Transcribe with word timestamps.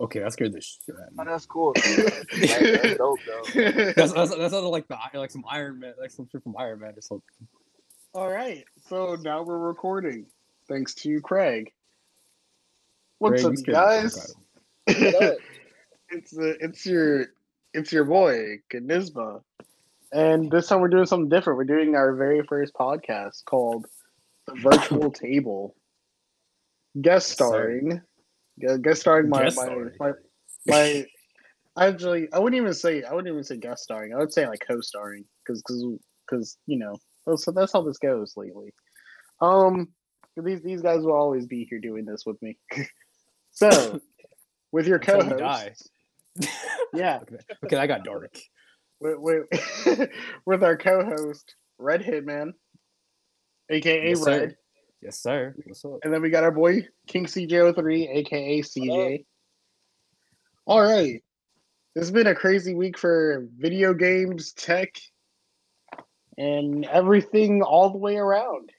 Okay, 0.00 0.20
that 0.20 0.32
scared 0.32 0.52
the 0.52 0.60
shit 0.60 0.96
out 0.96 1.08
of 1.08 1.18
Oh, 1.18 1.24
that's 1.30 1.46
cool. 1.46 1.74
Like, 1.76 2.28
that's 2.40 2.96
dope 2.96 3.18
though. 3.26 3.92
That's 3.92 4.12
that's 4.12 4.34
that's 4.34 4.54
other 4.54 4.68
like 4.68 4.88
the 4.88 4.96
like 5.14 5.30
some 5.30 5.44
Iron 5.48 5.80
Man, 5.80 5.92
like 6.00 6.10
some 6.10 6.26
shit 6.32 6.42
from 6.42 6.56
Iron 6.58 6.80
Man 6.80 6.94
or 6.96 7.02
something. 7.02 7.48
All 8.14 8.30
right, 8.30 8.64
so 8.88 9.16
now 9.22 9.42
we're 9.42 9.58
recording. 9.58 10.26
Thanks 10.68 10.94
to 10.94 11.20
Craig. 11.20 11.72
What's 13.18 13.42
Craig, 13.42 13.44
up, 13.44 13.52
you 13.52 13.56
you 13.56 13.56
scared 13.56 13.76
the 13.76 13.80
guys? 13.80 14.34
fuck 14.34 15.36
it's 16.10 16.36
uh, 16.36 16.54
it's 16.60 16.86
your 16.86 17.26
it's 17.74 17.92
your 17.92 18.04
boy 18.04 18.58
Kanisba, 18.72 19.42
and 20.12 20.50
this 20.50 20.66
time 20.68 20.80
we're 20.80 20.88
doing 20.88 21.06
something 21.06 21.28
different. 21.28 21.58
We're 21.58 21.64
doing 21.64 21.94
our 21.94 22.14
very 22.14 22.42
first 22.42 22.72
podcast 22.74 23.44
called 23.44 23.86
the 24.46 24.54
Virtual 24.54 25.10
Table. 25.12 25.74
Guest 27.00 27.30
starring, 27.30 27.88
gu- 27.88 28.00
guest 28.82 29.00
starring 29.00 29.28
my 29.28 29.44
Guest 29.44 29.56
my, 29.56 29.64
starring. 29.64 29.90
my 29.98 30.12
my. 30.66 31.06
Actually, 31.78 32.28
I 32.32 32.38
wouldn't 32.38 32.60
even 32.60 32.74
say 32.74 33.02
I 33.02 33.14
wouldn't 33.14 33.32
even 33.32 33.44
say 33.44 33.56
guest 33.56 33.82
starring. 33.82 34.14
I 34.14 34.18
would 34.18 34.32
say 34.32 34.46
like 34.46 34.60
co-starring 34.66 35.24
because 35.44 35.62
because 35.62 35.84
because 36.28 36.56
you 36.66 36.78
know 36.78 36.96
so 37.36 37.50
that's 37.50 37.72
how 37.72 37.82
this 37.82 37.98
goes 37.98 38.34
lately. 38.36 38.72
Um, 39.40 39.88
these 40.36 40.62
these 40.62 40.82
guys 40.82 41.00
will 41.00 41.14
always 41.14 41.46
be 41.46 41.66
here 41.68 41.80
doing 41.80 42.04
this 42.04 42.24
with 42.26 42.40
me. 42.42 42.56
so, 43.50 44.00
with 44.72 44.86
your 44.86 44.98
co-host, 44.98 45.30
we 45.30 45.36
die. 45.36 45.74
yeah, 46.94 47.20
Okay, 47.64 47.76
that 47.76 47.86
got 47.86 48.04
dark. 48.04 48.36
with, 49.00 49.18
with, 49.18 50.10
with 50.46 50.62
our 50.62 50.76
co-host 50.76 51.54
Red 51.78 52.02
Hitman, 52.02 52.52
aka 53.70 54.08
Yes, 54.08 54.22
sir. 54.22 54.54
Yes, 55.02 55.18
sir. 55.18 55.54
What's 55.64 55.84
up? 55.84 56.00
and 56.04 56.12
then 56.12 56.20
we 56.22 56.30
got 56.30 56.44
our 56.44 56.50
boy 56.50 56.86
King 57.06 57.26
CJ03, 57.26 58.16
aka 58.16 58.60
CJ. 58.60 59.24
All 60.66 60.82
right, 60.82 61.22
this 61.94 62.02
has 62.02 62.10
been 62.10 62.26
a 62.26 62.34
crazy 62.34 62.74
week 62.74 62.98
for 62.98 63.46
video 63.58 63.94
games, 63.94 64.52
tech, 64.52 64.94
and 66.36 66.84
everything 66.84 67.62
all 67.62 67.90
the 67.90 67.98
way 67.98 68.16
around. 68.16 68.70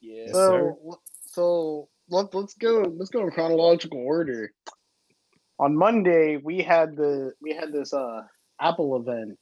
Yeah. 0.00 0.24
Yes, 0.26 0.34
sir. 0.34 0.74
so 0.82 0.98
so 1.26 1.88
let, 2.10 2.34
let's 2.34 2.54
go 2.54 2.92
let's 2.96 3.10
go 3.10 3.22
in 3.22 3.30
chronological 3.30 3.98
order 3.98 4.52
on 5.58 5.76
monday 5.76 6.36
we 6.36 6.62
had 6.62 6.96
the 6.96 7.32
we 7.42 7.52
had 7.52 7.72
this 7.72 7.92
uh 7.92 8.22
apple 8.60 8.96
event 8.96 9.38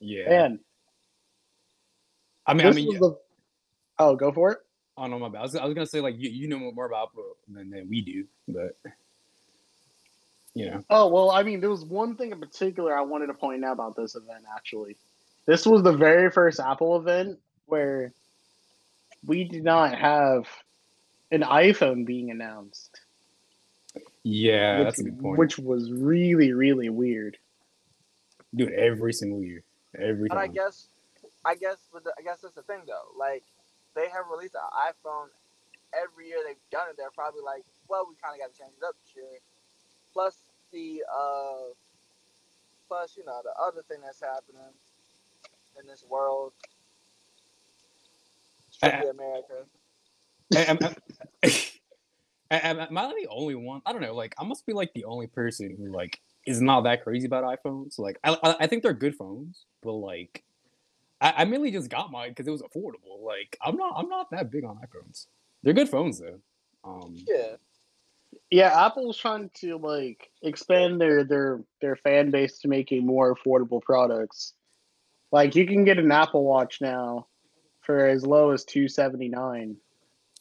Yeah. 0.00 0.44
and 0.44 0.58
I 2.46 2.54
mean, 2.54 2.66
I 2.66 2.70
mean, 2.72 2.86
was 2.86 2.94
yeah. 2.94 2.98
the 3.00 3.16
oh 4.02 4.16
go 4.16 4.32
for 4.32 4.52
it 4.52 4.58
I 4.96 5.02
don't 5.02 5.12
know 5.12 5.18
my 5.20 5.30
bad. 5.30 5.38
I 5.38 5.42
was, 5.42 5.56
I 5.56 5.64
was 5.64 5.74
gonna 5.74 5.86
say 5.86 6.00
like 6.00 6.16
you, 6.18 6.28
you 6.28 6.48
know 6.48 6.58
more 6.58 6.84
about 6.84 7.08
Apple 7.10 7.36
than, 7.48 7.70
than 7.70 7.88
we 7.88 8.02
do, 8.02 8.26
but 8.46 8.76
you 10.54 10.70
know, 10.70 10.84
oh 10.90 11.08
well 11.08 11.30
i 11.30 11.42
mean 11.42 11.60
there 11.60 11.70
was 11.70 11.82
one 11.82 12.14
thing 12.14 12.30
in 12.30 12.38
particular 12.38 12.94
i 12.94 13.00
wanted 13.00 13.28
to 13.28 13.32
point 13.32 13.64
out 13.64 13.72
about 13.72 13.96
this 13.96 14.14
event 14.14 14.44
actually 14.54 14.98
this 15.46 15.64
was 15.64 15.82
the 15.82 15.92
very 15.92 16.30
first 16.30 16.60
apple 16.60 16.94
event 16.96 17.38
where 17.64 18.12
we 19.26 19.44
did 19.44 19.64
not 19.64 19.96
have 19.96 20.46
an 21.30 21.40
iphone 21.40 22.04
being 22.04 22.30
announced 22.30 23.00
yeah, 24.24 24.78
which, 24.78 24.84
that's 24.84 25.00
a 25.00 25.04
good 25.04 25.20
point. 25.20 25.38
which 25.38 25.58
was 25.58 25.90
really 25.90 26.52
really 26.52 26.90
weird 26.90 27.38
Dude, 28.54 28.72
every 28.72 29.12
single 29.12 29.42
year, 29.42 29.64
every 29.98 30.28
But 30.28 30.38
I 30.38 30.46
time. 30.46 30.54
guess, 30.54 30.88
I 31.44 31.54
guess, 31.54 31.78
but 31.92 32.04
the, 32.04 32.12
I 32.18 32.22
guess 32.22 32.40
that's 32.42 32.54
the 32.54 32.62
thing 32.62 32.80
though. 32.86 33.18
Like, 33.18 33.44
they 33.94 34.08
have 34.08 34.26
released 34.30 34.54
an 34.54 34.68
iPhone 34.72 35.28
every 35.92 36.28
year. 36.28 36.38
They've 36.46 36.56
done 36.70 36.88
it. 36.90 36.96
They're 36.96 37.14
probably 37.14 37.42
like, 37.42 37.64
well, 37.88 38.06
we 38.08 38.14
kind 38.22 38.34
of 38.34 38.40
got 38.40 38.52
to 38.52 38.58
change 38.58 38.72
it 38.76 38.84
up 38.84 38.96
this 39.04 39.14
year. 39.14 39.38
Plus 40.12 40.36
the, 40.72 41.02
uh, 41.08 41.72
plus 42.88 43.16
you 43.16 43.24
know 43.24 43.40
the 43.42 43.52
other 43.62 43.82
thing 43.88 43.98
that's 44.04 44.20
happening 44.20 44.72
in 45.80 45.86
this 45.86 46.04
world. 46.08 46.52
Strictly 48.70 49.10
America. 49.10 49.64
am, 50.56 50.78
am, 52.50 52.80
am, 52.80 52.98
I 52.98 53.06
the 53.08 53.28
only 53.30 53.54
one? 53.54 53.80
I 53.86 53.92
don't 53.92 54.02
know. 54.02 54.14
Like, 54.14 54.34
I 54.38 54.44
must 54.44 54.66
be 54.66 54.72
like 54.72 54.92
the 54.94 55.04
only 55.04 55.26
person 55.26 55.76
who 55.78 55.92
like 55.92 56.20
is 56.46 56.60
not 56.60 56.82
that 56.82 57.04
crazy 57.04 57.26
about 57.26 57.44
iPhones. 57.44 57.98
Like, 57.98 58.18
I 58.24 58.36
I, 58.42 58.56
I 58.60 58.66
think 58.66 58.82
they're 58.82 58.92
good 58.92 59.14
phones, 59.14 59.64
but 59.82 59.92
like, 59.92 60.42
I, 61.22 61.32
I 61.38 61.44
mainly 61.44 61.70
just 61.70 61.88
got 61.88 62.10
mine 62.10 62.30
because 62.30 62.46
it 62.46 62.50
was 62.50 62.62
affordable. 62.62 63.22
Like, 63.22 63.56
I'm 63.64 63.76
not 63.76 63.94
I'm 63.96 64.08
not 64.08 64.30
that 64.32 64.50
big 64.50 64.64
on 64.64 64.76
iPhones. 64.76 65.26
They're 65.62 65.72
good 65.72 65.88
phones 65.88 66.18
though. 66.18 66.40
Um, 66.84 67.14
Yeah. 67.26 67.56
Yeah, 68.50 68.86
Apple's 68.86 69.16
trying 69.16 69.50
to 69.60 69.78
like 69.78 70.30
expand 70.42 71.00
their 71.00 71.22
their 71.24 71.62
their 71.80 71.96
fan 71.96 72.30
base 72.30 72.58
to 72.60 72.68
making 72.68 73.06
more 73.06 73.34
affordable 73.34 73.80
products. 73.80 74.54
Like 75.30 75.54
you 75.54 75.66
can 75.66 75.84
get 75.84 75.98
an 75.98 76.10
Apple 76.10 76.44
Watch 76.44 76.80
now 76.80 77.28
for 77.82 78.06
as 78.06 78.26
low 78.26 78.50
as 78.50 78.64
two 78.64 78.88
seventy 78.88 79.28
nine, 79.28 79.76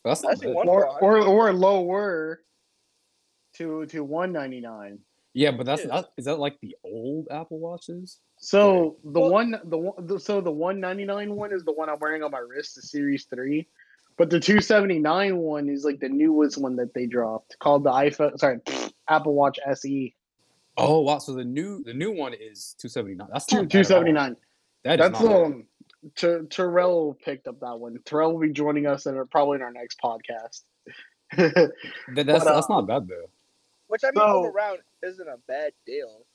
that's 0.04 0.24
I 0.26 0.30
not 0.30 0.40
see 0.40 0.48
one- 0.48 0.68
or 0.68 0.88
or 1.02 1.20
or 1.20 1.54
lower 1.54 2.42
to 3.56 3.86
to 3.88 4.04
one 4.04 4.32
ninety 4.32 4.62
nine. 4.62 5.00
Yeah, 5.34 5.52
but 5.52 5.66
that's 5.66 5.84
Yeah. 5.84 5.88
not. 5.90 6.12
Is 6.18 6.26
that 6.26 6.40
like 6.40 6.60
the 6.62 6.76
old 6.84 7.28
Apple 7.32 7.60
Watches? 7.60 8.20
So 8.38 8.98
the 9.04 9.20
Well- 9.20 9.32
one 9.32 9.60
the 9.64 9.78
one 9.78 10.20
so 10.20 10.42
the 10.42 10.52
one 10.52 10.80
ninety 10.80 11.06
nine 11.06 11.36
one 11.36 11.54
is 11.54 11.64
the 11.64 11.72
one 11.72 11.90
I'm 11.90 12.00
wearing 12.00 12.24
on 12.24 12.32
my 12.32 12.40
wrist, 12.40 12.76
the 12.76 12.82
Series 12.82 13.26
three. 13.26 13.68
But 14.18 14.30
the 14.30 14.40
279 14.40 15.38
one 15.38 15.70
is 15.70 15.86
like 15.86 16.00
the 16.00 16.10
newest 16.10 16.58
one 16.58 16.76
that 16.76 16.94
they 16.94 17.06
dropped 17.08 17.58
called 17.60 17.84
the 17.84 17.92
iPhone 17.92 18.38
sorry, 18.38 18.60
Apple 19.08 19.34
Watch 19.34 19.58
E. 19.60 19.70
SE. 19.72 20.16
Oh 20.78 21.02
wow! 21.02 21.18
So 21.20 21.34
the 21.34 21.46
new 21.46 21.84
the 21.84 21.94
new 21.94 22.12
one 22.12 22.34
is 22.34 22.76
two 22.78 22.88
seventy 22.90 23.16
nine. 23.16 23.30
That's 23.32 23.46
Two 23.46 23.58
not 23.58 23.70
bad 23.70 23.76
at 23.76 23.80
all. 23.80 23.84
seventy 23.86 24.12
nine. 24.12 24.36
That 24.84 25.00
is 25.00 25.12
That's 25.12 25.22
not 25.24 25.44
um 25.44 25.68
Ter- 26.16 26.44
Terrell 26.44 27.18
picked 27.24 27.48
up 27.48 27.60
that 27.62 27.80
one. 27.80 28.00
Terrell 28.06 28.34
will 28.34 28.42
be 28.42 28.52
joining 28.52 28.86
us 28.88 29.06
in 29.06 29.16
our, 29.16 29.26
probably 29.26 29.56
in 29.58 29.62
our 29.62 29.72
next 29.72 30.00
podcast. 30.04 30.62
That, 31.38 31.74
that's 32.16 32.44
but, 32.44 32.54
that's 32.56 32.70
uh, 32.70 32.74
not 32.74 32.88
bad 32.88 33.08
though. 33.08 33.30
Which 33.92 34.04
I 34.06 34.08
mean, 34.08 34.16
So- 34.16 34.22
all 34.22 34.46
around 34.46 34.80
isn't 35.04 35.28
a 35.28 35.36
bad 35.48 35.74
deal. 35.86 36.26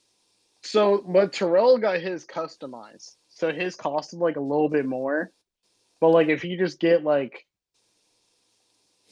so, 0.61 0.99
but 1.07 1.33
Terrell 1.33 1.79
got 1.79 1.99
his 1.99 2.25
customized, 2.27 3.15
so 3.29 3.51
his 3.51 3.75
costed 3.75 4.19
like 4.19 4.35
a 4.35 4.39
little 4.41 4.69
bit 4.69 4.85
more. 4.85 5.31
But 5.99 6.09
like, 6.09 6.27
if 6.27 6.43
you 6.43 6.55
just 6.55 6.79
get 6.79 7.03
like, 7.03 7.47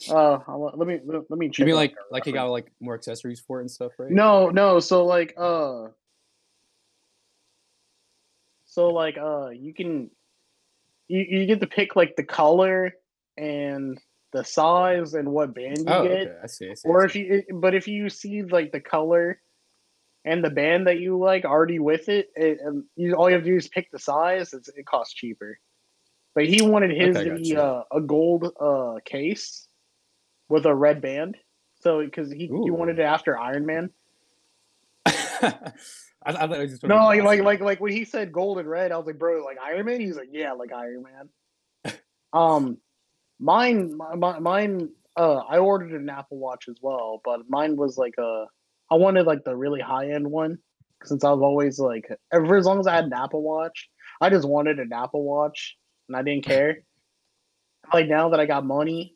uh, 0.08 0.38
I'll- 0.46 0.72
let 0.76 0.86
me 0.86 1.00
let 1.04 1.28
me 1.30 1.48
check. 1.48 1.58
You 1.60 1.64
mean 1.66 1.74
like 1.74 1.94
their 1.94 2.04
like 2.12 2.26
you 2.26 2.32
reference. 2.32 2.46
got 2.46 2.50
like 2.52 2.72
more 2.78 2.94
accessories 2.94 3.40
for 3.40 3.58
it 3.58 3.62
and 3.62 3.70
stuff, 3.70 3.92
right? 3.98 4.10
No, 4.12 4.50
no. 4.50 4.78
So 4.78 5.04
like, 5.04 5.34
uh, 5.36 5.88
so 8.66 8.90
like, 8.90 9.16
uh, 9.18 9.48
you 9.48 9.74
can 9.74 10.10
you 11.08 11.20
you 11.20 11.46
get 11.46 11.60
to 11.60 11.66
pick 11.66 11.96
like 11.96 12.14
the 12.16 12.22
color 12.24 12.92
and 13.36 13.98
the 14.36 14.44
size 14.44 15.14
and 15.14 15.32
what 15.32 15.54
band 15.54 15.78
you 15.78 15.84
Oh, 15.86 16.02
get. 16.02 16.26
okay. 16.26 16.36
I 16.42 16.46
see. 16.46 16.70
I 16.70 16.74
see. 16.74 16.88
or 16.88 17.02
I 17.02 17.06
if 17.06 17.16
you 17.16 17.42
but 17.54 17.74
if 17.74 17.88
you 17.88 18.08
see 18.10 18.42
like 18.42 18.70
the 18.70 18.80
color 18.80 19.40
and 20.24 20.44
the 20.44 20.50
band 20.50 20.86
that 20.88 21.00
you 21.00 21.18
like 21.18 21.44
already 21.44 21.78
with 21.78 22.08
it, 22.08 22.28
it 22.36 22.58
and 22.62 22.84
you 22.96 23.14
all 23.14 23.28
you 23.30 23.34
have 23.36 23.44
to 23.44 23.50
do 23.50 23.56
is 23.56 23.68
pick 23.68 23.90
the 23.90 23.98
size 23.98 24.52
it's, 24.52 24.68
it 24.68 24.84
costs 24.84 25.14
cheaper 25.14 25.58
but 26.34 26.44
he 26.46 26.60
wanted 26.60 26.90
his 26.90 27.16
Okay, 27.16 27.28
to 27.30 27.36
be 27.36 27.56
uh, 27.56 27.82
a 27.90 28.00
gold 28.00 28.52
uh 28.60 28.96
case 29.04 29.66
with 30.50 30.66
a 30.66 30.74
red 30.74 31.00
band 31.00 31.36
so 31.80 32.04
because 32.04 32.30
he, 32.30 32.46
he 32.46 32.70
wanted 32.70 32.98
it 32.98 33.02
after 33.02 33.38
iron 33.38 33.64
man 33.64 33.90
I, 35.06 35.72
I 36.24 36.32
thought 36.32 36.52
it 36.52 36.58
was 36.58 36.70
just 36.72 36.84
no 36.84 36.96
like, 36.96 37.22
like 37.22 37.42
like 37.42 37.60
like 37.60 37.80
when 37.80 37.92
he 37.92 38.04
said 38.04 38.32
gold 38.32 38.58
and 38.58 38.68
red 38.68 38.92
i 38.92 38.96
was 38.98 39.06
like 39.06 39.18
bro 39.18 39.44
like 39.44 39.58
iron 39.64 39.86
man 39.86 40.00
he's 40.00 40.16
like 40.16 40.28
yeah 40.32 40.52
like 40.52 40.72
iron 40.72 41.04
man 41.04 41.94
um 42.32 42.78
mine 43.38 43.96
my, 43.96 44.14
my- 44.14 44.38
mine 44.38 44.88
uh 45.16 45.36
i 45.48 45.58
ordered 45.58 45.92
an 45.92 46.08
apple 46.08 46.38
watch 46.38 46.64
as 46.68 46.76
well 46.82 47.20
but 47.24 47.40
mine 47.48 47.76
was 47.76 47.96
like 47.98 48.14
a 48.18 48.44
i 48.90 48.94
wanted 48.94 49.26
like 49.26 49.44
the 49.44 49.54
really 49.54 49.80
high 49.80 50.10
end 50.10 50.26
one 50.30 50.58
since 51.04 51.22
i 51.24 51.30
was 51.30 51.42
always 51.42 51.78
like 51.78 52.08
ever 52.32 52.56
as 52.56 52.64
long 52.66 52.80
as 52.80 52.86
i 52.86 52.94
had 52.94 53.04
an 53.04 53.12
apple 53.12 53.42
watch 53.42 53.88
i 54.20 54.30
just 54.30 54.48
wanted 54.48 54.78
an 54.78 54.90
apple 54.92 55.22
watch 55.24 55.76
and 56.08 56.16
i 56.16 56.22
didn't 56.22 56.44
care 56.44 56.78
like 57.92 58.08
now 58.08 58.28
that 58.30 58.40
i 58.40 58.46
got 58.46 58.64
money 58.64 59.14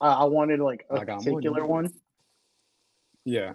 i, 0.00 0.08
I 0.08 0.24
wanted 0.24 0.60
like 0.60 0.84
a 0.90 0.96
particular 1.40 1.62
one 1.68 1.84
Yeah. 3.24 3.52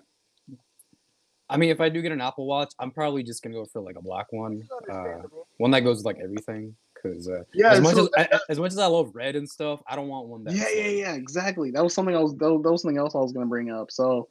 I 1.50 1.56
mean, 1.56 1.70
if 1.70 1.80
I 1.80 1.88
do 1.88 2.02
get 2.02 2.12
an 2.12 2.20
Apple 2.20 2.46
Watch, 2.46 2.74
I'm 2.78 2.92
probably 2.92 3.24
just 3.24 3.42
gonna 3.42 3.56
go 3.56 3.66
for 3.72 3.82
like 3.82 3.96
a 3.98 4.02
black 4.02 4.28
one, 4.32 4.64
uh, 4.92 5.22
one 5.58 5.72
that 5.72 5.80
goes 5.82 5.98
with 5.98 6.06
like 6.06 6.18
everything. 6.22 6.76
Cause 7.04 7.30
uh, 7.30 7.44
yeah 7.54 7.74
as 7.74 7.82
much 7.82 7.96
so 7.96 8.10
as 8.18 8.28
I, 8.32 8.40
as 8.50 8.60
much 8.60 8.72
as 8.72 8.80
I 8.80 8.88
love 8.88 9.12
red 9.14 9.36
and 9.36 9.48
stuff, 9.50 9.82
I 9.88 9.96
don't 9.96 10.08
want 10.08 10.28
one 10.28 10.44
that's 10.44 10.58
yeah, 10.58 10.68
yeah, 10.74 10.88
like- 10.88 10.98
yeah, 10.98 11.14
exactly. 11.14 11.72
That 11.72 11.84
was 11.84 11.94
something 11.94 12.16
I 12.16 12.20
was 12.20 12.36
that 12.36 12.52
was, 12.52 12.82
something 12.82 12.98
else 12.98 13.16
I 13.16 13.20
was 13.20 13.32
gonna 13.34 13.46
bring 13.46 13.70
up. 13.72 13.92
So, 13.92 14.30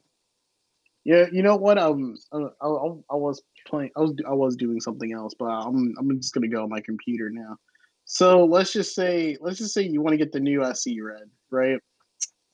yeah, 1.05 1.25
you 1.31 1.43
know 1.43 1.55
what? 1.55 1.77
Um, 1.77 2.17
I, 2.33 2.37
I, 2.37 2.67
I 3.11 3.15
was 3.15 3.41
playing. 3.65 3.91
I 3.95 4.01
was 4.01 4.13
I 4.27 4.33
was 4.33 4.55
doing 4.55 4.81
something 4.81 5.13
else, 5.13 5.33
but 5.37 5.45
I'm 5.45 5.95
I'm 5.97 6.19
just 6.19 6.33
gonna 6.33 6.47
go 6.49 6.63
on 6.63 6.69
my 6.69 6.81
computer 6.81 7.29
now. 7.29 7.57
So 8.05 8.45
let's 8.45 8.73
just 8.73 8.95
say 8.95 9.37
let's 9.41 9.57
just 9.57 9.73
say 9.73 9.81
you 9.83 10.01
want 10.01 10.13
to 10.13 10.17
get 10.17 10.31
the 10.31 10.39
new 10.39 10.63
SE 10.63 11.01
red, 11.01 11.29
right? 11.51 11.79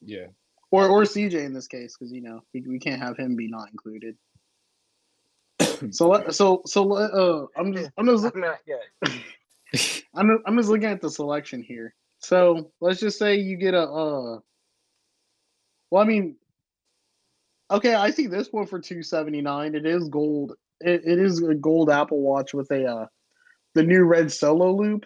Yeah. 0.02 0.28
or 0.72 0.88
or 0.88 1.04
CJ 1.04 1.34
in 1.46 1.54
this 1.54 1.68
case 1.68 1.96
because 1.98 2.12
you 2.12 2.22
know 2.22 2.42
we, 2.54 2.62
we 2.68 2.80
can't 2.80 3.02
have 3.02 3.18
him 3.18 3.36
be 3.36 3.48
not 3.48 3.70
included. 3.72 4.16
so 5.92 6.10
let- 6.10 6.34
so 6.34 6.62
so 6.66 6.92
uh, 6.94 7.46
I'm 7.58 7.74
just 7.74 7.92
I'm 7.98 8.06
just 8.08 8.26
I'm 8.34 8.42
not 8.42 8.60
yet. 8.68 8.82
I'm 10.16 10.40
I'm 10.46 10.58
just 10.58 10.70
looking 10.70 10.86
at 10.86 11.02
the 11.02 11.10
selection 11.10 11.62
here. 11.62 11.94
So 12.20 12.72
let's 12.80 13.00
just 13.00 13.20
say 13.20 13.36
you 13.36 13.58
get 13.58 13.74
a 13.74 13.82
uh 13.82 14.40
well 15.92 16.02
I 16.02 16.06
mean 16.06 16.36
okay, 17.72 17.96
I 17.96 18.12
see 18.12 18.28
this 18.28 18.50
one 18.52 18.68
for 18.68 18.80
279. 18.80 19.76
It 19.76 19.86
is 19.86 20.10
gold. 20.10 20.54
It, 20.80 21.02
it 21.06 21.20
is 21.20 21.42
a 21.42 21.56
gold 21.56 21.90
Apple 21.90 22.22
Watch 22.22 22.54
with 22.54 22.72
a 22.72 22.86
uh 22.86 23.06
the 23.74 23.84
new 23.84 24.04
red 24.04 24.32
solo 24.32 24.72
loop. 24.72 25.06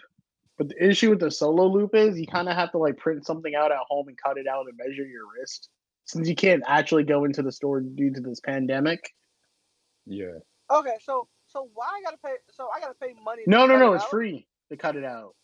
But 0.58 0.70
the 0.70 0.90
issue 0.90 1.12
with 1.12 1.20
the 1.20 1.30
solo 1.30 1.68
loop 1.68 1.94
is 1.94 2.20
you 2.20 2.26
kind 2.26 2.50
of 2.50 2.56
have 2.56 2.72
to 2.72 2.80
like 2.80 2.98
print 2.98 3.26
something 3.26 3.54
out 3.56 3.72
at 3.72 3.78
home 3.88 4.08
and 4.08 4.18
cut 4.18 4.38
it 4.38 4.48
out 4.48 4.66
and 4.68 4.78
measure 4.78 5.06
your 5.06 5.24
wrist. 5.38 5.70
Since 6.06 6.28
you 6.28 6.36
can't 6.36 6.64
actually 6.66 7.04
go 7.04 7.26
into 7.26 7.44
the 7.44 7.52
store 7.52 7.82
due 7.82 8.12
to 8.14 8.22
this 8.22 8.40
pandemic. 8.40 9.14
Yeah. 10.06 10.40
Okay, 10.72 10.96
so 11.04 11.28
so 11.48 11.70
why 11.74 11.86
I 11.86 12.02
gotta 12.04 12.18
pay? 12.18 12.36
So 12.50 12.70
I 12.76 12.80
gotta 12.80 12.96
pay 12.96 13.14
money. 13.24 13.44
No, 13.46 13.66
no, 13.66 13.78
no, 13.78 13.94
it's 13.94 14.04
out? 14.04 14.10
free 14.10 14.48
to 14.70 14.78
cut 14.78 14.96
it 14.96 15.04
out. 15.06 15.36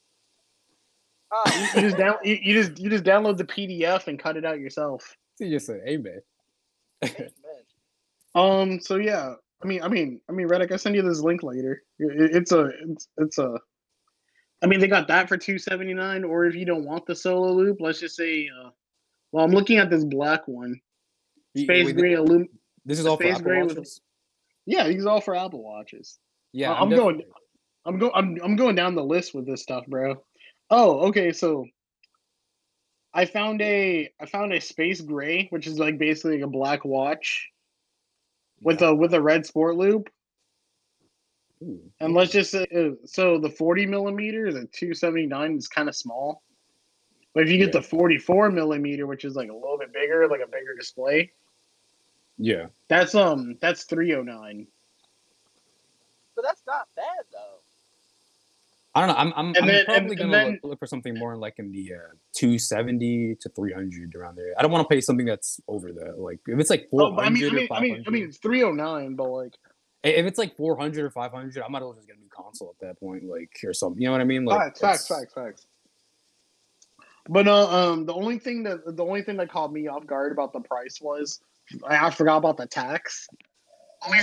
Oh, 1.31 1.43
You, 1.55 1.61
you 1.81 1.89
just 1.89 1.97
down 1.97 2.15
you, 2.23 2.37
you 2.41 2.53
just 2.63 2.79
you 2.79 2.89
just 2.89 3.03
download 3.03 3.37
the 3.37 3.45
PDF 3.45 4.07
and 4.07 4.19
cut 4.19 4.37
it 4.37 4.45
out 4.45 4.59
yourself. 4.59 5.15
So 5.35 5.45
you 5.45 5.51
just 5.51 5.65
said, 5.65 5.81
amen. 5.87 6.21
man." 7.01 7.11
man. 7.15 7.29
Um. 8.35 8.79
So 8.79 8.97
yeah. 8.97 9.33
I 9.63 9.67
mean. 9.67 9.81
I 9.81 9.87
mean. 9.87 10.21
I 10.29 10.33
mean. 10.33 10.47
Reddick. 10.47 10.71
I 10.71 10.75
send 10.75 10.95
you 10.95 11.01
this 11.01 11.21
link 11.21 11.41
later. 11.43 11.83
It- 11.99 12.35
it's 12.35 12.51
a. 12.51 12.69
It's. 12.87 13.07
It's 13.17 13.37
a. 13.39 13.57
I 14.61 14.67
mean, 14.67 14.79
they 14.79 14.87
got 14.87 15.07
that 15.09 15.27
for 15.27 15.37
two 15.37 15.57
seventy 15.57 15.93
nine. 15.93 16.23
Or 16.23 16.45
if 16.45 16.55
you 16.55 16.65
don't 16.65 16.85
want 16.85 17.05
the 17.05 17.15
solo 17.15 17.51
loop, 17.51 17.77
let's 17.79 17.99
just 17.99 18.15
say. 18.15 18.47
Uh, 18.49 18.69
well, 19.31 19.43
I'm 19.43 19.51
looking 19.51 19.77
at 19.79 19.89
this 19.89 20.03
black 20.05 20.47
one, 20.47 20.79
space 21.57 21.87
wait, 21.87 21.95
gray 21.97 22.13
alum. 22.13 22.47
This 22.85 22.99
is 22.99 23.05
all 23.07 23.17
for 23.17 23.23
space 23.23 23.35
Apple 23.37 23.43
gray 23.45 23.63
with- 23.63 23.77
Watches. 23.77 24.01
Yeah, 24.65 24.87
these 24.87 25.03
are 25.05 25.09
all 25.09 25.21
for 25.21 25.35
Apple 25.35 25.63
watches. 25.63 26.19
Yeah, 26.53 26.71
I'm 26.73 26.89
def- 26.89 26.99
going- 26.99 27.23
I'm 27.85 27.97
going. 27.99 28.11
I'm. 28.15 28.37
I'm 28.43 28.55
going 28.55 28.75
down 28.75 28.95
the 28.95 29.03
list 29.03 29.33
with 29.33 29.45
this 29.45 29.61
stuff, 29.61 29.85
bro. 29.87 30.23
Oh, 30.69 31.07
okay. 31.07 31.31
So. 31.31 31.65
I 33.15 33.25
found 33.25 33.61
a. 33.61 34.11
I 34.19 34.25
found 34.25 34.53
a 34.53 34.59
space 34.59 34.99
gray, 35.01 35.47
which 35.51 35.67
is 35.67 35.77
like 35.77 35.99
basically 35.99 36.37
like 36.37 36.45
a 36.45 36.51
black 36.51 36.83
watch 36.83 37.49
with 38.61 38.81
a 38.81 38.95
with 38.95 39.13
a 39.13 39.21
red 39.21 39.45
sport 39.45 39.75
loop. 39.75 40.09
Ooh, 41.61 41.79
And 41.99 42.13
let's 42.13 42.31
just 42.31 42.49
say, 42.51 42.65
uh, 42.75 42.95
so 43.05 43.37
the 43.37 43.49
40 43.49 43.85
millimeter, 43.85 44.51
the 44.51 44.65
279 44.73 45.57
is 45.57 45.67
kind 45.67 45.87
of 45.87 45.95
small. 45.95 46.41
But 47.35 47.43
if 47.43 47.49
you 47.49 47.57
get 47.57 47.67
Yeah. 47.73 47.79
the 47.79 47.87
44 47.87 48.49
millimeter, 48.51 49.05
which 49.07 49.25
is 49.25 49.35
like 49.35 49.49
a 49.49 49.53
little 49.53 49.77
bit 49.77 49.93
bigger, 49.93 50.27
like 50.27 50.41
a 50.41 50.47
bigger 50.47 50.75
display, 50.75 51.31
Yeah. 52.37 52.67
that's 52.89 53.13
um 53.15 53.57
that's 53.61 53.83
309. 53.83 54.67
But 56.35 56.45
that's 56.45 56.63
not 56.65 56.87
bad 56.95 57.25
though. 57.31 57.32
I 58.95 58.99
don't 58.99 59.09
know. 59.09 59.15
I'm 59.15 59.33
I'm, 59.35 59.53
I'm 59.59 59.67
then- 59.67 59.85
probably 59.85 60.09
and 60.11 60.17
gonna 60.17 60.31
then- 60.31 60.51
look, 60.51 60.63
look 60.63 60.79
for 60.79 60.87
something 60.87 61.17
more 61.17 61.35
like 61.35 61.55
in 61.57 61.71
the 61.71 61.93
uh, 61.93 62.13
270 62.35 63.35
to 63.41 63.49
300 63.49 64.15
around 64.15 64.35
there. 64.35 64.53
I 64.57 64.61
don't 64.61 64.71
want 64.71 64.87
to 64.87 64.93
pay 64.93 65.01
something 65.01 65.25
that's 65.25 65.59
over 65.67 65.91
that. 65.91 66.19
Like 66.19 66.39
if 66.47 66.59
it's 66.59 66.69
like 66.69 66.89
400 66.91 67.19
Oh, 67.19 67.25
I 67.25 67.29
mean, 67.29 67.45
I 67.45 67.53
mean, 67.53 67.67
I 67.71 67.79
mean, 67.81 68.03
I 68.07 68.09
mean, 68.11 68.23
it's 68.25 68.37
309, 68.37 69.15
but 69.15 69.29
like, 69.29 69.53
if 70.03 70.25
it's 70.25 70.37
like 70.37 70.55
400 70.57 71.05
or 71.05 71.09
500, 71.09 71.63
I 71.63 71.67
might 71.69 71.79
as 71.79 71.83
well 71.83 71.93
just 71.93 72.07
get 72.07 72.17
a 72.17 72.19
new 72.19 72.29
console 72.29 72.75
at 72.79 72.87
that 72.87 72.99
point, 72.99 73.23
like 73.23 73.49
or 73.63 73.73
something. 73.73 74.01
You 74.01 74.09
know 74.09 74.11
what 74.11 74.21
I 74.21 74.25
mean? 74.25 74.45
Like 74.45 74.77
facts, 74.77 74.79
facts, 74.79 75.07
facts, 75.07 75.33
facts. 75.33 75.65
But 77.29 77.45
no, 77.45 77.67
um, 77.69 78.05
the 78.05 78.13
only 78.13 78.37
thing 78.37 78.63
that 78.63 78.97
the 78.97 79.03
only 79.03 79.21
thing 79.21 79.37
that 79.37 79.49
caught 79.49 79.71
me 79.71 79.87
off 79.87 80.05
guard 80.05 80.33
about 80.33 80.51
the 80.51 80.59
price 80.59 80.99
was 81.01 81.39
I, 81.87 82.09
forgot 82.09 82.37
about 82.37 82.57
the 82.57 82.67
tax. 82.67 83.27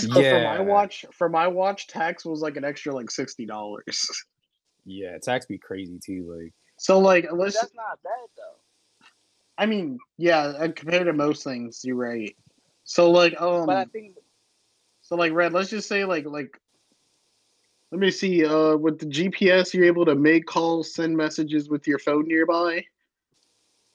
So 0.01 0.13
for 0.13 0.43
my 0.43 0.61
watch, 0.61 1.07
for 1.13 1.29
my 1.31 1.47
watch, 1.47 1.87
tax 1.89 2.27
was 2.27 2.43
like 2.43 2.59
an 2.59 2.65
extra 2.65 2.95
like 2.95 3.11
sixty 3.11 3.47
dollars. 3.47 4.25
Yeah, 4.91 5.19
tax 5.19 5.47
be 5.47 5.57
crazy 5.57 6.01
too. 6.05 6.35
Like 6.37 6.53
So 6.77 6.99
like, 6.99 7.27
But 7.31 7.39
let's 7.39 7.61
that's 7.61 7.75
not 7.75 8.03
bad 8.03 8.29
though. 8.37 8.59
I 9.57 9.67
mean, 9.67 9.99
yeah, 10.19 10.67
compared 10.75 11.07
to 11.07 11.13
most 11.13 11.45
things, 11.45 11.85
you're 11.85 11.97
right. 11.97 12.37
So 12.85 13.11
like, 13.11 13.41
um, 13.41 13.67
But 13.67 13.77
I 13.77 13.85
think 13.85 14.17
so 15.03 15.15
like, 15.15 15.33
red. 15.33 15.53
Let's 15.53 15.71
just 15.71 15.89
say 15.89 16.05
like, 16.05 16.27
like, 16.27 16.61
let 17.93 18.01
me 18.01 18.11
see. 18.11 18.45
Uh, 18.45 18.77
with 18.77 18.99
the 18.99 19.07
GPS, 19.07 19.73
you're 19.73 19.85
able 19.85 20.05
to 20.07 20.17
make 20.17 20.47
calls, 20.47 20.93
send 20.95 21.17
messages 21.17 21.69
with 21.69 21.87
your 21.87 22.01
phone 22.01 22.27
nearby, 22.27 22.85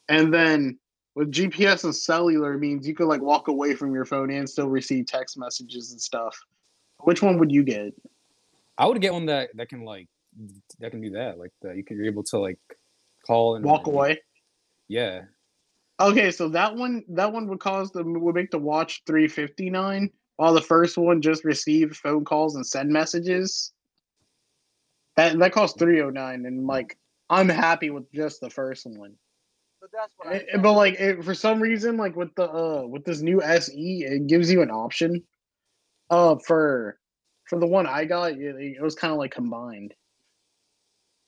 and 0.07 0.33
then 0.33 0.79
with 1.15 1.31
GPS 1.31 1.83
and 1.83 1.95
cellular 1.95 2.57
means 2.57 2.87
you 2.87 2.95
could 2.95 3.07
like 3.07 3.21
walk 3.21 3.49
away 3.49 3.75
from 3.75 3.93
your 3.93 4.05
phone 4.05 4.31
and 4.31 4.49
still 4.49 4.69
receive 4.69 5.07
text 5.07 5.37
messages 5.37 5.91
and 5.91 5.99
stuff. 5.99 6.37
Which 7.01 7.21
one 7.21 7.37
would 7.39 7.51
you 7.51 7.63
get? 7.63 7.93
I 8.77 8.85
would 8.85 9.01
get 9.01 9.13
one 9.13 9.25
that 9.25 9.49
that 9.55 9.67
can 9.67 9.83
like 9.83 10.07
that 10.79 10.91
can 10.91 11.01
do 11.01 11.11
that. 11.11 11.37
Like 11.39 11.51
that 11.61 11.75
you 11.77 11.83
can 11.83 11.97
you're 11.97 12.05
able 12.07 12.23
to 12.23 12.39
like 12.39 12.59
call 13.25 13.55
and 13.55 13.65
Walk 13.65 13.87
away. 13.87 14.19
Yeah. 14.87 15.23
Okay, 15.99 16.31
so 16.31 16.49
that 16.49 16.75
one 16.75 17.03
that 17.09 17.31
one 17.31 17.47
would 17.47 17.59
cause 17.59 17.91
the 17.91 18.03
would 18.03 18.35
make 18.35 18.51
the 18.51 18.59
watch 18.59 19.03
three 19.07 19.27
fifty 19.27 19.69
nine, 19.69 20.09
while 20.35 20.53
the 20.53 20.61
first 20.61 20.97
one 20.97 21.21
just 21.21 21.45
received 21.45 21.95
phone 21.95 22.25
calls 22.25 22.55
and 22.55 22.65
send 22.67 22.89
messages. 22.91 23.71
That 25.15 25.39
that 25.39 25.53
costs 25.53 25.77
three 25.79 26.01
oh 26.01 26.09
nine, 26.09 26.45
and 26.45 26.67
like 26.67 26.97
I'm 27.29 27.47
happy 27.49 27.89
with 27.89 28.11
just 28.11 28.41
the 28.41 28.49
first 28.49 28.85
one. 28.85 29.15
but 29.79 29.89
that's 29.93 30.13
what 30.17 30.27
I'm 30.27 30.33
Eh, 30.35 30.39
saying. 30.51 30.61
But 30.61 30.73
like 30.73 30.93
it, 30.99 31.23
for 31.23 31.33
some 31.33 31.61
reason, 31.61 31.95
like 31.95 32.15
with 32.17 32.35
the 32.35 32.51
uh 32.51 32.83
with 32.85 33.05
this 33.05 33.21
new 33.21 33.41
SE, 33.41 34.03
it 34.05 34.27
gives 34.27 34.51
you 34.51 34.61
an 34.61 34.71
option. 34.71 35.23
Uh, 36.09 36.35
for 36.45 36.99
for 37.45 37.57
the 37.59 37.65
one 37.67 37.87
I 37.87 38.03
got, 38.05 38.33
it, 38.33 38.55
it 38.57 38.81
was 38.81 38.95
kind 38.95 39.13
of 39.13 39.17
like 39.17 39.31
combined. 39.31 39.93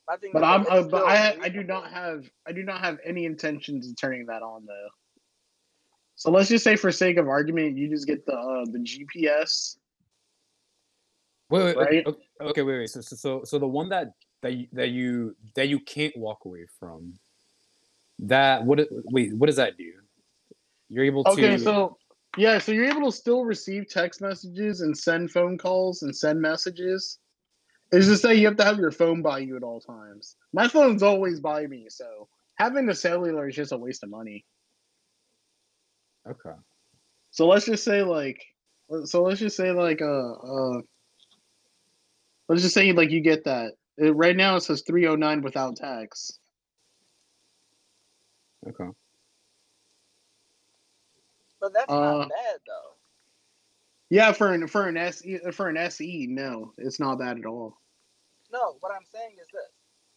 I 0.09 0.17
think 0.17 0.33
But 0.33 0.43
I'm 0.43 0.65
uh, 0.69 0.83
but 0.83 1.03
I 1.03 1.37
I 1.41 1.49
do 1.49 1.63
not 1.63 1.91
have 1.91 2.29
I 2.47 2.53
do 2.53 2.63
not 2.63 2.79
have 2.79 2.97
any 3.03 3.25
intentions 3.25 3.89
of 3.89 3.95
turning 3.99 4.25
that 4.27 4.41
on 4.41 4.65
though. 4.65 4.89
So 6.15 6.31
let's 6.31 6.49
just 6.49 6.63
say 6.63 6.75
for 6.75 6.91
sake 6.91 7.17
of 7.17 7.27
argument, 7.27 7.77
you 7.77 7.89
just 7.89 8.07
get 8.07 8.25
the 8.25 8.33
uh, 8.33 8.65
the 8.65 8.79
GPS. 8.79 9.77
Wait, 11.49 11.63
wait, 11.63 11.77
Right? 11.77 12.07
okay, 12.07 12.23
okay, 12.41 12.61
wait, 12.63 12.79
wait. 12.79 12.89
So, 12.89 13.01
so, 13.01 13.15
so, 13.15 13.41
so 13.45 13.59
the 13.59 13.67
one 13.67 13.89
that 13.89 14.11
that 14.41 14.53
you, 14.53 14.67
that 14.73 14.89
you 14.89 15.35
that 15.55 15.69
you 15.69 15.79
can't 15.79 16.15
walk 16.17 16.45
away 16.45 16.65
from. 16.79 17.13
That 18.19 18.65
what? 18.65 18.79
it- 18.79 18.89
Wait, 18.91 19.33
what 19.35 19.47
does 19.47 19.57
that 19.57 19.77
do? 19.77 19.91
You're 20.89 21.05
able 21.05 21.23
to. 21.23 21.29
Okay, 21.31 21.57
so 21.57 21.97
yeah, 22.35 22.57
so 22.57 22.71
you're 22.71 22.85
able 22.85 23.11
to 23.11 23.15
still 23.15 23.45
receive 23.45 23.87
text 23.89 24.21
messages 24.21 24.81
and 24.81 24.97
send 24.97 25.31
phone 25.31 25.57
calls 25.57 26.01
and 26.01 26.15
send 26.15 26.41
messages. 26.41 27.19
It's 27.91 28.07
just 28.07 28.23
that 28.23 28.37
you 28.37 28.47
have 28.47 28.57
to 28.57 28.65
have 28.65 28.79
your 28.79 28.91
phone 28.91 29.21
by 29.21 29.39
you 29.39 29.57
at 29.57 29.63
all 29.63 29.81
times. 29.81 30.35
My 30.53 30.67
phone's 30.67 31.03
always 31.03 31.39
by 31.41 31.67
me, 31.67 31.87
so 31.89 32.27
having 32.55 32.85
the 32.85 32.95
cellular 32.95 33.47
is 33.49 33.55
just 33.55 33.71
a 33.73 33.77
waste 33.77 34.03
of 34.03 34.09
money. 34.11 34.45
Okay. 36.29 36.57
So 37.31 37.47
let's 37.47 37.65
just 37.65 37.83
say 37.85 38.03
like, 38.03 38.43
so 39.05 39.23
let's 39.23 39.39
just 39.39 39.57
say 39.57 39.71
like 39.71 40.01
uh 40.01 40.31
uh, 40.33 40.81
let's 42.49 42.63
just 42.63 42.75
say 42.75 42.91
like 42.93 43.11
you 43.11 43.21
get 43.21 43.45
that. 43.45 43.73
It, 43.97 44.15
right 44.15 44.35
now 44.35 44.57
it 44.57 44.61
says 44.61 44.83
three 44.87 45.07
oh 45.07 45.15
nine 45.15 45.41
without 45.41 45.77
tax. 45.77 46.39
Okay. 48.67 48.91
But 51.61 51.73
that's 51.73 51.89
Uh, 51.89 52.01
not 52.01 52.29
bad 52.29 52.59
though. 52.67 52.96
Yeah, 54.09 54.33
for 54.33 54.53
an 54.53 54.67
for 54.67 54.87
an 54.87 54.97
SE 54.97 55.39
for 55.53 55.69
an 55.69 55.77
SE, 55.77 56.27
no, 56.29 56.73
it's 56.79 56.99
not 56.99 57.19
bad 57.19 57.39
at 57.39 57.45
all. 57.47 57.77
No, 58.51 58.77
what 58.81 58.93
I'm 58.93 59.07
saying 59.07 59.37
is 59.41 59.49
this. 59.53 59.71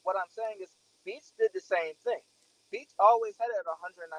What 0.05 0.17
I'm 0.17 0.31
saying 0.33 0.61
is 0.63 0.71
Beats 1.05 1.33
did 1.39 1.53
the 1.55 1.63
same 1.65 1.95
thing. 2.05 2.23
Beats 2.73 2.95
always 2.99 3.37
had 3.41 3.49
it 3.53 3.61
at 3.63 3.69
$199. 3.69 4.11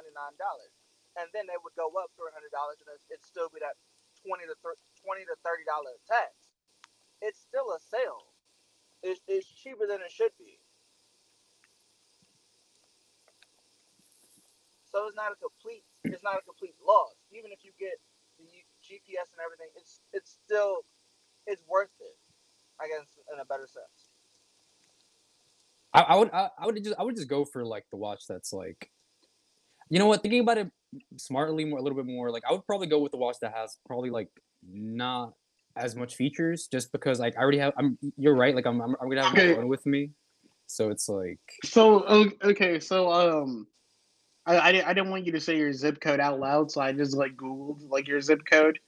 And 1.20 1.28
then 1.34 1.48
they 1.48 1.60
would 1.60 1.76
go 1.76 1.92
up 2.00 2.12
$300 2.16 2.80
and 2.82 2.90
it- 2.96 3.06
it'd 3.12 3.26
still 3.26 3.50
be 3.50 3.60
that 3.62 3.78
20 4.24 4.46
to 4.48 4.56
thir- 4.64 4.78
20 5.04 5.26
to 5.26 5.36
$30 5.44 5.66
tax. 6.08 6.50
It's 7.22 7.40
still 7.40 7.74
a 7.74 7.80
sale. 7.80 8.34
It's, 9.04 9.22
it's 9.28 9.48
cheaper 9.48 9.88
than 9.88 10.02
it 10.02 10.12
should 10.12 10.38
be. 10.38 10.60
So 14.86 15.08
it's 15.08 15.16
not 15.18 15.34
a 15.34 15.38
complete 15.38 15.86
it's 16.06 16.24
not 16.24 16.40
a 16.40 16.44
complete 16.44 16.76
loss. 16.86 17.16
Even 17.32 17.52
if 17.52 17.64
you 17.66 17.72
get 17.80 18.00
GPS 18.92 19.32
and 19.32 19.40
everything, 19.44 19.72
it's 19.76 20.02
it's 20.12 20.38
still 20.44 20.84
it's 21.48 21.64
worth 21.68 21.96
it. 22.00 22.18
I 22.80 22.88
guess 22.88 23.08
in 23.34 23.40
a 23.40 23.46
better 23.46 23.68
sense. 23.68 24.12
I, 25.94 26.02
I 26.02 26.16
would 26.16 26.30
I, 26.32 26.50
I 26.60 26.66
would 26.66 26.84
just 26.84 26.96
I 27.00 27.04
would 27.04 27.16
just 27.16 27.30
go 27.30 27.46
for 27.46 27.66
like 27.66 27.86
the 27.92 27.98
watch 27.98 28.24
that's 28.28 28.52
like 28.54 28.90
you 29.90 30.00
know 30.00 30.08
what 30.08 30.22
thinking 30.22 30.42
about 30.42 30.58
it 30.58 30.72
smartly 31.18 31.66
more 31.66 31.80
a 31.80 31.82
little 31.82 31.98
bit 31.98 32.06
more 32.06 32.32
like 32.32 32.44
I 32.48 32.52
would 32.52 32.66
probably 32.66 32.88
go 32.88 33.00
with 33.00 33.12
the 33.12 33.18
watch 33.18 33.38
that 33.42 33.54
has 33.54 33.78
probably 33.86 34.10
like 34.10 34.30
not 34.68 35.34
as 35.78 35.96
much 35.96 36.16
features 36.16 36.68
just 36.70 36.92
because 36.92 37.20
like 37.20 37.38
I 37.38 37.42
already 37.42 37.60
have 37.60 37.74
I'm 37.78 37.98
you're 38.18 38.36
right 38.36 38.56
like 38.56 38.66
I'm 38.66 38.82
I'm, 38.82 38.96
I'm 39.02 39.10
gonna 39.10 39.22
have 39.22 39.32
Okay. 39.34 39.48
my 39.50 39.56
phone 39.56 39.68
with 39.68 39.86
me 39.86 40.12
so 40.68 40.90
it's 40.90 41.08
like 41.08 41.40
So 41.64 42.04
okay, 42.44 42.80
so 42.80 43.12
um, 43.12 43.68
I, 44.46 44.58
I, 44.58 44.68
I 44.90 44.94
didn't 44.94 45.12
want 45.12 45.26
you 45.26 45.32
to 45.34 45.40
say 45.40 45.58
your 45.58 45.74
zip 45.74 46.00
code 46.02 46.20
out 46.20 46.40
loud, 46.40 46.72
so 46.72 46.82
I 46.82 46.92
just 46.94 47.16
like 47.16 47.36
Googled 47.36 47.90
like 47.90 48.08
your 48.08 48.22
zip 48.22 48.42
code. 48.50 48.80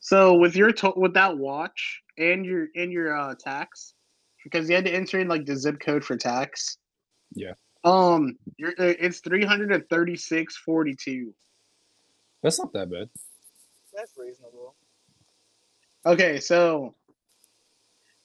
So 0.00 0.34
with 0.34 0.56
your 0.56 0.72
to- 0.72 0.94
with 0.96 1.14
that 1.14 1.36
watch 1.36 2.02
and 2.18 2.44
your 2.44 2.68
and 2.74 2.92
your 2.92 3.16
uh, 3.16 3.34
tax, 3.38 3.94
because 4.42 4.68
you 4.68 4.74
had 4.74 4.84
to 4.84 4.94
enter 4.94 5.18
in 5.18 5.28
like 5.28 5.46
the 5.46 5.56
zip 5.56 5.80
code 5.80 6.04
for 6.04 6.16
tax. 6.16 6.78
Yeah. 7.34 7.52
Um, 7.84 8.38
you're, 8.56 8.70
uh, 8.70 8.94
it's 8.98 9.20
three 9.20 9.44
hundred 9.44 9.72
and 9.72 9.88
thirty 9.88 10.16
six 10.16 10.56
forty 10.56 10.94
two. 10.94 11.34
That's 12.42 12.58
not 12.58 12.72
that 12.72 12.90
bad. 12.90 13.08
That's 13.94 14.12
reasonable. 14.16 14.74
Okay, 16.06 16.40
so 16.40 16.94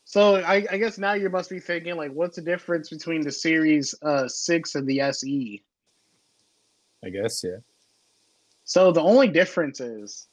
so 0.04 0.38
I, 0.38 0.66
I 0.72 0.78
guess 0.78 0.98
now 0.98 1.14
you 1.14 1.30
must 1.30 1.50
be 1.50 1.60
thinking 1.60 1.96
like, 1.96 2.12
what's 2.12 2.36
the 2.38 2.42
difference 2.42 2.90
between 2.90 3.22
the 3.22 3.32
Series 3.32 3.94
uh, 4.02 4.28
Six 4.28 4.76
and 4.76 4.88
the 4.88 5.02
SE? 5.02 5.64
I 7.04 7.10
guess, 7.10 7.44
yeah. 7.44 7.58
So 8.66 8.92
the 8.92 9.02
only 9.02 9.28
difference 9.28 9.80
is 9.80 10.28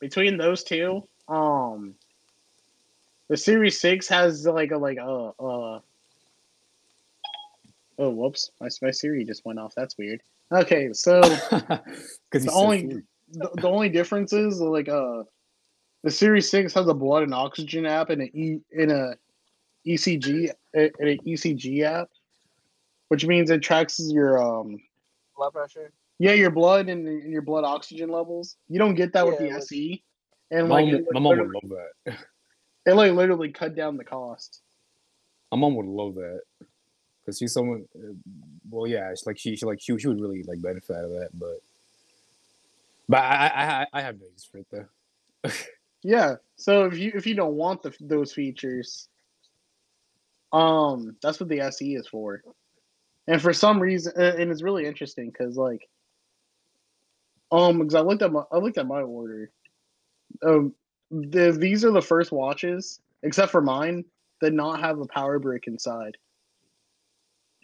between 0.00 0.36
those 0.36 0.64
two, 0.64 1.06
um, 1.28 1.94
the 3.28 3.36
Series 3.36 3.80
Six 3.80 4.08
has 4.08 4.46
like 4.46 4.70
a 4.70 4.78
like 4.78 4.98
a 4.98 5.32
uh. 5.38 5.80
Oh, 7.98 8.10
whoops! 8.10 8.50
My 8.60 8.68
my 8.82 8.90
Siri 8.90 9.24
just 9.24 9.44
went 9.44 9.58
off. 9.58 9.72
That's 9.74 9.96
weird. 9.96 10.20
Okay, 10.52 10.92
so 10.92 11.20
Because 11.50 12.44
the 12.44 12.52
only 12.52 13.02
the, 13.32 13.50
the 13.54 13.68
only 13.68 13.88
difference 13.88 14.32
is 14.32 14.60
like 14.60 14.88
uh, 14.88 15.24
the 16.02 16.10
Series 16.10 16.48
Six 16.50 16.74
has 16.74 16.86
a 16.88 16.94
blood 16.94 17.22
and 17.22 17.34
oxygen 17.34 17.86
app 17.86 18.10
and 18.10 18.22
a 18.22 18.24
e 18.26 18.60
in 18.70 18.90
a 18.90 19.14
ECG 19.86 20.50
in 20.74 20.90
an 21.00 21.18
ECG 21.26 21.82
app, 21.82 22.08
which 23.08 23.26
means 23.26 23.50
it 23.50 23.62
tracks 23.62 24.00
your 24.00 24.42
um 24.42 24.78
Blood 25.36 25.52
pressure. 25.52 25.92
Yeah 26.18 26.32
your 26.32 26.50
blood 26.50 26.88
and, 26.88 27.06
and 27.06 27.32
your 27.32 27.42
blood 27.42 27.64
oxygen 27.64 28.10
levels. 28.10 28.56
You 28.68 28.78
don't 28.78 28.94
get 28.94 29.12
that 29.12 29.26
with 29.26 29.38
the 29.38 29.50
SE, 29.50 30.02
and 30.50 30.68
my 30.68 30.82
like 30.82 30.92
mom, 30.92 31.06
my 31.12 31.20
mom 31.20 31.38
would 31.38 31.52
love 31.62 31.78
that. 32.04 32.16
it 32.86 32.94
like 32.94 33.12
literally 33.12 33.50
cut 33.50 33.74
down 33.74 33.96
the 33.96 34.04
cost. 34.04 34.60
My 35.52 35.58
mom 35.58 35.74
would 35.76 35.86
love 35.86 36.14
that. 36.16 36.40
Because 37.20 37.38
she's 37.38 37.52
someone, 37.52 37.84
uh, 37.96 38.12
well, 38.70 38.86
yeah, 38.86 39.10
it's 39.10 39.26
like 39.26 39.36
she, 39.36 39.56
she 39.56 39.66
like 39.66 39.80
she, 39.80 39.98
she 39.98 40.06
would 40.06 40.20
really 40.20 40.44
like 40.44 40.62
benefit 40.62 40.94
out 40.94 41.04
of 41.04 41.10
that, 41.10 41.30
but, 41.34 41.58
but 43.08 43.16
I, 43.16 43.46
I, 43.46 43.64
I, 43.64 43.86
I 43.94 44.00
have 44.02 44.20
no 44.20 44.26
use 44.32 44.44
for 44.44 44.58
it 44.58 44.66
though. 44.70 45.50
Yeah. 46.06 46.36
So 46.54 46.84
if 46.84 46.96
you 46.96 47.10
if 47.16 47.26
you 47.26 47.34
don't 47.34 47.54
want 47.54 47.82
the, 47.82 47.92
those 47.98 48.32
features, 48.32 49.08
um, 50.52 51.16
that's 51.20 51.40
what 51.40 51.48
the 51.48 51.62
SE 51.62 51.96
is 51.96 52.06
for. 52.06 52.44
And 53.26 53.42
for 53.42 53.52
some 53.52 53.80
reason, 53.80 54.12
uh, 54.16 54.36
and 54.38 54.52
it's 54.52 54.62
really 54.62 54.86
interesting 54.86 55.30
because 55.30 55.56
like, 55.56 55.88
um, 57.50 57.78
because 57.78 57.94
I 57.94 58.00
looked 58.00 58.22
at 58.22 58.32
my 58.32 58.42
I 58.52 58.58
looked 58.58 58.78
at 58.78 58.86
my 58.86 59.00
order. 59.00 59.50
Um, 60.44 60.74
the, 61.10 61.52
these 61.52 61.84
are 61.84 61.92
the 61.92 62.02
first 62.02 62.32
watches, 62.32 63.00
except 63.22 63.52
for 63.52 63.60
mine, 63.60 64.04
that 64.40 64.52
not 64.52 64.80
have 64.80 64.98
a 65.00 65.06
power 65.06 65.38
brick 65.38 65.66
inside. 65.66 66.16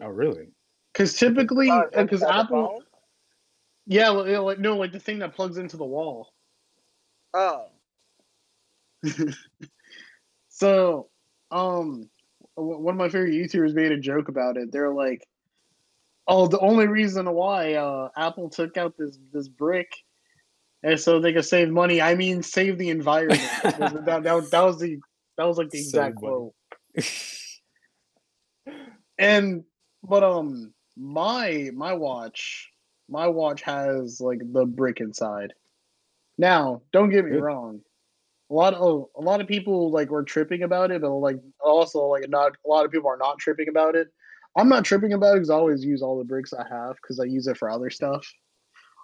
Oh, 0.00 0.08
really? 0.08 0.48
Because 0.92 1.14
typically, 1.14 1.70
Uh, 1.70 1.84
because 1.90 2.22
inside 2.22 2.28
the 2.28 2.34
Apple, 2.34 2.82
yeah, 3.86 4.10
like, 4.10 4.38
like 4.38 4.58
no, 4.58 4.76
like 4.76 4.92
the 4.92 5.00
thing 5.00 5.18
that 5.20 5.34
plugs 5.34 5.58
into 5.58 5.76
the 5.76 5.84
wall. 5.84 6.32
Oh, 7.34 7.66
So, 10.52 11.08
um, 11.50 12.08
one 12.54 12.94
of 12.94 12.98
my 12.98 13.08
favorite 13.08 13.32
YouTubers 13.32 13.74
made 13.74 13.90
a 13.90 13.98
joke 13.98 14.28
about 14.28 14.56
it. 14.58 14.70
They're 14.70 14.92
like, 14.92 15.26
"Oh, 16.26 16.46
the 16.46 16.60
only 16.60 16.86
reason 16.86 17.30
why 17.32 17.74
uh, 17.74 18.08
Apple 18.16 18.50
took 18.50 18.76
out 18.76 18.94
this 18.98 19.18
this 19.32 19.48
brick 19.48 19.90
is 20.82 21.04
so 21.04 21.20
they 21.20 21.32
could 21.32 21.44
save 21.44 21.70
money. 21.70 22.00
I 22.00 22.14
mean, 22.14 22.42
save 22.42 22.78
the 22.78 22.90
environment." 22.90 23.42
that, 23.62 24.22
that, 24.24 24.50
that, 24.50 24.62
was 24.62 24.78
the 24.78 24.98
that 25.38 25.46
was 25.46 25.58
like 25.58 25.70
the 25.70 25.78
exact 25.78 26.16
quote. 26.16 26.54
And 29.18 29.64
but 30.02 30.24
um, 30.24 30.72
my 30.96 31.70
my 31.74 31.92
watch, 31.92 32.70
my 33.08 33.28
watch 33.28 33.62
has 33.62 34.20
like 34.20 34.40
the 34.52 34.66
brick 34.66 35.00
inside. 35.00 35.52
Now, 36.38 36.82
don't 36.92 37.10
get 37.10 37.24
me 37.24 37.32
Good. 37.32 37.42
wrong. 37.42 37.80
A 38.50 38.54
lot 38.54 38.74
of 38.74 39.06
a 39.16 39.20
lot 39.20 39.40
of 39.40 39.46
people 39.46 39.90
like 39.90 40.10
were 40.10 40.24
tripping 40.24 40.62
about 40.62 40.90
it, 40.90 41.02
but 41.02 41.10
like 41.10 41.36
also 41.60 42.06
like 42.06 42.28
not 42.28 42.52
a 42.66 42.68
lot 42.68 42.84
of 42.84 42.90
people 42.90 43.08
are 43.10 43.16
not 43.16 43.38
tripping 43.38 43.68
about 43.68 43.94
it. 43.94 44.08
I'm 44.56 44.68
not 44.68 44.84
tripping 44.84 45.12
about 45.14 45.32
it 45.32 45.36
because 45.36 45.50
I 45.50 45.54
always 45.54 45.84
use 45.84 46.02
all 46.02 46.18
the 46.18 46.24
bricks 46.24 46.52
I 46.52 46.66
have 46.68 46.96
because 46.96 47.18
I 47.20 47.24
use 47.24 47.46
it 47.46 47.56
for 47.56 47.70
other 47.70 47.90
stuff. 47.90 48.30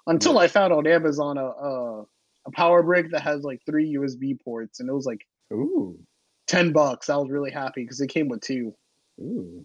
Until 0.07 0.35
Yeah. 0.35 0.41
I 0.41 0.49
found 0.49 0.73
on 0.73 0.87
Amazon 0.87 1.39
a, 1.39 1.47
a 1.47 2.03
a 2.47 2.51
power 2.53 2.83
brick 2.83 3.11
that 3.11 3.23
has 3.23 3.43
like 3.45 3.61
three 3.67 3.95
USB 3.95 4.39
ports, 4.43 4.81
and 4.81 4.89
it 4.89 4.93
was 4.93 5.05
like 5.07 5.27
Ooh, 5.53 5.99
ten 6.47 6.73
bucks. 6.73 7.11
I 7.11 7.17
was 7.17 7.31
really 7.31 7.51
happy 7.51 7.83
because 7.83 8.01
it 8.01 8.09
came 8.09 8.29
with 8.29 8.41
two. 8.41 8.75
ooh, 9.21 9.65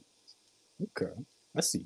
okay, 0.98 1.12
I 1.56 1.62
see. 1.62 1.86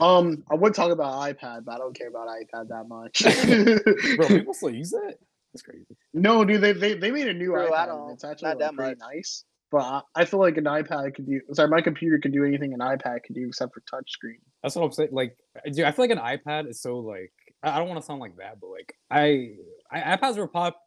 Um, 0.00 0.42
I 0.50 0.54
would 0.56 0.74
talk 0.74 0.90
about 0.90 1.14
iPad, 1.20 1.64
but 1.64 1.76
I 1.76 1.78
don't 1.78 1.96
care 1.96 2.08
about 2.08 2.28
iPad 2.28 2.68
that 2.68 2.88
much. 2.88 3.22
Bro, 4.16 4.28
people 4.28 4.52
still 4.54 4.70
use 4.74 4.90
that? 4.90 5.14
That's 5.52 5.62
crazy. 5.62 5.86
no, 6.12 6.44
dude, 6.44 6.60
they, 6.60 6.72
they 6.72 6.94
they 6.94 7.10
made 7.12 7.28
a 7.28 7.32
new 7.34 7.52
Bro, 7.52 7.72
I 7.72 7.84
iPad. 7.84 7.86
don't- 7.86 8.10
it's 8.10 8.24
actually 8.24 8.48
not 8.48 8.58
like, 8.58 8.70
that 8.70 8.74
pretty 8.76 8.98
much. 8.98 9.14
nice. 9.14 9.44
But 9.74 9.82
I, 9.82 10.02
I 10.14 10.24
feel 10.24 10.38
like 10.38 10.56
an 10.56 10.66
iPad 10.66 11.16
could 11.16 11.26
do. 11.26 11.40
Sorry, 11.52 11.68
my 11.68 11.80
computer 11.80 12.20
could 12.22 12.32
do 12.32 12.44
anything 12.44 12.74
an 12.74 12.78
iPad 12.78 13.24
could 13.24 13.34
do 13.34 13.48
except 13.48 13.74
for 13.74 13.80
touchscreen. 13.80 14.38
That's 14.62 14.76
what 14.76 14.84
I'm 14.84 14.92
saying. 14.92 15.08
Like, 15.10 15.36
dude, 15.66 15.84
I 15.84 15.90
feel 15.90 16.04
like 16.04 16.12
an 16.12 16.18
iPad 16.18 16.68
is 16.68 16.80
so 16.80 16.98
like 17.00 17.32
I 17.60 17.70
I 17.72 17.78
don't 17.80 17.88
want 17.88 18.00
to 18.00 18.06
sound 18.06 18.20
like 18.20 18.36
that, 18.36 18.60
but 18.60 18.68
like 18.70 18.94
I, 19.10 19.54
I 19.90 20.16
iPads 20.16 20.36
were 20.36 20.46
pop. 20.46 20.80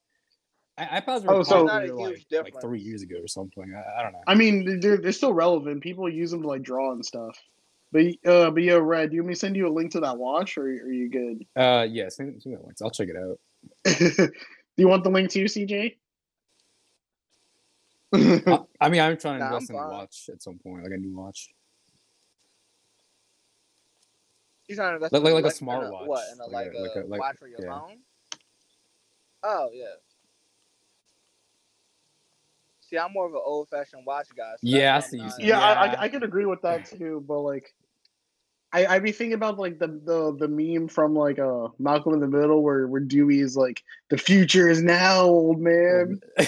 I, 0.78 1.02
iPads 1.02 1.26
were 1.26 1.34
Oh, 1.34 1.44
so- 1.44 1.68
popular, 1.68 1.90
Not 1.90 1.90
a 1.90 1.96
like, 2.38 2.54
like 2.54 2.62
three 2.62 2.80
years 2.80 3.02
ago 3.02 3.18
or 3.22 3.28
something. 3.28 3.74
I, 3.76 4.00
I 4.00 4.04
don't 4.04 4.14
know. 4.14 4.22
I 4.26 4.36
mean, 4.36 4.80
they're 4.80 4.96
they're 4.96 5.12
still 5.12 5.34
relevant. 5.34 5.84
People 5.84 6.08
use 6.08 6.32
them 6.32 6.44
to 6.44 6.48
like 6.48 6.64
draw 6.64 6.94
and 6.94 7.06
stuff. 7.06 7.38
But 7.92 8.06
uh, 8.26 8.52
but 8.52 8.64
yeah, 8.64 8.76
Red, 8.82 9.10
do 9.10 9.18
you 9.18 9.22
want 9.22 9.28
me 9.28 9.34
to 9.34 9.40
send 9.42 9.58
you 9.58 9.68
a 9.68 9.74
link 9.74 9.92
to 9.92 10.00
that 10.00 10.18
watch, 10.18 10.58
or 10.58 10.64
are 10.64 10.92
you 10.94 11.10
good? 11.10 11.46
Uh, 11.62 11.86
yeah, 11.90 12.08
send, 12.08 12.42
send 12.42 12.54
me 12.54 12.58
that 12.58 12.66
links. 12.66 12.82
I'll 12.82 12.90
check 12.90 13.10
it 13.10 13.18
out. 13.18 13.38
do 14.18 14.30
you 14.78 14.88
want 14.88 15.04
the 15.04 15.10
link 15.10 15.30
too, 15.30 15.44
CJ? 15.44 15.96
I, 18.14 18.60
I 18.82 18.90
mean, 18.90 19.02
I'm 19.02 19.18
trying 19.18 19.40
to 19.40 19.40
Nah, 19.40 19.48
I'm 19.48 19.54
invest 19.56 19.70
in 19.70 19.76
a 19.76 19.80
watch 19.80 20.30
at 20.32 20.42
some 20.42 20.58
point, 20.60 20.84
like 20.84 20.94
a 20.94 20.98
new 20.98 21.16
watch. 21.18 21.50
he's 24.68 24.78
trying 24.78 24.92
to 24.92 24.96
invest 24.96 25.14
Like- 25.14 25.20
in 25.22 25.24
like- 25.34 25.44
like 25.44 25.54
a 25.54 25.58
in 25.58 25.68
smartwatch. 25.68 26.08
What? 26.08 26.24
In 26.34 26.40
a, 26.40 26.46
Like 26.46 26.68
like, 26.68 26.74
a- 26.74 26.78
a, 26.78 26.82
like 26.82 26.96
a- 26.96 27.08
like- 27.08 27.20
watch 27.22 27.38
for 27.38 27.48
your 27.48 27.62
yeah. 27.62 27.68
phone? 27.80 27.98
Oh 29.44 29.70
yeah. 29.74 29.86
See, 32.82 32.98
I'm 32.98 33.12
more 33.12 33.26
of 33.28 33.34
an 33.34 33.42
old-fashioned 33.44 34.06
watch 34.06 34.28
guy. 34.36 34.52
so 34.54 34.58
Yeah, 34.62 34.96
I 34.96 35.00
see 35.02 35.18
why 35.20 35.26
you 35.26 35.32
I'm 35.32 35.40
yeah, 35.42 35.60
I, 35.60 35.86
Yeah. 35.86 36.00
I 36.00 36.04
I 36.04 36.10
could 36.10 36.24
agree 36.24 36.46
with 36.46 36.62
that 36.62 36.86
too. 36.86 37.24
But 37.28 37.42
like, 37.42 37.74
I 38.74 38.86
I 38.86 39.00
be 39.00 39.12
thinking 39.12 39.34
about 39.34 39.58
like 39.58 39.80
the 39.80 39.88
the 39.88 40.36
the 40.38 40.48
meme 40.48 40.88
from 40.88 41.16
like 41.16 41.40
uh 41.40 41.70
Malcolm 41.80 42.14
in 42.14 42.20
the 42.20 42.28
Middle 42.28 42.62
where 42.64 42.88
where 42.88 43.02
Dewey 43.02 43.40
is 43.40 43.56
like 43.56 43.84
the 44.10 44.18
future 44.18 44.70
is 44.70 44.84
now, 44.84 45.24
old 45.24 45.60
man. 45.60 46.20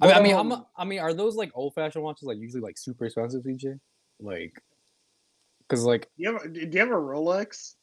I 0.00 0.06
mean, 0.06 0.16
I 0.16 0.22
mean, 0.22 0.34
Um, 0.34 0.66
I 0.76 0.84
mean, 0.84 1.00
are 1.00 1.12
those 1.12 1.34
like 1.34 1.50
old 1.54 1.74
fashioned 1.74 2.04
watches 2.04 2.22
like 2.24 2.38
usually 2.38 2.62
like 2.62 2.78
super 2.78 3.04
expensive, 3.06 3.42
CJ? 3.42 3.80
Like, 4.20 4.62
because 5.60 5.84
like, 5.84 6.02
Do 6.16 6.22
you 6.22 6.32
have 6.32 6.52
do 6.52 6.60
you 6.60 6.78
have 6.78 6.90
a 6.90 6.92
Rolex? 6.92 7.74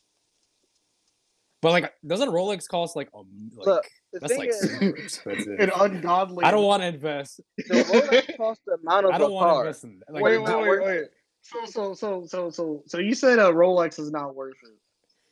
But 1.66 1.72
like, 1.72 1.94
doesn't 2.06 2.30
Rolex 2.30 2.68
cost 2.68 2.96
like 2.96 3.10
um 3.16 3.26
like 3.58 3.66
Look, 3.66 3.86
that's 4.14 4.38
like 4.38 4.50
is, 4.50 4.60
super 4.60 4.98
expensive? 4.98 5.60
An 5.60 5.72
ungodly. 5.76 6.46
I 6.46 6.52
don't 6.52 6.64
want 6.64 6.84
to 6.84 6.88
invest. 6.88 7.42
the 7.58 7.64
Rolex 7.64 8.38
costs 8.38 8.64
the 8.68 8.74
amount 8.74 9.08
of 9.08 9.14
I 9.14 9.18
don't 9.18 9.32
want 9.34 9.52
to 9.52 9.60
invest 9.62 9.84
in 9.84 10.00
that. 10.00 10.14
Like, 10.14 10.24
wait, 10.24 10.38
wait, 10.38 10.56
wait, 10.62 10.84
wait. 10.84 11.04
So 11.42 11.66
so 11.66 11.94
so 11.96 12.26
so 12.28 12.52
so 12.52 12.84
so 12.86 13.00
you 13.00 13.16
said 13.16 13.40
a 13.40 13.46
Rolex 13.52 13.98
is 14.00 14.12
not 14.12 14.36
worth 14.36 14.54
it. 14.64 14.78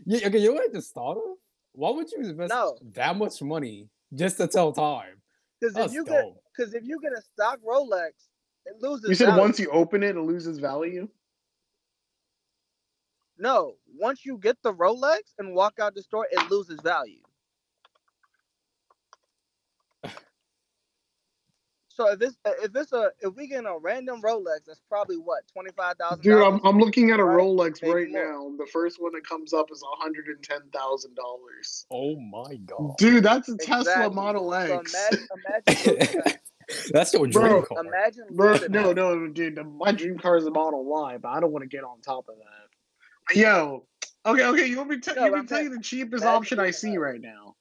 Yeah, 0.08 0.28
okay, 0.28 0.40
you 0.40 0.48
know 0.48 0.56
what 0.56 0.72
I 0.72 0.74
just 0.74 0.92
thought 0.96 1.18
of? 1.18 1.38
Why 1.74 1.92
would 1.92 2.12
you 2.12 2.20
invest 2.22 2.50
No. 2.50 2.78
that 2.94 3.16
much 3.16 3.40
money 3.44 3.88
just 4.16 4.38
to 4.38 4.48
tell 4.48 4.72
time? 4.74 5.22
Because 5.62 5.76
if 5.76 5.82
That's 5.82 5.94
you 5.94 6.04
get, 6.04 6.24
dumb. 6.24 6.34
because 6.58 6.74
if 6.74 6.84
you 6.84 7.00
get 7.00 7.12
a 7.14 7.22
stock 7.22 7.60
Rolex, 7.64 8.10
it 8.66 8.82
loses. 8.82 9.08
You 9.08 9.14
said 9.14 9.28
value. 9.28 9.42
once 9.42 9.60
you 9.60 9.70
open 9.70 10.02
it, 10.02 10.16
it 10.16 10.22
loses 10.22 10.58
value. 10.58 11.08
No, 13.38 13.76
once 13.98 14.26
you 14.26 14.38
get 14.38 14.58
the 14.64 14.74
Rolex 14.74 15.20
and 15.40 15.56
walk 15.56 15.80
out 15.82 15.96
the 15.96 16.04
store, 16.04 16.28
it 16.32 16.50
loses 16.50 16.82
value. 16.82 17.22
So 21.90 22.12
if 22.12 22.24
it's 22.24 22.36
if 22.46 22.76
it's 22.76 22.92
a 22.92 23.12
if 23.22 23.36
we 23.36 23.46
get 23.48 23.66
a 23.66 23.78
random 23.80 24.20
Rolex, 24.20 24.66
that's 24.66 24.82
probably 24.90 25.18
what 25.18 25.44
twenty 25.54 25.70
five 25.78 25.96
thousand. 25.98 26.24
Dude, 26.24 26.42
I'm, 26.42 26.60
I'm 26.64 26.80
looking 26.80 27.12
at 27.12 27.20
a 27.20 27.24
Rolex 27.24 27.84
maybe 27.84 27.94
right 27.94 28.10
more. 28.10 28.34
now. 28.34 28.52
The 28.58 28.66
first 28.72 29.00
one 29.00 29.12
that 29.14 29.28
comes 29.28 29.54
up 29.54 29.68
is 29.72 29.84
hundred 30.00 30.26
and 30.26 30.42
ten 30.44 30.62
thousand 30.74 31.16
dollars. 31.16 31.86
Oh 31.92 32.16
my 32.20 32.56
god. 32.66 32.96
Dude, 32.98 33.24
that's 33.24 33.48
a 33.50 33.58
Tesla 33.58 33.82
Exactly. 33.84 34.16
Model 34.16 34.54
So 34.66 34.80
X. 34.80 34.96
imagine, 34.96 35.28
imagine 35.46 35.76
losing. 35.86 36.24
That's 36.92 37.14
your 37.14 37.28
dream 37.28 37.44
Bro, 37.44 37.62
car. 37.62 37.78
Imagine 37.86 38.24
Bro, 38.32 38.60
no, 38.70 38.94
no, 38.94 39.28
dude. 39.28 39.60
My 39.78 39.92
dream 39.92 40.18
car 40.18 40.38
is 40.38 40.46
a 40.48 40.52
Model 40.52 40.84
Y, 40.86 41.18
but 41.18 41.30
I 41.30 41.40
don't 41.40 41.52
want 41.52 41.62
to 41.64 41.70
get 41.70 41.84
on 41.84 42.02
top 42.02 42.26
of 42.28 42.36
that. 42.38 42.63
Yo, 43.34 43.86
okay, 44.26 44.46
okay. 44.46 44.66
You 44.68 44.78
want 44.78 44.90
me 44.90 45.00
to 45.00 45.02
tell 45.02 45.16
No, 45.16 45.26
you, 45.26 45.32
but 45.32 45.36
me 45.36 45.40
I'm 45.42 45.48
tell 45.48 45.62
you 45.64 45.70
the 45.70 45.82
cheapest 45.82 46.26
option 46.26 46.60
I 46.60 46.72
see 46.72 46.98
right 46.98 47.22
now? 47.22 47.56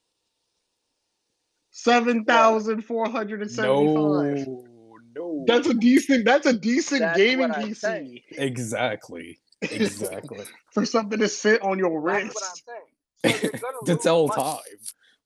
Seven 1.70 2.24
thousand 2.24 2.82
four 2.82 3.08
hundred 3.08 3.40
and 3.42 3.50
seventy-five. 3.50 4.46
No, 4.46 4.98
no. 5.14 5.44
That's 5.46 5.66
a 5.68 5.74
decent. 5.74 6.24
That's 6.24 6.46
a 6.46 6.52
decent 6.52 7.00
That's 7.00 7.16
gaming 7.16 7.48
PC 7.48 8.22
exactly, 8.36 9.38
exactly. 9.62 10.44
for 10.72 10.84
something 10.84 11.18
to 11.18 11.28
sit 11.28 11.62
on 11.62 11.78
your 11.78 12.00
That's 12.02 12.24
wrist. 12.24 12.34
what 12.34 12.44
I'm 12.44 12.56
saying. 12.66 12.78
So 13.24 13.28
you're 13.40 13.52
gonna 13.52 13.76
to 13.86 13.92
lose 13.92 14.02
tell 14.02 14.26
money. 14.26 14.42
time. 14.42 14.58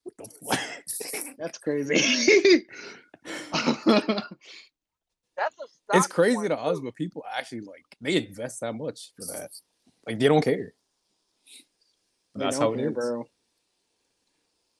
What 0.03 0.17
the 0.17 0.29
fuck? 0.45 1.35
That's 1.39 1.57
crazy. 1.57 2.65
That's 3.51 3.87
a 3.87 4.23
it's 5.97 6.07
crazy 6.07 6.47
to 6.47 6.57
us, 6.57 6.79
but 6.79 6.95
people 6.95 7.23
actually 7.35 7.61
like 7.61 7.83
they 8.01 8.15
invest 8.17 8.61
that 8.61 8.73
much 8.73 9.11
for 9.17 9.25
that. 9.33 9.49
Like 10.07 10.19
they 10.19 10.27
don't 10.27 10.41
care. 10.41 10.73
They 12.35 12.45
That's 12.45 12.57
don't 12.57 12.63
how 12.63 12.73
it 12.73 12.77
care, 12.77 12.89
is. 12.89 12.95
bro. 12.95 13.25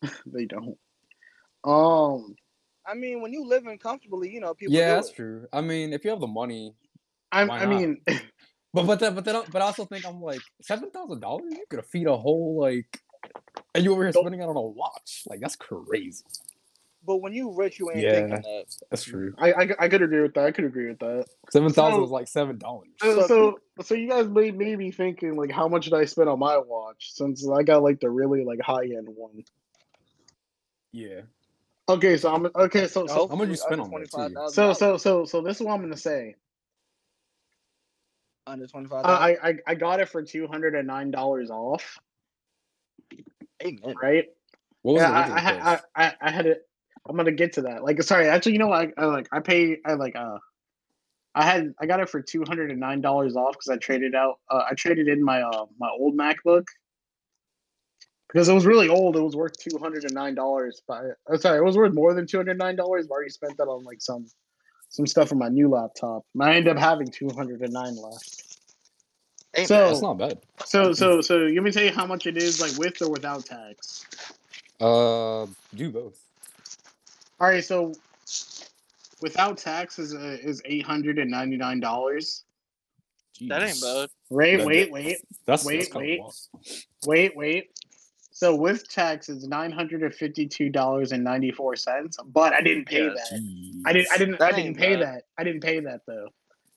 they 0.26 0.46
don't. 0.46 0.78
Um, 1.64 2.36
I 2.86 2.94
mean, 2.94 3.22
when 3.22 3.34
you 3.34 3.46
living 3.46 3.78
comfortably, 3.78 4.30
you 4.30 4.40
know 4.40 4.54
people. 4.54 4.74
Yeah, 4.76 4.96
that's 4.96 5.10
it. 5.10 5.16
true. 5.16 5.48
I 5.52 5.62
mean, 5.62 5.92
if 5.92 6.06
you 6.06 6.12
have 6.12 6.22
the 6.22 6.28
money, 6.28 6.74
I, 7.32 7.46
Why 7.46 7.60
I 7.60 7.66
mean, 7.66 8.02
but 8.74 8.86
but 8.86 9.00
but 9.00 9.26
then, 9.26 9.44
but 9.52 9.62
I 9.62 9.66
also 9.66 9.86
think 9.86 10.06
I'm 10.06 10.22
like 10.22 10.42
seven 10.62 10.92
thousand 10.92 11.20
dollars. 11.20 11.52
You 11.52 11.66
could 11.70 11.84
feed 11.86 12.08
a 12.08 12.16
whole 12.16 12.58
like, 12.62 13.02
and 13.76 13.84
you 13.84 13.92
over 13.92 14.04
here 14.04 14.14
spending 14.14 14.42
it 14.42 14.46
on 14.46 14.56
a 14.56 14.62
watch. 14.62 15.24
Like 15.28 15.42
that's 15.42 15.58
crazy. 15.58 16.24
But 17.08 17.22
when 17.22 17.34
you 17.34 17.54
rich, 17.56 17.80
you 17.80 17.90
ain't 17.90 18.02
Yeah. 18.02 18.12
thinking 18.16 18.42
that. 18.42 18.66
That's 18.92 19.04
true. 19.04 19.34
I, 19.38 19.54
I 19.54 19.70
I 19.80 19.88
could 19.88 20.02
agree 20.02 20.22
with 20.22 20.34
that. 20.34 20.44
I 20.44 20.52
could 20.52 20.66
agree 20.66 20.90
with 20.90 21.00
that. 21.00 21.26
Seven 21.50 21.72
thousand 21.72 22.00
So- 22.02 22.04
is 22.04 22.12
like 22.12 22.28
seven 22.28 22.58
dollars. 22.58 22.90
So, 23.02 23.22
So- 23.22 23.28
so, 23.28 23.60
so 23.84 23.96
you 23.96 24.10
guys 24.10 24.28
may, 24.28 24.52
may 24.52 24.76
be 24.76 24.92
thinking 24.92 25.38
like, 25.38 25.50
how 25.50 25.70
much 25.70 25.86
did 25.86 25.94
I 25.94 26.04
spend 26.04 26.28
on 26.28 26.38
my 26.38 26.58
watch? 26.58 27.14
Since 27.14 27.48
I 27.48 27.64
got 27.64 27.82
like 27.82 28.02
the 28.02 28.10
really 28.10 28.44
like 28.44 28.60
high 28.62 28.84
end 28.84 29.08
one. 29.08 29.44
Yeah. 30.92 31.22
Okay, 31.90 32.18
so 32.18 32.34
I'm 32.34 32.48
okay. 32.54 32.88
So, 32.88 33.08
so, 33.08 33.30
How 33.30 33.36
much 33.36 33.48
you 33.48 33.56
Hopefully 33.56 34.06
spend 34.06 34.36
on 34.38 34.46
that, 34.46 34.52
so, 34.52 34.74
so, 34.74 34.98
so, 34.98 35.24
so 35.24 35.42
this 35.42 35.62
is 35.62 35.66
what 35.66 35.74
I'm 35.74 35.82
gonna 35.82 35.96
say. 35.96 36.36
under 38.46 38.68
twenty 38.68 38.90
five. 38.90 39.06
Uh, 39.06 39.08
I, 39.08 39.38
I, 39.42 39.54
I 39.68 39.76
got 39.76 40.02
it 40.02 40.10
for 40.10 40.22
two 40.22 40.48
hundred 40.48 40.76
and 40.76 40.86
nine 40.88 41.12
dollars 41.12 41.50
off. 41.50 41.98
Amen. 43.64 43.96
Right? 44.02 44.26
What 44.82 44.94
was 44.94 45.02
yeah, 45.02 45.12
I, 45.12 45.22
I. 45.22 45.74
I, 45.74 45.80
I, 46.08 46.14
I 46.22 46.32
had 46.32 46.46
it. 46.46 46.67
I'm 47.10 47.16
gonna 47.16 47.32
get 47.32 47.54
to 47.54 47.62
that. 47.64 47.84
Like, 47.84 48.02
sorry, 48.04 48.28
actually, 48.28 48.54
you 48.54 48.60
know 48.60 48.68
what? 48.68 48.92
I, 48.98 49.02
I 49.02 49.06
like, 49.06 49.28
I 49.32 49.40
pay, 49.40 49.78
I 49.86 49.94
like, 49.94 50.16
uh, 50.16 50.38
I 51.36 51.44
had, 51.46 51.74
I 51.80 51.86
got 51.86 52.00
it 52.00 52.10
for 52.10 52.22
two 52.22 52.44
hundred 52.48 52.72
and 52.72 52.80
nine 52.80 53.02
dollars 53.02 53.36
off 53.36 53.54
because 53.54 53.70
I 53.70 53.78
traded 53.78 54.16
out, 54.16 54.40
uh, 54.50 54.64
I 54.70 54.74
traded 54.74 55.08
in 55.08 55.24
my, 55.24 55.42
uh, 55.42 55.66
my 55.80 55.90
old 55.90 56.18
MacBook 56.18 56.66
because 58.28 58.50
it 58.50 58.54
was 58.54 58.66
really 58.66 58.90
old. 58.90 59.16
It 59.16 59.22
was 59.22 59.36
worth 59.36 59.54
two 59.58 59.78
hundred 59.78 60.04
and 60.04 60.14
nine 60.14 60.36
dollars. 60.36 60.82
But 60.88 61.04
uh, 61.32 61.38
sorry, 61.38 61.60
it 61.60 61.64
was 61.64 61.78
worth 61.78 61.94
more 61.94 62.14
than 62.14 62.28
two 62.28 62.38
hundred 62.38 62.58
nine 62.58 62.76
dollars. 62.76 63.08
I 63.08 63.12
already 63.12 63.30
spent 63.30 63.56
that 63.58 63.66
on 63.68 63.84
like 63.84 64.02
some, 64.02 64.26
some 64.90 65.06
stuff 65.06 65.32
on 65.32 65.38
my 65.38 65.48
new 65.50 65.70
laptop. 65.70 66.24
And 66.34 66.44
I 66.44 66.56
ended 66.56 66.76
up 66.76 66.80
having 66.80 67.08
two 67.10 67.30
hundred 67.30 67.62
and 67.62 67.72
nine 67.74 67.96
left. 67.96 68.44
So- 69.66 69.88
That's 69.88 70.02
not 70.02 70.18
bad. 70.18 70.40
So, 70.66 70.92
so, 70.92 71.22
so, 71.22 71.38
let 71.38 71.64
me 71.64 71.72
tell 71.72 71.84
you 71.84 71.92
how 71.92 72.06
much 72.06 72.28
it 72.28 72.36
is, 72.36 72.60
like 72.60 72.78
with 72.78 73.02
or 73.02 73.10
without 73.10 73.46
tax. 73.46 74.06
Uh, 74.82 75.46
do 75.76 75.90
both. 75.92 76.20
All 77.40 77.48
right, 77.50 77.64
so 77.64 77.94
without 79.22 79.58
tax 79.58 80.00
is 80.00 80.14
uh, 80.16 80.38
is 80.42 80.62
eight 80.66 80.86
hundred 80.86 81.20
and 81.20 81.30
ninety 81.30 81.58
nine 81.58 81.80
dollars. 81.80 82.44
that 83.48 83.62
ain't 83.62 83.82
bad. 83.82 84.10
Wait, 84.30 84.66
wait, 84.66 84.92
wait, 84.92 85.18
That's 85.46 85.64
Wait, 85.64 85.78
that's 85.78 85.94
kinda 85.94 86.00
wait. 86.00 86.22
wait, 87.06 87.36
wait. 87.38 87.70
So 88.32 88.56
with 88.56 88.88
tax 88.88 89.30
is 89.30 89.48
nine 89.48 89.72
hundred 89.72 90.04
and 90.04 90.14
fifty 90.14 90.48
two 90.48 90.70
dollars 90.70 91.12
and 91.12 91.24
ninety 91.24 91.52
four 91.52 91.76
cents. 91.76 92.18
But 92.26 92.54
I 92.54 92.62
didn't 92.62 92.86
pay 92.86 93.04
Yes. 93.04 93.30
that. 93.30 93.40
I 93.86 93.94
didn't. 93.94 94.08
I 94.12 94.18
didn't. 94.18 94.42
I 94.42 94.52
didn't 94.52 94.78
pay 94.78 94.96
bad. 94.96 95.02
that. 95.06 95.24
I 95.38 95.44
didn't 95.44 95.62
pay 95.62 95.80
that 95.82 96.02
though. 96.08 96.30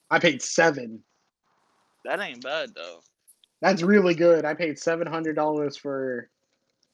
I 0.09 0.19
paid 0.19 0.41
seven. 0.41 1.03
That 2.05 2.19
ain't 2.19 2.43
bad 2.43 2.71
though. 2.75 2.99
That's 3.61 3.83
really 3.83 4.15
good. 4.15 4.45
I 4.45 4.53
paid 4.53 4.79
seven 4.79 5.07
hundred 5.07 5.35
dollars 5.35 5.77
for 5.77 6.29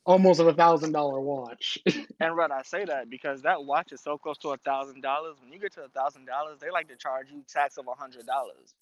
almost 0.07 0.39
a 0.39 0.53
thousand 0.53 0.93
dollar 0.93 1.19
watch. 1.19 1.77
And 2.19 2.35
Red, 2.35 2.49
I 2.49 2.63
say 2.63 2.83
that 2.85 3.11
because 3.11 3.43
that 3.43 3.63
watch 3.63 3.91
is 3.91 4.01
so 4.01 4.17
close 4.17 4.39
to 4.39 4.49
a 4.49 4.57
thousand 4.57 5.01
dollars. 5.01 5.35
When 5.39 5.53
you 5.53 5.59
get 5.59 5.73
to 5.73 5.83
a 5.83 5.89
thousand 5.89 6.25
dollars, 6.25 6.57
they 6.59 6.71
like 6.71 6.87
to 6.87 6.95
charge 6.95 7.27
you 7.31 7.43
tax 7.47 7.77
of 7.77 7.87
a 7.87 7.93
hundred 7.93 8.25
dollars. 8.25 8.73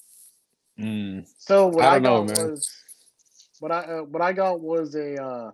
Mm. 0.80 1.28
So 1.38 1.68
what 1.68 1.84
I 1.84 1.96
I, 1.96 2.00
don't 2.00 2.04
know, 2.04 2.24
got 2.26 2.38
man. 2.38 2.52
was 2.52 2.72
what 3.60 3.72
I 3.74 3.80
uh, 3.80 4.02
what 4.04 4.22
I 4.22 4.32
got 4.32 4.62
was 4.62 4.96
a 4.96 5.22
uh, 5.22 5.52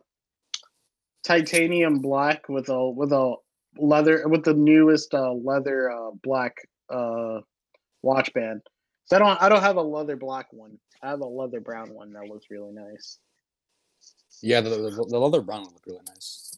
titanium 1.23 1.99
black 1.99 2.47
with 2.49 2.69
a 2.69 2.89
with 2.91 3.11
a 3.13 3.35
leather 3.79 4.27
with 4.27 4.43
the 4.43 4.53
newest 4.53 5.15
uh, 5.15 5.31
leather 5.31 5.89
uh, 5.89 6.11
black 6.23 6.55
uh, 6.93 7.39
watch 8.03 8.31
band. 8.33 8.61
So 9.05 9.15
I 9.15 9.19
don't 9.19 9.41
I 9.41 9.49
don't 9.49 9.63
have 9.63 9.77
a 9.77 9.81
leather 9.81 10.17
black 10.17 10.47
one. 10.51 10.77
I 11.01 11.09
have 11.09 11.21
a 11.21 11.25
leather 11.25 11.61
brown 11.61 11.95
one 11.95 12.13
that 12.13 12.27
looks 12.27 12.45
really 12.51 12.73
nice. 12.73 13.17
Yeah, 14.41 14.61
the, 14.61 14.69
the, 14.69 15.05
the 15.09 15.19
leather 15.19 15.41
brown 15.41 15.63
one 15.63 15.73
looked 15.73 15.87
really 15.87 16.01
nice. 16.07 16.57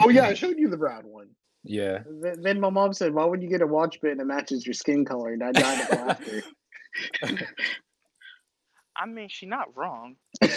Oh 0.00 0.08
yeah, 0.08 0.26
I 0.26 0.34
showed 0.34 0.58
you 0.58 0.68
the 0.68 0.76
brown 0.76 1.06
one. 1.06 1.28
Yeah. 1.62 2.00
Then, 2.06 2.42
then 2.42 2.60
my 2.60 2.70
mom 2.70 2.92
said, 2.92 3.14
"Why 3.14 3.24
would 3.24 3.42
you 3.42 3.48
get 3.48 3.62
a 3.62 3.66
watch 3.66 4.00
band 4.00 4.20
that 4.20 4.26
matches 4.26 4.66
your 4.66 4.74
skin 4.74 5.04
color?" 5.04 5.32
And 5.32 5.42
I 5.42 5.52
died 5.52 5.90
of 5.90 5.98
laughter. 5.98 6.42
I 8.96 9.06
mean, 9.06 9.28
she 9.28 9.46
not 9.46 9.76
wrong. 9.76 10.16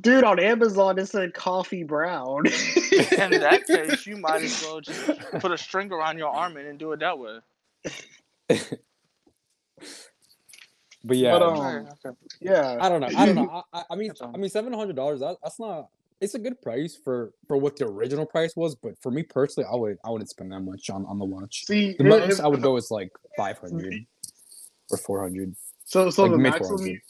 Dude, 0.00 0.24
on 0.24 0.40
Amazon 0.40 0.98
it 0.98 1.06
said 1.06 1.34
coffee 1.34 1.84
brown. 1.84 2.46
In 2.46 3.30
that 3.30 3.64
case, 3.66 4.06
you 4.06 4.16
might 4.16 4.42
as 4.42 4.62
well 4.62 4.80
just 4.80 5.06
put 5.38 5.52
a 5.52 5.58
string 5.58 5.92
around 5.92 6.16
your 6.16 6.30
arm 6.30 6.56
and 6.56 6.78
do 6.78 6.92
it 6.92 7.00
that 7.00 7.18
way. 7.18 7.40
But 11.04 11.16
yeah, 11.16 11.32
But, 11.32 11.42
um, 11.42 11.86
yeah. 12.40 12.78
I 12.80 12.88
don't 12.88 13.00
know. 13.00 13.08
I 13.16 13.26
don't 13.26 13.34
know. 13.34 13.62
I, 13.72 13.80
I- 13.80 13.84
I 13.90 13.96
mean, 13.96 14.12
I 14.20 14.36
mean, 14.36 14.50
seven 14.50 14.72
hundred 14.72 14.96
dollars. 14.96 15.20
That, 15.20 15.36
that's 15.42 15.58
not. 15.58 15.88
It's 16.20 16.34
a 16.34 16.38
good 16.38 16.60
price 16.62 16.96
for 17.02 17.32
for 17.48 17.56
what 17.56 17.74
the 17.76 17.86
original 17.86 18.24
price 18.24 18.54
was, 18.54 18.76
but 18.76 18.92
for 19.02 19.10
me 19.10 19.24
personally, 19.24 19.68
I 19.72 19.74
would 19.74 19.98
I 20.04 20.10
wouldn't 20.10 20.30
spend 20.30 20.52
that 20.52 20.60
much 20.60 20.88
on 20.90 21.04
on 21.06 21.18
the 21.18 21.24
watch. 21.24 21.64
See, 21.66 21.94
The 21.98 22.04
most 22.04 22.38
if- 22.38 22.40
I 22.44 22.46
would 22.46 22.62
go 22.62 22.76
is 22.76 22.90
like 22.92 23.10
five 23.36 23.58
hundred 23.58 24.06
or 24.92 24.96
four 24.98 25.20
hundred. 25.22 25.56
So, 25.84 26.08
so 26.10 26.22
like 26.22 26.32
the 26.32 26.38
maximum. 26.38 26.86
You, 26.86 27.00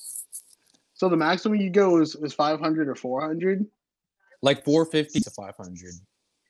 so 0.95 1.09
the 1.11 1.17
maximum 1.17 1.61
you 1.61 1.69
go 1.69 2.01
is 2.01 2.15
is 2.17 2.33
five 2.33 2.59
hundred 2.61 2.89
or 2.89 2.95
four 2.95 3.21
hundred. 3.21 3.67
Like 4.41 4.65
four 4.65 4.87
fifty 4.87 5.21
to 5.21 5.31
five 5.31 5.55
hundred. 5.59 5.93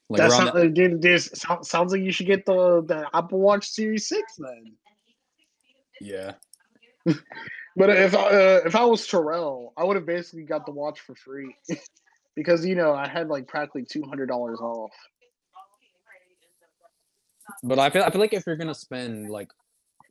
Like 0.09 0.19
That 0.19 0.31
around 0.31 0.47
sound, 0.47 0.57
that- 0.59 0.67
uh, 0.67 0.69
dude, 0.69 1.03
this 1.03 1.31
sound, 1.35 1.67
sounds 1.67 1.91
like 1.93 2.03
you 2.03 2.13
should 2.13 2.27
get 2.29 2.47
the 2.47 2.83
the 2.87 3.09
Apple 3.13 3.41
Watch 3.41 3.69
Series 3.69 4.07
Six 4.07 4.37
then. 4.39 4.75
yeah. 6.01 6.35
But 7.75 7.89
if 7.89 8.15
I- 8.15 8.19
uh, 8.29 8.61
if 8.67 8.77
I 8.77 8.85
was 8.85 9.07
Terrell, 9.07 9.73
I 9.79 9.85
would 9.85 9.97
have 9.97 10.05
basically 10.05 10.43
got 10.43 10.67
the 10.67 10.73
watch 10.73 11.01
for 11.01 11.15
free 11.15 11.57
because 12.37 12.67
you 12.67 12.75
know 12.75 12.93
I 12.93 13.09
had 13.09 13.29
like 13.29 13.47
practically 13.49 13.87
two 13.91 14.03
hundred 14.03 14.27
dollars 14.27 14.61
off. 14.61 14.93
But 17.63 17.79
I 17.79 17.91
feel 17.91 18.03
I 18.03 18.11
feel 18.11 18.21
like 18.21 18.33
if 18.35 18.47
you're 18.47 18.57
gonna 18.57 18.75
spend 18.75 19.31
like 19.31 19.49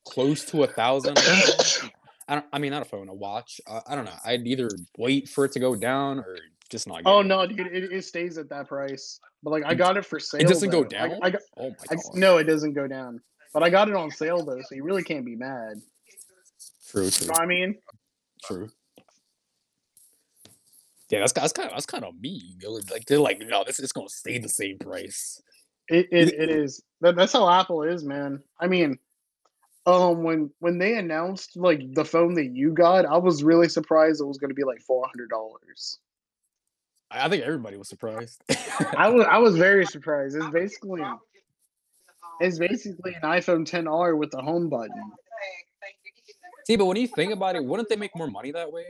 close 0.05 0.43
to 0.45 0.63
a 0.63 0.67
thousand, 0.67 1.17
I 2.27 2.35
don't. 2.35 2.45
I 2.51 2.59
mean, 2.59 2.71
not 2.71 2.81
a 2.81 2.85
phone, 2.85 3.09
a 3.09 3.13
watch. 3.13 3.61
I, 3.67 3.81
I 3.89 3.95
don't 3.95 4.05
know. 4.05 4.17
I'd 4.25 4.47
either 4.47 4.69
wait 4.97 5.29
for 5.29 5.45
it 5.45 5.51
to 5.53 5.59
go 5.59 5.75
down 5.75 6.19
or 6.19 6.37
just 6.69 6.87
not. 6.87 7.03
Get 7.03 7.07
Oh 7.07 7.21
no, 7.21 7.45
dude, 7.45 7.59
it, 7.67 7.91
it 7.91 8.05
stays 8.05 8.37
at 8.37 8.49
that 8.49 8.67
price. 8.67 9.19
But 9.43 9.51
like 9.51 9.65
I 9.65 9.75
got 9.75 9.97
it 9.97 10.05
for 10.05 10.19
sale. 10.19 10.41
It 10.41 10.47
doesn't 10.47 10.69
go 10.69 10.83
though. 10.83 10.97
I- 10.97 11.07
down. 11.07 11.19
I, 11.21 11.29
got, 11.29 11.41
oh 11.57 11.69
my 11.69 11.75
I, 11.91 11.95
god. 11.95 12.15
no, 12.15 12.37
it 12.37 12.45
doesn't 12.45 12.73
go 12.73 12.87
down. 12.87 13.21
But 13.53 13.63
I 13.63 13.69
got 13.69 13.87
it 13.89 13.95
on 13.95 14.09
sale 14.11 14.43
though, 14.43 14.61
so 14.61 14.75
you 14.75 14.83
really 14.83 15.03
can't 15.03 15.25
be 15.25 15.35
mad. 15.35 15.81
True. 16.91 17.05
You 17.05 17.11
True. 17.11 17.27
know 17.27 17.31
what 17.31 17.41
I 17.41 17.45
mean? 17.45 17.75
True. 18.43 18.69
Yeah, 21.09 21.19
that's 21.19 21.33
that's 21.33 21.53
kind 21.53 21.69
of 21.69 21.75
that's 21.75 21.85
kind 21.85 22.03
of 22.03 22.19
mean. 22.19 22.57
Like 22.91 23.05
they're 23.05 23.19
like, 23.19 23.39
no, 23.39 23.63
this 23.63 23.79
is 23.79 23.91
gonna 23.91 24.09
stay 24.09 24.37
the 24.39 24.49
same 24.49 24.77
price. 24.77 25.41
It 25.87 26.07
it, 26.11 26.33
it 26.33 26.49
is. 26.49 26.83
That, 27.01 27.15
that's 27.15 27.33
how 27.33 27.49
Apple 27.49 27.83
is, 27.83 28.03
man. 28.03 28.41
I 28.59 28.67
mean, 28.67 28.97
um, 29.85 30.23
when 30.23 30.51
when 30.59 30.77
they 30.77 30.97
announced 30.97 31.55
like 31.55 31.93
the 31.93 32.05
phone 32.05 32.33
that 32.35 32.55
you 32.55 32.71
got, 32.71 33.05
I 33.05 33.17
was 33.17 33.43
really 33.43 33.69
surprised 33.69 34.21
it 34.21 34.25
was 34.25 34.37
going 34.37 34.49
to 34.49 34.55
be 34.55 34.63
like 34.63 34.81
four 34.81 35.05
hundred 35.05 35.29
dollars. 35.29 35.99
I, 37.09 37.25
I 37.25 37.29
think 37.29 37.43
everybody 37.43 37.77
was 37.77 37.89
surprised. 37.89 38.41
I 38.97 39.09
was 39.09 39.25
I 39.29 39.37
was 39.37 39.55
very 39.55 39.85
surprised. 39.85 40.35
It's 40.35 40.49
basically 40.49 41.03
it's 42.41 42.57
basically 42.57 43.13
an 43.13 43.21
iPhone 43.21 43.69
10R 43.69 44.17
with 44.17 44.31
the 44.31 44.41
home 44.41 44.67
button. 44.67 45.11
See, 46.65 46.75
but 46.75 46.85
when 46.85 46.97
you 46.97 47.07
think 47.07 47.33
about 47.33 47.55
it, 47.55 47.63
wouldn't 47.63 47.89
they 47.89 47.95
make 47.95 48.15
more 48.15 48.27
money 48.27 48.51
that 48.51 48.71
way? 48.71 48.85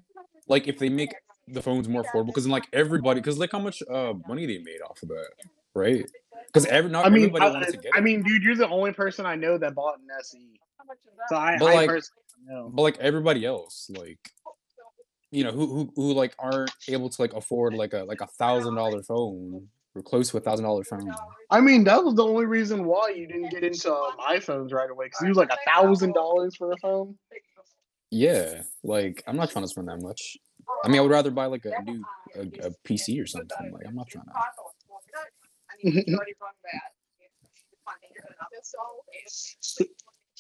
Like 0.48 0.68
if 0.68 0.78
they 0.78 0.90
make 0.90 1.14
the 1.48 1.62
phones 1.62 1.88
more 1.88 2.04
affordable, 2.04 2.28
because 2.28 2.48
like 2.48 2.68
everybody, 2.74 3.20
because 3.20 3.38
like 3.38 3.52
how 3.52 3.60
much 3.60 3.82
uh 3.90 4.14
money 4.28 4.46
they 4.46 4.60
made 4.60 4.82
off 4.88 5.02
of 5.04 5.10
that, 5.10 5.30
right? 5.74 6.06
because 6.48 6.66
every 6.66 6.92
not 6.92 7.06
I 7.06 7.10
mean, 7.10 7.24
everybody 7.24 7.46
I, 7.46 7.50
wants 7.52 7.72
to 7.72 7.78
get 7.78 7.92
I 7.96 8.00
it. 8.00 8.04
mean, 8.04 8.24
dude, 8.24 8.44
you're 8.44 8.56
the 8.56 8.68
only 8.68 8.92
person 8.92 9.26
I 9.26 9.36
know 9.36 9.58
that 9.58 9.74
bought 9.74 10.00
an 10.00 10.08
SE. 10.22 10.60
So 11.30 11.36
I, 11.38 11.58
But, 11.58 11.66
I 11.68 11.74
like- 11.76 11.90
personally 11.90 12.24
know. 12.46 12.70
but 12.74 12.82
like 12.82 12.98
everybody 13.00 13.46
else, 13.46 13.90
like 13.96 14.20
you 15.32 15.44
know, 15.46 15.52
who 15.52 15.66
who 15.68 15.94
who 15.96 16.14
like 16.14 16.36
aren't 16.40 16.72
able 16.90 17.10
to 17.10 17.22
like 17.22 17.34
afford 17.34 17.74
like 17.74 17.94
a 17.94 18.04
like 18.04 18.20
a 18.22 18.28
thousand 18.28 18.76
dollar 18.76 19.02
phone 19.04 19.68
or 19.96 20.02
close 20.02 20.30
to 20.32 20.38
a 20.38 20.42
thousand 20.42 20.66
dollar 20.66 20.84
phone. 20.84 21.10
I 21.50 21.62
mean, 21.62 21.84
that 21.86 22.04
was 22.04 22.16
the 22.16 22.24
only 22.26 22.46
reason 22.46 22.84
why 22.86 23.10
you 23.10 23.28
didn't 23.28 23.50
get 23.50 23.64
into 23.64 23.94
um, 23.94 24.12
iPhones 24.30 24.74
right 24.74 24.90
away 24.90 25.06
because 25.06 25.22
it 25.24 25.28
was 25.30 25.38
like 25.38 25.52
a 25.52 25.58
thousand 25.66 26.14
dollars 26.14 26.56
for 26.58 26.72
a 26.74 26.78
phone. 26.78 27.18
Yeah, 28.12 28.64
like 28.84 29.24
I'm 29.26 29.38
not 29.38 29.52
trying 29.52 29.64
to 29.64 29.70
spend 29.70 29.88
that 29.88 30.02
much. 30.02 30.38
I 30.84 30.90
mean, 30.90 31.00
I 31.00 31.02
would 31.02 31.12
rather 31.12 31.32
buy 31.32 31.46
like 31.46 31.66
a 31.66 31.82
new 31.84 32.04
a, 32.36 32.42
a 32.68 32.72
PC 32.86 33.22
or 33.22 33.26
something. 33.26 33.72
Like 33.72 33.88
I'm 33.88 33.96
not 33.96 34.08
trying 34.08 34.26
to. 34.26 34.32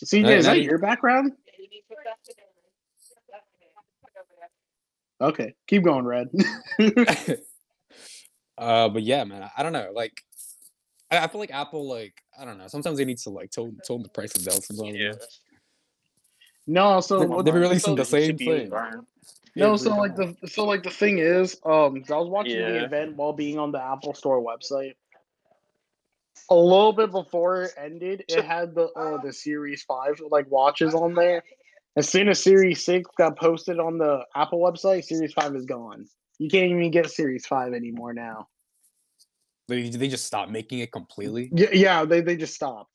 CJ, 0.03 0.21
Now- 0.23 0.29
is 0.29 0.45
now 0.45 0.51
that 0.53 0.59
you- 0.59 0.69
your 0.69 0.79
background? 0.79 1.33
Okay, 5.21 5.53
keep 5.67 5.83
going, 5.83 6.03
Red. 6.03 6.29
uh, 8.57 8.89
but 8.89 9.03
yeah, 9.03 9.23
man, 9.23 9.43
I, 9.43 9.51
I 9.57 9.63
don't 9.63 9.71
know. 9.71 9.91
Like, 9.93 10.19
I, 11.11 11.19
I 11.19 11.27
feel 11.27 11.39
like 11.39 11.51
Apple, 11.51 11.87
like 11.87 12.15
I 12.39 12.43
don't 12.43 12.57
know. 12.57 12.67
Sometimes 12.67 12.97
they 12.97 13.05
need 13.05 13.19
to 13.19 13.29
like 13.29 13.51
tone 13.51 13.77
tone 13.87 14.01
the 14.01 14.09
prices 14.09 14.45
down. 14.45 14.59
Sometimes. 14.61 14.97
Yeah. 14.97 15.11
No, 16.67 17.01
so 17.01 17.19
They- 17.19 17.25
what- 17.25 17.45
they're 17.45 17.53
releasing 17.53 17.91
so- 17.91 17.95
the 17.95 18.05
same 18.05 18.37
thing. 18.37 18.69
burn. 18.69 19.05
No, 19.55 19.75
so 19.75 19.89
like 19.97 20.15
the 20.15 20.35
so 20.47 20.63
like 20.65 20.83
the 20.83 20.89
thing 20.89 21.17
is, 21.19 21.59
um, 21.65 22.01
'cause 22.01 22.09
I 22.11 22.17
was 22.17 22.29
watching 22.29 22.57
the 22.57 22.85
event 22.85 23.17
while 23.17 23.33
being 23.33 23.59
on 23.59 23.71
the 23.73 23.81
Apple 23.81 24.13
Store 24.13 24.41
website. 24.41 24.95
A 26.49 26.55
little 26.55 26.93
bit 26.93 27.11
before 27.11 27.63
it 27.63 27.73
ended, 27.77 28.25
it 28.29 28.43
had 28.45 28.73
the 28.75 28.87
uh, 28.95 29.21
the 29.21 29.33
Series 29.33 29.83
Five 29.83 30.21
like 30.29 30.49
watches 30.49 30.93
on 30.95 31.13
there. 31.15 31.43
As 31.97 32.07
soon 32.07 32.29
as 32.29 32.41
Series 32.41 32.85
Six 32.85 33.09
got 33.17 33.37
posted 33.37 33.77
on 33.79 33.97
the 33.97 34.25
Apple 34.35 34.59
website, 34.59 35.03
Series 35.03 35.33
Five 35.33 35.53
is 35.55 35.65
gone. 35.65 36.07
You 36.39 36.49
can't 36.49 36.71
even 36.71 36.89
get 36.89 37.09
Series 37.11 37.45
Five 37.45 37.73
anymore 37.73 38.13
now. 38.13 38.47
they 39.67 39.89
they 39.89 40.07
just 40.09 40.25
stop 40.25 40.49
making 40.49 40.79
it 40.79 40.91
completely. 40.91 41.49
Yeah, 41.53 41.69
yeah, 41.71 42.05
they 42.05 42.21
they 42.21 42.35
just 42.37 42.55
stopped. 42.55 42.91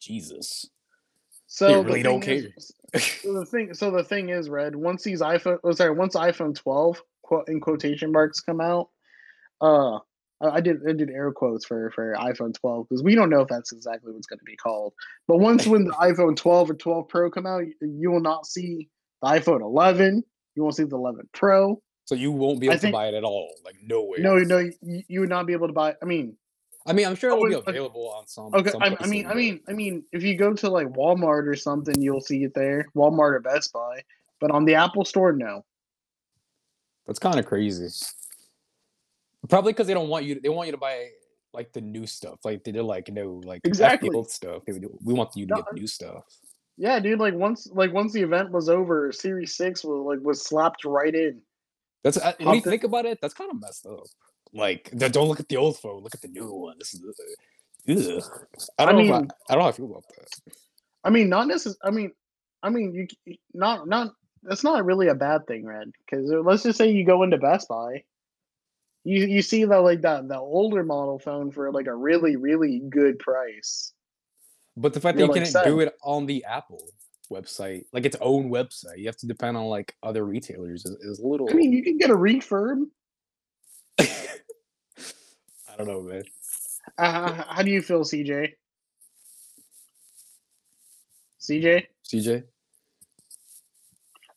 Jesus. 0.00 0.68
So 1.54 1.68
They 1.68 1.86
really 1.86 2.02
don't 2.02 2.24
thing 2.24 2.50
is- 2.56 2.72
so 3.22 3.34
the 3.34 3.44
thing 3.44 3.74
so 3.74 3.90
the 3.90 4.02
thing 4.04 4.30
is 4.30 4.48
red 4.48 4.74
once 4.74 5.02
these 5.02 5.20
iphone 5.20 5.58
oh, 5.64 5.72
sorry 5.72 5.90
once 5.90 6.14
iphone 6.16 6.54
12 6.54 7.02
quote 7.22 7.48
in 7.48 7.60
quotation 7.60 8.10
marks 8.10 8.40
come 8.40 8.58
out 8.60 8.88
uh 9.60 9.98
I 10.40 10.60
did 10.62 10.78
I 10.88 10.92
did 10.92 11.10
air 11.10 11.30
quotes 11.30 11.66
for 11.66 11.90
for 11.94 12.14
iPhone 12.18 12.54
12 12.58 12.86
because 12.88 13.02
we 13.02 13.14
don't 13.14 13.28
know 13.28 13.42
if 13.42 13.48
that's 13.48 13.72
exactly 13.72 14.12
what's 14.12 14.26
going 14.26 14.40
to 14.40 14.44
be 14.44 14.56
called. 14.56 14.92
But 15.28 15.36
once 15.38 15.66
when 15.68 15.84
the 15.84 15.92
iPhone 15.92 16.34
12 16.34 16.70
or 16.70 16.74
12 16.74 17.08
Pro 17.08 17.30
come 17.30 17.46
out, 17.46 17.64
you, 17.64 17.74
you 17.80 18.10
will 18.10 18.20
not 18.20 18.44
see 18.46 18.88
the 19.22 19.28
iPhone 19.28 19.60
11. 19.60 20.24
You 20.56 20.62
won't 20.64 20.74
see 20.74 20.82
the 20.82 20.96
11 20.96 21.28
Pro. 21.32 21.80
So 22.06 22.16
you 22.16 22.32
won't 22.32 22.58
be 22.60 22.68
I 22.68 22.72
able 22.72 22.80
think- 22.80 22.92
to 22.92 22.98
buy 22.98 23.06
it 23.06 23.14
at 23.14 23.22
all. 23.22 23.54
Like 23.64 23.76
nowhere. 23.84 24.18
No, 24.18 24.36
no, 24.38 24.58
you, 24.58 25.02
you 25.06 25.20
would 25.20 25.28
not 25.28 25.46
be 25.46 25.52
able 25.52 25.68
to 25.68 25.72
buy. 25.72 25.94
I 26.02 26.06
mean, 26.06 26.36
I 26.86 26.92
mean, 26.92 27.06
I'm 27.06 27.14
sure 27.14 27.30
it 27.30 27.38
will 27.38 27.48
be 27.48 27.54
Oh, 27.54 27.62
available 27.66 28.10
on 28.10 28.26
some. 28.26 28.52
okay. 28.54 28.72
I, 28.80 28.96
I 29.00 29.06
mean, 29.06 29.26
I 29.26 29.34
mean, 29.34 29.60
I 29.68 29.72
mean, 29.72 30.04
if 30.12 30.22
you 30.22 30.36
go 30.36 30.52
to 30.52 30.68
like 30.68 30.88
Walmart 30.88 31.46
or 31.46 31.54
something, 31.54 32.00
you'll 32.00 32.20
see 32.20 32.42
it 32.44 32.54
there. 32.54 32.88
Walmart 32.96 33.34
or 33.34 33.40
Best 33.40 33.72
Buy. 33.72 34.02
But 34.40 34.50
on 34.50 34.64
the 34.64 34.74
Apple 34.74 35.04
Store, 35.04 35.32
no. 35.32 35.64
That's 37.06 37.18
kind 37.18 37.38
of 37.38 37.46
crazy. 37.46 37.88
Probably 39.48 39.72
because 39.72 39.86
they 39.86 39.94
don't 39.94 40.08
want 40.08 40.24
you. 40.24 40.40
They 40.40 40.48
want 40.48 40.66
you 40.66 40.72
to 40.72 40.78
buy 40.78 41.08
like 41.52 41.72
the 41.72 41.80
new 41.80 42.06
stuff. 42.06 42.38
Like 42.44 42.64
they're 42.64 42.82
like, 42.82 43.08
no, 43.12 43.40
like 43.44 43.60
Exactly. 43.64 44.10
old 44.14 44.30
stuff. 44.30 44.62
They- 44.66 44.80
We 45.04 45.12
want 45.14 45.36
you 45.36 45.46
to 45.46 45.54
get 45.54 45.64
new 45.74 45.86
stuff. 45.86 46.24
Yeah, 46.78 46.98
dude. 47.00 47.18
Like 47.20 47.34
once, 47.34 47.68
like 47.72 47.92
once 47.92 48.12
the 48.12 48.22
event 48.22 48.50
was 48.50 48.68
over, 48.68 49.12
Series 49.12 49.54
Six 49.54 49.84
was 49.84 50.04
like 50.06 50.24
was 50.24 50.42
slapped 50.44 50.84
right 50.84 51.14
in. 51.14 51.40
That's 52.02 52.16
uh, 52.16 52.32
when 52.40 52.54
you 52.56 52.60
think 52.62 52.82
about 52.84 53.04
it. 53.04 53.18
That's 53.20 53.34
kind 53.34 53.50
of 53.50 53.60
messed 53.60 53.86
up. 53.86 54.04
Like, 54.54 54.90
don't 54.96 55.28
look 55.28 55.40
at 55.40 55.48
the 55.48 55.56
old 55.56 55.78
phone. 55.78 56.02
Look 56.02 56.14
at 56.14 56.20
the 56.20 56.28
new 56.28 56.52
one. 56.52 56.76
This 56.78 56.94
is. 56.94 57.02
uh, 57.02 58.18
ugh. 58.18 58.22
I 58.78 58.82
I 58.82 58.86
don't 58.86 59.06
know. 59.06 59.14
I, 59.14 59.18
mean- 59.20 59.30
I 59.48 59.54
don't 59.54 59.58
know 59.58 59.62
how 59.64 59.68
I 59.68 59.72
feel 59.72 59.86
about 59.86 60.04
that. 60.08 60.54
I 61.04 61.10
mean, 61.10 61.28
not 61.28 61.48
necessarily. 61.48 61.78
I 61.82 61.90
mean, 61.90 62.12
I 62.62 62.70
mean, 62.70 63.08
you 63.24 63.36
not 63.52 63.88
not. 63.88 64.12
That's 64.44 64.64
not 64.64 64.84
really 64.84 65.08
a 65.08 65.14
bad 65.14 65.46
thing, 65.46 65.64
Red. 65.64 65.92
Because 66.04 66.30
let's 66.44 66.64
just 66.64 66.78
say 66.78 66.90
you 66.90 67.04
go 67.04 67.22
into 67.22 67.38
Best 67.38 67.68
Buy, 67.68 68.04
you 69.04 69.26
you 69.26 69.42
see 69.42 69.64
that 69.64 69.78
like 69.78 70.02
that 70.02 70.28
the 70.28 70.38
older 70.38 70.84
model 70.84 71.18
phone 71.18 71.50
for 71.50 71.72
like 71.72 71.86
a 71.86 71.94
really 71.94 72.36
really 72.36 72.80
good 72.88 73.18
price. 73.18 73.92
But 74.76 74.94
the 74.94 75.00
fact 75.00 75.18
You're 75.18 75.28
that 75.28 75.34
you 75.34 75.40
like 75.42 75.52
can't 75.52 75.66
do 75.66 75.80
it 75.80 75.94
on 76.02 76.26
the 76.26 76.44
Apple 76.44 76.88
website, 77.30 77.84
like 77.92 78.06
its 78.06 78.16
own 78.20 78.50
website, 78.50 78.98
you 78.98 79.06
have 79.06 79.16
to 79.18 79.26
depend 79.26 79.56
on 79.56 79.64
like 79.64 79.96
other 80.02 80.24
retailers. 80.24 80.84
Is, 80.84 80.92
is 81.00 81.18
a 81.18 81.26
little. 81.26 81.50
I 81.50 81.54
mean, 81.54 81.72
you 81.72 81.82
can 81.82 81.98
get 81.98 82.10
a 82.10 82.16
refurb. 82.16 82.84
I 84.00 85.76
don't 85.76 85.86
know, 85.86 86.02
man. 86.02 86.24
Uh, 86.98 87.44
how- 87.48 87.62
do 87.62 87.70
you 87.70 87.82
feel, 87.82 88.04
CJ? 88.04 88.54
CJ? 91.40 91.86
CJ. 92.08 92.44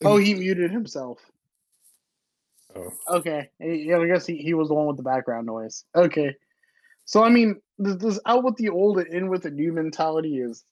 Oh, 0.04 0.16
he 0.16 0.34
muted 0.34 0.70
himself. 0.70 1.18
Oh. 2.74 2.92
Okay. 3.08 3.48
Yeah, 3.58 3.98
I 3.98 4.06
guess 4.06 4.26
he, 4.26 4.36
he 4.36 4.54
was 4.54 4.68
the 4.68 4.74
one 4.74 4.86
with 4.86 4.96
the 4.96 5.02
background 5.02 5.46
noise. 5.46 5.84
Okay. 5.94 6.36
So 7.04 7.22
I 7.22 7.30
mean, 7.30 7.60
this, 7.78 7.96
this 7.96 8.20
out 8.26 8.44
with 8.44 8.56
the 8.56 8.68
old 8.68 8.98
and 8.98 9.06
in 9.08 9.28
with 9.28 9.42
the 9.44 9.50
new 9.50 9.72
mentality 9.72 10.38
is 10.38 10.64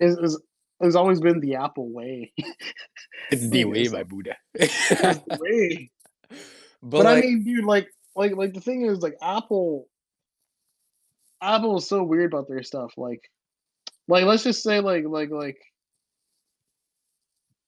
is 0.00 0.16
is 0.18 0.40
has 0.80 0.96
always 0.96 1.20
been 1.20 1.40
the 1.40 1.56
Apple 1.56 1.90
way. 1.92 2.32
It's 3.30 3.48
the 3.48 3.64
way, 3.66 3.86
my 3.88 4.02
Buddha. 4.02 4.36
It's 4.54 4.88
the 4.88 5.38
way. 5.40 5.90
but, 6.30 6.40
But, 6.82 7.04
like, 7.04 7.18
I 7.18 7.20
mean, 7.26 7.44
dude, 7.44 7.64
like 7.64 7.88
like 8.16 8.34
like 8.36 8.54
the 8.54 8.60
thing 8.60 8.82
is 8.82 9.00
like 9.00 9.16
Apple 9.22 9.86
Apple 11.40 11.76
is 11.76 11.86
so 11.88 12.02
weird 12.02 12.32
about 12.32 12.48
their 12.48 12.62
stuff. 12.62 12.94
Like 12.96 13.30
like 14.08 14.24
let's 14.24 14.42
just 14.44 14.62
say 14.62 14.80
like 14.80 15.04
like 15.06 15.30
like 15.30 15.58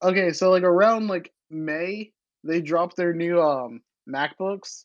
okay, 0.02 0.32
so 0.32 0.50
like 0.50 0.62
around 0.62 1.08
like 1.08 1.32
May, 1.50 2.12
they 2.44 2.60
dropped 2.60 2.96
their 2.96 3.12
new 3.12 3.40
um 3.40 3.82
MacBooks. 4.08 4.84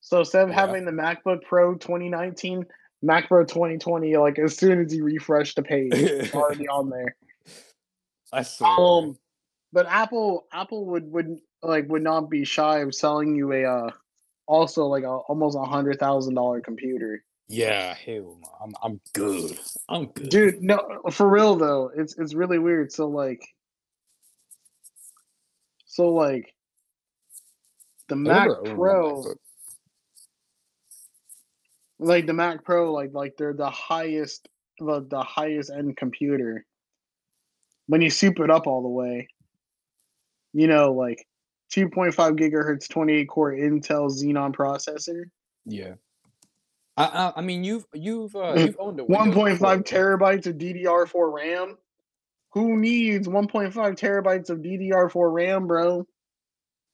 So 0.00 0.20
instead 0.20 0.44
of 0.44 0.50
Yeah. 0.50 0.54
having 0.60 0.84
the 0.84 0.92
MacBook 0.92 1.42
Pro 1.42 1.74
2019, 1.74 2.64
Mac 3.02 3.28
Pro 3.28 3.44
2020, 3.44 4.16
like 4.16 4.38
as 4.38 4.56
soon 4.56 4.84
as 4.84 4.94
you 4.94 5.04
refresh 5.04 5.54
the 5.54 5.62
page, 5.62 5.92
it's 5.94 6.34
already 6.34 6.68
on 6.68 6.88
there. 6.90 7.16
I 8.32 8.42
swear. 8.42 8.70
Um, 8.70 9.18
but 9.72 9.86
Apple 9.86 10.46
Apple 10.52 10.86
would 10.86 11.10
would 11.10 11.40
like 11.62 11.88
would 11.88 12.02
not 12.02 12.30
be 12.30 12.44
shy 12.44 12.78
of 12.78 12.94
selling 12.94 13.34
you 13.34 13.52
a 13.52 13.64
uh 13.64 13.90
also 14.50 14.86
like 14.86 15.04
a 15.04 15.08
almost 15.08 15.56
a 15.56 15.62
hundred 15.62 15.98
thousand 15.98 16.34
dollar 16.34 16.60
computer. 16.60 17.22
yeah, 17.48 17.94
hell. 17.94 18.38
I'm 18.62 18.74
I'm 18.82 19.00
good. 19.12 19.58
I'm 19.88 20.06
good, 20.06 20.28
Dude, 20.28 20.62
no 20.62 21.00
for 21.10 21.28
real 21.28 21.56
though, 21.56 21.90
it's 21.96 22.18
it's 22.18 22.34
really 22.34 22.58
weird. 22.58 22.92
So 22.92 23.08
like 23.08 23.46
so 25.86 26.10
like 26.10 26.52
the 28.08 28.16
I 28.16 28.18
Mac 28.18 28.48
never 28.48 28.58
owned 28.58 28.68
a 28.68 28.74
Pro 28.74 29.24
like 32.00 32.26
the 32.26 32.32
Mac 32.32 32.64
Pro, 32.64 32.92
like 32.92 33.10
like 33.12 33.34
they're 33.36 33.52
the 33.52 33.70
highest 33.70 34.48
the, 34.78 35.06
the 35.08 35.22
highest 35.22 35.70
end 35.70 35.96
computer. 35.96 36.66
When 37.86 38.00
you 38.00 38.10
soup 38.10 38.40
it 38.40 38.50
up 38.50 38.66
all 38.66 38.82
the 38.82 38.88
way, 38.88 39.28
you 40.52 40.66
know, 40.66 40.92
like 40.92 41.26
2.5 41.74 42.14
gigahertz, 42.38 42.88
28 42.88 43.28
core 43.28 43.52
Intel 43.52 44.10
Xenon 44.10 44.54
processor, 44.54 45.24
Yeah. 45.64 45.94
I, 46.96 47.04
I 47.04 47.32
I 47.36 47.40
mean 47.40 47.64
you've 47.64 47.86
you've 47.94 48.34
uh, 48.34 48.54
you've 48.54 48.76
owned 48.78 49.00
a 49.00 49.04
1.5 49.04 49.58
terabytes 49.58 50.46
of 50.46 50.56
DDR4 50.56 51.32
RAM. 51.32 51.78
Who 52.52 52.76
needs 52.76 53.28
1.5 53.28 53.72
terabytes 53.72 54.50
of 54.50 54.58
DDR4 54.58 55.32
RAM, 55.32 55.66
bro? 55.68 56.06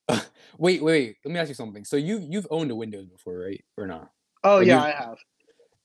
Wait, 0.59 0.83
wait. 0.83 1.17
Let 1.25 1.33
me 1.33 1.41
ask 1.41 1.49
you 1.49 1.55
something. 1.55 1.85
So 1.85 1.97
you 1.97 2.19
you've 2.19 2.47
owned 2.51 2.71
a 2.71 2.75
Windows 2.75 3.07
before, 3.07 3.39
right? 3.39 3.65
Or 3.77 3.87
not? 3.87 4.11
Oh 4.45 4.61
yeah, 4.61 4.83
I 4.83 4.91
have. 4.91 5.19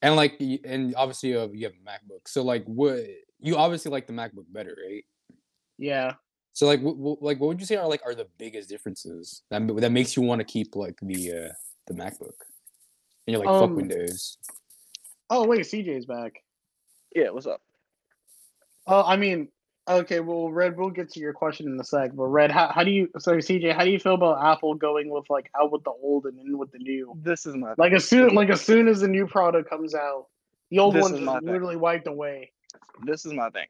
And 0.01 0.15
like, 0.15 0.39
and 0.39 0.95
obviously 0.95 1.29
you 1.29 1.37
have, 1.37 1.53
you 1.53 1.65
have 1.65 1.73
a 1.73 1.89
MacBook. 1.89 2.27
So 2.27 2.43
like, 2.43 2.63
what 2.65 2.99
you 3.39 3.57
obviously 3.57 3.91
like 3.91 4.07
the 4.07 4.13
MacBook 4.13 4.45
better, 4.51 4.75
right? 4.87 5.03
Yeah. 5.77 6.13
So 6.53 6.65
like, 6.67 6.81
what, 6.81 6.97
what 6.97 7.21
like 7.21 7.39
what 7.39 7.47
would 7.47 7.59
you 7.59 7.65
say 7.65 7.75
are 7.77 7.87
like 7.87 8.01
are 8.05 8.13
the 8.15 8.27
biggest 8.37 8.69
differences 8.69 9.43
that 9.49 9.65
that 9.77 9.91
makes 9.91 10.15
you 10.17 10.23
want 10.23 10.39
to 10.39 10.45
keep 10.45 10.75
like 10.75 10.97
the 11.01 11.31
uh 11.31 11.53
the 11.87 11.93
MacBook? 11.93 12.35
And 13.25 13.33
you're 13.33 13.39
like, 13.39 13.47
fuck 13.47 13.69
Um, 13.69 13.75
Windows. 13.75 14.37
Oh 15.29 15.47
wait, 15.47 15.61
CJ's 15.61 16.05
back. 16.05 16.43
Yeah, 17.15 17.29
what's 17.29 17.45
up? 17.47 17.61
Oh, 18.87 19.03
I 19.05 19.15
mean, 19.15 19.47
okay. 19.87 20.19
Well, 20.19 20.49
Red, 20.51 20.77
we'll 20.77 20.89
get 20.89 21.09
to 21.13 21.19
your 21.19 21.33
question 21.33 21.67
in 21.67 21.79
a 21.79 21.83
sec. 21.83 22.11
But 22.15 22.25
Red, 22.25 22.51
how, 22.51 22.67
how 22.73 22.83
do 22.83 22.91
you? 22.91 23.09
Sorry, 23.19 23.41
CJ, 23.41 23.73
how 23.75 23.83
do 23.85 23.91
you 23.91 23.99
feel 23.99 24.15
about 24.15 24.43
Apple 24.43 24.73
going 24.75 25.09
with 25.09 25.29
like 25.29 25.49
out 25.61 25.71
with 25.71 25.83
the 25.83 25.91
old 25.91 26.25
and 26.25 26.37
in 26.39 26.57
with 26.57 26.71
the 26.71 26.79
new? 26.79 27.13
This 27.21 27.45
is 27.45 27.55
my 27.55 27.73
Like 27.77 27.93
as 27.93 28.05
soon 28.07 28.33
like 28.35 28.49
as 28.49 28.61
soon 28.61 28.87
as 28.87 29.01
the 29.01 29.07
new 29.07 29.27
product 29.27 29.69
comes 29.69 29.95
out, 29.95 30.27
The 30.69 30.79
old 30.79 30.95
This 30.95 31.03
ones 31.03 31.15
is 31.15 31.21
my 31.21 31.39
thing. 31.39 31.47
literally 31.49 31.77
wiped 31.77 32.07
away. 32.07 32.51
this 33.05 33.25
is 33.25 33.33
my 33.33 33.49
thing. 33.51 33.67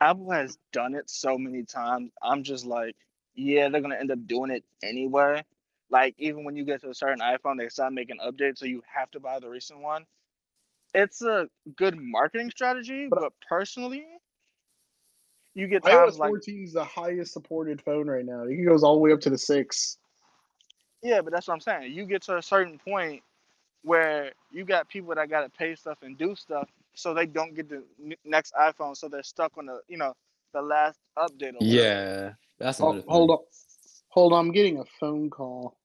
Apple 0.00 0.30
has 0.30 0.58
done 0.72 0.94
it 0.94 1.10
so 1.10 1.36
many 1.38 1.64
times. 1.64 2.10
I'm 2.22 2.42
just 2.42 2.64
like, 2.64 2.96
yeah, 3.34 3.68
they're 3.68 3.80
gonna 3.80 3.96
end 3.96 4.10
up 4.10 4.26
doing 4.26 4.50
it 4.50 4.64
anyway. 4.82 5.44
Like 5.90 6.14
even 6.18 6.44
when 6.44 6.56
you 6.56 6.64
get 6.64 6.82
to 6.82 6.90
a 6.90 6.94
certain 6.94 7.20
iPhone, 7.20 7.58
they 7.58 7.68
start 7.68 7.92
making 7.92 8.18
updates, 8.18 8.58
so 8.58 8.66
you 8.66 8.82
have 8.86 9.10
to 9.12 9.20
buy 9.20 9.38
the 9.40 9.48
recent 9.48 9.80
one. 9.80 10.06
It's 10.94 11.22
a 11.22 11.48
good 11.76 11.96
marketing 11.98 12.50
strategy, 12.50 13.08
But- 13.08 13.20
but, 13.20 13.32
personally, 13.48 14.06
you 15.54 15.66
get 15.66 15.82
times 15.82 16.14
iOS 16.14 16.18
like 16.18 16.30
14 16.30 16.64
is 16.64 16.72
the 16.72 16.84
highest 16.84 17.32
supported 17.32 17.82
phone 17.82 18.08
right 18.08 18.24
now. 18.24 18.44
It 18.44 18.56
goes 18.64 18.82
all 18.82 18.94
the 18.94 19.00
way 19.00 19.12
up 19.12 19.20
to 19.22 19.30
the 19.30 19.38
six. 19.38 19.98
yeah, 21.02 21.20
but 21.20 21.32
that's 21.32 21.48
what 21.48 21.54
I'm 21.54 21.60
saying. 21.60 21.92
You 21.92 22.06
get 22.06 22.22
to 22.22 22.36
a 22.36 22.42
certain 22.42 22.78
point 22.78 23.22
where 23.82 24.32
you 24.50 24.64
got 24.64 24.88
people 24.88 25.14
that 25.14 25.30
gotta 25.30 25.48
pay 25.48 25.74
stuff 25.74 25.98
and 26.02 26.18
do 26.18 26.34
stuff, 26.34 26.68
so 26.94 27.14
they 27.14 27.26
don't 27.26 27.54
get 27.54 27.68
the 27.70 27.84
next 28.24 28.54
iPhone, 28.54 28.96
so 28.96 29.08
they're 29.08 29.22
stuck 29.24 29.58
on 29.58 29.66
the 29.66 29.80
you 29.88 29.98
know 29.98 30.14
the 30.54 30.62
last 30.62 30.98
update. 31.18 31.54
Or 31.56 31.64
whatever. 31.64 31.86
Yeah, 31.86 32.32
that's 32.58 32.80
Oh, 32.80 32.96
hold 33.08 33.30
on, 33.32 33.38
hold 34.10 34.32
on. 34.34 34.46
I'm 34.46 34.52
getting 34.52 34.78
a 34.80 34.84
phone 35.00 35.30
call. 35.30 35.78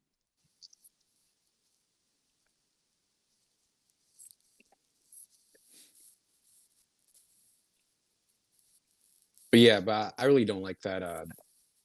But 9.51 9.61
yeah, 9.61 9.81
but 9.81 10.15
I 10.17 10.25
really 10.25 10.45
don't 10.45 10.63
like 10.63 10.81
that. 10.83 11.03
Uh, 11.03 11.25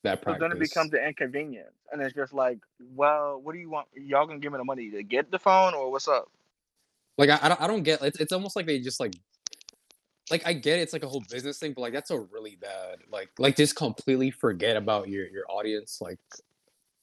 that 0.05 0.23
So 0.29 0.35
practice. 0.35 0.39
then 0.39 0.53
it 0.53 0.59
becomes 0.61 0.93
an 0.95 1.01
inconvenience, 1.01 1.75
and 1.93 2.03
it's 2.03 2.15
just 2.15 2.33
like, 2.35 2.59
well, 2.95 3.41
what 3.43 3.55
do 3.55 3.59
you 3.61 3.71
want? 3.71 3.89
Y'all 3.97 4.27
gonna 4.27 4.41
give 4.41 4.53
me 4.53 4.59
the 4.59 4.65
money 4.65 4.91
to 4.93 5.03
get 5.05 5.31
the 5.31 5.39
phone, 5.39 5.75
or 5.75 5.91
what's 5.93 6.09
up? 6.09 6.31
Like 7.19 7.31
I, 7.31 7.39
I 7.43 7.49
don't 7.49 7.61
I 7.61 7.67
don't 7.67 7.83
get 7.83 8.01
it's 8.03 8.21
it's 8.21 8.33
almost 8.33 8.57
like 8.57 8.67
they 8.67 8.79
just 8.79 9.01
like 9.01 9.13
like 10.31 10.47
I 10.47 10.53
get 10.53 10.79
it, 10.79 10.83
it's 10.83 10.93
like 10.93 11.05
a 11.05 11.09
whole 11.09 11.23
business 11.31 11.59
thing, 11.59 11.73
but 11.73 11.81
like 11.83 11.93
that's 11.93 12.11
a 12.11 12.19
really 12.21 12.57
bad 12.57 12.99
like 13.11 13.31
like 13.39 13.57
just 13.57 13.77
completely 13.77 14.31
forget 14.31 14.77
about 14.77 15.09
your 15.09 15.27
your 15.29 15.45
audience 15.51 15.99
like 16.01 16.19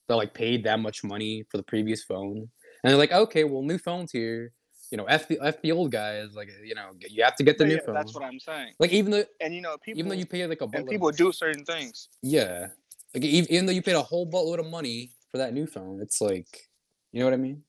that 0.08 0.16
like 0.16 0.34
paid 0.34 0.64
that 0.64 0.80
much 0.80 1.02
money 1.04 1.44
for 1.50 1.56
the 1.56 1.62
previous 1.62 2.02
phone 2.02 2.36
and 2.38 2.48
they're 2.90 2.96
like 2.96 3.12
okay 3.12 3.44
well 3.44 3.62
new 3.62 3.78
phones 3.78 4.12
here 4.12 4.52
you 4.90 4.96
know 4.96 5.04
f 5.06 5.26
the 5.26 5.38
f 5.42 5.60
the 5.62 5.72
old 5.72 5.90
guys 5.90 6.34
like 6.34 6.48
you 6.64 6.74
know 6.74 6.90
you 7.08 7.24
have 7.24 7.34
to 7.34 7.42
get 7.42 7.58
the 7.58 7.64
Yeah, 7.64 7.70
new 7.70 7.76
yeah, 7.76 7.86
phone 7.86 7.94
that's 7.94 8.14
what 8.14 8.24
I'm 8.24 8.38
saying. 8.38 8.74
like 8.78 8.92
even 8.92 9.10
though 9.10 9.24
And 9.40 9.54
you 9.54 9.60
know, 9.60 9.76
people 9.78 9.98
even 9.98 10.08
though 10.08 10.14
you 10.14 10.26
pay 10.26 10.46
like 10.46 10.60
a 10.60 10.68
and 10.72 10.86
people 10.86 11.10
do 11.10 11.32
certain 11.32 11.64
things. 11.64 12.08
yeah 12.22 12.68
like 13.14 13.24
even, 13.24 13.52
even 13.52 13.66
though 13.66 13.72
you 13.72 13.82
paid 13.82 13.96
a 13.96 14.02
whole 14.02 14.30
buttload 14.30 14.60
of 14.60 14.66
money 14.66 15.10
for 15.30 15.38
that 15.38 15.52
new 15.52 15.66
phone 15.66 16.00
it's 16.00 16.20
like 16.20 16.68
you 17.12 17.18
know 17.20 17.26
what 17.26 17.34
I 17.34 17.38
mean 17.38 17.62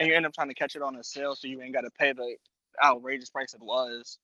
and 0.00 0.08
you 0.08 0.14
end 0.14 0.26
up 0.26 0.32
trying 0.34 0.48
to 0.48 0.54
catch 0.54 0.76
it 0.76 0.82
on 0.82 0.96
a 0.96 1.04
sale, 1.04 1.34
so 1.36 1.48
you 1.48 1.60
ain't 1.62 1.74
got 1.74 1.82
to 1.82 1.90
pay 1.98 2.12
the 2.12 2.36
outrageous 2.84 3.30
price 3.30 3.54
it 3.54 3.60
was. 3.62 4.18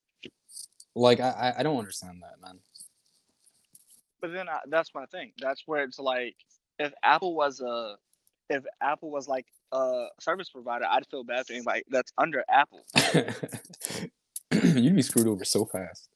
like 0.94 1.20
I 1.20 1.30
I- 1.30 1.60
I 1.60 1.62
don't 1.62 1.78
understand 1.78 2.22
that 2.22 2.40
man 2.46 2.60
But 4.20 4.32
then 4.32 4.48
I, 4.48 4.60
that's 4.68 4.94
my 4.94 5.06
thing. 5.06 5.32
That's 5.40 5.62
where 5.66 5.82
it's 5.84 5.98
like, 5.98 6.36
if 6.78 6.92
Apple 7.02 7.34
was 7.34 7.60
a, 7.60 7.96
if 8.50 8.64
Apple 8.80 9.10
was 9.10 9.28
like 9.28 9.46
a 9.72 10.06
service 10.20 10.48
provider, 10.50 10.86
I'd 10.88 11.06
feel 11.10 11.24
bad 11.24 11.46
for 11.46 11.52
anybody 11.54 11.82
that's 11.90 12.12
under 12.18 12.44
Apple 12.48 12.84
You'd 14.52 14.94
be 14.96 15.02
screwed 15.02 15.26
over 15.26 15.44
so 15.44 15.64
fast. 15.64 16.08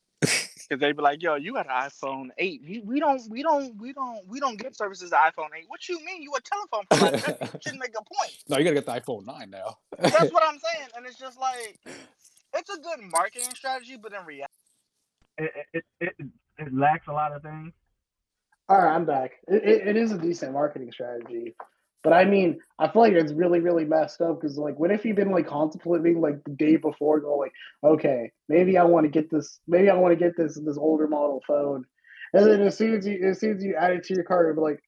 Because 0.68 0.80
they'd 0.80 0.96
be 0.96 1.02
like, 1.02 1.22
"Yo, 1.22 1.36
you 1.36 1.54
got 1.54 1.66
an 1.66 1.72
iPhone 1.72 2.28
8. 2.36 2.62
We, 2.66 2.80
we 2.80 3.00
don't, 3.00 3.22
we 3.30 3.42
don't, 3.42 3.80
we 3.80 3.92
don't, 3.92 4.26
we 4.28 4.40
don't 4.40 4.58
give 4.58 4.74
services 4.74 5.10
to 5.10 5.16
iPhone 5.16 5.48
8. 5.56 5.64
What 5.68 5.88
you 5.88 6.04
mean? 6.04 6.22
You 6.22 6.34
a 6.34 6.40
telephone 6.40 6.84
provider? 6.90 7.38
That 7.38 7.62
should 7.62 7.78
make 7.78 7.94
a 7.98 8.02
point. 8.02 8.36
no, 8.48 8.58
you 8.58 8.64
gotta 8.64 8.74
get 8.74 8.86
the 8.86 9.00
iPhone 9.00 9.26
9 9.26 9.50
now. 9.50 9.78
That's 9.98 10.32
what 10.32 10.42
I'm 10.46 10.58
saying. 10.58 10.88
And 10.96 11.06
it's 11.06 11.18
just 11.18 11.38
like, 11.40 11.78
it's 12.54 12.70
a 12.70 12.78
good 12.78 13.00
marketing 13.10 13.54
strategy, 13.54 13.96
but 14.00 14.12
in 14.12 14.24
reality, 14.26 14.52
it, 15.38 15.52
it, 15.72 15.84
it, 16.00 16.14
it 16.58 16.74
lacks 16.74 17.06
a 17.06 17.12
lot 17.12 17.32
of 17.32 17.42
things. 17.42 17.72
All 18.68 18.76
right, 18.78 18.94
I'm 18.94 19.06
back. 19.06 19.32
It, 19.46 19.64
it, 19.64 19.88
it 19.88 19.96
is 19.96 20.12
a 20.12 20.18
decent 20.18 20.52
marketing 20.52 20.92
strategy, 20.92 21.54
but 22.02 22.12
I 22.12 22.24
mean, 22.24 22.60
I 22.78 22.88
feel 22.88 23.02
like 23.02 23.12
it's 23.12 23.32
really, 23.32 23.60
really 23.60 23.84
messed 23.84 24.20
up 24.20 24.40
because, 24.40 24.56
like, 24.56 24.78
what 24.78 24.90
if 24.90 25.04
you've 25.04 25.16
been 25.16 25.32
like 25.32 25.46
contemplating 25.46 26.20
like 26.20 26.42
the 26.44 26.52
day 26.52 26.76
before, 26.76 27.20
going 27.20 27.40
like, 27.40 27.52
okay, 27.84 28.30
maybe 28.48 28.78
I 28.78 28.84
want 28.84 29.04
to 29.04 29.10
get 29.10 29.30
this, 29.30 29.58
maybe 29.66 29.90
I 29.90 29.94
want 29.94 30.16
to 30.16 30.24
get 30.24 30.36
this 30.36 30.58
this 30.64 30.78
older 30.78 31.08
model 31.08 31.42
phone, 31.46 31.84
and 32.32 32.46
then 32.46 32.62
as 32.62 32.76
soon 32.76 32.94
as 32.94 33.06
you 33.06 33.28
as 33.28 33.40
soon 33.40 33.56
as 33.56 33.64
you 33.64 33.74
add 33.74 33.92
it 33.92 34.04
to 34.04 34.14
your 34.14 34.24
cart, 34.24 34.48
it'll 34.48 34.62
be 34.62 34.70
like, 34.70 34.80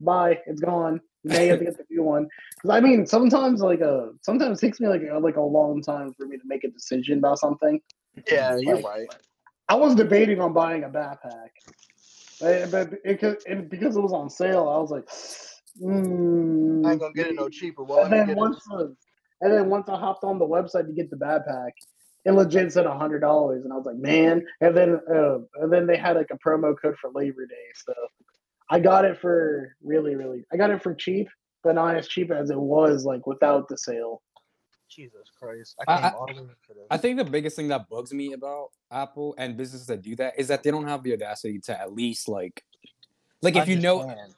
bye, 0.00 0.40
it's 0.46 0.60
gone. 0.60 1.00
You 1.22 1.30
may 1.30 1.46
have 1.46 1.60
to 1.60 1.64
get 1.64 1.78
the 1.78 1.84
new 1.88 2.02
one 2.02 2.28
because 2.56 2.70
I 2.70 2.80
mean, 2.80 3.06
sometimes 3.06 3.60
like 3.60 3.80
a 3.80 4.10
sometimes 4.22 4.58
it 4.58 4.66
takes 4.66 4.80
me 4.80 4.88
like 4.88 5.02
a, 5.10 5.18
like 5.18 5.36
a 5.36 5.40
long 5.40 5.82
time 5.82 6.12
for 6.14 6.26
me 6.26 6.36
to 6.36 6.42
make 6.46 6.64
a 6.64 6.68
decision 6.68 7.18
about 7.18 7.38
something. 7.38 7.80
Yeah, 8.30 8.58
you're 8.58 8.76
Like, 8.76 8.84
right. 8.84 9.08
I 9.68 9.76
was 9.76 9.94
debating 9.94 10.40
on 10.40 10.52
buying 10.52 10.84
a 10.84 10.88
backpack, 10.90 11.48
but, 12.40 12.70
but 12.70 12.92
it, 13.04 13.44
and 13.48 13.70
because 13.70 13.96
it 13.96 14.00
was 14.00 14.12
on 14.12 14.28
sale, 14.28 14.68
I 14.68 14.78
was 14.78 14.90
like, 14.90 15.08
mm, 15.80 16.86
I 16.86 16.92
ain't 16.92 17.00
gonna 17.00 17.14
get 17.14 17.28
it 17.28 17.34
no 17.34 17.48
cheaper. 17.48 17.84
Well, 17.84 18.04
And 18.04 18.12
then 18.12 18.36
once, 18.36 18.62
the, 18.64 18.94
and 19.40 19.52
then 19.52 19.68
once 19.68 19.88
I 19.88 19.96
hopped 19.96 20.24
on 20.24 20.38
the 20.38 20.46
website 20.46 20.86
to 20.86 20.92
get 20.92 21.10
the 21.10 21.16
bad 21.16 21.44
pack, 21.46 21.74
it 22.24 22.32
legit 22.32 22.72
said 22.72 22.86
a 22.86 22.96
hundred 22.96 23.20
dollars, 23.20 23.64
and 23.64 23.72
I 23.72 23.76
was 23.76 23.86
like, 23.86 23.96
man. 23.96 24.44
And 24.60 24.76
then, 24.76 25.00
uh, 25.14 25.38
and 25.62 25.72
then 25.72 25.86
they 25.86 25.96
had 25.96 26.16
like 26.16 26.30
a 26.30 26.38
promo 26.38 26.74
code 26.80 26.96
for 27.00 27.10
Labor 27.14 27.46
Day, 27.46 27.54
so 27.74 27.92
I 28.70 28.80
got 28.80 29.04
it 29.04 29.18
for 29.18 29.76
really, 29.82 30.14
really. 30.14 30.44
I 30.52 30.56
got 30.56 30.70
it 30.70 30.82
for 30.82 30.94
cheap, 30.94 31.28
but 31.62 31.74
not 31.74 31.96
as 31.96 32.08
cheap 32.08 32.30
as 32.30 32.50
it 32.50 32.58
was 32.58 33.04
like 33.04 33.26
without 33.26 33.68
the 33.68 33.76
sale. 33.76 34.22
Jesus 34.88 35.30
Christ! 35.38 35.74
I- 35.86 35.92
I 35.92 35.96
came 35.96 36.04
I- 36.06 36.10
all 36.10 36.26
the 36.26 36.34
for 36.66 36.74
this. 36.74 36.86
I 36.90 36.96
think 36.96 37.18
the 37.18 37.24
biggest 37.24 37.56
thing 37.56 37.68
that 37.68 37.88
bugs 37.88 38.12
me 38.12 38.32
about 38.32 38.68
Apple 38.90 39.34
and 39.38 39.56
businesses 39.56 39.86
that 39.88 40.02
do 40.02 40.14
that 40.16 40.38
is 40.38 40.48
that 40.48 40.62
they 40.62 40.70
don't 40.70 40.86
have 40.86 41.02
the 41.02 41.12
audacity 41.14 41.58
to 41.60 41.78
at 41.78 41.92
least 41.92 42.28
like 42.28 42.62
like 43.42 43.56
if 43.56 43.68
you 43.68 43.76
know 43.76 44.02
Understand. 44.02 44.34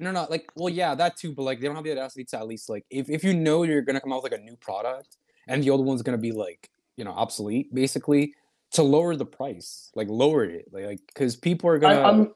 No 0.00 0.10
no 0.12 0.26
like 0.30 0.50
well 0.54 0.68
yeah 0.68 0.94
that 0.94 1.16
too 1.16 1.32
but 1.34 1.42
like 1.42 1.60
they 1.60 1.66
don't 1.66 1.76
have 1.76 1.84
the 1.84 1.92
audacity 1.92 2.24
to 2.24 2.38
at 2.38 2.46
least 2.46 2.68
like 2.68 2.84
if, 2.90 3.08
if 3.08 3.24
you 3.24 3.34
know 3.34 3.62
you're 3.62 3.82
gonna 3.82 4.00
come 4.00 4.12
out 4.12 4.22
with 4.22 4.32
like 4.32 4.40
a 4.40 4.44
new 4.44 4.56
product 4.56 5.16
and 5.46 5.62
the 5.62 5.70
old 5.70 5.84
one's 5.84 6.02
gonna 6.02 6.18
be 6.18 6.32
like 6.32 6.70
you 6.96 7.04
know 7.04 7.12
obsolete 7.12 7.72
basically 7.74 8.34
to 8.72 8.82
lower 8.82 9.16
the 9.16 9.24
price 9.26 9.90
like 9.94 10.08
lower 10.08 10.44
it 10.44 10.66
like 10.72 11.00
because 11.06 11.36
people 11.36 11.70
are 11.70 11.78
gonna 11.78 12.00
I'm. 12.02 12.32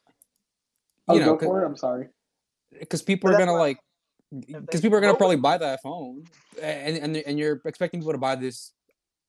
I'll 1.09 1.17
you 1.17 1.23
oh, 1.23 1.27
know 1.27 1.37
go 1.37 1.47
for 1.47 1.63
it. 1.63 1.67
I'm 1.67 1.77
sorry. 1.77 2.09
because 2.79 3.03
people 3.03 3.29
But 3.31 3.37
are 3.37 3.39
gonna 3.39 3.59
like 3.59 3.79
because 4.31 4.81
people 4.81 4.97
are 4.97 5.01
gonna 5.01 5.13
lower- 5.13 5.19
probably 5.19 5.37
buy 5.37 5.59
that 5.59 5.83
phone 5.83 6.25
and 6.61 6.97
and 6.97 7.17
and 7.17 7.39
you're 7.39 7.61
expecting 7.65 8.01
people 8.01 8.13
to 8.13 8.19
buy 8.19 8.37
this 8.37 8.73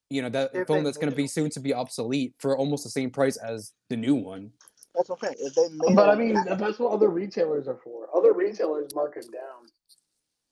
you 0.08 0.22
know 0.22 0.28
that 0.30 0.50
If 0.54 0.66
phone 0.68 0.84
that's 0.84 0.96
gonna 0.98 1.14
be 1.14 1.26
soon 1.26 1.50
to 1.50 1.60
be 1.60 1.74
obsolete 1.74 2.34
for 2.38 2.56
almost 2.56 2.84
the 2.84 2.90
same 2.90 3.10
price 3.10 3.36
as 3.36 3.72
the 3.90 3.96
new 3.96 4.14
one 4.14 4.50
That's 4.94 5.10
okay. 5.10 5.34
If 5.40 5.54
they 5.54 5.68
made 5.70 5.96
But 5.96 6.08
it- 6.08 6.12
I 6.12 6.14
mean, 6.16 6.34
that's 6.58 6.78
what 6.78 6.92
other 6.92 7.08
retailers 7.10 7.68
are 7.68 7.78
for. 7.84 8.08
Other 8.16 8.32
retailers 8.32 8.94
mark 8.94 9.16
it 9.16 9.26
down. 9.32 9.68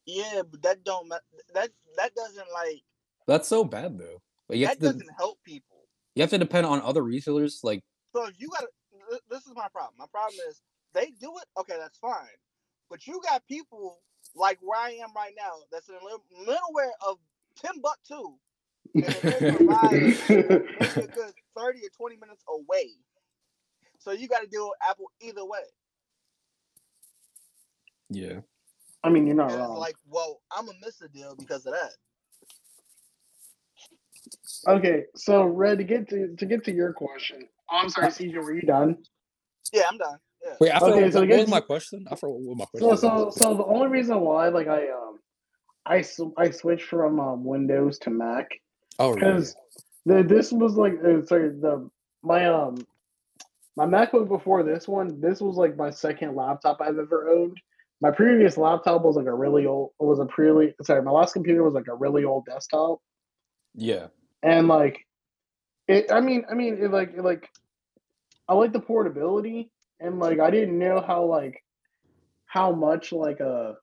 yeah, 0.06 0.42
but 0.50 0.62
that 0.62 0.84
don't 0.84 1.08
ma- 1.08 1.18
that 1.54 1.70
that 1.96 2.14
doesn't 2.14 2.48
like 2.52 2.82
that's 3.28 3.48
so 3.48 3.64
bad 3.64 3.98
though 3.98 4.20
like 4.48 4.58
you 4.58 4.66
have, 4.66 4.78
that 4.80 4.86
to, 4.86 4.92
doesn't 4.92 5.10
help 5.16 5.38
people. 5.44 5.78
you 6.16 6.22
have 6.22 6.30
to 6.30 6.38
depend 6.38 6.66
on 6.66 6.80
other 6.82 7.02
retailers 7.02 7.60
like 7.62 7.80
So 8.14 8.26
if 8.26 8.34
you 8.40 8.50
got 8.50 8.62
to, 8.62 9.20
this 9.30 9.46
is 9.46 9.52
my 9.54 9.68
problem. 9.72 9.94
My 9.98 10.06
problem 10.12 10.40
is 10.50 10.60
they 10.94 11.12
do 11.20 11.32
it. 11.38 11.44
Okay, 11.60 11.76
that's 11.78 11.98
fine. 11.98 12.36
But 12.90 13.06
you 13.06 13.20
got 13.24 13.46
people 13.46 14.00
like 14.34 14.58
where 14.62 14.80
I 14.80 14.90
am 15.02 15.10
right 15.16 15.34
now. 15.36 15.52
That's 15.72 15.88
in 15.88 15.96
the 15.96 16.04
li- 16.04 16.46
middleware 16.54 16.90
of 17.08 17.18
Timbuktu, 17.56 18.34
and 19.02 19.14
then 19.14 19.24
they 19.30 19.42
provide 19.48 20.02
maybe 20.28 20.96
a 21.00 21.08
good 21.08 21.32
thirty 21.56 21.80
or 21.80 21.90
twenty 21.96 22.16
minutes 22.16 22.44
away. 22.48 22.90
So 24.02 24.12
you 24.12 24.28
got 24.28 24.40
to 24.40 24.46
deal 24.48 24.66
with 24.68 24.78
Apple 24.88 25.10
either 25.20 25.44
way. 25.44 25.60
yeah 28.10 28.40
I 29.04 29.10
mean, 29.10 29.26
you're 29.26 29.36
not 29.36 29.50
And 29.50 29.60
it's 29.60 29.68
wrong. 29.68 29.78
like, 29.80 29.96
well, 30.08 30.40
I'm 30.56 30.66
gonna 30.66 30.78
miss 30.84 31.00
a 31.00 31.08
deal 31.08 31.34
because 31.36 31.66
of 31.66 31.72
that. 31.74 31.90
Okay, 34.68 35.04
so 35.16 35.44
Red, 35.44 35.78
to 35.78 35.84
get 35.84 36.08
to 36.10 36.36
to 36.36 36.46
get 36.46 36.64
to 36.64 36.72
your 36.72 36.92
question. 36.92 37.48
Oh, 37.70 37.78
I'm 37.78 37.88
sorry, 37.88 38.08
CJ, 38.08 38.34
were 38.36 38.54
you 38.54 38.62
done? 38.62 38.98
Yeah, 39.72 39.82
I'm 39.88 39.98
done. 39.98 40.18
Yeah. 40.44 40.54
wait 40.60 40.70
I 40.72 40.78
forgot 40.78 40.94
Okay, 40.94 41.02
what, 41.04 41.12
so 41.12 41.20
what 41.20 41.24
again- 41.24 41.40
was 41.40 41.48
my 41.50 41.60
question 41.60 42.04
I 42.10 42.16
forgot 42.16 42.40
what 42.40 42.56
my 42.58 42.64
question 42.66 42.88
So 42.88 42.90
was. 42.90 43.00
so 43.00 43.30
so 43.36 43.54
the 43.56 43.64
only 43.64 43.88
reason 43.88 44.20
why 44.20 44.48
like 44.48 44.68
I 44.68 44.90
um 44.90 45.18
I 45.86 46.02
sw- 46.02 46.34
I 46.38 46.50
switched 46.50 46.84
from 46.86 47.20
um, 47.20 47.44
Windows 47.44 47.98
to 48.00 48.10
Mac 48.10 48.48
oh 48.98 49.10
really? 49.10 49.20
because 49.20 49.56
the 50.06 50.22
this 50.22 50.52
was 50.52 50.74
like 50.76 50.94
uh, 51.04 51.24
sorry 51.26 51.50
the 51.50 51.88
my 52.22 52.46
um 52.46 52.86
my 53.76 53.86
MacBook 53.86 54.28
before 54.28 54.62
this 54.62 54.86
one 54.86 55.20
this 55.20 55.40
was 55.40 55.56
like 55.56 55.76
my 55.76 55.90
second 55.90 56.34
laptop 56.36 56.80
I've 56.80 56.98
ever 56.98 57.30
owned. 57.30 57.58
My 58.00 58.10
previous 58.10 58.56
laptop 58.56 59.02
was 59.02 59.16
like 59.16 59.26
a 59.26 59.34
really 59.34 59.66
old 59.66 59.90
It 60.00 60.04
was 60.04 60.18
a 60.18 60.26
pretty 60.26 60.74
sorry 60.82 61.02
my 61.02 61.10
last 61.10 61.32
computer 61.32 61.62
was 61.62 61.74
like 61.74 61.88
a 61.88 61.94
really 61.94 62.24
old 62.24 62.44
desktop 62.46 63.00
yeah 63.74 64.08
and 64.42 64.68
like 64.68 65.06
it 65.88 66.12
i 66.12 66.20
mean 66.20 66.44
i 66.50 66.54
mean 66.54 66.78
it 66.78 66.90
like 66.90 67.14
it 67.16 67.22
like 67.22 67.48
i 68.48 68.54
like 68.54 68.72
the 68.72 68.80
portability 68.80 69.70
and 70.00 70.18
like 70.18 70.40
i 70.40 70.50
didn't 70.50 70.78
know 70.78 71.00
how 71.00 71.24
like 71.24 71.62
how 72.52 72.70
much 72.70 73.12
like 73.12 73.40
a. 73.40 73.76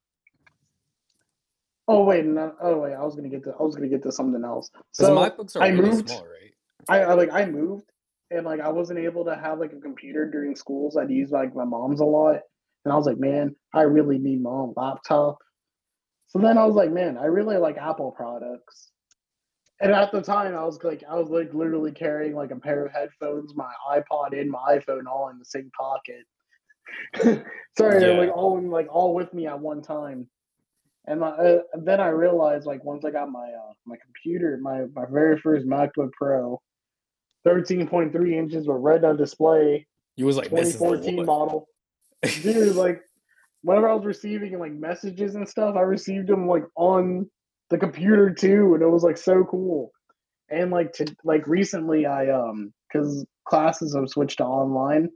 Oh 1.87 2.03
wait, 2.03 2.23
no, 2.23 2.53
oh 2.61 2.77
wait, 2.77 2.93
I 2.93 3.03
was 3.03 3.15
gonna 3.15 3.29
get 3.29 3.43
to 3.45 3.53
I 3.59 3.63
was 3.63 3.75
gonna 3.75 3.87
get 3.87 4.03
to 4.03 4.11
something 4.11 4.43
else. 4.43 4.69
So 4.91 5.15
MacBooks 5.15 5.55
are 5.55 5.63
I 5.63 5.69
really 5.69 5.89
moved. 5.89 6.09
small, 6.09 6.27
right? 6.27 6.53
I, 6.87 6.99
I 7.01 7.13
like 7.13 7.33
I 7.33 7.45
moved 7.45 7.85
and 8.31 8.45
like 8.45 8.59
I 8.59 8.69
wasn't 8.69 8.99
able 8.99 9.25
to 9.25 9.35
have 9.35 9.59
like 9.59 9.73
a 9.73 9.79
computer 9.79 10.29
during 10.29 10.55
schools. 10.55 10.97
I'd 10.97 11.09
use 11.09 11.31
like 11.31 11.55
my 11.55 11.65
mom's 11.65 11.99
a 12.01 12.05
lot, 12.05 12.39
and 12.85 12.93
I 12.93 12.95
was 12.95 13.05
like, 13.05 13.19
man, 13.19 13.55
I 13.73 13.81
really 13.81 14.17
need 14.17 14.41
my 14.41 14.49
own 14.51 14.73
laptop. 14.75 15.37
So 16.27 16.39
then 16.39 16.57
I 16.57 16.65
was 16.65 16.75
like, 16.75 16.91
man, 16.91 17.17
I 17.17 17.25
really 17.25 17.57
like 17.57 17.77
Apple 17.77 18.11
products. 18.11 18.91
And 19.81 19.93
at 19.93 20.11
the 20.11 20.21
time, 20.21 20.55
I 20.55 20.63
was 20.63 20.83
like, 20.83 21.03
I 21.09 21.15
was 21.15 21.29
like 21.29 21.53
literally 21.53 21.91
carrying 21.91 22.35
like 22.35 22.51
a 22.51 22.55
pair 22.57 22.85
of 22.85 22.91
headphones, 22.91 23.55
my 23.55 23.71
iPod, 23.89 24.39
and 24.39 24.51
my 24.51 24.77
iPhone 24.77 25.05
all 25.09 25.29
in 25.29 25.39
the 25.39 25.45
same 25.45 25.71
pocket. 25.77 26.25
Sorry, 27.77 28.01
Yeah. 28.01 28.19
like 28.19 28.31
all 28.35 28.57
in, 28.57 28.69
like 28.69 28.87
all 28.91 29.13
with 29.15 29.33
me 29.33 29.47
at 29.47 29.59
one 29.59 29.81
time. 29.81 30.27
And 31.07 31.21
my, 31.21 31.29
uh, 31.29 31.59
then 31.81 31.99
I 32.01 32.09
realized, 32.09 32.65
like, 32.67 32.83
once 32.83 33.05
I 33.05 33.11
got 33.11 33.31
my 33.31 33.47
uh, 33.47 33.73
my 33.85 33.95
computer, 34.03 34.59
my 34.61 34.81
my 34.93 35.05
very 35.09 35.39
first 35.39 35.65
MacBook 35.65 36.11
Pro, 36.11 36.61
thirteen 37.43 37.87
point 37.87 38.11
three 38.11 38.37
inches 38.37 38.67
with 38.67 39.03
on 39.03 39.17
display, 39.17 39.87
You 40.15 40.25
was 40.25 40.37
like, 40.37 40.49
this 40.51 40.69
is 40.69 40.73
the 40.73 40.79
2014 40.79 41.17
one. 41.17 41.25
model. 41.25 41.67
Dude, 42.41 42.75
like, 42.75 43.01
whenever 43.61 43.87
I 43.89 43.93
was 43.93 44.05
receiving 44.05 44.57
like 44.59 44.73
messages 44.73 45.35
and 45.35 45.47
stuff, 45.47 45.75
I 45.75 45.81
received 45.81 46.27
them 46.27 46.47
like 46.47 46.65
on 46.75 47.29
the 47.69 47.77
computer 47.77 48.29
too, 48.33 48.73
and 48.73 48.83
it 48.83 48.87
was 48.89 49.03
like 49.03 49.17
so 49.17 49.43
cool. 49.45 49.91
And 50.49 50.71
like 50.71 50.91
to 50.93 51.05
like 51.23 51.45
recently, 51.47 52.05
I 52.05 52.29
um 52.29 52.73
because 52.91 53.25
classes 53.47 53.95
have 53.95 54.09
switched 54.09 54.37
to 54.39 54.45
online. 54.45 55.09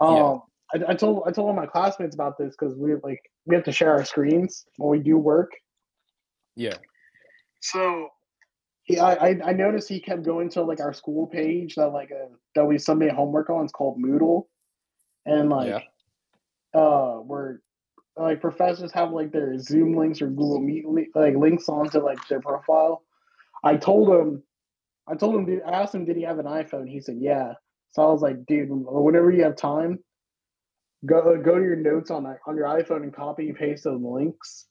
Um, 0.00 0.14
Yeah. 0.16 0.36
I, 0.74 0.92
I 0.92 0.94
told 0.94 1.22
I 1.26 1.32
told 1.32 1.48
all 1.48 1.54
my 1.54 1.66
classmates 1.66 2.14
about 2.14 2.38
this 2.38 2.54
because 2.58 2.76
we 2.76 2.94
like 3.02 3.20
we 3.46 3.54
have 3.56 3.64
to 3.64 3.72
share 3.72 3.90
our 3.92 4.04
screens 4.04 4.64
when 4.76 4.90
we 4.90 4.98
do 5.02 5.16
work. 5.18 5.50
yeah. 6.56 6.76
So 7.60 8.08
he, 8.88 8.98
I, 8.98 9.38
I 9.44 9.52
noticed 9.52 9.88
he 9.88 10.00
kept 10.00 10.22
going 10.22 10.48
to 10.50 10.62
like 10.62 10.80
our 10.80 10.94
school 10.94 11.26
page 11.26 11.74
that 11.74 11.88
like 11.88 12.10
uh, 12.10 12.34
that 12.54 12.64
we 12.64 12.78
submit 12.78 13.12
homework 13.12 13.50
on. 13.50 13.64
It's 13.64 13.72
called 13.72 14.02
Moodle, 14.02 14.46
and 15.26 15.50
like 15.50 15.84
uh 16.74 17.16
where 17.16 17.60
like 18.16 18.40
professors 18.40 18.90
have 18.92 19.12
like 19.12 19.30
their 19.30 19.58
Zoom 19.58 19.94
links 19.94 20.22
or 20.22 20.28
Google 20.28 20.60
Meet 20.60 20.88
li- 20.88 21.10
like 21.14 21.36
links 21.36 21.68
onto 21.68 21.98
like 22.00 22.18
their 22.28 22.40
profile. 22.40 23.04
I 23.62 23.76
told 23.76 24.08
him, 24.08 24.42
I 25.06 25.16
told 25.16 25.34
him, 25.34 25.44
dude, 25.44 25.62
I 25.66 25.82
asked 25.82 25.94
him, 25.94 26.04
did 26.06 26.16
he 26.16 26.22
have 26.22 26.38
an 26.38 26.46
iPhone? 26.46 26.88
He 26.88 27.00
said, 27.00 27.18
yeah. 27.20 27.52
So 27.90 28.02
I 28.02 28.10
was 28.10 28.22
like, 28.22 28.46
dude, 28.46 28.68
whenever 28.70 29.30
you 29.30 29.42
have 29.44 29.56
time, 29.56 29.98
go 31.04 31.36
go 31.36 31.58
to 31.58 31.64
your 31.64 31.76
notes 31.76 32.10
on 32.10 32.24
on 32.24 32.56
your 32.56 32.66
iPhone 32.66 33.02
and 33.02 33.14
copy 33.14 33.48
and 33.50 33.58
paste 33.58 33.84
those 33.84 34.00
links, 34.00 34.66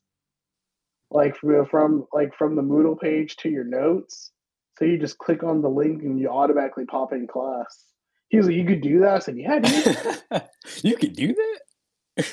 like 1.12 1.36
from 1.38 1.66
from 1.68 2.08
like 2.14 2.36
from 2.36 2.56
the 2.56 2.62
Moodle 2.62 3.00
page 3.00 3.36
to 3.38 3.50
your 3.50 3.64
notes. 3.64 4.32
So 4.78 4.86
you 4.86 4.98
just 4.98 5.18
click 5.18 5.44
on 5.44 5.62
the 5.62 5.70
link 5.70 6.04
and 6.04 6.20
you 6.20 6.30
automatically 6.30 6.86
pop 6.86 7.12
in 7.12 7.28
class. 7.28 7.86
He 8.30 8.38
was 8.38 8.48
like, 8.48 8.56
you 8.56 8.66
could 8.66 8.82
do 8.82 9.00
that. 9.00 9.16
I 9.16 9.20
said, 9.20 9.38
yeah, 9.38 9.60
dude. 9.60 10.44
you 10.84 10.98
could 10.98 11.16
do 11.16 11.34
that? 11.34 12.28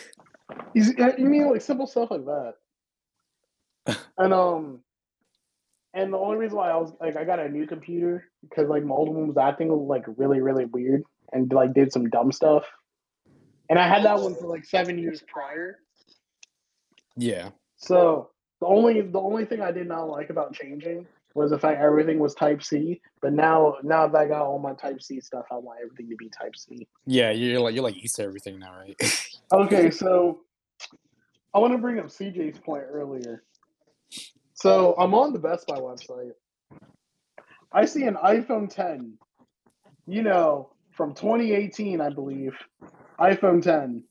He's, 0.74 0.92
you 0.98 1.26
mean 1.26 1.50
like 1.50 1.62
simple 1.62 1.86
stuff 1.86 2.10
like 2.10 2.24
that? 2.24 2.54
and 4.18 4.32
um, 4.32 4.80
and 5.92 6.12
the 6.12 6.18
only 6.18 6.36
reason 6.36 6.56
why 6.56 6.70
I 6.70 6.76
was 6.76 6.92
like 7.00 7.16
I 7.16 7.24
got 7.24 7.38
a 7.38 7.48
new 7.48 7.66
computer 7.66 8.24
because 8.42 8.68
like 8.68 8.84
my 8.84 8.94
old 8.94 9.14
one 9.14 9.28
was 9.28 9.36
acting 9.36 9.70
like 9.70 10.04
really 10.16 10.40
really 10.40 10.64
weird 10.64 11.02
and 11.32 11.52
like 11.52 11.74
did 11.74 11.92
some 11.92 12.08
dumb 12.10 12.32
stuff, 12.32 12.64
and 13.68 13.78
I 13.78 13.86
had 13.86 14.04
that 14.04 14.20
one 14.20 14.34
for 14.34 14.46
like 14.46 14.64
seven 14.64 14.98
years 14.98 15.22
prior. 15.26 15.78
Yeah. 17.16 17.50
So 17.76 18.30
the 18.64 18.70
only 18.70 19.02
the 19.02 19.20
only 19.20 19.44
thing 19.44 19.60
I 19.60 19.70
did 19.70 19.86
not 19.86 20.08
like 20.08 20.30
about 20.30 20.54
changing 20.54 21.06
was 21.34 21.50
the 21.50 21.58
fact 21.58 21.82
everything 21.82 22.18
was 22.18 22.34
Type 22.34 22.62
C. 22.62 23.02
But 23.20 23.34
now 23.34 23.76
now 23.82 24.08
that 24.08 24.18
I 24.18 24.26
got 24.26 24.40
all 24.40 24.58
my 24.58 24.72
Type 24.72 25.02
C 25.02 25.20
stuff, 25.20 25.44
I 25.50 25.56
want 25.56 25.80
everything 25.84 26.08
to 26.08 26.16
be 26.16 26.30
Type 26.30 26.56
C. 26.56 26.88
Yeah, 27.04 27.30
you're 27.30 27.60
like 27.60 27.74
you're 27.74 27.84
like 27.84 28.00
used 28.00 28.16
to 28.16 28.22
everything 28.22 28.58
now, 28.58 28.74
right? 28.74 28.96
Okay, 29.52 29.90
so 29.90 30.40
I 31.52 31.58
want 31.58 31.74
to 31.74 31.78
bring 31.78 31.98
up 31.98 32.06
CJ's 32.06 32.58
point 32.58 32.84
earlier. 32.90 33.44
So 34.54 34.94
I'm 34.98 35.12
on 35.12 35.34
the 35.34 35.38
Best 35.38 35.66
Buy 35.66 35.76
website. 35.76 36.32
I 37.70 37.84
see 37.84 38.04
an 38.04 38.14
iPhone 38.14 38.74
10, 38.74 39.12
you 40.06 40.22
know, 40.22 40.70
from 40.92 41.12
2018, 41.14 42.00
I 42.00 42.08
believe, 42.08 42.56
iPhone 43.20 43.62
10 43.62 44.02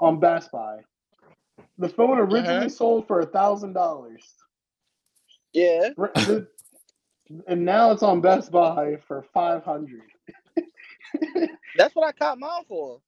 on 0.00 0.18
Best 0.18 0.50
Buy. 0.50 0.78
The 1.80 1.88
phone 1.88 2.20
uh-huh. 2.20 2.32
originally 2.34 2.68
sold 2.68 3.06
for 3.06 3.20
a 3.20 3.26
thousand 3.26 3.72
dollars, 3.72 4.22
Yeah. 5.54 5.88
and 7.48 7.64
now 7.64 7.90
it's 7.90 8.02
on 8.02 8.20
Best 8.20 8.52
Buy 8.52 8.98
for 9.08 9.24
five 9.32 9.64
hundred. 9.64 10.02
That's 11.76 11.96
what 11.96 12.06
I 12.06 12.12
caught 12.12 12.38
mine 12.38 12.64
for. 12.68 13.00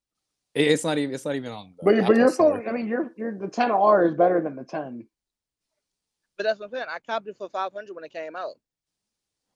It's 0.54 0.84
not 0.84 0.96
even 0.96 1.14
it's 1.14 1.24
not 1.26 1.34
even 1.36 1.52
on. 1.52 1.74
the 1.76 1.84
But 1.84 1.94
but 1.96 2.04
Apple 2.04 2.16
your 2.16 2.28
Store. 2.30 2.56
phone, 2.56 2.68
I 2.68 2.72
mean, 2.72 2.88
your 2.88 3.12
your 3.16 3.38
the 3.38 3.46
10R 3.46 4.10
is 4.10 4.16
better 4.16 4.40
than 4.40 4.56
the 4.56 4.64
10. 4.64 5.06
But 6.38 6.44
that's 6.44 6.58
what 6.58 6.66
I'm 6.66 6.72
saying. 6.72 6.86
I 6.88 6.98
copped 6.98 7.28
it 7.28 7.36
for 7.36 7.50
500 7.50 7.94
when 7.94 8.04
it 8.04 8.12
came 8.12 8.34
out. 8.34 8.54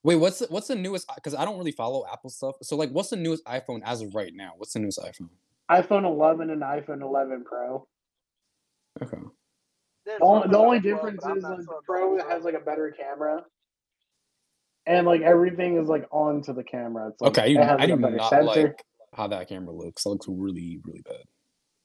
Wait, 0.03 0.15
what's 0.15 0.39
the, 0.39 0.45
what's 0.49 0.67
the 0.67 0.75
newest? 0.75 1.09
Because 1.15 1.33
I 1.33 1.43
don't 1.43 1.57
really 1.57 1.71
follow 1.71 2.05
Apple 2.11 2.29
stuff. 2.29 2.55
So 2.61 2.75
like, 2.75 2.91
what's 2.91 3.09
the 3.09 3.15
newest 3.15 3.43
iPhone 3.45 3.81
as 3.83 4.01
of 4.01 4.13
right 4.13 4.31
now? 4.33 4.53
What's 4.57 4.73
the 4.73 4.79
newest 4.79 4.99
iPhone? 4.99 5.29
iPhone 5.71 6.05
11 6.05 6.49
and 6.51 6.61
iPhone 6.61 7.01
11 7.01 7.43
Pro. 7.45 7.87
Okay. 9.01 9.17
There's 10.05 10.19
The 10.19 10.25
only, 10.25 10.39
one 10.41 10.51
the 10.51 10.57
with 10.57 10.65
only 10.65 10.79
Pro, 10.81 10.91
difference 10.95 11.25
is 11.25 11.43
like 11.43 11.57
the 11.59 11.81
Pro 11.85 12.29
has 12.29 12.43
like 12.43 12.53
a 12.55 12.59
better 12.59 12.91
camera, 12.97 13.43
and 14.85 15.05
like 15.05 15.21
everything 15.21 15.77
is 15.77 15.87
like 15.87 16.07
onto 16.11 16.53
the 16.53 16.63
camera. 16.63 17.09
It's 17.09 17.21
like, 17.21 17.37
Okay, 17.37 17.41
I 17.43 17.47
do, 17.53 17.59
it 17.59 17.63
has 17.63 17.69
I 17.69 17.73
like, 17.73 17.89
a 17.89 17.95
do 17.95 18.09
not 18.17 18.29
sensor. 18.29 18.61
like 18.63 18.83
how 19.13 19.27
that 19.27 19.49
camera 19.49 19.73
looks. 19.73 20.03
That 20.03 20.09
looks 20.11 20.27
really 20.29 20.79
really 20.85 21.01
bad. 21.01 21.23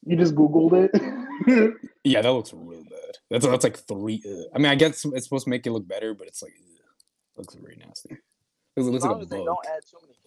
You 0.05 0.17
just 0.17 0.35
Googled 0.35 0.89
it. 0.93 1.75
Yeah, 2.05 2.23
that 2.23 2.33
looks 2.33 2.53
really 2.53 2.85
bad. 2.85 3.17
That's 3.31 3.47
that's 3.47 3.65
like 3.65 3.77
three. 3.79 4.23
Uh, 4.27 4.45
I 4.55 4.59
mean, 4.59 4.67
I 4.67 4.75
guess 4.77 5.05
it's 5.05 5.25
supposed 5.25 5.45
to 5.45 5.51
make 5.51 5.67
it 5.67 5.73
look 5.73 5.87
better, 5.89 6.15
but 6.15 6.27
it's 6.29 6.43
like 6.43 6.53
ugh, 6.57 6.81
looks 7.37 7.57
really 7.57 7.77
nasty. 7.77 8.11
Looks, 8.11 8.23
As 8.77 8.87
looks 8.89 9.05
long 9.05 9.13
like 9.15 9.21
a 9.21 9.23
as 9.25 9.29
they 9.31 9.37
bug. 9.39 9.47
don't 9.47 9.67
add 9.67 9.83
too 9.89 9.99
many 10.03 10.15
cameras. 10.15 10.22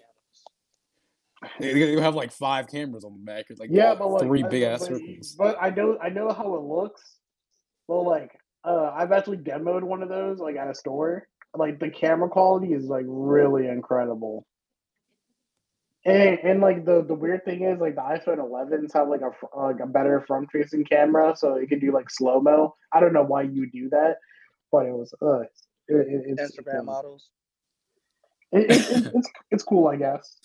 They, 1.60 1.74
they 1.74 2.02
have 2.02 2.16
like 2.16 2.32
five 2.32 2.68
cameras 2.68 3.04
on 3.04 3.14
the 3.14 3.20
back. 3.20 3.46
Like 3.58 3.70
yeah, 3.72 3.96
but 3.96 4.08
like 4.10 4.24
three 4.24 4.44
I- 4.44 4.48
big 4.48 4.64
ass 4.64 4.88
but, 4.88 4.98
circles. 5.00 5.36
but 5.38 5.58
I 5.62 5.70
know 5.70 5.98
I 6.02 6.10
know 6.10 6.32
how 6.32 6.56
it 6.56 6.64
looks. 6.64 7.02
Well, 7.88 8.06
like 8.06 8.32
uh, 8.64 8.92
I've 8.96 9.12
actually 9.12 9.38
demoed 9.38 9.84
one 9.84 10.02
of 10.02 10.10
those 10.10 10.40
like 10.40 10.56
at 10.56 10.70
a 10.70 10.76
store. 10.76 11.28
Like 11.56 11.80
the 11.80 11.90
camera 11.90 12.30
quality 12.30 12.74
is 12.74 12.86
like 12.86 13.06
really 13.08 13.68
incredible. 13.68 14.46
And, 16.06 16.38
and 16.44 16.62
like 16.62 16.86
the, 16.86 17.04
the 17.04 17.16
weird 17.16 17.46
thing 17.46 17.64
is 17.64 17.80
like 17.80 17.96
the 17.96 18.02
iPhone 18.02 18.38
11s 18.38 18.94
have 18.94 19.08
like 19.08 19.22
a 19.22 19.58
like 19.60 19.80
a 19.82 19.88
better 19.88 20.24
front 20.28 20.50
facing 20.52 20.84
camera, 20.86 21.36
so 21.36 21.56
it 21.56 21.68
can 21.68 21.80
do 21.80 21.92
like 21.92 22.10
slow 22.12 22.40
mo. 22.40 22.76
I 22.94 23.00
don't 23.00 23.14
know 23.14 23.24
why 23.24 23.44
you 23.44 23.70
do 23.72 23.90
that, 23.90 24.18
but 24.72 24.86
it 24.86 24.92
was 24.92 25.14
uh, 25.22 25.40
it, 25.40 25.50
it, 25.88 26.38
it's 26.38 26.58
Instagram 26.58 26.86
models. 26.86 27.30
It, 28.52 28.70
it, 28.70 28.92
it, 28.92 29.12
it's 29.16 29.30
it's 29.52 29.64
cool, 29.64 29.88
I 29.88 29.96
guess. 29.96 30.38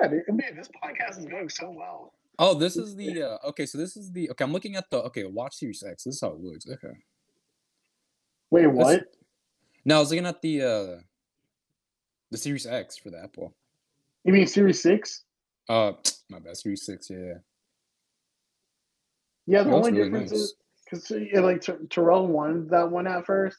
Yeah, 0.00 0.08
dude, 0.08 0.22
man, 0.28 0.56
this 0.56 0.68
podcast 0.82 1.18
is 1.18 1.26
going 1.26 1.48
so 1.48 1.70
well. 1.70 2.12
Oh, 2.38 2.54
this 2.54 2.76
is 2.76 2.96
the 2.96 3.22
uh, 3.22 3.48
okay. 3.48 3.66
So 3.66 3.78
this 3.78 3.96
is 3.96 4.10
the 4.10 4.30
okay. 4.30 4.44
I'm 4.44 4.52
looking 4.52 4.76
at 4.76 4.90
the 4.90 4.98
okay. 5.04 5.24
Watch 5.24 5.56
Series 5.56 5.82
X. 5.82 6.04
This 6.04 6.14
is 6.14 6.20
how 6.20 6.28
it 6.28 6.40
looks. 6.40 6.66
Okay. 6.66 6.94
Wait, 8.50 8.66
what? 8.66 9.04
No, 9.84 9.96
I 9.96 10.00
was 10.00 10.10
looking 10.10 10.26
at 10.26 10.40
the 10.40 10.62
uh 10.62 11.00
the 12.30 12.38
Series 12.38 12.66
X 12.66 12.96
for 12.96 13.10
the 13.10 13.22
Apple. 13.22 13.54
You 14.24 14.32
mean 14.32 14.46
Series 14.46 14.82
Six? 14.82 15.24
Uh, 15.68 15.92
my 16.30 16.38
bad. 16.38 16.56
Series 16.56 16.86
Six. 16.86 17.10
Yeah. 17.10 17.34
Yeah, 19.46 19.64
the 19.64 19.70
It 19.70 19.74
only 19.74 19.92
really 19.92 20.04
difference 20.04 20.30
nice. 20.30 20.40
is 20.40 20.54
because 20.84 21.10
like 21.34 21.60
Ter- 21.60 21.84
Terrell 21.90 22.26
wanted 22.26 22.70
that 22.70 22.90
one 22.90 23.06
at 23.06 23.26
first, 23.26 23.58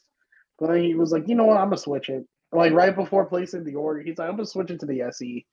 but 0.58 0.68
then 0.68 0.82
he 0.82 0.94
was 0.94 1.12
like, 1.12 1.28
you 1.28 1.34
know 1.34 1.44
what, 1.44 1.58
I'm 1.58 1.66
gonna 1.66 1.76
switch 1.76 2.08
it. 2.08 2.26
Like 2.52 2.72
right 2.72 2.94
before 2.94 3.26
placing 3.26 3.64
the 3.64 3.74
order, 3.74 4.00
he's 4.00 4.18
like, 4.18 4.28
I'm 4.28 4.36
gonna 4.36 4.46
switch 4.46 4.70
it 4.70 4.80
to 4.80 4.86
the 4.86 5.02
SE. 5.02 5.46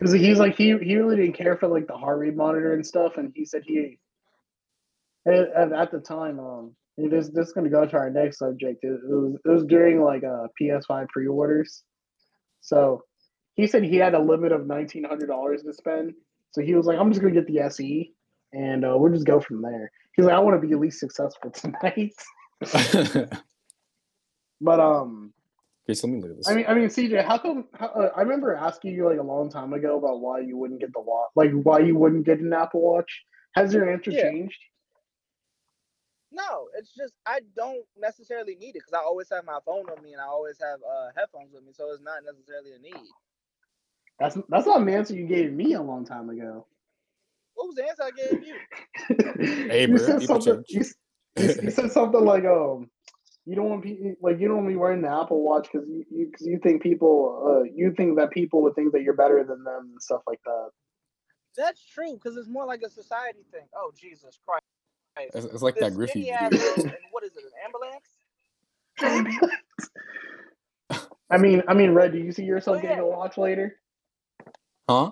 Because 0.00 0.14
he's 0.14 0.38
like 0.38 0.56
he 0.56 0.78
he 0.78 0.96
really 0.96 1.16
didn't 1.16 1.34
care 1.34 1.58
for 1.58 1.68
like 1.68 1.86
the 1.86 1.96
heart 1.96 2.20
rate 2.20 2.34
monitor 2.34 2.72
and 2.72 2.86
stuff, 2.86 3.18
and 3.18 3.32
he 3.36 3.44
said 3.44 3.62
he 3.66 3.98
at, 5.28 5.72
at, 5.72 5.92
the 5.92 6.00
time 6.00 6.40
um 6.40 6.74
it 6.96 7.12
is 7.12 7.30
this 7.30 7.48
is 7.48 7.52
gonna 7.52 7.68
go 7.68 7.84
to 7.84 7.96
our 7.96 8.08
next 8.08 8.38
subject. 8.38 8.82
It, 8.82 8.92
it 8.92 9.02
was 9.04 9.36
it 9.44 9.48
was 9.48 9.64
during 9.64 10.02
like 10.02 10.24
uh 10.24 10.46
PS5 10.58 11.08
pre-orders, 11.08 11.82
so 12.62 13.04
he 13.56 13.66
said 13.66 13.84
he 13.84 13.96
had 13.96 14.14
a 14.14 14.18
limit 14.18 14.52
of 14.52 14.66
nineteen 14.66 15.04
hundred 15.04 15.26
dollars 15.26 15.62
to 15.64 15.74
spend. 15.74 16.14
So 16.52 16.62
he 16.62 16.74
was 16.74 16.86
like, 16.86 16.98
I'm 16.98 17.10
just 17.10 17.20
gonna 17.20 17.34
get 17.34 17.46
the 17.46 17.60
SE, 17.60 18.14
and 18.54 18.86
uh, 18.86 18.94
we'll 18.96 19.12
just 19.12 19.26
go 19.26 19.38
from 19.38 19.60
there. 19.60 19.92
He's 20.16 20.24
like, 20.24 20.34
I 20.34 20.38
want 20.38 20.60
to 20.60 20.66
be 20.66 20.72
at 20.72 20.80
least 20.80 20.98
successful 20.98 21.50
tonight. 21.54 22.14
but 24.62 24.80
um, 24.80 25.34
so 25.92 26.06
let 26.06 26.14
me 26.14 26.20
look 26.20 26.30
at 26.30 26.36
this. 26.36 26.48
I 26.48 26.54
mean, 26.54 26.64
I 26.68 26.74
mean, 26.74 26.88
CJ, 26.88 27.24
how 27.24 27.38
come? 27.38 27.66
How, 27.74 27.86
uh, 27.88 28.10
I 28.16 28.22
remember 28.22 28.54
asking 28.54 28.94
you 28.94 29.08
like 29.08 29.18
a 29.18 29.22
long 29.22 29.50
time 29.50 29.72
ago 29.72 29.98
about 29.98 30.20
why 30.20 30.40
you 30.40 30.56
wouldn't 30.56 30.80
get 30.80 30.92
the 30.92 31.00
watch, 31.00 31.30
like 31.34 31.50
why 31.52 31.80
you 31.80 31.96
wouldn't 31.96 32.26
get 32.26 32.40
an 32.40 32.52
Apple 32.52 32.80
Watch. 32.80 33.24
Has 33.54 33.74
your 33.74 33.90
answer 33.90 34.12
Yeah. 34.12 34.30
changed? 34.30 34.58
No, 36.32 36.68
it's 36.78 36.94
just 36.94 37.14
I 37.26 37.40
don't 37.56 37.84
necessarily 37.98 38.54
need 38.54 38.76
it 38.76 38.82
because 38.84 38.94
I 38.94 38.98
always 38.98 39.28
have 39.32 39.44
my 39.44 39.58
phone 39.66 39.86
on 39.90 40.02
me 40.02 40.12
and 40.12 40.20
I 40.22 40.26
always 40.26 40.58
have 40.60 40.78
uh, 40.88 41.08
headphones 41.16 41.52
with 41.52 41.64
me, 41.64 41.72
so 41.72 41.90
it's 41.90 42.02
not 42.02 42.22
necessarily 42.24 42.72
a 42.72 42.78
need. 42.78 43.08
That's 44.20 44.36
that's 44.48 44.66
not 44.66 44.82
an 44.82 44.88
answer 44.88 45.14
you 45.14 45.26
gave 45.26 45.52
me 45.52 45.72
a 45.72 45.82
long 45.82 46.04
time 46.04 46.30
ago. 46.30 46.66
What 47.54 47.66
was 47.66 47.74
the 47.74 47.88
answer 47.88 48.04
I 48.04 48.10
gave 48.10 48.46
you? 48.46 48.54
Hey, 49.70 49.82
you 49.82 49.96
bro, 49.96 50.06
said 50.06 50.22
something. 50.22 50.64
You, 50.68 50.84
you, 51.36 51.54
you 51.62 51.70
said 51.70 51.90
something 51.90 52.24
like, 52.24 52.44
um, 52.44 52.90
you 53.50 53.56
don't 53.56 53.68
want 53.68 53.82
people 53.82 54.14
like 54.22 54.38
you 54.38 54.46
don't 54.46 54.58
want 54.58 54.68
me 54.68 54.76
wearing 54.76 55.02
the 55.02 55.08
Apple 55.08 55.42
Watch 55.42 55.66
because 55.72 55.88
you 55.88 56.04
because 56.30 56.46
you, 56.46 56.60
think 56.62 56.84
people 56.84 57.42
uh 57.44 57.64
you 57.64 57.92
think 57.96 58.16
that 58.16 58.30
people 58.30 58.62
would 58.62 58.76
think 58.76 58.92
that 58.92 59.02
you're 59.02 59.12
better 59.12 59.42
than 59.42 59.64
them 59.64 59.90
and 59.90 60.00
stuff 60.00 60.20
like 60.24 60.38
that. 60.44 60.70
That's 61.56 61.84
true 61.84 62.14
because 62.14 62.36
it's 62.36 62.48
more 62.48 62.64
like 62.64 62.82
a 62.86 62.88
society 62.88 63.40
thing. 63.50 63.66
Oh 63.74 63.90
Jesus 64.00 64.38
Christ! 64.46 64.62
It's, 65.34 65.52
it's 65.52 65.62
like 65.62 65.74
This 65.74 65.82
that 65.82 65.94
Griffey 65.94 66.20
video. 66.20 66.36
and 66.44 66.94
what 67.10 67.24
is 67.24 67.32
it? 67.36 67.42
An 67.42 67.50
ambulance? 67.64 68.06
I 71.28 71.36
mean, 71.36 71.64
I 71.66 71.74
mean, 71.74 71.90
Red, 71.90 72.12
do 72.12 72.18
you 72.18 72.30
see 72.30 72.44
yourself 72.44 72.78
Oh, 72.78 72.82
getting 72.82 73.00
a 73.00 73.06
watch 73.06 73.36
later? 73.36 73.80
Huh? 74.88 75.10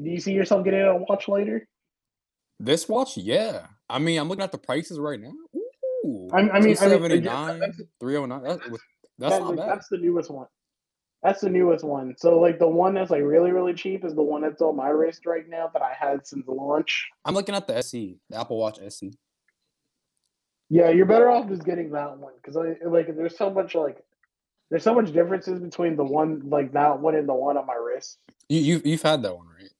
Do 0.00 0.08
you 0.10 0.20
see 0.20 0.32
yourself 0.32 0.64
getting 0.64 0.82
a 0.82 0.96
watch 0.96 1.26
later? 1.26 1.66
This 2.60 2.88
watch? 2.88 3.16
Yeah. 3.16 3.66
I 3.90 3.98
mean, 3.98 4.20
I'm 4.20 4.28
looking 4.28 4.44
at 4.44 4.52
the 4.52 4.58
prices 4.58 5.00
right 5.00 5.20
now. 5.20 5.32
Ooh. 6.04 6.28
I- 6.32 6.38
I 6.38 6.42
mean- 6.42 6.52
I 6.52 6.60
mean, 6.60 6.70
again, 6.70 6.78
279, 6.80 7.58
that's- 7.60 7.80
309. 8.00 8.42
That, 8.42 8.70
with- 8.70 8.82
that's 9.18 9.34
That- 9.34 9.40
not 9.42 9.56
bad. 9.56 9.68
That's 9.70 9.88
the 9.88 9.98
newest 9.98 10.30
one. 10.30 10.46
That's 11.22 11.40
the 11.40 11.50
newest 11.50 11.84
one. 11.84 12.14
So 12.16 12.38
like 12.38 12.60
the 12.60 12.68
one 12.68 12.94
that's 12.94 13.10
like 13.10 13.24
really 13.24 13.50
really 13.50 13.74
cheap 13.74 14.04
is 14.04 14.14
the 14.14 14.22
one 14.22 14.40
that's 14.42 14.62
on 14.62 14.76
my 14.76 14.88
wrist 14.88 15.26
right 15.26 15.48
now 15.48 15.66
that 15.72 15.82
I 15.82 15.92
had 15.92 16.24
since 16.24 16.46
launch. 16.46 17.08
I'm 17.24 17.34
looking 17.34 17.56
at 17.56 17.66
the 17.66 17.76
SE, 17.78 18.20
the 18.30 18.38
Apple 18.38 18.56
Watch. 18.56 18.78
SE. 18.80 19.12
Yeah, 20.70 20.90
you're 20.90 21.06
better 21.06 21.28
off 21.28 21.48
just 21.48 21.64
getting 21.64 21.90
that 21.90 22.18
one 22.18 22.34
because 22.36 22.54
like 22.84 23.16
there's 23.16 23.36
so 23.36 23.50
much 23.50 23.74
like 23.74 24.04
there's 24.70 24.84
so 24.84 24.94
much 24.94 25.12
differences 25.12 25.58
between 25.58 25.96
the 25.96 26.04
one 26.04 26.42
like 26.50 26.72
that 26.72 27.00
one 27.00 27.16
and 27.16 27.28
the 27.28 27.34
one 27.34 27.56
on 27.56 27.66
my 27.66 27.74
wrist. 27.74 28.18
You, 28.48 28.60
you, 28.60 28.82
you've 28.84 29.02
had 29.02 29.22
that 29.22 29.34
one, 29.34 29.46
right? 29.48 29.70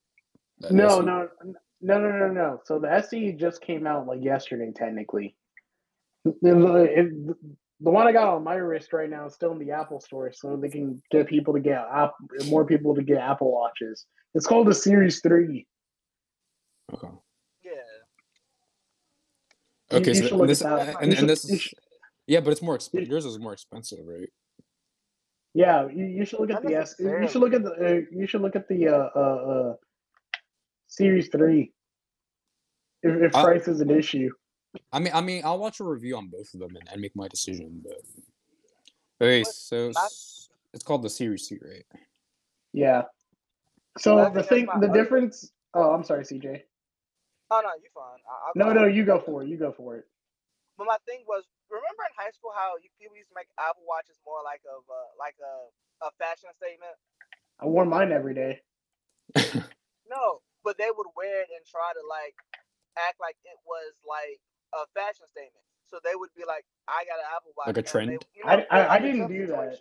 That 0.61 0.73
No, 0.73 0.89
SE? 0.99 1.05
no, 1.07 1.29
no, 1.45 2.01
no, 2.01 2.11
no, 2.19 2.29
no. 2.33 2.61
So 2.65 2.79
the 2.81 2.91
SE 2.95 3.33
just 3.33 3.61
came 3.61 3.87
out 3.87 4.07
like 4.09 4.25
yesterday, 4.25 4.73
technically. 4.75 5.37
The, 6.43 6.83
it- 6.85 7.37
the 7.81 7.91
one 7.91 8.09
I 8.09 8.13
got 8.13 8.35
on 8.35 8.43
my 8.43 8.55
wrist 8.57 8.93
right 8.93 9.09
now 9.09 9.27
is 9.27 9.35
still 9.35 9.53
in 9.53 9.59
the 9.61 9.71
Apple 9.71 10.01
store, 10.01 10.33
so 10.33 10.57
they 10.57 10.69
can 10.69 11.01
get 11.13 11.29
people 11.29 11.55
to 11.55 11.61
get 11.61 11.79
app, 11.93 12.13
more 12.47 12.65
people 12.65 12.93
to 12.97 13.03
get 13.03 13.19
Apple 13.19 13.53
watches. 13.53 14.05
It's 14.35 14.49
called 14.49 14.67
the 14.67 14.75
Series 14.75 15.21
Three. 15.21 15.65
Okay. 16.93 17.07
Yeah. 17.65 17.71
Okay, 19.99 20.09
you 20.17 20.29
so 20.29 20.45
this, 20.45 20.61
and, 20.63 20.97
and 21.01 21.15
should- 21.17 21.29
this 21.29 21.49
is, 21.49 21.61
should- 21.61 21.79
yeah, 22.27 22.41
but 22.41 22.51
it's 22.51 22.63
more 22.63 22.75
expensive. 22.75 23.09
Yours 23.09 23.25
is 23.25 23.39
more 23.39 23.53
expensive, 23.53 24.01
right? 24.05 24.29
Yeah, 25.55 25.87
you, 25.89 26.05
you 26.05 26.25
should 26.25 26.41
look 26.41 26.51
at 26.51 26.63
the 26.65 26.75
S. 26.75 26.97
You 26.99 27.29
should 27.29 27.41
look 27.41 27.55
at 27.55 27.63
the. 27.63 27.71
Uh, 27.73 28.01
you 28.11 28.27
should 28.27 28.43
look 28.43 28.55
at 28.57 28.67
the 28.69 28.89
uh, 28.89 29.09
uh, 29.15 29.21
uh, 29.21 29.75
Series 30.89 31.29
Three. 31.29 31.73
If, 33.05 33.23
if 33.23 33.37
I- 33.37 33.43
price 33.45 33.69
is 33.69 33.81
an 33.81 33.91
issue. 33.91 34.31
I 34.93 34.99
mean, 34.99 35.13
I 35.15 35.21
mean, 35.21 35.43
I'll 35.45 35.59
watch 35.59 35.81
a 35.81 35.85
review 35.85 36.17
on 36.17 36.29
both 36.29 36.53
of 36.55 36.61
them 36.61 36.77
and, 36.77 36.89
and 36.91 37.01
make 37.01 37.17
my 37.17 37.29
decision. 37.29 37.83
But 37.85 38.01
okay, 39.21 39.45
so 39.45 39.93
my- 39.95 40.09
it's 40.75 40.85
called 40.85 41.03
the 41.03 41.11
Series 41.11 41.49
C, 41.49 41.59
right? 41.63 41.85
Yeah. 42.73 43.03
So 43.99 44.19
I 44.19 44.31
the 44.31 44.43
thing, 44.43 44.69
the 44.81 44.89
difference. 44.89 45.51
Oh, 45.75 45.93
I'm 45.93 46.05
sorry, 46.05 46.25
CJ. 46.25 46.63
Oh 47.51 47.61
no, 47.65 47.71
you're 47.81 47.93
fine. 47.95 48.21
I, 48.29 48.35
I'll 48.49 48.53
No, 48.55 48.73
no, 48.73 48.87
you 48.87 49.05
go 49.05 49.19
for 49.19 49.43
it. 49.43 49.49
You 49.49 49.57
go 49.57 49.73
for 49.73 49.97
it. 49.97 50.05
But 50.77 50.87
my 50.87 50.99
thing 51.09 51.25
was, 51.27 51.45
remember 51.73 52.05
in 52.07 52.15
high 52.15 52.31
school 52.31 52.53
how 52.55 52.77
you, 52.79 52.93
people 53.01 53.17
used 53.17 53.33
to 53.33 53.35
make 53.35 53.49
Apple 53.59 53.83
watches 53.89 54.21
more 54.25 54.45
like 54.45 54.61
of 54.69 54.85
uh, 54.87 55.09
like 55.19 55.35
a 55.41 56.07
a 56.07 56.11
fashion 56.21 56.53
statement? 56.61 56.95
I 57.59 57.67
wore 57.67 57.85
mine 57.85 58.13
every 58.13 58.35
day. 58.35 58.61
No, 60.09 60.41
but 60.65 60.81
they 60.81 60.89
would 60.89 61.11
wear 61.13 61.45
it 61.45 61.53
and 61.53 61.61
try 61.69 61.93
to 61.93 62.01
like 62.09 62.33
act 62.97 63.21
like 63.21 63.37
it 63.45 63.61
was 63.69 63.93
like 64.09 64.41
a 64.75 64.87
fashion 64.95 65.27
statement. 65.29 65.65
So 65.91 65.99
they 66.05 66.15
would 66.15 66.31
be 66.37 66.45
like, 66.47 66.65
"I 66.87 67.05
got 67.05 67.19
an 67.19 67.25
Apple 67.35 67.53
watch." 67.57 67.67
Like 67.69 67.77
a 67.77 67.81
and 67.81 67.87
they- 67.87 67.91
trend? 67.91 68.27
you 68.35 68.45
know, 68.45 68.67
I, 68.71 68.81
I, 68.83 68.95
I 68.95 68.99
didn't 68.99 69.29
do 69.29 69.47
that. 69.47 69.79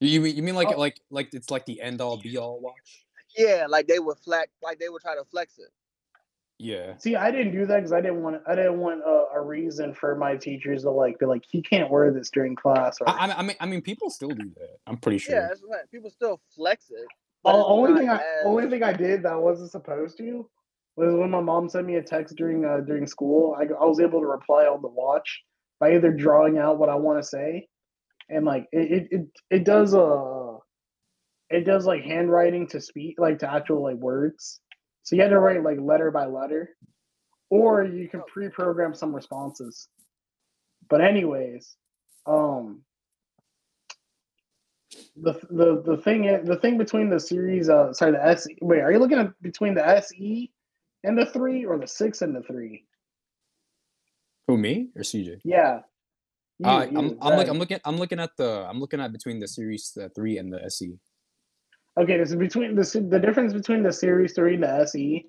You 0.00 0.20
mean 0.20 0.34
you 0.36 0.42
mean 0.42 0.54
like 0.56 0.68
Oh. 0.68 0.78
like 0.78 1.00
like 1.10 1.32
it's 1.32 1.50
like 1.50 1.64
the 1.66 1.80
end 1.80 2.00
all 2.00 2.16
be 2.16 2.36
all 2.36 2.58
watch? 2.60 3.06
Yeah, 3.36 3.66
like 3.68 3.86
they 3.86 3.98
would 3.98 4.18
flex, 4.18 4.50
like 4.62 4.78
they 4.78 4.88
would 4.88 5.00
try 5.02 5.14
to 5.14 5.24
flex 5.24 5.58
it. 5.58 5.68
Yeah. 6.58 6.96
See, 6.98 7.16
I 7.16 7.30
didn't 7.30 7.52
do 7.52 7.66
that 7.66 7.76
because 7.76 7.92
I 7.92 8.00
didn't 8.00 8.22
want. 8.22 8.42
I 8.46 8.54
didn't 8.54 8.78
want 8.78 9.00
a, 9.02 9.26
a 9.34 9.40
reason 9.40 9.94
for 9.94 10.14
my 10.16 10.36
teachers 10.36 10.82
to 10.82 10.90
like 10.90 11.18
be 11.18 11.26
like, 11.26 11.42
he 11.48 11.62
can't 11.62 11.90
wear 11.90 12.10
this 12.12 12.30
during 12.30 12.56
class. 12.56 12.98
Or 13.00 13.08
I, 13.08 13.26
I- 13.28 13.38
I 13.38 13.42
mean 13.42 13.56
I 13.60 13.66
mean 13.66 13.80
people 13.80 14.10
still 14.10 14.30
do 14.30 14.50
that. 14.58 14.78
I'm 14.86 14.96
pretty 14.96 15.18
sure. 15.18 15.34
Yeah, 15.36 15.48
that's 15.48 15.60
what 15.60 15.90
people 15.90 16.10
still 16.10 16.40
flex 16.54 16.90
it. 16.90 17.06
the 17.44 17.50
only 17.52 17.98
thing 17.98 18.08
I 18.08 18.16
as- 18.16 18.22
only 18.44 18.68
thing 18.70 18.82
I 18.82 18.92
did 18.92 19.22
that 19.24 19.32
I 19.32 19.36
wasn't 19.36 19.70
supposed 19.70 20.16
to 20.18 20.48
was 20.96 21.14
when 21.14 21.30
my 21.30 21.40
mom 21.40 21.68
sent 21.68 21.86
me 21.86 21.96
a 21.96 22.02
text 22.02 22.36
during 22.36 22.64
uh, 22.64 22.80
during 22.80 23.06
school. 23.06 23.56
I, 23.58 23.62
I 23.62 23.86
was 23.86 24.00
able 24.00 24.20
to 24.20 24.26
reply 24.26 24.64
on 24.64 24.82
the 24.82 24.88
watch 24.88 25.42
by 25.80 25.94
either 25.94 26.12
drawing 26.12 26.58
out 26.58 26.78
what 26.78 26.88
I 26.88 26.94
want 26.96 27.22
to 27.22 27.28
say, 27.28 27.68
and 28.28 28.44
like 28.44 28.66
it 28.72 29.08
it, 29.10 29.26
it 29.50 29.64
does 29.64 29.94
uh 29.94 30.56
it 31.50 31.64
does 31.64 31.86
like 31.86 32.02
handwriting 32.02 32.66
to 32.68 32.80
speak 32.80 33.16
like 33.18 33.38
to 33.40 33.52
actual 33.52 33.82
like 33.82 33.96
words. 33.96 34.60
So 35.02 35.16
you 35.16 35.22
had 35.22 35.30
to 35.30 35.38
write 35.38 35.62
like 35.62 35.78
letter 35.80 36.10
by 36.10 36.26
letter, 36.26 36.70
or 37.50 37.84
you 37.84 38.08
can 38.08 38.22
pre-program 38.28 38.94
some 38.94 39.14
responses. 39.14 39.88
But 40.88 41.00
anyways, 41.00 41.76
um, 42.26 42.82
the 45.16 45.32
the 45.50 45.82
the 45.84 45.96
thing 45.96 46.44
the 46.44 46.56
thing 46.56 46.78
between 46.78 47.10
the 47.10 47.20
series, 47.20 47.68
uh, 47.68 47.92
sorry, 47.92 48.12
the 48.12 48.24
S 48.24 48.46
Wait, 48.60 48.80
are 48.80 48.92
you 48.92 48.98
looking 48.98 49.18
at 49.18 49.40
between 49.42 49.74
the 49.74 49.86
SE 49.86 50.50
and 51.04 51.18
the 51.18 51.26
three, 51.26 51.64
or 51.64 51.78
the 51.78 51.86
six 51.86 52.22
and 52.22 52.34
the 52.34 52.42
three? 52.42 52.84
Who 54.48 54.56
me 54.58 54.88
or 54.96 55.02
CJ? 55.02 55.40
Yeah. 55.44 55.80
You, 56.58 56.66
Uh, 56.68 56.86
you, 56.90 56.98
I'm 56.98 57.18
I'm, 57.22 57.36
look, 57.38 57.48
I'm 57.48 57.58
looking 57.58 57.80
I'm 57.84 57.96
looking 57.96 58.20
at 58.20 58.30
the 58.36 58.66
I'm 58.68 58.80
looking 58.80 59.00
at 59.00 59.12
between 59.12 59.40
the 59.40 59.48
Series 59.48 59.96
uh, 60.00 60.08
three 60.14 60.38
and 60.38 60.52
the 60.52 60.62
SE. 60.66 60.92
Okay, 61.98 62.16
this 62.18 62.30
is 62.30 62.36
between 62.36 62.74
the 62.74 63.06
the 63.10 63.18
difference 63.18 63.52
between 63.52 63.82
the 63.82 63.92
Series 63.92 64.32
Three 64.34 64.54
and 64.54 64.62
the 64.62 64.72
SE 64.86 65.26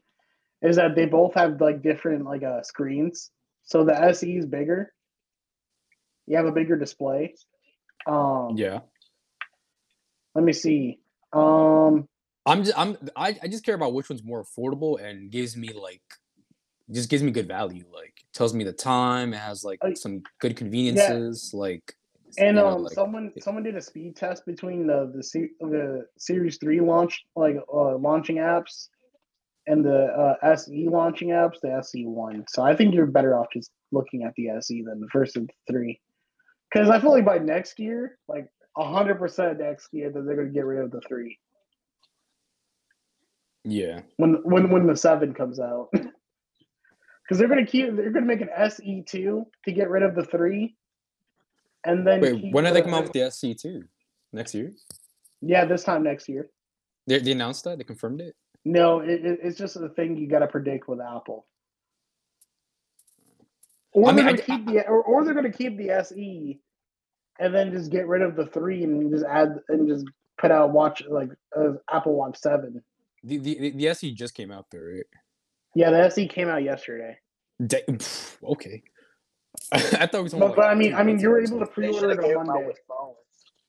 is 0.62 0.76
that 0.78 0.96
they 0.96 1.06
both 1.06 1.34
have 1.34 1.60
like 1.60 1.82
different 1.82 2.24
like 2.26 2.44
uh 2.44 2.62
screens. 2.64 3.32
So 3.64 3.84
the 3.84 3.96
SE 4.12 4.38
is 4.38 4.46
bigger. 4.46 4.94
You 6.28 6.38
have 6.38 6.46
a 6.46 6.52
bigger 6.52 6.78
display. 6.78 7.36
Um, 8.08 8.56
Yeah. 8.56 8.80
Let 10.36 10.44
me 10.44 10.54
see. 10.54 11.00
Um, 11.32 12.08
I'm 12.46 12.64
just 12.64 12.78
I'm 12.78 12.98
I, 13.16 13.38
I 13.42 13.48
just 13.48 13.66
care 13.66 13.76
about 13.76 13.94
which 13.94 14.10
one's 14.10 14.24
more 14.24 14.44
affordable 14.44 15.02
and 15.02 15.32
gives 15.32 15.56
me 15.56 15.72
like 15.74 16.02
just 16.92 17.10
gives 17.10 17.24
me 17.24 17.32
good 17.32 17.48
value. 17.48 17.86
Like 17.94 18.14
tells 18.34 18.54
me 18.54 18.64
the 18.64 18.74
time. 18.74 19.34
It 19.34 19.38
has 19.40 19.64
like 19.64 19.80
some 19.96 20.24
good 20.40 20.56
conveniences. 20.56 21.52
Like 21.54 21.96
and 22.38 22.58
you 22.58 22.64
know, 22.64 22.68
um, 22.70 22.84
like- 22.84 22.94
someone 22.94 23.32
someone 23.40 23.64
did 23.64 23.76
a 23.76 23.82
speed 23.82 24.16
test 24.16 24.46
between 24.46 24.88
the 24.88 25.12
the 25.14 25.50
the 25.62 26.06
Series 26.18 26.58
Three 26.58 26.82
launch 26.82 27.24
like 27.36 27.58
uh, 27.74 27.98
launching 27.98 28.38
apps 28.38 28.90
and 29.68 29.86
the 29.86 30.06
uh, 30.44 30.48
SE 30.56 30.90
launching 30.90 31.30
apps. 31.30 31.62
The 31.62 31.72
SE 31.82 32.06
one. 32.06 32.44
So 32.50 32.64
I 32.64 32.76
think 32.76 32.94
you're 32.94 33.06
better 33.06 33.38
off 33.40 33.48
just 33.54 33.72
looking 33.94 34.24
at 34.24 34.34
the 34.36 34.50
SE 34.50 34.82
than 34.82 35.00
the 35.00 35.08
first 35.12 35.38
of 35.38 35.48
the 35.48 35.54
three. 35.72 36.02
Because 36.72 36.90
I 36.90 37.00
feel 37.00 37.12
like 37.12 37.26
by 37.26 37.38
next 37.38 37.80
year, 37.80 38.18
like 38.28 38.48
hundred 38.76 39.16
percent 39.20 39.60
next 39.60 39.88
year, 39.94 40.12
that 40.12 40.26
they're 40.26 40.36
gonna 40.36 40.50
get 40.50 40.66
rid 40.66 40.84
of 40.84 40.92
the 40.92 41.02
three 41.08 41.38
yeah. 43.64 44.02
when 44.18 44.36
when 44.44 44.70
when 44.70 44.88
the 44.88 44.96
seven 44.96 45.34
comes 45.34 45.60
out. 45.60 45.90
Because 47.24 47.40
they're 47.40 47.48
gonna 47.48 47.66
keep 47.66 47.96
they're 47.96 48.12
gonna 48.12 48.26
make 48.26 48.42
an 48.42 48.50
SE 48.54 49.04
two 49.08 49.46
to 49.64 49.72
get 49.72 49.90
rid 49.90 50.04
of 50.04 50.14
the 50.14 50.26
three, 50.26 50.76
and 51.86 52.06
then 52.06 52.20
Wait, 52.20 52.54
when 52.54 52.68
are 52.68 52.74
they 52.74 52.82
the- 52.82 52.86
come 52.86 52.94
out 52.94 53.04
with 53.04 53.14
the 53.14 53.22
SE 53.22 53.56
two? 53.56 53.86
Next 54.34 54.54
year? 54.54 54.74
Yeah, 55.42 55.64
this 55.64 55.84
time 55.84 56.04
next 56.04 56.28
year. 56.28 56.50
They, 57.08 57.20
they 57.20 57.32
announced 57.32 57.64
that. 57.64 57.78
They 57.78 57.84
confirmed 57.84 58.20
it. 58.20 58.36
No, 58.66 59.00
it, 59.00 59.26
it, 59.26 59.40
it's 59.44 59.58
just 59.58 59.76
a 59.76 59.90
thing 59.90 60.18
you 60.18 60.28
got 60.28 60.40
to 60.40 60.48
predict 60.48 60.88
with 60.88 61.00
Apple. 61.00 61.46
Or 63.94 64.10
I 64.10 64.14
mean, 64.14 64.26
they're 64.26 64.36
gonna 64.36 64.42
keep 64.42 64.66
the 64.66 64.88
or, 64.88 65.04
or 65.04 65.24
they're 65.24 65.34
gonna 65.34 65.52
keep 65.52 65.78
the 65.78 65.92
SE, 65.92 66.60
and 67.40 67.56
then 67.56 67.72
just 67.72 67.92
get 67.92 68.08
rid 68.08 68.22
of 68.22 68.36
the 68.36 68.48
three 68.48 68.84
and 68.84 69.12
just 69.12 69.26
add 69.26 69.60
and 69.70 69.88
just 69.88 70.06
put 70.38 70.52
out 70.52 70.72
watch 70.72 71.04
like 71.08 71.30
uh, 71.58 71.74
Apple 71.92 72.16
Watch 72.16 72.38
Seven. 72.38 72.84
The, 73.24 73.38
the 73.38 73.72
the 73.72 73.88
SE 73.90 74.12
just 74.14 74.36
came 74.36 74.52
out 74.52 74.68
there, 74.72 74.84
right? 74.96 75.06
Yeah, 75.76 75.92
the 75.92 76.04
SE 76.12 76.28
came 76.28 76.50
out 76.50 76.64
yesterday. 76.64 77.18
Da- 77.66 77.86
pff, 77.88 78.38
okay. 78.44 78.84
I 79.72 79.80
thought 80.08 80.16
it 80.16 80.24
was 80.24 80.34
only 80.34 80.48
But, 80.48 80.52
like 80.52 80.58
but 80.58 80.66
I 80.70 80.76
mean, 80.76 80.94
I 80.94 81.04
mean, 81.04 81.20
you 81.20 81.30
were 81.30 81.42
able 81.42 81.60
to 81.60 81.66
pre-order 81.68 82.12
it 82.12 82.36
on 82.38 82.48
Monday. 82.48 82.68
with. 82.68 82.78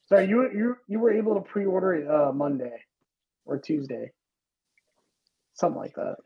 Sorry, 0.09 0.29
you 0.29 0.51
you 0.55 0.77
you 0.89 0.99
were 0.99 1.13
able 1.13 1.35
to 1.37 1.41
pre-order 1.41 1.95
it 1.95 2.11
uh, 2.11 2.33
Monday 2.33 2.83
or 3.47 3.59
Tuesday, 3.59 4.11
something 5.55 5.81
like 5.81 5.95
that. 5.95 6.17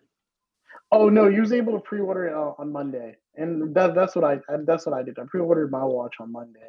Oh 0.91 1.09
no, 1.09 1.29
you 1.29 1.41
was 1.41 1.53
able 1.53 1.75
to 1.75 1.81
pre-order 1.81 2.29
it 2.29 2.35
uh, 2.35 2.55
on 2.59 2.73
Monday, 2.73 3.17
and 3.37 3.75
that, 3.75 3.95
that's 3.95 4.17
what 4.17 4.25
I 4.25 4.39
that's 4.65 4.87
what 4.87 4.95
I 4.95 5.03
did. 5.03 5.19
I 5.19 5.25
pre-ordered 5.29 5.71
my 5.71 5.85
watch 5.85 6.17
on 6.21 6.33
Monday, 6.33 6.61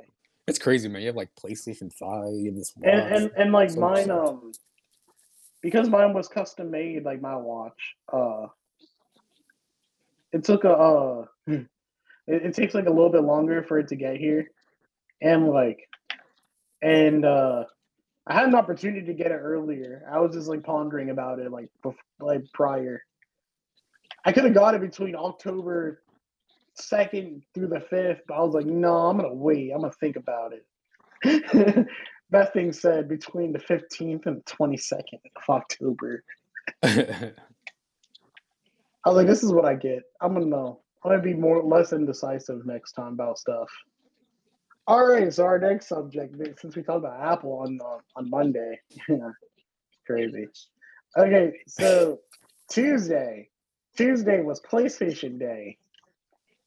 It's 0.47 0.59
crazy, 0.59 0.89
man. 0.89 1.01
You 1.01 1.07
have 1.07 1.15
like 1.15 1.29
PlayStation 1.35 1.91
Five. 1.93 2.33
You 2.33 2.47
have 2.47 2.55
this 2.55 2.73
watch. 2.75 2.93
and 2.93 3.13
and, 3.15 3.31
and 3.37 3.51
like 3.53 3.71
So 3.71 3.81
mine 3.81 4.05
sick. 4.05 4.11
um 4.11 4.51
because 5.61 5.89
mine 5.89 6.13
was 6.13 6.27
custom 6.27 6.71
made 6.71 7.03
like 7.03 7.21
my 7.21 7.35
watch 7.35 7.95
uh 8.13 8.47
it 10.31 10.43
took 10.43 10.63
a 10.63 10.71
uh 10.71 11.25
it, 11.47 11.65
it 12.27 12.53
takes 12.53 12.73
like 12.73 12.85
a 12.85 12.91
little 12.91 13.09
bit 13.09 13.23
longer 13.23 13.63
for 13.63 13.79
it 13.79 13.87
to 13.89 13.95
get 13.95 14.17
here. 14.17 14.49
And 15.21 15.49
like 15.49 15.89
and 16.81 17.25
uh 17.25 17.65
i 18.27 18.33
had 18.33 18.47
an 18.47 18.55
opportunity 18.55 19.05
to 19.05 19.13
get 19.13 19.31
it 19.31 19.39
earlier. 19.41 20.03
I 20.09 20.19
was 20.19 20.33
just 20.33 20.47
like 20.47 20.63
pondering 20.63 21.09
about 21.09 21.39
it 21.39 21.51
like 21.51 21.69
like 22.19 22.43
prior. 22.53 23.03
I 24.25 24.31
could 24.31 24.45
have 24.45 24.53
got 24.53 24.75
it 24.75 24.81
between 24.81 25.15
october 25.15 26.03
2nd 26.79 27.41
through 27.53 27.67
the 27.67 27.83
5th 27.91 28.19
but 28.25 28.35
i 28.35 28.41
was 28.41 28.53
like 28.53 28.65
no 28.65 28.95
i'm 28.95 29.17
gonna 29.17 29.33
wait. 29.33 29.71
I'm 29.73 29.81
gonna 29.81 29.91
think 29.99 30.15
about 30.15 30.53
it 30.53 31.87
that 32.31 32.53
thing 32.53 32.71
said 32.71 33.07
between 33.07 33.51
the 33.51 33.59
15th 33.59 34.25
and 34.25 34.37
the 34.37 34.51
22nd 34.51 35.19
of 35.35 35.49
october 35.49 36.23
I 39.05 39.09
was 39.09 39.15
like, 39.17 39.27
this 39.27 39.43
is 39.43 39.53
what 39.53 39.65
I 39.65 39.75
get. 39.75 40.03
I'm 40.21 40.33
gonna 40.33 40.45
know. 40.45 40.81
I'm 41.03 41.11
gonna 41.11 41.23
be 41.23 41.33
more 41.33 41.63
less 41.63 41.93
indecisive 41.93 42.65
next 42.65 42.93
time 42.93 43.13
about 43.13 43.37
stuff. 43.37 43.69
All 44.87 45.05
right, 45.05 45.31
so 45.33 45.45
our 45.45 45.59
next 45.59 45.87
subject, 45.87 46.35
since 46.59 46.75
we 46.75 46.83
talked 46.83 46.99
about 46.99 47.21
Apple 47.21 47.59
on 47.59 47.79
uh, 47.81 47.99
on 48.17 48.29
Monday, 48.29 48.79
yeah, 49.07 49.29
crazy. 50.05 50.47
Okay, 51.17 51.53
so 51.67 52.19
Tuesday, 52.69 53.49
Tuesday 53.95 54.41
was 54.41 54.61
PlayStation 54.61 55.39
Day. 55.39 55.77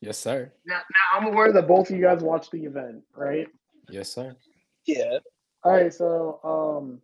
yes, 0.01 0.19
sir. 0.19 0.51
Now, 0.67 0.77
now 0.79 1.19
I'm 1.19 1.27
aware 1.27 1.53
that 1.53 1.69
both 1.69 1.91
of 1.91 1.97
you 1.97 2.03
guys 2.03 2.23
watched 2.23 2.51
the 2.51 2.65
event, 2.65 3.03
right? 3.15 3.47
Yes, 3.91 4.09
sir. 4.13 4.35
Yeah. 4.87 5.19
All 5.65 5.73
right, 5.73 5.93
so 5.93 6.41
um, 6.43 7.01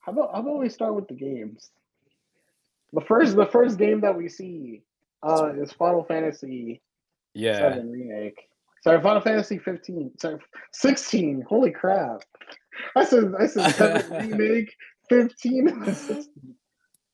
how 0.00 0.12
about 0.12 0.34
how 0.34 0.40
about 0.40 0.58
we 0.58 0.68
start 0.68 0.94
with 0.94 1.08
the 1.08 1.14
games? 1.14 1.70
The 2.92 3.00
first 3.02 3.36
the 3.36 3.46
first 3.46 3.78
game 3.78 4.00
that 4.02 4.16
we 4.16 4.28
see 4.28 4.82
uh 5.26 5.52
is 5.54 5.72
Final 5.72 6.04
Fantasy 6.04 6.80
Yeah. 7.34 7.58
Seven 7.58 7.90
remake. 7.90 8.48
Sorry, 8.82 9.00
Final 9.02 9.20
Fantasy 9.20 9.58
15. 9.58 10.12
Sorry, 10.18 10.38
16. 10.72 11.44
Holy 11.48 11.70
crap! 11.70 12.22
I 12.96 13.04
said 13.04 13.34
I 13.38 13.46
said 13.46 13.74
seven 13.74 14.30
remake, 14.30 14.72
15, 15.08 15.68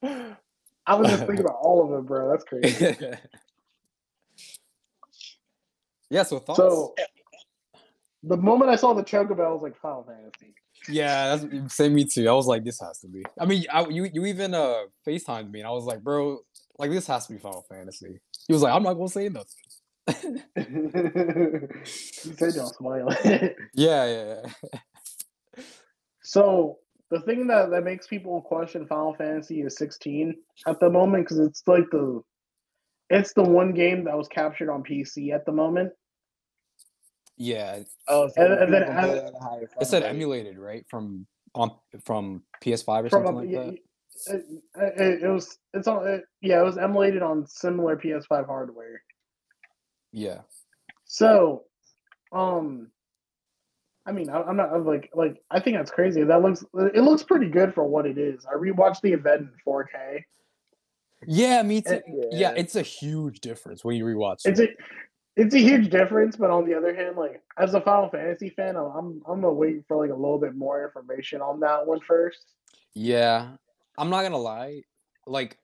I 0.87 0.95
was 0.95 1.09
just 1.09 1.27
thinking 1.27 1.41
about 1.41 1.57
all 1.61 1.83
of 1.85 1.91
them, 1.91 2.05
bro. 2.05 2.31
That's 2.31 2.45
crazy. 2.45 2.97
yeah. 6.11 6.23
So 6.23 6.39
thoughts? 6.39 6.59
So 6.59 6.95
the 8.27 8.37
moment 8.37 8.71
I 8.71 8.77
saw 8.77 8.95
the 8.95 9.03
chocobo, 9.03 9.47
I 9.47 9.53
was 9.53 9.63
like 9.63 9.77
Final 9.81 10.05
Fantasy. 10.05 10.55
yeah, 10.89 11.37
that's 11.37 11.75
same 11.75 11.95
me 11.95 12.05
too. 12.05 12.29
I 12.29 12.33
was 12.33 12.47
like, 12.47 12.65
this 12.65 12.81
has 12.81 12.99
to 13.01 13.09
be. 13.09 13.25
I 13.39 13.47
mean, 13.47 13.65
I, 13.73 13.87
you 13.89 14.09
you 14.13 14.27
even 14.27 14.55
uh 14.55 14.85
Facetimed 15.07 15.51
me, 15.51 15.61
and 15.61 15.69
I 15.69 15.73
was 15.73 15.85
like, 15.85 16.03
bro, 16.03 16.41
like 16.79 16.91
this 16.91 17.07
has 17.07 17.27
to 17.27 17.33
be 17.33 17.39
Final 17.39 17.65
Fantasy. 17.69 18.19
He 18.47 18.53
was 18.53 18.63
like, 18.63 18.75
I'm 18.75 18.83
not 18.83 18.95
gonna 18.95 19.09
say 19.09 19.29
nothing. 19.29 19.63
you 20.57 22.35
said 22.37 22.55
y'all 22.55 22.67
smile. 22.67 23.09
Yeah, 23.75 24.05
yeah. 24.07 24.41
yeah. 24.45 25.63
So 26.23 26.79
the 27.11 27.21
thing 27.21 27.47
that, 27.49 27.71
that 27.71 27.85
makes 27.85 28.07
people 28.07 28.41
question 28.43 28.87
Final 28.87 29.15
Fantasy 29.15 29.63
is 29.63 29.77
16 29.77 30.35
at 30.67 30.81
the 30.81 30.91
moment 30.91 31.25
because 31.25 31.39
it's 31.39 31.63
like 31.67 31.91
the 31.91 32.23
it's 33.11 33.35
the 33.35 33.43
one 33.43 33.73
game 33.73 34.05
that 34.05 34.17
was 34.17 34.29
captured 34.29 34.71
on 34.71 34.83
PC 34.83 35.33
at 35.33 35.45
the 35.47 35.53
moment. 35.53 35.93
Yeah, 37.37 37.81
Oh, 38.09 38.31
And- 38.37 38.53
and 38.55 38.73
then 38.73 38.83
people 38.85 38.99
I- 38.99 39.03
play 39.09 39.19
at 39.19 39.35
a 39.35 39.39
higher 39.39 39.71
it 39.81 39.87
said 39.87 40.03
emulated, 40.05 40.59
right? 40.59 40.85
From 40.89 41.27
on 41.55 41.71
from 42.05 42.43
PS5 42.63 43.05
or 43.05 43.09
From 43.11 43.27
something 43.27 43.55
a, 43.55 43.61
like 43.67 43.83
that. 44.27 44.35
it, 44.35 44.45
it, 45.01 45.23
it 45.25 45.29
was 45.29 45.59
it's 45.73 45.87
on 45.89 46.07
it, 46.07 46.25
yeah 46.41 46.61
it 46.61 46.65
was 46.65 46.79
emulated 46.79 47.23
on 47.23 47.47
similar 47.47 47.97
PS5 47.97 48.47
hardware. 48.47 49.03
Yeah. 50.13 50.41
So, 51.05 51.65
um, 52.33 52.91
I 54.07 54.13
mean 54.13 54.29
I, 54.31 54.43
I'm 54.43 54.57
not 54.57 54.73
I'm 54.73 54.85
like 54.87 55.11
like 55.15 55.43
I 55.51 55.61
think 55.61 55.77
that's 55.77 55.91
crazy. 55.91 56.23
That 56.25 56.43
looks 56.43 56.65
it 56.75 57.03
looks 57.03 57.23
pretty 57.23 57.49
good 57.49 57.73
for 57.75 57.85
what 57.85 58.07
it 58.07 58.19
is. 58.19 58.45
I 58.47 58.55
rewatched 58.57 59.01
the 59.03 59.13
event 59.13 59.43
in 59.43 59.51
4K. 59.67 60.25
Yeah, 61.27 61.63
me 61.63 61.83
too. 61.83 61.95
It- 61.95 62.05
yeah. 62.09 62.51
yeah. 62.51 62.51
it's 62.57 62.77
a 62.77 62.83
huge 62.83 63.41
difference 63.41 63.85
when 63.85 63.97
you 63.97 64.05
rewatch 64.05 64.43
It's 64.45 64.61
it. 64.61 64.77
It's 65.37 65.55
a 65.55 65.59
huge 65.59 65.91
difference, 65.91 66.37
but 66.37 66.51
on 66.51 66.65
the 66.65 66.75
other 66.75 66.95
hand, 66.95 67.17
like 67.17 67.43
as 67.59 67.75
a 67.75 67.81
Final 67.81 68.09
Fantasy 68.09 68.51
fan, 68.51 68.77
I'm 68.77 69.21
I'm, 69.27 69.41
gonna 69.41 69.53
wait 69.53 69.85
for 69.89 69.97
like 69.97 70.11
a 70.11 70.15
little 70.15 70.39
bit 70.39 70.55
more 70.55 70.85
information 70.85 71.41
on 71.41 71.61
that 71.61 71.87
one 71.87 72.01
first. 72.01 72.53
Yeah, 72.95 73.51
I'm 73.99 74.11
not 74.11 74.23
gonna 74.23 74.39
lie. 74.39 74.83
Like, 75.27 75.59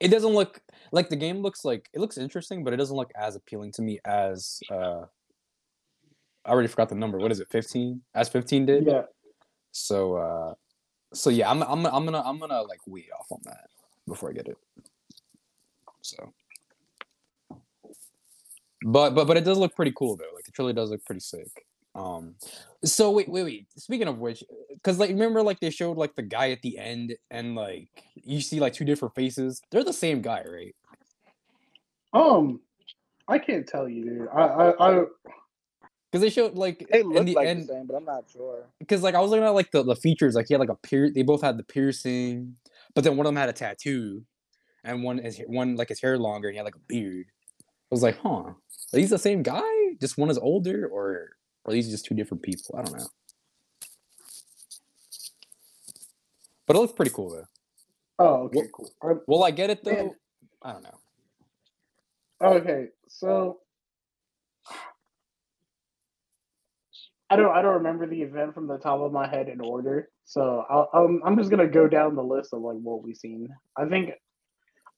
it 0.00 0.08
doesn't 0.08 0.32
look 0.32 0.60
like 0.92 1.08
the 1.08 1.16
game 1.16 1.38
looks 1.38 1.64
like 1.64 1.88
it 1.94 2.00
looks 2.00 2.18
interesting, 2.18 2.62
but 2.62 2.74
it 2.74 2.76
doesn't 2.76 2.96
look 2.96 3.10
as 3.16 3.36
appealing 3.36 3.72
to 3.72 3.82
me 3.82 4.00
as 4.04 4.60
uh. 4.70 5.02
I 6.42 6.52
already 6.52 6.68
forgot 6.68 6.88
the 6.88 6.94
number. 6.94 7.18
What 7.18 7.30
is 7.32 7.40
it? 7.40 7.48
15? 7.50 8.00
As 8.14 8.30
15 8.30 8.64
did. 8.64 8.86
Yeah, 8.86 9.02
So 9.72 10.14
uh, 10.14 10.54
so 11.12 11.28
yeah, 11.28 11.50
I'm 11.50 11.62
I'm 11.62 11.84
I'm 11.86 12.04
gonna 12.06 12.22
I'm 12.24 12.38
gonna 12.38 12.62
like 12.62 12.80
wait 12.86 13.08
off 13.18 13.30
on 13.30 13.40
that 13.44 13.68
before 14.06 14.30
I 14.30 14.32
get 14.32 14.48
it. 14.48 14.56
So. 16.00 16.32
But 18.84 19.14
but 19.14 19.26
but 19.26 19.36
it 19.36 19.44
does 19.44 19.58
look 19.58 19.74
pretty 19.76 19.92
cool 19.96 20.16
though. 20.16 20.34
Like 20.34 20.48
it 20.48 20.58
really 20.58 20.72
does 20.72 20.90
look 20.90 21.04
pretty 21.04 21.20
sick. 21.20 21.66
Um 21.94 22.36
so 22.84 23.10
wait 23.10 23.28
wait 23.28 23.44
wait. 23.44 23.66
Speaking 23.76 24.08
of 24.08 24.18
which, 24.18 24.42
because 24.74 24.98
like 24.98 25.10
remember 25.10 25.42
like 25.42 25.60
they 25.60 25.70
showed 25.70 25.96
like 25.98 26.14
the 26.16 26.22
guy 26.22 26.50
at 26.52 26.62
the 26.62 26.78
end 26.78 27.16
and 27.30 27.54
like 27.54 27.90
you 28.14 28.40
see 28.40 28.60
like 28.60 28.72
two 28.72 28.84
different 28.84 29.14
faces. 29.14 29.60
They're 29.70 29.84
the 29.84 29.92
same 29.92 30.22
guy, 30.22 30.44
right? 30.50 30.74
um, 32.12 32.60
I 33.28 33.38
can't 33.38 33.66
tell 33.66 33.88
you, 33.88 34.04
dude. 34.04 34.28
I 34.34 34.42
I, 34.42 35.00
I 35.00 35.04
Because 36.10 36.22
they 36.22 36.30
showed 36.30 36.54
like 36.54 36.86
They 36.90 37.00
in 37.00 37.08
look 37.08 37.26
the 37.26 37.34
like 37.34 37.46
end. 37.48 37.62
the 37.62 37.66
same, 37.66 37.86
but 37.86 37.96
I'm 37.96 38.04
not 38.04 38.24
sure. 38.32 38.66
because 38.78 39.02
like 39.02 39.14
I 39.14 39.20
was 39.20 39.30
looking 39.30 39.44
at 39.44 39.50
like 39.50 39.70
the, 39.70 39.82
the 39.82 39.96
features, 39.96 40.34
like 40.34 40.46
he 40.48 40.54
had 40.54 40.60
like 40.60 40.70
a 40.70 40.74
pier 40.76 41.10
they 41.10 41.22
both 41.22 41.42
had 41.42 41.56
the 41.58 41.62
piercing, 41.64 42.56
but 42.94 43.04
then 43.04 43.16
one 43.16 43.26
of 43.26 43.30
them 43.32 43.36
had 43.36 43.48
a 43.48 43.52
tattoo, 43.52 44.24
and 44.84 45.02
one 45.04 45.18
is 45.20 45.38
one 45.46 45.76
like 45.76 45.88
his 45.88 46.00
hair 46.00 46.18
longer, 46.18 46.48
and 46.48 46.54
he 46.54 46.58
had 46.58 46.64
like 46.64 46.76
a 46.76 46.86
beard. 46.88 47.26
I 47.90 47.94
was 47.94 48.02
like, 48.02 48.18
huh, 48.18 48.28
are 48.28 48.54
these 48.92 49.10
the 49.10 49.18
same 49.18 49.42
guy? 49.42 49.62
Just 50.00 50.16
one 50.16 50.30
is 50.30 50.38
older, 50.38 50.86
or 50.86 51.30
are 51.66 51.72
these 51.72 51.90
just 51.90 52.04
two 52.04 52.14
different 52.14 52.42
people? 52.42 52.76
I 52.78 52.82
don't 52.82 52.96
know. 52.98 53.06
But 56.66 56.76
it 56.76 56.78
looks 56.80 56.92
pretty 56.92 57.10
cool 57.10 57.30
though. 57.30 57.46
oh 58.20 58.34
okay 58.44 58.58
Well- 58.58 58.68
cool. 58.72 58.90
Um, 59.02 59.20
Will 59.26 59.42
I 59.44 59.50
get 59.50 59.70
it 59.70 59.82
though? 59.84 59.92
Man. 59.92 60.14
I 60.62 60.72
don't 60.72 60.82
know. 60.84 60.98
Okay, 62.42 62.86
so 63.08 63.58
I 67.28 67.36
don't 67.36 67.50
I 67.54 67.60
don't 67.62 67.74
remember 67.74 68.06
the 68.06 68.22
event 68.22 68.54
from 68.54 68.66
the 68.66 68.78
top 68.78 69.00
of 69.00 69.12
my 69.12 69.28
head 69.28 69.48
in 69.48 69.60
order. 69.60 70.08
So 70.24 70.64
I'll, 70.70 70.88
um, 70.94 71.20
I'm 71.24 71.36
just 71.36 71.50
gonna 71.50 71.66
go 71.66 71.88
down 71.88 72.14
the 72.14 72.22
list 72.22 72.52
of 72.54 72.62
like 72.62 72.76
what 72.78 73.02
we've 73.02 73.16
seen. 73.16 73.48
I 73.76 73.86
think 73.86 74.10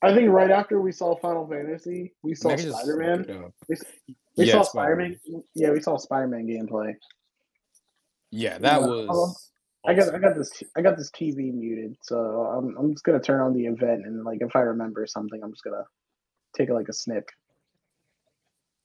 I 0.03 0.12
think 0.14 0.30
right 0.30 0.50
after 0.50 0.80
we 0.80 0.90
saw 0.92 1.16
Final 1.16 1.46
Fantasy, 1.46 2.12
we 2.22 2.34
saw 2.34 2.48
mean, 2.48 2.55
I 2.59 2.61
can 2.61 2.70
just 2.70 2.80
Spider 2.82 2.96
Man. 2.98 3.44
up. 3.44 3.53
We 3.68 4.46
Yeah, 4.46 4.53
saw 4.55 4.62
Spider- 4.62 4.96
Man. 4.96 5.16
Yeah, 5.55 5.70
we 5.70 5.80
saw 5.80 5.96
Spider 5.96 6.26
Man 6.28 6.46
gameplay. 6.46 6.94
Yeah, 8.30 8.59
that 8.59 8.82
was. 8.82 9.50
I 9.84 9.94
got 9.94 10.14
I 10.14 10.18
got 10.18 10.36
this 10.36 10.62
I 10.76 10.80
got 10.80 10.96
this 10.96 11.11
TV 11.11 11.53
muted, 11.53 11.96
so 12.03 12.16
I'm 12.16 12.76
I'm 12.78 12.92
just 12.92 13.05
gonna 13.05 13.20
turn 13.20 13.40
on 13.40 13.53
the 13.53 13.66
event 13.66 14.07
and 14.07 14.24
like 14.24 14.38
if 14.40 14.55
I 14.55 14.61
remember 14.61 15.07
something, 15.07 15.42
I'm 15.42 15.50
just 15.53 15.64
gonna 15.64 15.84
take 16.57 16.70
like 16.70 16.88
a 16.88 16.92
snip. 16.92 17.28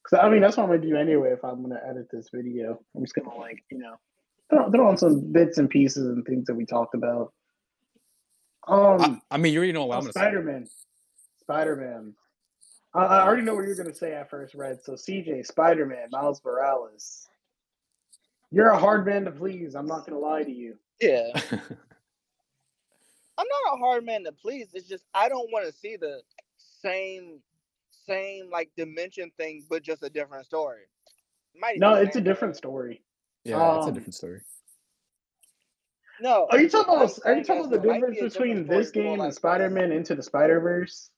Cause 0.10 0.20
I 0.22 0.30
mean 0.30 0.42
that's 0.42 0.58
what 0.58 0.64
I'm 0.64 0.70
gonna 0.70 0.82
do 0.82 0.96
anyway 0.98 1.32
if 1.34 1.44
I'm 1.46 1.62
gonna 1.62 1.80
edit 1.88 2.08
this 2.12 2.30
video. 2.34 2.80
I'm 2.96 3.04
just 3.04 3.14
gonna 3.16 3.36
like 3.36 3.64
you 3.70 3.78
know 3.78 3.96
throw, 4.50 4.72
throw 4.72 4.88
on 4.90 4.98
some 4.98 5.32
bits 5.32 5.60
and 5.60 5.70
pieces 5.70 6.06
and 6.08 6.26
things 6.26 6.46
that 6.48 6.56
we 6.56 6.66
talked 6.66 6.96
about. 6.96 7.32
Um, 8.68 9.22
I, 9.32 9.36
I 9.36 9.38
mean, 9.38 9.54
you 9.54 9.60
already 9.60 9.74
know 9.74 9.86
what 9.86 9.96
I'm 9.98 10.02
gonna 10.02 10.14
Spider 10.14 10.44
say. 10.66 10.72
Man, 11.48 11.56
Spider 11.56 11.76
Man. 11.76 12.14
I, 12.94 13.06
I 13.06 13.26
already 13.26 13.42
know 13.44 13.56
what 13.56 13.66
you're 13.66 13.76
gonna 13.76 13.94
say 13.94 14.14
at 14.14 14.30
first, 14.30 14.54
Red. 14.56 14.84
So 14.84 14.94
CJ, 14.94 15.46
Spider 15.46 15.86
Man, 15.86 16.08
Miles 16.12 16.42
Morales. 16.44 17.28
You're 18.52 18.70
a 18.70 18.78
hard 18.78 19.06
man 19.06 19.26
to 19.26 19.32
please. 19.32 19.76
I'm 19.76 19.86
not 19.86 20.06
gonna 20.06 20.20
lie 20.20 20.44
to 20.44 20.52
you. 20.52 20.78
Yeah, 21.02 21.28
I'm 21.52 21.60
not 23.38 23.74
a 23.74 23.78
hard 23.78 24.06
man 24.06 24.24
to 24.26 24.32
please. 24.32 24.68
It's 24.74 24.88
just 24.88 25.04
I 25.14 25.30
don't 25.30 25.52
want 25.52 25.66
to 25.68 25.72
see 25.74 25.96
the 25.96 26.22
same, 26.82 27.40
same 28.06 28.50
like 28.52 28.70
dimension 28.78 29.32
thing, 29.38 29.66
but 29.70 29.84
just 29.84 30.04
a 30.04 30.10
different 30.10 30.46
story. 30.46 30.84
Might 31.60 31.80
No, 31.80 31.96
it's 31.96 32.16
a 32.16 32.22
different 32.22 32.56
story. 32.56 33.02
story. 33.46 33.58
yeah, 33.60 33.78
it's 33.78 33.86
a 33.86 33.90
Um, 33.90 33.94
different 33.94 34.16
story. 34.16 34.42
No, 36.20 36.48
Are 36.50 36.60
you 36.60 36.68
talking 36.70 36.96
about? 36.96 37.20
Are 37.26 37.36
you 37.36 37.44
talking 37.44 37.66
about 37.66 37.72
the 37.84 37.94
difference 37.94 38.18
be 38.18 38.24
between 38.28 38.66
this 38.66 38.90
game 38.90 39.22
and 39.22 39.32
Spider 39.34 39.70
Man 39.70 39.92
Into 39.92 40.16
the 40.16 40.24
Spider 40.24 40.60
Verse? 40.60 41.12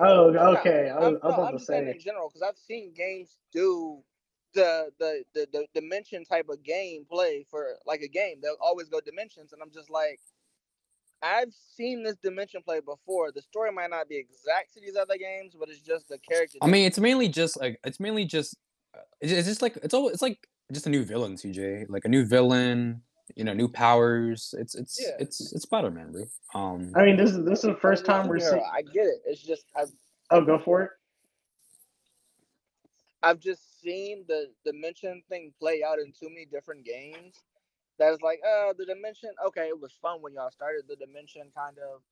Oh, 0.00 0.56
okay. 0.56 0.90
I 0.90 0.96
I'm, 0.96 1.12
was, 1.12 1.20
I 1.22 1.26
was 1.26 1.30
no, 1.30 1.30
about 1.30 1.40
I'm 1.40 1.52
to 1.52 1.58
just 1.58 1.66
saying 1.66 1.86
say. 1.86 1.92
in 1.92 2.00
general 2.00 2.28
because 2.28 2.42
I've 2.42 2.58
seen 2.58 2.92
games 2.94 3.36
do 3.52 4.02
the, 4.54 4.90
the 4.98 5.24
the 5.34 5.46
the 5.52 5.66
dimension 5.74 6.24
type 6.24 6.48
of 6.48 6.62
game 6.62 7.04
play 7.10 7.46
for 7.50 7.76
like 7.86 8.00
a 8.00 8.08
game. 8.08 8.36
They'll 8.42 8.56
always 8.60 8.88
go 8.88 9.00
dimensions, 9.00 9.52
and 9.52 9.62
I'm 9.62 9.70
just 9.70 9.90
like, 9.90 10.18
I've 11.22 11.52
seen 11.52 12.02
this 12.02 12.16
dimension 12.16 12.62
play 12.62 12.80
before. 12.80 13.30
The 13.32 13.42
story 13.42 13.72
might 13.72 13.90
not 13.90 14.08
be 14.08 14.16
exact 14.16 14.74
to 14.74 14.80
these 14.80 14.96
other 14.96 15.16
games, 15.16 15.54
but 15.58 15.68
it's 15.68 15.80
just 15.80 16.08
the 16.08 16.18
character. 16.18 16.58
I 16.62 16.66
mean, 16.66 16.86
it's 16.86 16.98
mainly 16.98 17.28
just 17.28 17.60
like 17.60 17.78
it's 17.84 18.00
mainly 18.00 18.24
just 18.24 18.56
uh, 18.94 19.00
it's, 19.20 19.32
it's 19.32 19.48
just 19.48 19.62
like 19.62 19.78
it's 19.82 19.94
all 19.94 20.08
it's 20.08 20.22
like 20.22 20.48
just 20.72 20.86
a 20.86 20.90
new 20.90 21.04
villain, 21.04 21.34
CJ. 21.34 21.86
Like 21.88 22.04
a 22.04 22.08
new 22.08 22.24
villain, 22.24 23.02
you 23.36 23.44
know, 23.44 23.54
new 23.54 23.68
powers. 23.68 24.54
It's 24.58 24.74
it's 24.74 25.00
Yeah. 25.00 25.16
it's 25.20 25.52
it's 25.52 25.62
Spider 25.62 25.90
Man, 25.90 26.12
bro. 26.12 26.24
Um, 26.54 26.92
I 26.94 27.04
mean, 27.04 27.16
this 27.16 27.30
is 27.30 27.44
this 27.44 27.60
is 27.60 27.64
the 27.66 27.76
first 27.80 28.04
time 28.06 28.28
we're 28.28 28.40
seeing. 28.40 28.64
I 28.72 28.82
get 28.82 29.06
it. 29.06 29.22
It's 29.26 29.42
just 29.42 29.64
I've 29.76 29.90
Oh, 30.30 30.42
go 30.44 30.58
for 30.58 30.82
it. 30.82 30.90
I've 33.22 33.40
just 33.40 33.82
seen 33.82 34.24
the 34.28 34.46
dimension 34.64 35.22
thing 35.28 35.52
play 35.60 35.82
out 35.84 35.98
in 36.00 36.12
too 36.12 36.28
many 36.30 36.46
different 36.46 36.86
games. 36.86 37.34
That 37.98 38.12
is 38.12 38.22
like, 38.22 38.40
uh, 38.46 38.72
the 38.78 38.86
dimension. 38.86 39.30
Okay, 39.48 39.68
it 39.68 39.80
was 39.80 39.92
fun 40.02 40.22
when 40.22 40.34
y'all 40.34 40.50
started 40.50 40.84
the 40.88 40.96
dimension 40.96 41.44
kind 41.56 41.76
of. 41.78 42.02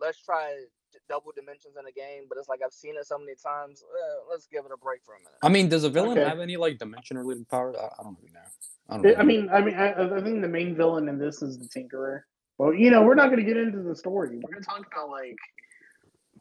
Let's 0.00 0.18
try 0.22 0.56
d- 0.56 0.66
double 1.08 1.32
dimensions 1.34 1.74
in 1.78 1.86
a 1.86 1.92
game, 1.92 2.24
but 2.28 2.38
it's 2.38 2.48
like 2.48 2.60
I've 2.64 2.72
seen 2.72 2.94
it 2.98 3.06
so 3.06 3.18
many 3.18 3.32
times. 3.34 3.82
Uh, 3.82 4.30
let's 4.30 4.46
give 4.46 4.64
it 4.64 4.70
a 4.72 4.76
break 4.76 5.04
for 5.04 5.14
a 5.14 5.18
minute. 5.18 5.38
I 5.42 5.48
mean, 5.48 5.68
does 5.68 5.84
a 5.84 5.90
villain 5.90 6.18
Okay. 6.18 6.28
have 6.28 6.40
any 6.40 6.56
like 6.56 6.78
dimension 6.78 7.16
related 7.18 7.48
powers? 7.48 7.76
I, 7.78 7.84
I 7.86 8.02
don't 8.02 8.16
really 8.20 8.32
know. 8.32 8.40
I 8.88 8.96
don't 8.96 9.06
I- 9.06 9.10
know. 9.10 9.16
I 9.18 9.22
mean, 9.24 9.48
I 9.50 9.60
mean, 9.60 9.74
I, 9.74 10.16
I 10.18 10.20
think 10.22 10.40
the 10.42 10.48
main 10.48 10.74
villain 10.74 11.08
in 11.08 11.18
this 11.18 11.42
is 11.42 11.58
the 11.58 11.66
Tinkerer. 11.68 12.20
Well, 12.58 12.74
you 12.74 12.90
know, 12.90 13.02
we're 13.02 13.14
not 13.14 13.26
going 13.26 13.38
to 13.38 13.44
get 13.44 13.56
into 13.56 13.82
the 13.82 13.94
story. 13.94 14.30
We're 14.36 14.50
going 14.50 14.62
to 14.62 14.68
talk 14.68 14.84
about 14.92 15.10
like, 15.10 15.36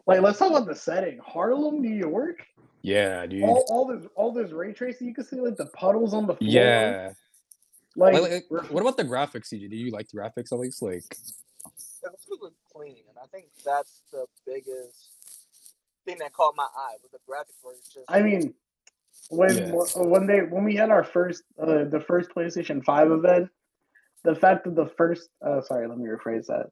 like 0.07 0.21
let's 0.21 0.39
talk 0.39 0.49
about 0.51 0.65
the 0.67 0.75
setting. 0.75 1.19
Harlem, 1.23 1.81
New 1.81 1.93
York. 1.95 2.39
yeah, 2.81 3.25
dude. 3.27 3.43
All, 3.43 3.65
all 3.69 3.85
this, 3.85 4.07
all 4.15 4.31
this 4.33 4.51
ray 4.51 4.73
tracing. 4.73 5.07
You 5.07 5.13
can 5.13 5.25
see 5.25 5.39
like 5.39 5.57
the 5.57 5.67
puddles 5.67 6.13
on 6.13 6.25
the 6.25 6.35
floor. 6.35 6.49
yeah. 6.51 7.11
Like, 7.95 8.13
Like, 8.19 8.45
like, 8.49 8.71
what 8.71 8.81
about 8.81 8.95
the 8.97 9.03
graphics, 9.03 9.51
CJ? 9.53 9.69
Do 9.71 9.75
you 9.75 9.89
like 9.91 10.07
the 10.09 10.17
graphics 10.19 10.51
at 10.51 10.59
least? 10.59 10.81
Like, 10.83 11.03
It 12.07 12.11
was 12.13 12.39
really 12.41 12.53
clean, 12.73 13.03
and 13.09 13.17
I 13.21 13.27
think 13.27 13.47
that's 13.65 14.01
the 14.11 14.25
biggest 14.45 15.11
thing 16.05 16.17
that 16.19 16.33
caught 16.33 16.55
my 16.55 16.63
eye 16.63 16.95
with 17.03 17.11
the 17.11 17.19
graphics. 17.29 17.63
Were 17.63 17.73
just 17.93 18.05
I 18.09 18.21
mean, 18.21 18.53
when 19.29 19.57
Yeah. 19.57 19.83
when 19.95 20.25
they 20.27 20.41
when 20.41 20.63
we 20.63 20.75
had 20.75 20.89
our 20.89 21.03
first 21.03 21.43
uh, 21.59 21.83
the 21.85 22.03
first 22.07 22.29
PlayStation 22.31 22.83
Five 22.83 23.11
event, 23.11 23.49
the 24.23 24.35
fact 24.35 24.65
that 24.65 24.75
the 24.75 24.87
first 24.97 25.29
uh, 25.45 25.61
sorry, 25.61 25.87
let 25.87 25.97
me 25.97 26.05
rephrase 26.05 26.47
that. 26.47 26.67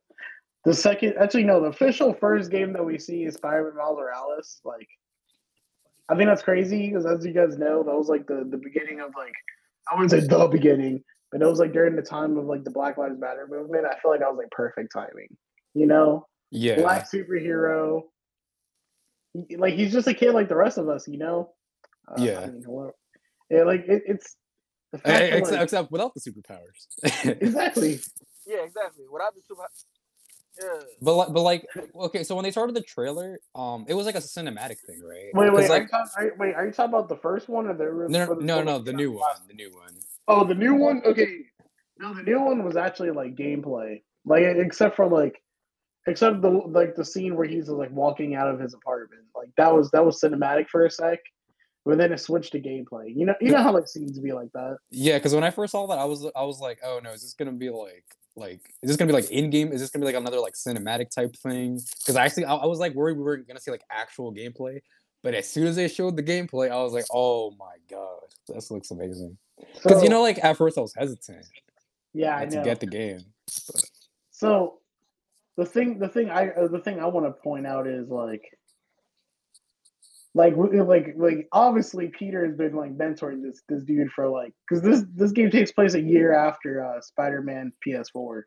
The 0.64 0.74
second, 0.74 1.14
actually, 1.20 1.44
no, 1.44 1.62
the 1.62 1.68
official 1.68 2.14
first 2.14 2.50
game 2.50 2.74
that 2.74 2.84
we 2.84 2.98
see 2.98 3.24
is 3.26 3.36
Spider-Man 3.36 3.76
Miles 3.78 3.98
Morales. 4.00 4.62
Like, 4.64 4.90
I 6.10 6.16
think 6.16 6.28
that's 6.28 6.42
crazy 6.42 6.88
because, 6.88 7.06
as 7.06 7.24
you 7.24 7.34
guys 7.34 7.56
know, 7.58 7.84
that 7.84 7.96
was 7.96 8.08
like 8.08 8.26
the 8.26 8.48
the 8.50 8.58
beginning 8.58 9.00
of 9.00 9.12
like 9.16 9.34
I 9.92 9.96
wouldn't 9.96 10.12
say 10.12 10.22
the 10.22 10.48
beginning, 10.48 11.04
but 11.32 11.42
it 11.42 11.46
was 11.46 11.60
like 11.60 11.74
during 11.74 11.96
the 11.96 12.02
time 12.02 12.38
of 12.38 12.46
like 12.46 12.64
the 12.64 12.72
Black 12.72 12.98
Lives 12.98 13.20
Matter 13.20 13.48
movement. 13.50 13.86
I 13.86 14.00
feel 14.00 14.12
like 14.12 14.22
I 14.22 14.30
was 14.30 14.38
like 14.38 14.52
perfect 14.52 14.92
timing. 14.94 15.36
You 15.74 15.86
know, 15.88 16.28
yeah, 16.52 16.76
black 16.76 17.10
superhero. 17.10 18.04
Like 19.58 19.74
he's 19.74 19.92
just 19.92 20.08
a 20.08 20.14
kid 20.14 20.32
like 20.34 20.48
the 20.48 20.56
rest 20.56 20.78
of 20.78 20.88
us, 20.88 21.08
you 21.08 21.18
know. 21.18 21.52
Uh, 22.08 22.16
Yeah. 22.24 22.40
I 22.42 22.46
mean, 22.48 22.62
hello. 22.66 22.92
Yeah, 23.50 23.64
like 23.64 23.82
it, 23.88 24.04
it's 24.08 24.36
the 24.92 25.00
fact 25.00 25.08
that, 25.08 25.34
except, 25.38 25.52
like- 25.52 25.62
except 25.64 25.92
without 25.92 26.14
the 26.14 26.22
superpowers. 26.22 26.88
exactly. 27.42 28.00
yeah, 28.46 28.64
exactly. 28.64 29.04
Without 29.12 29.36
the 29.36 29.42
super, 29.46 29.64
yeah. 30.58 30.84
But 31.02 31.16
like, 31.16 31.34
but 31.34 31.42
like, 31.42 31.68
okay, 31.96 32.24
so 32.24 32.36
when 32.36 32.44
they 32.44 32.52
started 32.52 32.76
the 32.78 32.82
trailer, 32.82 33.40
um, 33.56 33.84
it 33.90 33.94
was 33.94 34.06
like 34.06 34.16
a 34.16 34.20
cinematic 34.20 34.78
thing, 34.88 35.02
right? 35.04 35.32
Wait, 35.34 35.50
'Cause, 35.50 35.54
wait, 35.58 35.66
are 35.66 35.70
like, 35.70 35.82
you 35.84 35.88
talking, 35.90 36.12
are, 36.16 36.24
you- 36.24 36.34
wait, 36.40 36.56
are 36.56 36.66
you 36.66 36.72
talking 36.72 36.94
about 36.94 37.10
the 37.10 37.18
first 37.18 37.50
one 37.50 37.68
or 37.68 37.74
the 37.74 38.08
no, 38.10 38.26
no, 38.28 38.36
no, 38.40 38.64
no, 38.64 38.80
the 38.80 38.94
new 38.94 39.12
one, 39.12 39.36
the 39.50 39.54
new 39.54 39.74
one. 39.74 39.94
Oh, 40.28 40.46
the 40.46 40.56
new 40.56 40.76
one. 40.76 41.02
Okay, 41.06 41.40
no, 42.00 42.14
the 42.14 42.24
new 42.24 42.42
one 42.42 42.64
was 42.64 42.76
actually 42.76 43.12
like 43.12 43.36
gameplay, 43.36 44.02
like 44.26 44.44
except 44.44 44.96
for 44.96 45.08
like, 45.08 45.42
except 46.08 46.42
the 46.42 46.50
like 46.50 46.96
the 46.96 47.06
scene 47.06 47.36
where 47.36 47.48
he's 47.48 47.70
like 47.70 47.92
walking 47.92 48.36
out 48.36 48.48
of 48.48 48.60
his 48.60 48.74
apartment. 48.74 49.24
Like 49.36 49.50
that 49.58 49.74
was 49.74 49.92
that 49.92 50.06
was 50.06 50.20
cinematic 50.20 50.68
for 50.68 50.86
a 50.86 50.92
sec, 50.92 51.20
but 51.86 51.98
then 51.98 52.12
it 52.12 52.20
switched 52.20 52.54
to 52.54 52.60
gameplay. 52.60 53.16
You 53.16 53.28
know, 53.28 53.36
you 53.40 53.52
know 53.52 53.62
how 53.62 53.74
like 53.74 53.88
scenes 53.88 54.20
be 54.20 54.34
like 54.34 54.52
that. 54.54 54.78
Yeah, 54.90 55.18
because 55.18 55.36
when 55.36 55.44
I 55.44 55.52
first 55.52 55.72
saw 55.72 55.86
that, 55.88 56.00
I 56.00 56.06
was, 56.06 56.26
I 56.36 56.44
was 56.44 56.60
like, 56.60 56.80
oh 56.84 57.00
no, 57.04 57.12
is 57.12 57.22
this 57.22 57.34
gonna 57.34 57.52
be 57.52 57.70
like, 57.70 58.06
like, 58.36 58.62
is 58.82 58.90
this 58.90 58.98
gonna 58.98 59.08
be 59.08 59.14
like 59.14 59.30
in 59.32 59.50
game? 59.52 59.72
Is 59.72 59.82
this 59.82 59.92
gonna 59.92 60.04
be 60.04 60.12
like 60.12 60.20
another 60.20 60.40
like 60.40 60.56
cinematic 60.56 61.12
type 61.12 61.36
thing? 61.38 61.80
Because 62.00 62.16
I 62.16 62.26
actually, 62.26 62.46
I, 62.46 62.56
I 62.56 62.66
was 62.66 62.80
like 62.80 62.94
worried 62.96 63.18
we 63.18 63.24
were 63.24 63.38
gonna 63.38 63.60
see 63.60 63.72
like 63.72 63.84
actual 63.92 64.34
gameplay. 64.34 64.80
But 65.26 65.34
as 65.34 65.50
soon 65.50 65.66
as 65.66 65.76
they 65.76 65.88
showed 65.88 66.16
the 66.16 66.22
gameplay, 66.22 66.70
I 66.70 66.84
was 66.84 66.94
like, 66.94 67.06
oh 67.12 67.50
my 67.58 67.78
god, 67.90 68.20
this 68.48 68.70
looks 68.70 68.92
amazing. 68.92 69.36
Because 69.82 70.04
you 70.04 70.10
know, 70.10 70.22
like 70.22 70.38
at 70.44 70.56
first 70.56 70.78
I 70.78 70.82
was 70.82 70.94
hesitant 70.96 71.48
yeah, 72.14 72.36
I 72.36 72.42
like, 72.42 72.50
to 72.52 72.56
know. 72.58 72.64
get 72.64 72.80
the 72.80 72.86
game. 72.86 73.26
So 74.30 74.76
the 75.58 75.66
thing, 75.66 75.98
the 75.98 76.08
thing 76.08 76.30
I, 76.30 76.50
uh, 76.50 76.68
the 76.68 76.80
thing 76.80 77.00
I 77.00 77.08
want 77.08 77.26
to 77.26 77.32
point 77.32 77.66
out 77.66 77.88
is 77.88 78.08
like, 78.08 78.44
like, 80.36 80.54
like, 80.56 81.16
like, 81.18 81.48
obviously 81.52 82.10
Peter 82.10 82.46
has 82.46 82.56
been 82.56 82.76
like 82.76 82.96
mentoring 82.96 83.42
this 83.42 83.64
this 83.68 83.84
dude 83.84 84.12
for 84.12 84.30
like, 84.30 84.54
because 84.70 84.84
this 84.84 85.04
this 85.16 85.32
game 85.32 85.50
takes 85.50 85.72
place 85.72 85.96
a 85.96 86.02
year 86.02 86.34
after 86.34 86.86
uh, 86.86 87.02
Spider-Man 87.02 87.74
PS4. 87.84 88.44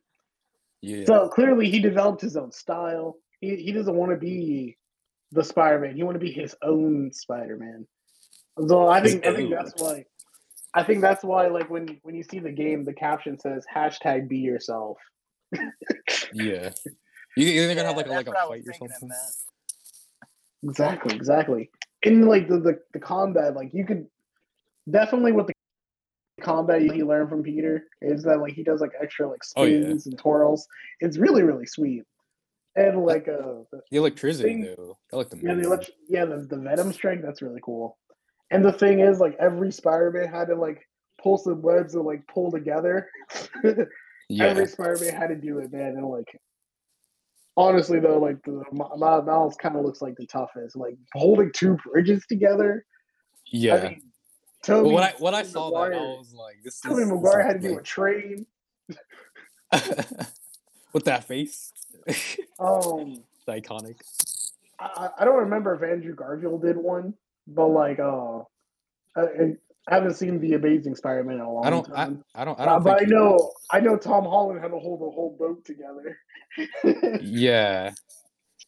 Yeah. 0.83 1.05
So 1.07 1.29
clearly 1.29 1.71
he 1.71 1.81
developed 1.81 2.21
his 2.21 2.37
own 2.37 2.53
style. 2.53 3.17
He 3.41 3.57
he 3.57 3.73
doesn't 3.73 3.97
want 3.97 4.13
to 4.13 4.17
be 4.17 4.77
the 5.33 5.45
Spider-Man. 5.45 5.95
He 5.95 6.03
want 6.03 6.15
to 6.15 6.21
be 6.21 6.33
his 6.33 6.55
own 6.63 7.13
Spider-Man. 7.13 7.87
So 8.67 8.89
I 8.89 9.03
think 9.03 9.27
I 9.27 9.35
think 9.35 9.51
that's 9.51 9.81
why. 9.81 10.05
I 10.75 10.83
think 10.83 11.01
that's 11.01 11.25
why, 11.25 11.47
like 11.49 11.71
when 11.71 11.99
when 12.03 12.15
you 12.15 12.23
see 12.23 12.39
the 12.39 12.53
game, 12.53 12.85
the 12.85 12.93
caption 12.93 13.39
says 13.39 13.65
hashtag 13.73 14.29
be 14.29 14.39
yourself. 14.39 14.99
yeah. 16.33 16.71
You, 17.37 17.47
you 17.47 17.67
think 17.67 17.69
they're 17.69 17.75
gonna 17.77 17.89
have 17.89 17.97
like 17.97 18.07
a 18.07 18.11
like 18.11 18.27
a 18.27 18.31
that's 18.31 18.37
what 18.37 18.37
I 18.37 18.47
was 18.47 18.65
fight 18.65 18.65
or 18.67 18.73
something? 18.75 19.11
Exactly, 20.65 21.15
exactly. 21.15 21.71
In 22.03 22.23
like 22.27 22.49
the, 22.49 22.59
the, 22.59 22.79
the 22.93 22.99
combat, 22.99 23.55
like 23.55 23.73
you 23.73 23.85
could 23.85 24.07
definitely 24.91 25.33
with 25.33 25.47
the 25.47 25.53
combat 26.41 26.83
you 26.83 27.07
learn 27.07 27.29
from 27.29 27.43
Peter 27.43 27.85
is 28.01 28.23
that 28.25 28.41
like 28.41 28.55
he 28.55 28.63
does 28.63 28.81
like 28.81 28.93
extra 29.01 29.29
like 29.29 29.41
Oh, 29.57 29.65
yeah. 29.65 29.83
spins 29.83 30.07
and 30.07 30.19
twirls. 30.19 30.67
It's 31.01 31.19
really 31.19 31.43
really 31.43 31.67
sweet. 31.67 32.03
And 32.79 33.03
like 33.05 33.27
uh 33.29 33.65
the, 33.73 33.81
electricity 33.91 34.49
Thing- 34.49 34.75
though. 34.77 34.97
I 35.13 35.17
like 35.17 35.31
the 35.31 35.39
yeah 35.39 35.55
the 35.55 35.63
elect- 35.63 35.91
yeah 36.09 36.25
the, 36.25 36.47
the 36.49 36.59
Venom 36.59 36.93
strike 36.93 37.23
that's 37.23 37.43
really 37.43 37.61
cool. 37.63 37.99
And 38.51 38.65
the 38.65 38.73
thing 38.73 39.01
is 39.01 39.19
like 39.19 39.37
every 39.41 39.73
Spider-Man 39.73 40.29
had 40.29 40.49
to 40.49 40.55
like 40.55 40.87
pull 41.23 41.39
some 41.39 41.61
webs 41.61 41.95
and 41.95 42.05
like 42.05 42.27
pull 42.27 42.51
together. 42.51 43.09
Yeah. 44.31 44.45
Every 44.49 44.67
Spider-Man 44.67 45.15
had 45.15 45.29
to 45.29 45.37
do 45.37 45.59
it, 45.59 45.73
man. 45.73 45.95
And 45.97 46.07
like, 46.07 46.39
honestly 47.57 47.99
though, 47.99 48.19
like 48.19 48.37
the 48.45 48.63
Mi- 48.73 48.85
Mi- 48.95 49.23
Miles 49.23 49.57
kind 49.57 49.75
of 49.75 49.85
looks 49.87 50.03
like 50.03 50.17
the 50.17 50.27
toughest. 50.27 50.77
Like 50.77 50.99
holding 51.15 51.51
two 51.55 51.79
bridges 51.91 52.27
together. 52.29 52.85
Yeah. 53.51 53.77
I 53.77 53.89
mean, 53.89 54.03
Tobey, 54.63 54.87
Well, 54.87 54.95
when 54.97 55.05
I 55.05 55.15
when 55.19 55.35
I 55.35 55.45
saw 55.45 55.71
that, 55.71 55.95
I 55.95 55.97
was 55.97 56.35
like, 56.35 56.57
"This 56.63 56.75
is." 56.85 57.23
this 57.23 57.35
had 57.43 57.63
to 57.63 57.69
do 57.69 57.79
a 57.79 57.83
train. 57.83 58.45
with 60.93 61.05
that 61.05 61.25
face. 61.25 61.73
Um, 62.59 63.23
Iconic. 63.49 63.97
I, 64.81 64.85
I- 64.97 65.11
I 65.21 65.25
don't 65.25 65.39
remember 65.39 65.75
if 65.75 65.83
Andrew 65.83 66.15
Garfield 66.15 66.63
did 66.63 66.77
one, 66.77 67.15
but 67.47 67.69
like, 67.69 67.99
uh, 67.99 68.41
I, 69.17 69.21
I 69.89 69.95
haven't 69.95 70.15
seen 70.15 70.41
the 70.41 70.55
Amazing 70.55 70.97
Spider-Man 70.97 71.37
in 71.37 71.41
a 71.41 71.51
long 71.53 71.65
I 71.67 71.71
don't. 71.71 71.91
I, 71.93 71.95
time. 72.05 72.25
I 72.35 72.45
don't. 72.45 72.59
I 72.59 72.65
Uh, 72.65 72.67
don't. 72.67 72.85
but 72.85 73.03
I 73.03 73.05
know. 73.07 73.53
I 73.71 73.81
know 73.81 73.97
Tom 73.97 74.25
Holland 74.25 74.61
had 74.61 74.71
to 74.73 74.79
hold 74.79 75.01
the 75.01 75.11
whole 75.11 75.37
boat 75.39 75.65
together. 75.65 76.19
Yeah. 77.23 77.93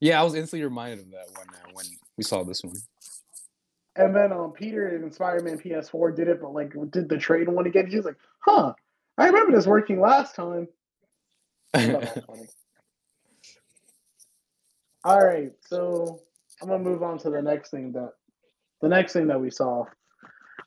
Yeah, 0.00 0.20
I 0.20 0.24
was 0.24 0.34
instantly 0.34 0.64
reminded 0.64 1.00
of 1.00 1.10
that 1.10 1.26
one 1.36 1.48
uh, 1.48 1.70
when 1.74 1.84
we 2.16 2.24
saw 2.24 2.42
this 2.44 2.62
one. 2.62 2.76
And 3.96 4.14
then 4.16 4.32
um, 4.32 4.52
Peter 4.52 4.96
in 4.96 5.10
Spider-Man 5.12 5.58
PS4 5.58 6.14
did 6.16 6.28
it, 6.28 6.40
but 6.40 6.54
like 6.54 6.72
did 6.90 7.08
the 7.08 7.18
train 7.18 7.52
one 7.52 7.66
again. 7.66 7.86
He 7.88 7.96
was 7.96 8.04
like, 8.06 8.16
"Huh, 8.38 8.72
I 9.18 9.26
remember 9.26 9.54
this 9.54 9.66
working 9.66 10.00
last 10.00 10.34
time." 10.36 10.68
I 11.74 11.86
thought 11.92 12.00
that 12.00 12.14
was 12.16 12.24
funny. 12.26 12.48
All 15.04 15.24
right, 15.24 15.52
so 15.66 16.20
I'm 16.60 16.68
gonna 16.68 16.82
move 16.82 17.02
on 17.02 17.18
to 17.20 17.30
the 17.30 17.40
next 17.40 17.70
thing 17.70 17.92
that 17.92 18.12
the 18.82 18.88
next 18.88 19.12
thing 19.12 19.26
that 19.28 19.40
we 19.40 19.50
saw. 19.50 19.84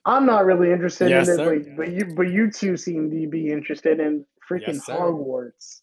I'm 0.06 0.26
not 0.26 0.46
really 0.46 0.72
interested 0.72 1.10
Yes, 1.10 1.28
in 1.28 1.34
it, 1.34 1.38
sir. 1.38 1.60
but, 1.60 1.76
but 1.78 1.92
you 1.94 2.14
but 2.16 2.30
you 2.32 2.52
two 2.52 2.76
seem 2.76 3.10
to 3.12 3.28
be 3.28 3.50
interested 3.50 4.00
in 4.00 4.26
freaking 4.50 4.74
Yes. 4.74 4.86
Hogwarts. 4.88 5.82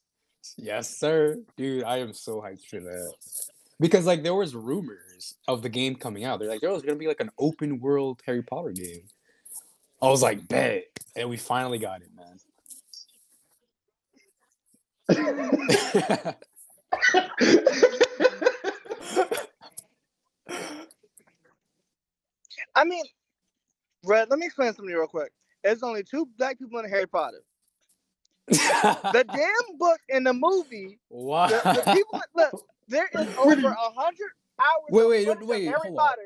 yes, 0.57 0.99
sir, 0.99 1.37
dude. 1.57 1.85
I 1.85 1.99
am 1.99 2.13
so 2.13 2.41
hyped 2.41 2.67
for 2.67 2.81
that 2.81 3.15
because 3.79 4.05
like 4.07 4.23
there 4.23 4.35
was 4.35 4.55
rumors 4.55 5.37
of 5.49 5.63
the 5.63 5.69
game 5.69 5.95
coming 5.95 6.25
out. 6.25 6.41
They're 6.41 6.49
like, 6.49 6.61
oh, 6.63 6.67
there 6.67 6.73
was 6.73 6.83
gonna 6.83 6.97
be 6.97 7.07
like 7.07 7.21
an 7.21 7.31
open 7.39 7.79
world 7.81 8.21
Harry 8.27 8.43
Potter 8.43 8.73
game. 8.73 9.05
I 10.03 10.09
was 10.09 10.23
like, 10.23 10.49
bet, 10.49 10.85
and 11.15 11.31
we 11.31 11.37
finally 11.37 11.79
got 11.79 12.01
it, 12.03 12.11
man. 12.17 12.39
I 22.75 22.85
mean, 22.85 23.05
Red, 24.05 24.31
let 24.31 24.39
me 24.39 24.47
explain 24.47 24.73
something 24.73 24.95
real 24.95 25.07
quick. 25.07 25.33
There's 25.63 25.83
only 25.83 26.03
two 26.03 26.27
black 26.39 26.59
people 26.59 26.79
in 26.79 26.89
Harry 26.89 27.07
Potter. 27.07 27.43
The 28.51 29.25
damn 29.33 29.79
book 29.79 30.01
and 30.09 30.27
the 30.27 30.33
movie, 30.33 30.99
wow. 31.11 31.47
the, 31.49 31.83
the 31.85 31.93
people 31.95 32.21
look, 32.35 32.65
there 32.89 33.09
is 33.15 33.29
over 33.39 33.69
a 33.69 33.91
hundred 33.93 34.31
hours 34.59 34.91
Wait, 34.91 35.03
of 35.03 35.09
wait, 35.11 35.29
of 35.29 35.49
wait, 35.49 35.65
Harry 35.67 35.91
on. 35.91 35.97
Potter. 35.97 36.23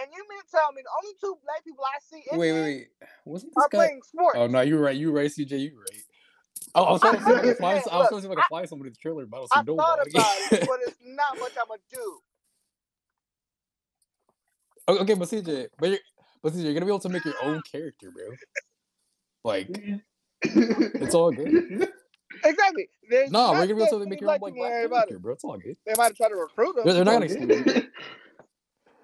And 0.00 0.06
you 0.14 0.24
mean 0.28 0.40
to 0.40 0.50
tell 0.50 0.72
me 0.72 0.82
the 0.82 0.90
only 1.02 1.14
two 1.20 1.38
black 1.44 1.64
people 1.64 1.84
I 1.84 1.98
see 2.00 2.22
in 2.30 2.38
wait, 2.38 2.52
wait, 2.52 2.62
wait. 2.62 2.88
Wasn't 3.24 3.52
this 3.54 3.64
are 3.64 3.68
guy? 3.70 3.78
playing 3.78 4.02
sports? 4.02 4.36
Oh 4.38 4.46
no, 4.46 4.60
you're 4.60 4.80
right. 4.80 4.96
You're 4.96 5.12
right, 5.12 5.30
CJ. 5.30 5.70
You're 5.70 5.80
right. 5.80 6.02
Oh, 6.74 6.84
I 6.84 6.92
was 6.92 7.00
trying 7.00 7.14
to 7.18 7.24
see 7.24 7.30
if 7.30 7.36
I 7.38 7.40
could 7.42 7.56
find. 7.58 7.82
I 7.90 7.98
was 7.98 8.08
trying 8.08 8.20
to 8.20 8.20
see 8.20 8.26
if 8.26 8.32
I 8.32 8.34
could 8.42 8.50
find 8.50 8.68
somebody 8.68 8.88
in 8.88 8.92
the 8.94 8.98
trailer, 9.00 9.26
but 9.26 9.36
I 9.36 9.40
don't 9.40 9.48
see 9.48 9.60
I 9.60 9.84
thought 9.84 9.98
about 10.06 10.52
it, 10.52 10.66
but 10.68 10.80
it's 10.86 10.96
not 11.06 11.38
much 11.38 11.52
I'm 11.60 11.68
gonna 11.68 11.80
do. 11.90 12.18
O- 14.88 14.98
okay, 14.98 15.14
but 15.14 15.28
CJ, 15.28 15.68
but 15.78 15.90
you're, 15.90 15.98
but 16.42 16.52
CJ, 16.52 16.64
you're 16.64 16.74
gonna 16.74 16.86
be 16.86 16.90
able 16.90 16.98
to 17.00 17.08
make 17.08 17.24
your 17.24 17.34
own 17.42 17.62
character, 17.70 18.10
bro. 18.10 18.24
Like 19.44 19.68
it's 20.42 21.14
all 21.14 21.30
good. 21.32 21.88
Exactly. 22.44 22.88
There's 23.08 23.30
No, 23.30 23.52
we're 23.52 23.66
gonna 23.66 23.74
be 23.74 23.82
able 23.82 23.86
to 23.86 23.98
many 24.00 24.10
make 24.10 24.20
your 24.20 24.30
own 24.30 24.38
like 24.40 24.54
black 24.54 24.70
character, 24.70 25.18
bro. 25.18 25.32
It's 25.34 25.44
all 25.44 25.56
good. 25.58 25.76
They 25.86 25.94
might 25.96 26.04
have 26.04 26.16
tried 26.16 26.28
to 26.28 26.36
recruit 26.36 26.76
him. 26.76 26.84
They're, 26.84 26.94
they're 26.94 27.04
not 27.04 27.12
gonna 27.14 27.24
exclude. 27.26 27.88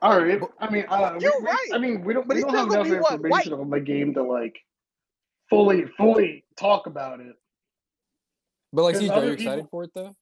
All 0.03 0.21
right. 0.21 0.41
I 0.61 0.71
mean, 0.71 0.85
uh, 0.89 1.17
You're 1.19 1.41
we- 1.41 1.47
right. 1.47 1.69
I 1.73 1.79
mean, 1.79 2.05
we 2.05 2.13
don't, 2.13 2.29
But 2.29 2.37
we 2.37 2.43
don't 2.43 2.55
have 2.55 2.67
enough 2.67 2.87
gonna 2.87 3.01
what, 3.01 3.13
information 3.15 3.53
on 3.55 3.71
the 3.71 3.81
game 3.81 4.13
to 4.15 4.23
like 4.23 4.55
fully, 5.49 5.87
fully 5.97 6.45
talk 6.59 6.87
about 6.87 7.21
it. 7.21 7.35
But 8.75 8.83
like, 8.83 8.95
There's 8.95 9.05
CJ, 9.05 9.11
are 9.11 9.15
other 9.15 9.27
you 9.29 9.33
excited 9.35 9.65
people- 9.65 9.69
for 9.71 9.85
it 9.85 9.91
though? 9.95 10.17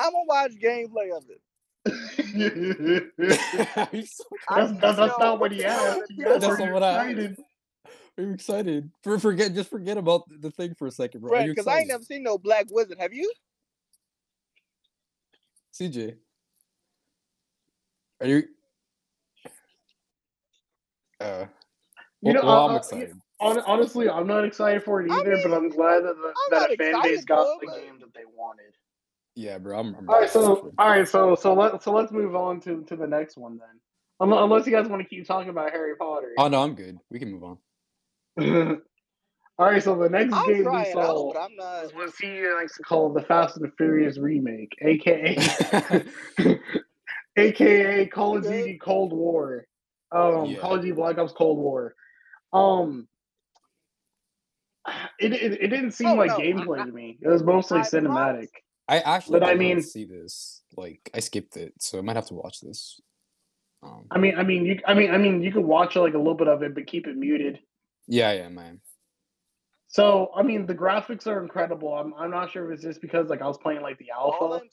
I'm 0.00 0.12
gonna 0.12 0.24
watch 0.26 0.52
gameplay 0.62 1.14
of 1.16 1.24
it. 1.28 1.40
that's, 3.92 4.16
so 4.16 4.24
I 4.48 4.60
that's, 4.62 4.78
that's 4.80 4.98
not 4.98 5.20
what 5.20 5.40
what 5.40 5.52
he 5.52 5.58
the 5.58 5.66
asked. 5.66 6.00
the 6.00 6.06
He 6.08 6.14
people 6.16 6.32
asked, 6.32 6.40
That's 6.40 6.58
not 6.60 6.72
what 6.72 6.82
I 6.82 6.90
asked. 6.92 7.10
excited?" 7.10 7.36
Are 8.16 8.22
you 8.24 8.32
excited? 8.32 8.90
For 9.02 9.18
forget, 9.18 9.54
just 9.54 9.70
forget 9.70 9.96
about 9.98 10.22
the 10.40 10.50
thing 10.50 10.74
for 10.74 10.86
a 10.86 10.90
second, 10.90 11.20
bro. 11.20 11.32
Are 11.32 11.36
Right, 11.36 11.48
because 11.48 11.66
I 11.68 11.78
ain't 11.80 11.88
never 11.88 12.02
seen 12.02 12.22
no 12.22 12.38
black 12.38 12.66
wizard. 12.70 12.98
Have 12.98 13.12
you? 13.12 13.30
CJ, 15.74 16.16
are 18.20 18.26
you? 18.26 18.42
Uh, 21.20 21.46
You 22.22 22.32
well, 22.32 22.34
know, 22.34 22.42
well, 22.42 22.68
I'm 22.68 22.74
uh, 22.74 22.78
excited. 22.78 23.20
Hon- 23.40 23.62
Honestly, 23.66 24.08
I'm 24.08 24.26
not 24.26 24.44
excited 24.44 24.82
for 24.82 25.00
it 25.02 25.10
I 25.10 25.20
either, 25.20 25.38
but 25.42 25.52
I'm 25.54 25.68
glad 25.68 26.04
that 26.04 26.16
the, 26.16 26.28
I'm 26.28 26.60
that 26.60 26.72
a 26.72 26.76
fan 26.76 27.02
base 27.02 27.24
got 27.24 27.44
the 27.60 27.66
but- 27.66 27.76
game 27.76 27.98
that 28.00 28.12
they 28.14 28.24
wanted. 28.36 28.74
Yeah, 29.34 29.58
bro. 29.58 29.78
I'm. 29.78 29.94
I'm 29.94 30.10
All 30.10 30.20
right, 30.20 30.28
so 30.28 30.72
all 30.78 30.88
right, 30.88 31.06
so 31.06 31.36
so 31.36 31.54
let 31.54 31.80
so 31.80 31.92
let's 31.92 32.10
move 32.10 32.34
on 32.34 32.58
to 32.62 32.82
to 32.88 32.96
the 32.96 33.06
next 33.06 33.36
one 33.36 33.58
then. 33.58 33.78
Unless 34.18 34.66
you 34.66 34.72
guys 34.72 34.88
want 34.88 35.00
to 35.00 35.08
keep 35.08 35.28
talking 35.28 35.48
about 35.48 35.70
Harry 35.70 35.94
Potter. 35.94 36.32
Oh 36.38 36.48
no, 36.48 36.60
I'm 36.64 36.74
good. 36.74 36.98
We 37.08 37.20
can 37.20 37.30
move 37.30 37.44
on. 37.44 37.58
all 39.58 39.66
right, 39.66 39.80
so 39.80 39.94
the 39.96 40.08
next 40.08 40.34
I'll 40.34 40.44
game 40.44 40.56
we 40.56 40.62
it 40.62 40.66
out, 40.66 40.86
saw 41.06 41.32
but 41.32 41.38
I'm 41.40 41.54
not. 41.54 41.84
is 41.84 41.94
what 41.94 42.10
CJ 42.16 42.52
likes 42.56 42.76
to 42.78 42.82
call 42.82 43.12
the 43.12 43.22
Fast 43.22 43.56
and 43.56 43.64
the 43.64 43.72
Furious 43.76 44.18
remake, 44.18 44.74
aka 44.82 45.36
aka 47.36 48.06
Call 48.12 48.38
of 48.38 48.44
Okay. 48.46 48.58
Duty 48.62 48.78
Cold 48.78 49.12
War. 49.12 49.66
Um, 50.10 50.46
Yeah. 50.46 50.58
Call 50.58 50.74
of 50.74 50.80
Duty 50.80 50.92
Black 50.92 51.16
Ops 51.18 51.32
Cold 51.32 51.58
War. 51.58 51.94
Um, 52.52 53.06
it 55.20 55.32
it, 55.32 55.52
it 55.62 55.68
didn't 55.68 55.92
seem 55.92 56.08
Oh, 56.08 56.14
like 56.14 56.30
no, 56.30 56.38
gameplay 56.38 56.80
I- 56.80 56.86
to 56.86 56.92
me. 56.92 57.18
It 57.20 57.28
was 57.28 57.42
mostly 57.42 57.80
I 57.80 57.82
cinematic. 57.82 58.48
I 58.88 59.00
actually 59.00 59.40
But 59.40 59.48
I 59.48 59.54
mean- 59.54 59.82
see 59.82 60.04
this. 60.04 60.62
Like, 60.76 61.10
I 61.14 61.20
skipped 61.20 61.56
it, 61.56 61.72
so 61.80 61.98
I 61.98 62.02
might 62.02 62.16
have 62.16 62.26
to 62.28 62.34
watch 62.34 62.60
this. 62.60 63.00
Um, 63.82 64.06
I 64.10 64.18
mean, 64.18 64.36
I 64.36 64.42
mean, 64.42 64.64
you, 64.66 64.80
I 64.86 64.94
mean, 64.94 65.10
I 65.10 65.18
mean, 65.18 65.42
you 65.42 65.50
could 65.52 65.64
watch 65.64 65.96
like 65.96 66.14
a 66.14 66.18
little 66.18 66.34
bit 66.34 66.48
of 66.48 66.62
it, 66.62 66.74
but 66.74 66.86
keep 66.86 67.06
it 67.06 67.16
muted. 67.16 67.58
yeah, 68.06 68.32
yeah, 68.32 68.48
man. 68.48 68.80
So, 69.88 70.30
I 70.36 70.42
mean, 70.42 70.66
the 70.66 70.74
graphics 70.74 71.26
are 71.26 71.42
incredible. 71.42 71.94
I'm, 71.94 72.12
I'm 72.14 72.30
not 72.30 72.50
sure 72.50 72.66
if 72.70 72.74
it's 72.74 72.82
just 72.84 73.00
because 73.00 73.28
like 73.28 73.40
I 73.40 73.46
was 73.46 73.56
playing 73.58 73.80
like 73.82 73.98
the 73.98 74.10
All 74.16 74.32
alpha. 74.42 74.64
I'm 74.64 74.70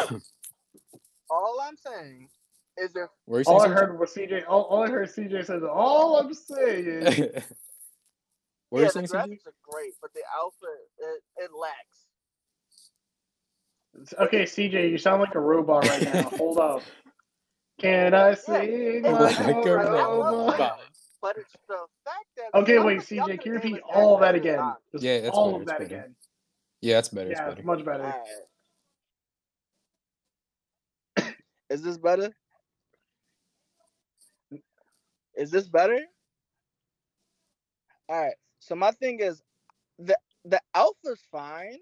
saying. 0.00 0.20
all 1.30 1.58
I'm 1.62 1.76
saying 1.76 2.28
is 2.78 2.92
if 2.96 3.10
Were 3.26 3.40
you 3.40 3.44
All 3.46 3.62
I 3.62 3.68
heard 3.68 3.98
was 3.98 4.14
CJ. 4.14 4.44
All, 4.48 4.64
all 4.64 4.84
I 4.84 4.90
heard 4.90 5.08
CJ 5.10 5.46
says. 5.46 5.62
All 5.64 6.18
I'm 6.18 6.34
saying. 6.34 7.10
something? 7.16 7.42
What 8.70 8.80
yeah, 8.82 8.84
are 8.84 8.92
the 8.94 9.02
you 9.02 9.06
saying, 9.08 9.08
CJ? 9.08 9.38
graphics 9.38 9.46
are 9.46 9.54
great, 9.64 9.94
but 10.02 10.12
the 10.14 10.22
alpha 10.36 10.66
it, 10.98 11.22
it 11.44 11.50
lacks. 11.54 12.06
Okay, 14.20 14.44
CJ, 14.44 14.90
you 14.90 14.98
sound 14.98 15.20
like 15.20 15.34
a 15.36 15.40
robot 15.40 15.84
right 15.84 16.04
now. 16.04 16.30
Hold 16.38 16.58
up. 16.58 16.86
Can 17.80 18.14
I 18.14 18.34
sing 18.34 19.02
Yeah, 19.06 19.18
like 19.20 19.38
like 19.38 19.38
a 19.40 19.44
a 19.48 20.06
robot? 20.06 20.08
robot. 20.08 20.80
But 21.22 21.36
it's 21.38 21.56
the 21.68 21.76
fact 22.04 22.26
that 22.36 22.52
Okay, 22.54 22.78
wait, 22.80 23.00
CJ, 23.00 23.40
can 23.40 23.52
you 23.52 23.54
repeat 23.54 23.80
all 23.82 24.14
of 24.16 24.20
that 24.22 24.34
again? 24.34 24.76
Just 24.92 25.04
Yeah, 25.04 25.20
that's 25.20 25.38
all 25.38 25.46
better, 25.46 25.56
of 25.56 25.64
it's 25.64 25.72
that 25.72 25.80
better. 25.80 25.86
again. 25.86 26.16
Yeah, 26.82 26.98
it's 27.00 27.08
better. 27.10 27.30
It's 27.32 27.40
Yeah, 27.40 27.46
better. 27.48 27.60
it's 27.60 27.66
much 27.66 27.84
better. 27.84 28.04
Alright. 28.04 28.28
Is 31.70 31.82
this 31.82 31.98
better? 31.98 32.32
Is 35.36 35.50
this 35.50 35.68
better? 35.68 35.98
All 38.08 38.20
right. 38.20 38.34
So 38.60 38.74
my 38.74 38.90
thing 38.92 39.20
is, 39.20 39.42
the 39.98 40.16
the 40.44 40.60
alpha's 40.74 41.20
fine, 41.30 41.78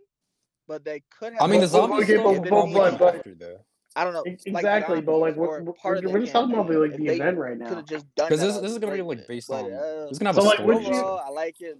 but 0.68 0.84
they 0.84 1.02
could 1.18 1.32
have. 1.34 1.42
I 1.42 1.46
mean, 1.46 1.60
the 1.60 1.66
Well, 1.72 1.88
zombies 1.88 2.04
okay, 2.04 2.14
still 2.18 2.34
but- 2.34 2.42
but- 2.42 2.48
probably 2.48 2.74
but- 2.74 2.98
but- 3.24 3.38
though. 3.38 3.58
I 3.94 4.04
don't 4.04 4.14
know. 4.14 4.24
E- 4.26 4.38
like 4.50 4.62
Exactly, 4.62 5.02
but 5.02 5.18
like, 5.18 5.34
zombies 5.34 5.38
we're, 5.38 5.46
or 5.46 5.62
we're, 5.84 5.96
of 5.96 6.04
we're 6.12 6.20
just 6.20 6.32
talking 6.32 6.54
about 6.54 6.66
the, 6.66 6.72
campaign. 6.72 6.90
like 6.90 6.96
the 6.96 7.14
event 7.14 7.36
right 7.36 7.58
now. 7.58 7.82
just 7.82 8.06
done 8.14 8.26
Because 8.30 8.40
this, 8.40 8.56
this 8.58 8.72
is 8.72 8.78
gonna 8.78 8.94
be 8.94 9.02
like 9.02 9.08
with 9.08 9.18
it. 9.20 9.28
based 9.28 9.48
But, 9.50 9.64
on. 9.66 9.72
uh, 9.74 10.06
It's 10.08 10.18
gonna 10.18 10.30
have 10.30 10.36
So, 10.36 10.42
a 10.42 10.44
like, 10.44 10.54
story. 10.60 10.74
would 10.76 10.84
you- 10.84 10.90
overall, 10.94 11.18
I 11.18 11.28
like 11.28 11.60
it. 11.60 11.78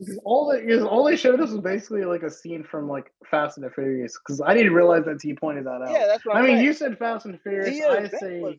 Because 0.00 0.18
all 0.24 0.50
they, 0.50 0.62
because 0.62 0.82
all 0.82 1.04
they 1.04 1.16
showed 1.16 1.40
us 1.40 1.50
was 1.52 1.60
basically 1.60 2.04
like 2.04 2.22
a 2.24 2.30
scene 2.30 2.64
from 2.64 2.88
like 2.88 3.12
Fast 3.30 3.58
and 3.58 3.64
the 3.64 3.70
Furious. 3.70 4.18
Because 4.18 4.40
I 4.40 4.54
didn't 4.54 4.74
realize 4.74 5.04
that 5.04 5.22
he 5.22 5.34
pointed 5.34 5.64
that 5.66 5.82
out. 5.82 5.90
Yeah, 5.92 6.06
that's 6.08 6.26
what 6.26 6.34
I 6.34 6.40
I'm 6.40 6.46
mean, 6.46 6.56
saying. 6.56 6.66
you 6.66 6.72
said 6.74 6.98
Fast 6.98 7.26
and 7.26 7.34
the 7.34 7.38
Furious. 7.38 7.78
the 7.78 7.88
I 7.90 8.08
say, 8.08 8.40
was 8.40 8.56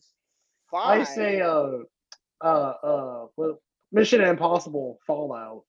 fine. 0.71 1.01
I 1.01 1.03
say, 1.03 1.41
uh, 1.41 1.79
uh, 2.41 2.73
uh, 2.83 3.27
well, 3.35 3.59
Mission 3.91 4.21
Impossible 4.21 4.99
Fallout. 5.07 5.63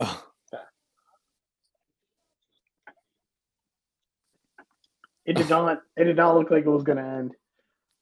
It 5.26 5.36
did 5.36 5.48
not. 5.48 5.80
It 5.96 6.04
did 6.04 6.16
not 6.16 6.36
look 6.36 6.50
like 6.50 6.64
it 6.66 6.68
was 6.68 6.82
gonna 6.82 7.16
end. 7.18 7.32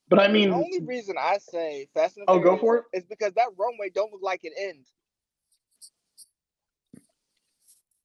But 0.08 0.18
I 0.18 0.28
mean, 0.28 0.50
The 0.50 0.56
only 0.56 0.80
reason 0.80 1.14
I 1.18 1.38
say 1.38 1.88
Fast 1.94 2.16
and 2.16 2.26
Oh, 2.28 2.40
go 2.40 2.56
for 2.56 2.78
it. 2.78 2.84
is 2.92 3.04
because 3.04 3.32
that 3.34 3.48
runway 3.56 3.90
don't 3.90 4.12
look 4.12 4.22
like 4.22 4.40
it 4.42 4.52
ends. 4.58 4.92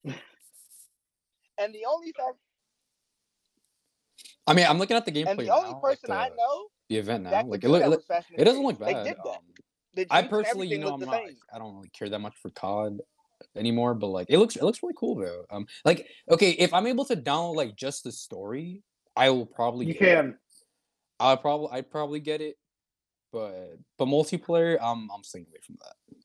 and 1.57 1.73
the 1.73 1.85
only 1.89 2.13
fact, 2.13 2.37
I 4.45 4.53
mean, 4.53 4.67
I'm 4.67 4.77
looking 4.77 4.95
at 4.95 5.05
the 5.05 5.11
gameplay 5.11 5.27
and 5.29 5.39
the 5.39 5.49
only 5.49 5.71
now, 5.71 5.79
person 5.83 6.09
like 6.09 6.31
I 6.31 6.35
know 6.35 6.67
the 6.89 6.97
event 6.97 7.23
now. 7.23 7.31
that 7.31 7.47
Like 7.47 7.63
it, 7.63 7.69
look, 7.69 7.81
it, 7.81 7.87
was 7.87 7.97
look, 7.97 8.07
Fast 8.07 8.29
and 8.31 8.39
it 8.39 8.45
doesn't 8.45 8.63
look 8.63 8.79
bad. 8.79 8.87
They 8.87 9.09
did 9.09 9.17
that. 9.23 9.29
Um, 9.29 9.37
The 9.95 10.07
I 10.09 10.23
personally, 10.23 10.67
you 10.67 10.79
know, 10.79 10.93
I'm 10.93 10.99
not. 10.99 11.11
the 11.11 11.27
same. 11.27 11.37
I 11.53 11.59
don't 11.59 11.75
really 11.75 11.89
care 11.89 12.09
that 12.09 12.19
much 12.19 12.35
for 12.41 12.49
COD 12.51 12.99
anymore, 13.55 13.93
but 13.93 14.07
like 14.07 14.27
it 14.29 14.37
looks, 14.39 14.55
it 14.55 14.63
looks 14.63 14.81
really 14.81 14.95
cool 14.97 15.15
though. 15.15 15.45
Um, 15.49 15.67
like 15.85 16.07
okay, 16.29 16.51
if 16.51 16.73
I'm 16.73 16.87
able 16.87 17.05
to 17.05 17.15
download 17.15 17.55
like 17.55 17.75
just 17.75 18.03
the 18.03 18.11
story, 18.11 18.83
I 19.15 19.29
will 19.29 19.45
probably 19.45 19.87
you 19.87 19.93
get 19.93 20.01
it. 20.01 20.15
can. 20.15 20.37
I'll 21.19 21.37
probably, 21.37 21.69
I'd 21.71 21.89
probably 21.89 22.19
get 22.19 22.41
it, 22.41 22.57
but 23.31 23.77
but 23.97 24.05
multiplayer, 24.05 24.77
I'm 24.81 25.09
I'm 25.11 25.23
staying 25.23 25.45
away 25.49 25.59
from 25.65 25.77
that. 25.81 26.17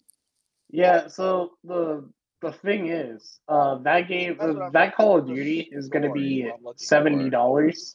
Yeah. 0.70 1.08
So 1.08 1.52
the 1.64 2.08
the 2.42 2.52
thing 2.52 2.88
is, 2.88 3.38
uh, 3.48 3.76
that 3.78 4.08
game, 4.08 4.36
uh, 4.40 4.68
that. 4.70 4.96
Call 4.96 5.18
of 5.18 5.26
Duty 5.26 5.68
is 5.72 5.88
gonna 5.88 6.12
be 6.12 6.42
is 6.42 6.46
what 6.46 6.58
I'm 6.58 6.64
looking 6.64 6.78
seventy 6.78 7.30
dollars. 7.30 7.94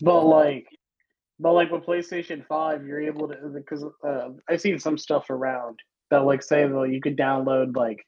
But 0.00 0.24
like, 0.24 0.66
but 1.40 1.54
like 1.54 1.70
with 1.70 1.84
PlayStation 1.84 2.46
Five, 2.46 2.86
you're 2.86 3.00
able 3.00 3.28
to 3.28 3.34
because 3.34 3.84
uh, 4.04 4.28
I've 4.48 4.60
seen 4.60 4.78
some 4.78 4.98
stuff 4.98 5.30
around 5.30 5.78
that 6.10 6.24
like 6.24 6.42
say 6.42 6.66
that 6.66 6.90
you 6.90 7.00
could 7.00 7.16
download 7.16 7.74
like 7.74 8.06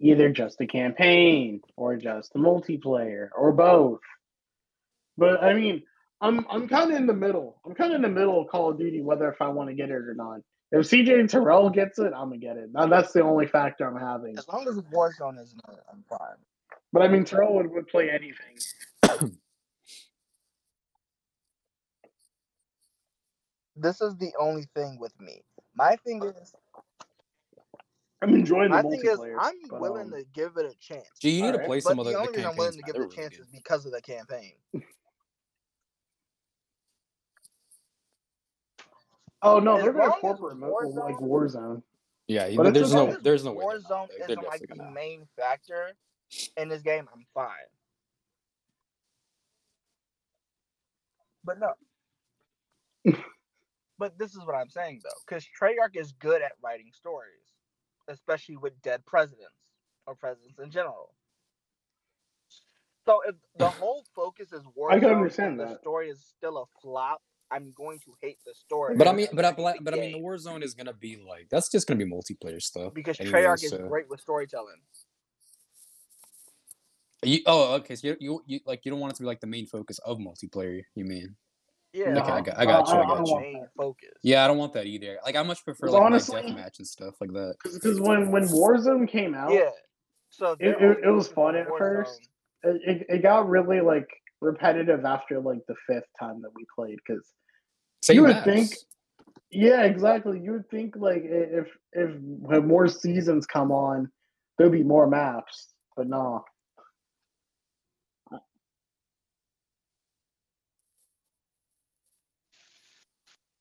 either 0.00 0.30
just 0.30 0.58
the 0.58 0.66
campaign 0.66 1.60
or 1.76 1.96
just 1.96 2.32
the 2.32 2.38
multiplayer 2.38 3.28
or 3.36 3.52
both. 3.52 4.00
But 5.18 5.42
I 5.42 5.54
mean, 5.54 5.82
I'm 6.20 6.46
I'm 6.48 6.68
kind 6.68 6.92
of 6.92 6.96
in 6.96 7.06
the 7.06 7.12
middle. 7.12 7.60
I'm 7.66 7.74
kind 7.74 7.92
of 7.92 7.96
in 7.96 8.02
the 8.02 8.08
middle 8.08 8.40
of 8.40 8.48
Call 8.48 8.70
of 8.70 8.78
Duty 8.78 9.02
whether 9.02 9.28
if 9.30 9.42
I 9.42 9.48
want 9.48 9.70
to 9.70 9.74
get 9.74 9.90
it 9.90 9.94
or 9.94 10.14
not. 10.14 10.40
If 10.70 10.86
CJ 10.86 11.28
Terrell 11.28 11.70
gets 11.70 11.98
it, 11.98 12.12
I'm 12.16 12.28
gonna 12.28 12.38
get 12.38 12.56
it. 12.56 12.70
Now 12.72 12.86
that's 12.86 13.12
the 13.12 13.22
only 13.22 13.46
factor 13.48 13.86
I'm 13.86 14.00
having. 14.00 14.38
As 14.38 14.48
long 14.48 14.66
as 14.68 14.76
Warzone 14.76 15.42
isn't, 15.42 15.60
it, 15.68 15.80
I'm 15.92 16.04
fine. 16.08 16.36
But 16.92 17.02
I 17.02 17.08
mean, 17.08 17.24
Terrell 17.24 17.54
would, 17.54 17.70
would 17.70 17.88
play 17.88 18.10
anything. 18.10 19.30
This 23.76 24.00
is 24.00 24.16
the 24.16 24.32
only 24.38 24.66
thing 24.74 24.98
with 25.00 25.12
me. 25.20 25.42
My 25.74 25.96
thing 26.04 26.22
is, 26.24 26.54
I'm 28.22 28.34
enjoying 28.34 28.70
the 28.70 28.82
my 28.82 28.82
thing 28.82 29.00
is. 29.04 29.18
I'm 29.40 29.54
but, 29.68 29.80
willing 29.80 30.06
um, 30.06 30.12
to 30.12 30.24
give 30.32 30.56
it 30.56 30.64
a 30.66 30.74
chance. 30.80 31.08
Gee, 31.20 31.30
you 31.30 31.42
need 31.42 31.48
to 31.48 31.54
Alright. 31.54 31.66
play 31.66 31.76
But 31.78 31.82
some 31.82 31.98
of 31.98 32.04
the 32.06 32.12
the, 32.12 32.16
the 32.18 32.20
only 32.20 32.36
reason 32.36 32.50
I'm 32.50 32.56
willing 32.56 32.72
to 32.72 32.82
give 32.82 32.94
They're 32.94 33.02
it 33.02 33.04
a 33.04 33.08
really 33.08 33.16
chance 33.16 33.36
good. 33.36 33.42
is 33.42 33.48
because 33.52 33.86
of 33.86 33.92
the 33.92 34.00
campaign. 34.02 34.52
Oh 39.46 39.58
no, 39.58 39.76
As 39.76 39.82
they're 39.82 39.92
gonna 39.92 40.04
long 40.08 40.20
corporate 40.20 40.56
mode 40.56 40.72
Warzone- 40.72 40.94
like 41.04 41.16
Warzone. 41.16 41.82
Yeah, 42.28 42.48
But 42.56 42.72
there's 42.72 42.86
as 42.86 42.94
no, 42.94 43.14
there's 43.22 43.44
no 43.44 43.52
way. 43.52 43.62
Warzone 43.62 44.08
They're- 44.08 44.26
they're 44.26 44.30
isn't 44.38 44.46
like 44.46 44.60
the 44.62 44.66
gonna- 44.68 44.90
main 44.90 45.26
factor 45.36 45.92
in 46.56 46.70
this 46.70 46.80
game, 46.80 47.06
I'm 47.14 47.26
fine. 47.34 47.50
But 51.44 51.58
no. 51.60 51.74
but 53.98 54.18
this 54.18 54.32
is 54.34 54.44
what 54.44 54.54
I'm 54.54 54.70
saying 54.70 55.00
though, 55.04 55.10
because 55.26 55.44
Treyarch 55.60 55.96
is 55.96 56.12
good 56.12 56.42
at 56.42 56.52
writing 56.62 56.90
stories, 56.92 57.52
especially 58.08 58.56
with 58.56 58.80
dead 58.82 59.04
presidents 59.06 59.54
or 60.06 60.14
presidents 60.14 60.58
in 60.58 60.70
general. 60.70 61.14
So 63.06 63.20
if 63.26 63.34
the 63.58 63.68
whole 63.70 64.04
focus 64.14 64.52
is 64.52 64.62
war, 64.74 64.90
I 64.92 64.98
can 65.00 65.10
understand 65.10 65.60
and 65.60 65.60
the 65.60 65.74
that. 65.74 65.80
story 65.80 66.08
is 66.08 66.24
still 66.36 66.58
a 66.58 66.64
flop, 66.80 67.22
I'm 67.50 67.72
going 67.76 68.00
to 68.00 68.12
hate 68.20 68.38
the 68.46 68.54
story. 68.54 68.96
But 68.96 69.08
I 69.08 69.12
mean, 69.12 69.28
but 69.32 69.44
I, 69.44 69.52
but, 69.52 69.64
I- 69.64 69.72
the 69.78 69.84
but 69.84 69.94
I 69.94 69.96
mean, 69.98 70.12
the 70.12 70.18
game, 70.18 70.24
Warzone 70.24 70.62
is 70.64 70.74
gonna 70.74 70.92
be 70.94 71.16
like 71.16 71.48
that's 71.50 71.70
just 71.70 71.86
gonna 71.86 71.98
be 72.04 72.10
multiplayer 72.10 72.60
stuff. 72.60 72.92
because 72.94 73.18
anyway, 73.20 73.40
Treyarch 73.42 73.62
is 73.64 73.72
great 73.88 74.08
with 74.10 74.20
storytelling. 74.20 74.80
You, 77.22 77.40
oh, 77.46 77.74
okay. 77.76 77.96
So 77.96 78.08
you, 78.08 78.16
you, 78.20 78.42
you 78.46 78.60
like 78.66 78.84
you 78.84 78.90
don't 78.90 79.00
want 79.00 79.12
it 79.14 79.16
to 79.16 79.22
be 79.22 79.26
like 79.26 79.40
the 79.40 79.46
main 79.46 79.66
focus 79.66 79.98
of 80.00 80.18
multiplayer. 80.18 80.82
You 80.94 81.04
mean? 81.04 81.36
Yeah, 81.94 82.06
Okay, 82.18 82.32
I 82.32 82.40
got, 82.40 82.58
I 82.58 82.62
uh, 82.62 82.64
got 82.64 82.88
you. 82.88 82.94
I- 82.94 82.98
I 82.98 83.02
I 83.04 83.06
got 83.06 83.16
don't 83.18 83.26
you. 83.26 83.32
want 83.34 83.52
that. 83.60 83.70
focus. 83.76 84.08
Yeah, 84.24 84.44
I 84.44 84.48
don't 84.48 84.58
want 84.58 84.72
that 84.72 84.86
either. 84.86 85.18
Like 85.24 85.36
I 85.36 85.42
much 85.44 85.64
prefer 85.64 85.86
like 85.86 86.02
honestly- 86.02 86.42
my 86.42 86.48
deathmatch 86.50 86.78
and 86.78 86.86
stuff 86.88 87.14
like 87.20 87.32
that. 87.32 87.54
Because 87.62 88.00
when 88.00 88.32
when 88.32 88.48
Warzone 88.48 89.08
came 89.08 89.34
out, 89.34 89.52
Yeah. 89.52 89.70
So 90.30 90.56
It- 90.58 90.76
it- 90.82 90.98
it 91.04 91.10
was 91.10 91.28
fun 91.28 91.54
at 91.54 91.68
Warzone. 91.68 91.78
first. 91.78 92.28
it, 92.64 92.80
it, 92.84 93.06
it 93.08 93.22
got 93.22 93.48
really 93.48 93.80
like 93.80 94.08
repetitive 94.40 95.04
after 95.04 95.38
like 95.38 95.60
the 95.68 95.76
fifth 95.86 96.08
time 96.18 96.42
that 96.42 96.50
we 96.54 96.64
played. 96.74 96.98
Because 97.06 97.32
Same 98.02 98.16
You 98.16 98.22
would 98.22 98.30
maps. 98.36 98.44
think- 98.44 98.70
yeah, 99.50 99.82
exactly. 99.84 100.40
You 100.40 100.52
would 100.52 100.68
think 100.70 100.96
like 100.96 101.22
if 101.24 101.68
if 101.92 102.18
more 102.64 102.88
seasons 102.88 103.46
come 103.46 103.70
on, 103.70 104.10
there'll 104.58 104.72
be 104.72 104.82
more 104.82 105.06
maps, 105.06 105.72
but 105.96 106.08
no. 106.08 106.44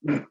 It, 0.07 0.23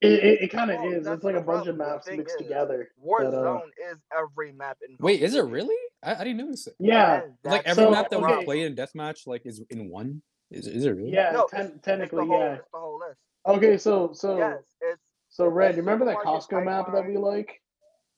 it, 0.00 0.42
it 0.42 0.48
kind 0.50 0.70
of 0.70 0.80
Well, 0.80 0.92
is. 0.92 1.06
It's 1.06 1.22
like 1.24 1.36
a 1.36 1.40
bunch 1.40 1.68
of 1.68 1.76
problem. 1.76 1.78
The 1.78 1.84
maps 1.84 2.08
mixed 2.08 2.36
is, 2.40 2.42
together. 2.42 2.90
but, 2.98 3.26
uh, 3.26 3.30
Warzone 3.30 3.68
is 3.90 3.98
every 4.16 4.52
map 4.52 4.76
in. 4.86 4.96
Wait, 4.98 5.22
is 5.22 5.34
it 5.34 5.44
really? 5.44 5.76
I, 6.02 6.14
I 6.16 6.24
didn't 6.24 6.38
notice 6.38 6.66
it. 6.66 6.74
yeah, 6.80 7.22
And 7.22 7.32
Like 7.44 7.62
every 7.64 7.84
So, 7.84 7.90
map 7.90 8.10
that 8.10 8.18
okay. 8.20 8.38
we 8.38 8.44
played 8.44 8.66
in 8.66 8.74
deathmatch 8.74 9.26
like 9.26 9.42
is 9.46 9.62
in 9.70 9.88
one. 9.88 10.20
Is 10.50 10.66
is 10.66 10.84
it 10.84 10.90
really? 10.90 11.12
yeah. 11.12 11.30
No, 11.32 11.46
ten- 11.50 11.60
it's- 11.60 11.76
It's 11.76 11.84
technically, 11.84 12.18
the 12.20 12.26
whole, 12.26 12.40
yeah. 12.40 12.54
It's 12.54 12.68
the 12.72 12.78
whole 12.78 12.98
list. 12.98 13.18
Okay, 13.46 13.78
so 13.78 14.10
so 14.12 14.36
yes, 14.36 14.58
it's 14.80 15.00
so 15.30 15.46
Red, 15.48 15.76
you 15.76 15.82
remember 15.82 16.04
that 16.06 16.16
Costco 16.16 16.64
map 16.64 16.92
that 16.92 17.06
we 17.06 17.16
like? 17.16 17.60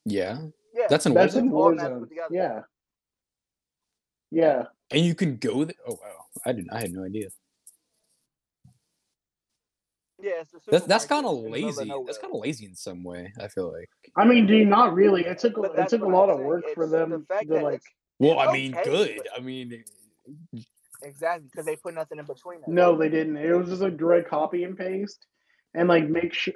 Yeah. 0.05 0.38
yeah. 0.74 0.86
That's 0.88 1.05
in 1.07 1.14
That's 1.14 1.34
Warzone. 1.34 1.38
in 1.40 1.51
Warzone. 1.51 2.09
Yeah. 2.30 2.61
Yeah. 4.30 4.64
And 4.90 5.05
you 5.05 5.14
can 5.14 5.36
go 5.36 5.64
there. 5.64 5.74
Oh 5.86 5.92
wow, 6.03 6.24
I 6.44 6.53
didn't. 6.53 6.72
I 6.72 6.80
had 6.80 6.92
no 6.92 7.05
idea. 7.05 7.28
Yeah. 10.27 10.43
That's 10.70 10.87
that's 10.87 11.05
kind 11.07 11.27
of 11.27 11.37
in 11.39 11.45
the 11.45 11.51
middle 11.51 11.66
lazy. 11.68 11.93
That's 12.07 12.18
kind 12.18 12.35
of 12.35 12.41
lazy 12.41 12.66
in 12.66 12.74
some 12.74 13.05
way. 13.05 13.33
I 13.41 13.49
feel 13.49 13.72
like. 13.72 13.89
I 14.16 14.24
mean, 14.24 14.47
dude, 14.47 14.68
not 14.68 14.95
really. 14.95 15.24
It 15.24 15.39
took 15.39 15.57
a- 15.59 15.62
it 15.81 15.89
took 15.89 16.03
a 16.03 16.07
lot 16.07 16.31
of 16.31 16.41
work 16.41 16.64
for 16.74 16.85
It's 16.85 16.93
the 16.93 16.99
them 17.07 17.27
fact 17.27 17.49
to 17.49 17.55
that 17.55 17.62
like. 17.62 17.83
Well, 18.18 18.39
I 18.39 18.53
mean, 18.53 18.74
okay, 18.74 18.85
good. 18.85 19.16
but- 19.18 19.27
I 19.37 19.41
mean, 19.41 19.85
Exactly, 21.03 21.49
because 21.51 21.66
they 21.66 21.77
put 21.77 21.95
nothing 21.95 22.18
in 22.18 22.24
between. 22.24 22.61
Them. 22.62 22.74
No, 22.74 22.97
they 22.97 23.09
didn't. 23.09 23.37
It 23.37 23.53
was 23.55 23.68
just 23.68 23.83
a 23.83 23.91
direct 23.91 24.29
copy 24.29 24.64
and 24.64 24.77
paste, 24.77 25.27
and 25.74 25.89
like 25.89 26.09
make 26.09 26.33
sure. 26.33 26.55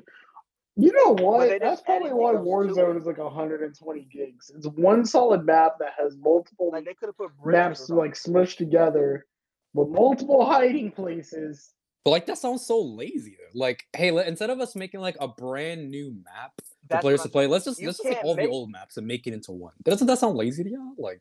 You 0.77 0.93
know 0.93 1.15
what? 1.23 1.61
That's 1.61 1.83
probably 1.83 2.13
why 2.13 2.33
Warzone 2.33 2.97
is 2.97 3.05
like 3.05 3.19
120 3.19 4.09
gigs. 4.11 4.51
It's 4.55 4.67
one 4.67 5.05
solid 5.05 5.45
map 5.45 5.75
that 5.81 5.93
has 5.99 6.17
multiple 6.17 6.71
Like 6.73 6.87
they 6.87 6.95
could 6.95 7.09
have 7.09 7.17
put 7.19 7.33
maps 7.45 7.91
like 7.91 8.15
smushed 8.15 8.57
together 8.57 9.27
with 9.75 9.89
multiple 9.89 10.47
hiding 10.47 10.91
places. 10.93 11.71
But 12.05 12.11
like 12.11 12.27
that 12.27 12.39
sounds 12.39 12.67
so 12.67 12.81
lazy 12.81 13.37
though. 13.39 13.59
Like, 13.59 13.87
hey, 13.95 14.11
let, 14.11 14.27
instead 14.27 14.51
of 14.51 14.61
us 14.61 14.75
making 14.75 15.01
like 15.01 15.17
a 15.21 15.29
brand 15.29 15.91
new 15.91 16.15
map 16.25 16.53
for 16.91 16.99
players 17.01 17.23
to 17.23 17.29
play, 17.29 17.47
let's 17.47 17.65
just 17.65 17.83
let's 17.83 17.99
just 17.99 18.09
take 18.09 18.25
all 18.25 18.37
make- 18.37 18.47
the 18.47 18.53
old 18.53 18.71
maps 18.71 18.97
and 18.97 19.07
make 19.07 19.27
it 19.27 19.35
into 19.35 19.53
one. 19.53 19.75
Doesn't 19.83 20.07
that 20.07 20.19
sound 20.19 20.37
lazy 20.37 20.65
to 20.65 20.71
y'all? 20.71 20.95
Like, 20.99 21.21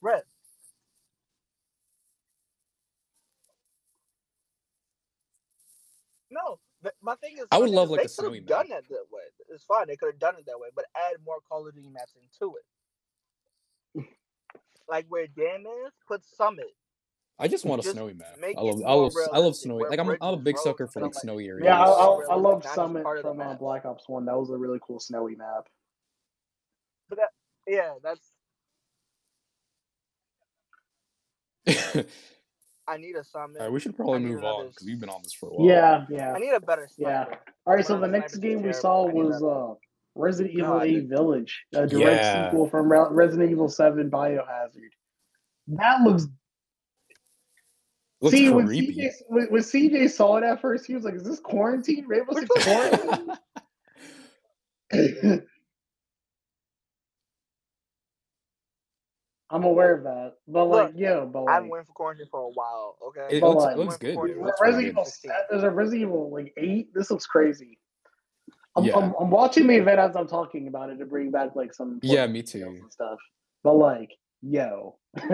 Red. 0.00 0.22
No, 6.30 6.58
my 7.02 7.14
thing 7.16 7.36
is. 7.38 7.46
I 7.50 7.58
would 7.58 7.70
love, 7.70 7.88
is 7.88 7.90
like, 7.90 8.00
they 8.00 8.04
a 8.04 8.08
could 8.08 8.34
have 8.34 8.46
done 8.46 8.68
map. 8.68 8.78
it 8.78 8.88
that 8.88 9.04
way. 9.10 9.22
It's 9.50 9.64
fine. 9.64 9.86
They 9.88 9.96
could 9.96 10.12
have 10.12 10.18
done 10.18 10.36
it 10.38 10.46
that 10.46 10.58
way, 10.58 10.68
but 10.74 10.86
add 10.96 11.16
more 11.24 11.38
Call 11.48 11.66
of 11.66 11.74
Duty 11.74 11.90
maps 11.90 12.14
into 12.14 12.54
it. 13.96 14.06
like 14.88 15.06
where 15.08 15.26
Dam 15.26 15.62
is, 15.86 15.92
put 16.06 16.24
Summit. 16.24 16.72
I 17.40 17.48
just 17.48 17.64
want 17.64 17.80
a 17.80 17.82
Just 17.84 17.96
snowy 17.96 18.12
map. 18.12 18.36
I 18.56 18.60
love, 18.60 18.82
I 18.86 18.92
love, 18.92 19.12
I 19.32 19.38
love 19.38 19.56
snowy. 19.56 19.84
Like, 19.88 19.98
I'm, 19.98 20.10
a- 20.10 20.18
I'm 20.20 20.34
a 20.34 20.36
big 20.36 20.58
sucker 20.58 20.86
for 20.86 21.00
like 21.00 21.14
stuff 21.14 21.22
snowy 21.22 21.48
areas. 21.48 21.64
Yeah, 21.64 21.80
I, 21.80 21.86
I, 21.86 22.20
I 22.32 22.34
love 22.36 22.62
not 22.64 22.74
Summit 22.74 23.02
part 23.02 23.18
of 23.18 23.24
the 23.24 23.30
from 23.30 23.40
uh. 23.40 23.54
Black 23.54 23.86
Ops 23.86 24.08
One. 24.08 24.26
That 24.26 24.36
was 24.38 24.50
a 24.50 24.56
really 24.58 24.78
cool 24.86 25.00
snowy 25.00 25.36
map. 25.36 25.66
But 27.08 27.18
Yeah, 27.66 27.94
that's. 28.02 28.30
I 32.86 32.96
need 32.96 33.14
a 33.16 33.24
Summit. 33.24 33.58
All 33.60 33.66
right, 33.66 33.72
we 33.72 33.80
should 33.80 33.96
probably 33.96 34.16
I 34.16 34.18
need 34.18 34.30
move 34.32 34.44
on 34.44 34.66
because 34.66 34.84
we've 34.84 35.00
been 35.00 35.08
on 35.08 35.20
this 35.22 35.32
for 35.32 35.48
a 35.48 35.52
while. 35.54 35.66
Yeah, 35.66 36.04
yeah. 36.10 36.32
I 36.34 36.38
need 36.38 36.50
a 36.50 36.60
better 36.60 36.88
Yeah. 36.98 37.24
All 37.66 37.74
right, 37.74 37.86
so 37.86 37.98
the 37.98 38.06
next 38.08 38.36
game 38.38 38.62
we 38.62 38.72
saw 38.72 39.06
was 39.06 39.42
uh, 39.42 39.74
Resident 40.14 40.54
Evil 40.54 40.78
God. 40.78 40.86
8 40.86 41.08
Village, 41.08 41.62
a 41.74 41.86
direct 41.86 42.22
Yeah. 42.22 42.50
sequel 42.50 42.68
from 42.68 42.90
Re- 42.90 43.06
Resident 43.10 43.50
Evil 43.50 43.68
7 43.68 44.10
Biohazard. 44.10 44.90
That 45.68 46.02
looks. 46.02 46.26
Looks 48.22 48.36
See, 48.36 48.50
when. 48.50 48.66
CJ, 48.68 49.10
when, 49.28 49.46
when 49.46 49.62
CJ 49.62 50.10
saw 50.10 50.36
it 50.36 50.44
at 50.44 50.60
first, 50.60 50.86
he 50.86 50.94
was 50.94 51.04
like, 51.04 51.14
"Is 51.14 51.24
this 51.24 51.40
quarantine? 51.40 52.04
Rainbow 52.06 52.34
Six 52.34 52.48
quarantine?" 52.64 53.36
I'm 59.52 59.64
aware 59.64 59.96
of 59.96 60.04
that, 60.04 60.34
but 60.46 60.66
like, 60.66 60.88
Look, 60.92 60.96
yo, 60.96 61.26
but 61.26 61.40
I've 61.40 61.46
like, 61.46 61.60
been 61.62 61.70
waiting 61.70 61.86
for 61.86 61.92
quarantine 61.92 62.26
for 62.30 62.40
a 62.40 62.50
while. 62.50 62.96
Okay. 63.08 63.36
It 63.36 63.40
But, 63.40 63.48
looks, 63.50 63.64
like- 63.64 63.74
it 63.76 63.78
looks 63.80 63.96
good. 63.96 64.16
Re- 64.16 64.28
dude. 64.28 64.36
It 64.38 64.42
looks 64.44 64.60
really 64.60 64.72
Resident. 64.74 64.92
Evil, 64.92 65.04
se- 65.04 65.28
there's 65.50 65.62
a 65.64 65.70
Resident 65.70 66.02
Evil 66.02 66.30
like 66.32 66.52
eight. 66.56 66.94
This 66.94 67.10
looks 67.10 67.26
crazy. 67.26 67.78
I'm, 68.76 68.84
Yeah. 68.84 68.96
I'm, 68.96 69.12
I'm 69.18 69.30
watching 69.30 69.66
the 69.66 69.74
event 69.74 69.98
as 69.98 70.14
I'm 70.14 70.28
talking 70.28 70.68
about 70.68 70.90
it 70.90 70.98
to 70.98 71.04
bring 71.04 71.32
back 71.32 71.56
like 71.56 71.74
some 71.74 71.98
Yeah, 72.02 72.28
me 72.28 72.42
too. 72.42 72.62
and 72.64 72.92
stuff. 72.92 73.18
But 73.64 73.74
like, 73.74 74.12
yo, 74.40 74.96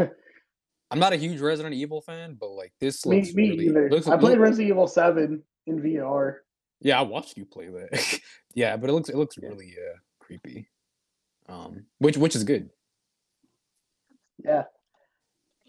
I'm 0.90 0.98
not 0.98 1.12
a 1.12 1.16
huge 1.16 1.40
Resident 1.40 1.74
Evil 1.74 2.00
fan, 2.00 2.36
but 2.38 2.50
like 2.50 2.72
this 2.80 3.04
me, 3.04 3.16
looks 3.16 3.34
me 3.34 3.50
really. 3.50 3.66
either. 3.66 3.90
Looks, 3.90 4.06
I 4.06 4.16
played 4.16 4.32
look- 4.32 4.40
Resident 4.40 4.70
Evil 4.70 4.86
Seven 4.86 5.42
in 5.66 5.80
VR. 5.80 6.36
Yeah, 6.80 6.98
I 6.98 7.02
watched 7.02 7.36
you 7.36 7.44
play 7.44 7.68
that. 7.68 8.20
yeah, 8.54 8.76
but 8.76 8.90
it 8.90 8.92
looks 8.92 9.08
it 9.08 9.16
looks 9.16 9.38
really 9.38 9.74
uh 9.76 9.96
creepy. 10.20 10.68
Um, 11.48 11.86
which 11.98 12.16
which 12.16 12.36
is 12.36 12.44
good. 12.44 12.70
Yeah, 14.44 14.64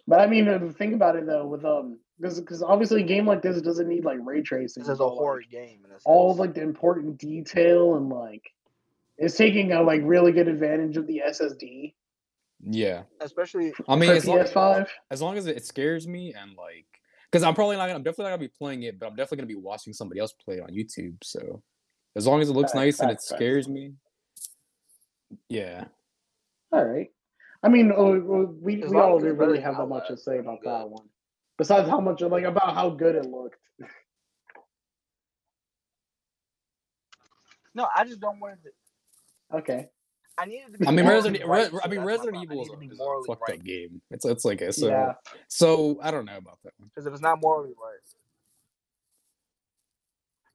but 0.07 0.19
I 0.19 0.27
mean, 0.27 0.73
think 0.73 0.93
about 0.93 1.15
it 1.15 1.25
though, 1.25 1.47
with 1.47 1.65
um, 1.65 1.99
because 2.19 2.39
because 2.39 2.61
obviously 2.61 3.01
a 3.01 3.05
game 3.05 3.25
like 3.25 3.41
this 3.41 3.61
doesn't 3.61 3.87
need 3.87 4.05
like 4.05 4.19
ray 4.21 4.41
tracing. 4.41 4.83
This 4.83 4.89
is 4.89 4.99
a 4.99 5.03
but, 5.03 5.09
like, 5.09 5.17
horror 5.17 5.41
game. 5.49 5.79
In 5.85 5.91
a 5.91 5.97
all 6.05 6.31
of 6.31 6.39
like 6.39 6.53
the 6.53 6.61
important 6.61 7.17
detail 7.17 7.95
and 7.95 8.09
like 8.09 8.51
it's 9.17 9.35
taking 9.35 9.71
a 9.73 9.81
like 9.81 10.01
really 10.03 10.31
good 10.31 10.47
advantage 10.47 10.97
of 10.97 11.07
the 11.07 11.21
SSD 11.27 11.93
Yeah, 12.63 13.03
especially 13.21 13.71
I 13.87 13.95
mean, 13.95 14.09
for 14.09 14.15
as 14.15 14.25
long, 14.27 14.39
PS5. 14.39 14.87
as 15.11 15.21
long 15.21 15.37
as 15.37 15.45
it, 15.47 15.57
it 15.57 15.65
scares 15.65 16.07
me 16.07 16.33
and 16.33 16.55
like, 16.57 16.85
because 17.31 17.43
I'm 17.43 17.53
probably 17.53 17.77
not 17.77 17.83
gonna, 17.83 17.95
I'm 17.95 18.03
definitely 18.03 18.25
not 18.25 18.37
gonna 18.37 18.49
be 18.49 18.53
playing 18.57 18.83
it, 18.83 18.99
but 18.99 19.05
I'm 19.07 19.15
definitely 19.15 19.37
gonna 19.37 19.47
be 19.47 19.55
watching 19.55 19.93
somebody 19.93 20.19
else 20.19 20.33
play 20.33 20.57
it 20.57 20.61
on 20.61 20.69
YouTube. 20.69 21.15
So 21.23 21.61
as 22.15 22.25
long 22.25 22.41
as 22.41 22.49
it 22.49 22.53
looks 22.53 22.71
Facts, 22.71 22.75
nice 22.75 22.99
and 22.99 23.11
it 23.11 23.15
facts, 23.15 23.29
facts. 23.29 23.39
scares 23.39 23.67
me, 23.67 23.93
yeah. 25.49 25.85
All 26.71 26.83
right. 26.83 27.09
I 27.63 27.69
mean, 27.69 27.91
uh, 27.91 27.95
uh, 27.95 28.45
we, 28.61 28.77
we 28.83 28.99
all 28.99 29.19
didn't 29.19 29.37
really 29.37 29.59
have 29.59 29.77
that 29.77 29.87
much 29.87 30.07
to 30.09 30.17
say 30.17 30.37
about 30.37 30.61
good. 30.61 30.71
that 30.71 30.89
one. 30.89 31.07
Besides 31.57 31.89
how 31.89 31.99
much, 31.99 32.21
like, 32.21 32.43
about 32.43 32.75
how 32.75 32.89
good 32.89 33.15
it 33.15 33.25
looked. 33.25 33.57
no, 37.73 37.87
I 37.95 38.05
just 38.05 38.19
don't 38.19 38.39
want 38.39 38.59
it. 38.63 38.73
To, 39.51 39.57
Okay. 39.57 39.89
I 40.37 40.45
need 40.45 40.63
it 40.67 40.73
to 40.73 40.77
be. 40.77 40.87
I 40.87 40.91
mean, 40.91 41.07
Resident, 41.07 41.45
right, 41.45 41.71
Re- 41.71 41.79
I 41.83 41.87
mean, 41.87 42.01
Resident 42.01 42.37
Evil 42.43 42.57
need 42.57 42.61
is 42.63 42.69
a, 42.69 42.71
to 42.73 42.77
be 42.77 42.89
morally 42.95 43.23
fucked 43.27 43.41
right. 43.49 43.59
up 43.59 43.65
game. 43.65 44.01
It's 44.11 44.25
it's 44.25 44.45
like 44.45 44.61
a 44.61 44.71
so 44.71 44.87
Yeah. 44.87 45.13
so 45.47 45.99
I 46.01 46.11
don't 46.11 46.25
know 46.25 46.37
about 46.37 46.59
that 46.63 46.73
one. 46.77 46.89
Because 46.93 47.07
if 47.07 47.13
it's 47.13 47.21
not 47.21 47.41
morally 47.41 47.69
right. 47.69 47.99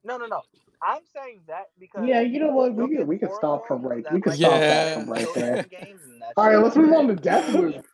No, 0.04 0.16
no, 0.16 0.26
no. 0.26 0.42
I'm 0.82 1.02
saying 1.14 1.42
that 1.46 1.66
because. 1.78 2.06
Yeah, 2.06 2.20
you 2.20 2.40
know 2.40 2.50
what? 2.50 2.74
We 2.74 2.82
you'll 2.84 2.98
could 2.98 3.08
we 3.08 3.18
could 3.18 3.32
stop 3.34 3.66
from 3.68 3.82
games 3.82 4.04
right. 4.04 4.12
We 4.12 4.20
could 4.20 4.30
like 4.30 4.38
stop 4.40 4.60
that 4.60 4.94
from 5.00 5.10
right 5.10 5.28
there. 5.34 5.62
games 5.64 6.00
and 6.04 6.20
that 6.22 6.32
All 6.36 6.48
right, 6.48 6.58
let's 6.58 6.76
move 6.76 6.92
on 6.92 7.08
to 7.08 7.14
great. 7.14 7.24
Deathloop. 7.24 7.84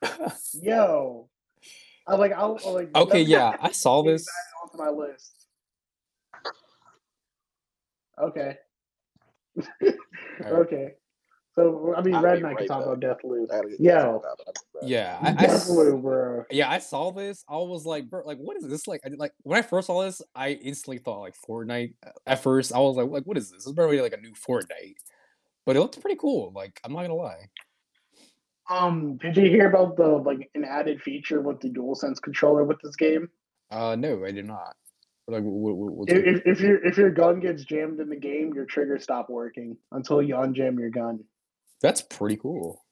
Yo, 0.62 1.28
I 2.06 2.14
like 2.16 2.32
I'll 2.32 2.58
like. 2.64 2.94
okay, 2.96 3.20
yeah, 3.22 3.56
I 3.60 3.72
saw 3.72 4.02
this. 4.02 4.24
back 4.24 4.62
onto 4.62 4.78
my 4.78 5.04
list. 5.06 5.46
Okay. 8.20 8.56
Alright. 10.42 10.52
okay. 10.66 10.94
So 11.58 11.92
I 11.96 12.02
mean, 12.02 12.14
I'll 12.14 12.22
Red 12.22 12.34
be 12.34 12.38
and 12.38 12.46
I 12.46 12.50
can 12.50 12.56
right 12.58 12.68
talk 12.68 12.78
back. 12.86 12.86
about 12.86 13.00
Deathloop. 13.00 13.50
I 13.50 13.56
gotta 13.56 13.76
Yeah. 13.80 14.02
something 14.02 14.30
out. 14.30 14.56
Yeah, 14.82 15.18
I, 15.20 15.28
I 15.30 15.44
s- 15.46 15.68
Deathloop, 15.68 16.02
bro. 16.02 16.44
yeah, 16.52 16.70
I 16.70 16.78
saw 16.78 17.10
this. 17.10 17.44
I 17.48 17.56
was 17.56 17.84
like, 17.84 18.08
bro, 18.08 18.22
like, 18.24 18.38
what 18.38 18.56
is 18.56 18.68
this? 18.68 18.86
Like, 18.86 19.00
I 19.04 19.08
like 19.16 19.32
when 19.42 19.58
I 19.58 19.62
first 19.62 19.88
saw 19.88 20.04
this, 20.04 20.22
I 20.36 20.50
instantly 20.50 20.98
thought 20.98 21.18
like 21.20 21.34
Fortnite. 21.48 21.94
At 22.28 22.42
first, 22.44 22.72
I 22.72 22.78
was 22.78 22.96
like, 22.96 23.08
like, 23.10 23.24
what 23.24 23.36
is 23.36 23.50
this? 23.50 23.64
This 23.64 23.66
is 23.66 23.72
probably 23.72 24.00
like 24.00 24.12
a 24.12 24.20
new 24.20 24.32
Fortnite, 24.34 24.94
but 25.66 25.74
it 25.74 25.80
looked 25.80 26.00
pretty 26.00 26.16
cool. 26.20 26.52
Like, 26.54 26.80
I'm 26.84 26.92
not 26.92 27.02
gonna 27.02 27.14
lie. 27.14 27.48
Um, 28.70 29.16
did 29.16 29.36
you 29.36 29.48
hear 29.48 29.68
about 29.68 29.96
the 29.96 30.06
like 30.06 30.48
an 30.54 30.64
added 30.64 31.02
feature 31.02 31.40
with 31.40 31.60
the 31.60 31.70
DualSense 31.70 32.22
controller 32.22 32.62
with 32.62 32.80
this 32.82 32.94
game? 32.94 33.28
Uh, 33.70 33.96
no, 33.98 34.24
I 34.24 34.30
did 34.30 34.44
not. 34.46 34.76
Like, 35.26 35.42
what, 35.42 35.74
what, 35.76 35.92
what's 35.92 36.12
it? 36.12 36.26
If, 36.26 36.42
if 36.46 36.60
your 36.60 36.84
if 36.86 36.96
your 36.96 37.10
gun 37.10 37.40
gets 37.40 37.64
jammed 37.64 37.98
in 37.98 38.08
the 38.08 38.16
game, 38.16 38.52
your 38.54 38.64
trigger 38.64 38.98
stop 39.00 39.28
working 39.28 39.76
until 39.90 40.22
you 40.22 40.34
unjam 40.36 40.78
your 40.78 40.90
gun. 40.90 41.24
That's 41.80 42.02
pretty 42.02 42.36
cool. 42.36 42.84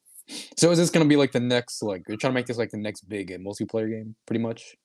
So 0.56 0.70
is 0.70 0.78
this 0.78 0.90
gonna 0.90 1.04
be 1.04 1.16
like 1.16 1.32
the 1.32 1.40
next 1.40 1.82
like 1.82 2.02
you're 2.08 2.16
trying 2.16 2.32
to 2.32 2.34
make 2.34 2.46
this 2.46 2.58
like 2.58 2.70
the 2.70 2.78
next 2.78 3.08
big 3.08 3.32
uh, 3.32 3.36
multiplayer 3.36 3.90
game, 3.90 4.16
pretty 4.26 4.42
much? 4.42 4.76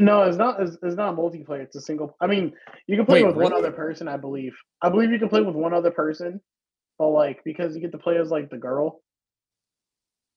No, 0.00 0.22
it's 0.22 0.36
not. 0.36 0.60
It's, 0.60 0.76
it's 0.82 0.96
not 0.96 1.16
multiplayer. 1.16 1.60
It's 1.60 1.76
a 1.76 1.80
single. 1.80 2.16
I 2.20 2.26
mean, 2.26 2.52
you 2.86 2.96
can 2.96 3.06
play 3.06 3.22
Wait, 3.22 3.28
with 3.28 3.36
one 3.36 3.52
other 3.52 3.70
person. 3.70 4.08
I 4.08 4.16
believe. 4.16 4.54
I 4.82 4.88
believe 4.88 5.10
you 5.10 5.18
can 5.18 5.28
play 5.28 5.40
with 5.42 5.54
one 5.54 5.72
other 5.72 5.90
person, 5.90 6.40
but 6.98 7.08
like 7.08 7.44
because 7.44 7.74
you 7.74 7.80
get 7.80 7.92
to 7.92 7.98
play 7.98 8.16
as 8.18 8.30
like 8.30 8.50
the 8.50 8.56
girl. 8.56 9.00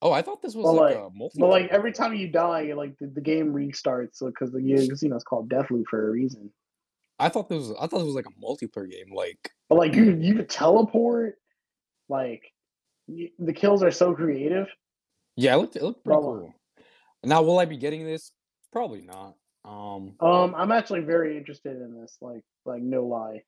Oh, 0.01 0.11
I 0.11 0.21
thought 0.21 0.43
this 0.43 0.53
was 0.53 0.65
Well, 0.65 0.75
like, 0.75 0.95
like- 0.95 1.05
a 1.05 1.09
multiplayer. 1.09 1.39
But 1.39 1.49
like 1.49 1.67
every 1.69 1.91
time 1.91 2.13
you 2.13 2.27
die, 2.27 2.73
like 2.73 2.97
the, 2.99 3.07
the 3.07 3.21
game 3.21 3.51
restarts 3.53 4.23
because 4.23 4.51
the 4.51 4.61
you 4.61 4.75
know 4.75 5.15
it's 5.15 5.23
called 5.23 5.49
Deathloop 5.49 5.85
for 5.89 6.07
a 6.07 6.11
reason. 6.11 6.51
I 7.19 7.29
thought 7.29 7.49
this 7.49 7.67
was 7.67 7.75
I 7.79 7.87
thought 7.87 8.01
it 8.01 8.05
was 8.05 8.13
like 8.13 8.27
a 8.27 8.45
multiplayer 8.45 8.91
game. 8.91 9.11
Like, 9.11 9.51
But 9.69 9.79
like 9.79 9.95
you 9.95 10.15
you 10.21 10.35
could 10.35 10.49
teleport. 10.49 11.39
Like 12.09 12.43
the 13.07 13.53
kills 13.53 13.83
are 13.83 13.91
so 13.91 14.13
creative. 14.13 14.67
yeah, 15.35 15.53
it 15.55 15.57
looked 15.57 15.75
it 15.75 15.83
looked 15.83 16.03
pretty 16.03 16.19
Well, 16.19 16.33
cool. 16.39 16.53
Now, 17.23 17.41
will 17.41 17.59
I 17.59 17.65
be 17.65 17.77
getting 17.77 18.05
this? 18.05 18.31
Probably 18.71 19.01
not. 19.01 19.35
Um, 19.65 20.13
Um, 20.19 20.53
I'm 20.55 20.71
actually 20.71 21.01
very 21.01 21.37
interested 21.37 21.75
in 21.77 21.99
this. 21.99 22.17
Like 22.21 22.43
like 22.65 22.81
no 22.81 23.05
lie. 23.05 23.43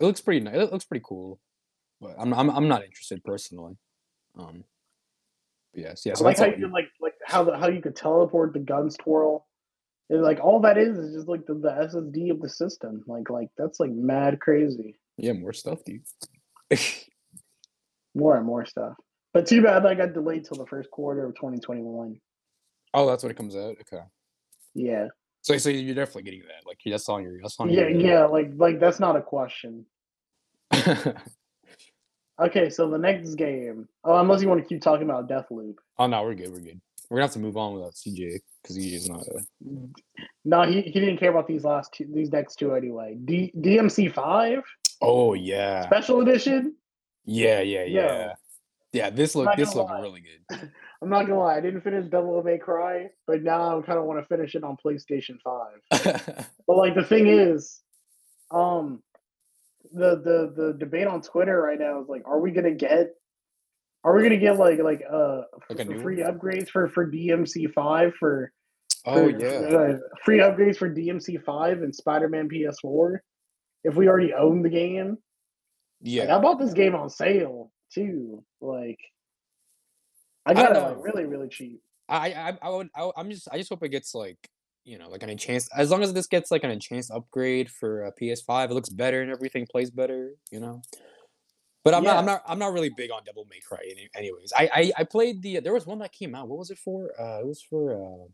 it 0.00 0.04
looks 0.04 0.20
pretty 0.20 0.40
nice. 0.40 0.56
It 0.56 0.72
looks 0.72 0.84
pretty 0.84 1.04
cool, 1.06 1.40
but 2.00 2.14
I'm 2.18 2.32
I'm 2.34 2.50
I'm 2.50 2.68
not 2.68 2.84
interested 2.84 3.22
personally. 3.24 3.76
Um, 4.38 4.64
yes, 5.74 6.02
yeah. 6.04 6.12
I 6.12 6.14
So 6.16 6.24
like 6.24 6.38
how 6.38 6.46
you 6.46 6.68
like 6.68 6.88
like 7.00 7.14
how 7.26 7.44
the 7.44 7.56
how 7.56 7.68
you 7.68 7.80
could 7.80 7.96
teleport 7.96 8.52
the 8.54 8.58
guns 8.60 8.96
twirl. 8.96 9.46
And 10.10 10.20
like 10.22 10.40
all 10.40 10.60
that 10.60 10.76
is 10.76 10.98
is 10.98 11.14
just 11.14 11.28
like 11.28 11.46
the, 11.46 11.54
the 11.54 11.70
SSD 11.70 12.30
of 12.30 12.40
the 12.40 12.48
system. 12.48 13.02
Like 13.06 13.30
like 13.30 13.48
that's 13.56 13.78
like 13.80 13.92
mad 13.92 14.40
crazy. 14.40 14.98
yeah, 15.16 15.32
more 15.32 15.52
stuff, 15.54 15.84
dude. 15.84 16.02
More 18.14 18.36
and 18.36 18.46
more 18.46 18.64
stuff. 18.66 18.94
But 19.32 19.46
too 19.46 19.62
bad 19.62 19.84
that 19.84 19.96
got 19.96 20.12
delayed 20.12 20.44
till 20.44 20.58
the 20.58 20.66
first 20.66 20.90
quarter 20.90 21.24
of 21.24 21.34
2021. 21.36 22.20
oh, 22.94 23.06
that's 23.06 23.22
when 23.22 23.30
it 23.30 23.36
comes 23.36 23.56
out. 23.56 23.76
Okay. 23.80 24.02
Yeah. 24.74 25.08
So, 25.40 25.56
so 25.58 25.70
you're 25.70 25.94
definitely 25.94 26.22
getting 26.22 26.42
that. 26.42 26.66
Like 26.66 26.78
that's 26.84 27.08
on 27.08 27.22
your 27.22 27.38
that's 27.40 27.58
on 27.58 27.68
Yeah, 27.70 27.88
your 27.88 28.00
yeah, 28.00 28.24
like 28.26 28.50
like 28.56 28.78
that's 28.78 29.00
not 29.00 29.16
a 29.16 29.22
question. 29.22 29.86
Okay, 32.40 32.70
so 32.70 32.88
the 32.90 32.98
next 32.98 33.34
game. 33.34 33.86
Oh, 34.04 34.16
unless 34.18 34.42
you 34.42 34.48
want 34.48 34.62
to 34.62 34.66
keep 34.66 34.80
talking 34.82 35.04
about 35.08 35.28
Deathloop. 35.28 35.74
oh 35.98 36.06
no, 36.06 36.22
we're 36.22 36.34
good. 36.34 36.50
We're 36.50 36.60
good. 36.60 36.80
We're 37.08 37.16
gonna 37.18 37.26
have 37.26 37.34
to 37.34 37.38
move 37.38 37.56
on 37.58 37.74
without 37.74 37.92
CJ 37.92 38.40
because 38.62 38.78
CJ's 38.78 39.08
not. 39.08 39.20
Uh, 39.20 39.40
No, 40.44 40.62
he, 40.62 40.80
he 40.80 40.92
didn't 40.98 41.18
care 41.18 41.30
about 41.30 41.46
these 41.46 41.62
last 41.62 41.92
two 41.92 42.06
these 42.12 42.32
next 42.32 42.56
two 42.56 42.74
anyway. 42.74 43.16
D, 43.22 43.52
DMC 43.56 44.12
five. 44.12 44.60
Oh 45.00 45.34
yeah. 45.34 45.84
special 45.86 46.20
edition. 46.22 46.74
Yeah, 47.24 47.60
yeah, 47.60 47.84
Yo. 47.84 48.02
yeah. 48.02 48.32
Yeah, 48.92 49.08
this 49.08 49.34
look 49.34 49.56
this 49.56 49.74
looked 49.74 49.90
lie. 49.90 50.00
really 50.00 50.20
good. 50.20 50.70
I'm 51.02 51.08
not 51.08 51.22
gonna 51.22 51.38
lie, 51.38 51.56
I 51.56 51.60
didn't 51.60 51.80
finish 51.80 52.06
Devil 52.10 52.42
May 52.42 52.58
Cry, 52.58 53.08
but 53.26 53.42
now 53.42 53.78
I 53.78 53.82
kind 53.82 53.98
of 53.98 54.04
want 54.04 54.20
to 54.20 54.26
finish 54.26 54.54
it 54.54 54.62
on 54.64 54.76
PlayStation 54.84 55.38
Five. 55.42 56.46
But 56.66 56.76
like 56.76 56.94
the 56.94 57.02
thing 57.02 57.26
is, 57.26 57.80
um, 58.50 59.02
the 59.92 60.16
the 60.16 60.52
the 60.54 60.76
debate 60.78 61.06
on 61.06 61.22
Twitter 61.22 61.60
right 61.60 61.78
now 61.78 62.02
is 62.02 62.08
like, 62.08 62.22
are 62.26 62.38
we 62.38 62.50
gonna 62.50 62.74
get, 62.74 63.14
are 64.04 64.14
we 64.14 64.22
gonna 64.22 64.36
get 64.36 64.58
like 64.58 64.78
like 64.78 65.02
uh 65.10 65.42
Like 65.70 65.78
a 65.78 65.82
f- 65.82 65.88
new 65.88 66.00
free 66.00 66.18
upgrades 66.18 66.68
for 66.68 66.88
for 66.88 67.10
DMC 67.10 67.72
five 67.72 68.14
for 68.16 68.52
oh 69.06 69.30
for, 69.32 69.38
yeah. 69.38 69.76
uh, 69.76 69.98
free 70.24 70.38
upgrades 70.38 70.76
for 70.76 70.94
DMC 70.94 71.42
five 71.44 71.82
and 71.82 71.94
Spider 71.94 72.28
Man 72.28 72.48
PS4 72.48 73.18
if 73.84 73.94
we 73.96 74.06
already 74.06 74.34
own 74.34 74.62
the 74.62 74.70
game? 74.70 75.16
Like, 76.26 76.38
I 76.38 76.40
bought 76.40 76.58
this 76.58 76.72
game 76.72 76.94
on 76.94 77.08
sale 77.10 77.72
too. 77.92 78.44
Like, 78.60 78.98
I 80.44 80.54
got 80.54 80.76
it 80.76 80.80
like 80.80 80.96
really 81.00 81.24
really 81.24 81.48
cheap. 81.48 81.80
I 82.08 82.32
I 82.32 82.58
I 82.62 82.70
would 82.70 82.88
I, 82.96 83.10
I'm 83.16 83.30
just 83.30 83.48
I 83.50 83.58
just 83.58 83.70
hope 83.70 83.82
it 83.82 83.90
gets 83.90 84.14
like 84.14 84.38
you 84.84 84.98
know 84.98 85.08
like 85.08 85.22
an 85.22 85.30
enhanced 85.30 85.70
as 85.76 85.90
long 85.90 86.02
as 86.02 86.12
this 86.12 86.26
gets 86.26 86.50
like 86.50 86.64
an 86.64 86.70
enhanced 86.70 87.10
upgrade 87.10 87.70
for 87.70 88.04
a 88.04 88.12
PS5 88.12 88.70
it 88.70 88.74
looks 88.74 88.88
better 88.88 89.22
and 89.22 89.30
everything 89.30 89.66
plays 89.70 89.90
better 89.90 90.34
you 90.50 90.60
know? 90.60 90.82
But 91.84 91.94
I'm 91.94 92.04
not 92.04 92.16
I'm 92.16 92.26
not 92.26 92.42
I'm 92.46 92.58
not 92.58 92.72
really 92.72 92.90
big 92.96 93.10
on 93.10 93.22
Devil 93.24 93.46
May 93.50 93.60
Cry 93.60 93.78
any, 93.84 94.08
anyways. 94.16 94.52
I, 94.56 94.70
I 94.72 94.92
I 94.98 95.04
played 95.04 95.42
the 95.42 95.60
there 95.60 95.72
was 95.72 95.86
one 95.86 95.98
that 95.98 96.12
came 96.12 96.34
out. 96.34 96.48
What 96.48 96.58
was 96.58 96.70
it 96.70 96.78
for? 96.78 97.10
Uh 97.20 97.40
it 97.40 97.46
was 97.46 97.62
for 97.62 97.94
uh 97.94 98.26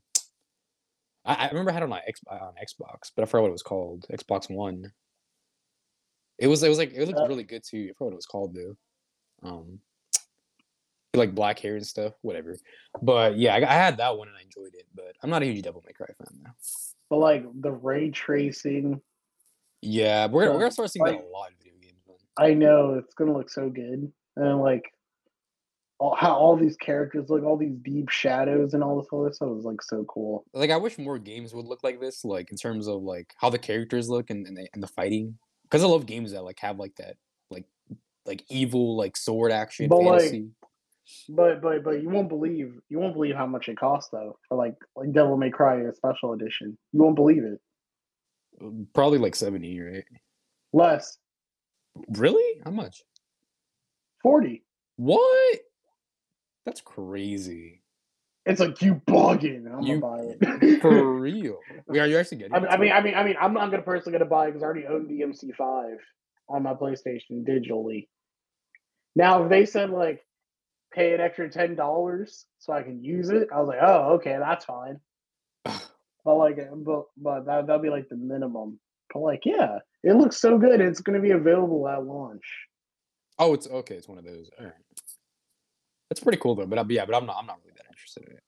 I, 1.25 1.47
I 1.47 1.49
remember 1.49 1.71
I 1.71 1.75
had 1.75 1.83
it 1.83 1.85
on 1.85 1.91
my 1.91 2.03
X, 2.07 2.21
on 2.31 2.55
Xbox 2.63 3.11
but 3.15 3.23
I 3.23 3.27
forgot 3.27 3.43
what 3.43 3.49
it 3.49 3.53
was 3.53 3.63
called. 3.63 4.07
Xbox 4.11 4.51
One 4.51 4.93
it 6.39 6.47
was 6.47 6.63
it 6.63 6.69
was 6.69 6.79
like 6.79 6.93
it 6.93 7.07
looked 7.07 7.19
Uh, 7.21 7.27
really 7.27 7.45
good 7.45 7.63
too 7.65 7.89
I 7.91 7.93
forgot 7.95 8.07
what 8.07 8.13
it 8.13 8.17
was 8.17 8.27
called 8.27 8.55
though 8.55 8.77
um 9.43 9.81
like 11.15 11.35
black 11.35 11.59
hair 11.59 11.77
and 11.77 11.87
stuff 11.87 12.13
whatever 12.23 12.57
but 13.03 13.37
yeah, 13.37 13.55
I, 13.55 13.59
I 13.59 13.75
had 13.75 13.97
that 13.99 14.17
one 14.17 14.29
and 14.29 14.37
I 14.37 14.43
enjoyed 14.43 14.75
it. 14.75 14.87
But 14.95 15.17
I'm 15.23 15.31
not 15.31 15.43
a 15.43 15.47
huge 15.47 15.63
Devil 15.63 15.83
May 15.87 15.93
Cry 15.93 16.07
fan 16.07 16.41
now. 16.43 16.51
But 17.11 17.19
like 17.19 17.45
the 17.61 17.71
ray 17.71 18.11
tracing, 18.11 19.01
Yeah, 19.83 20.27
we're 20.27 20.45
gonna, 20.45 20.55
we're 20.55 20.61
gonna 20.61 20.73
start 20.73 20.91
seeing 20.91 21.05
that 21.05 21.15
a 21.15 21.29
lot 21.29 21.51
in 21.51 21.57
video 21.63 21.79
games. 21.81 22.21
I 22.37 22.55
know 22.55 22.95
it's 22.95 23.15
gonna 23.15 23.33
look 23.33 23.51
so 23.51 23.69
good, 23.69 24.13
and 24.37 24.61
like 24.61 24.93
all, 25.99 26.15
how 26.15 26.35
all 26.35 26.57
these 26.57 26.77
characters 26.77 27.29
look, 27.29 27.45
all 27.45 27.57
these 27.57 27.77
deep 27.83 28.09
shadows 28.09 28.75
and 28.75 28.83
all 28.83 28.97
this 28.97 29.09
other 29.13 29.33
stuff 29.33 29.57
is 29.59 29.65
like 29.65 29.83
so 29.83 30.05
cool. 30.05 30.45
Like 30.53 30.71
I 30.71 30.77
wish 30.77 30.99
more 30.99 31.19
games 31.19 31.55
would 31.55 31.67
look 31.67 31.83
like 31.83 32.01
this, 32.01 32.25
like 32.25 32.51
in 32.51 32.57
terms 32.57 32.89
of 32.89 33.03
like 33.03 33.33
how 33.37 33.51
the 33.51 33.59
characters 33.59 34.09
look 34.09 34.31
and 34.31 34.47
and 34.47 34.57
the, 34.57 34.69
and 34.75 34.83
the 34.83 34.89
fighting. 34.89 35.39
Because 35.69 35.85
I 35.85 35.87
love 35.87 36.07
games 36.07 36.33
that 36.33 36.45
like 36.45 36.59
have 36.61 36.79
like 36.79 36.97
that 36.97 37.17
like 37.51 37.65
like 38.27 38.45
evil 38.49 38.97
like 38.97 39.17
sword 39.17 39.53
action 39.53 39.89
But, 39.89 40.03
like, 40.03 40.21
fantasy. 40.21 40.49
But 41.29 41.63
but 41.63 41.85
but 41.85 42.03
you 42.03 42.09
won't 42.11 42.29
believe 42.29 42.75
you 42.89 42.99
won't 42.99 43.15
believe 43.15 43.35
how 43.35 43.47
much 43.47 43.69
it 43.69 43.79
costs 43.79 44.11
though 44.11 44.39
for 44.49 44.57
like 44.57 44.75
like 44.95 45.13
Devil 45.13 45.37
May 45.37 45.51
Cry 45.51 45.81
a 45.81 45.95
special 45.95 46.35
edition. 46.35 46.77
You 46.93 47.03
won't 47.03 47.17
believe 47.17 47.45
it. 47.45 47.61
Um, 48.61 48.87
probably 48.95 49.19
like 49.19 49.35
seventy, 49.35 49.81
right? 49.81 50.05
Less 50.73 51.19
Really? 52.09 52.61
How 52.65 52.71
much? 52.71 53.03
forty. 54.23 54.65
What? 54.97 55.59
That's 56.65 56.81
crazy. 56.81 57.83
It's 58.49 58.61
like 58.61 58.81
you 58.83 58.95
bugging. 59.07 59.71
I'm 59.73 59.83
You- 59.83 60.01
gonna 60.01 60.17
buy 60.17 60.57
it. 60.57 60.81
For 60.83 61.13
real? 61.21 61.59
Wait, 61.87 62.01
are 62.01 62.07
you 62.07 62.17
actually 62.19 62.39
getting? 62.39 62.55
I 62.55 62.59
it 62.59 62.63
mean, 62.63 62.71
I 62.71 62.77
mean, 62.79 62.93
I 62.93 63.01
mean, 63.03 63.15
I 63.15 63.25
mean, 63.25 63.37
I'm 63.41 63.53
not 63.55 63.71
gonna 63.71 63.83
personally 63.83 64.19
gonna 64.19 64.29
buy 64.31 64.47
it 64.47 64.53
because 64.53 64.63
I 64.63 64.67
already 64.67 64.87
own 64.87 65.07
DMC 65.07 65.55
five 65.55 65.99
on 66.49 66.63
my 66.63 66.73
PlayStation 66.75 67.45
digitally. 67.47 68.09
Now, 69.15 69.43
if 69.45 69.51
they 69.51 69.67
said 69.67 69.91
like 69.91 70.23
pay 70.93 71.13
an 71.15 71.21
extra 71.21 71.51
ten 71.51 71.75
dollars 71.75 72.47
so 72.59 72.73
I 72.73 72.83
can 72.83 73.05
use 73.05 73.29
it, 73.31 73.49
I 73.55 73.61
was 73.61 73.69
like, 73.69 73.81
oh, 73.83 74.15
okay, 74.15 74.37
that's 74.41 74.65
fine. 74.65 74.99
But 76.25 76.35
like, 76.35 76.59
uh, 76.59 76.75
but 76.75 77.05
but 77.17 77.47
that 77.47 77.67
that'll 77.67 77.81
be 77.81 77.89
like 77.91 78.09
the 78.11 78.17
minimum. 78.17 78.79
But 79.15 79.21
like, 79.21 79.43
yeah, 79.47 79.79
it 80.03 80.15
looks 80.15 80.39
so 80.41 80.59
good. 80.59 80.81
It's 80.81 81.01
gonna 81.01 81.21
be 81.21 81.31
available 81.31 81.89
at 81.89 82.05
launch. 82.05 82.45
Oh, 83.39 83.55
it's 83.55 83.67
okay. 83.67 83.95
It's 83.95 84.09
one 84.09 84.19
of 84.19 84.25
those. 84.25 84.51
All 84.59 84.67
right. 84.67 84.75
That's 86.11 86.21
pretty 86.21 86.39
cool 86.39 86.55
though. 86.55 86.67
But 86.67 86.79
I, 86.81 86.85
yeah, 86.89 87.07
but 87.07 87.15
I'm 87.15 87.25
not. 87.25 87.37
I'm 87.39 87.47
not 87.47 87.61
interested 88.09 88.31
in 88.31 88.37
it. 88.37 88.43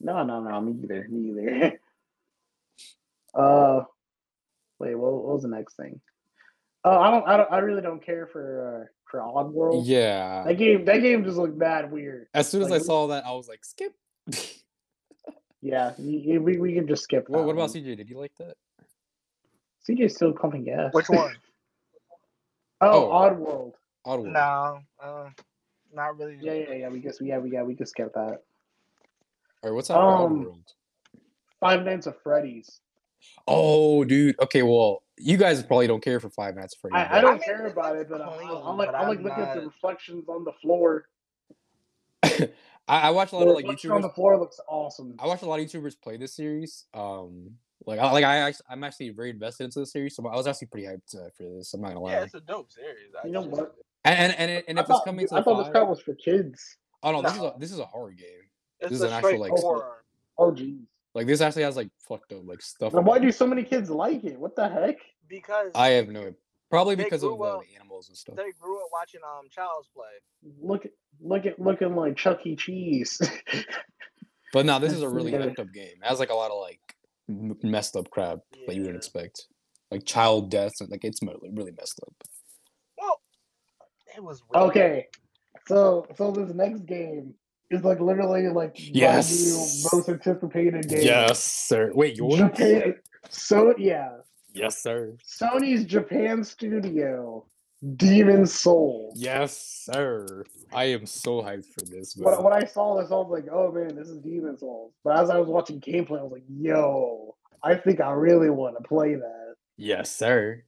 No, 0.00 0.22
no, 0.22 0.40
no, 0.40 0.60
me 0.60 0.80
either, 0.82 1.06
me 1.08 1.30
either. 1.30 1.80
uh, 3.34 3.84
wait, 4.78 4.94
what, 4.94 5.12
what 5.12 5.34
was 5.34 5.42
the 5.42 5.48
next 5.48 5.76
thing? 5.76 6.00
Oh, 6.84 6.98
I 6.98 7.10
don't, 7.10 7.26
I 7.26 7.36
don't, 7.36 7.52
I 7.52 7.58
really 7.58 7.82
don't 7.82 8.04
care 8.04 8.26
for 8.26 8.82
uh, 8.82 8.86
for 9.10 9.20
Oddworld. 9.20 9.82
Yeah. 9.84 10.44
That 10.46 10.54
game, 10.54 10.84
that 10.84 10.98
game 10.98 11.24
just 11.24 11.36
looked 11.36 11.58
bad 11.58 11.90
weird. 11.90 12.28
As 12.34 12.48
soon 12.48 12.62
as 12.62 12.68
I 12.68 12.72
like, 12.72 12.80
we- 12.82 12.86
saw 12.86 13.08
that, 13.08 13.26
I 13.26 13.32
was 13.32 13.48
like, 13.48 13.64
skip. 13.64 13.92
Yeah, 15.60 15.90
we, 15.98 16.38
we, 16.38 16.56
we 16.56 16.72
can 16.72 16.86
just 16.86 17.02
skip. 17.02 17.28
what, 17.28 17.38
that 17.40 17.44
what 17.44 17.52
about 17.54 17.74
one. 17.74 17.82
CJ? 17.82 17.96
Did 17.96 18.08
you 18.08 18.16
like 18.16 18.30
that? 18.38 18.54
CJ's 19.88 20.14
still 20.14 20.32
pumping 20.32 20.62
gas. 20.62 20.94
Which 20.94 21.08
one? 21.08 21.34
oh, 22.80 23.10
Oh. 23.10 23.10
Oddworld. 23.10 23.72
Oddworld. 24.06 24.32
no, 24.32 24.78
uh, 25.02 25.30
not 25.92 26.16
really. 26.16 26.38
Yeah, 26.40 26.52
yeah, 26.52 26.74
yeah. 26.74 26.88
We 26.90 27.00
guess, 27.00 27.18
yeah, 27.20 27.38
we 27.38 27.50
yeah, 27.50 27.64
we 27.64 27.74
just 27.74 27.90
skip 27.90 28.14
that. 28.14 28.42
Or 29.62 29.74
what's 29.74 29.88
that 29.88 29.98
Um, 29.98 30.44
Oddworld? 30.44 30.62
Five 31.60 31.84
Nights 31.84 32.06
at 32.06 32.22
Freddy's. 32.22 32.80
Oh, 33.48 34.04
dude. 34.04 34.38
Okay, 34.40 34.62
well, 34.62 35.02
you 35.16 35.36
guys 35.36 35.62
probably 35.64 35.86
don't 35.88 36.02
care 36.02 36.20
for 36.20 36.30
Five 36.30 36.54
Nights 36.54 36.74
at 36.76 36.80
Freddy's. 36.80 37.08
I, 37.10 37.18
I 37.18 37.20
don't 37.20 37.34
mean, 37.34 37.42
care 37.42 37.66
it 37.66 37.72
about 37.72 37.96
it, 37.96 38.08
but 38.08 38.20
I, 38.20 38.36
clean, 38.36 38.48
I, 38.48 38.52
I 38.52 38.70
like 38.74 38.88
but 38.88 38.94
I 38.94 39.08
like 39.08 39.18
I'm 39.18 39.24
looking 39.24 39.42
at 39.42 39.54
the 39.56 39.62
reflections 39.62 40.28
on 40.28 40.44
the 40.44 40.52
floor. 40.62 41.06
I, 42.22 42.48
I 42.88 43.10
watch 43.10 43.28
a 43.28 43.30
The 43.32 43.36
lot 43.36 43.48
of 43.48 43.54
like 43.56 43.64
reflection 43.64 43.90
on 43.90 43.98
YouTubers. 43.98 44.02
the 44.02 44.08
floor 44.10 44.38
looks 44.38 44.60
awesome. 44.68 45.14
I 45.18 45.26
watch 45.26 45.42
a 45.42 45.46
lot 45.46 45.60
of 45.60 45.66
YouTubers 45.66 46.00
play 46.00 46.16
this 46.16 46.34
series. 46.34 46.86
Um, 46.94 47.50
like 47.86 47.98
I 48.00 48.10
like 48.12 48.24
I, 48.24 48.52
I'm 48.70 48.82
actually 48.84 49.10
very 49.10 49.30
invested 49.30 49.64
into 49.64 49.80
the 49.80 49.86
series, 49.86 50.14
so 50.16 50.26
I 50.26 50.36
was 50.36 50.46
actually 50.46 50.68
pretty 50.68 50.86
hyped 50.86 51.14
uh, 51.14 51.28
for 51.36 51.44
this. 51.44 51.74
I'm 51.74 51.80
not 51.80 51.88
gonna 51.88 52.00
lie. 52.00 52.12
Yeah, 52.12 52.22
it's 52.24 52.34
a 52.34 52.40
dope 52.40 52.70
series. 52.72 53.10
You 53.24 53.30
know 53.32 53.42
what? 53.42 53.74
and 54.04 54.18
and 54.18 54.32
and, 54.38 54.50
it- 54.50 54.64
and 54.68 54.78
I 54.78 54.82
if 54.82 54.84
it's 54.88 54.98
thought, 54.98 55.04
coming 55.04 55.26
to 55.28 55.34
I 55.34 55.38
the 55.40 55.44
thought 55.44 55.56
this 55.58 55.66
five, 55.66 55.72
crap 55.72 55.88
was 55.88 56.00
for 56.00 56.14
kids. 56.14 56.76
oh 57.02 57.12
no, 57.12 57.22
this 57.22 57.32
is 57.34 57.38
a 57.40 57.54
this 57.58 57.72
is 57.72 57.78
a 57.78 57.86
horror 57.86 58.12
game. 58.12 58.26
It's 58.80 58.90
This 58.90 58.98
is 58.98 59.02
a 59.02 59.06
an 59.08 59.12
actual, 59.14 59.40
like, 59.40 59.50
horror. 59.52 60.04
Oh 60.38 60.52
jeez. 60.52 60.80
Like 61.14 61.26
this 61.26 61.40
actually 61.40 61.62
has 61.64 61.76
like 61.76 61.88
fucked 62.08 62.32
up 62.32 62.42
like 62.46 62.62
stuff. 62.62 62.92
Then 62.92 63.04
why 63.04 63.18
do 63.18 63.32
so 63.32 63.46
many 63.46 63.64
kids 63.64 63.90
like 63.90 64.22
it? 64.24 64.38
What 64.38 64.54
the 64.56 64.68
heck? 64.68 64.96
Because 65.28 65.72
I 65.74 65.88
have 65.90 66.08
no 66.08 66.32
probably 66.70 66.94
because 66.96 67.22
of 67.24 67.40
up- 67.42 67.62
the 67.62 67.74
animals 67.76 68.08
and 68.08 68.16
stuff. 68.16 68.36
they 68.36 68.52
grew 68.60 68.76
up 68.80 68.88
watching 68.92 69.20
um 69.24 69.48
Child's 69.50 69.88
Play. 69.94 70.04
Look 70.60 70.84
at 70.86 70.92
look 71.20 71.46
at 71.46 71.58
looking 71.58 71.96
like 71.96 72.16
Chuck 72.16 72.46
E. 72.46 72.54
Cheese. 72.56 73.20
But 74.52 74.64
now 74.64 74.78
this 74.78 74.94
is 74.94 75.02
a 75.02 75.08
really 75.08 75.32
Yeah. 75.32 75.40
hyped 75.40 75.58
up 75.58 75.72
game. 75.74 75.96
It 76.02 76.06
has 76.06 76.18
like 76.18 76.30
a 76.30 76.34
lot 76.34 76.50
of 76.50 76.58
like 76.58 76.80
m- 77.28 77.56
messed 77.62 77.96
up 77.96 78.08
crap 78.10 78.38
that 78.66 78.74
you 78.74 78.80
wouldn't 78.80 78.96
expect, 78.96 79.46
like 79.90 80.06
child 80.06 80.50
deaths 80.50 80.80
and 80.80 80.88
like 80.90 81.04
it's 81.04 81.22
mo- 81.22 81.38
really 81.52 81.72
messed 81.72 82.00
up. 82.06 82.14
Well, 82.96 83.20
it 84.16 84.22
was 84.24 84.42
weird. 84.48 84.70
okay, 84.70 85.06
so 85.66 86.06
so 86.16 86.30
this 86.30 86.54
next 86.54 86.86
game 86.86 87.34
is 87.70 87.84
like 87.84 88.00
literally 88.00 88.48
like 88.48 88.76
Yes. 88.76 89.84
most 89.92 90.08
anticipated 90.08 90.88
game. 90.88 91.02
Yes, 91.02 91.42
sir. 91.42 91.90
Wait, 91.94 92.16
yours? 92.16 92.36
Japan. 92.36 92.94
So 93.30 93.74
yeah, 93.78 94.18
Yes, 94.54 94.82
sir. 94.82 95.16
Sony's 95.24 95.84
Japan 95.84 96.42
studio, 96.42 97.44
Demon 97.96 98.46
Souls. 98.46 99.14
Yes, 99.16 99.56
sir. 99.56 100.44
I 100.72 100.84
am 100.84 101.06
so 101.06 101.42
hyped 101.42 101.66
for 101.66 101.82
this. 101.82 102.16
When, 102.16 102.42
when 102.42 102.52
I 102.52 102.64
saw 102.64 103.00
this, 103.00 103.10
I 103.10 103.14
was 103.14 103.28
like, 103.30 103.46
"Oh 103.52 103.70
man, 103.70 103.94
this 103.94 104.08
is 104.08 104.18
Demon 104.18 104.56
Souls." 104.56 104.92
But 105.04 105.18
as 105.18 105.30
I 105.30 105.38
was 105.38 105.48
watching 105.48 105.80
gameplay, 105.80 106.18
I 106.18 106.22
was 106.22 106.32
like, 106.32 106.44
"Yo, 106.48 107.36
I 107.62 107.74
think 107.76 108.00
I 108.00 108.10
really 108.12 108.50
want 108.50 108.76
to 108.76 108.88
play 108.88 109.14
that." 109.14 109.54
Yes, 109.76 110.10
sir. 110.10 110.64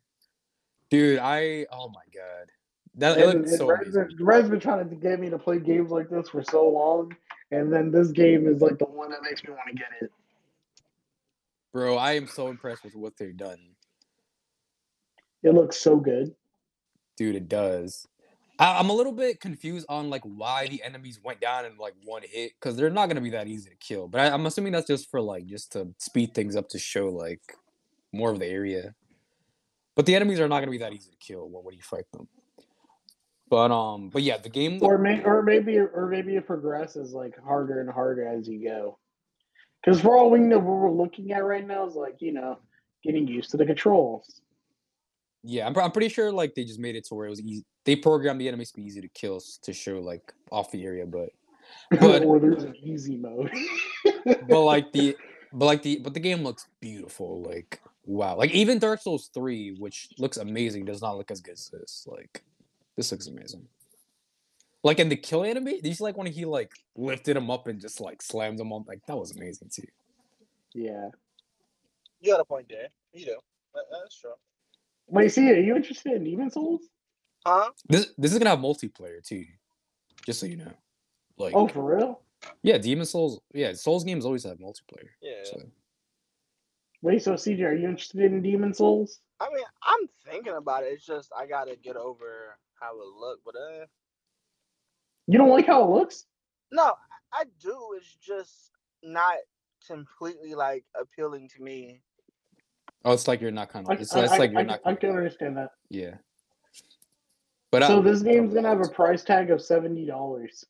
Dude, 0.91 1.19
I 1.19 1.67
oh 1.73 1.89
my 1.89 2.03
god. 2.15 2.51
That 2.97 3.19
it 3.19 3.29
And- 3.29 3.41
looked 3.41 3.51
so 3.51 3.67
Red's 3.69 3.95
been, 3.95 4.17
Red's 4.21 4.49
been 4.49 4.61
trying 4.61 4.89
to 4.89 4.95
get 4.97 5.21
me 5.21 5.31
to 5.31 5.39
play 5.39 5.59
games 5.59 5.91
like 5.91 6.09
this 6.09 6.29
for 6.29 6.43
so 6.43 6.69
long, 6.69 7.17
and 7.51 7.73
then 7.73 7.91
this 7.91 8.11
game 8.11 8.47
is 8.49 8.61
like 8.61 8.79
the 8.79 8.85
one 8.85 9.11
that 9.11 9.23
makes 9.23 9.45
me 9.45 9.51
want 9.51 9.69
to 9.69 9.75
get 9.75 9.89
it. 10.01 10.11
Bro, 11.73 11.97
I 11.97 12.13
am 12.13 12.27
so 12.27 12.49
impressed 12.49 12.83
with 12.83 12.97
what 12.97 13.17
they've 13.17 13.37
done. 13.37 13.59
It 15.43 15.55
looks 15.55 15.77
so 15.77 15.97
good. 15.97 16.35
Dude, 17.17 17.37
it 17.37 17.49
does. 17.49 18.07
I, 18.59 18.79
I'm 18.79 18.91
a 18.91 18.93
little 18.93 19.13
bit 19.13 19.41
confused 19.41 19.87
on 19.89 20.11
like 20.11 20.23
why 20.25 20.67
the 20.67 20.83
enemies 20.83 21.21
went 21.23 21.41
down 21.41 21.65
in 21.65 21.77
like 21.79 21.95
one 22.05 22.23
hit 22.29 22.53
because 22.61 22.77
they're 22.77 22.91
not 22.91 23.07
gonna 23.09 23.21
be 23.21 23.31
that 23.31 23.47
easy 23.47 23.71
to 23.71 23.77
kill. 23.77 24.09
But 24.09 24.21
I, 24.21 24.35
I'm 24.35 24.45
assuming 24.47 24.73
that's 24.73 24.89
just 24.89 25.11
for 25.11 25.21
like 25.21 25.47
just 25.47 25.73
to 25.73 25.95
speed 25.99 26.35
things 26.35 26.57
up 26.57 26.69
to 26.71 26.79
show 26.79 27.09
like 27.09 27.41
more 28.13 28.31
of 28.31 28.39
the 28.41 28.47
area. 28.47 28.95
But 29.95 30.07
the 30.07 30.15
enemies 30.17 30.41
are 30.41 30.49
not 30.49 30.59
gonna 30.61 30.73
be 30.73 30.79
that 30.79 30.93
easy 30.93 31.11
to 31.11 31.17
kill 31.19 31.49
when, 31.49 31.65
when 31.65 31.75
you 31.75 31.83
fight 31.83 32.05
them. 32.13 32.29
But 33.51 33.73
um, 33.73 34.11
but 34.11 34.23
yeah, 34.23 34.39
the 34.39 34.49
game. 34.49 34.79
Or 34.81 34.97
may, 34.97 35.23
or 35.25 35.43
maybe 35.43 35.77
or 35.77 36.09
maybe 36.09 36.37
it 36.37 36.47
progresses 36.47 37.13
like 37.13 37.35
harder 37.45 37.81
and 37.81 37.91
harder 37.91 38.27
as 38.27 38.49
you 38.49 38.63
go. 38.63 38.99
Because 39.85 40.01
for 40.01 40.17
all 40.17 40.31
we 40.31 40.39
know, 40.39 40.59
what 40.59 40.77
we're 40.77 40.93
looking 40.93 41.33
at 41.33 41.45
right 41.45 41.67
now 41.67 41.87
is 41.87 41.95
like 41.95 42.17
you 42.21 42.33
know 42.33 42.59
getting 43.03 43.27
used 43.27 43.51
to 43.51 43.57
the 43.57 43.67
controls. 43.67 44.41
Yeah, 45.43 45.67
I'm, 45.67 45.77
I'm 45.77 45.91
pretty 45.91 46.11
sure 46.11 46.31
like 46.31 46.55
they 46.55 46.65
just 46.65 46.79
made 46.79 46.95
it 46.95 47.07
to 47.07 47.15
where 47.15 47.27
it 47.27 47.31
was 47.31 47.41
easy. 47.41 47.65
They 47.85 47.97
programmed 47.97 48.41
the 48.41 48.47
enemies 48.47 48.71
to 48.71 48.77
be 48.77 48.85
easy 48.85 49.01
to 49.01 49.09
kill 49.09 49.43
to 49.63 49.73
show 49.73 49.99
like 49.99 50.33
off 50.53 50.71
the 50.71 50.85
area, 50.85 51.05
but 51.05 51.31
But- 51.91 52.23
or 52.23 52.39
there's 52.39 52.63
an 52.63 52.77
easy 52.77 53.17
mode. 53.17 53.51
but 54.25 54.61
like 54.61 54.93
the 54.93 55.17
but 55.53 55.65
like 55.65 55.83
the 55.83 55.99
but 55.99 56.15
the 56.15 56.21
game 56.21 56.45
looks 56.45 56.69
beautiful. 56.81 57.43
Like 57.43 57.81
wow, 58.05 58.37
like 58.37 58.53
even 58.53 58.79
Dark 58.79 59.01
Souls 59.01 59.29
three, 59.35 59.75
which 59.77 60.11
looks 60.19 60.37
amazing, 60.37 60.85
does 60.85 61.03
not 61.03 61.17
look 61.17 61.33
as 61.33 61.41
good 61.41 61.55
as 61.55 61.69
this. 61.69 62.07
Like 62.09 62.45
this 63.01 63.11
looks 63.13 63.29
amazing. 63.29 63.67
Like 64.85 64.99
in 64.99 65.09
the 65.09 65.17
kill 65.17 65.43
enemy, 65.43 65.81
these 65.83 66.03
like 66.03 66.19
when 66.19 66.27
he 66.27 66.45
like 66.45 66.71
lifted 66.97 67.35
him 67.35 67.51
up 67.51 67.67
and 67.67 67.81
just 67.81 67.99
like 67.99 68.21
slammed 68.21 68.61
him 68.61 68.73
on, 68.73 68.85
like 68.87 69.01
that 69.07 69.17
was 69.17 69.35
amazing 69.35 69.71
too. 69.75 69.87
yeah. 70.75 71.09
You 72.21 72.33
got 72.33 72.41
a 72.41 72.45
point 72.45 72.67
there. 72.69 72.89
You 73.15 73.25
do. 73.25 73.37
That- 73.75 73.85
that's 73.91 74.21
true. 74.21 74.33
Wait, 75.07 75.33
see, 75.33 75.51
are 75.51 75.55
you 75.59 75.75
interested 75.75 76.13
in 76.13 76.25
Demon 76.25 76.51
Souls? 76.51 76.83
Huh? 77.47 77.71
This 77.89 78.13
this 78.19 78.33
is 78.33 78.39
gonna 78.39 78.51
have 78.51 78.59
multiplayer 78.59 79.25
too, 79.27 79.45
just 80.27 80.39
so 80.41 80.45
you 80.47 80.59
know. 80.59 80.73
Like 81.39 81.55
Oh, 81.55 81.67
for 81.69 81.97
real? 81.97 82.21
yeah, 82.63 82.77
Demon 82.77 83.07
Souls. 83.07 83.41
Yeah, 83.55 83.73
Souls 83.73 84.05
games 84.05 84.27
always 84.27 84.45
have 84.45 84.59
multiplayer. 84.59 85.09
Yeah. 85.23 85.45
So. 85.45 85.63
Wait, 87.03 87.23
so 87.23 87.33
CJ, 87.33 87.63
are 87.65 87.75
you 87.75 87.89
interested 87.89 88.21
in 88.21 88.43
Demon 88.43 88.75
Souls? 88.75 89.21
I 89.41 89.49
mean, 89.55 89.65
I'm 89.83 90.07
thinking 90.31 90.53
about 90.53 90.83
it. 90.85 90.89
It's 90.93 91.07
just 91.07 91.31
I 91.35 91.47
gotta 91.47 91.77
get 91.77 91.97
over 91.97 92.59
how 92.81 92.93
it 93.01 93.07
look. 93.19 93.41
But 93.45 93.55
uh, 93.57 93.85
You 95.27 95.39
don't 95.39 95.51
like 95.51 95.67
how 95.67 95.85
it 95.85 95.91
looks? 95.91 96.25
no, 96.73 96.93
I 97.33 97.45
do. 97.61 97.77
It's 97.97 98.17
just 98.17 98.71
not 99.03 99.37
completely 99.87 100.55
like 100.55 100.85
appealing 101.01 101.49
to 101.57 101.63
me. 101.63 102.01
Oh, 103.05 103.13
it's 103.13 103.27
like 103.29 103.41
you're 103.41 103.51
not 103.51 103.71
kind 103.71 103.87
I, 103.89 103.95
of. 103.95 104.01
It's, 104.01 104.15
I- 104.15 104.25
it's 104.25 104.33
I- 104.33 104.37
like 104.39 104.51
you're 104.53 104.61
I- 104.61 104.65
not. 104.65 104.81
I 104.85 104.95
can 104.95 105.11
understand 105.11 105.57
that. 105.57 105.71
Yeah. 105.89 106.15
But 107.73 107.85
So 107.85 108.01
I, 108.01 108.03
this 108.03 108.23
game's 108.23 108.53
gonna 108.53 108.69
have 108.69 108.81
a 108.81 108.89
price 108.89 109.23
tag 109.23 109.51
of 109.53 109.63
seventy 109.63 110.05
dollars, 110.05 110.65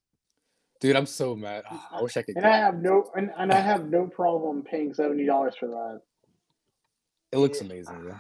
dude, 0.80 0.96
I'm 0.96 1.06
so 1.06 1.34
mad. 1.34 1.64
Ah, 1.70 1.88
I 1.92 2.02
wish 2.02 2.14
I 2.18 2.22
could. 2.22 2.36
and 2.36 2.44
I 2.46 2.58
have 2.58 2.82
no 2.82 3.11
and, 3.16 3.30
and 3.38 3.50
I 3.50 3.58
have 3.58 3.88
no 3.88 4.06
problem 4.06 4.62
paying 4.62 4.92
seventy 4.92 5.24
dollars 5.24 5.54
for 5.58 5.68
that. 5.68 6.02
It 7.32 7.38
looks 7.38 7.61
Yeah. 7.61 7.66
amazing, 7.68 8.04
yeah. 8.06 8.18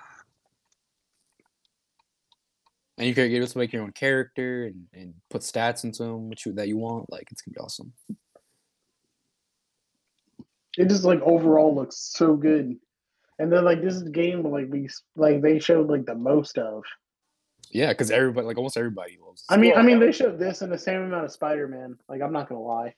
And 3.00 3.08
you 3.08 3.14
can 3.14 3.30
get 3.30 3.48
to 3.48 3.56
make 3.58 3.72
your 3.72 3.82
own 3.82 3.92
character 3.92 4.64
and, 4.66 4.84
and 4.92 5.14
put 5.30 5.40
stats 5.40 5.84
into 5.84 6.02
them, 6.02 6.28
which 6.28 6.44
you, 6.44 6.52
that 6.52 6.68
you 6.68 6.76
want. 6.76 7.10
Like 7.10 7.28
it's 7.32 7.40
gonna 7.40 7.54
be 7.54 7.58
awesome. 7.60 7.94
It 10.76 10.86
just 10.90 11.04
like 11.04 11.20
overall 11.22 11.74
looks 11.74 11.96
so 11.96 12.36
good, 12.36 12.76
and 13.38 13.50
then 13.50 13.64
like 13.64 13.80
this 13.80 13.94
is 13.94 14.04
the 14.04 14.10
game 14.10 14.42
like 14.42 14.66
we 14.68 14.86
like 15.16 15.40
they 15.40 15.58
showed 15.58 15.88
like 15.88 16.04
the 16.04 16.14
most 16.14 16.58
of. 16.58 16.82
Yeah, 17.70 17.88
because 17.88 18.10
everybody, 18.10 18.46
like 18.46 18.58
almost 18.58 18.76
everybody 18.76 19.16
loves. 19.24 19.44
I 19.48 19.56
mean, 19.56 19.72
I 19.76 19.82
mean 19.82 19.98
they 19.98 20.12
showed 20.12 20.38
this 20.38 20.60
and 20.60 20.70
the 20.70 20.76
same 20.76 21.00
amount 21.00 21.24
of 21.24 21.32
Spider 21.32 21.68
Man. 21.68 21.96
Like 22.06 22.20
I'm 22.20 22.34
not 22.34 22.50
gonna 22.50 22.60
lie, 22.60 22.94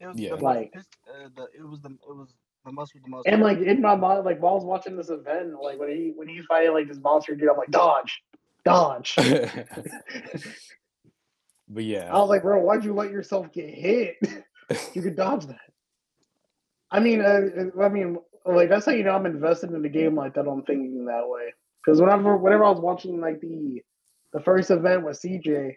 It 0.00 0.06
was 0.06 0.18
Yeah. 0.18 0.30
the, 0.30 0.36
Like- 0.36 0.74
most, 0.74 0.88
uh, 1.06 1.28
the 1.36 1.42
it 1.54 1.68
was 1.68 1.80
the 1.82 1.90
it 1.90 2.16
was 2.16 2.32
the 2.64 2.72
most 2.72 2.94
with 2.94 3.02
the 3.04 3.10
most. 3.10 3.26
and 3.26 3.42
like 3.42 3.58
in 3.58 3.82
my 3.82 3.94
mind, 3.94 4.24
like 4.24 4.40
while 4.40 4.52
I 4.52 4.56
was 4.56 4.64
watching 4.64 4.96
this 4.96 5.10
event, 5.10 5.52
like 5.62 5.78
when 5.78 5.90
he 5.90 6.12
when 6.16 6.28
he's 6.28 6.46
fighting 6.46 6.72
like 6.72 6.88
this 6.88 6.98
monster 6.98 7.34
dude, 7.34 7.50
I'm 7.50 7.58
like 7.58 7.70
dodge, 7.70 8.22
dodge. 8.64 9.14
but 9.16 9.24
yeah, 11.84 11.98
I 11.98 12.06
yeah, 12.06 12.12
was 12.12 12.28
like, 12.28 12.42
bro, 12.42 12.60
why'd 12.60 12.84
you 12.84 12.94
let 12.94 13.10
yourself 13.10 13.52
get 13.52 13.70
hit? 13.70 14.16
you 14.94 15.02
could 15.02 15.16
dodge 15.16 15.46
that. 15.46 15.58
I 16.90 17.00
mean, 17.00 17.20
uh, 17.20 17.70
I 17.80 17.88
mean, 17.88 18.18
like 18.44 18.68
that's 18.68 18.86
how 18.86 18.92
you 18.92 19.04
know 19.04 19.14
I'm 19.14 19.26
invested 19.26 19.70
in 19.70 19.82
the 19.82 19.88
game 19.88 20.14
like 20.16 20.34
that. 20.34 20.48
I'm 20.48 20.62
thinking 20.62 21.04
that 21.06 21.28
way 21.28 21.52
because 21.84 22.00
whenever, 22.00 22.36
whenever 22.36 22.64
I 22.64 22.70
was 22.70 22.80
watching 22.80 23.20
like 23.20 23.40
the 23.40 23.82
the 24.32 24.40
first 24.40 24.70
event 24.70 25.04
with 25.04 25.20
CJ, 25.20 25.76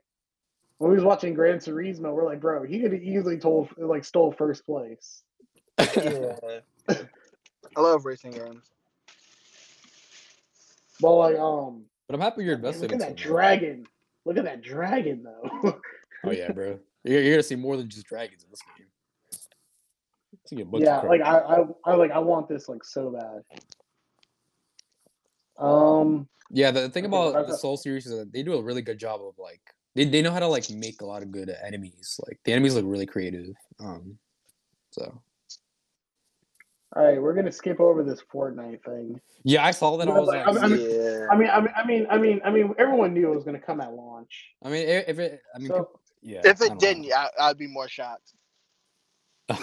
when 0.78 0.92
we 0.92 0.96
was 0.96 1.04
watching 1.04 1.34
Gran 1.34 1.60
Turismo, 1.60 2.14
we're 2.14 2.26
like, 2.26 2.42
bro, 2.42 2.64
he 2.64 2.80
could 2.80 2.94
have 2.94 3.04
easily 3.04 3.38
told 3.38 3.70
like 3.78 4.04
stole 4.04 4.32
first 4.32 4.66
place. 4.66 5.24
yeah. 5.80 6.36
I 7.76 7.82
love 7.82 8.06
racing 8.06 8.32
games. 8.32 8.70
But 11.00 11.14
like, 11.16 11.38
um, 11.38 11.86
but 12.08 12.16
I'm 12.16 12.22
happy 12.22 12.44
you're 12.44 12.58
man, 12.58 12.66
invested. 12.66 12.92
look 12.92 13.02
at 13.02 13.08
that 13.08 13.16
dragon. 13.16 13.86
Look 14.26 14.38
at 14.38 14.44
that 14.46 14.62
dragon 14.62 15.24
though. 15.24 15.80
Oh 16.26 16.32
yeah, 16.32 16.52
bro. 16.52 16.80
You're, 17.04 17.22
you're 17.22 17.34
gonna 17.34 17.44
see 17.44 17.58
more 17.58 17.76
than 17.76 17.90
just 17.90 18.06
dragons 18.08 18.44
in 18.44 18.50
this 18.50 18.62
game. 18.78 18.88
Yeah, 20.82 21.00
like. 21.02 21.22
I, 21.22 21.38
I, 21.38 21.66
I 21.86 21.96
like 21.96 22.12
I 22.12 22.20
want 22.20 22.48
this 22.48 22.70
like 22.70 22.84
so 22.84 23.12
bad. 23.12 23.44
Um, 25.58 26.28
Yeah, 26.56 26.72
the 26.72 26.88
thing 26.90 27.06
about 27.06 27.48
the 27.48 27.58
Soul 27.58 27.78
series 27.78 28.06
is 28.06 28.18
that 28.18 28.32
they 28.32 28.44
do 28.44 28.54
a 28.54 28.62
really 28.62 28.82
good 28.82 29.00
job 29.00 29.22
of 29.22 29.34
like 29.38 29.62
they, 29.96 30.06
they 30.06 30.22
know 30.22 30.32
how 30.32 30.40
to 30.40 30.48
like 30.48 30.70
make 30.70 31.02
a 31.02 31.06
lot 31.06 31.24
of 31.24 31.32
good 31.32 31.54
enemies. 31.64 32.20
Like 32.28 32.40
the 32.46 32.52
enemies 32.52 32.76
look 32.76 32.86
really 32.88 33.06
creative. 33.08 33.56
Um, 33.80 34.18
so 34.92 35.22
all 36.96 37.04
right, 37.04 37.22
we're 37.22 37.34
gonna 37.34 37.52
skip 37.52 37.80
over 37.80 38.04
this 38.04 38.22
Fortnite 38.34 38.84
thing. 38.84 39.20
yeah, 39.44 39.66
I 39.66 39.72
saw 39.72 39.98
that. 39.98 40.08
I 40.08 40.20
was 40.20 40.28
but 40.30 40.46
like, 40.48 40.64
I 40.64 40.68
mean- 40.68 40.80
yeah. 40.90 41.28
I 41.32 41.36
mean, 41.38 41.50
I 41.50 41.60
mean, 41.60 41.72
I 41.76 41.86
mean, 41.86 42.08
I 42.12 42.18
mean, 42.18 42.42
I 42.46 42.50
mean, 42.52 42.76
everyone 42.78 43.14
knew 43.14 43.32
it 43.32 43.36
was 43.36 43.44
gonna 43.44 43.60
come 43.60 43.82
at 43.82 43.94
launch. 43.94 44.52
I 44.64 44.70
mean, 44.70 44.88
if 44.88 45.18
it, 45.20 45.42
I 45.56 45.60
mean, 45.60 45.68
So- 45.70 46.00
yeah. 46.22 46.42
if 46.44 46.62
it 46.62 46.68
don't 46.70 46.80
didn't, 46.80 47.08
know. 47.08 47.16
I, 47.16 47.50
I'd 47.50 47.58
be 47.58 47.68
more 47.68 47.88
shocked. 47.88 48.34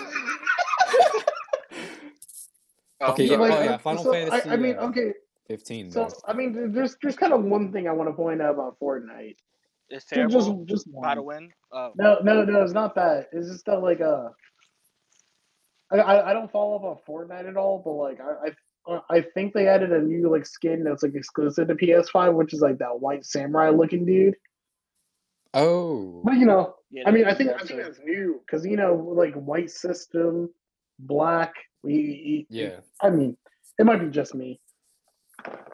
Okay, 3.02 3.24
yeah, 3.24 3.36
like, 3.38 3.52
oh, 3.52 3.62
yeah, 3.62 3.76
Final 3.78 4.04
so, 4.04 4.12
Fantasy. 4.12 4.50
I, 4.50 4.52
I 4.52 4.56
mean, 4.56 4.76
uh, 4.76 4.82
okay, 4.88 5.14
15. 5.48 5.90
so 5.90 6.02
man. 6.02 6.10
I 6.26 6.32
mean, 6.34 6.72
there's 6.72 6.96
there's 7.02 7.16
kind 7.16 7.32
of 7.32 7.42
one 7.42 7.72
thing 7.72 7.88
I 7.88 7.92
want 7.92 8.10
to 8.10 8.12
point 8.12 8.42
out 8.42 8.54
about 8.54 8.78
Fortnite. 8.78 9.36
It's 9.88 10.04
terrible. 10.04 10.64
Just 10.66 10.84
just 10.84 11.00
By 11.00 11.14
the 11.14 11.22
one. 11.22 11.44
win. 11.44 11.52
Oh. 11.72 11.92
No, 11.96 12.18
no, 12.22 12.44
no, 12.44 12.62
it's 12.62 12.74
not 12.74 12.94
that. 12.96 13.28
It's 13.32 13.48
just 13.48 13.64
that 13.66 13.78
like 13.80 14.02
uh, 14.02 14.28
I 15.90 15.96
I, 15.96 16.30
I 16.30 16.32
don't 16.32 16.50
follow 16.50 16.76
up 16.76 16.84
on 16.84 16.98
Fortnite 17.08 17.48
at 17.48 17.56
all, 17.56 17.82
but 17.84 17.92
like 17.92 18.20
I. 18.20 18.48
I 18.48 18.52
I 19.10 19.20
think 19.20 19.52
they 19.52 19.68
added 19.68 19.92
a 19.92 20.00
new 20.00 20.30
like 20.30 20.46
skin 20.46 20.82
that's 20.82 21.02
like 21.02 21.14
exclusive 21.14 21.68
to 21.68 21.74
PS5, 21.74 22.32
which 22.32 22.54
is 22.54 22.60
like 22.60 22.78
that 22.78 22.98
white 22.98 23.26
samurai 23.26 23.68
looking 23.68 24.06
dude. 24.06 24.34
Oh. 25.54 26.22
But 26.24 26.36
you 26.38 26.46
know, 26.46 26.74
Yeah, 26.90 27.04
I 27.06 27.10
mean, 27.10 27.26
I 27.26 27.34
think 27.34 27.50
I 27.50 27.58
think 27.58 27.68
too. 27.70 27.76
that's 27.76 28.00
new 28.04 28.40
because 28.44 28.64
you 28.64 28.76
know, 28.76 28.94
like 28.94 29.34
white 29.34 29.70
system, 29.70 30.50
black. 30.98 31.52
We, 31.82 32.46
Yeah. 32.50 32.80
I 33.00 33.10
mean, 33.10 33.36
it 33.78 33.84
might 33.84 34.00
be 34.00 34.08
just 34.08 34.34
me. 34.34 34.60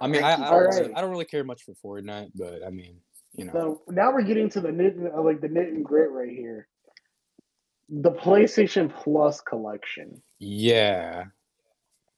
I 0.01 0.06
mean, 0.06 0.22
I, 0.22 0.34
I, 0.34 0.36
don't 0.36 0.47
Alright. 0.47 0.80
really, 0.80 0.94
I 0.94 1.01
don't 1.01 1.10
really 1.10 1.24
care 1.24 1.43
much 1.43 1.62
for 1.64 1.74
Fortnite, 1.74 2.30
but 2.34 2.64
I 2.64 2.70
mean, 2.70 3.01
you 3.34 3.47
know. 3.47 3.52
So 3.52 3.82
now 3.88 4.12
we're 4.12 4.22
getting 4.22 4.48
to 4.51 4.60
the 4.60 4.70
knit, 4.70 4.97
uh, 5.14 5.20
like 5.20 5.40
the 5.40 5.48
knit 5.48 5.68
and 5.68 5.84
grit 5.84 6.10
right 6.10 6.30
here. 6.30 6.68
The 7.88 8.10
PlayStation 8.12 8.92
Plus 8.94 9.40
collection. 9.40 10.20
Yeah. 10.38 11.20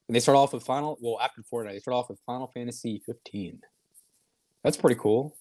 And 0.09 0.15
they 0.15 0.21
start 0.21 0.37
off 0.39 0.53
with 0.55 0.63
Final. 0.63 0.99
Well, 1.01 1.19
after 1.21 1.43
Fortnite, 1.43 1.73
they 1.73 1.79
start 1.81 1.95
off 1.97 2.09
with 2.09 2.19
Final 2.25 2.47
Fantasy 2.49 3.03
15. 3.05 3.61
That's 4.65 4.77
pretty 4.77 4.99
cool. 4.99 5.37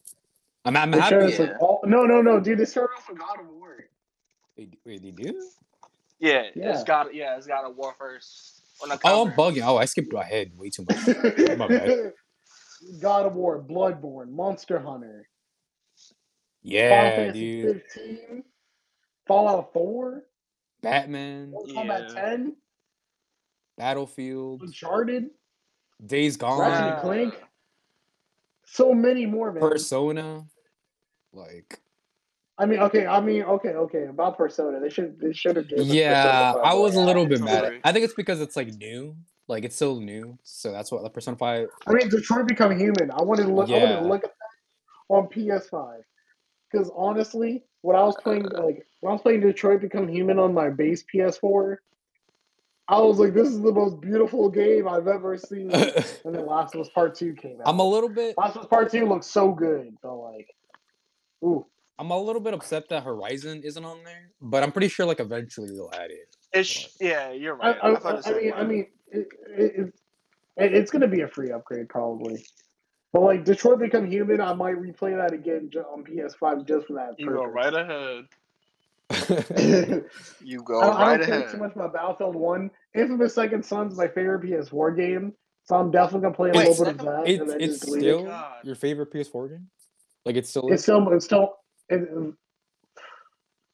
I'm, 0.65 0.75
I'm 0.75 0.91
They 0.91 0.99
happy. 0.99 1.15
us, 1.15 1.39
like, 1.39 1.53
all, 1.61 1.79
no, 1.85 2.05
no, 2.05 2.21
no, 2.21 2.39
dude. 2.41 2.59
They 2.59 2.65
start 2.65 2.89
off 2.97 3.07
with 3.09 3.17
God 3.19 3.39
of 3.39 3.47
War. 3.47 3.85
Wait, 4.57 4.73
wait, 4.85 5.01
they 5.01 5.11
do? 5.11 5.49
Yeah, 6.19 6.43
Yeah. 6.55 6.71
it's 6.73 6.83
got 6.83 7.13
yeah, 7.13 7.37
it's 7.37 7.47
got 7.47 7.63
a 7.65 7.69
war 7.69 7.93
first. 7.97 8.63
Oh, 9.05 9.25
I'm 9.25 9.31
bugging. 9.33 9.63
Oh, 9.65 9.77
I 9.77 9.85
skipped 9.85 10.13
ahead 10.13 10.51
way 10.57 10.69
too 10.69 10.85
much. 10.89 11.07
My 11.57 11.67
bad. 11.67 12.13
God 13.01 13.25
of 13.25 13.33
War, 13.33 13.63
Bloodborne, 13.63 14.29
Monster 14.29 14.79
Hunter, 14.79 15.27
Yeah, 16.61 17.09
Fantasy 17.15 17.61
dude. 17.61 17.81
15, 17.93 18.43
Fallout 19.27 19.73
4, 19.73 20.23
Batman, 20.81 21.51
Mortal 21.51 21.75
Kombat 21.75 22.13
Yeah. 22.15 22.21
10, 22.21 22.55
Battlefield, 23.77 24.61
Uncharted, 24.63 25.29
Days 26.05 26.37
Gone, 26.37 26.59
Ratchet 26.59 26.93
and 26.93 27.01
Clank. 27.01 27.43
So 28.65 28.93
many 28.93 29.25
more, 29.25 29.51
man. 29.51 29.61
Persona. 29.61 30.45
Like, 31.33 31.79
I 32.57 32.65
mean, 32.65 32.79
okay, 32.79 33.05
I 33.05 33.21
mean, 33.21 33.43
okay, 33.43 33.69
okay. 33.69 34.05
About 34.05 34.37
Persona, 34.37 34.79
they 34.79 34.89
should 34.89 35.19
they 35.19 35.33
should 35.33 35.55
have 35.57 35.67
given. 35.67 35.85
yeah, 35.85 36.53
I 36.63 36.73
was 36.73 36.93
a 36.95 36.97
Royal. 36.97 37.05
little 37.07 37.25
bit 37.27 37.39
for 37.39 37.45
mad. 37.45 37.65
free. 37.67 37.79
I 37.83 37.91
think 37.91 38.05
it's 38.05 38.13
because 38.13 38.41
it's 38.41 38.55
like 38.55 38.73
new. 38.75 39.15
Like, 39.49 39.63
it's 39.63 39.75
still 39.77 40.01
new. 40.01 40.37
So 40.43 40.71
that's 40.73 40.91
what 40.91 41.03
the 41.03 41.09
Persona 41.09 41.37
5. 41.37 41.67
I 41.87 41.93
mean, 41.93 42.09
Detroit 42.09 42.47
Become 42.47 42.77
Human. 42.77 43.11
I 43.11 43.21
wanted 43.23 43.43
to 43.43 43.53
look. 43.53 43.69
I 43.69 43.73
wanted 43.73 43.99
to 44.01 44.07
look 44.07 44.23
at 44.25 44.31
that 44.31 45.13
on 45.15 45.27
PS5 45.27 46.01
because 46.77 46.91
honestly, 46.95 47.63
when 47.81 47.95
I 47.95 48.03
was 48.03 48.15
playing 48.21 48.43
like 48.43 48.85
when 49.01 49.11
I 49.11 49.13
was 49.13 49.21
playing 49.21 49.41
Detroit 49.41 49.81
Become 49.81 50.07
Human 50.07 50.39
on 50.39 50.53
my 50.53 50.69
base 50.69 51.03
PS4, 51.13 51.77
I 52.87 52.99
was 52.99 53.19
like, 53.19 53.33
"This 53.33 53.47
is 53.47 53.61
the 53.61 53.71
most 53.71 53.99
beautiful 54.01 54.49
game 54.49 54.87
I've 54.87 55.07
ever 55.07 55.37
seen." 55.37 55.71
and 55.71 56.35
then 56.35 56.45
Last 56.45 56.75
of 56.75 56.81
Us 56.81 56.89
Part 56.89 57.15
Two 57.15 57.33
came 57.33 57.59
out. 57.59 57.67
I'm 57.67 57.79
a 57.79 57.87
little 57.87 58.09
bit. 58.09 58.35
Last 58.37 58.55
of 58.55 58.63
Us 58.63 58.67
Part 58.67 58.91
Two 58.91 59.07
looks 59.07 59.27
so 59.27 59.51
good, 59.51 59.95
but 60.01 60.15
like, 60.15 60.47
ooh, 61.43 61.65
I'm 61.99 62.11
a 62.11 62.19
little 62.19 62.41
bit 62.41 62.53
upset 62.53 62.89
that 62.89 63.03
Horizon 63.03 63.61
isn't 63.63 63.83
on 63.83 64.03
there, 64.03 64.31
but 64.41 64.63
I'm 64.63 64.71
pretty 64.71 64.89
sure 64.89 65.05
like 65.05 65.19
eventually 65.19 65.69
they'll 65.69 65.91
add 65.93 66.11
it. 66.11 66.35
It's 66.53 66.95
yeah, 66.99 67.31
you're 67.31 67.55
right. 67.55 67.77
I, 67.81 67.95
thought 67.95 68.23
the 68.23 68.29
I, 68.29 68.33
I 68.33 68.41
mean. 68.41 68.53
I 68.53 68.63
mean, 68.63 68.87
it, 69.11 69.27
it, 69.49 69.93
it, 70.57 70.73
it's 70.73 70.91
gonna 70.91 71.07
be 71.07 71.21
a 71.21 71.27
free 71.27 71.51
upgrade 71.51 71.89
probably. 71.89 72.45
But 73.13 73.21
like 73.21 73.45
Detroit 73.45 73.79
Become 73.79 74.09
Human, 74.11 74.41
I 74.41 74.53
might 74.53 74.75
replay 74.75 75.15
that 75.15 75.34
again 75.34 75.69
on 75.93 76.03
PS5 76.03 76.67
just 76.67 76.88
for 76.88 76.93
that. 76.93 77.15
you 77.17 77.27
go 77.29 77.45
right 77.45 77.73
ahead. 77.73 78.25
You 80.43 80.61
go 80.63 80.81
I 80.81 80.85
don't, 80.85 80.95
I 80.95 81.17
don't 81.17 81.25
care 81.25 81.39
ahead. 81.39 81.51
too 81.51 81.57
much 81.57 81.73
about 81.75 81.93
Battlefield 81.93 82.35
One. 82.35 82.69
Infamous 82.95 83.34
Second 83.35 83.63
Son's 83.65 83.97
my 83.97 84.07
favorite 84.07 84.41
PS4 84.43 84.95
game, 84.97 85.34
so 85.63 85.75
I'm 85.75 85.91
definitely 85.91 86.21
gonna 86.23 86.35
play 86.35 86.49
a 86.49 86.53
Wait, 86.53 86.67
little 86.67 86.85
bit 86.85 86.99
of 86.99 87.05
that. 87.05 87.23
it's 87.27 87.39
and 87.41 87.49
then 87.49 87.61
it's 87.61 87.79
just 87.79 87.93
still 87.93 88.23
God. 88.25 88.55
your 88.63 88.75
favorite 88.75 89.11
PS4 89.13 89.49
game. 89.49 89.67
Like 90.25 90.35
it's 90.35 90.49
still. 90.49 90.67
It's 90.71 90.84
still, 90.84 91.09
it's 91.13 91.23
still, 91.25 91.53
it, 91.89 92.01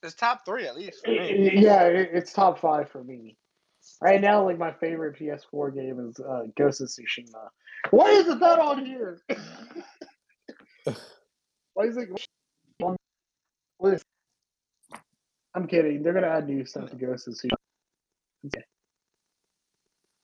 It's 0.03 0.13
top 0.13 0.45
three 0.45 0.67
at 0.67 0.75
least 0.75 1.03
for 1.03 1.11
me. 1.11 1.51
yeah, 1.55 1.85
it, 1.85 2.09
it's 2.13 2.31
top 2.33 2.59
five 2.59 2.89
for 2.89 3.03
me. 3.03 3.35
Right 4.01 4.21
now, 4.21 4.43
like 4.45 4.59
my 4.59 4.71
favorite 4.71 5.17
PS4 5.17 5.73
game 5.73 5.99
is 6.09 6.19
uh, 6.19 6.43
Ghost 6.55 6.81
of 6.81 6.87
Tsushima. 6.89 7.49
Why 7.91 8.09
isn't 8.11 8.39
that 8.39 8.59
on 8.59 8.85
here? 8.85 9.21
Why 11.73 11.85
is 11.85 11.97
it? 11.97 12.09
Listen, 13.79 14.01
I'm 15.55 15.67
kidding. 15.67 16.03
They're 16.03 16.13
gonna 16.13 16.27
add 16.27 16.47
new 16.47 16.65
stuff 16.65 16.89
to 16.89 16.95
Ghost 16.95 17.27
of 17.27 17.33
Tsushima. 17.33 17.55
Okay. 18.47 18.63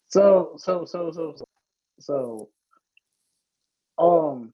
So, 0.08 0.56
so, 0.58 0.86
so, 0.86 1.12
so, 1.12 1.36
so, 1.38 1.46
so, 2.00 2.50
um, 3.98 4.54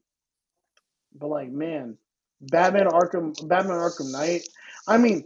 but 1.17 1.27
like, 1.27 1.49
man, 1.49 1.97
Batman 2.41 2.87
Arkham, 2.87 3.47
Batman 3.47 3.77
Arkham 3.77 4.11
Knight. 4.11 4.47
I 4.87 4.97
mean, 4.97 5.25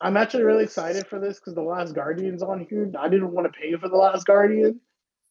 I'm 0.00 0.16
actually 0.16 0.42
really 0.42 0.64
excited 0.64 1.06
for 1.06 1.20
this 1.20 1.38
because 1.38 1.54
the 1.54 1.62
Last 1.62 1.94
Guardian's 1.94 2.42
on 2.42 2.66
here. 2.68 2.90
I 2.98 3.08
didn't 3.08 3.30
want 3.30 3.46
to 3.52 3.58
pay 3.58 3.74
for 3.76 3.88
the 3.88 3.96
Last 3.96 4.26
Guardian, 4.26 4.80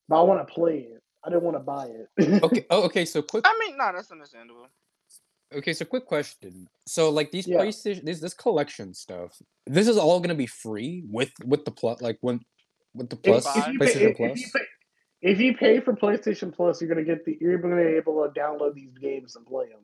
but 0.08 0.20
I 0.20 0.24
want 0.24 0.48
to 0.48 0.54
play 0.54 0.78
it. 0.78 1.01
I 1.24 1.30
didn't 1.30 1.44
want 1.44 1.56
to 1.56 1.60
buy 1.60 1.86
it. 1.88 2.44
okay. 2.44 2.66
Oh, 2.70 2.84
okay. 2.84 3.06
So 3.06 3.22
quick. 3.22 3.44
I 3.48 3.58
mean, 3.60 3.78
no, 3.78 3.92
that's 3.94 4.12
understandable. 4.12 4.68
Okay. 5.54 5.74
So 5.74 5.86
quick 5.86 6.06
question. 6.06 6.68
So 6.88 7.10
like 7.10 7.32
these 7.32 7.48
Yeah. 7.48 7.58
PlayStation, 7.60 8.04
this 8.06 8.20
this 8.20 8.34
collection 8.34 8.94
stuff. 8.94 9.40
This 9.68 9.88
is 9.88 9.98
all 9.98 10.20
gonna 10.20 10.36
be 10.36 10.48
free 10.48 11.04
with 11.08 11.32
with 11.46 11.66
the 11.66 11.72
plus. 11.72 12.02
Like 12.02 12.18
when 12.22 12.40
with 12.94 13.10
the 13.10 13.16
plus 13.16 13.46
if, 13.46 13.56
if 13.56 13.74
you 13.74 13.80
PlayStation 13.80 14.00
pay, 14.00 14.10
if, 14.10 14.18
Plus. 14.18 14.40
you 14.40 14.48
pay, 14.54 14.66
if 15.22 15.40
you 15.40 15.56
pay 15.56 15.80
for 15.80 15.94
PlayStation 15.96 16.54
Plus, 16.54 16.82
you're 16.82 16.90
gonna 16.90 17.06
get 17.06 17.24
the 17.26 17.38
you're 17.40 17.58
gonna 17.58 17.76
be 17.76 17.82
able 17.98 18.28
to 18.28 18.40
download 18.40 18.74
these 18.74 18.98
games 18.98 19.36
and 19.36 19.46
play 19.46 19.68
them. 19.70 19.80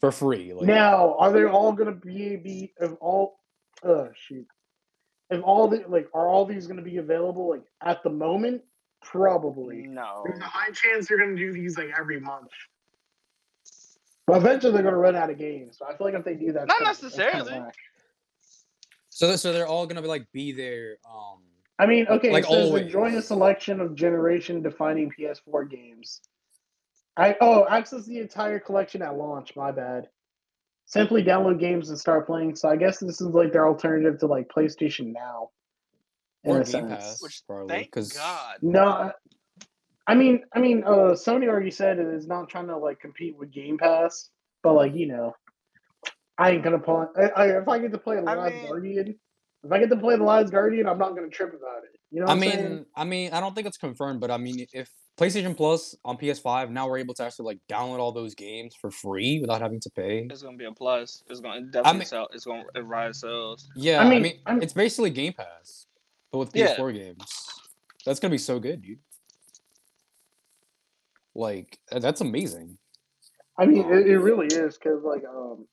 for 0.00 0.10
free. 0.10 0.52
Like 0.54 0.66
now, 0.66 1.14
are 1.18 1.30
they 1.32 1.44
all 1.44 1.72
gonna 1.72 1.92
be 1.92 2.36
be 2.36 2.72
of 2.80 2.94
all? 3.00 3.38
Uh, 3.82 4.06
shoot. 4.14 4.46
If 5.30 5.42
all 5.44 5.68
the 5.68 5.84
like, 5.88 6.08
are 6.14 6.26
all 6.28 6.46
these 6.46 6.66
gonna 6.66 6.82
be 6.82 6.96
available 6.96 7.50
like 7.50 7.64
at 7.84 8.02
the 8.02 8.10
moment? 8.10 8.62
Probably. 9.02 9.86
No. 9.86 10.22
There's 10.26 10.40
a 10.40 10.44
high 10.44 10.70
chance 10.70 11.08
they're 11.08 11.18
gonna 11.18 11.36
do 11.36 11.52
these 11.52 11.78
like 11.78 11.90
every 11.98 12.20
month. 12.20 12.48
But 14.26 14.38
eventually 14.38 14.72
they're 14.72 14.82
gonna 14.82 14.98
run 14.98 15.16
out 15.16 15.30
of 15.30 15.38
games. 15.38 15.78
So 15.78 15.86
I 15.86 15.96
feel 15.96 16.06
like 16.06 16.14
if 16.14 16.24
they 16.24 16.34
do 16.34 16.52
that, 16.52 16.68
Not 16.68 16.82
necessarily. 16.82 17.62
so 19.08 19.34
so 19.36 19.52
they're 19.52 19.66
all 19.66 19.86
gonna 19.86 20.02
be 20.02 20.08
like 20.08 20.26
be 20.32 20.52
there. 20.52 20.98
Um. 21.08 21.38
I 21.78 21.86
mean, 21.86 22.06
okay, 22.08 22.32
Like 22.32 22.44
it 22.44 22.50
says 22.50 22.66
always. 22.66 22.86
enjoy 22.86 23.16
a 23.16 23.22
selection 23.22 23.80
of 23.80 23.94
generation-defining 23.94 25.12
PS4 25.16 25.70
games. 25.70 26.20
I 27.16 27.36
oh, 27.40 27.66
access 27.68 28.04
the 28.04 28.18
entire 28.18 28.58
collection 28.58 29.00
at 29.00 29.16
launch. 29.16 29.54
My 29.56 29.70
bad. 29.70 30.08
Simply 30.86 31.22
download 31.22 31.60
games 31.60 31.90
and 31.90 31.98
start 31.98 32.26
playing. 32.26 32.56
So 32.56 32.68
I 32.68 32.76
guess 32.76 32.98
this 32.98 33.20
is 33.20 33.28
like 33.28 33.52
their 33.52 33.66
alternative 33.68 34.18
to 34.20 34.26
like 34.26 34.48
PlayStation 34.48 35.12
Now. 35.12 35.50
In 36.48 36.56
Or 36.56 36.60
a 36.60 36.64
Game 36.64 36.72
sense. 36.88 36.88
Pass, 37.04 37.22
Which 37.22 37.42
probably, 37.46 37.68
thank 37.74 37.86
because 37.88 38.12
God. 38.12 38.56
No, 38.62 39.12
I 40.06 40.14
mean, 40.14 40.42
I 40.54 40.60
mean, 40.60 40.82
uh, 40.84 41.12
Sony 41.14 41.46
already 41.48 41.70
said 41.70 41.98
it 41.98 42.06
is 42.06 42.26
not 42.26 42.48
trying 42.48 42.68
to 42.68 42.76
like 42.78 43.00
compete 43.00 43.36
with 43.36 43.50
Game 43.52 43.76
Pass, 43.78 44.30
but 44.62 44.72
like 44.74 44.94
you 44.94 45.06
know, 45.06 45.34
I 46.38 46.52
ain't 46.52 46.64
gonna 46.64 46.78
play. 46.78 47.04
I, 47.16 47.22
I, 47.28 47.46
if 47.60 47.68
I 47.68 47.78
get 47.78 47.92
to 47.92 47.98
play 47.98 48.16
the 48.16 48.22
I 48.30 48.34
Last 48.34 48.54
mean- 48.54 48.66
Guardian, 48.66 49.18
if 49.64 49.72
I 49.72 49.78
get 49.78 49.90
to 49.90 49.96
play 49.96 50.16
the 50.16 50.24
Last 50.24 50.50
Guardian, 50.50 50.88
I'm 50.88 50.98
not 50.98 51.14
gonna 51.14 51.28
trip 51.28 51.50
about 51.50 51.84
it. 51.84 51.98
You 52.10 52.20
know, 52.20 52.24
what 52.26 52.30
I 52.30 52.34
I'm 52.34 52.40
mean, 52.40 52.50
saying? 52.52 52.86
I 52.96 53.04
mean, 53.04 53.32
I 53.34 53.40
don't 53.40 53.54
think 53.54 53.66
it's 53.66 53.76
confirmed, 53.76 54.20
but 54.20 54.30
I 54.30 54.38
mean, 54.38 54.64
if 54.72 54.90
PlayStation 55.18 55.54
Plus 55.54 55.94
on 56.04 56.16
PS5 56.16 56.70
now 56.70 56.88
we're 56.88 56.98
able 56.98 57.12
to 57.12 57.24
actually 57.24 57.46
like 57.46 57.58
download 57.68 57.98
all 57.98 58.12
those 58.12 58.34
games 58.34 58.74
for 58.80 58.90
free 58.90 59.40
without 59.40 59.60
having 59.60 59.80
to 59.80 59.90
pay. 59.90 60.26
It's 60.30 60.42
gonna 60.42 60.56
be 60.56 60.64
a 60.64 60.72
plus. 60.72 61.22
It's 61.28 61.40
gonna 61.40 61.62
definitely 61.66 61.98
mean- 61.98 62.06
sell. 62.06 62.28
It's 62.32 62.46
gonna 62.46 62.64
rise 62.82 63.20
sales. 63.20 63.68
Yeah, 63.76 64.00
I 64.02 64.08
mean- 64.08 64.22
mean, 64.22 64.38
I'm- 64.46 64.62
it's 64.62 64.72
basically 64.72 65.10
Game 65.10 65.34
Pass, 65.34 65.86
but 66.32 66.38
with 66.38 66.50
Yeah. 66.54 66.76
PS4 66.76 66.92
games. 66.92 67.24
That's 68.04 68.20
gonna 68.20 68.32
be 68.32 68.38
so 68.38 68.58
good, 68.58 68.82
dude. 68.82 68.98
Like 71.34 71.78
that's 71.90 72.20
amazing. 72.20 72.78
I 73.58 73.66
mean, 73.66 73.90
it, 73.92 74.06
it 74.06 74.18
really 74.18 74.46
is 74.46 74.76
because 74.78 75.02
like 75.02 75.24
um, 75.24 75.66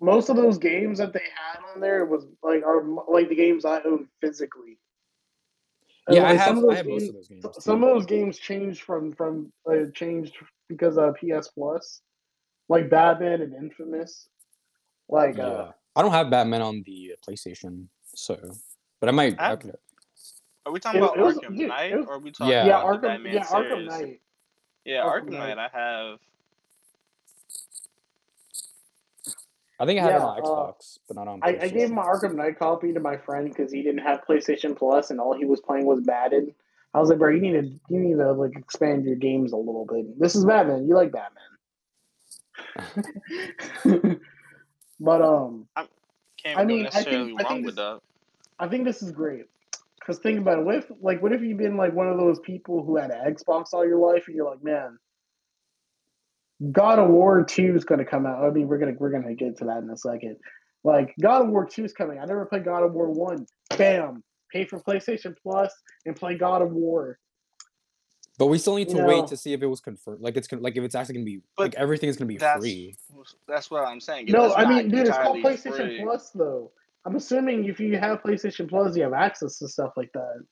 most 0.00 0.28
of 0.28 0.36
those 0.36 0.58
games 0.58 0.98
that 0.98 1.12
they 1.12 1.20
had 1.34 1.60
on 1.74 1.80
there 1.80 2.04
was 2.04 2.26
like 2.42 2.62
are 2.62 2.84
like 3.10 3.28
the 3.28 3.34
games 3.34 3.64
I 3.64 3.80
own 3.82 4.08
physically. 4.20 4.78
And, 6.06 6.16
Yeah, 6.16 6.24
I 6.24 6.32
like, 6.32 6.40
some 6.40 6.56
have 6.56 6.56
of 6.56 6.62
those 6.62 6.72
I 6.72 6.76
have 6.76 6.86
most 6.86 7.00
games- 7.00 7.08
of 7.08 7.14
those 7.14 7.28
games. 7.28 7.64
Some 7.64 7.80
too. 7.80 7.86
of 7.88 7.94
those 7.94 8.06
games 8.06 8.38
changed 8.38 8.82
from 8.82 9.12
from 9.12 9.52
uh, 9.70 9.90
changed 9.94 10.36
because 10.68 10.98
of 10.98 11.16
PS 11.16 11.48
Plus, 11.48 12.00
like 12.68 12.90
Batman 12.90 13.42
and 13.42 13.54
Infamous. 13.54 14.28
Like, 15.10 15.38
yeah, 15.38 15.46
uh, 15.46 15.72
I 15.96 16.02
don't 16.02 16.10
have 16.10 16.28
Batman 16.30 16.60
on 16.60 16.82
the 16.84 17.14
uh, 17.14 17.30
PlayStation, 17.30 17.86
so 18.14 18.36
but 19.00 19.08
I 19.08 19.12
might. 19.12 19.38
I- 19.38 19.52
I 19.52 19.56
could- 19.56 19.76
Are 20.66 20.72
we 20.72 20.80
talking 20.80 21.00
It- 21.00 21.04
about 21.04 21.16
it 21.18 21.22
was- 21.22 21.38
Arkham 21.38 21.56
dude, 21.56 21.68
Knight, 21.68 21.96
was- 21.96 22.06
or 22.06 22.12
are 22.14 22.18
we 22.18 22.30
talking 22.30 22.52
Yeah. 22.52 22.66
yeah, 22.66 22.80
about 22.82 23.00
the 23.00 23.08
Arkham. 23.08 23.10
Batman 23.12 23.32
Yeah, 23.34 23.44
Arkham? 23.44 23.86
Knight. 23.86 24.20
Yeah, 24.84 25.02
Arkham 25.04 25.22
Arkham 25.22 25.30
Knight. 25.32 25.56
Knight. 25.56 25.70
I 25.74 25.78
have. 25.78 26.18
I 29.80 29.86
think 29.86 30.00
I 30.00 30.02
had 30.02 30.10
it 30.10 30.14
Yeah, 30.16 30.24
on 30.26 30.38
uh, 30.38 30.42
Xbox, 30.42 30.98
but 31.06 31.14
not 31.16 31.28
on. 31.28 31.38
I, 31.42 31.56
I 31.62 31.68
gave 31.68 31.90
my 31.90 32.02
Arkham 32.02 32.34
Knight 32.34 32.58
copy 32.58 32.92
to 32.92 32.98
my 33.00 33.16
friend 33.16 33.48
because 33.48 33.70
he 33.72 33.82
didn't 33.82 34.00
have 34.02 34.24
PlayStation 34.28 34.76
Plus 34.76 35.10
and 35.10 35.20
all 35.20 35.34
he 35.36 35.44
was 35.44 35.60
playing 35.60 35.86
was 35.86 36.04
Madden. 36.04 36.52
I 36.94 36.98
was 37.00 37.10
like, 37.10 37.18
bro, 37.18 37.30
you 37.30 37.40
need 37.40 37.52
to 37.52 37.62
you 37.88 38.00
need 38.00 38.16
to 38.16 38.32
like 38.32 38.56
expand 38.56 39.04
your 39.04 39.14
games 39.14 39.52
a 39.52 39.56
little 39.56 39.86
bit. 39.86 40.18
This 40.18 40.34
is 40.34 40.44
Batman. 40.44 40.88
You 40.88 40.94
like 40.96 41.12
Batman. 41.12 41.44
but 45.00 45.22
um, 45.22 45.68
Can't 46.42 46.58
I 46.58 46.64
be 46.64 46.74
mean, 46.74 46.80
I 46.80 46.82
necessarily 46.84 47.26
think- 47.26 47.40
I 47.40 47.44
wrong 47.44 47.52
think 47.52 47.66
with 47.66 47.76
this- 47.76 47.84
that. 47.84 48.00
I 48.58 48.68
think 48.68 48.84
this 48.84 49.02
is 49.02 49.12
great. 49.12 49.44
Cause 50.04 50.18
think 50.20 50.38
about 50.40 50.58
it. 50.60 50.64
What 50.64 50.74
if 50.76 50.90
like 51.02 51.22
what 51.22 51.32
if 51.32 51.42
you've 51.42 51.58
been 51.58 51.76
like 51.76 51.92
one 51.92 52.08
of 52.08 52.16
those 52.16 52.40
people 52.40 52.82
who 52.82 52.96
had 52.96 53.10
an 53.10 53.34
Xbox 53.34 53.66
all 53.74 53.86
your 53.86 53.98
life 53.98 54.24
and 54.26 54.34
you're 54.34 54.48
like, 54.48 54.64
man, 54.64 54.98
God 56.72 56.98
of 56.98 57.10
War 57.10 57.44
Two 57.44 57.74
is 57.76 57.84
gonna 57.84 58.04
come 58.06 58.24
out. 58.26 58.42
I 58.42 58.50
mean, 58.50 58.68
we're 58.68 58.78
gonna 58.78 58.94
we're 58.98 59.10
gonna 59.10 59.34
get 59.34 59.58
to 59.58 59.64
that 59.66 59.78
in 59.82 59.90
a 59.90 59.96
second. 59.96 60.36
Like 60.82 61.14
God 61.20 61.42
of 61.42 61.48
War 61.48 61.66
Two 61.66 61.84
is 61.84 61.92
coming. 61.92 62.18
I 62.18 62.24
never 62.24 62.46
played 62.46 62.64
God 62.64 62.84
of 62.84 62.94
War 62.94 63.10
One. 63.10 63.46
Bam, 63.76 64.24
pay 64.50 64.64
for 64.64 64.80
PlayStation 64.80 65.36
Plus 65.42 65.72
and 66.06 66.16
play 66.16 66.36
God 66.38 66.62
of 66.62 66.72
War. 66.72 67.18
But 68.38 68.46
we 68.46 68.56
still 68.58 68.76
need 68.76 68.88
to 68.88 68.94
You 68.96 69.02
know- 69.02 69.08
wait 69.08 69.26
to 69.26 69.36
see 69.36 69.52
if 69.52 69.62
it 69.62 69.66
was 69.66 69.80
confirmed. 69.80 70.22
Like 70.22 70.36
it's 70.38 70.48
con- 70.48 70.62
like 70.62 70.76
if 70.76 70.84
it's 70.84 70.94
actually 70.94 71.16
gonna 71.16 71.24
be 71.26 71.42
But 71.56 71.62
like 71.64 71.74
everything 71.74 72.08
is 72.08 72.16
gonna 72.16 72.28
be 72.28 72.38
That's 72.38 72.60
free. 72.60 72.96
that's 73.46 73.70
what 73.70 73.84
I'm 73.84 74.00
saying. 74.00 74.28
If 74.28 74.32
No, 74.32 74.54
I 74.54 74.64
mean, 74.66 74.88
dude, 74.88 75.06
it's 75.06 75.18
called 75.18 75.36
PlayStation 75.38 75.76
free- 75.76 76.00
Plus 76.02 76.30
though. 76.30 76.70
I'm 77.08 77.16
assuming 77.16 77.64
if 77.64 77.80
you 77.80 77.96
have 77.96 78.22
PlayStation 78.22 78.68
Plus, 78.68 78.94
you 78.94 79.02
have 79.02 79.14
access 79.14 79.58
to 79.60 79.68
stuff 79.68 79.92
like 79.96 80.12
that. 80.12 80.44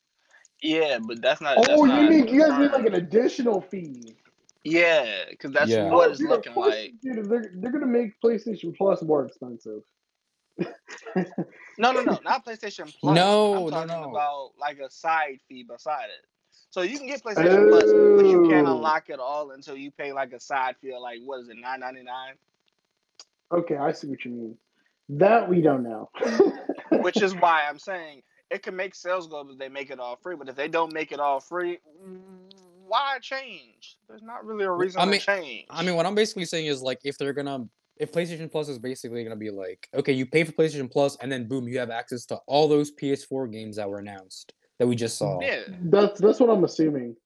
Yeah, 0.62 0.98
but 1.06 1.20
that's 1.20 1.42
not. 1.42 1.56
that's 1.56 1.68
Oh, 1.70 1.84
you 1.84 1.92
not 1.92 2.08
mean 2.10 2.28
you 2.28 2.40
guys 2.40 2.58
need 2.58 2.72
like 2.72 2.86
an 2.86 2.94
additional 2.94 3.60
fee? 3.60 4.16
Yeah, 4.64 5.26
because 5.28 5.52
that's 5.52 5.70
Yeah. 5.70 5.92
what 5.92 6.08
Oh, 6.08 6.10
it's 6.12 6.18
dude, 6.18 6.30
looking 6.30 6.54
course, 6.54 6.74
like. 6.74 6.94
Dude, 7.02 7.28
they're, 7.28 7.52
they're 7.56 7.70
gonna 7.70 7.84
make 7.84 8.18
PlayStation 8.24 8.74
Plus 8.74 9.02
more 9.02 9.26
expensive. 9.26 9.82
No, 11.78 11.92
no, 11.92 12.02
no, 12.02 12.18
not 12.24 12.46
PlayStation 12.46 12.90
Plus. 13.00 13.14
No, 13.14 13.66
I'm 13.66 13.70
talking 13.70 14.00
no. 14.02 14.08
about 14.08 14.52
like 14.58 14.78
a 14.78 14.88
side 14.88 15.38
fee 15.50 15.62
beside 15.62 16.06
it. 16.06 16.24
So 16.70 16.80
you 16.80 16.96
can 16.96 17.06
get 17.06 17.22
PlayStation 17.22 17.68
Plus, 17.68 17.92
but 18.16 18.24
you 18.26 18.40
can't 18.48 18.66
Oh. 18.66 18.76
unlock 18.76 19.10
it 19.10 19.20
all 19.20 19.50
until 19.50 19.76
you 19.76 19.90
pay 19.90 20.14
like 20.14 20.32
a 20.32 20.40
side 20.40 20.76
fee 20.80 20.92
of 20.92 21.02
like 21.02 21.18
what 21.22 21.40
is 21.40 21.50
it, 21.50 21.58
nine 21.58 21.80
ninety 21.80 22.02
nine? 22.02 22.36
Okay, 23.52 23.76
I 23.76 23.92
see 23.92 24.06
what 24.06 24.24
you 24.24 24.30
mean. 24.30 24.58
That 25.08 25.48
we 25.48 25.60
don't 25.60 25.82
know. 25.82 26.10
Which 26.90 27.22
is 27.22 27.34
why 27.34 27.64
I'm 27.68 27.78
saying 27.78 28.22
it 28.50 28.62
can 28.62 28.76
make 28.76 28.94
sales 28.94 29.26
go 29.26 29.46
if 29.48 29.58
they 29.58 29.68
make 29.68 29.90
it 29.90 30.00
all 30.00 30.16
free. 30.16 30.36
But 30.36 30.48
if 30.48 30.56
they 30.56 30.68
don't 30.68 30.92
make 30.92 31.12
it 31.12 31.20
all 31.20 31.40
free, 31.40 31.78
why 32.86 33.18
change? 33.20 33.96
There's 34.08 34.22
not 34.22 34.44
really 34.44 34.64
a 34.64 34.70
reason 34.70 35.00
I 35.00 35.04
mean- 35.04 35.20
to 35.20 35.26
change. 35.26 35.66
I 35.70 35.82
mean, 35.82 35.96
what 35.96 36.06
I'm 36.06 36.14
basically 36.14 36.44
saying 36.44 36.66
is 36.66 36.82
like 36.82 37.00
if 37.04 37.18
they're 37.18 37.32
gonna 37.32 37.66
if 37.96 38.12
PlayStation 38.12 38.50
Plus 38.50 38.68
is 38.68 38.78
basically 38.78 39.22
gonna 39.24 39.36
be 39.36 39.50
like 39.50 39.88
okay, 39.94 40.12
you 40.12 40.26
pay 40.26 40.44
for 40.44 40.52
PlayStation 40.52 40.90
Plus 40.90 41.16
and 41.20 41.30
then 41.30 41.46
boom, 41.46 41.68
you 41.68 41.78
have 41.78 41.90
access 41.90 42.24
to 42.26 42.36
all 42.46 42.68
those 42.68 42.92
PS4 42.92 43.52
games 43.52 43.76
that 43.76 43.88
were 43.88 43.98
announced 43.98 44.52
that 44.78 44.86
we 44.86 44.94
just 44.96 45.18
saw. 45.18 45.40
yeah, 45.40 45.62
that's 45.84 46.20
that's 46.20 46.40
what 46.40 46.50
I'm 46.50 46.64
assuming. 46.64 47.16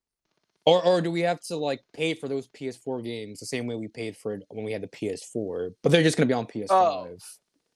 Or 0.65 0.83
or 0.85 1.01
do 1.01 1.09
we 1.09 1.21
have 1.21 1.41
to 1.41 1.57
like 1.57 1.81
pay 1.93 2.13
for 2.13 2.27
those 2.27 2.47
PS4 2.49 3.03
games 3.03 3.39
the 3.39 3.47
same 3.47 3.65
way 3.65 3.75
we 3.75 3.87
paid 3.87 4.15
for 4.15 4.35
it 4.35 4.43
when 4.49 4.63
we 4.63 4.71
had 4.71 4.83
the 4.83 4.87
PS4, 4.87 5.71
but 5.81 5.91
they're 5.91 6.03
just 6.03 6.17
gonna 6.17 6.27
be 6.27 6.33
on 6.33 6.45
PS5? 6.45 6.67
Oh. 6.71 7.17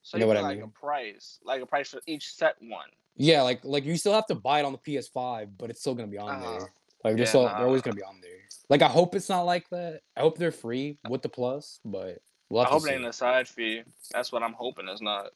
So 0.06 0.18
You 0.18 0.22
you 0.24 0.28
know 0.28 0.34
know 0.34 0.40
what 0.42 0.46
I 0.46 0.50
like 0.50 0.58
mean? 0.60 0.66
a 0.66 0.80
price, 0.80 1.40
like 1.44 1.62
a 1.64 1.66
price 1.66 1.90
for 1.90 2.00
each 2.06 2.32
set 2.36 2.56
one. 2.62 2.86
Yeah, 3.18 3.42
like 3.42 3.66
like 3.66 3.86
you 3.86 3.98
still 3.98 4.14
have 4.14 4.28
to 4.28 4.36
buy 4.36 4.60
it 4.60 4.66
on 4.66 4.72
the 4.72 4.78
PS5, 4.78 5.50
but 5.58 5.72
it's 5.72 5.80
still 5.82 5.96
gonna 5.96 6.08
be 6.08 6.20
on 6.20 6.30
Uh-huh. 6.30 6.52
there. 6.52 6.72
Like 7.04 7.16
they're 7.16 7.26
Yeah, 7.26 7.26
still 7.26 7.46
nah. 7.48 7.58
they're 7.58 7.66
always 7.66 7.82
gonna 7.82 7.96
be 7.96 8.04
on 8.04 8.22
there. 8.22 8.38
Like 8.70 8.84
I 8.84 8.88
hope 8.88 9.16
it's 9.16 9.30
not 9.30 9.42
like 9.42 9.68
that. 9.70 10.02
I 10.16 10.22
hope 10.22 10.38
they're 10.38 10.52
free 10.52 11.00
with 11.10 11.24
the 11.24 11.30
plus, 11.30 11.80
but 11.84 12.20
we'll 12.50 12.62
I 12.62 12.66
have 12.66 12.74
hope 12.74 12.84
to 12.84 12.90
it 12.90 12.94
ain't 12.94 13.06
a 13.06 13.14
side 13.14 13.48
fee. 13.48 13.82
That's 14.12 14.32
what 14.32 14.44
I'm 14.44 14.54
hoping 14.54 14.88
it's 14.88 15.02
not. 15.02 15.32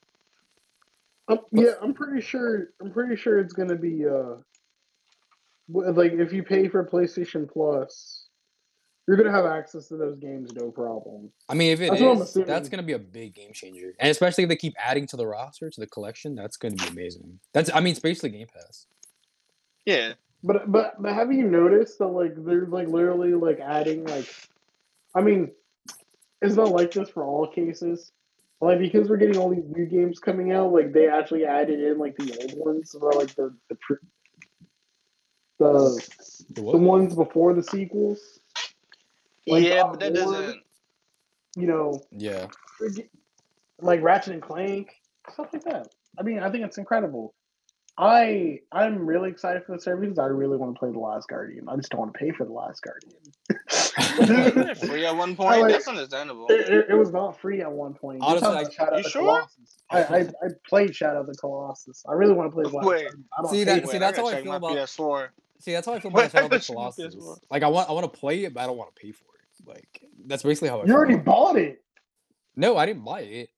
Um, 1.27 1.39
yeah, 1.51 1.73
I'm 1.81 1.95
pretty 1.95 2.21
sure. 2.21 2.69
I'm 2.79 2.91
pretty 2.91 3.15
sure 3.15 3.39
it's 3.39 3.53
gonna 3.53 3.75
be 3.75 4.05
uh, 4.07 4.35
like 5.69 6.11
if 6.13 6.31
you 6.31 6.43
pay 6.43 6.67
for 6.67 6.85
PlayStation 6.85 7.51
Plus, 7.51 8.18
you're 9.09 9.17
gonna 9.17 9.31
have 9.31 9.47
access 9.47 9.87
to 9.87 9.97
those 9.97 10.17
games, 10.19 10.53
no 10.53 10.69
problem. 10.69 11.31
I 11.49 11.55
mean, 11.55 11.71
if 11.71 11.81
it 11.81 11.89
That's 11.89 11.99
what 11.99 12.17
I'm 12.17 12.21
is, 12.21 12.33
that's 12.45 12.69
gonna 12.69 12.83
be 12.83 12.93
a 12.93 12.99
big 12.99 13.33
game 13.33 13.53
changer, 13.53 13.95
and 13.99 14.11
especially 14.11 14.43
if 14.43 14.49
they 14.49 14.55
keep 14.55 14.75
adding 14.77 15.07
to 15.07 15.17
the 15.17 15.25
roster 15.25 15.67
to 15.67 15.79
the 15.79 15.87
collection, 15.87 16.35
that's 16.35 16.57
gonna 16.57 16.75
be 16.75 16.85
amazing. 16.89 17.39
That's 17.51 17.71
I 17.73 17.79
mean, 17.79 17.89
it's 17.89 17.99
basically 17.99 18.29
Game 18.29 18.45
Pass. 18.53 18.85
Yeah, 19.87 20.13
But 20.43 20.71
but 20.71 21.01
but 21.01 21.15
have 21.15 21.33
you 21.33 21.41
noticed 21.41 21.97
that 21.97 22.05
like 22.05 22.33
they're 22.37 22.67
like 22.67 22.87
literally 22.87 23.33
like 23.33 23.59
adding 23.59 24.05
like, 24.05 24.31
I 25.15 25.21
mean, 25.21 25.53
it's 26.43 26.55
not 26.55 26.69
like 26.69 26.91
this 26.91 27.09
for 27.09 27.25
all 27.25 27.47
cases. 27.47 28.11
Like 28.61 28.77
because 28.77 29.09
we're 29.09 29.17
getting 29.17 29.37
all 29.37 29.49
these 29.49 29.65
new 29.75 29.87
games 29.87 30.19
coming 30.19 30.51
out, 30.51 30.71
like 30.71 30.93
they 30.93 31.07
actually 31.07 31.45
added 31.45 31.79
in 31.79 31.97
like 31.97 32.15
the 32.15 32.37
old 32.41 32.53
ones, 32.63 32.93
or 32.93 33.11
like 33.13 33.33
the 33.33 33.55
the 33.69 33.77
the, 35.57 36.07
The 36.49 36.61
the 36.61 36.77
ones 36.77 37.15
before 37.15 37.55
the 37.55 37.63
sequels. 37.63 38.38
Like, 39.47 39.63
yeah, 39.63 39.83
oh, 39.85 39.89
but 39.91 39.99
that 40.01 40.15
of 40.17 40.25
War, 40.25 40.33
doesn't. 40.41 40.61
You 41.57 41.67
know, 41.67 42.01
Yeah, 42.11 42.47
like 43.81 44.01
Ratchet 44.01 44.33
and 44.33 44.41
Clank, 44.41 44.91
stuff 45.33 45.47
like 45.53 45.63
that. 45.63 45.87
I 46.17 46.23
mean, 46.23 46.39
I 46.39 46.49
think 46.51 46.65
it's 46.65 46.77
incredible. 46.77 47.33
I 47.97 48.59
I'm 48.71 49.05
really 49.05 49.29
excited 49.29 49.65
for 49.65 49.75
the 49.75 49.81
service. 49.81 50.09
because 50.09 50.19
I 50.19 50.27
really 50.27 50.55
want 50.57 50.73
to 50.75 50.79
play 50.79 50.91
The 50.91 50.99
Last 50.99 51.27
Guardian. 51.27 51.67
I 51.67 51.75
just 51.75 51.89
don't 51.89 51.99
want 51.99 52.13
to 52.13 52.19
pay 52.19 52.31
for 52.31 52.45
The 52.45 52.53
Last 52.53 52.81
Guardian. 52.81 53.13
It 54.21 54.77
free 54.77 55.05
at 55.05 55.15
one 55.15 55.35
point? 55.35 55.61
like- 55.61 55.71
That's 55.73 55.87
understandable. 55.87 56.47
It, 56.49 56.69
it, 56.69 56.85
it 56.89 56.95
was 56.95 57.11
not 57.11 57.39
free 57.39 57.61
at 57.61 57.71
one 57.71 57.93
point. 57.93 58.19
You're 58.21 58.29
Honestly, 58.29 58.47
talking 58.47 58.57
I- 58.57 58.61
about 58.61 58.73
Shadow 58.73 58.91
you 58.91 58.97
of 58.99 59.03
the 59.03 59.09
sure? 59.09 59.21
Colossus. 59.21 59.77
I, 59.89 59.99
I 60.03 60.19
I 60.19 60.49
played 60.67 60.95
Shadow 60.95 61.19
of 61.21 61.27
the 61.27 61.33
Colossus. 61.35 62.03
I 62.07 62.13
really 62.13 62.33
want 62.33 62.49
to 62.49 62.53
play 62.53 62.63
The 62.63 62.69
Last 62.69 62.85
Wait. 62.87 63.01
Guardian. 63.03 63.25
I 63.37 63.41
don't 63.41 63.51
See, 63.51 63.63
that- 63.65 63.81
for 63.83 63.91
see, 63.91 63.97
that's 63.97 64.17
I 64.17 64.21
how 64.21 64.27
I 64.29 64.35
feel 64.41 64.51
my 64.51 64.57
about- 64.57 64.71
PS4. 64.77 65.27
see, 65.59 65.73
that's 65.73 65.85
how 65.85 65.93
I 65.93 65.99
feel 65.99 66.11
about 66.13 66.31
Shadow 66.31 66.45
of 66.45 66.51
the 66.51 66.55
I 66.55 66.59
should 66.59 66.75
look 66.75 66.95
Colossus. 66.95 67.39
Like 67.51 67.63
I 67.63 67.67
want 67.67 67.89
I 67.89 67.93
want 67.93 68.11
to 68.13 68.19
play 68.19 68.43
it, 68.45 68.53
but 68.53 68.61
I 68.61 68.67
don't 68.67 68.77
want 68.77 68.95
to 68.95 69.01
pay 69.01 69.11
for 69.11 69.23
it. 69.25 69.28
Like 69.69 70.01
that's 70.25 70.43
basically 70.43 70.69
how 70.69 70.81
I. 70.81 70.85
You 70.85 70.93
already 70.93 71.13
it. 71.15 71.23
bought 71.23 71.57
it. 71.57 71.81
No, 72.55 72.75
I 72.75 72.85
didn't 72.85 73.05
buy 73.05 73.21
it. 73.21 73.49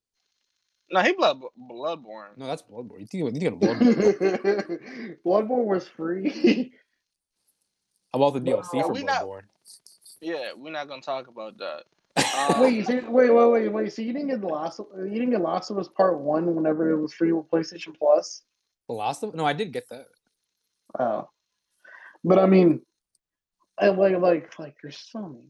No, 0.90 1.00
he 1.00 1.12
blood 1.12 1.40
Bloodborne. 1.70 2.36
No, 2.36 2.46
that's 2.46 2.62
Bloodborne. 2.62 3.00
You 3.00 3.06
think 3.06 3.34
you 3.34 3.40
think 3.50 3.54
of 3.54 3.60
Bloodborne? 3.60 5.16
Bloodborne 5.24 5.64
was 5.64 5.88
free. 5.88 6.72
How 8.12 8.18
about 8.22 8.34
the 8.44 8.50
Well, 8.52 8.62
DLC 8.62 8.82
for 8.82 8.92
we 8.92 9.02
not- 9.02 9.26
Yeah, 10.20 10.50
we're 10.56 10.70
not 10.70 10.88
gonna 10.88 11.00
talk 11.02 11.28
about 11.28 11.58
that. 11.58 11.84
Um, 12.54 12.60
wait, 12.60 12.86
so, 12.86 12.94
wait, 13.10 13.30
wait, 13.30 13.46
wait, 13.50 13.68
wait. 13.68 13.92
So 13.92 14.00
you 14.02 14.12
didn't 14.12 14.28
get 14.28 14.40
the 14.40 14.46
last? 14.48 14.78
You 14.78 15.08
didn't 15.10 15.30
get 15.30 15.40
Last 15.42 15.70
of 15.70 15.78
Us 15.78 15.88
Part 15.88 16.18
One 16.18 16.54
whenever 16.54 16.90
it 16.90 17.00
was 17.00 17.12
free 17.12 17.32
with 17.32 17.50
PlayStation 17.50 17.96
Plus? 17.98 18.42
The 18.88 18.94
last 18.94 19.22
of 19.22 19.34
no, 19.34 19.44
I 19.44 19.52
did 19.52 19.72
get 19.72 19.88
that. 19.90 20.06
Oh, 20.98 21.28
but 22.24 22.38
I 22.38 22.46
mean, 22.46 22.80
I 23.78 23.88
like 23.88 24.18
like 24.18 24.58
like 24.58 24.76
there's 24.82 24.98
so 25.10 25.20
many, 25.20 25.44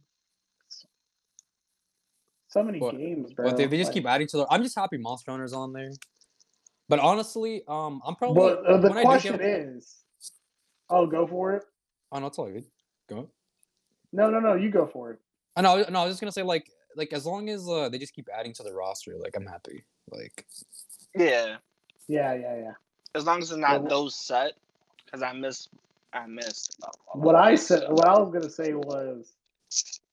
so 2.53 2.63
many 2.63 2.79
What- 2.79 2.97
games, 2.97 3.33
bro. 3.33 3.47
But 3.49 3.57
they, 3.57 3.67
they 3.67 3.79
just 3.79 3.89
Like- 3.89 3.95
keep 3.95 4.07
adding 4.07 4.27
to 4.29 4.37
the. 4.39 4.47
I'm 4.51 4.63
just 4.63 4.77
happy 4.77 4.99
Monster 4.99 5.31
Hunter's 5.31 5.53
on 5.53 5.73
there. 5.73 5.91
But 6.89 6.99
honestly, 6.99 7.63
um, 7.69 8.03
I'm 8.07 8.15
probably. 8.17 8.43
But 8.55 8.67
uh, 8.67 8.77
the 8.79 8.89
when 8.89 8.99
I 8.99 9.03
do 9.03 9.07
question 9.07 9.37
get- 9.39 9.47
is, 9.47 9.97
oh, 10.91 11.07
go 11.07 11.27
for 11.27 11.55
it. 11.57 11.65
Oh 12.13 12.19
no, 12.19 12.27
it's 12.27 12.39
all 12.39 12.51
good. 12.51 12.65
Go. 13.09 13.29
No, 14.13 14.31
no, 14.31 14.41
no, 14.41 14.55
you 14.55 14.71
go 14.71 14.87
for 14.87 15.13
it. 15.13 15.19
I 15.57 15.63
know. 15.63 15.83
No, 15.89 16.01
I 16.01 16.05
was 16.05 16.13
just 16.13 16.21
gonna 16.21 16.33
say 16.33 16.43
like 16.43 16.71
like 16.97 17.13
as 17.15 17.25
long 17.25 17.49
as 17.49 17.67
uh, 17.69 17.89
they 17.89 17.99
just 17.99 18.13
keep 18.13 18.29
adding 18.37 18.53
to 18.55 18.63
the 18.63 18.73
roster, 18.75 19.17
like 19.17 19.35
I'm 19.37 19.47
happy. 19.47 19.83
Like 20.11 20.47
yeah, 21.15 21.57
Yeah, 22.09 22.35
yeah, 22.35 22.57
yeah. 22.57 22.73
as 23.15 23.25
long 23.25 23.39
as 23.41 23.51
it's 23.51 23.59
not 23.59 23.81
Well, 23.83 23.89
those 23.89 24.15
set, 24.15 24.53
because 25.07 25.23
I 25.23 25.33
miss, 25.33 25.69
I 26.13 26.27
miss. 26.27 26.69
uh, 26.83 26.89
What 27.15 27.35
I 27.37 27.55
said, 27.55 27.85
what 27.91 28.07
I 28.07 28.19
was 28.19 28.31
gonna 28.33 28.51
say 28.51 28.75
was, 28.75 29.33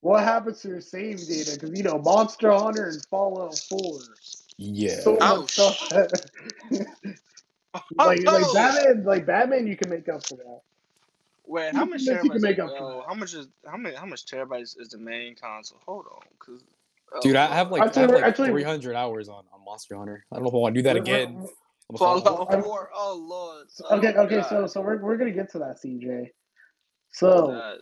what 0.01 0.23
happens 0.23 0.61
to 0.61 0.67
your 0.69 0.81
save 0.81 1.25
data? 1.27 1.51
Because 1.53 1.71
you 1.77 1.83
know, 1.83 1.97
Monster 1.99 2.51
Hunter 2.51 2.87
and 2.89 3.05
Fallout 3.07 3.57
Four, 3.57 3.99
yeah. 4.57 4.99
so 4.99 5.17
Oh, 5.21 5.41
much 5.41 5.51
stuff. 5.51 5.91
like, 6.71 6.85
like 7.97 8.19
Oh! 8.27 8.53
Batman, 8.53 9.03
like 9.03 9.25
Batman, 9.25 9.67
you 9.67 9.75
can 9.75 9.89
make 9.89 10.07
up 10.09 10.25
for 10.25 10.35
that. 10.35 10.61
Wait, 11.45 11.73
how 11.73 11.85
much 11.85 12.05
can 12.05 12.15
make- 12.15 12.23
you 12.23 12.29
can 12.29 12.41
make 12.41 12.59
up 12.59 12.69
for 12.69 12.83
oh, 12.83 13.03
how 13.07 13.13
much 13.13 13.33
is 13.33 13.47
how 13.65 13.77
many? 13.77 13.95
How 13.95 14.05
much 14.05 14.25
terabytes 14.25 14.79
is 14.79 14.89
the 14.89 14.97
main 14.97 15.35
console? 15.35 15.79
Hold 15.85 16.05
on, 16.11 16.21
because 16.39 16.61
oh, 17.13 17.19
Dude, 17.21 17.35
I 17.35 17.47
have 17.47 17.71
like 17.71 17.81
I 17.81 17.85
Actually, 17.85 18.01
have 18.03 18.11
like 18.11 18.23
actually- 18.23 18.49
300 18.49 18.95
hours 18.95 19.29
on, 19.29 19.43
on 19.51 19.65
Monster 19.65 19.95
Hunter. 19.97 20.25
I 20.31 20.35
don't 20.35 20.43
know 20.43 20.49
if 20.49 20.55
I 20.55 20.57
want 20.57 20.75
to 20.75 20.79
do 20.79 20.83
that 20.83 20.95
again. 20.95 21.33
we're- 21.35 21.47
on 21.89 21.93
the 21.93 21.97
Fallout. 21.97 22.23
Fallout 22.23 22.63
Four. 22.63 22.91
Oh 22.93 23.15
lord. 23.27 23.67
Oh, 23.89 23.97
Okay, 23.97 24.13
okay, 24.15 24.35
God. 24.41 24.49
so 24.49 24.67
so 24.67 24.79
we're, 24.81 24.97
we're 25.01 25.17
gonna 25.17 25.31
get 25.31 25.51
to 25.53 25.59
that, 25.59 25.81
CJ. 25.83 26.29
So 27.11 27.47
God. 27.47 27.77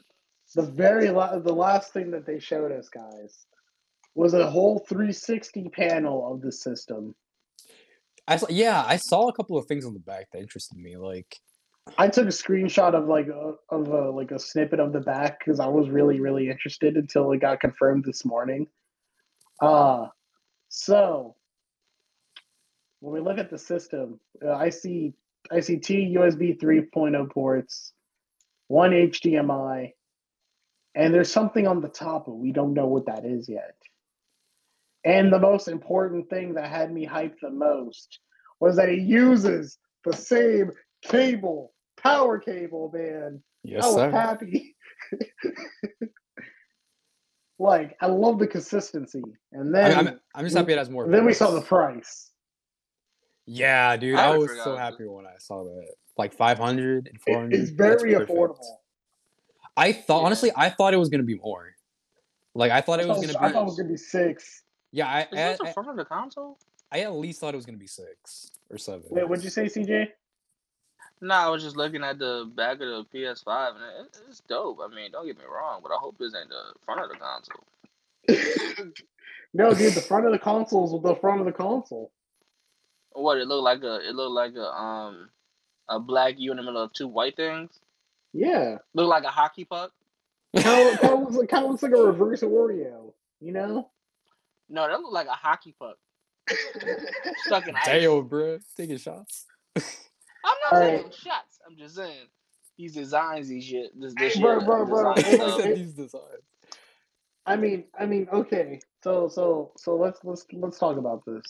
The 0.58 0.64
very 0.64 1.12
la- 1.12 1.38
the 1.38 1.54
last 1.54 1.94
thing 1.94 2.10
that 2.12 2.26
they 2.26 2.40
showed 2.40 2.72
us, 2.72 2.90
guys, 2.90 3.46
was 4.16 4.34
a 4.34 4.50
whole 4.50 4.80
360 4.80 5.70
panel 5.70 6.34
of 6.34 6.42
the 6.42 6.52
system. 6.52 7.14
I 8.28 8.38
saw, 8.38 8.48
yeah, 8.50 8.84
I 8.86 8.98
saw 8.98 9.30
a 9.30 9.34
couple 9.34 9.58
of 9.58 9.68
things 9.68 9.86
on 9.86 9.94
the 9.94 10.00
back 10.00 10.32
that 10.34 10.40
interested 10.42 10.80
me. 10.80 10.98
Like, 10.98 11.38
I 12.00 12.08
took 12.08 12.26
a 12.26 12.32
screenshot 12.32 12.96
of 12.96 13.08
like 13.08 13.28
a, 13.28 13.54
of 13.70 13.88
a, 13.88 14.10
like 14.10 14.32
a 14.32 14.40
snippet 14.40 14.80
of 14.80 14.94
the 14.94 15.00
back 15.00 15.40
because 15.40 15.60
I 15.60 15.68
was 15.68 15.90
really 15.90 16.20
really 16.20 16.50
interested 16.50 16.98
until 16.98 17.32
it 17.32 17.40
got 17.40 17.60
confirmed 17.60 18.04
this 18.04 18.26
morning. 18.26 18.68
Uh 19.62 20.08
so 20.70 21.36
when 23.00 23.14
we 23.14 23.22
look 23.22 23.38
at 23.38 23.50
the 23.50 23.58
system, 23.58 24.20
uh, 24.44 24.54
I 24.54 24.70
see 24.70 25.14
I 25.50 25.62
see 25.62 25.78
two 25.78 25.94
USB 25.94 26.60
3.0 26.60 27.32
ports, 27.32 27.94
one 28.68 28.92
HDMI, 28.92 29.94
and 30.98 31.14
there's 31.14 31.32
something 31.32 31.68
on 31.68 31.80
the 31.80 31.88
top, 31.88 32.26
but 32.26 32.34
we 32.34 32.52
don't 32.52 32.74
know 32.74 32.88
what 32.88 33.06
that 33.06 33.24
is 33.24 33.48
yet. 33.48 33.76
And 35.06 35.32
the 35.32 35.40
most 35.40 35.68
important 35.68 36.28
thing 36.28 36.56
that 36.56 36.70
had 36.72 36.92
me 36.92 37.06
hyped 37.06 37.40
the 37.40 37.52
most 37.52 38.20
was 38.60 38.76
that 38.78 38.90
it 38.90 39.02
uses 39.02 39.78
the 40.04 40.14
same 40.14 40.72
cable, 41.04 41.72
power 42.02 42.40
cable, 42.40 42.92
man. 42.92 43.44
Yes, 43.64 43.84
I 43.84 43.88
was 43.88 43.96
sir. 43.96 44.10
happy. 44.10 44.76
like, 47.60 47.96
I 48.02 48.08
love 48.08 48.40
the 48.40 48.48
consistency. 48.48 49.22
And 49.52 49.78
I 49.78 49.90
then, 49.90 49.98
mean, 49.98 50.08
I'm, 50.08 50.20
I'm 50.34 50.46
just 50.46 50.58
happy 50.58 50.74
it 50.74 50.80
has 50.80 50.90
more. 50.90 51.08
then 51.08 51.26
we 51.26 51.34
saw 51.34 51.52
the 51.52 51.62
price. 51.62 52.32
Yeah, 53.46 53.96
dude, 53.98 54.16
I 54.16 54.32
I, 54.32 54.38
was 54.38 54.50
so 54.64 54.76
happy 54.76 55.06
when 55.06 55.28
I 55.28 55.36
saw 55.38 55.64
that. 55.64 55.88
Like 56.18 56.34
500 56.34 57.08
and 57.08 57.22
400. 57.22 57.54
it's 57.54 57.70
very 57.70 58.14
perfect. 58.14 58.32
affordable. 58.32 58.78
I 59.78 59.94
thought 59.94 60.22
Yeah. 60.22 60.26
honestly, 60.26 60.52
I 60.56 60.70
thought 60.70 60.94
it 60.94 60.98
was 60.98 61.10
gonna 61.10 61.24
be 61.24 61.38
more. 61.38 61.76
Like 62.56 62.72
I 62.72 62.82
thought 62.82 63.00
I 63.00 63.04
it 63.04 63.08
thought, 63.08 63.20
was 63.20 63.28
gonna 63.28 63.46
I 63.46 63.48
be. 63.50 63.54
thought 63.54 63.62
it 63.62 63.66
was 63.66 63.78
gonna 63.78 63.90
be 63.90 63.98
six. 63.98 64.64
Yeah, 64.92 65.08
I, 65.08 65.22
Is 65.22 65.30
this 65.32 65.60
I, 65.60 65.64
the 65.64 65.70
I, 65.70 65.74
front 65.74 65.90
of 65.90 65.96
the 65.98 66.06
console? 66.06 66.58
I 66.92 67.00
at 67.02 67.14
least 67.14 67.40
thought 67.40 67.54
it 67.54 67.58
was 67.58 67.66
gonna 67.66 67.78
be 67.78 67.88
six 67.88 68.52
or 68.70 68.78
seven. 68.78 69.04
Wait, 69.10 69.28
what'd 69.30 69.44
you 69.44 69.50
say, 69.52 69.66
CJ? 69.66 70.08
No, 71.22 71.36
I 71.36 71.50
was 71.50 71.64
just 71.64 71.78
looking 71.78 72.04
at 72.04 72.20
the 72.20 72.50
back 72.56 72.74
of 72.74 72.80
the 72.88 73.06
PS5 73.14 73.76
and 73.76 74.06
it, 74.06 74.18
it's 74.30 74.42
dope. 74.42 74.80
I 74.84 74.94
mean, 74.94 75.12
don't 75.12 75.26
get 75.26 75.38
me 75.38 75.46
wrong, 75.52 75.80
but 75.84 75.92
I 75.92 75.98
hope 75.98 76.18
this 76.18 76.34
ain't 76.40 76.50
the 76.50 76.74
front 76.86 77.02
of 77.02 77.10
the 77.10 77.18
console. 77.18 77.64
no, 79.54 79.74
dude, 79.74 79.94
the 79.94 80.02
front 80.02 80.26
of 80.26 80.32
the 80.32 80.40
console 80.40 80.86
is 80.86 81.04
the 81.04 81.16
front 81.16 81.40
of 81.40 81.46
the 81.46 81.52
console. 81.54 82.12
What 83.14 83.38
it 83.40 83.48
looked 83.48 83.64
like 83.64 83.84
a 83.84 84.08
it 84.08 84.14
looked 84.16 84.34
like 84.34 84.56
a 84.56 84.72
um 84.72 85.30
a 85.90 86.00
black 86.00 86.36
U 86.38 86.52
in 86.52 86.58
the 86.58 86.64
middle 86.64 86.84
of 86.84 86.94
two 86.94 87.08
white 87.08 87.36
things. 87.36 87.80
Yeah, 88.38 88.78
Look 88.94 89.08
like 89.10 89.24
a 89.24 89.30
hockey 89.30 89.66
puck. 89.66 89.92
kind 90.56 90.90
of, 90.94 91.00
kind 91.00 91.14
of 91.14 91.20
looks 91.24 91.36
like 91.36 91.50
kind 91.50 91.66
of 91.66 91.72
looks 91.72 91.82
like 91.84 91.92
a 91.94 91.98
reverse 92.02 92.42
Oreo. 92.42 93.14
You 93.42 93.52
know? 93.52 93.90
No, 94.70 94.88
that 94.88 95.00
looked 95.00 95.14
like 95.14 95.28
a 95.28 95.32
hockey 95.32 95.74
puck 95.80 95.98
stuck 97.46 97.68
in 97.68 97.76
ice. 97.84 97.86
Damn, 97.86 98.28
bro, 98.28 98.60
taking 98.76 98.98
shots. 98.98 99.46
I'm 99.76 99.82
not 100.64 100.74
All 100.74 100.80
saying 100.80 101.04
right. 101.06 101.14
shots. 101.14 101.60
I'm 101.68 101.76
just 101.78 101.96
saying 101.96 102.28
these 102.78 102.94
designs, 102.94 103.48
these 103.50 103.64
shit, 103.64 104.00
this 104.00 104.14
this 104.14 104.40
Bro, 104.40 104.60
shit, 104.60 104.68
bro, 104.68 104.86
bro, 104.86 105.14
design 105.16 105.26
hold 105.38 105.42
I 105.42 105.44
on, 105.44 105.50
stuff. 105.52 105.62
said 105.62 105.72
it- 105.72 105.76
these 105.78 105.94
designs. 105.94 106.24
I 107.48 107.56
mean, 107.56 107.86
I 107.98 108.06
mean, 108.06 108.28
okay. 108.32 108.80
So, 109.04 109.30
so, 109.30 109.72
so 109.78 109.96
let's 109.96 110.20
let's 110.24 110.46
let's 110.52 110.78
talk 110.78 110.98
about 110.98 111.24
this. 111.26 111.44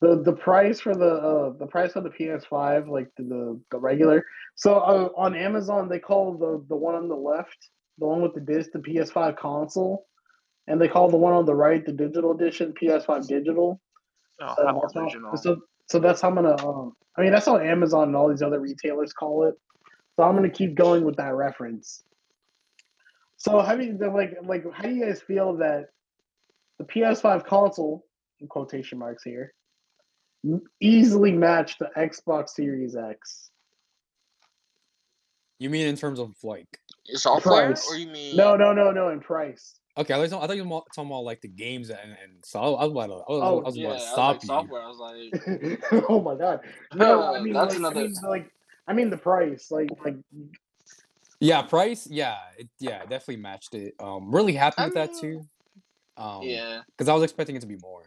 The 0.00 0.22
the 0.22 0.32
price 0.32 0.80
for 0.80 0.94
the 0.94 1.14
uh, 1.14 1.50
the 1.58 1.66
price 1.66 1.96
of 1.96 2.04
the 2.04 2.10
PS5, 2.10 2.88
like 2.88 3.08
the 3.16 3.24
the, 3.24 3.60
the 3.72 3.78
regular. 3.78 4.24
So 4.54 4.76
uh, 4.76 5.08
on 5.16 5.34
Amazon, 5.34 5.88
they 5.88 5.98
call 5.98 6.34
the 6.38 6.64
the 6.68 6.76
one 6.76 6.94
on 6.94 7.08
the 7.08 7.16
left, 7.16 7.70
the 7.98 8.06
one 8.06 8.22
with 8.22 8.34
the 8.34 8.40
disc, 8.40 8.70
the 8.72 8.78
PS5 8.78 9.36
console, 9.36 10.06
and 10.68 10.80
they 10.80 10.86
call 10.88 11.10
the 11.10 11.16
one 11.16 11.32
on 11.32 11.46
the 11.46 11.54
right 11.54 11.84
the 11.84 11.92
digital 11.92 12.30
edition, 12.32 12.72
PS5 12.80 13.26
digital. 13.26 13.80
Oh, 14.40 14.54
So 14.56 14.62
that's 14.84 14.94
how- 14.94 15.00
so, 15.36 15.56
so 15.86 15.98
that's 15.98 16.20
how 16.20 16.28
I'm 16.28 16.36
gonna. 16.36 16.64
Um, 16.64 16.94
I 17.16 17.22
mean, 17.22 17.32
that's 17.32 17.46
how 17.46 17.58
Amazon 17.58 18.04
and 18.08 18.16
all 18.16 18.28
these 18.28 18.42
other 18.42 18.60
retailers 18.60 19.12
call 19.12 19.46
it. 19.48 19.54
So 20.14 20.22
I'm 20.22 20.36
gonna 20.36 20.48
keep 20.50 20.76
going 20.76 21.02
with 21.04 21.16
that 21.16 21.34
reference. 21.34 22.04
So 23.36 23.60
how 23.60 23.74
do 23.76 23.84
you 23.84 23.98
like 23.98 24.36
like 24.44 24.64
how 24.72 24.84
do 24.84 24.90
you 24.94 25.04
guys 25.06 25.20
feel 25.22 25.56
that 25.56 25.86
the 26.78 26.84
PS5 26.84 27.44
console, 27.44 28.04
in 28.40 28.46
quotation 28.46 28.98
marks 28.98 29.24
here, 29.24 29.52
easily 30.80 31.32
match 31.32 31.78
the 31.78 31.90
Xbox 31.96 32.50
Series 32.50 32.96
X? 32.96 33.50
You 35.58 35.70
mean 35.70 35.86
in 35.88 35.96
terms 35.96 36.18
of 36.20 36.34
like? 36.42 36.66
software, 37.14 37.68
price. 37.68 37.88
or 37.88 37.96
you 37.96 38.06
mean 38.08 38.36
No, 38.36 38.56
no, 38.56 38.72
no, 38.72 38.92
no, 38.92 39.08
in 39.08 39.20
price. 39.20 39.74
Okay, 39.96 40.14
I, 40.14 40.18
was, 40.18 40.32
I 40.32 40.46
thought 40.46 40.54
you 40.56 40.62
were 40.62 40.80
talking 40.94 41.10
about 41.10 41.24
like 41.24 41.40
the 41.40 41.48
games 41.48 41.90
and, 41.90 41.98
and 42.22 42.44
so 42.44 42.60
I 42.76 42.84
was 42.84 42.92
about 42.92 43.06
to, 43.06 43.12
I 43.14 43.16
was, 43.16 43.24
Oh, 43.28 43.58
I 43.60 43.66
was 43.66 43.76
Yeah, 43.76 43.86
about 43.86 43.90
I 43.90 43.94
to 43.94 43.98
was 43.98 44.08
stop 44.12 44.28
like 44.34 44.42
you. 44.42 44.48
software. 44.48 44.82
I 44.82 44.88
was 44.88 44.98
like, 44.98 46.04
oh 46.08 46.20
my 46.22 46.36
god! 46.36 46.60
No, 46.94 47.22
I 47.34 47.38
Uh, 47.38 47.42
mean 47.42 47.52
that's 47.54 47.70
like, 47.70 47.78
another- 47.78 48.00
I 48.00 48.02
mean 48.04 48.14
like 48.28 48.52
I 48.86 48.92
mean 48.92 49.10
the 49.10 49.16
price, 49.16 49.70
like 49.72 49.88
like 50.04 50.14
Yeah, 51.40 51.62
price. 51.62 52.06
Yeah, 52.08 52.36
it, 52.56 52.68
yeah, 52.78 53.00
definitely 53.00 53.38
matched 53.38 53.74
it. 53.74 53.94
Um, 53.98 54.32
really 54.32 54.52
happy 54.52 54.76
I 54.78 54.84
with 54.84 54.94
that 54.94 55.10
too. 55.20 55.40
Um, 56.16 56.42
yeah, 56.42 56.82
because 56.96 57.08
I 57.08 57.14
was 57.14 57.24
expecting 57.24 57.56
it 57.56 57.60
to 57.60 57.66
be 57.66 57.76
more. 57.82 58.04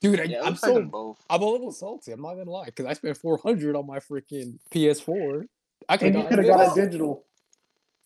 Dude, 0.00 0.20
I, 0.20 0.24
yeah. 0.24 0.38
It 0.38 0.40
I'm 0.40 0.50
looks 0.50 0.62
like 0.62 0.74
them 0.74 0.84
so 0.84 0.90
both. 0.90 1.24
I'm 1.28 1.42
a 1.42 1.46
little 1.46 1.72
salty. 1.72 2.12
I'm 2.12 2.22
not 2.22 2.34
gonna 2.34 2.50
lie, 2.50 2.66
because 2.66 2.86
I 2.86 2.94
spent 2.94 3.16
400 3.16 3.76
on 3.76 3.86
my 3.86 3.98
freaking 3.98 4.58
PS4. 4.70 5.46
I 5.88 5.94
and 5.94 6.14
you 6.14 6.22
got 6.22 6.28
could 6.28 6.38
have 6.38 6.46
got 6.46 6.74
this. 6.74 6.76
it 6.76 6.86
digital. 6.86 7.24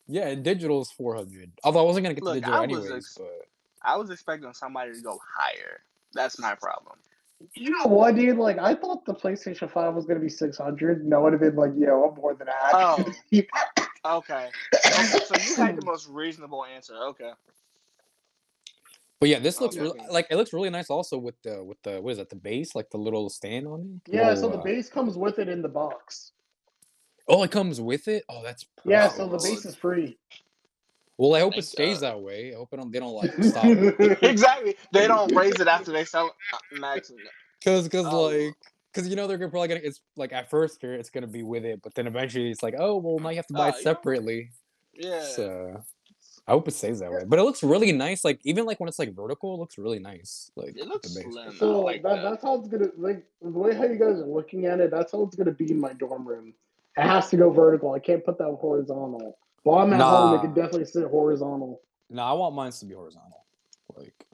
Yeah, 0.06 0.28
and 0.28 0.44
digital 0.44 0.82
is 0.82 0.90
400. 0.90 1.52
Although 1.62 1.80
I 1.80 1.82
wasn't 1.82 2.04
gonna 2.04 2.14
get 2.14 2.24
Look, 2.24 2.34
the 2.34 2.40
digital 2.40 2.60
I 2.60 2.64
anyways, 2.64 2.90
ex- 2.90 3.18
but 3.18 3.46
I 3.82 3.96
was 3.96 4.10
expecting 4.10 4.52
somebody 4.52 4.92
to 4.92 5.00
go 5.00 5.18
higher. 5.36 5.80
That's 6.12 6.38
my 6.38 6.54
problem. 6.54 6.96
You 7.54 7.70
know 7.70 7.86
what, 7.86 8.14
dude? 8.14 8.38
Like, 8.38 8.58
I 8.58 8.74
thought 8.74 9.04
the 9.04 9.14
PlayStation 9.14 9.70
5 9.70 9.94
was 9.94 10.06
going 10.06 10.18
to 10.18 10.22
be 10.22 10.30
600. 10.30 11.04
No, 11.04 11.18
it 11.18 11.22
would 11.24 11.32
have 11.34 11.40
been 11.42 11.56
like, 11.56 11.72
yo, 11.76 12.08
I'm 12.08 12.14
more 12.14 12.34
than 12.34 12.46
that. 12.46 12.70
Oh. 12.72 13.12
Okay. 14.06 14.50
Okay. 14.74 15.18
So 15.24 15.34
you 15.40 15.56
had 15.56 15.76
the 15.76 15.86
most 15.86 16.08
reasonable 16.10 16.62
answer. 16.66 16.94
Okay. 16.94 17.30
But 19.24 19.30
yeah, 19.30 19.38
this 19.38 19.58
looks 19.58 19.74
Okay. 19.74 19.82
really 19.84 19.98
like 20.10 20.26
it 20.28 20.36
looks 20.36 20.52
really 20.52 20.68
nice. 20.68 20.90
Also 20.90 21.16
with 21.16 21.40
the 21.44 21.64
with 21.64 21.78
the 21.82 21.98
what 21.98 22.10
is 22.10 22.18
that 22.18 22.28
the 22.28 22.36
base 22.36 22.74
like 22.74 22.90
the 22.90 22.98
little 22.98 23.30
stand 23.30 23.66
on 23.66 24.02
it. 24.06 24.12
yeah, 24.14 24.28
Little, 24.28 24.42
so 24.42 24.48
the 24.50 24.58
uh, 24.58 24.62
base 24.62 24.90
comes 24.90 25.16
with 25.16 25.38
it 25.38 25.48
in 25.48 25.62
the 25.62 25.68
box. 25.70 26.32
Oh, 27.26 27.42
it 27.42 27.50
comes 27.50 27.80
with 27.80 28.06
it. 28.06 28.22
Oh, 28.28 28.42
that's 28.42 28.64
perfect. 28.64 28.90
Yeah, 28.90 29.08
so 29.08 29.26
the 29.26 29.38
base 29.38 29.64
is 29.64 29.76
free. 29.76 30.18
Well, 31.16 31.34
I 31.36 31.40
hope 31.40 31.56
it 31.56 31.64
stays 31.64 32.00
God. 32.00 32.02
that 32.02 32.20
way. 32.20 32.52
I 32.52 32.56
hope 32.56 32.68
it 32.74 32.76
don't, 32.76 32.92
they 32.92 33.00
don't 33.00 33.14
like 33.14 33.32
stop. 33.42 33.64
exactly. 34.22 34.76
They 34.92 35.08
don't 35.08 35.34
raise 35.34 35.58
it 35.58 35.68
after 35.68 35.90
they 35.90 36.04
sell 36.04 36.30
uh, 36.52 36.58
Max. 36.78 37.10
Cause, 37.64 37.88
cause 37.88 38.04
Oh. 38.04 38.24
like, 38.26 38.52
cause 38.92 39.08
you 39.08 39.16
know 39.16 39.26
they're 39.26 39.38
gonna 39.38 39.50
probably 39.50 39.68
gonna. 39.68 39.80
It's 39.82 40.02
like 40.18 40.34
at 40.34 40.50
first 40.50 40.82
here 40.82 40.92
it's 40.92 41.08
gonna 41.08 41.26
be 41.26 41.42
with 41.42 41.64
it, 41.64 41.80
but 41.82 41.94
then 41.94 42.06
eventually 42.06 42.50
it's 42.50 42.62
like, 42.62 42.74
oh 42.76 42.98
well, 42.98 43.18
now 43.20 43.30
you 43.30 43.36
have 43.36 43.46
to 43.46 43.54
buy 43.54 43.68
Oh, 43.68 43.68
it 43.70 43.76
yeah. 43.76 43.82
separately. 43.84 44.50
Yeah. 44.92 45.22
So 45.22 45.82
I 46.46 46.52
hope 46.52 46.68
it 46.68 46.72
stays 46.72 46.98
that 47.00 47.10
way. 47.10 47.24
But 47.26 47.38
it 47.38 47.42
looks 47.42 47.62
really 47.62 47.90
nice. 47.92 48.24
Like 48.24 48.40
even 48.44 48.66
like 48.66 48.78
when 48.78 48.88
it's 48.88 48.98
like 48.98 49.14
vertical, 49.14 49.54
it 49.54 49.58
looks 49.58 49.78
really 49.78 49.98
nice. 49.98 50.50
Like 50.56 50.76
It 50.76 50.86
looks 50.86 51.14
the 51.14 51.22
base. 51.22 51.32
slim. 51.32 51.56
So 51.56 51.80
like 51.80 52.02
that, 52.02 52.16
that. 52.16 52.22
that's 52.22 52.42
how 52.42 52.56
it's 52.58 52.68
gonna 52.68 52.88
like 52.98 53.24
the 53.40 53.48
way 53.50 53.74
how 53.74 53.84
you 53.84 53.98
guys 53.98 54.18
are 54.18 54.26
looking 54.26 54.66
at 54.66 54.78
it. 54.80 54.90
That's 54.90 55.12
how 55.12 55.22
it's 55.22 55.36
gonna 55.36 55.52
be 55.52 55.70
in 55.70 55.80
my 55.80 55.94
dorm 55.94 56.26
room. 56.28 56.52
It 56.96 57.02
has 57.02 57.30
to 57.30 57.36
go 57.38 57.50
vertical. 57.50 57.92
I 57.92 57.98
can't 57.98 58.24
put 58.24 58.36
that 58.38 58.50
horizontal. 58.60 59.38
While 59.62 59.82
I'm 59.84 59.92
at 59.94 60.00
home, 60.00 60.34
it 60.34 60.42
can 60.42 60.52
definitely 60.54 60.84
sit 60.84 61.08
horizontal. 61.08 61.80
No, 62.10 62.22
I 62.22 62.32
want 62.34 62.54
mine 62.54 62.70
to 62.72 62.84
be 62.84 62.94
horizontal. 62.94 63.42
Like 63.96 64.26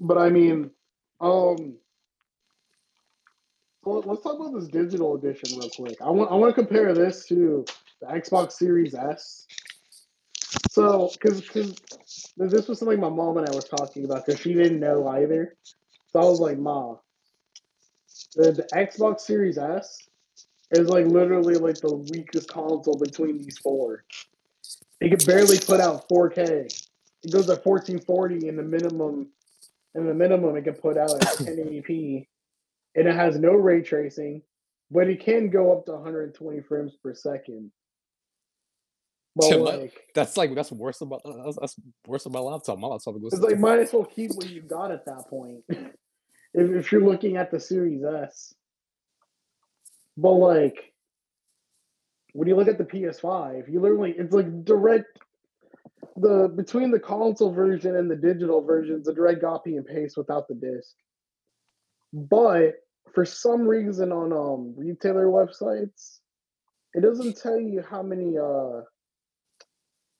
But 0.00 0.18
I 0.18 0.30
mean, 0.30 0.70
um, 1.20 1.76
so 3.84 3.90
let- 3.90 4.06
let's 4.08 4.22
talk 4.22 4.34
about 4.40 4.52
this 4.58 4.68
digital 4.68 5.14
edition 5.14 5.58
real 5.60 5.70
quick. 5.70 6.02
I 6.02 6.10
want 6.10 6.30
I 6.32 6.34
want 6.34 6.54
to 6.54 6.60
compare 6.60 6.92
this 6.92 7.24
to 7.26 7.64
the 8.00 8.06
Xbox 8.08 8.52
Series 8.52 8.94
S. 8.94 9.46
So, 10.70 11.10
because 11.12 11.42
this 12.36 12.68
was 12.68 12.78
something 12.78 13.00
my 13.00 13.08
mom 13.08 13.38
and 13.38 13.48
I 13.48 13.54
was 13.54 13.64
talking 13.64 14.04
about 14.04 14.26
because 14.26 14.40
she 14.40 14.54
didn't 14.54 14.80
know 14.80 15.06
either. 15.08 15.56
So 16.12 16.20
I 16.20 16.24
was 16.24 16.40
like, 16.40 16.58
"Ma, 16.58 16.96
the, 18.34 18.52
the 18.52 18.68
Xbox 18.74 19.20
Series 19.20 19.58
S 19.58 19.98
is 20.70 20.88
like 20.88 21.06
literally 21.06 21.54
like 21.54 21.76
the 21.76 21.94
weakest 21.94 22.48
console 22.48 22.98
between 22.98 23.38
these 23.38 23.58
four. 23.58 24.04
It 25.00 25.16
can 25.16 25.26
barely 25.26 25.58
put 25.58 25.80
out 25.80 26.08
4K. 26.08 26.38
It 27.24 27.32
goes 27.32 27.48
at 27.50 27.64
1440 27.64 28.48
in 28.48 28.56
the 28.56 28.62
minimum 28.62 29.28
and 29.94 30.08
the 30.08 30.14
minimum 30.14 30.56
it 30.56 30.62
can 30.62 30.74
put 30.74 30.96
out 30.96 31.10
at 31.10 31.38
1080p, 31.38 32.26
and 32.96 33.08
it 33.08 33.14
has 33.14 33.38
no 33.38 33.52
ray 33.52 33.82
tracing, 33.82 34.42
but 34.90 35.08
it 35.08 35.20
can 35.20 35.50
go 35.50 35.72
up 35.72 35.84
to 35.86 35.92
120 35.92 36.60
frames 36.60 36.94
per 37.02 37.14
second. 37.14 37.70
But 39.34 39.50
my- 39.50 39.56
like, 39.56 40.00
that's 40.14 40.36
like 40.36 40.54
that's 40.54 40.70
worse 40.70 41.00
about 41.00 41.22
that's, 41.24 41.56
that's 41.58 41.76
worse 42.06 42.26
about 42.26 42.44
my 42.44 42.50
laptop. 42.50 42.78
My 42.78 42.88
laptop 42.88 43.14
goes. 43.14 43.32
it's 43.32 43.42
like 43.42 43.58
might 43.58 43.78
as 43.78 43.92
well 43.92 44.04
keep 44.04 44.32
what 44.32 44.48
you 44.50 44.60
got 44.60 44.90
at 44.90 45.06
that 45.06 45.26
point. 45.28 45.64
if, 45.68 45.90
if 46.54 46.92
you're 46.92 47.04
looking 47.04 47.36
at 47.36 47.50
the 47.50 47.58
Series 47.58 48.04
S, 48.04 48.54
but 50.16 50.32
like, 50.32 50.92
when 52.34 52.46
you 52.48 52.56
look 52.56 52.68
at 52.68 52.78
the 52.78 52.84
PS5, 52.84 53.72
you 53.72 53.80
literally 53.80 54.14
it's 54.16 54.34
like 54.34 54.64
direct. 54.64 55.18
The 56.16 56.52
between 56.54 56.90
the 56.90 57.00
console 57.00 57.52
version 57.52 57.96
and 57.96 58.10
the 58.10 58.16
digital 58.16 58.60
version, 58.60 58.96
it's 58.96 59.08
a 59.08 59.14
direct 59.14 59.40
copy 59.40 59.76
and 59.76 59.86
paste 59.86 60.16
without 60.18 60.46
the 60.46 60.54
disc. 60.54 60.94
But 62.12 62.74
for 63.14 63.24
some 63.24 63.62
reason 63.62 64.12
on 64.12 64.32
um 64.32 64.74
retailer 64.76 65.26
websites, 65.26 66.18
it 66.92 67.00
doesn't 67.00 67.38
tell 67.38 67.58
you 67.58 67.82
how 67.88 68.02
many 68.02 68.36
uh 68.36 68.82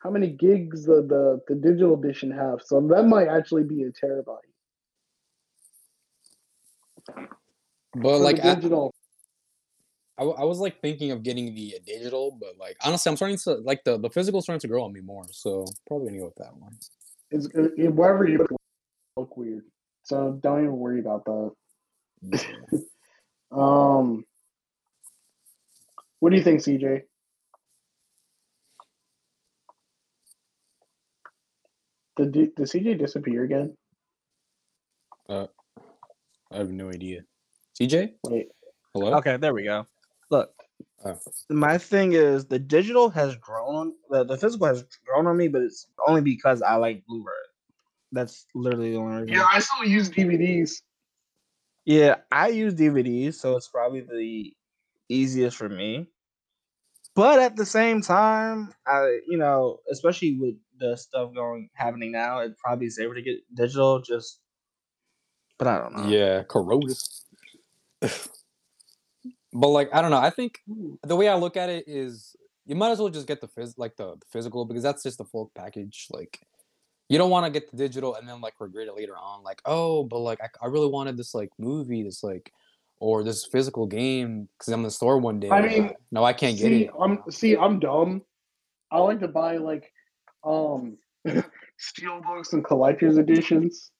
how 0.02 0.10
many 0.10 0.28
gigs 0.28 0.84
the 0.84 1.02
the, 1.02 1.40
the 1.48 1.54
digital 1.54 1.94
edition 1.94 2.30
have. 2.30 2.60
So 2.64 2.80
that 2.88 3.04
might 3.04 3.28
actually 3.28 3.64
be 3.64 3.84
a 3.84 3.90
terabyte. 3.90 4.36
But 7.94 8.20
like, 8.20 8.42
digital, 8.42 8.94
I, 10.18 10.24
I 10.24 10.44
was 10.44 10.58
like 10.58 10.80
thinking 10.80 11.10
of 11.10 11.22
getting 11.22 11.54
the 11.54 11.74
uh, 11.76 11.80
digital, 11.86 12.36
but 12.40 12.56
like 12.58 12.76
honestly, 12.84 13.10
I'm 13.10 13.16
starting 13.16 13.38
to 13.38 13.54
like 13.54 13.84
the 13.84 13.98
the 13.98 14.10
physical 14.10 14.40
starting 14.40 14.60
to 14.60 14.68
grow 14.68 14.84
on 14.84 14.92
me 14.92 15.00
more. 15.00 15.24
So 15.30 15.66
probably 15.86 16.08
gonna 16.08 16.18
go 16.20 16.24
with 16.26 16.36
that 16.36 16.56
one. 16.56 16.76
it's 17.30 17.46
it, 17.46 17.72
it- 17.76 17.94
wherever 17.94 18.26
you 18.26 18.38
look, 18.38 18.52
look 19.16 19.36
weird. 19.36 19.64
So 20.04 20.38
don't 20.42 20.60
even 20.60 20.76
worry 20.76 21.00
about 21.00 21.24
that. 21.26 21.50
Yeah. 22.22 22.78
Um, 23.52 24.24
what 26.20 26.30
do 26.30 26.36
you 26.36 26.42
think, 26.42 26.60
CJ? 26.62 27.02
Did, 32.16 32.32
did 32.32 32.54
did 32.54 32.66
CJ 32.66 32.98
disappear 32.98 33.44
again? 33.44 33.76
Uh, 35.28 35.46
I 36.50 36.58
have 36.58 36.70
no 36.70 36.90
idea. 36.90 37.20
CJ, 37.80 38.12
Wait, 38.24 38.48
hello. 38.92 39.14
Okay, 39.16 39.36
there 39.38 39.54
we 39.54 39.64
go. 39.64 39.86
Look, 40.30 40.50
Oh. 41.04 41.18
my 41.50 41.78
thing 41.78 42.12
is 42.12 42.44
the 42.46 42.58
digital 42.58 43.08
has 43.10 43.34
grown 43.36 43.74
on 43.74 43.92
the, 44.10 44.24
the 44.24 44.36
physical 44.36 44.66
has 44.66 44.84
grown 45.04 45.26
on 45.26 45.36
me, 45.36 45.48
but 45.48 45.62
it's 45.62 45.86
only 46.06 46.20
because 46.20 46.62
I 46.62 46.76
like 46.76 47.04
Blu-ray. 47.06 47.32
That's 48.12 48.46
literally 48.54 48.92
the 48.92 48.98
only 48.98 49.22
reason. 49.22 49.34
yeah, 49.36 49.46
I 49.50 49.58
still 49.60 49.84
use 49.84 50.10
DVDs. 50.10 50.82
Yeah, 51.86 52.16
I 52.30 52.48
use 52.48 52.74
DVDs, 52.74 53.34
so 53.34 53.56
it's 53.56 53.68
probably 53.68 54.02
the 54.02 54.52
easiest 55.08 55.56
for 55.56 55.68
me. 55.68 56.08
But 57.14 57.40
at 57.40 57.56
the 57.56 57.66
same 57.66 58.00
time, 58.02 58.72
I 58.86 59.18
you 59.26 59.38
know, 59.38 59.78
especially 59.90 60.36
with 60.38 60.54
the 60.78 60.96
stuff 60.96 61.34
going 61.34 61.70
happening 61.74 62.12
now, 62.12 62.40
it 62.40 62.56
probably 62.58 62.86
is 62.86 62.98
able 62.98 63.14
to 63.14 63.22
get 63.22 63.36
digital. 63.54 64.00
Just, 64.00 64.40
but 65.58 65.68
I 65.68 65.78
don't 65.78 65.96
know. 65.96 66.08
Yeah, 66.08 66.42
Corona. 66.44 66.94
but 68.00 69.68
like, 69.68 69.90
I 69.92 70.02
don't 70.02 70.10
know. 70.10 70.18
I 70.18 70.30
think 70.30 70.60
the 71.02 71.16
way 71.16 71.28
I 71.28 71.34
look 71.34 71.56
at 71.56 71.68
it 71.68 71.84
is, 71.86 72.34
you 72.66 72.74
might 72.74 72.90
as 72.90 72.98
well 72.98 73.08
just 73.08 73.26
get 73.26 73.40
the 73.40 73.48
phys 73.48 73.74
like 73.76 73.96
the, 73.96 74.14
the 74.14 74.26
physical 74.30 74.64
because 74.64 74.82
that's 74.82 75.02
just 75.02 75.18
the 75.18 75.24
full 75.24 75.50
package. 75.54 76.06
Like, 76.10 76.40
you 77.08 77.18
don't 77.18 77.30
want 77.30 77.44
to 77.44 77.50
get 77.50 77.70
the 77.70 77.76
digital 77.76 78.14
and 78.14 78.28
then 78.28 78.40
like 78.40 78.54
regret 78.58 78.88
it 78.88 78.96
later 78.96 79.16
on. 79.16 79.42
Like, 79.42 79.60
oh, 79.64 80.04
but 80.04 80.20
like 80.20 80.40
I, 80.40 80.48
I 80.62 80.68
really 80.68 80.88
wanted 80.88 81.16
this 81.16 81.34
like 81.34 81.50
movie, 81.58 82.02
this 82.02 82.22
like, 82.22 82.52
or 82.98 83.24
this 83.24 83.44
physical 83.44 83.84
game 83.84 84.48
because 84.56 84.72
I'm 84.72 84.80
in 84.80 84.84
the 84.84 84.90
store 84.90 85.18
one 85.18 85.40
day. 85.40 85.50
I 85.50 85.66
mean, 85.66 85.92
no, 86.12 86.22
I 86.22 86.32
can't 86.32 86.56
get 86.56 86.70
it. 86.70 86.90
I'm 86.98 87.18
see, 87.30 87.56
I'm 87.56 87.80
dumb. 87.80 88.22
I 88.92 88.98
like 88.98 89.18
to 89.20 89.28
buy 89.28 89.56
like 89.56 89.92
um 90.44 90.96
steel 91.78 92.20
books 92.20 92.52
and 92.52 92.64
collector's 92.64 93.18
editions. 93.18 93.90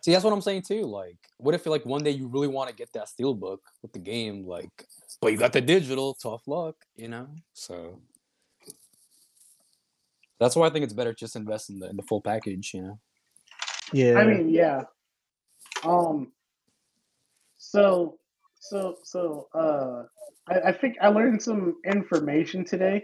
See, 0.00 0.12
that's 0.12 0.24
what 0.24 0.32
I'm 0.32 0.40
saying 0.40 0.62
too. 0.62 0.82
Like, 0.82 1.18
what 1.38 1.54
if 1.54 1.64
like 1.66 1.86
one 1.86 2.02
day 2.02 2.10
you 2.10 2.26
really 2.26 2.48
want 2.48 2.68
to 2.68 2.74
get 2.74 2.92
that 2.94 3.08
steel 3.08 3.34
book 3.34 3.60
with 3.82 3.92
the 3.92 3.98
game, 3.98 4.44
like, 4.44 4.70
but 5.20 5.30
you 5.30 5.38
got 5.38 5.52
the 5.52 5.60
digital, 5.60 6.14
tough 6.14 6.42
luck, 6.48 6.74
you 6.96 7.08
know? 7.08 7.28
So 7.52 8.00
that's 10.40 10.56
why 10.56 10.66
I 10.66 10.70
think 10.70 10.84
it's 10.84 10.92
better 10.92 11.14
just 11.14 11.36
invest 11.36 11.70
in 11.70 11.78
the 11.78 11.88
in 11.88 11.96
the 11.96 12.02
full 12.02 12.20
package, 12.20 12.72
you 12.74 12.82
know. 12.82 12.98
Yeah. 13.92 14.18
I 14.18 14.24
mean, 14.24 14.48
yeah. 14.48 14.82
Um. 15.84 16.32
So, 17.58 18.18
so, 18.58 18.96
so, 19.02 19.48
uh, 19.54 20.04
I, 20.48 20.68
I 20.68 20.72
think 20.72 20.96
I 21.00 21.08
learned 21.08 21.42
some 21.42 21.76
information 21.84 22.64
today. 22.64 23.02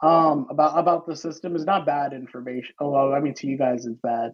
Um, 0.00 0.46
about 0.50 0.78
about 0.78 1.06
the 1.06 1.16
system 1.16 1.56
is 1.56 1.64
not 1.64 1.84
bad 1.86 2.12
information. 2.12 2.74
Oh, 2.80 2.90
well, 2.90 3.12
I 3.14 3.20
mean, 3.20 3.34
to 3.34 3.46
you 3.46 3.58
guys, 3.58 3.84
it's 3.86 3.98
bad. 4.00 4.32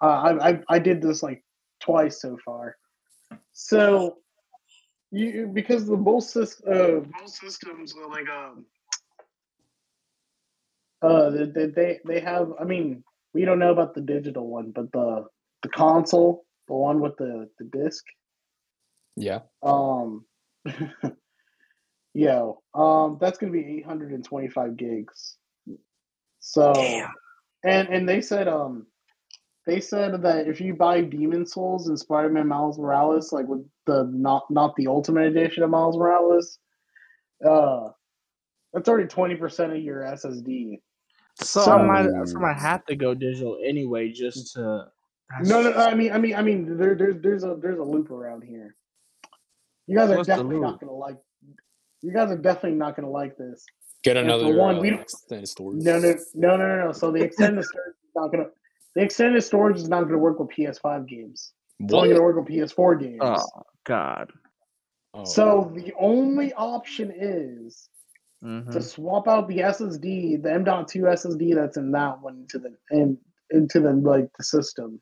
Uh, 0.00 0.06
I 0.06 0.50
I 0.50 0.60
I 0.68 0.78
did 0.78 1.00
this 1.00 1.22
like 1.22 1.42
twice 1.80 2.20
so 2.20 2.36
far. 2.44 2.76
So, 3.52 4.18
you 5.10 5.50
because 5.52 5.86
the 5.86 5.96
both 5.96 6.24
sys, 6.24 6.60
uh 6.68 7.00
both 7.00 7.30
systems 7.30 7.94
are 7.96 8.08
like 8.08 8.28
um. 8.28 8.66
Uh, 11.02 11.30
they, 11.30 11.44
they 11.44 11.66
they 11.66 12.00
they 12.06 12.20
have. 12.20 12.52
I 12.60 12.64
mean, 12.64 13.02
we 13.34 13.44
don't 13.44 13.58
know 13.58 13.72
about 13.72 13.94
the 13.94 14.00
digital 14.00 14.48
one, 14.48 14.70
but 14.70 14.90
the 14.92 15.26
the 15.62 15.68
console, 15.68 16.44
the 16.68 16.74
one 16.74 17.00
with 17.00 17.16
the 17.16 17.48
the 17.58 17.64
disc, 17.64 18.04
Yeah. 19.16 19.40
um, 19.62 20.24
yo, 22.16 22.62
um, 22.74 23.18
that's 23.20 23.38
gonna 23.38 23.52
be 23.52 23.64
eight 23.64 23.84
hundred 23.84 24.12
and 24.12 24.24
twenty 24.24 24.48
five 24.48 24.76
gigs. 24.76 25.36
So, 26.38 26.72
and 27.64 27.88
and 27.88 28.08
they 28.08 28.20
said 28.20 28.48
um, 28.48 28.86
they 29.66 29.80
said 29.80 30.22
that 30.22 30.46
if 30.46 30.60
you 30.60 30.74
buy 30.74 31.02
Demon 31.02 31.44
Souls 31.46 31.88
and 31.88 31.98
Spider 31.98 32.28
Man 32.30 32.48
Miles 32.48 32.78
Morales, 32.78 33.32
like 33.32 33.46
with 33.46 33.66
the 33.86 34.08
not 34.12 34.50
not 34.50 34.74
the 34.76 34.86
Ultimate 34.86 35.26
Edition 35.26 35.62
of 35.62 35.70
Miles 35.70 35.96
Morales, 35.96 36.58
uh, 37.46 37.88
that's 38.72 38.88
already 38.88 39.08
twenty 39.08 39.34
percent 39.34 39.72
of 39.72 39.82
your 39.82 40.02
SSD. 40.02 40.80
so, 41.40 41.64
so- 41.64 41.72
I 41.72 41.86
might, 41.86 42.08
so 42.26 42.42
I 42.42 42.54
have 42.54 42.86
to 42.86 42.96
go 42.96 43.14
digital 43.14 43.58
anyway, 43.62 44.10
just 44.10 44.54
to. 44.54 44.86
No, 45.42 45.60
no, 45.60 45.70
no, 45.70 45.76
I 45.76 45.92
mean, 45.94 46.12
I 46.12 46.18
mean, 46.18 46.36
I 46.36 46.42
mean, 46.42 46.78
there, 46.78 46.94
there's, 46.94 47.20
there's 47.20 47.42
a, 47.42 47.56
there's 47.60 47.80
a 47.80 47.82
loop 47.82 48.12
around 48.12 48.44
here. 48.44 48.76
You 49.88 49.96
guys 49.96 50.08
are 50.10 50.16
What's 50.16 50.28
the 50.28 50.36
definitely 50.36 50.60
not 50.60 50.80
gonna 50.80 50.92
like. 50.92 51.16
You 52.02 52.12
guys 52.12 52.30
are 52.30 52.36
definitely 52.36 52.78
not 52.78 52.96
gonna 52.96 53.10
like 53.10 53.36
this. 53.36 53.64
Get 54.02 54.16
another 54.16 54.54
one, 54.54 54.76
uh, 54.76 54.80
we 54.80 54.90
don't- 54.90 55.00
extended 55.00 55.48
storage. 55.48 55.82
No, 55.82 55.98
no, 55.98 56.14
no, 56.34 56.56
no, 56.56 56.66
no, 56.68 56.84
no. 56.86 56.92
So 56.92 57.10
the 57.10 57.22
extended 57.22 57.64
storage 57.64 57.94
is 57.94 58.10
not 58.14 58.28
gonna. 58.30 58.50
The 58.94 59.02
extended 59.02 59.42
storage 59.42 59.76
is 59.76 59.88
not 59.88 60.04
gonna 60.04 60.18
work 60.18 60.38
with 60.38 60.48
PS5 60.50 61.06
games. 61.06 61.52
It's 61.80 61.92
only 61.92 62.10
gonna 62.10 62.22
work 62.22 62.36
with 62.36 62.46
PS4 62.46 62.94
games. 62.96 63.18
Oh 63.20 63.44
God. 63.84 64.32
Oh, 65.14 65.24
So 65.24 65.72
the 65.74 65.92
only 65.98 66.52
option 66.54 67.10
is 67.14 67.88
Mhm. 68.44 68.70
to 68.72 68.82
swap 68.82 69.28
out 69.28 69.48
the 69.48 69.62
SSD, 69.62 70.36
the 70.36 70.52
M.2 70.52 71.06
SSD 71.08 71.54
that's 71.54 71.76
in 71.76 71.90
that 71.92 72.20
one 72.22 72.36
into 72.40 72.58
the 72.58 72.76
and 72.90 73.18
into 73.50 73.80
the 73.80 73.92
like 73.92 74.30
the 74.36 74.44
system. 74.44 75.00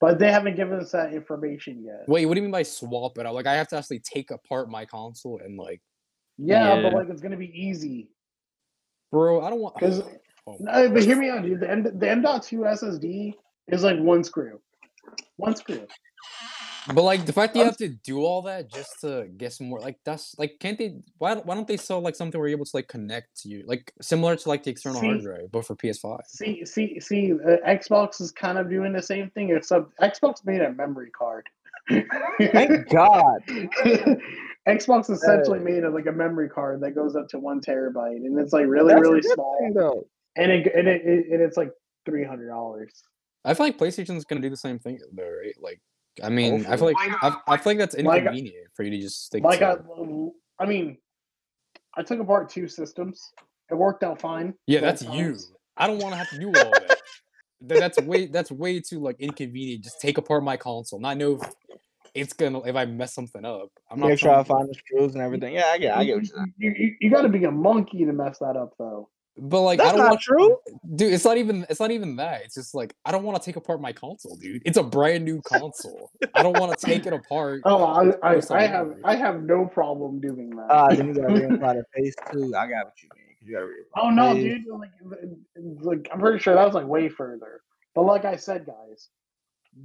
But 0.00 0.18
they 0.18 0.32
haven't 0.32 0.56
given 0.56 0.80
us 0.80 0.90
that 0.92 1.12
information 1.14 1.84
yet. 1.84 2.08
wait, 2.08 2.26
what 2.26 2.34
do 2.34 2.40
you 2.40 2.42
mean 2.42 2.50
by 2.50 2.64
swap 2.64 3.18
it 3.18 3.26
out? 3.26 3.34
Like, 3.34 3.46
I 3.46 3.54
have 3.54 3.68
to 3.68 3.76
actually 3.76 4.00
take 4.00 4.30
apart 4.32 4.68
my 4.68 4.84
console 4.84 5.38
and 5.38 5.56
like, 5.56 5.80
Yeah, 6.44 6.82
but 6.82 6.92
like 6.94 7.08
it's 7.08 7.20
gonna 7.22 7.36
be 7.36 7.52
easy. 7.58 8.08
bro, 9.10 9.42
I 9.42 9.50
don't 9.50 9.60
want. 9.60 9.78
'Cause- 9.78 10.02
Oh, 10.44 10.56
No, 10.58 10.90
but 10.90 11.04
hear 11.04 11.16
me 11.16 11.28
out, 11.30 11.44
dude. 11.44 11.60
The 11.60 11.70
M 11.70 11.84
the 11.84 12.10
M.2 12.10 12.66
SSD 12.66 13.34
is 13.68 13.84
like 13.84 13.96
one 14.00 14.24
screw. 14.24 14.60
One 15.36 15.54
screw. 15.54 15.86
But 16.92 17.04
like 17.04 17.26
the 17.26 17.32
fact 17.32 17.54
that 17.54 17.60
you 17.60 17.64
have 17.66 17.76
to 17.76 17.90
do 17.90 18.22
all 18.24 18.42
that 18.42 18.68
just 18.68 19.02
to 19.02 19.28
get 19.36 19.52
some 19.52 19.68
more, 19.68 19.78
like 19.78 20.00
that's 20.04 20.34
like, 20.40 20.58
can't 20.58 20.76
they? 20.76 20.96
Why 21.18 21.36
why 21.36 21.54
don't 21.54 21.68
they 21.68 21.76
sell 21.76 22.00
like 22.00 22.16
something 22.16 22.40
where 22.40 22.48
you're 22.48 22.56
able 22.58 22.64
to 22.64 22.76
like 22.76 22.88
connect 22.88 23.40
to 23.42 23.48
you, 23.48 23.62
like 23.68 23.92
similar 24.00 24.34
to 24.34 24.48
like 24.48 24.64
the 24.64 24.72
external 24.72 25.00
hard 25.00 25.22
drive, 25.22 25.52
but 25.52 25.64
for 25.64 25.76
PS5? 25.76 26.18
See, 26.26 26.64
see, 26.64 26.98
see. 26.98 27.34
Uh, 27.34 27.58
Xbox 27.64 28.20
is 28.20 28.32
kind 28.32 28.58
of 28.58 28.68
doing 28.68 28.92
the 28.92 29.02
same 29.02 29.30
thing, 29.30 29.50
except 29.50 29.96
Xbox 30.00 30.44
made 30.44 30.60
a 30.60 30.72
memory 30.72 31.12
card. 31.12 31.46
Thank 31.88 32.88
God. 32.88 33.42
Xbox 34.68 35.10
essentially 35.10 35.58
made 35.58 35.82
it 35.82 35.90
like 35.90 36.06
a 36.06 36.12
memory 36.12 36.48
card 36.48 36.80
that 36.82 36.92
goes 36.92 37.16
up 37.16 37.28
to 37.28 37.38
one 37.38 37.60
terabyte, 37.60 38.16
and 38.16 38.38
it's 38.38 38.52
like 38.52 38.66
really, 38.66 38.94
That's 38.94 39.00
really 39.00 39.22
small, 39.22 39.58
thing, 39.60 39.76
and 40.36 40.52
it 40.52 40.72
and 40.74 40.86
it, 40.88 41.02
it 41.04 41.26
and 41.32 41.42
it's 41.42 41.56
like 41.56 41.72
three 42.06 42.24
hundred 42.24 42.48
dollars. 42.48 43.02
I 43.44 43.54
feel 43.54 43.66
like 43.66 43.78
PlayStation's 43.78 44.24
gonna 44.24 44.40
do 44.40 44.50
the 44.50 44.56
same 44.56 44.78
thing 44.78 45.00
though, 45.12 45.24
right? 45.24 45.54
Like, 45.60 45.80
I 46.22 46.28
mean, 46.28 46.64
I 46.66 46.76
feel 46.76 46.86
like 46.86 46.96
I, 46.98 47.36
I 47.48 47.56
feel 47.56 47.72
like 47.72 47.78
that's 47.78 47.96
Like- 47.96 48.20
inconvenient 48.20 48.68
for 48.74 48.84
you 48.84 48.90
to 48.92 49.00
just 49.00 49.26
stick 49.26 49.42
Like 49.42 49.62
I, 49.62 49.74
to. 49.74 50.32
I 50.60 50.66
mean, 50.66 50.96
I 51.96 52.02
took 52.04 52.20
apart 52.20 52.48
two 52.48 52.68
systems. 52.68 53.32
It 53.68 53.74
worked 53.74 54.04
out 54.04 54.20
fine. 54.20 54.54
Yeah, 54.66 54.80
both 54.80 55.00
that's 55.00 55.14
you. 55.14 55.36
I 55.76 55.86
don't 55.88 55.98
want 55.98 56.12
to 56.12 56.18
have 56.18 56.28
to 56.30 56.38
do 56.38 56.46
all 56.48 56.52
that. 56.52 56.98
That's 57.62 58.00
way 58.02 58.26
that's 58.26 58.52
way 58.52 58.80
too 58.80 59.00
like 59.00 59.16
inconvenient. 59.18 59.82
Just 59.82 60.00
take 60.00 60.18
apart 60.18 60.44
my 60.44 60.56
console, 60.56 61.00
not 61.00 61.16
know 61.16 61.40
if 61.40 61.52
it's 62.14 62.32
gonna 62.32 62.60
if 62.62 62.76
I 62.76 62.84
mess 62.84 63.14
something 63.14 63.44
up. 63.44 63.70
I'm 63.90 63.98
not 64.00 64.08
Make 64.10 64.18
sure 64.18 64.30
I 64.30 64.34
trying 64.34 64.44
to- 64.44 64.48
find 64.48 64.68
the 64.68 64.74
screws 64.74 65.14
and 65.14 65.22
everything. 65.22 65.54
Yeah, 65.54 65.66
I 65.66 65.78
get, 65.78 65.96
I 65.96 66.04
get 66.04 66.16
what 66.16 66.24
you're 66.26 66.36
saying. 66.36 66.54
You, 66.58 66.74
you, 66.76 66.94
you 67.00 67.10
got 67.10 67.22
to 67.22 67.28
be 67.28 67.44
a 67.44 67.50
monkey 67.50 68.04
to 68.04 68.12
mess 68.12 68.38
that 68.40 68.56
up, 68.56 68.74
though. 68.78 69.08
But 69.38 69.62
like, 69.62 69.80
I 69.80 69.84
That's 69.84 69.96
don't 69.96 70.04
not 70.04 70.10
want 70.10 70.20
true. 70.20 70.58
dude. 70.94 71.14
It's 71.14 71.24
not 71.24 71.38
even. 71.38 71.64
It's 71.70 71.80
not 71.80 71.90
even 71.90 72.16
that. 72.16 72.42
It's 72.44 72.54
just 72.54 72.74
like 72.74 72.94
I 73.06 73.12
don't 73.12 73.22
want 73.24 73.40
to 73.40 73.46
take 73.46 73.56
apart 73.56 73.80
my 73.80 73.90
console, 73.90 74.36
dude. 74.36 74.60
It's 74.66 74.76
a 74.76 74.82
brand 74.82 75.24
new 75.24 75.40
console. 75.40 76.10
I 76.34 76.42
don't 76.42 76.58
want 76.60 76.78
to 76.78 76.84
take 76.86 77.06
it 77.06 77.14
apart. 77.14 77.62
Oh, 77.64 77.82
I, 77.82 78.10
I, 78.22 78.28
I 78.28 78.34
have, 78.34 78.44
something. 78.44 79.00
I 79.04 79.14
have 79.16 79.42
no 79.42 79.64
problem 79.64 80.20
doing 80.20 80.50
that. 80.50 80.66
Uh, 80.70 80.94
then 80.94 81.08
you 81.08 81.14
gotta 81.14 81.28
reimply 81.32 81.58
the 81.76 81.84
face 81.94 82.14
too. 82.30 82.54
I 82.54 82.66
got 82.66 82.84
what 82.84 83.02
you 83.02 83.08
mean. 83.16 83.24
'cause 83.40 83.48
You 83.48 83.54
gotta 83.54 83.66
reimply 83.68 84.02
oh 84.02 84.10
no, 84.10 84.34
face. 84.34 84.42
dude! 84.44 84.66
Like, 84.68 84.90
like, 85.82 86.08
I'm 86.12 86.20
pretty 86.20 86.38
sure 86.38 86.54
that 86.54 86.66
was 86.66 86.74
like 86.74 86.86
way 86.86 87.08
further. 87.08 87.62
But 87.94 88.02
like 88.02 88.26
I 88.26 88.36
said, 88.36 88.66
guys, 88.66 89.08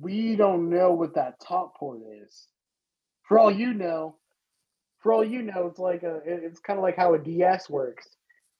we 0.02 0.36
don't 0.36 0.70
know 0.70 0.92
what 0.92 1.16
that 1.16 1.40
top 1.40 1.78
port 1.78 2.00
is 2.24 2.48
for 3.28 3.40
all 3.40 3.52
you 3.52 3.74
know, 3.74 4.16
for 5.00 5.14
all 5.14 5.24
you 5.24 5.42
know, 5.42 5.68
it's 5.68 5.80
like 5.80 6.04
a 6.04 6.22
it's 6.26 6.60
kind 6.60 6.80
of 6.80 6.84
like 6.84 6.96
how 6.96 7.14
a 7.14 7.20
DS 7.20 7.70
works. 7.70 8.08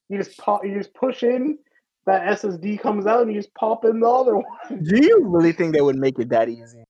You 0.08 0.18
just 0.18 0.38
pop, 0.38 0.64
you 0.64 0.74
just 0.74 0.94
push 0.94 1.22
in, 1.22 1.58
that 2.06 2.38
SSD 2.38 2.80
comes 2.80 3.06
out, 3.06 3.22
and 3.22 3.32
you 3.32 3.38
just 3.38 3.54
pop 3.54 3.84
in 3.84 4.00
the 4.00 4.08
other 4.08 4.36
one. 4.36 4.44
Do 4.82 4.96
you 5.02 5.24
really 5.26 5.52
think 5.52 5.74
they 5.74 5.82
would 5.82 5.96
make 5.96 6.18
it 6.18 6.30
that 6.30 6.48
easy? 6.48 6.84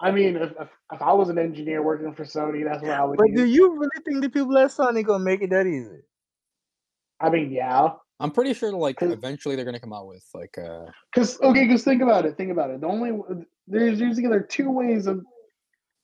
I 0.00 0.10
mean, 0.10 0.36
if, 0.36 0.52
if, 0.60 0.68
if 0.92 1.02
I 1.02 1.12
was 1.12 1.30
an 1.30 1.38
engineer 1.38 1.82
working 1.82 2.12
for 2.12 2.24
Sony, 2.24 2.64
that's 2.64 2.82
what 2.82 2.90
I 2.92 3.04
would 3.04 3.16
But 3.16 3.28
do. 3.28 3.36
do 3.36 3.44
you 3.46 3.72
really 3.72 4.04
think 4.04 4.22
the 4.22 4.28
people 4.28 4.56
at 4.58 4.70
Sony 4.70 5.04
gonna 5.04 5.24
make 5.24 5.42
it 5.42 5.50
that 5.50 5.66
easy? 5.66 6.02
I 7.20 7.30
mean, 7.30 7.50
yeah, 7.50 7.90
I'm 8.20 8.30
pretty 8.30 8.54
sure 8.54 8.72
like 8.72 9.02
eventually 9.02 9.56
they're 9.56 9.64
gonna 9.64 9.80
come 9.80 9.92
out 9.92 10.06
with 10.06 10.24
like 10.34 10.56
uh 10.56 10.86
because 11.12 11.40
okay, 11.40 11.66
because 11.66 11.82
think 11.82 12.02
about 12.02 12.24
it, 12.24 12.36
think 12.36 12.52
about 12.52 12.70
it. 12.70 12.80
The 12.80 12.86
only 12.86 13.12
there's 13.66 14.00
usually 14.00 14.26
there 14.28 14.38
are 14.38 14.42
two 14.42 14.70
ways 14.70 15.06
of. 15.06 15.24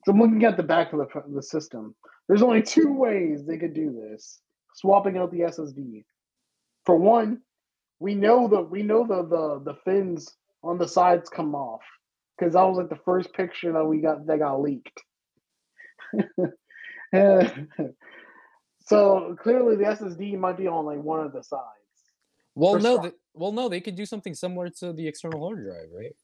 So 0.05 0.13
I'm 0.13 0.21
looking 0.21 0.45
at 0.45 0.57
the 0.57 0.63
back 0.63 0.93
of 0.93 0.99
the 0.99 1.23
the 1.35 1.43
system. 1.43 1.95
There's 2.29 2.43
only 2.43 2.63
two 2.63 2.93
ways 2.93 3.45
they 3.45 3.59
could 3.59 3.75
do 3.75 3.93
this: 3.93 4.41
swapping 4.75 5.19
out 5.19 5.31
the 5.31 5.41
SSD. 5.41 6.05
For 6.85 6.97
one, 6.97 7.43
we 8.01 8.15
know 8.15 8.49
that 8.49 8.63
we 8.63 8.83
know 8.83 9.07
the 9.07 9.23
the 9.23 9.73
the 9.73 9.79
fins 9.85 10.35
on 10.63 10.79
the 10.79 10.89
sides 10.89 11.29
come 11.29 11.55
off 11.55 11.83
because 12.37 12.55
that 12.55 12.63
was 12.63 12.79
like 12.79 12.89
the 12.89 13.05
first 13.05 13.33
picture 13.35 13.73
that 13.73 13.85
we 13.85 14.01
got 14.01 14.27
that 14.27 14.39
got 14.39 14.61
leaked. 14.61 15.01
so 18.87 19.37
clearly, 19.41 19.77
the 19.77 19.85
SSD 19.85 20.37
might 20.39 20.57
be 20.57 20.67
on 20.67 20.87
like 20.87 21.03
one 21.03 21.25
of 21.25 21.33
the 21.33 21.43
sides. 21.43 21.80
Well 22.55 22.75
For 22.75 22.81
no 22.81 22.97
some- 23.03 23.13
well 23.35 23.53
no 23.53 23.69
they 23.69 23.81
could 23.81 23.97
do 23.97 24.07
something 24.07 24.35
similar 24.35 24.69
to 24.81 24.93
the 24.93 25.07
external 25.07 25.41
hard 25.47 25.63
drive, 25.65 25.89
right? 25.93 26.15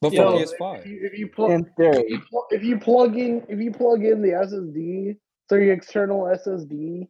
But 0.00 0.10
for 0.10 0.14
Yeah, 0.14 0.44
PS5. 0.44 0.80
If 0.80 0.86
you, 0.86 1.00
if 1.02 1.18
you 1.18 1.28
plug 1.28 1.50
In 1.50 1.64
theory, 1.76 2.04
if 2.04 2.10
you, 2.10 2.20
pl- 2.30 2.46
if 2.50 2.62
you 2.64 2.78
plug 2.78 3.16
in 3.16 3.44
if 3.48 3.58
you 3.60 3.70
plug 3.72 4.04
in 4.04 4.22
the 4.22 4.28
SSD, 4.30 5.16
so 5.48 5.56
your 5.56 5.72
external 5.72 6.22
SSD 6.24 7.08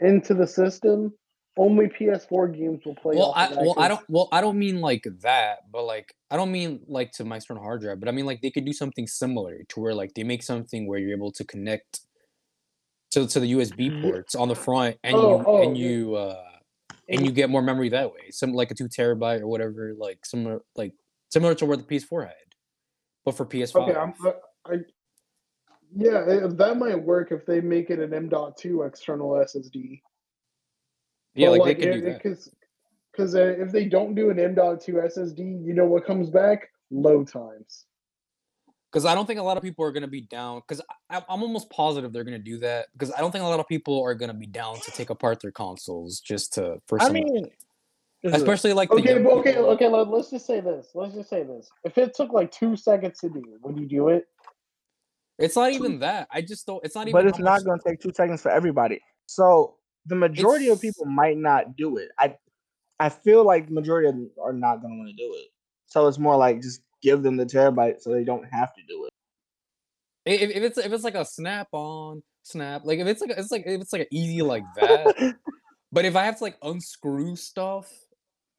into 0.00 0.34
the 0.34 0.46
system, 0.46 1.12
only 1.58 1.86
PS4 1.88 2.56
games 2.56 2.80
will 2.86 2.94
play. 2.94 3.14
well 3.16 3.32
off 3.32 3.36
I 3.36 3.46
of 3.46 3.56
well 3.58 3.74
I 3.76 3.88
'cause- 3.88 3.98
don't 3.98 4.00
well 4.10 4.28
I 4.32 4.40
don't 4.40 4.58
mean 4.58 4.80
like 4.80 5.06
that, 5.20 5.70
but 5.70 5.84
like 5.84 6.14
I 6.30 6.36
don't 6.36 6.50
mean 6.50 6.80
like 6.88 7.12
to 7.12 7.24
my 7.24 7.36
external 7.36 7.62
hard 7.62 7.82
drive, 7.82 8.00
but 8.00 8.08
I 8.08 8.12
mean 8.12 8.24
like 8.26 8.40
they 8.40 8.50
could 8.50 8.64
do 8.64 8.72
something 8.72 9.06
similar 9.06 9.62
to 9.68 9.80
where 9.80 9.94
like 9.94 10.14
they 10.14 10.24
make 10.24 10.42
something 10.42 10.86
where 10.86 10.98
you're 10.98 11.12
able 11.16 11.32
to 11.32 11.44
connect 11.44 12.00
to 13.10 13.26
to 13.26 13.38
the 13.40 13.52
USB 13.52 14.00
ports 14.00 14.34
on 14.34 14.48
the 14.48 14.54
front 14.56 14.96
and 15.04 15.14
Oh, 15.16 15.38
you 15.38 15.44
oh, 15.46 15.62
and 15.62 15.76
yeah. 15.76 15.86
you 15.88 16.14
uh 16.14 16.42
and 17.08 17.20
you 17.20 17.26
mm-hmm. 17.26 17.34
get 17.34 17.50
more 17.50 17.62
memory 17.62 17.88
that 17.90 18.12
way. 18.12 18.30
Some 18.30 18.52
like 18.52 18.70
a 18.70 18.74
two 18.74 18.88
terabyte 18.88 19.40
or 19.40 19.48
whatever, 19.48 19.94
like 19.96 20.24
similar 20.24 20.60
like 20.76 20.92
similar 21.30 21.54
to 21.56 21.66
where 21.66 21.76
the 21.76 21.82
PS4 21.82 22.26
had. 22.26 22.34
But 23.24 23.36
for 23.36 23.46
PS5. 23.46 23.88
Okay, 23.88 23.98
I'm, 23.98 24.14
I, 24.24 24.72
I, 24.72 24.76
yeah, 25.94 26.24
if 26.26 26.56
that 26.56 26.76
might 26.78 27.00
work 27.00 27.32
if 27.32 27.46
they 27.46 27.60
make 27.60 27.90
it 27.90 27.98
an 27.98 28.12
M.2 28.12 28.86
external 28.86 29.30
SSD. 29.30 30.00
yeah, 31.34 31.50
But, 31.50 31.58
like, 31.60 31.78
they 31.78 31.84
could 31.84 31.94
eh, 31.94 32.00
do 32.00 32.06
eh, 32.06 32.12
that. 32.12 32.22
Because 32.22 32.50
because 33.12 33.34
uh, 33.34 33.54
if 33.58 33.70
they 33.70 33.84
don't 33.84 34.14
do 34.14 34.30
an 34.30 34.38
M.2 34.38 34.88
SSD, 34.88 35.64
you 35.64 35.74
know 35.74 35.84
what 35.84 36.06
comes 36.06 36.30
back? 36.30 36.68
Low 36.90 37.24
times. 37.24 37.84
Because 38.92 39.06
I 39.06 39.14
don't 39.14 39.26
think 39.26 39.40
a 39.40 39.42
lot 39.42 39.56
of 39.56 39.62
people 39.62 39.84
are 39.86 39.92
gonna 39.92 40.06
be 40.06 40.20
down. 40.20 40.60
Because 40.66 40.82
I'm 41.10 41.22
almost 41.42 41.70
positive 41.70 42.12
they're 42.12 42.24
gonna 42.24 42.38
do 42.38 42.58
that. 42.58 42.88
Because 42.92 43.10
I 43.12 43.20
don't 43.20 43.32
think 43.32 43.42
a 43.42 43.48
lot 43.48 43.60
of 43.60 43.66
people 43.66 44.02
are 44.02 44.14
gonna 44.14 44.34
be 44.34 44.46
down 44.46 44.76
to 44.80 44.90
take 44.90 45.08
apart 45.08 45.40
their 45.40 45.50
consoles 45.50 46.20
just 46.20 46.52
to 46.54 46.80
for 46.86 47.00
I 47.00 47.08
mean, 47.08 47.48
especially 48.24 48.74
like 48.74 48.90
Okay, 48.90 49.18
but 49.18 49.32
okay, 49.32 49.56
okay. 49.56 49.88
Let, 49.88 50.08
let's 50.08 50.30
just 50.30 50.46
say 50.46 50.60
this. 50.60 50.88
Let's 50.94 51.14
just 51.14 51.30
say 51.30 51.42
this. 51.42 51.70
If 51.84 51.96
it 51.96 52.14
took 52.14 52.32
like 52.32 52.52
two 52.52 52.76
seconds 52.76 53.18
to 53.20 53.30
do, 53.30 53.42
would 53.62 53.78
you 53.78 53.86
do 53.86 54.08
it? 54.08 54.26
It's 55.38 55.56
not 55.56 55.72
even 55.72 55.98
that. 56.00 56.28
I 56.30 56.42
just 56.42 56.66
don't. 56.66 56.84
It's 56.84 56.94
not 56.94 57.08
even. 57.08 57.12
but 57.12 57.26
it's 57.26 57.38
not 57.38 57.64
going 57.64 57.78
to 57.78 57.88
take 57.88 58.00
two 58.00 58.12
seconds 58.14 58.42
for 58.42 58.50
everybody. 58.50 59.00
So 59.26 59.76
the 60.06 60.14
majority 60.14 60.68
of 60.68 60.80
people 60.80 61.06
might 61.06 61.38
not 61.38 61.76
do 61.76 61.96
it. 61.96 62.10
I 62.18 62.36
I 63.00 63.08
feel 63.08 63.44
like 63.44 63.68
the 63.68 63.74
majority 63.74 64.08
of 64.08 64.14
them 64.14 64.30
are 64.40 64.52
not 64.52 64.82
going 64.82 64.92
to 64.92 64.98
want 64.98 65.08
to 65.08 65.16
do 65.16 65.34
it. 65.34 65.46
So 65.86 66.06
it's 66.06 66.18
more 66.18 66.36
like 66.36 66.60
just 66.60 66.82
give 67.02 67.22
them 67.22 67.36
the 67.36 67.46
terabyte 67.46 68.00
so 68.00 68.10
they 68.10 68.24
don't 68.24 68.44
have 68.44 68.72
to 68.74 68.82
do 68.88 69.04
it. 69.06 69.10
If, 70.24 70.50
if 70.50 70.62
it's 70.62 70.78
if 70.78 70.92
it's 70.92 71.04
like 71.04 71.16
a 71.16 71.24
snap 71.24 71.68
on 71.72 72.22
snap, 72.44 72.82
like 72.84 72.98
if 73.00 73.06
it's 73.06 73.20
like 73.20 73.30
a- 73.30 73.38
it's 73.38 73.50
like 73.50 73.64
if 73.66 73.80
it's 73.80 73.92
like 73.92 74.02
an 74.02 74.08
easy 74.12 74.42
like 74.42 74.62
that. 74.76 75.34
but 75.90 76.04
if 76.04 76.14
I 76.16 76.24
have 76.24 76.38
to 76.38 76.44
like 76.44 76.56
unscrew 76.62 77.34
stuff, 77.36 77.90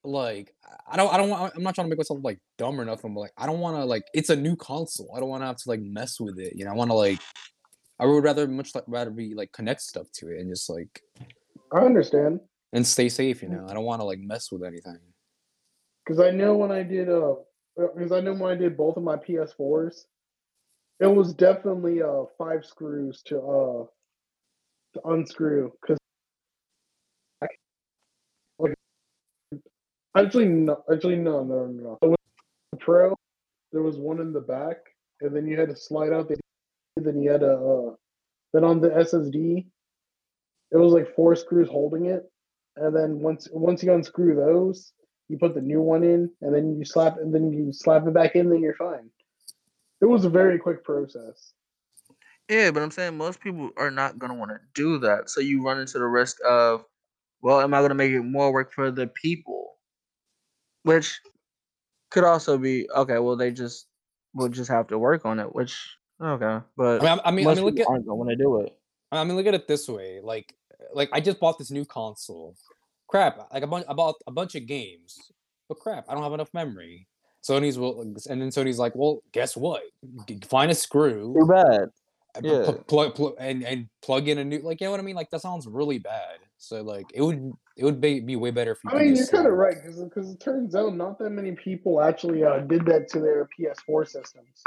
like 0.03 0.53
I 0.91 0.97
don't 0.97 1.13
I 1.13 1.17
don't 1.17 1.29
want. 1.29 1.53
I'm 1.55 1.63
not 1.63 1.75
trying 1.75 1.85
to 1.85 1.89
make 1.89 1.99
myself 1.99 2.19
like 2.21 2.39
dumb 2.57 2.79
or 2.79 2.85
nothing. 2.85 3.13
But 3.13 3.21
like 3.21 3.33
I 3.37 3.45
don't 3.45 3.59
want 3.59 3.77
to 3.77 3.85
like 3.85 4.03
it's 4.13 4.29
a 4.29 4.35
new 4.35 4.57
console. 4.57 5.13
I 5.15 5.21
don't 5.21 5.29
want 5.29 5.41
to 5.43 5.47
have 5.47 5.57
to 5.57 5.69
like 5.69 5.79
mess 5.79 6.19
with 6.19 6.37
it. 6.37 6.53
You 6.55 6.65
know, 6.65 6.71
I 6.71 6.75
want 6.75 6.91
to 6.91 6.95
like. 6.95 7.19
I 7.99 8.05
would 8.05 8.23
rather 8.23 8.47
much 8.47 8.75
like 8.75 8.83
rather 8.87 9.11
be 9.11 9.33
like 9.33 9.51
connect 9.53 9.79
stuff 9.79 10.07
to 10.15 10.27
it 10.29 10.39
and 10.39 10.49
just 10.49 10.69
like 10.69 11.01
I 11.71 11.79
understand 11.79 12.41
and 12.73 12.85
stay 12.85 13.07
safe. 13.07 13.41
You 13.41 13.49
know, 13.49 13.65
I 13.69 13.73
don't 13.73 13.85
want 13.85 14.01
to 14.01 14.05
like 14.05 14.19
mess 14.19 14.51
with 14.51 14.63
anything. 14.63 14.97
because 16.03 16.19
I 16.19 16.31
know 16.31 16.57
when 16.57 16.71
I 16.71 16.83
did 16.83 17.07
uh 17.07 17.35
because 17.77 18.11
I 18.11 18.21
know 18.21 18.33
when 18.33 18.51
I 18.51 18.55
did 18.55 18.77
both 18.77 18.97
of 18.97 19.03
my 19.03 19.17
PS4s, 19.17 20.05
it 20.99 21.07
was 21.07 21.33
definitely 21.33 22.01
uh 22.01 22.23
five 22.37 22.65
screws 22.65 23.21
to 23.27 23.39
uh 23.39 23.85
to 24.93 25.07
unscrew 25.09 25.71
because 25.81 25.97
like 27.41 28.73
actually 30.15 30.45
no 30.45 30.83
actually 30.91 31.17
no 31.17 31.43
no 31.43 31.65
no. 31.65 31.97
The 32.01 32.77
Pro 32.79 33.15
there 33.71 33.81
was 33.81 33.97
one 33.97 34.19
in 34.19 34.33
the 34.33 34.41
back 34.41 34.77
and 35.21 35.35
then 35.35 35.47
you 35.47 35.59
had 35.59 35.69
to 35.69 35.75
slide 35.75 36.13
out 36.13 36.29
the 36.29 36.37
then 36.97 37.21
you 37.21 37.31
had 37.31 37.41
to 37.41 37.53
uh 37.53 37.95
then 38.53 38.63
on 38.63 38.79
the 38.81 38.89
SSD 38.89 39.65
it 40.71 40.77
was 40.77 40.93
like 40.93 41.15
four 41.15 41.35
screws 41.35 41.69
holding 41.69 42.05
it 42.07 42.23
and 42.77 42.95
then 42.95 43.19
once 43.19 43.47
once 43.51 43.83
you 43.83 43.93
unscrew 43.93 44.35
those 44.35 44.93
you 45.33 45.39
put 45.39 45.53
the 45.53 45.61
new 45.61 45.81
one 45.81 46.03
in 46.03 46.29
and 46.41 46.55
then 46.55 46.77
you 46.77 46.85
slap 46.85 47.17
and 47.17 47.33
then 47.33 47.51
you 47.51 47.73
slap 47.73 48.07
it 48.07 48.13
back 48.13 48.35
in 48.35 48.49
then 48.49 48.61
you're 48.61 48.75
fine 48.75 49.09
it 49.99 50.05
was 50.05 50.23
a 50.23 50.29
very 50.29 50.57
quick 50.57 50.83
process 50.83 51.53
Yeah, 52.49 52.71
but 52.71 52.83
I'm 52.83 52.91
saying 52.91 53.17
most 53.17 53.39
people 53.39 53.71
are 53.77 53.91
not 53.91 54.19
gonna 54.19 54.35
want 54.35 54.51
to 54.51 54.59
do 54.73 54.99
that. 54.99 55.29
So 55.29 55.39
you 55.41 55.63
run 55.63 55.79
into 55.79 55.97
the 55.97 56.05
risk 56.05 56.37
of, 56.45 56.83
well, 57.41 57.61
am 57.61 57.73
I 57.73 57.81
gonna 57.81 57.95
make 57.95 58.11
it 58.11 58.21
more 58.21 58.51
work 58.51 58.73
for 58.73 58.91
the 58.91 59.07
people? 59.07 59.77
Which 60.83 61.19
could 62.11 62.25
also 62.25 62.57
be 62.57 62.89
okay. 62.95 63.19
Well, 63.19 63.37
they 63.37 63.51
just 63.51 63.87
will 64.33 64.49
just 64.49 64.69
have 64.69 64.87
to 64.87 64.99
work 64.99 65.25
on 65.25 65.39
it. 65.39 65.55
Which 65.55 65.79
okay, 66.21 66.59
but 66.75 67.01
I 67.01 67.05
mean, 67.05 67.21
I 67.25 67.31
mean, 67.31 67.47
I 67.47 67.55
mean, 67.55 67.63
look 67.63 67.75
people 67.75 67.93
at 67.93 67.95
aren't 67.95 68.05
gonna 68.05 68.15
want 68.15 68.29
to 68.29 68.35
do 68.35 68.59
it. 68.59 68.77
I 69.11 69.23
mean, 69.23 69.37
look 69.37 69.47
at 69.47 69.53
it 69.53 69.67
this 69.67 69.87
way. 69.87 70.19
Like, 70.21 70.53
like 70.93 71.09
I 71.13 71.21
just 71.21 71.39
bought 71.39 71.57
this 71.57 71.71
new 71.71 71.85
console. 71.85 72.57
Crap! 73.13 73.47
Like 73.53 73.61
a 73.61 73.67
bunch, 73.67 73.85
I 73.87 73.93
bought 73.93 74.15
a 74.25 74.31
bunch 74.31 74.55
of 74.55 74.65
games, 74.65 75.19
but 75.69 75.77
crap, 75.77 76.05
I 76.09 76.15
don't 76.15 76.23
have 76.23 76.33
enough 76.33 76.51
memory. 76.51 77.07
Sony's 77.47 77.77
will, 77.77 78.01
and 78.01 78.17
then 78.41 78.49
Sony's 78.49 78.79
like, 78.79 78.95
well, 78.95 79.21
guess 79.33 79.55
what? 79.55 79.83
Find 80.49 80.71
a 80.71 80.73
screw, 80.73 81.31
Too 81.37 81.45
bad. 81.45 81.89
and 82.33 82.43
pl- 82.43 82.57
yeah. 82.57 82.63
pl- 82.63 82.73
plug, 82.87 83.13
plug, 83.13 83.35
and 83.37 83.63
and 83.63 83.87
plug 84.01 84.29
in 84.29 84.39
a 84.39 84.43
new. 84.43 84.61
Like, 84.63 84.81
you 84.81 84.87
know 84.87 84.91
what 84.91 84.99
I 84.99 85.03
mean? 85.03 85.15
Like 85.15 85.29
that 85.29 85.41
sounds 85.41 85.67
really 85.67 85.99
bad. 85.99 86.39
So 86.57 86.81
like, 86.81 87.05
it 87.13 87.21
would 87.21 87.53
it 87.77 87.85
would 87.85 88.01
be, 88.01 88.19
be 88.19 88.35
way 88.35 88.49
better 88.49 88.71
if 88.71 88.79
you. 88.83 88.89
I 88.89 89.03
mean, 89.03 89.15
you're 89.15 89.27
kind 89.27 89.45
of 89.45 89.53
uh, 89.53 89.57
right 89.57 89.75
because 89.83 90.31
it 90.31 90.39
turns 90.39 90.73
out 90.73 90.95
not 90.95 91.19
that 91.19 91.29
many 91.29 91.51
people 91.51 92.01
actually 92.01 92.43
uh, 92.43 92.61
did 92.61 92.83
that 92.87 93.09
to 93.09 93.19
their 93.19 93.47
ps4 93.59 94.07
systems 94.07 94.63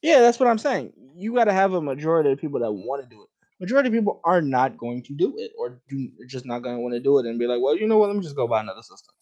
Yeah, 0.00 0.20
that's 0.20 0.38
what 0.38 0.48
I'm 0.48 0.58
saying. 0.58 0.92
You 1.16 1.34
got 1.34 1.46
to 1.46 1.52
have 1.52 1.72
a 1.72 1.82
majority 1.82 2.30
of 2.30 2.38
people 2.38 2.60
that 2.60 2.70
want 2.70 3.02
to 3.02 3.08
do 3.08 3.20
it. 3.20 3.28
Majority 3.62 3.88
of 3.90 3.94
people 3.94 4.20
are 4.24 4.42
not 4.42 4.76
going 4.76 5.04
to 5.04 5.12
do 5.14 5.34
it, 5.38 5.52
or 5.56 5.80
do, 5.88 6.08
just 6.26 6.44
not 6.44 6.62
going 6.64 6.74
to 6.76 6.80
want 6.82 6.94
to 6.94 7.00
do 7.00 7.18
it, 7.20 7.26
and 7.26 7.38
be 7.38 7.46
like, 7.46 7.60
well, 7.62 7.76
you 7.76 7.86
know 7.86 7.96
what? 7.96 8.08
Let 8.08 8.16
me 8.16 8.22
just 8.22 8.34
go 8.34 8.48
buy 8.48 8.60
another 8.60 8.82
system. 8.82 9.14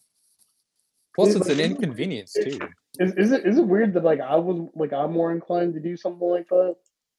Plus, 1.13 1.35
it's 1.35 1.47
an 1.49 1.59
inconvenience 1.59 2.33
too. 2.33 2.57
is, 2.99 3.13
is 3.13 3.31
it 3.31 3.45
is 3.45 3.57
it 3.59 3.65
weird 3.67 3.93
that 3.93 4.03
like 4.03 4.19
i 4.19 4.35
was 4.35 4.67
like 4.75 4.91
i'm 4.93 5.13
more 5.13 5.31
inclined 5.31 5.73
to 5.73 5.79
do 5.79 5.95
something 5.95 6.27
like 6.27 6.47
that 6.49 6.75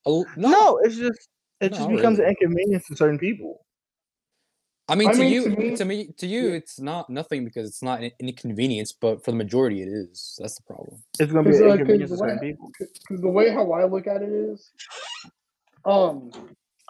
A 0.07 0.11
l- 0.11 0.27
No, 0.37 0.51
no, 0.51 0.79
it's 0.83 0.97
just 0.97 1.29
it 1.61 1.71
No, 1.73 1.79
just 1.79 1.91
becomes 1.91 2.19
really. 2.19 2.31
an 2.31 2.37
inconvenience 2.41 2.85
to 2.89 2.97
certain 2.97 3.19
people. 3.19 3.65
I 4.89 4.95
mean, 4.97 5.09
I 5.11 5.13
to 5.13 5.19
mean, 5.21 5.33
you, 5.33 5.43
to 5.45 5.51
me- 5.57 5.77
to 5.77 5.85
me, 5.85 5.97
to 6.19 6.27
you, 6.27 6.49
yeah. 6.49 6.57
it's 6.61 6.81
not 6.81 7.09
nothing 7.09 7.45
because 7.45 7.69
it's 7.69 7.83
not 7.83 8.03
an 8.03 8.11
inconvenience, 8.19 8.93
but 8.93 9.25
for 9.25 9.31
the 9.31 9.37
majority, 9.37 9.81
it 9.83 9.89
is. 9.89 10.37
That's 10.41 10.57
the 10.57 10.65
problem. 10.65 10.97
It's 11.21 11.31
going 11.33 11.45
to 11.45 11.51
be 11.51 11.57
an 11.57 11.63
uh, 11.63 11.67
'cause 11.67 11.79
inconvenience 11.81 12.11
the 12.11 12.17
to 12.17 12.21
certain 12.25 12.39
way- 12.41 12.51
people. 12.53 12.71
because 12.79 13.21
the 13.23 13.29
way 13.39 13.51
how 13.51 13.71
I 13.73 13.85
look 13.87 14.07
at 14.09 14.21
it 14.23 14.29
is, 14.31 14.73
um, 15.85 16.31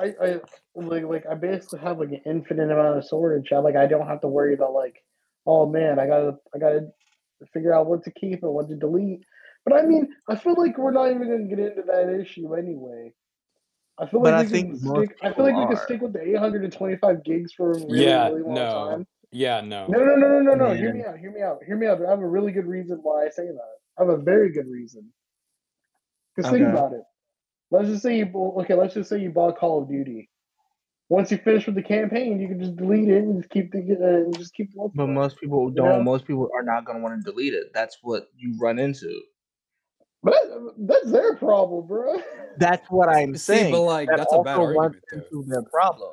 I, 0.01 0.14
I 0.23 0.40
like 0.74 1.05
like 1.05 1.24
I 1.31 1.35
basically 1.35 1.81
have 1.81 1.98
like 1.98 2.10
an 2.10 2.23
infinite 2.27 2.70
amount 2.70 2.98
of 2.98 3.05
storage. 3.05 3.52
I 3.52 3.59
like 3.59 3.77
I 3.77 3.86
don't 3.86 4.06
have 4.06 4.20
to 4.23 4.28
worry 4.28 4.55
about 4.55 4.73
like, 4.73 5.02
oh 5.47 5.66
man, 5.66 5.98
I 5.98 6.06
gotta 6.06 6.39
I 6.55 6.59
gotta 6.59 6.89
figure 7.52 7.74
out 7.74 7.86
what 7.86 8.05
to 8.05 8.10
keep 8.10 8.43
and 8.43 8.52
what 8.52 8.69
to 8.69 8.77
delete. 8.77 9.24
But 9.64 9.74
I 9.74 9.82
mean, 9.82 10.09
I 10.28 10.36
feel 10.36 10.55
like 10.56 10.78
we're 10.78 10.93
not 10.93 11.10
even 11.10 11.28
gonna 11.28 11.48
get 11.48 11.59
into 11.59 11.82
that 11.82 12.19
issue 12.20 12.55
anyway. 12.55 13.12
I 13.98 14.06
feel 14.06 14.23
But 14.23 14.35
like 14.35 14.47
I 14.47 14.48
think 14.48 14.77
stick. 14.77 15.16
I 15.23 15.32
feel 15.32 15.44
like 15.44 15.55
we 15.55 15.62
people 15.62 15.77
can 15.77 15.85
stick 15.85 16.01
with 16.01 16.12
the 16.14 16.23
825 16.23 17.24
gigs 17.24 17.52
for 17.52 17.73
a 17.73 17.74
really, 17.74 18.01
Yeah, 18.01 18.28
really 18.28 18.43
long 18.43 18.55
no. 18.55 18.89
time. 18.89 19.06
Yeah, 19.31 19.60
no. 19.60 19.86
No, 19.86 19.98
no, 19.98 20.16
no, 20.16 20.28
no, 20.28 20.40
no, 20.40 20.55
no. 20.55 20.74
Hear 20.74 20.93
me 20.93 21.05
out. 21.05 21.19
Hear 21.19 21.31
me 21.31 21.43
out. 21.43 21.59
Hear 21.64 21.77
me 21.77 21.86
out. 21.86 22.05
I 22.05 22.10
have 22.10 22.20
a 22.20 22.27
really 22.27 22.52
good 22.52 22.66
reason 22.66 22.98
why 23.02 23.27
I 23.27 23.31
say 23.31 23.47
that. 23.47 23.74
I 23.98 24.02
have 24.05 24.09
a 24.09 24.23
very 24.23 24.52
good 24.52 24.66
reason. 24.66 25.12
Because 26.35 26.51
think 26.51 26.66
about 26.66 26.93
it. 26.93 27.02
Let's 27.73 27.89
just 27.89 28.03
say 28.03 28.16
you 28.19 28.27
bu- 28.27 28.61
okay. 28.61 28.74
Let's 28.74 28.94
just 28.94 29.09
say 29.11 29.19
you 29.19 29.31
bought 29.31 29.59
Call 29.59 29.82
of 29.82 29.89
Duty. 29.89 30.28
Once 31.09 31.31
you 31.31 31.39
finish 31.39 31.66
with 31.66 31.74
the 31.74 31.82
campaign, 31.82 32.40
you 32.40 32.49
can 32.49 32.59
just 32.61 32.77
delete 32.77 33.09
it 33.09 33.23
and 33.24 33.36
just 33.43 33.51
keep 33.51 33.73
the 33.73 33.78
uh, 33.81 34.07
and 34.27 34.39
just 34.39 34.55
keep 34.55 34.73
the 34.73 34.90
But 34.94 35.09
most 35.09 35.39
people 35.40 35.69
don't. 35.70 35.89
know? 35.99 36.03
Most 36.03 36.27
people 36.27 36.49
are 36.55 36.62
not 36.62 36.85
going 36.85 36.99
to 36.99 37.03
want 37.03 37.23
to 37.24 37.31
delete 37.31 37.55
it. 37.55 37.73
That's 37.74 37.99
what 38.03 38.31
you 38.36 38.55
run 38.61 38.78
into. 38.78 39.20
But 40.23 40.36
that's 40.78 41.11
their 41.11 41.35
problem, 41.36 41.86
bro. 41.86 42.23
That's 42.59 42.86
what 42.90 43.09
I'm 43.09 43.36
See, 43.36 43.55
saying. 43.55 43.73
but 43.73 43.81
like 43.82 44.09
that 44.09 44.19
that's 44.19 44.32
a 44.32 44.39
bad 44.39 44.57
argument 44.57 44.94
though. 45.11 45.19
into 45.19 45.44
their 45.49 45.62
problem. 45.62 46.12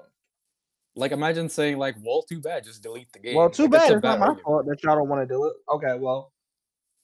Like 0.96 1.12
imagine 1.12 1.48
saying 1.48 1.78
like, 1.78 1.96
well, 2.04 2.24
too 2.24 2.42
bad, 2.42 2.64
just 2.64 2.82
delete 2.82 3.12
the 3.14 3.20
game. 3.20 3.36
Well, 3.36 3.50
too 3.50 3.64
Like, 3.64 3.72
bad. 3.74 3.92
a 3.92 3.96
It's 3.96 4.04
not 4.04 4.20
my 4.20 4.26
argument. 4.26 4.44
fault 4.46 4.66
that 4.66 4.84
y'all 4.84 4.96
don't 4.96 5.08
want 5.10 5.22
to 5.28 5.34
do 5.34 5.46
it. 5.46 5.54
Okay, 5.72 5.96
well, 5.98 6.34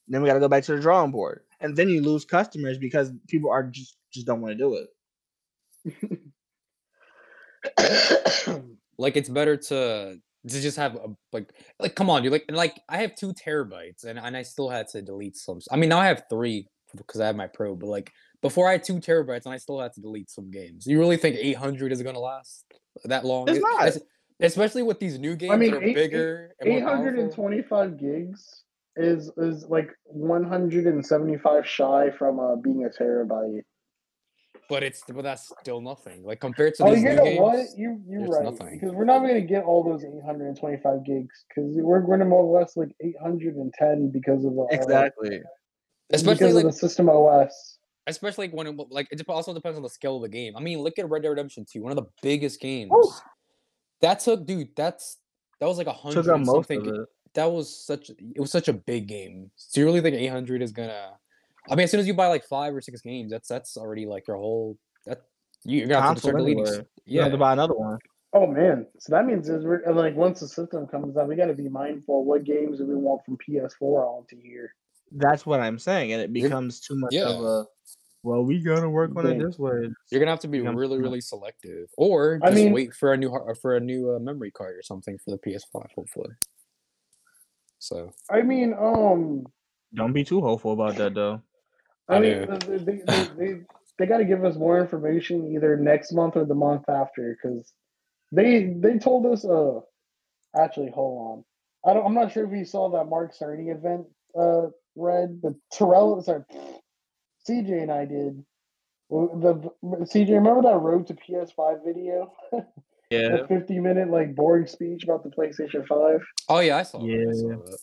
then 0.07 0.21
we 0.21 0.27
got 0.27 0.33
to 0.33 0.39
go 0.39 0.47
back 0.47 0.63
to 0.65 0.75
the 0.75 0.81
drawing 0.81 1.11
board, 1.11 1.41
and 1.65 1.75
then 1.75 1.89
you 1.89 2.01
lose 2.01 2.23
customers 2.25 2.77
because 2.77 3.11
people 3.27 3.49
are 3.51 3.63
just 3.63 3.97
just 4.13 4.25
don't 4.25 4.41
want 4.41 4.57
to 4.57 4.57
do 4.57 4.85
it. 5.85 6.21
Like 8.97 9.17
it's 9.17 9.27
better 9.27 9.57
to 9.57 10.17
to 10.47 10.61
just 10.61 10.77
have 10.77 10.95
a, 10.95 11.07
like 11.33 11.51
like 11.81 11.95
come 11.95 12.09
on, 12.09 12.23
you 12.23 12.29
like 12.29 12.45
and, 12.47 12.55
like 12.55 12.79
I 12.87 12.99
have 12.99 13.13
two 13.15 13.33
terabytes 13.33 14.05
and 14.05 14.17
and 14.17 14.37
I 14.37 14.43
still 14.43 14.69
had 14.69 14.87
to 14.89 15.01
delete 15.01 15.35
some. 15.35 15.59
I 15.69 15.75
mean 15.75 15.89
now 15.89 15.99
I 15.99 16.05
have 16.07 16.23
three 16.29 16.69
because 16.95 17.19
I 17.19 17.25
have 17.25 17.35
my 17.35 17.47
pro, 17.47 17.75
but 17.75 17.87
like 17.87 18.13
before 18.41 18.69
I 18.69 18.73
had 18.73 18.85
two 18.85 19.01
terabytes 19.01 19.43
and 19.45 19.53
I 19.53 19.57
still 19.57 19.81
had 19.81 19.91
to 19.93 20.01
delete 20.01 20.29
some 20.29 20.49
games. 20.49 20.87
You 20.87 20.97
really 20.97 21.17
think 21.17 21.35
800 21.35 21.91
is 21.91 22.01
gonna 22.03 22.19
last 22.19 22.63
that 23.03 23.25
long? 23.25 23.49
It's 23.49 23.59
not. 23.59 23.85
es- 23.85 23.99
Especially 24.39 24.83
with 24.83 24.99
these 24.99 25.17
new 25.17 25.35
games 25.35 25.53
I 25.53 25.57
mean, 25.57 25.71
that 25.71 25.77
are 25.77 25.83
eight- 25.83 25.89
eight- 25.89 25.95
bigger 25.95 26.55
and 26.59 26.69
more 26.69 26.77
Eight 26.77 26.83
hundred 26.83 27.19
and 27.19 27.99
gigs 27.99 28.63
is 28.97 29.31
is 29.37 29.65
like 29.69 29.89
one 30.05 30.43
hundred 30.43 30.85
and 30.87 31.05
seventy-five 31.05 31.67
shy 31.67 32.09
from 32.17 32.39
uh, 32.39 32.55
being 32.55 32.85
a 32.85 32.89
terabyte. 32.89 33.61
But 34.67 34.81
it's 34.83 35.03
but 35.07 35.21
that's 35.23 35.51
still 35.61 35.79
nothing. 35.79 36.23
Like 36.23 36.39
compared 36.39 36.73
to 36.75 36.85
Oh, 36.85 36.93
these 36.95 37.03
you 37.03 37.09
new 37.09 37.15
know 37.15 37.23
games. 37.23 37.39
what? 37.39 37.59
You 37.77 38.01
you're 38.07 38.27
right 38.27 38.71
because 38.71 38.93
we're 38.93 39.05
not 39.05 39.19
going 39.19 39.35
to 39.35 39.41
get 39.41 39.63
all 39.63 39.83
those 39.83 40.03
825 40.03 41.05
gigs 41.05 41.45
because 41.47 41.71
we're 41.75 42.01
going 42.01 42.19
to 42.19 42.25
more 42.25 42.43
or 42.43 42.59
less 42.59 42.75
like 42.75 42.89
810 42.99 44.09
because 44.09 44.43
of 44.43 44.55
the 44.55 44.61
uh, 44.61 44.67
Exactly. 44.71 45.41
Especially 46.11 46.33
because 46.35 46.55
like 46.55 46.65
of 46.65 46.71
the 46.71 46.77
system 46.77 47.09
OS. 47.09 47.77
especially 48.07 48.47
when 48.49 48.65
it, 48.67 48.75
like 48.89 49.07
it 49.11 49.21
also 49.27 49.53
depends 49.53 49.77
on 49.77 49.83
the 49.83 49.89
scale 49.89 50.15
of 50.15 50.23
the 50.23 50.29
game. 50.29 50.55
I 50.57 50.61
mean, 50.61 50.79
look 50.79 50.97
at 50.97 51.09
Red 51.09 51.21
Dead 51.23 51.29
Redemption 51.29 51.65
2, 51.71 51.83
one 51.83 51.91
of 51.91 51.97
the 51.97 52.09
biggest 52.23 52.59
games. 52.59 52.89
Woo! 52.91 53.11
That 54.01 54.19
took, 54.19 54.45
dude. 54.47 54.69
That's 54.75 55.17
that 55.59 55.67
was 55.67 55.77
like 55.77 55.87
a 55.87 55.93
hundred 55.93 56.23
Took 56.23 56.27
up 56.31 56.37
and 56.37 56.45
something. 56.45 57.05
Of 57.37 57.41
it. 57.43 57.45
That 57.47 57.51
was 57.51 57.75
such. 57.85 58.09
It 58.09 58.39
was 58.39 58.51
such 58.51 58.67
a 58.67 58.73
big 58.73 59.07
game. 59.07 59.51
So 59.55 59.79
you 59.81 59.85
really 59.85 60.01
think 60.01 60.15
800 60.15 60.61
is 60.61 60.71
gonna? 60.71 61.11
I 61.69 61.75
mean, 61.75 61.83
as 61.85 61.91
soon 61.91 61.99
as 61.99 62.07
you 62.07 62.13
buy 62.13 62.27
like 62.27 62.45
five 62.45 62.75
or 62.75 62.81
six 62.81 63.01
games, 63.01 63.31
that's 63.31 63.47
that's 63.47 63.77
already 63.77 64.05
like 64.05 64.27
your 64.27 64.37
whole. 64.37 64.77
That 65.05 65.23
you- 65.63 65.79
you're 65.79 65.87
gonna 65.87 66.01
have 66.05 66.15
to 66.15 66.21
start 66.21 66.37
deleting. 66.37 66.65
anyway. 66.65 66.79
s- 66.79 66.85
You 67.05 67.21
have 67.21 67.31
to 67.31 67.37
buy 67.37 67.53
another 67.53 67.73
one. 67.73 67.97
Oh 68.33 68.45
man! 68.47 68.85
So 68.99 69.11
that 69.13 69.25
means 69.25 69.47
is 69.49 69.63
we're 69.63 69.81
like 69.93 70.15
once 70.15 70.41
the 70.41 70.47
system 70.47 70.87
comes 70.87 71.15
out, 71.17 71.27
we 71.27 71.35
got 71.35 71.45
to 71.45 71.53
be 71.53 71.69
mindful 71.69 72.25
what 72.25 72.43
games 72.43 72.79
do 72.79 72.85
we 72.85 72.95
want 72.95 73.23
from 73.25 73.37
PS4 73.37 73.81
onto 73.81 74.39
here. 74.41 74.73
That's 75.11 75.45
what 75.45 75.61
I'm 75.61 75.79
saying, 75.79 76.11
and 76.11 76.21
it 76.21 76.33
becomes 76.33 76.81
too 76.81 76.95
much 76.97 77.13
yeah. 77.13 77.29
of 77.29 77.41
a. 77.43 77.65
Well, 78.23 78.43
we 78.43 78.61
gotta 78.61 78.89
work 78.89 79.15
on 79.15 79.25
it 79.27 79.39
this 79.39 79.57
way. 79.59 79.87
you're 80.11 80.19
gonna 80.19 80.31
have 80.31 80.39
to 80.41 80.47
be 80.47 80.59
becomes 80.59 80.77
really 80.77 80.97
really 80.99 81.21
selective, 81.21 81.87
or 81.97 82.39
I 82.43 82.49
mean- 82.49 82.73
wait 82.73 82.93
for 82.93 83.13
a 83.13 83.17
new 83.17 83.31
for 83.61 83.75
a 83.77 83.79
new 83.79 84.15
uh, 84.15 84.19
memory 84.19 84.51
card 84.51 84.75
or 84.75 84.81
something 84.81 85.17
for 85.23 85.31
the 85.31 85.37
PS5, 85.37 85.85
hopefully. 85.95 86.31
So 87.85 88.11
I 88.31 88.41
mean, 88.41 88.73
um, 88.73 89.45
Don't 89.93 90.13
be 90.13 90.23
too 90.23 90.41
hopeful 90.41 90.73
about 90.73 90.95
that 90.97 91.13
though. 91.13 91.41
I 92.09 92.15
I 92.15 92.19
mean, 92.19 92.47
they 92.67 92.77
they, 92.77 93.01
they, 93.05 93.27
they, 93.37 93.61
they 93.99 94.05
got 94.07 94.17
to 94.17 94.25
give 94.25 94.43
us 94.43 94.55
more 94.55 94.79
information 94.79 95.53
either 95.53 95.77
next 95.77 96.11
month 96.11 96.35
or 96.35 96.45
the 96.45 96.55
month 96.55 96.89
after 96.89 97.37
because 97.37 97.71
they 98.31 98.75
they 98.79 98.97
told 98.97 99.25
us. 99.27 99.45
Uh, 99.45 99.81
actually, 100.57 100.91
hold 100.91 101.45
on. 101.85 101.89
I 101.89 101.93
don't. 101.93 102.05
I'm 102.05 102.15
not 102.15 102.31
sure 102.31 102.45
if 102.45 102.57
you 102.57 102.65
saw 102.65 102.89
that 102.89 103.05
Mark 103.05 103.35
Cerny 103.35 103.75
event. 103.75 104.07
Uh, 104.37 104.69
read 104.95 105.39
the 105.43 105.55
Terrell. 105.71 106.21
Sorry, 106.23 106.41
CJ 107.47 107.83
and 107.83 107.91
I 107.91 108.05
did. 108.05 108.43
The 109.11 109.71
CJ, 109.83 110.29
remember 110.29 110.63
that 110.63 110.79
Road 110.79 111.05
to 111.07 111.13
PS5 111.13 111.85
video? 111.85 112.33
Yeah. 113.09 113.37
The 113.37 113.47
50 113.47 113.79
minute 113.79 114.09
like 114.09 114.35
boring 114.35 114.67
speech 114.67 115.03
about 115.03 115.23
the 115.23 115.29
PlayStation 115.29 115.85
5. 115.87 116.21
oh 116.49 116.59
yeah, 116.59 116.77
I 116.77 116.83
saw. 116.83 116.99
that, 116.99 117.05
I 117.05 117.09
Yeah. 117.09 117.33
saw 117.33 117.63
that. 117.63 117.77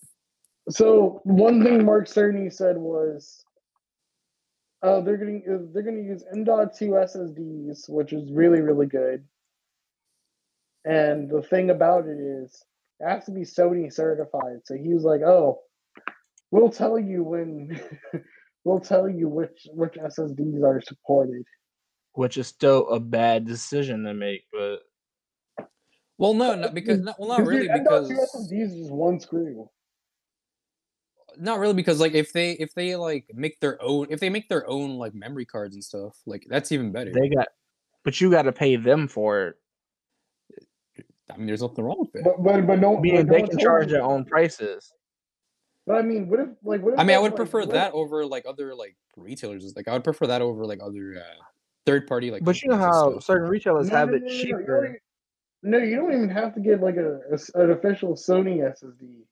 So 0.71 1.21
one 1.25 1.63
thing 1.65 1.85
Mark 1.85 2.07
Cerny 2.07 2.53
said 2.53 2.77
was, 2.77 3.45
uh, 4.83 5.01
they're 5.01 5.17
gonna 5.17 5.39
uh, 5.39 5.59
they're 5.73 5.83
gonna 5.83 6.01
use 6.03 6.25
M.2 6.33 6.91
SSDs, 7.05 7.89
which 7.89 8.13
is 8.13 8.31
really 8.33 8.61
really 8.61 8.87
good. 8.87 9.25
And 10.85 11.31
the 11.31 11.43
thing 11.43 11.71
about 11.71 12.07
it 12.07 12.19
is, 12.19 12.65
it 12.99 13.09
has 13.09 13.25
to 13.27 13.31
be 13.31 13.43
Sony 13.43 13.93
certified. 13.93 14.61
So 14.65 14.75
he 14.75 14.93
was 14.95 15.05
like, 15.05 15.21
"Oh, 15.23 15.61
we'll 16.51 16.71
tell 16.71 16.99
you 16.99 17.23
when, 17.23 17.81
we'll 18.65 18.81
tell 18.81 19.09
you 19.09 19.29
which 19.29 19.67
which 19.73 19.95
SSDs 19.95 20.63
are 20.65 20.81
supported." 20.81 21.45
Which 22.15 22.37
is 22.37 22.47
still 22.49 22.89
a 22.89 23.01
bad 23.01 23.47
decision 23.47 24.05
to 24.05 24.15
make, 24.15 24.43
but 24.53 24.81
Well, 26.23 26.35
no, 26.35 26.55
not 26.55 26.73
because 26.73 27.01
no, 27.01 27.13
well, 27.19 27.31
not 27.31 27.39
Because, 27.39 27.49
really 27.49 27.63
dude, 27.67 27.71
M.2 27.79 27.83
because 27.83 28.11
SSDs 28.13 28.81
is 28.85 28.91
one 28.93 29.19
screw. 29.19 29.69
not 31.37 31.59
really 31.59 31.75
because 31.75 31.99
like 31.99 32.15
if 32.15 32.33
they 32.33 32.53
if 32.53 32.73
they 32.75 32.95
like 32.95 33.27
make 33.35 33.59
their 33.59 33.83
own 33.83 34.07
if 34.09 34.21
they 34.21 34.31
make 34.31 34.49
their 34.49 34.65
own 34.71 34.99
like 34.99 35.15
memory 35.15 35.45
cards 35.45 35.75
and 35.75 35.83
stuff 35.83 36.17
like 36.25 36.47
that's 36.49 36.71
even 36.71 36.93
better. 36.93 37.11
they 37.13 37.29
got. 37.29 37.49
But 38.05 38.21
you 38.21 38.31
got 38.31 38.43
to 38.43 38.53
pay 38.53 38.77
them 38.77 39.09
for 39.09 39.49
it. 39.49 39.57
I 41.33 41.37
mean, 41.39 41.47
there's 41.49 41.63
nothing 41.63 41.85
wrong 41.85 41.97
with 41.99 42.15
it. 42.15 42.23
But 42.23 42.41
but 42.41 42.67
but 42.69 42.79
no, 42.79 42.99
Being 42.99 43.27
but 43.27 43.33
they 43.33 43.41
one 43.41 43.49
can 43.51 43.59
charge 43.59 43.91
their 43.91 44.05
own 44.05 44.25
prices. 44.25 44.93
But 45.89 45.97
I 45.97 46.03
mean, 46.03 46.29
what 46.29 46.39
if 46.39 46.49
like 46.63 46.83
what 46.83 46.95
if 46.95 47.01
I 47.01 47.03
mean, 47.03 47.17
I 47.17 47.19
would 47.19 47.33
like, 47.33 47.37
prefer 47.37 47.61
what 47.61 47.69
if- 47.71 47.73
that 47.75 47.95
over 47.95 48.25
like 48.25 48.45
other 48.47 48.77
like 48.77 48.95
retailers. 49.17 49.75
Like 49.75 49.89
I 49.89 49.95
would 49.95 50.05
prefer 50.05 50.29
that 50.29 50.41
over 50.41 50.65
like 50.67 50.79
other 50.81 51.17
uh, 51.19 51.43
third 51.85 52.07
party 52.07 52.31
like. 52.31 52.45
But 52.45 52.63
you 52.63 52.69
know 52.71 52.77
how 52.77 53.11
stuff. 53.11 53.25
certain 53.25 53.49
retailers 53.49 53.89
No, 53.91 53.97
have 53.97 54.11
no, 54.11 54.15
it 54.15 54.21
no, 54.23 54.27
no, 54.29 54.33
no, 54.33 54.39
you 54.39 54.53
don't 54.53 54.59
cheaper. 54.61 54.99
Even- 55.63 55.71
No, 55.71 55.79
you 55.79 55.97
don't 55.97 56.13
even 56.13 56.29
have 56.31 56.55
to 56.55 56.61
get 56.61 56.81
like 56.81 56.97
a, 56.97 57.21
a 57.31 57.35
s- 57.35 57.51
an 57.55 57.71
official 57.71 58.15
Sony 58.15 58.59
SSD. 58.59 59.23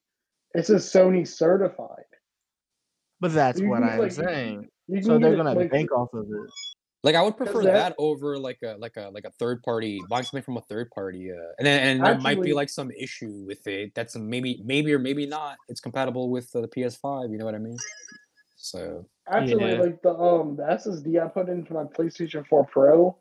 It's 0.55 0.69
just 0.69 0.95
Sony 0.95 1.27
certified. 1.27 2.05
But 3.21 3.33
that's 3.35 3.61
You 3.61 3.69
what 3.69 3.83
I'm 3.83 3.99
like, 3.99 4.13
saying. 4.13 4.69
So 5.03 5.19
they're 5.19 5.37
gonna 5.37 5.53
like, 5.55 5.71
bank 5.71 5.93
off 5.93 6.13
of 6.15 6.25
it. 6.27 6.51
Like 7.03 7.15
I 7.15 7.23
would 7.23 7.37
prefer 7.37 7.63
that- 7.65 7.73
that, 7.73 7.95
over 7.99 8.39
like 8.39 8.59
a 8.65 8.75
like 8.79 8.97
a 8.97 9.11
like 9.11 9.25
a 9.25 9.31
third 9.33 9.63
party 9.63 10.01
buying 10.11 10.25
something 10.25 10.43
from 10.43 10.57
a 10.57 10.61
third 10.63 10.91
party, 10.91 11.31
uh, 11.31 11.37
and 11.59 11.67
then 11.67 11.81
and 11.99 12.05
there 12.05 12.19
might 12.19 12.43
be 12.43 12.53
like 12.53 12.69
some 12.69 12.91
issue 12.91 13.45
with 13.47 13.67
it. 13.67 13.93
That's 13.95 14.17
maybe 14.17 14.61
maybe 14.65 14.93
or 14.93 14.99
maybe 14.99 15.27
not. 15.27 15.57
It's 15.69 15.81
compatible 15.81 16.29
with 16.31 16.55
uh, 16.55 16.61
the 16.63 16.69
PS5. 16.69 17.31
You 17.31 17.39
know 17.39 17.45
what 17.45 17.55
I 17.55 17.59
mean? 17.59 17.77
So 18.57 19.07
Actually, 19.31 19.73
Yeah. 19.73 19.81
like 19.81 20.03
the 20.03 20.11
um 20.15 20.57
the 20.57 20.63
SSD 20.65 21.23
I 21.25 21.29
put 21.29 21.49
into 21.49 21.73
my 21.73 21.85
PlayStation 21.85 22.47
4 22.49 22.67
Pro 22.67 23.17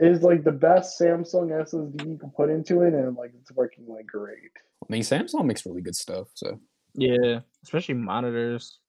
is 0.00 0.22
like 0.22 0.44
the 0.44 0.52
best 0.52 1.00
Samsung 1.00 1.50
SSD 1.50 2.08
you 2.08 2.18
can 2.18 2.30
put 2.30 2.50
into 2.50 2.82
it, 2.82 2.94
and 2.94 3.16
like 3.16 3.32
it's 3.40 3.52
working 3.52 3.86
like 3.86 4.06
great. 4.06 4.50
I 4.82 4.86
mean, 4.88 5.02
Samsung 5.02 5.46
makes 5.46 5.64
really 5.64 5.82
good 5.82 5.96
stuff. 5.96 6.28
So 6.34 6.58
Yeah, 6.94 7.40
especially 7.62 7.94
monitors. 7.94 8.80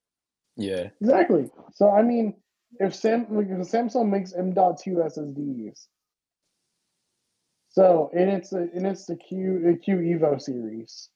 yeah, 0.55 0.89
Exactly. 1.01 1.49
So 1.73 1.91
I 1.91 2.01
mean, 2.01 2.35
if 2.79 2.95
Sam 2.95 3.27
like 3.29 3.47
if 3.49 3.57
Samsung 3.59 4.09
makes 4.09 4.33
M.2 4.33 4.55
SSDs, 4.87 5.87
so 7.69 8.09
and 8.13 8.29
it's 8.29 8.53
a, 8.53 8.67
and 8.73 8.87
it's 8.87 9.05
the 9.05 9.15
Q 9.15 9.61
the 9.63 9.77
Q 9.77 9.97
Evo 9.97 10.41
series, 10.41 11.09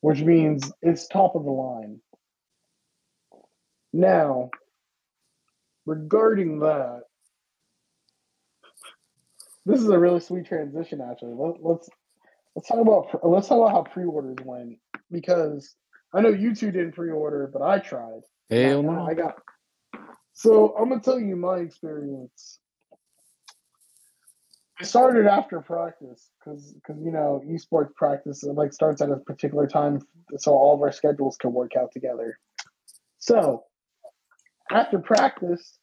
which 0.00 0.20
means 0.20 0.72
it's 0.82 1.06
top 1.06 1.36
of 1.36 1.44
the 1.44 1.50
line. 1.50 2.00
Now, 3.92 4.50
regarding 5.86 6.60
that, 6.60 7.02
this 9.66 9.80
is 9.80 9.88
a 9.88 9.98
really 9.98 10.20
sweet 10.20 10.46
transition. 10.46 11.00
Actually, 11.00 11.34
Let, 11.34 11.62
let's 11.62 11.88
let's 12.54 12.68
talk 12.68 12.78
about 12.78 13.20
let's 13.22 13.48
talk 13.48 13.58
about 13.58 13.72
how 13.72 13.82
pre-orders 13.92 14.36
went 14.44 14.78
because 15.10 15.74
I 16.14 16.20
know 16.20 16.30
you 16.30 16.54
two 16.54 16.70
didn't 16.70 16.92
pre-order, 16.92 17.50
but 17.52 17.62
I 17.62 17.78
tried. 17.78 18.22
hell 18.50 18.82
no. 18.82 19.06
I 19.06 19.14
got. 19.14 19.36
So 20.32 20.74
I'm 20.76 20.88
gonna 20.88 21.00
tell 21.00 21.20
you 21.20 21.36
my 21.36 21.58
experience. 21.58 22.60
I 24.80 24.84
started 24.84 25.26
after 25.26 25.60
practice 25.60 26.30
because 26.38 26.72
because 26.74 27.02
you 27.02 27.10
know 27.10 27.42
esports 27.46 27.94
practice 27.94 28.44
like 28.44 28.72
starts 28.72 29.02
at 29.02 29.10
a 29.10 29.16
particular 29.16 29.66
time, 29.66 30.00
so 30.38 30.52
all 30.52 30.74
of 30.74 30.80
our 30.80 30.92
schedules 30.92 31.36
can 31.36 31.52
work 31.52 31.72
out 31.76 31.92
together. 31.92 32.38
So 33.18 33.64
after 34.70 34.98
practice, 34.98 35.78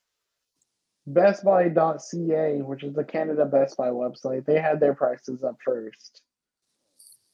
BestBuy.ca, 1.10 2.62
which 2.62 2.84
is 2.84 2.94
the 2.94 3.04
Canada 3.04 3.46
Best 3.46 3.78
Buy 3.78 3.90
website, 3.90 4.46
they 4.46 4.60
had 4.60 4.80
their 4.80 4.96
prices 4.96 5.44
up 5.44 5.58
first, 5.64 6.22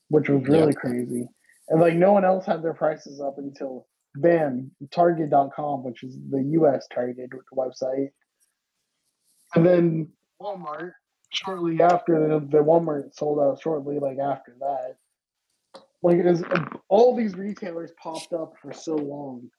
which 0.09 0.29
was 0.29 0.43
really 0.47 0.73
crazy. 0.73 1.27
And 1.69 1.79
like 1.79 1.95
no 1.95 2.11
one 2.11 2.25
else 2.25 2.45
had 2.45 2.61
their 2.61 2.73
prices 2.73 3.21
up 3.21 3.37
until 3.37 3.87
bam, 4.15 4.71
Target.com, 4.91 5.83
which 5.83 6.03
is 6.03 6.17
the 6.29 6.43
US 6.59 6.85
Target 6.93 7.29
website. 7.55 8.11
and 9.55 9.65
then 9.65 10.09
Walmart 10.41 10.91
shortly 11.29 11.81
after 11.81 12.27
the, 12.27 12.39
the 12.45 12.63
Walmart 12.63 13.13
sold 13.15 13.39
out 13.39 13.61
shortly 13.61 13.99
like 13.99 14.17
after 14.19 14.55
that. 14.59 14.97
Like 16.03 16.17
it 16.17 16.25
is, 16.25 16.43
all 16.89 17.15
these 17.15 17.35
retailers 17.35 17.91
popped 18.01 18.33
up 18.33 18.53
for 18.61 18.73
so 18.73 18.95
long. 18.95 19.49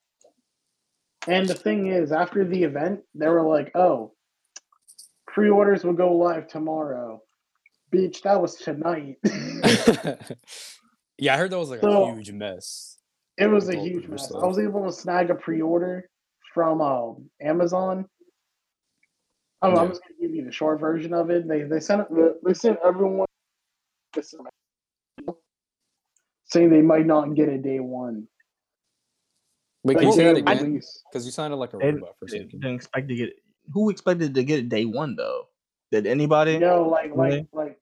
And 1.28 1.48
the 1.48 1.54
thing 1.54 1.86
is, 1.88 2.10
after 2.12 2.44
the 2.44 2.62
event, 2.64 3.00
they 3.14 3.28
were 3.28 3.42
like, 3.46 3.70
"Oh, 3.76 4.12
pre-orders 5.28 5.84
will 5.84 5.92
go 5.92 6.16
live 6.16 6.48
tomorrow." 6.48 7.22
Beach, 7.90 8.22
that 8.22 8.40
was 8.40 8.56
tonight. 8.56 9.18
yeah, 11.18 11.34
I 11.34 11.36
heard 11.38 11.50
that 11.50 11.58
was 11.58 11.70
like 11.70 11.80
So- 11.80 12.04
a 12.08 12.14
huge 12.14 12.32
mess. 12.32 12.98
It 13.38 13.46
was 13.46 13.68
a 13.68 13.76
huge 13.78 14.08
mess. 14.08 14.26
stuff. 14.26 14.42
I 14.42 14.46
was 14.46 14.58
able 14.58 14.84
to 14.84 14.92
snag 14.92 15.30
a 15.30 15.34
pre-order 15.34 16.08
from 16.52 16.80
um, 16.82 17.30
Amazon. 17.40 18.06
Oh, 19.62 19.70
Yeah. 19.70 19.80
I'm 19.80 19.88
just 19.88 20.02
gonna 20.02 20.20
give 20.20 20.34
you 20.34 20.44
the 20.44 20.52
short 20.52 20.80
version 20.80 21.14
of 21.14 21.30
it. 21.30 21.48
They 21.48 21.62
they 21.62 21.80
sent. 21.80 22.08
They 22.44 22.52
sent 22.54 22.78
everyone 22.84 23.26
this 24.14 24.34
saying 26.46 26.68
they 26.70 26.82
might 26.82 27.06
not 27.06 27.34
get 27.34 27.48
a 27.48 27.56
day 27.56 27.80
one. 27.80 28.28
Wait, 29.84 29.96
Like, 29.96 30.02
can 30.02 30.08
you 30.10 30.16
say 30.16 30.24
that 30.24 30.36
again? 30.36 30.80
Because 31.10 31.26
you 31.26 31.32
sounded 31.32 31.56
like 31.56 31.74
a 31.74 31.78
They 31.78 31.92
robot 31.92 32.16
for 32.18 32.26
a 32.26 32.28
second. 32.28 32.50
didn't 32.50 32.76
expect 32.76 33.08
to 33.08 33.14
get 33.14 33.30
it. 33.30 33.36
Who 33.72 33.90
expected 33.90 34.34
to 34.34 34.44
get 34.44 34.60
it 34.60 34.68
day 34.68 34.84
one 34.84 35.16
though? 35.16 35.48
Did 35.90 36.06
anybody? 36.06 36.58
No, 36.58 36.88
like 36.88 37.14
like 37.14 37.46
like 37.52 37.78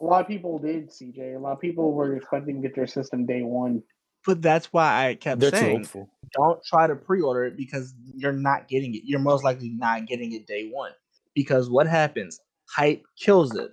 a 0.00 0.04
lot 0.04 0.22
of 0.22 0.28
people 0.28 0.58
did. 0.58 0.90
CJ, 0.90 1.36
a 1.36 1.38
lot 1.38 1.52
of 1.52 1.60
people 1.60 1.92
were 1.92 2.16
expecting 2.16 2.56
to 2.56 2.68
get 2.68 2.74
their 2.74 2.86
system 2.86 3.26
day 3.26 3.42
one. 3.42 3.82
But 4.26 4.42
that's 4.42 4.72
why 4.72 5.08
I 5.08 5.14
kept 5.14 5.40
They're 5.40 5.50
saying 5.50 5.88
don't 6.32 6.62
try 6.64 6.86
to 6.86 6.94
pre-order 6.94 7.44
it 7.44 7.56
because 7.56 7.94
you're 8.14 8.32
not 8.32 8.68
getting 8.68 8.94
it. 8.94 9.02
You're 9.04 9.20
most 9.20 9.42
likely 9.42 9.70
not 9.70 10.06
getting 10.06 10.32
it 10.32 10.46
day 10.46 10.68
one. 10.70 10.92
Because 11.34 11.70
what 11.70 11.86
happens? 11.86 12.40
Hype 12.68 13.02
kills 13.18 13.54
it. 13.56 13.70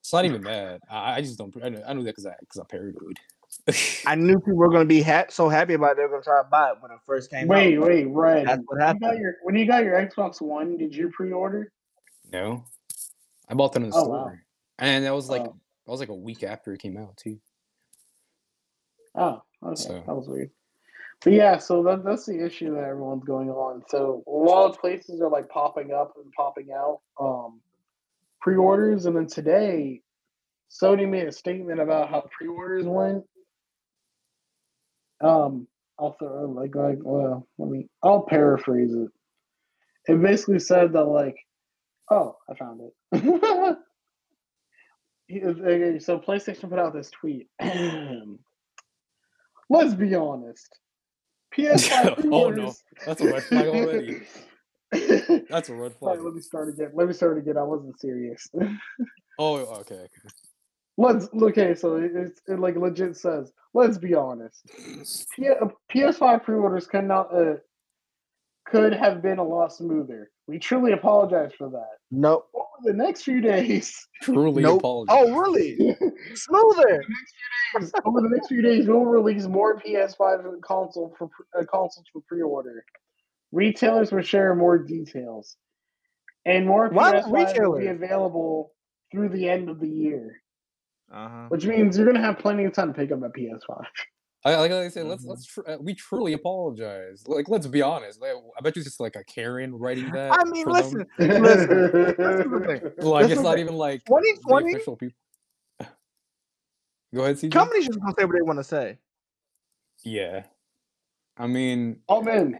It's 0.00 0.12
not 0.12 0.24
even 0.24 0.42
bad. 0.42 0.80
I, 0.90 1.14
I 1.14 1.20
just 1.22 1.38
don't. 1.38 1.54
I 1.62 1.70
knew, 1.70 1.82
I 1.86 1.92
knew 1.94 2.02
that 2.04 2.10
because 2.10 2.26
I 2.26 2.34
because 2.40 2.60
I 2.60 2.64
paranoid. 2.68 3.18
I 4.06 4.14
knew 4.14 4.38
people 4.38 4.54
were 4.56 4.68
going 4.68 4.82
to 4.82 4.86
be 4.88 5.00
ha- 5.02 5.26
so 5.30 5.48
happy 5.48 5.74
about 5.74 5.92
it, 5.92 5.96
they 5.96 6.02
were 6.02 6.08
going 6.10 6.22
to 6.22 6.26
try 6.28 6.42
to 6.42 6.48
buy 6.48 6.70
it 6.70 6.76
when 6.80 6.90
it 6.90 6.98
first 7.06 7.30
came 7.30 7.48
Wait, 7.48 7.78
out. 7.78 7.84
wait, 7.86 8.04
Red. 8.06 8.46
That's 8.46 8.62
what 8.66 8.76
When 8.78 8.78
you 8.78 8.80
got 8.80 9.02
happened. 9.02 9.20
your 9.20 9.36
when 9.42 9.54
you 9.56 9.66
got 9.66 9.84
your 9.84 9.94
Xbox 10.06 10.40
One, 10.40 10.76
did 10.76 10.94
you 10.94 11.10
pre-order? 11.10 11.72
no, 12.32 12.64
I 13.48 13.54
bought 13.54 13.72
them 13.72 13.84
in 13.84 13.90
the 13.90 13.96
Oh, 13.96 14.04
store, 14.04 14.16
wow. 14.26 14.32
and 14.78 15.04
that 15.04 15.14
was 15.14 15.28
like 15.30 15.42
Oh. 15.42 15.56
that 15.86 15.90
was 15.90 16.00
like 16.00 16.08
a 16.10 16.14
week 16.14 16.42
after 16.42 16.72
it 16.74 16.80
came 16.80 16.96
out 16.96 17.16
too. 17.16 17.38
Oh, 19.14 19.42
okay, 19.62 19.74
So- 19.76 20.02
that 20.06 20.14
was 20.14 20.28
weird. 20.28 20.50
But 21.22 21.32
yeah, 21.32 21.56
so 21.56 21.82
that, 21.84 22.04
that's 22.04 22.26
the 22.26 22.44
issue 22.44 22.74
that 22.74 22.84
everyone's 22.84 23.24
going 23.24 23.48
on. 23.48 23.82
So 23.88 24.22
a 24.26 24.30
lot 24.30 24.68
of 24.70 24.78
places 24.78 25.22
are 25.22 25.30
like 25.30 25.48
popping 25.48 25.90
up 25.90 26.12
and 26.22 26.30
popping 26.32 26.68
out 26.70 27.00
um, 27.18 27.60
pre-orders, 28.42 29.06
and 29.06 29.16
then 29.16 29.26
today, 29.26 30.02
Sony 30.70 31.08
made 31.08 31.26
a 31.26 31.32
statement 31.32 31.80
about 31.80 32.10
how 32.10 32.26
pre-orders 32.36 32.84
went. 32.84 33.24
Um, 35.24 35.66
I'll 35.98 36.16
throw 36.18 36.50
like 36.50 36.74
like 36.74 36.98
well, 37.02 37.46
let 37.58 37.70
me 37.70 37.88
I'll 38.02 38.22
paraphrase 38.22 38.92
it. 38.92 39.08
It 40.06 40.22
basically 40.22 40.58
said 40.58 40.92
that 40.92 41.04
like, 41.04 41.36
oh, 42.10 42.36
I 42.48 42.54
found 42.54 42.80
it. 43.12 43.78
So 45.30 46.18
PlayStation 46.18 46.68
put 46.68 46.78
out 46.78 46.92
this 46.92 47.10
tweet. 47.10 47.48
Let's 49.70 49.94
be 49.94 50.14
honest. 50.14 50.78
PS5 51.56 52.30
Oh, 52.30 52.50
no. 52.50 52.74
That's 53.06 53.22
a 53.22 53.32
red 53.32 53.42
flag 53.44 53.66
already. 53.68 54.20
That's 55.48 55.70
a 55.70 55.74
red 55.74 55.96
flag. 55.96 56.20
let 56.20 56.34
me 56.34 56.40
start 56.40 56.68
again. 56.68 56.90
Let 56.94 57.06
me 57.08 57.14
start 57.14 57.38
again. 57.38 57.56
I 57.56 57.62
wasn't 57.62 57.98
serious. 57.98 58.48
Oh, 59.38 59.56
okay. 59.56 59.94
okay. 59.94 60.08
Let's 60.96 61.28
okay. 61.42 61.74
So 61.74 61.96
it's 61.96 62.40
it 62.46 62.58
like 62.58 62.76
legit 62.76 63.16
says. 63.16 63.52
Let's 63.72 63.98
be 63.98 64.14
honest. 64.14 64.62
P- 65.36 65.48
PS5 65.92 66.44
pre-orders 66.44 66.86
cannot 66.86 67.34
uh, 67.34 67.54
could 68.66 68.92
have 68.92 69.22
been 69.22 69.38
a 69.38 69.44
lot 69.44 69.72
smoother. 69.72 70.30
We 70.46 70.58
truly 70.58 70.92
apologize 70.92 71.52
for 71.56 71.70
that. 71.70 71.96
Nope. 72.10 72.48
Over 72.54 72.64
the 72.84 72.92
next 72.92 73.22
few 73.22 73.40
days, 73.40 74.06
Truly 74.22 74.62
Nope. 74.62 74.80
apologize. 74.80 75.16
Oh, 75.18 75.34
really? 75.34 75.76
Smoother. 76.34 77.02
over 78.04 78.20
the 78.20 78.28
next 78.28 78.48
few 78.48 78.62
days, 78.62 78.86
we'll 78.86 79.04
release 79.06 79.46
more 79.46 79.80
PS5 79.80 80.60
console 80.60 81.14
for 81.18 81.28
pre- 81.28 81.62
uh, 81.62 81.64
consoles 81.64 82.04
for 82.12 82.20
pre-order. 82.28 82.84
Retailers 83.52 84.12
will 84.12 84.22
share 84.22 84.54
more 84.54 84.78
details, 84.78 85.56
and 86.44 86.66
more 86.66 86.88
Why 86.88 87.12
PS5 87.12 87.58
will 87.68 87.78
be 87.78 87.86
available 87.86 88.72
through 89.10 89.30
the 89.30 89.48
end 89.48 89.68
of 89.70 89.80
the 89.80 89.88
year, 89.88 90.42
Uh-huh. 91.14 91.46
which 91.48 91.64
means 91.64 91.96
you're 91.96 92.06
gonna 92.06 92.20
have 92.20 92.38
plenty 92.38 92.64
of 92.64 92.72
time 92.72 92.88
to 92.88 92.94
pick 92.94 93.12
up 93.12 93.22
a 93.22 93.28
PS5. 93.28 93.84
I, 94.46 94.56
like 94.56 94.72
I 94.72 94.88
said, 94.88 95.06
let's 95.06 95.24
Mhm. 95.24 95.28
let's 95.30 95.46
tr- 95.46 95.60
uh, 95.66 95.76
we 95.80 95.94
truly 95.94 96.32
apologize. 96.34 97.24
Like, 97.26 97.48
let's 97.48 97.66
be 97.66 97.80
honest. 97.80 98.20
Like, 98.20 98.32
I 98.58 98.60
bet 98.62 98.76
you 98.76 98.80
it's 98.80 98.88
just 98.90 99.00
like 99.00 99.16
a 99.16 99.24
Karen 99.24 99.74
writing 99.74 100.10
that. 100.12 100.32
I 100.38 100.44
mean, 100.44 100.66
listen, 100.66 101.06
listen, 101.18 101.34
listen 101.38 101.68
to 101.68 102.58
the 102.58 102.64
thing. 102.66 102.92
Like, 103.06 103.30
it's 103.30 103.40
not 103.40 103.58
even 103.58 103.74
like 103.76 104.04
the 104.04 104.10
2020, 104.10 104.74
official 104.74 104.96
people. 104.96 105.16
Go 107.14 107.22
ahead, 107.22 107.36
CJ. 107.36 107.52
companies 107.52 107.86
just 107.86 108.00
gonna 108.00 108.12
say 108.18 108.24
what 108.26 108.34
they 108.34 108.42
want 108.42 108.58
to 108.58 108.64
say. 108.64 108.98
Yeah, 110.02 110.44
I 111.38 111.46
mean, 111.46 112.00
Oh 112.10 112.20
man, 112.20 112.58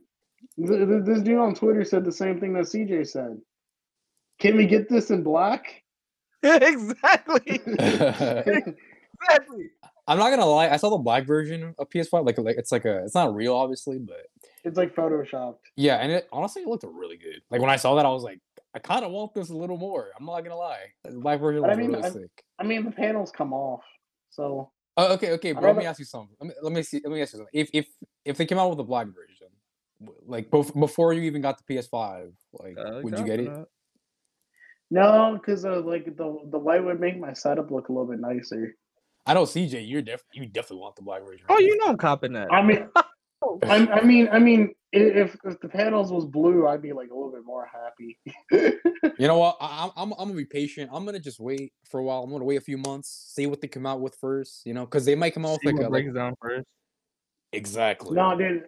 th- 0.56 0.68
th- 0.88 1.04
this 1.04 1.20
dude 1.20 1.38
on 1.38 1.54
Twitter 1.54 1.84
said 1.84 2.04
the 2.06 2.12
same 2.12 2.40
thing 2.40 2.54
that 2.54 2.64
CJ 2.64 3.06
said. 3.08 3.40
Can 4.38 4.56
we 4.56 4.66
get 4.66 4.88
this 4.88 5.10
in 5.10 5.22
black? 5.22 5.82
exactly. 6.62 7.60
exactly. 7.66 8.74
I'm 10.06 10.18
not 10.18 10.30
gonna 10.30 10.44
lie. 10.44 10.68
I 10.68 10.76
saw 10.76 10.90
the 10.90 10.98
black 10.98 11.26
version 11.26 11.74
of 11.78 11.88
PS5. 11.88 12.26
Like, 12.26 12.38
like 12.38 12.56
it's 12.58 12.72
like 12.72 12.84
a, 12.84 13.04
it's 13.04 13.14
not 13.14 13.34
real, 13.34 13.54
obviously, 13.54 13.98
but 13.98 14.26
It's 14.64 14.76
like 14.76 14.94
photoshopped. 14.94 15.58
yeah. 15.76 15.96
And 15.96 16.12
it 16.12 16.28
honestly, 16.30 16.62
it 16.62 16.68
looked 16.68 16.84
really 16.84 17.16
good. 17.16 17.40
Like 17.50 17.60
when 17.60 17.70
I 17.70 17.76
saw 17.76 17.94
that, 17.94 18.04
I 18.04 18.10
was 18.10 18.22
like, 18.22 18.40
I 18.74 18.80
kind 18.80 19.04
of 19.04 19.12
want 19.12 19.34
this 19.34 19.50
a 19.50 19.56
little 19.56 19.78
more. 19.78 20.08
I'm 20.18 20.26
not 20.26 20.40
gonna 20.42 20.56
lie. 20.56 20.86
The 21.04 21.12
black 21.12 21.40
version 21.40 21.62
But 21.62 21.70
I 21.70 21.76
mean, 21.76 21.92
really 21.92 22.04
I- 22.04 22.10
sick. 22.10 22.30
I 22.58 22.64
mean, 22.64 22.84
the 22.84 22.90
panels 22.90 23.30
come 23.30 23.52
off, 23.52 23.82
so 24.30 24.70
Oh, 24.96 25.14
okay, 25.14 25.32
okay, 25.32 25.50
I'd 25.50 25.56
bro. 25.58 25.72
Let 25.72 25.76
me 25.78 25.86
ask 25.86 25.98
you 25.98 26.04
something. 26.04 26.36
Let 26.40 26.48
me, 26.48 26.54
let 26.62 26.72
me 26.72 26.82
see. 26.84 27.00
Let 27.02 27.12
me 27.12 27.20
ask 27.20 27.32
you 27.32 27.38
something. 27.38 27.50
If 27.52 27.70
if 27.72 27.86
if 28.24 28.36
they 28.36 28.46
came 28.46 28.58
out 28.58 28.70
with 28.70 28.78
a 28.78 28.84
black 28.84 29.08
version, 29.08 29.48
like 30.26 30.50
bef- 30.50 30.78
before 30.78 31.12
you 31.14 31.22
even 31.22 31.42
got 31.42 31.58
the 31.58 31.74
PS5, 31.74 32.30
like 32.52 32.76
Uh, 32.78 33.00
would 33.02 33.18
you 33.18 33.24
get 33.24 33.40
it? 33.40 33.48
No, 34.90 35.38
because 35.40 35.64
uh, 35.64 35.80
like 35.80 36.04
the 36.16 36.38
the 36.50 36.58
white 36.58 36.84
would 36.84 37.00
make 37.00 37.18
my 37.18 37.32
setup 37.32 37.70
look 37.70 37.88
a 37.88 37.92
little 37.92 38.08
bit 38.08 38.20
nicer. 38.20 38.74
I 39.26 39.34
know 39.34 39.44
CJ, 39.44 39.88
you're 39.88 40.02
def 40.02 40.22
you 40.32 40.46
definitely 40.46 40.78
want 40.78 40.96
the 40.96 41.02
black 41.02 41.22
version. 41.24 41.46
Oh, 41.48 41.58
you 41.58 41.76
know 41.78 41.86
I'm 41.86 41.96
copping 41.96 42.32
that. 42.34 42.52
I 42.52 42.62
mean, 42.62 42.88
I, 43.64 43.86
I 43.86 44.02
mean, 44.02 44.28
I 44.32 44.38
mean, 44.38 44.74
if 44.92 45.36
if 45.44 45.60
the 45.60 45.68
panels 45.68 46.12
was 46.12 46.26
blue, 46.26 46.66
I'd 46.66 46.82
be 46.82 46.92
like 46.92 47.10
a 47.10 47.14
little 47.14 47.32
bit 47.32 47.44
more 47.44 47.68
happy. 47.70 48.18
You 49.18 49.28
know 49.28 49.38
what? 49.38 49.58
I, 49.60 49.84
I'm 49.84 49.90
I'm 49.96 50.12
I'm 50.18 50.28
gonna 50.28 50.34
be 50.34 50.44
patient. 50.44 50.90
I'm 50.92 51.04
gonna 51.04 51.20
just 51.20 51.38
wait 51.38 51.72
for 51.88 52.00
a 52.00 52.02
while. 52.02 52.22
I'm 52.22 52.30
gonna 52.30 52.44
wait 52.44 52.56
a 52.56 52.60
few 52.62 52.78
months, 52.78 53.32
see 53.34 53.46
what 53.46 53.60
they 53.60 53.68
come 53.68 53.86
out 53.86 54.00
with 54.00 54.16
first. 54.20 54.62
You 54.64 54.74
know, 54.74 54.86
because 54.86 55.04
they 55.04 55.14
might 55.14 55.34
come 55.34 55.46
out 55.46 55.60
See 55.60 55.66
with 55.66 55.74
like 55.76 55.88
what 55.88 56.02
a 56.02 56.04
like, 56.06 56.14
down 56.14 56.34
first. 56.40 56.66
exactly. 57.52 58.16
no, 58.16 58.36
dude, 58.36 58.64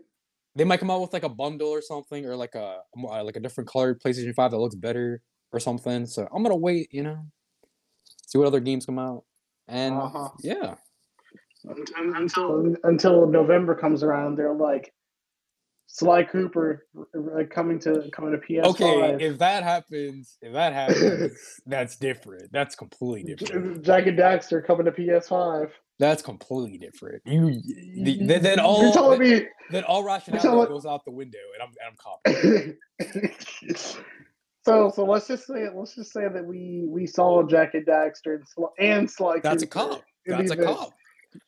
They 0.55 0.63
might 0.63 0.79
come 0.79 0.91
out 0.91 1.01
with 1.01 1.13
like 1.13 1.25
a 1.25 1.29
bundle 1.29 1.69
or 1.69 1.83
something, 1.83 2.27
or 2.27 2.37
like 2.37 2.55
a 2.55 2.81
mo- 2.95 3.09
uh, 3.09 3.25
like 3.25 3.35
a 3.37 3.41
different 3.41 3.69
colored 3.69 4.01
PlayStation 4.01 4.35
Five 4.35 4.53
that 4.53 4.59
looks 4.59 4.77
better 4.77 5.21
or 5.57 5.61
something. 5.61 6.07
So 6.07 6.27
I'm 6.33 6.43
gonna 6.43 6.57
wait. 6.57 6.89
You 6.93 7.03
know, 7.03 7.19
see 8.27 8.39
what 8.39 8.47
other 8.47 8.61
games 8.61 8.87
come 8.87 8.99
out, 8.99 9.25
and 9.69 9.95
Uh-huh. 9.95 10.29
yeah. 10.43 10.75
until, 11.65 12.15
until 12.15 12.75
until 12.85 13.27
November 13.27 13.75
comes 13.75 14.03
around, 14.03 14.37
they're 14.37 14.53
like 14.55 14.93
Sly 15.89 16.25
Cooper 16.25 16.87
coming 17.51 17.79
to 17.81 18.09
coming 18.13 18.33
to 18.33 18.39
PS5. 18.39 18.65
Okay, 18.67 19.17
if 19.25 19.39
that 19.39 19.63
happens, 19.65 20.37
if 20.43 20.53
that 20.53 20.73
happens, 20.75 21.33
that's 21.67 21.97
different. 21.97 22.53
That's 22.53 22.75
completely 22.77 23.35
different. 23.35 23.83
Jak 23.83 24.07
and 24.07 24.19
Daxter 24.19 24.65
coming 24.65 24.85
to 24.85 24.93
PS5. 24.93 25.71
That's 25.99 26.21
completely 26.23 26.77
different. 26.77 27.23
You 27.25 27.59
the, 28.05 28.19
then, 28.27 28.43
then 28.43 28.61
all 28.61 28.83
You're 28.83 28.93
telling 28.93 29.19
then, 29.19 29.39
me 29.41 29.47
then 29.71 29.83
all 29.85 30.03
telling- 30.03 30.15
rationality 30.15 30.69
goes 30.71 30.85
out 30.85 31.07
the 31.07 31.11
window, 31.11 31.39
and 31.55 31.63
I'm 31.63 31.73
and 31.81 31.89
I'm 31.89 31.97
copying. 31.97 32.77
so 34.67 34.91
so 34.95 35.05
let's 35.05 35.29
just 35.29 35.47
say 35.47 35.69
let's 35.75 35.95
just 35.95 36.13
say 36.13 36.29
that 36.29 36.45
we 36.45 36.85
we 36.87 37.07
saw 37.07 37.43
Jak 37.45 37.75
and 37.75 37.87
Daxter 37.87 38.37
and 38.37 38.49
Sly, 38.49 38.69
and 38.79 39.11
Sly 39.11 39.41
That's 39.43 39.63
a 39.63 39.67
Cooper 39.67 39.95
cop. 39.95 40.05
in 40.27 40.37
That's 40.37 40.53
a 40.53 40.57
the 40.57 40.65
cop. 40.65 40.93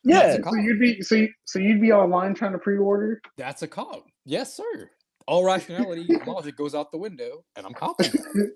Yeah. 0.03 0.19
That's 0.19 0.39
a 0.39 0.43
So 0.43 0.55
you'd 0.55 0.79
be 0.79 1.01
so 1.01 1.15
you, 1.15 1.29
so 1.45 1.59
you'd 1.59 1.81
be 1.81 1.91
online 1.91 2.33
trying 2.33 2.53
to 2.53 2.59
pre-order. 2.59 3.21
That's 3.37 3.61
a 3.61 3.67
cop. 3.67 4.05
Yes, 4.25 4.55
sir. 4.55 4.89
All 5.27 5.43
rationality 5.43 6.07
logic 6.25 6.55
goes 6.55 6.73
out 6.73 6.91
the 6.91 6.97
window, 6.97 7.43
and 7.55 7.65
I'm 7.65 7.73
copying. 7.73 8.13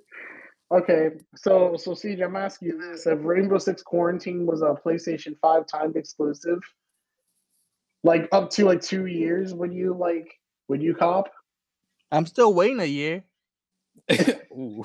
Okay, 0.71 1.09
so 1.35 1.75
so 1.77 1.91
CJ, 1.91 2.23
I'm 2.23 2.35
asking 2.35 2.69
you 2.69 2.79
this: 2.79 3.05
If 3.05 3.19
Rainbow 3.21 3.59
Six 3.59 3.83
Quarantine 3.83 4.47
was 4.47 4.63
a 4.63 4.75
PlayStation 4.83 5.37
Five 5.39 5.67
timed 5.67 5.95
exclusive, 5.95 6.57
like 8.03 8.27
up 8.31 8.49
to 8.51 8.65
like 8.65 8.81
two 8.81 9.05
years, 9.05 9.53
would 9.53 9.71
you 9.71 9.93
like 9.93 10.33
would 10.69 10.81
you 10.81 10.95
cop? 10.95 11.31
I'm 12.11 12.25
still 12.25 12.55
waiting 12.55 12.79
a 12.79 12.85
year. 12.85 13.23
Ooh. 14.51 14.83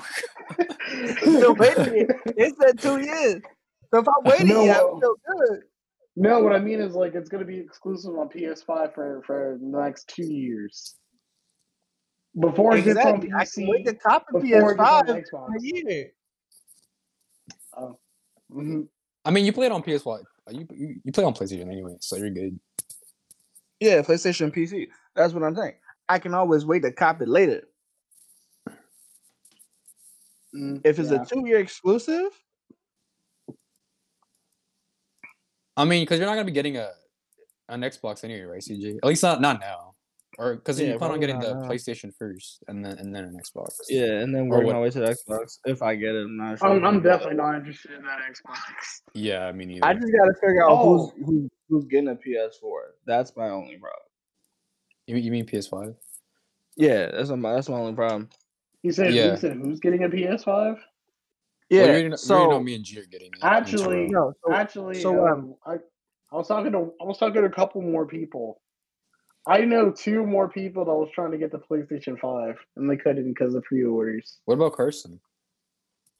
Still 1.17 1.55
waiting. 1.55 2.07
It 2.37 2.55
said 2.61 2.79
two 2.79 2.99
years. 3.01 3.41
So 3.91 3.99
if 3.99 4.07
I'm 4.07 4.23
waiting, 4.23 4.47
No, 4.47 4.61
uh, 4.69 4.91
I'm 4.91 4.97
still 4.97 5.15
good. 5.27 5.61
No, 6.15 6.39
what 6.39 6.53
I 6.53 6.59
mean 6.59 6.79
is 6.79 6.95
like 6.95 7.15
it's 7.15 7.29
gonna 7.29 7.45
be 7.45 7.59
exclusive 7.59 8.17
on 8.17 8.29
PS5 8.29 8.93
for 8.93 9.21
for 9.25 9.57
the 9.59 9.65
next 9.65 10.07
two 10.09 10.25
years. 10.25 10.95
Before 12.39 12.75
it 12.75 12.83
gets 12.83 12.99
on 12.99 13.23
Exactly. 13.23 13.33
I 13.33 13.45
can 13.45 13.67
wait 13.67 13.85
to 13.85 13.93
PC, 13.93 14.01
cop 14.01 14.25
a 14.33 14.39
before 14.39 14.71
it 14.73 14.77
gets 14.77 14.89
on 14.89 15.05
PS5 15.05 15.09
in 15.09 15.23
Xbox. 15.23 15.47
a 15.49 15.61
year. 15.61 16.11
Mhm. 18.51 18.87
I 19.25 19.31
mean, 19.31 19.45
you 19.45 19.53
play 19.53 19.67
it 19.67 19.71
on 19.71 19.83
PS5. 19.83 20.23
You, 20.51 20.67
you 20.71 21.01
you 21.03 21.11
play 21.11 21.23
on 21.23 21.33
PlayStation 21.33 21.71
anyway, 21.71 21.95
so 21.99 22.15
you're 22.15 22.29
good. 22.31 22.59
Yeah, 23.79 24.01
PlayStation 24.01 24.53
PC. 24.53 24.87
That's 25.15 25.33
what 25.33 25.43
I'm 25.43 25.55
saying. 25.55 25.75
I 26.07 26.19
can 26.19 26.33
always 26.33 26.65
wait 26.65 26.81
to 26.83 26.91
cop 26.91 27.21
it 27.21 27.27
later. 27.27 27.63
Mm, 30.55 30.81
If 30.83 30.99
it's 30.99 31.11
yeah. 31.11 31.21
a 31.21 31.25
two 31.25 31.45
year 31.47 31.59
exclusive, 31.59 32.31
I 35.77 35.85
mean, 35.85 36.03
because 36.03 36.19
you're 36.19 36.27
not 36.27 36.35
gonna 36.35 36.45
be 36.45 36.51
getting 36.51 36.77
a 36.77 36.91
an 37.69 37.81
Xbox 37.81 38.23
anyway, 38.23 38.41
right, 38.41 38.61
CJ 38.61 38.97
At 38.97 39.05
least 39.07 39.23
not 39.23 39.41
not 39.41 39.59
now, 39.59 39.93
or 40.37 40.55
because 40.55 40.79
Yeah, 40.81 40.93
you 40.93 40.97
plan 40.97 41.11
on 41.11 41.19
getting 41.19 41.39
the 41.39 41.53
now. 41.53 41.69
PlayStation 41.69 42.11
first, 42.17 42.63
and 42.67 42.83
then 42.83 42.97
and 42.97 43.15
then 43.15 43.25
an 43.25 43.39
Xbox. 43.39 43.75
yeah, 43.89 44.21
and 44.21 44.33
then 44.33 44.47
Or 44.47 44.57
work 44.57 44.65
what- 44.65 44.73
my 44.75 44.81
way 44.81 44.89
to 44.89 44.99
the 44.99 45.05
Xbox 45.15 45.59
if 45.65 45.81
I 45.81 45.95
get 45.95 46.15
it. 46.15 46.23
I'm 46.25 46.35
not 46.37 46.59
sure. 46.59 46.67
I'm, 46.67 46.77
I'm 46.77 46.85
I'll 46.85 46.91
get 46.93 46.99
it. 46.99 47.03
definitely 47.09 47.35
not 47.37 47.55
interested 47.55 47.91
in 47.91 48.01
that 48.03 48.19
Xbox. 48.21 49.01
Yeah, 49.13 49.45
I 49.45 49.51
mean. 49.51 49.79
I 49.83 49.93
just 49.93 50.07
gotta 50.11 50.33
figure 50.41 50.63
out 50.63 50.71
Oh. 50.71 51.07
who's 51.15 51.25
who's 51.25 51.49
who's 51.69 51.85
getting 51.85 52.09
a 52.09 52.15
PS4. 52.15 52.93
That's 53.05 53.35
my 53.37 53.49
only 53.49 53.77
problem. 53.77 54.01
you, 55.05 55.15
mean- 55.15 55.23
you 55.23 55.31
mean 55.31 55.45
PS5? 55.45 55.95
Yeah, 56.75 57.11
that's 57.11 57.29
my 57.29 57.53
that's 57.53 57.69
my 57.69 57.77
only 57.77 57.93
problem. 57.93 58.29
He 58.81 58.91
said, 58.91 59.13
Yeah. 59.13 59.31
he 59.31 59.37
said, 59.37 59.57
who's 59.57 59.79
getting 59.79 60.03
a 60.03 60.09
PS5? 60.09 60.79
Yeah, 61.69 61.81
well, 61.81 61.87
you 61.87 61.91
already 61.93 62.07
know, 62.09 62.13
you 62.13 62.17
so 62.17 62.35
already 62.35 62.49
know 62.51 62.59
me 62.63 62.75
and 62.75 62.85
G 62.85 62.99
are 62.99 63.05
getting 63.05 63.27
it. 63.27 63.39
Actually- 63.43 64.07
no, 64.07 64.33
so, 64.45 64.53
Actually, 64.53 65.01
so, 65.01 65.27
um, 65.27 65.55
I, 65.65 65.75
I 66.31 66.35
was 66.35 66.47
talking 66.47 66.71
to 66.71 66.93
I 67.01 67.05
was 67.05 67.17
talking 67.17 67.41
to 67.41 67.45
a 67.45 67.49
couple 67.49 67.81
more 67.81 68.05
people. 68.05 68.61
I 69.47 69.61
know 69.61 69.91
two 69.91 70.25
more 70.25 70.47
people 70.49 70.85
that 70.85 70.93
was 70.93 71.09
trying 71.13 71.31
to 71.31 71.37
get 71.37 71.51
the 71.51 71.57
PlayStation 71.57 72.19
Five, 72.19 72.57
and 72.75 72.89
they 72.89 72.97
couldn't 72.97 73.27
because 73.33 73.55
of 73.55 73.63
pre-orders. 73.63 74.37
What 74.45 74.55
about 74.55 74.73
Carson? 74.73 75.19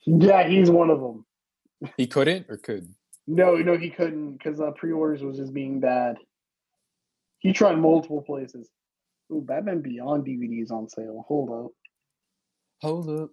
Yeah, 0.05 0.47
he's 0.47 0.71
one 0.71 0.89
of 0.89 0.99
them. 0.99 1.25
He 1.97 2.07
couldn't 2.07 2.47
or 2.49 2.57
could? 2.57 2.93
No, 3.27 3.55
no, 3.55 3.77
he 3.77 3.89
couldn't 3.89 4.33
because 4.33 4.59
uh, 4.59 4.71
pre-orders 4.71 5.21
was 5.21 5.37
just 5.37 5.53
being 5.53 5.79
bad. 5.79 6.17
He 7.39 7.53
tried 7.53 7.77
multiple 7.77 8.21
places. 8.21 8.69
Ooh, 9.31 9.41
Batman 9.41 9.81
Beyond 9.81 10.25
DVDs 10.25 10.71
on 10.71 10.89
sale. 10.89 11.23
Hold 11.27 11.65
up. 11.65 11.71
Hold 12.81 13.09
up. 13.09 13.31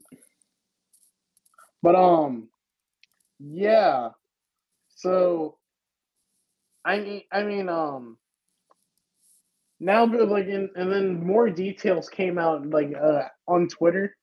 But 1.83 1.95
um, 1.95 2.49
yeah. 3.39 4.11
So, 4.97 5.59
I 6.85 6.99
mean, 6.99 7.23
I 7.31 7.43
mean, 7.43 7.69
um, 7.69 8.19
now 9.79 10.05
like, 10.07 10.47
in, 10.47 10.71
and 10.75 10.91
then 10.91 11.25
more 11.25 11.51
details 11.51 12.09
came 12.09 12.39
out 12.39 12.69
like 12.69 12.93
uh 13.01 13.23
on 13.47 13.69
Twitter 13.69 14.17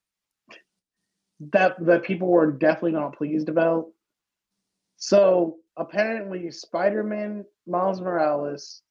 that 1.52 1.76
that 1.86 2.02
people 2.04 2.28
were 2.28 2.50
definitely 2.52 2.92
not 2.92 3.16
pleased 3.16 3.48
about. 3.48 3.86
So 4.96 5.56
apparently, 5.76 6.50
Spider-Man, 6.50 7.44
Miles 7.66 8.00
Morales, 8.00 8.82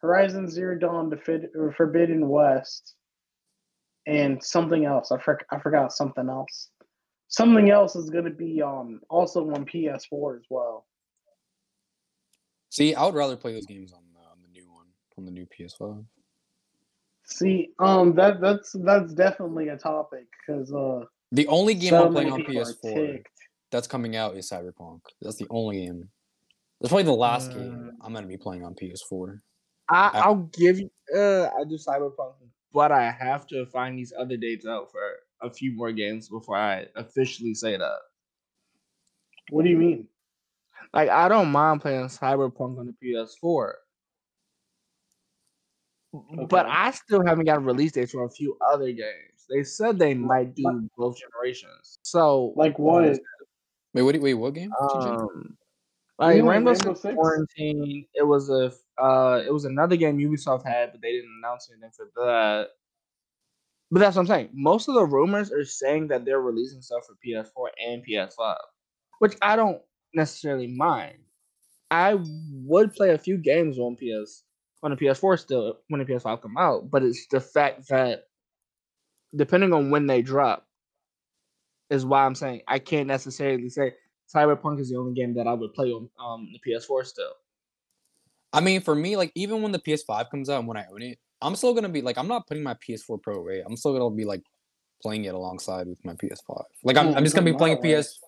Horizon 0.00 0.48
Zero 0.48 0.78
Dawn, 0.78 1.10
Defid- 1.10 1.50
or 1.54 1.72
Forbidden 1.72 2.28
West, 2.28 2.94
and 4.06 4.42
something 4.42 4.84
else. 4.84 5.10
I 5.12 5.18
for- 5.18 5.40
I 5.50 5.58
forgot 5.58 5.92
something 5.92 6.28
else 6.28 6.68
something 7.32 7.70
else 7.70 7.94
is 7.94 8.10
going 8.10 8.24
to 8.24 8.30
be 8.30 8.60
um 8.60 9.00
also 9.08 9.48
on 9.52 9.64
PS4 9.64 10.36
as 10.36 10.44
well. 10.50 10.84
See, 12.70 12.94
I 12.94 13.04
would 13.04 13.14
rather 13.14 13.36
play 13.36 13.52
those 13.52 13.66
games 13.66 13.92
on 13.92 14.00
the, 14.12 14.18
on 14.20 14.38
the 14.42 14.48
new 14.48 14.68
one, 14.70 14.86
on 15.18 15.24
the 15.24 15.30
new 15.30 15.46
PS5. 15.46 16.04
See, 17.24 17.70
um, 17.78 18.14
that 18.16 18.40
that's 18.40 18.72
that's 18.80 19.12
definitely 19.14 19.68
a 19.68 19.76
topic 19.76 20.26
because 20.40 20.72
uh, 20.72 21.04
The 21.32 21.46
only 21.46 21.74
game 21.74 21.90
so 21.90 22.04
I'm 22.06 22.12
playing 22.12 22.32
on 22.32 22.40
PS4 22.42 23.22
that's 23.70 23.86
coming 23.86 24.16
out 24.16 24.34
is 24.36 24.50
Cyberpunk. 24.50 25.00
That's 25.22 25.36
the 25.36 25.46
only 25.50 25.84
game. 25.86 26.08
That's 26.80 26.90
probably 26.90 27.04
the 27.04 27.12
last 27.12 27.52
Uh, 27.52 27.54
game 27.54 27.92
I'm 28.00 28.12
gonna 28.12 28.26
be 28.26 28.36
playing 28.38 28.64
on 28.64 28.74
PS4. 28.74 29.38
I, 29.88 30.10
I- 30.14 30.20
I'll 30.22 30.48
give 30.52 30.80
you. 30.80 30.90
Uh, 31.14 31.48
I 31.56 31.62
do 31.68 31.76
Cyberpunk, 31.76 32.34
but 32.72 32.92
I 32.92 33.10
have 33.10 33.46
to 33.48 33.66
find 33.66 33.98
these 33.98 34.12
other 34.18 34.36
dates 34.36 34.66
out 34.66 34.90
for 34.90 35.00
a 35.42 35.52
few 35.52 35.72
more 35.72 35.92
games 35.92 36.28
before 36.28 36.56
I 36.56 36.86
officially 36.96 37.54
say 37.54 37.76
that. 37.76 37.98
What 39.50 39.64
do 39.64 39.70
you 39.70 39.76
mean? 39.76 40.06
Like, 40.92 41.08
I 41.08 41.28
don't 41.28 41.50
mind 41.50 41.82
playing 41.82 42.06
Cyberpunk 42.06 42.78
on 42.78 42.86
the 42.86 42.94
PS4, 43.02 43.72
but 46.48 46.66
I 46.66 46.90
still 46.90 47.24
haven't 47.24 47.44
got 47.44 47.64
release 47.64 47.92
dates 47.92 48.12
for 48.12 48.24
a 48.24 48.30
few 48.30 48.56
other 48.72 48.86
games. 48.92 49.46
They 49.48 49.64
said 49.64 49.98
they 49.98 50.14
might 50.14 50.54
do 50.54 50.88
both 50.96 51.18
generations. 51.18 51.98
So, 52.02 52.52
Like 52.56 52.78
what? 52.78 53.18
Wait, 53.94 54.02
what? 54.02 54.20
Wait, 54.20 54.34
what 54.34 54.54
game? 54.54 54.70
Um, 54.80 55.56
like 56.18 56.36
mean 56.36 56.44
Rainbow, 56.46 56.70
Rainbow 56.72 56.74
Six 56.74 57.00
Six? 57.00 57.14
Quarantine, 57.14 58.06
it 58.14 58.22
was 58.22 58.50
a 58.50 58.72
uh, 59.00 59.42
it 59.46 59.52
was 59.52 59.64
another 59.64 59.96
game 59.96 60.18
Ubisoft 60.18 60.64
had, 60.66 60.92
but 60.92 61.00
they 61.00 61.12
didn't 61.12 61.40
announce 61.42 61.68
anything 61.70 61.90
for 61.96 62.10
that. 62.16 62.68
But 63.90 64.00
that's 64.00 64.16
what 64.16 64.22
I'm 64.22 64.28
saying. 64.28 64.50
Most 64.52 64.88
of 64.88 64.94
the 64.94 65.04
rumors 65.04 65.50
are 65.50 65.64
saying 65.64 66.08
that 66.08 66.24
they're 66.24 66.40
releasing 66.40 66.80
stuff 66.80 67.06
for 67.06 67.16
PS4 67.26 67.68
and 67.84 68.04
PS5, 68.06 68.54
which 69.18 69.34
I 69.42 69.56
don't 69.56 69.80
necessarily 70.14 70.68
mind. 70.68 71.18
I 71.90 72.18
would 72.64 72.94
play 72.94 73.10
a 73.10 73.18
few 73.18 73.36
games 73.36 73.78
on 73.78 73.96
PS 73.96 74.44
on 74.82 74.92
the 74.92 74.96
PS4 74.96 75.38
still 75.40 75.78
when 75.88 75.98
the 75.98 76.04
PS5 76.04 76.40
come 76.42 76.56
out, 76.56 76.90
but 76.90 77.02
it's 77.02 77.26
the 77.26 77.40
fact 77.40 77.88
that 77.88 78.24
depending 79.34 79.72
on 79.72 79.90
when 79.90 80.06
they 80.06 80.22
drop 80.22 80.66
is 81.90 82.06
why 82.06 82.24
I'm 82.24 82.34
saying 82.34 82.62
I 82.68 82.78
can't 82.78 83.08
necessarily 83.08 83.68
say 83.68 83.94
Cyberpunk 84.34 84.80
is 84.80 84.90
the 84.90 84.96
only 84.96 85.14
game 85.14 85.34
that 85.34 85.48
I 85.48 85.52
would 85.52 85.74
play 85.74 85.90
on 85.90 86.08
um 86.24 86.48
the 86.52 86.70
PS4 86.70 87.04
still. 87.04 87.32
I 88.52 88.60
mean, 88.60 88.80
for 88.80 88.94
me, 88.94 89.16
like 89.16 89.32
even 89.34 89.62
when 89.62 89.72
the 89.72 89.78
PS5 89.78 90.30
comes 90.30 90.50
out 90.50 90.58
and 90.58 90.68
when 90.68 90.76
I 90.76 90.84
own 90.92 91.02
it, 91.02 91.18
I'm 91.42 91.54
still 91.54 91.74
gonna 91.74 91.88
be 91.88 92.02
like, 92.02 92.18
I'm 92.18 92.28
not 92.28 92.46
putting 92.46 92.62
my 92.62 92.74
PS4 92.74 93.22
Pro 93.22 93.36
away. 93.36 93.62
I'm 93.64 93.76
still 93.76 93.92
gonna 93.92 94.14
be 94.14 94.24
like 94.24 94.42
playing 95.02 95.24
it 95.24 95.34
alongside 95.34 95.86
with 95.86 96.04
my 96.04 96.14
PS5. 96.14 96.62
Like 96.84 96.96
I'm, 96.96 97.14
I'm 97.14 97.24
just 97.24 97.34
gonna 97.34 97.50
be 97.50 97.56
playing. 97.56 97.78
PS. 97.78 98.18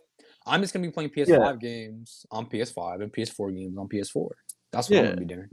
I'm 0.46 0.60
just 0.60 0.72
gonna 0.72 0.86
be 0.86 0.92
playing 0.92 1.10
PS5 1.10 1.60
games 1.60 2.26
on 2.30 2.46
PS5 2.46 3.02
and 3.02 3.12
PS4 3.12 3.54
games 3.54 3.78
on 3.78 3.88
PS4. 3.88 4.28
That's 4.72 4.88
what 4.88 4.98
I'm 4.98 5.04
gonna 5.04 5.16
be 5.16 5.24
doing. 5.24 5.48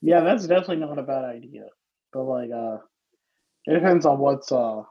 Yeah, 0.00 0.20
that's 0.20 0.46
definitely 0.46 0.76
not 0.76 0.98
a 0.98 1.02
bad 1.02 1.24
idea. 1.24 1.66
But 2.12 2.24
like, 2.24 2.50
uh, 2.50 2.78
it 3.66 3.74
depends 3.74 4.06
on 4.06 4.18
what's 4.18 4.52
uh, 4.52 4.82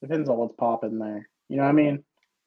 depends 0.00 0.28
on 0.28 0.36
what's 0.38 0.54
popping 0.56 0.98
there. 0.98 1.28
You 1.48 1.58
know 1.58 1.64
what 1.64 1.70
I 1.70 1.72
mean? 1.72 2.04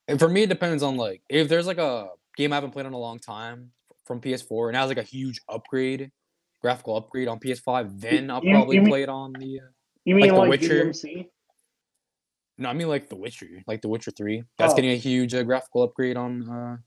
And 0.08 0.20
for 0.20 0.30
me, 0.30 0.44
it 0.44 0.50
depends 0.50 0.84
on 0.84 0.98
like 0.98 1.22
if 1.30 1.50
there's 1.50 1.68
like 1.68 1.78
a 1.78 2.10
game 2.36 2.52
I 2.52 2.56
haven't 2.56 2.72
played 2.72 2.86
in 2.86 2.94
a 2.94 2.98
long 2.98 3.20
time 3.20 3.72
from 4.08 4.22
PS4 4.22 4.70
and 4.70 4.78
has 4.78 4.88
like 4.90 4.98
a 4.98 5.04
huge 5.04 5.42
upgrade, 5.50 6.12
graphical 6.62 6.96
upgrade 6.98 7.28
on 7.28 7.40
PS5, 7.40 8.00
then 8.00 8.32
I'll 8.32 8.44
you- 8.44 8.52
probably 8.54 8.76
you 8.78 8.82
mean- 8.82 8.90
play 8.92 9.04
it 9.04 9.10
on 9.10 9.34
the. 9.34 9.60
Uh, 9.60 9.68
You 10.06 10.16
mean 10.16 10.22
like, 10.26 10.32
The 10.32 10.38
like, 10.38 10.50
Witcher? 10.50 10.86
DMC? 10.86 11.30
no, 12.58 12.70
I 12.70 12.74
mean 12.74 12.88
like 12.88 13.10
The 13.10 13.16
Witcher, 13.18 13.62
like 13.68 13.82
The 13.82 13.90
Witcher 13.90 14.12
Three. 14.12 14.44
That's 14.58 14.74
Oh. 14.74 14.76
getting 14.76 14.92
a 14.92 14.96
huge 14.98 15.34
uh, 15.36 15.44
graphical 15.44 15.84
upgrade 15.84 16.18
on. 16.18 16.50
uh 16.50 16.78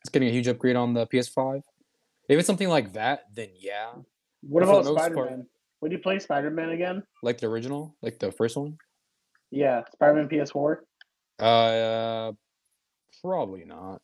It's 0.00 0.10
getting 0.10 0.28
a 0.28 0.32
huge 0.32 0.48
upgrade 0.48 0.76
on 0.76 0.94
the 0.94 1.06
PS5. 1.06 1.62
If 2.28 2.38
it's 2.38 2.46
something 2.46 2.68
like 2.68 2.92
that, 2.94 3.24
then 3.34 3.50
yeah, 3.54 3.92
What 4.42 4.64
the 4.64 4.70
about 4.70 4.84
Spider 4.86 5.14
Man? 5.26 5.46
Would 5.82 5.92
you 5.92 5.98
play 5.98 6.18
Spider 6.18 6.50
Man 6.50 6.70
again? 6.70 7.02
like 7.22 7.38
the 7.38 7.46
original, 7.48 7.94
like 8.02 8.18
the 8.18 8.32
first 8.32 8.56
one. 8.56 8.78
Yeah, 9.50 9.84
Spider 9.92 10.14
Man 10.14 10.28
PS4. 10.28 10.78
Uh, 11.38 12.32
probably 13.22 13.64
not. 13.64 14.00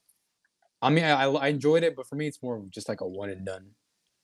I 0.83 0.91
mean, 0.91 1.05
I, 1.05 1.25
I 1.25 1.49
enjoyed 1.49 1.85
it, 1.85 1.95
but 1.95 2.09
for 2.09 2.17
me, 2.17 2.27
it's 2.27 2.43
more 2.43 2.57
of 2.57 2.71
just 2.71 2.89
like 2.89 3.01
a 3.01 3.07
one 3.07 3.31
and 3.31 3.47
done. 3.47 3.71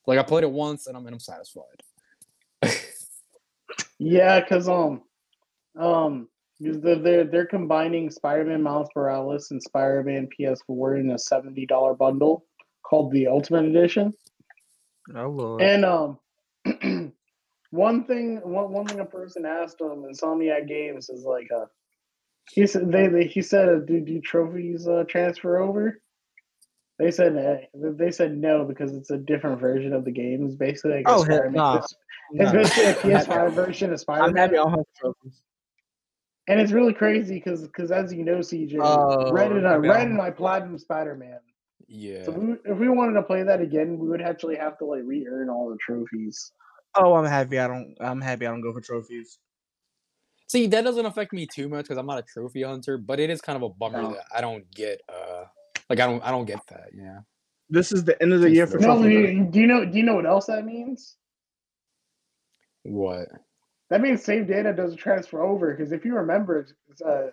Like 0.07 0.19
I 0.19 0.23
played 0.23 0.43
it 0.45 0.51
once, 0.51 0.87
and 0.87 0.97
I'm 0.97 1.07
and 1.07 1.15
I'm 1.15 1.21
satisfied. 1.21 1.83
Yeah, 3.99 4.41
because 4.41 4.69
um, 4.69 5.03
um, 5.79 6.29
'cause 6.63 6.81
they're 6.81 6.99
they're, 6.99 7.25
they're 7.25 7.47
combining 7.47 8.11
Spider 8.11 8.45
Man 8.45 8.63
Miles 8.63 8.89
Morales 8.97 9.51
and 9.51 9.63
Spider 9.63 10.03
Man 10.03 10.29
PS4 10.39 11.01
in 11.01 11.11
a 11.11 11.19
seventy 11.19 11.67
dollar 11.67 11.95
bundle 11.95 12.45
called 12.83 13.13
the 13.13 13.27
Ultimate 13.27 13.67
Edition. 13.67 14.15
Oh 15.15 15.29
lord. 15.29 15.63
And 15.63 15.85
um, 15.85 16.19
one 17.71 18.05
thing, 18.05 18.41
one, 18.45 18.73
one 18.73 18.87
thing 18.87 19.01
a 19.01 19.05
person 19.05 19.45
asked 19.45 19.81
on 19.81 20.03
Insomniac 20.11 20.69
Games 20.69 21.09
is 21.11 21.25
like, 21.25 21.49
uh, 21.55 21.67
he 22.51 22.67
said 22.67 22.91
they, 22.91 23.09
they 23.09 23.25
he 23.27 23.43
said, 23.43 23.69
uh, 23.69 23.79
do 23.81 24.01
do 24.01 24.21
trophies 24.21 24.89
uh, 24.89 25.05
transfer 25.09 25.59
over? 25.59 26.01
They 26.99 27.11
said 27.13 27.37
uh, 27.37 27.65
they 27.93 28.11
said 28.11 28.37
no 28.37 28.65
because 28.65 28.93
it's 28.93 29.11
a 29.11 29.17
different 29.19 29.61
version 29.61 29.93
of 29.93 30.05
the 30.05 30.11
game. 30.11 30.45
It's 30.47 30.57
basically 30.57 30.97
like 30.97 31.05
Oh, 31.09 31.23
heck 31.23 31.27
Spider-Man. 31.39 31.53
nah. 31.55 31.77
It's, 31.79 31.95
it's 32.33 32.53
Nah. 32.53 32.59
basically 32.59 32.85
a 32.85 32.95
PS5 33.25 33.55
version 33.55 33.91
of 33.93 33.95
I'm 33.95 33.99
Spider-Man. 34.01 34.37
happy 34.37 34.55
I 34.59 34.63
don't 34.65 34.71
have 34.73 34.85
trophies. 34.97 35.43
and 36.49 36.61
it's 36.61 36.73
really 36.73 36.93
crazy 36.93 37.35
because 37.37 37.63
because 37.63 37.93
as 37.93 38.13
you 38.13 38.25
know, 38.25 38.39
CJ, 38.39 38.79
Oh, 38.81 39.31
Red 39.31 39.53
and 39.53 39.67
I, 39.67 39.75
okay. 39.75 39.89
Red 39.89 40.09
and 40.09 40.21
I 40.21 40.31
platinum 40.31 40.77
Spider 40.79 41.15
Man. 41.15 41.39
Yeah. 41.87 42.25
So 42.25 42.33
we, 42.33 42.55
if 42.65 42.77
we 42.79 42.89
wanted 42.89 43.15
to 43.15 43.23
play 43.23 43.45
that 43.45 43.61
again, 43.61 43.97
we 43.99 44.09
would 44.09 44.21
actually 44.21 44.57
have 44.57 44.77
to 44.79 44.85
like 44.85 45.03
re-earn 45.05 45.49
all 45.49 45.71
the 45.71 45.79
trophies. 45.81 46.53
Oh, 46.97 47.15
I'm 47.15 47.25
happy. 47.27 47.59
I 47.61 47.69
don't. 47.69 47.95
I'm 48.01 48.21
happy. 48.21 48.45
I 48.47 48.51
don't 48.51 48.61
go 48.61 48.73
for 48.73 48.81
trophies. 48.81 49.39
See, 50.49 50.67
that 50.67 50.83
doesn't 50.83 51.07
affect 51.07 51.33
me 51.33 51.47
too 51.47 51.69
much 51.69 51.85
because 51.85 51.99
I'm 51.99 52.07
not 52.07 52.19
a 52.19 52.23
trophy 52.23 52.63
hunter, 52.63 52.99
but 52.99 53.21
it 53.21 53.31
is 53.31 53.41
kind 53.41 53.57
of 53.57 53.63
a 53.63 53.69
bummer 53.69 54.03
No. 54.03 54.11
that 54.15 54.25
I 54.35 54.41
don't 54.41 54.69
get 54.75 55.01
uh 55.09 55.45
like 55.89 56.01
I 56.01 56.07
don't 56.07 56.23
I 56.23 56.31
don't 56.31 56.45
get 56.47 56.61
that, 56.69 56.91
yeah. 56.95 57.21
This 57.71 57.93
is 57.93 58.05
the 58.05 58.21
end 58.23 58.33
of 58.33 58.41
the 58.41 58.47
Just 58.49 58.57
year 58.57 58.67
for 58.67 58.79
the- 58.79 58.87
No, 58.87 58.95
trophy. 58.95 59.41
do 59.51 59.61
you, 59.61 59.67
know? 59.67 59.85
Do 59.85 59.99
you 59.99 60.03
know 60.05 60.15
what 60.15 60.25
else 60.27 60.47
that 60.47 60.65
means? 60.65 61.17
What? 62.85 63.29
That 63.91 64.01
means 64.01 64.25
save 64.25 64.47
data 64.47 64.73
doesn't 64.73 64.97
transfer 64.99 65.43
over 65.43 65.75
because 65.75 65.93
if 65.93 66.05
you 66.05 66.15
remember, 66.15 66.67
it's, 66.89 67.03
uh, 67.03 67.31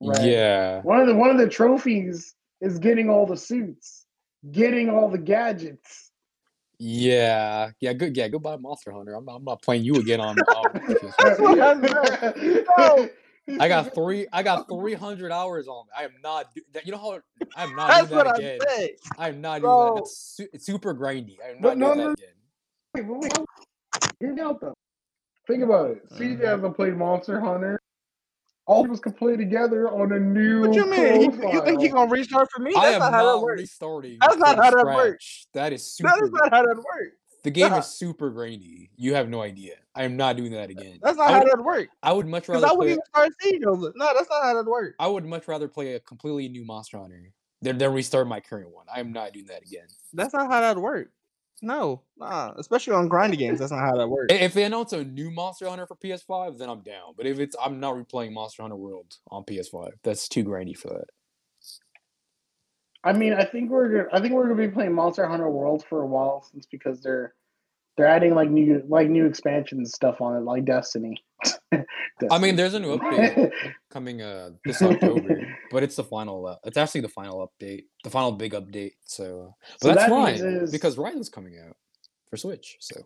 Red, 0.00 0.26
Yeah. 0.26 0.82
one 0.82 1.00
of 1.00 1.06
the 1.06 1.14
one 1.14 1.30
of 1.30 1.38
the 1.38 1.48
trophies 1.48 2.34
is 2.60 2.78
getting 2.78 3.08
all 3.08 3.26
the 3.26 3.36
suits, 3.36 4.06
getting 4.52 4.90
all 4.90 5.08
the 5.08 5.18
gadgets. 5.18 6.10
Yeah. 6.78 7.70
Yeah, 7.80 7.92
good 7.94 8.14
yeah, 8.16 8.28
goodbye 8.28 8.56
Monster 8.56 8.92
Hunter. 8.92 9.14
I'm 9.14 9.24
not, 9.24 9.36
I'm 9.36 9.44
not 9.44 9.62
playing 9.62 9.84
you 9.84 9.94
again 9.94 10.20
on, 10.20 10.36
on 10.38 10.64
PS4. 10.74 11.14
That's 11.18 12.68
No. 12.78 13.08
I 13.60 13.68
got 13.68 13.94
three 13.94 14.26
I 14.32 14.42
got 14.42 14.68
300 14.68 15.30
hours 15.30 15.68
on. 15.68 15.86
I 15.96 16.04
am 16.04 16.12
not 16.22 16.46
that 16.72 16.84
you 16.86 16.92
know 16.92 16.98
how 16.98 17.20
I'm 17.56 17.74
not 17.76 17.88
That's 17.88 18.08
doing 18.08 18.16
what 18.24 18.26
that 18.26 18.34
I 18.34 18.38
again. 18.38 18.60
said. 18.68 18.90
I 19.18 19.28
am 19.28 19.40
not 19.40 19.60
doing 19.60 19.70
that. 19.72 19.86
Bro. 19.86 19.94
That's 19.96 20.18
su- 20.36 20.48
it's 20.52 20.66
super 20.66 20.94
grindy. 20.94 21.36
I 21.44 21.50
am 21.50 21.60
But 21.60 21.78
not 21.78 21.94
doing 21.94 21.98
no, 21.98 22.04
that 22.08 22.18
again. 22.18 22.34
Wait, 22.94 23.06
wait, 23.06 23.32
wait. 24.20 24.40
Out 24.40 24.60
though. 24.60 24.74
Think 25.46 25.62
about 25.62 25.90
it. 25.90 26.08
CJ 26.10 26.38
Mhm. 26.40 26.44
hasn't 26.44 26.74
played 26.76 26.96
Monster 26.96 27.38
Hunter. 27.40 27.78
All 28.66 28.84
of 28.84 28.90
us 28.90 28.98
can 28.98 29.12
play 29.12 29.36
together 29.36 29.88
on 29.88 30.10
a 30.10 30.18
new 30.18 30.62
What 30.66 30.74
you 30.74 30.90
mean? 30.90 31.20
He, 31.20 31.28
profile. 31.28 31.52
you 31.52 31.64
think 31.64 31.80
he 31.80 31.88
gonna 31.88 32.10
restart 32.10 32.48
for 32.50 32.60
me? 32.60 32.72
That's 32.74 32.84
I 32.84 32.90
am 32.94 32.98
not 32.98 33.12
how 33.12 33.18
that 33.20 33.32
not 33.34 33.42
works. 33.42 33.60
restarting. 33.60 34.18
That's 34.20 34.36
not 34.38 34.56
how 34.56 34.70
that 34.72 34.84
works. 34.84 35.46
That 35.54 35.72
is 35.72 35.84
super 35.84 36.10
That 36.10 36.22
is 36.24 36.30
not 36.32 36.50
how 36.52 36.62
that 36.62 36.76
works. 36.76 37.15
The 37.46 37.52
game 37.52 37.70
Nah. 37.70 37.78
is 37.78 37.86
super 37.86 38.28
grainy. 38.30 38.90
You 38.96 39.14
have 39.14 39.28
no 39.28 39.40
idea. 39.40 39.74
I 39.94 40.02
am 40.02 40.16
not 40.16 40.36
doing 40.36 40.50
that 40.50 40.68
again. 40.68 40.98
That's 41.00 41.16
not 41.16 41.30
how 41.30 41.44
that 41.44 41.62
works. 41.64 41.94
I 42.02 42.10
would 42.12 42.26
much 42.26 42.48
rather 42.48 42.66
I 42.66 42.72
wouldn't 42.72 42.80
play. 42.80 42.90
even 42.90 43.04
start 43.04 43.32
Siege 43.40 43.62
over. 43.62 43.92
No, 43.94 44.10
that's 44.16 44.28
not 44.28 44.42
how 44.42 44.54
that 44.54 44.68
works. 44.68 44.96
I 44.98 45.06
would 45.06 45.24
much 45.24 45.46
rather 45.46 45.68
play 45.68 45.94
a 45.94 46.00
completely 46.00 46.48
new 46.48 46.64
Monster 46.64 46.98
Hunter 46.98 47.30
than, 47.62 47.78
than 47.78 47.92
restart 47.92 48.26
my 48.26 48.40
current 48.40 48.74
one. 48.74 48.86
I 48.92 48.98
am 48.98 49.12
not 49.12 49.32
doing 49.32 49.46
that 49.46 49.62
again. 49.62 49.86
That's 50.12 50.34
not 50.34 50.50
how 50.50 50.60
that 50.60 50.76
works. 50.76 51.12
No, 51.62 52.02
nah. 52.18 52.52
Especially 52.58 52.94
on 52.94 53.08
grindy 53.08 53.38
games, 53.38 53.60
that's 53.60 53.70
not 53.70 53.78
how 53.78 53.96
that 53.96 54.08
works. 54.08 54.34
If 54.34 54.52
they 54.52 54.64
announce 54.64 54.92
a 54.92 55.04
new 55.04 55.30
Monster 55.30 55.68
Hunter 55.68 55.86
for 55.86 55.94
PS5, 55.94 56.58
then 56.58 56.68
I'm 56.68 56.80
down. 56.80 57.14
But 57.16 57.26
if 57.26 57.38
it's, 57.38 57.54
I'm 57.64 57.78
not 57.78 57.94
replaying 57.94 58.32
Monster 58.32 58.62
Hunter 58.62 58.74
World 58.76 59.14
on 59.30 59.44
PS5. 59.44 59.92
That's 60.02 60.28
too 60.28 60.42
grindy 60.42 60.76
for 60.76 60.88
that. 60.88 61.04
I 63.06 63.12
mean, 63.12 63.32
I 63.32 63.44
think 63.44 63.70
we're 63.70 63.88
gonna, 63.88 64.08
I 64.12 64.20
think 64.20 64.34
we're 64.34 64.42
gonna 64.48 64.56
be 64.66 64.68
playing 64.68 64.92
Monster 64.92 65.26
Hunter 65.28 65.48
World 65.48 65.84
for 65.88 66.02
a 66.02 66.06
while 66.06 66.42
since 66.50 66.66
because 66.66 67.00
they're 67.00 67.34
they're 67.96 68.06
adding 68.08 68.34
like 68.34 68.50
new 68.50 68.82
like 68.88 69.08
new 69.08 69.26
expansions 69.26 69.92
stuff 69.94 70.20
on 70.20 70.36
it, 70.36 70.40
like 70.40 70.64
Destiny. 70.64 71.24
I 72.30 72.38
mean, 72.38 72.56
there's 72.56 72.74
a 72.74 72.80
new 72.80 72.98
update 72.98 73.50
coming 73.90 74.22
uh 74.22 74.50
this 74.64 74.82
October, 74.82 75.40
but 75.70 75.82
it's 75.84 75.94
the 75.96 76.02
final. 76.04 76.46
Uh, 76.46 76.56
it's 76.64 76.76
actually 76.76 77.02
the 77.02 77.08
final 77.08 77.48
update, 77.48 77.84
the 78.02 78.10
final 78.10 78.32
big 78.32 78.52
update. 78.54 78.94
So, 79.04 79.24
uh, 79.24 79.52
but 79.70 79.80
So 79.82 79.88
that's 79.88 80.00
that 80.00 80.10
fine 80.10 80.34
means 80.34 80.62
is- 80.64 80.72
because 80.72 80.98
Rise's 80.98 81.28
coming 81.28 81.58
out 81.64 81.76
for 82.28 82.36
Switch. 82.36 82.76
So, 82.80 82.96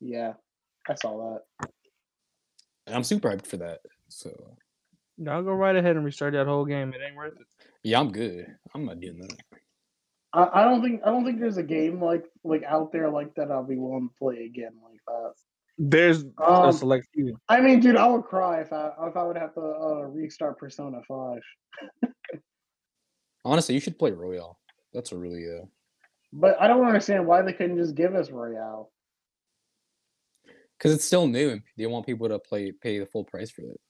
yeah, 0.00 0.32
I 0.88 0.94
saw 0.96 1.34
that. 1.60 1.68
and 2.86 2.96
I'm 2.96 3.04
super 3.04 3.30
hyped 3.30 3.46
for 3.46 3.58
that. 3.58 3.80
So, 4.08 4.56
Y'all 5.18 5.42
go 5.42 5.52
right 5.52 5.76
ahead 5.76 5.96
and 5.96 6.04
restart 6.04 6.32
that 6.32 6.46
whole 6.46 6.64
game. 6.64 6.92
It 6.94 7.00
ain't 7.06 7.14
worth 7.14 7.34
it. 7.38 7.46
Yeah, 7.82 8.00
I'm 8.00 8.12
good. 8.12 8.46
I'm 8.74 8.84
not 8.84 9.00
doing 9.00 9.18
that. 9.20 9.36
I, 10.32 10.60
I 10.60 10.64
don't 10.64 10.82
think 10.82 11.00
I 11.04 11.10
don't 11.10 11.24
think 11.24 11.40
there's 11.40 11.56
a 11.56 11.62
game 11.62 12.02
like 12.02 12.24
like 12.44 12.62
out 12.64 12.92
there 12.92 13.10
like 13.10 13.34
that 13.34 13.50
I'll 13.50 13.64
be 13.64 13.76
willing 13.76 14.08
to 14.08 14.14
play 14.18 14.44
again 14.44 14.72
like 14.82 15.00
that. 15.06 15.32
There's 15.78 16.24
a 16.38 16.42
Um, 16.50 16.72
select 16.72 17.08
few. 17.14 17.36
I 17.48 17.60
mean, 17.60 17.80
dude, 17.80 17.96
I 17.96 18.06
would 18.06 18.24
cry 18.24 18.60
if 18.60 18.72
I 18.72 18.92
if 19.08 19.16
I 19.16 19.24
would 19.24 19.36
have 19.38 19.54
to 19.54 19.60
uh, 19.60 20.02
restart 20.02 20.58
Persona 20.58 21.00
Five. 21.08 21.40
Honestly, 23.44 23.74
you 23.74 23.80
should 23.80 23.98
play 23.98 24.12
Royal. 24.12 24.58
That's 24.92 25.12
a 25.12 25.16
really 25.18 25.46
uh 25.46 25.64
But 26.32 26.60
I 26.60 26.68
don't 26.68 26.86
understand 26.86 27.26
why 27.26 27.42
they 27.42 27.52
couldn't 27.52 27.78
just 27.78 27.94
give 27.94 28.14
us 28.14 28.30
Royal. 28.30 28.92
because 30.78 30.94
it's 30.94 31.04
still 31.04 31.26
new 31.26 31.50
and 31.50 31.62
they 31.76 31.86
want 31.86 32.06
people 32.06 32.28
to 32.28 32.38
play 32.38 32.72
pay 32.72 32.98
the 32.98 33.06
full 33.06 33.24
price 33.24 33.50
for 33.50 33.62
it. 33.62 33.80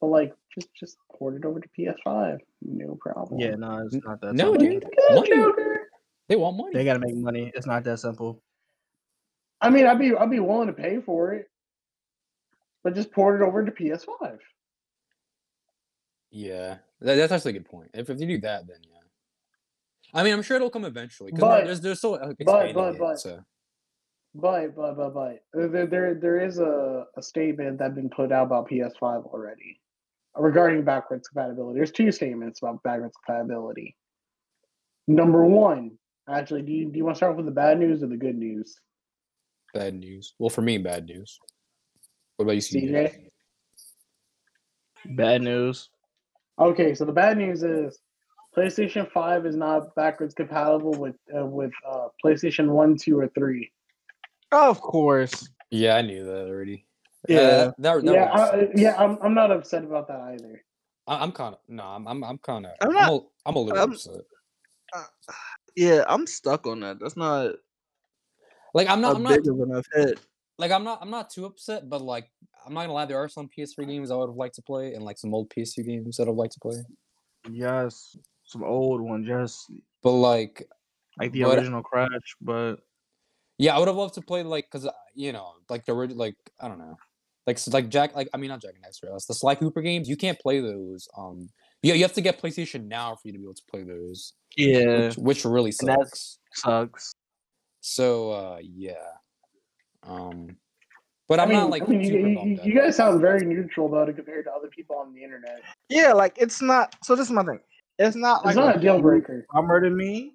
But 0.00 0.08
like, 0.08 0.34
just 0.54 0.68
just 0.74 0.96
port 1.16 1.36
it 1.36 1.44
over 1.44 1.60
to 1.60 1.68
PS5. 1.78 2.38
No 2.62 2.96
problem. 3.00 3.40
Yeah, 3.40 3.54
no, 3.54 3.86
it's 3.86 3.96
not 4.04 4.20
that. 4.20 4.34
No, 4.34 4.52
simple. 4.52 4.58
dude. 4.68 4.84
Money. 5.10 5.30
Joker. 5.36 5.88
They 6.28 6.36
want 6.36 6.56
money. 6.56 6.70
They 6.74 6.84
gotta 6.84 7.00
make 7.00 7.16
money. 7.16 7.50
It's 7.54 7.66
not 7.66 7.84
that 7.84 7.98
simple. 7.98 8.42
I 9.60 9.70
mean, 9.70 9.86
I'd 9.86 9.98
be 9.98 10.14
I'd 10.14 10.30
be 10.30 10.40
willing 10.40 10.68
to 10.68 10.72
pay 10.72 11.00
for 11.00 11.32
it, 11.34 11.50
but 12.82 12.94
just 12.94 13.12
port 13.12 13.40
it 13.40 13.44
over 13.44 13.64
to 13.64 13.70
PS5. 13.72 14.38
Yeah, 16.30 16.76
that, 17.00 17.16
that's 17.16 17.32
actually 17.32 17.50
a 17.50 17.54
good 17.54 17.68
point. 17.68 17.90
If, 17.92 18.08
if 18.08 18.20
you 18.20 18.26
do 18.26 18.38
that, 18.42 18.66
then 18.68 18.76
yeah. 18.82 18.98
I 20.14 20.22
mean, 20.22 20.32
I'm 20.32 20.42
sure 20.42 20.56
it'll 20.56 20.70
come 20.70 20.84
eventually 20.84 21.30
because 21.32 21.40
But- 21.42 21.64
there's 21.64 21.80
there's 21.80 21.98
still 21.98 22.14
uh, 22.14 22.18
but- 22.26 22.36
expanding 22.38 22.74
but- 22.74 22.94
it, 22.94 22.98
but- 22.98 23.20
so. 23.20 23.40
But 24.32 24.76
but 24.76 24.94
but 24.96 25.12
but 25.12 25.42
there 25.52 25.88
there, 25.88 26.14
there 26.14 26.40
is 26.40 26.60
a, 26.60 27.04
a 27.16 27.20
statement 27.22 27.78
that's 27.80 27.96
been 27.96 28.08
put 28.08 28.30
out 28.30 28.44
about 28.46 28.70
PS5 28.70 29.24
already 29.24 29.80
regarding 30.36 30.84
backwards 30.84 31.28
compatibility. 31.28 31.78
There's 31.78 31.92
two 31.92 32.12
statements 32.12 32.60
about 32.62 32.82
backwards 32.82 33.14
compatibility. 33.24 33.96
Number 35.06 35.44
one, 35.44 35.92
actually, 36.28 36.62
do 36.62 36.72
you 36.72 36.90
do 36.90 36.98
you 36.98 37.04
want 37.04 37.16
to 37.16 37.18
start 37.18 37.36
with 37.36 37.46
the 37.46 37.52
bad 37.52 37.78
news 37.78 38.02
or 38.02 38.06
the 38.06 38.16
good 38.16 38.36
news? 38.36 38.78
Bad 39.74 39.94
news. 39.94 40.34
Well, 40.38 40.50
for 40.50 40.62
me, 40.62 40.78
bad 40.78 41.06
news. 41.06 41.38
What 42.36 42.44
about 42.44 42.52
you, 42.52 42.60
CJ? 42.60 42.90
CJ? 42.90 43.30
Bad 45.16 45.42
news. 45.42 45.88
Okay, 46.58 46.94
so 46.94 47.04
the 47.04 47.12
bad 47.12 47.38
news 47.38 47.62
is 47.62 47.98
PlayStation 48.56 49.10
5 49.10 49.46
is 49.46 49.56
not 49.56 49.94
backwards 49.94 50.34
compatible 50.34 50.92
with 50.92 51.16
uh, 51.36 51.46
with 51.46 51.72
uh, 51.88 52.08
PlayStation 52.24 52.68
1, 52.68 52.96
2, 52.96 53.18
or 53.18 53.28
3. 53.28 53.70
Of 54.52 54.80
course. 54.80 55.48
Yeah, 55.70 55.96
I 55.96 56.02
knew 56.02 56.24
that 56.24 56.48
already. 56.48 56.84
Yeah. 57.28 57.38
Uh, 57.38 57.72
that, 57.78 58.04
that 58.04 58.14
yeah, 58.14 58.32
I, 58.32 58.68
yeah. 58.74 58.94
I'm 58.98 59.18
I'm 59.22 59.34
not 59.34 59.50
upset 59.50 59.84
about 59.84 60.08
that 60.08 60.20
either. 60.20 60.62
I, 61.06 61.22
I'm 61.22 61.32
kind 61.32 61.54
of 61.54 61.60
no, 61.68 61.82
I'm 61.84 62.06
I'm, 62.08 62.24
I'm 62.24 62.38
kind 62.38 62.66
of 62.66 62.72
I'm 62.80 62.88
I'm, 62.88 62.94
not- 62.94 63.12
a, 63.12 63.20
I'm 63.46 63.56
a 63.56 63.58
little 63.58 63.78
I'm- 63.80 63.92
upset. 63.92 64.22
Yeah, 65.76 66.02
I'm 66.08 66.26
stuck 66.26 66.66
on 66.66 66.80
that. 66.80 66.98
That's 66.98 67.16
not 67.16 67.52
Like 68.74 68.88
I'm 68.88 69.00
not 69.00 69.16
I'm 69.16 69.22
not 69.22 69.30
big 69.36 69.48
of 69.48 69.60
enough 69.60 69.86
hit. 69.94 70.18
like 70.58 70.70
I'm 70.72 70.82
not 70.84 70.98
I'm 71.00 71.10
not 71.10 71.30
too 71.30 71.44
upset, 71.46 71.88
but 71.88 72.02
like 72.02 72.28
I'm 72.66 72.74
not 72.74 72.82
gonna 72.82 72.92
lie, 72.94 73.04
there 73.06 73.18
are 73.22 73.28
some 73.28 73.48
PS3 73.56 73.86
games 73.86 74.10
I 74.10 74.16
would 74.16 74.28
have 74.28 74.36
liked 74.36 74.56
to 74.56 74.62
play, 74.62 74.94
and 74.94 75.04
like 75.04 75.16
some 75.18 75.32
old 75.32 75.48
PS2 75.50 75.86
games 75.86 76.16
that 76.16 76.28
I'd 76.28 76.34
like 76.34 76.50
to 76.50 76.60
play. 76.60 76.76
Yes, 77.50 78.16
some 78.44 78.62
old 78.64 79.00
one, 79.00 79.24
yes. 79.24 79.64
But 80.02 80.10
like, 80.12 80.68
like 81.18 81.32
the 81.32 81.44
But- 81.44 81.58
original 81.58 81.82
Crash. 81.82 82.36
But 82.40 82.76
yeah, 83.58 83.76
I 83.76 83.78
would 83.78 83.88
have 83.88 83.96
loved 83.96 84.14
to 84.14 84.22
play 84.22 84.42
like 84.42 84.66
because 84.70 84.88
you 85.14 85.32
know, 85.32 85.52
like 85.68 85.84
the 85.86 85.94
original, 85.94 86.18
like 86.18 86.36
I 86.60 86.66
don't 86.68 86.78
know, 86.78 86.96
like 87.50 87.56
s- 87.56 87.68
like 87.72 87.88
Jak, 87.88 88.14
like 88.14 88.28
I 88.32 88.36
mean 88.38 88.48
not 88.50 88.60
Jak 88.62 88.74
and 88.74 88.84
Daxter, 88.84 89.14
it's 89.14 89.26
the 89.26 89.34
Sly 89.34 89.54
Cooper 89.56 89.82
games. 89.82 90.08
You 90.08 90.16
can't 90.16 90.38
play 90.38 90.60
those. 90.60 91.08
Um, 91.18 91.48
yeah, 91.82 91.94
you 91.94 92.02
have 92.02 92.12
to 92.14 92.20
get 92.20 92.40
PlayStation 92.40 92.86
Now 92.86 93.16
for 93.16 93.22
you 93.28 93.32
to 93.32 93.38
be 93.38 93.44
able 93.44 93.54
to 93.54 93.62
play 93.70 93.82
those, 93.82 94.34
yeah, 94.56 95.08
which, 95.08 95.16
which 95.16 95.44
really 95.44 95.72
sucks. 95.72 96.38
sucks. 96.54 97.12
So 97.80 98.30
uh, 98.30 98.58
yeah, 98.62 98.94
um, 100.02 100.56
but 101.28 101.40
I 101.40 101.44
I'm 101.44 101.48
mean, 101.48 101.58
not 101.58 101.70
like 101.70 101.82
I 101.82 101.86
mean, 101.86 102.00
you, 102.00 102.06
super 102.06 102.28
you, 102.28 102.38
you- 102.50 102.60
you 102.64 102.74
guys 102.74 102.96
sound 102.96 103.20
very 103.20 103.44
neutral 103.44 103.86
about 103.86 104.08
it 104.08 104.16
compared 104.16 104.44
to 104.44 104.52
other 104.52 104.68
people 104.68 104.96
on 104.96 105.12
the 105.14 105.22
internet. 105.24 105.60
Yeah, 105.88 106.12
like 106.12 106.36
it's 106.38 106.60
not. 106.62 106.94
So 107.02 107.16
this 107.16 107.26
is 107.26 107.32
my 107.32 107.42
thing. 107.44 107.60
It's 107.98 108.16
not 108.16 108.44
like 108.44 108.52
It's 108.52 108.56
not 108.64 108.76
a 108.76 108.80
deal 108.80 109.00
breaker. 109.00 109.46
bummer 109.52 109.80
to 109.80 109.90
me. 109.90 110.34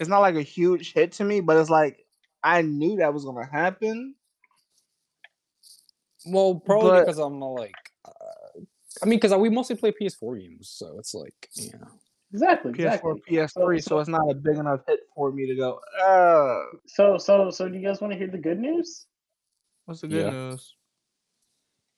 It's 0.00 0.08
not 0.08 0.20
like 0.20 0.34
a 0.34 0.42
huge 0.42 0.92
hit 0.92 1.12
to 1.12 1.24
me, 1.24 1.40
but 1.40 1.56
it's 1.56 1.70
like 1.70 1.98
I 2.42 2.62
knew 2.62 2.96
that 2.96 3.12
was 3.14 3.24
gonna 3.24 3.46
happen. 3.46 4.14
It. 6.26 6.32
Well, 6.32 6.54
probably 6.56 6.90
but- 6.90 7.00
because 7.06 7.18
I'm 7.18 7.38
not 7.38 7.46
like. 7.54 7.74
Uh, 8.04 8.60
I 9.02 9.06
mean, 9.06 9.18
because 9.18 9.34
we 9.34 9.48
mostly 9.50 9.76
play 9.76 9.92
PS4 9.92 10.40
games, 10.40 10.68
so 10.68 10.98
it's 10.98 11.14
like, 11.14 11.48
yeah. 11.56 11.72
Exactly, 12.32 12.72
PS4, 12.72 13.16
exactly. 13.16 13.20
PS3, 13.36 13.82
so 13.82 13.98
it's 13.98 14.08
not 14.08 14.28
a 14.30 14.34
big 14.34 14.56
enough 14.56 14.80
hit 14.88 15.00
for 15.14 15.30
me 15.32 15.46
to 15.46 15.54
go. 15.54 15.80
Uh, 16.00 16.76
So, 16.86 17.16
so, 17.18 17.50
so, 17.50 17.68
do 17.68 17.76
you 17.78 17.86
guys 17.86 18.00
want 18.00 18.12
to 18.12 18.18
hear 18.18 18.28
the 18.28 18.38
good 18.38 18.58
news? 18.58 19.06
what's 19.86 20.00
the 20.00 20.08
good 20.08 20.26
Yeah. 20.26 20.30
news? 20.30 20.74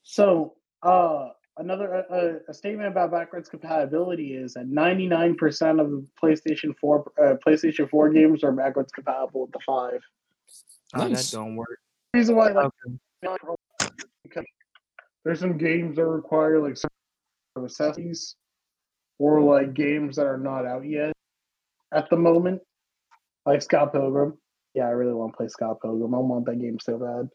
So, 0.03 0.55
uh, 0.83 1.29
another 1.57 2.05
uh, 2.11 2.39
a 2.49 2.53
statement 2.53 2.87
about 2.87 3.11
backwards 3.11 3.49
compatibility 3.49 4.35
is 4.35 4.53
that 4.53 4.67
99% 4.67 5.79
of 5.81 5.89
the 5.91 6.05
PlayStation 6.21 6.75
4 6.79 7.11
uh, 7.19 7.35
PlayStation 7.45 7.89
4 7.89 8.09
games 8.09 8.43
are 8.43 8.51
backwards 8.51 8.91
compatible 8.91 9.41
with 9.43 9.51
the 9.53 9.59
5. 9.65 9.99
Oh, 10.95 11.07
Nice. 11.07 11.31
that 11.31 11.37
don't 11.37 11.55
work. 11.55 11.79
The 12.13 12.19
reason 12.19 12.35
why 12.35 12.49
like 12.51 12.65
Okay. 12.85 12.97
There's 15.27 15.41
some 15.41 15.57
games 15.57 15.97
that 15.97 16.05
require 16.05 16.61
like 16.61 16.77
some 16.77 16.89
necessities 17.57 18.35
or 19.19 19.41
like 19.41 19.73
games 19.73 20.15
that 20.15 20.25
are 20.25 20.37
not 20.37 20.65
out 20.65 20.87
yet 20.87 21.11
at 21.93 22.09
the 22.09 22.15
moment. 22.15 22.61
Like 23.45 23.61
Scott 23.61 23.91
Pilgrim. 23.91 24.37
Yeah, 24.73 24.85
I 24.85 24.91
really 24.91 25.13
want 25.13 25.33
to 25.33 25.37
play 25.37 25.49
Scott 25.49 25.81
Pilgrim. 25.81 26.15
I 26.15 26.19
want 26.19 26.45
that 26.45 26.61
game 26.61 26.77
so 26.79 26.97
bad. 26.97 27.29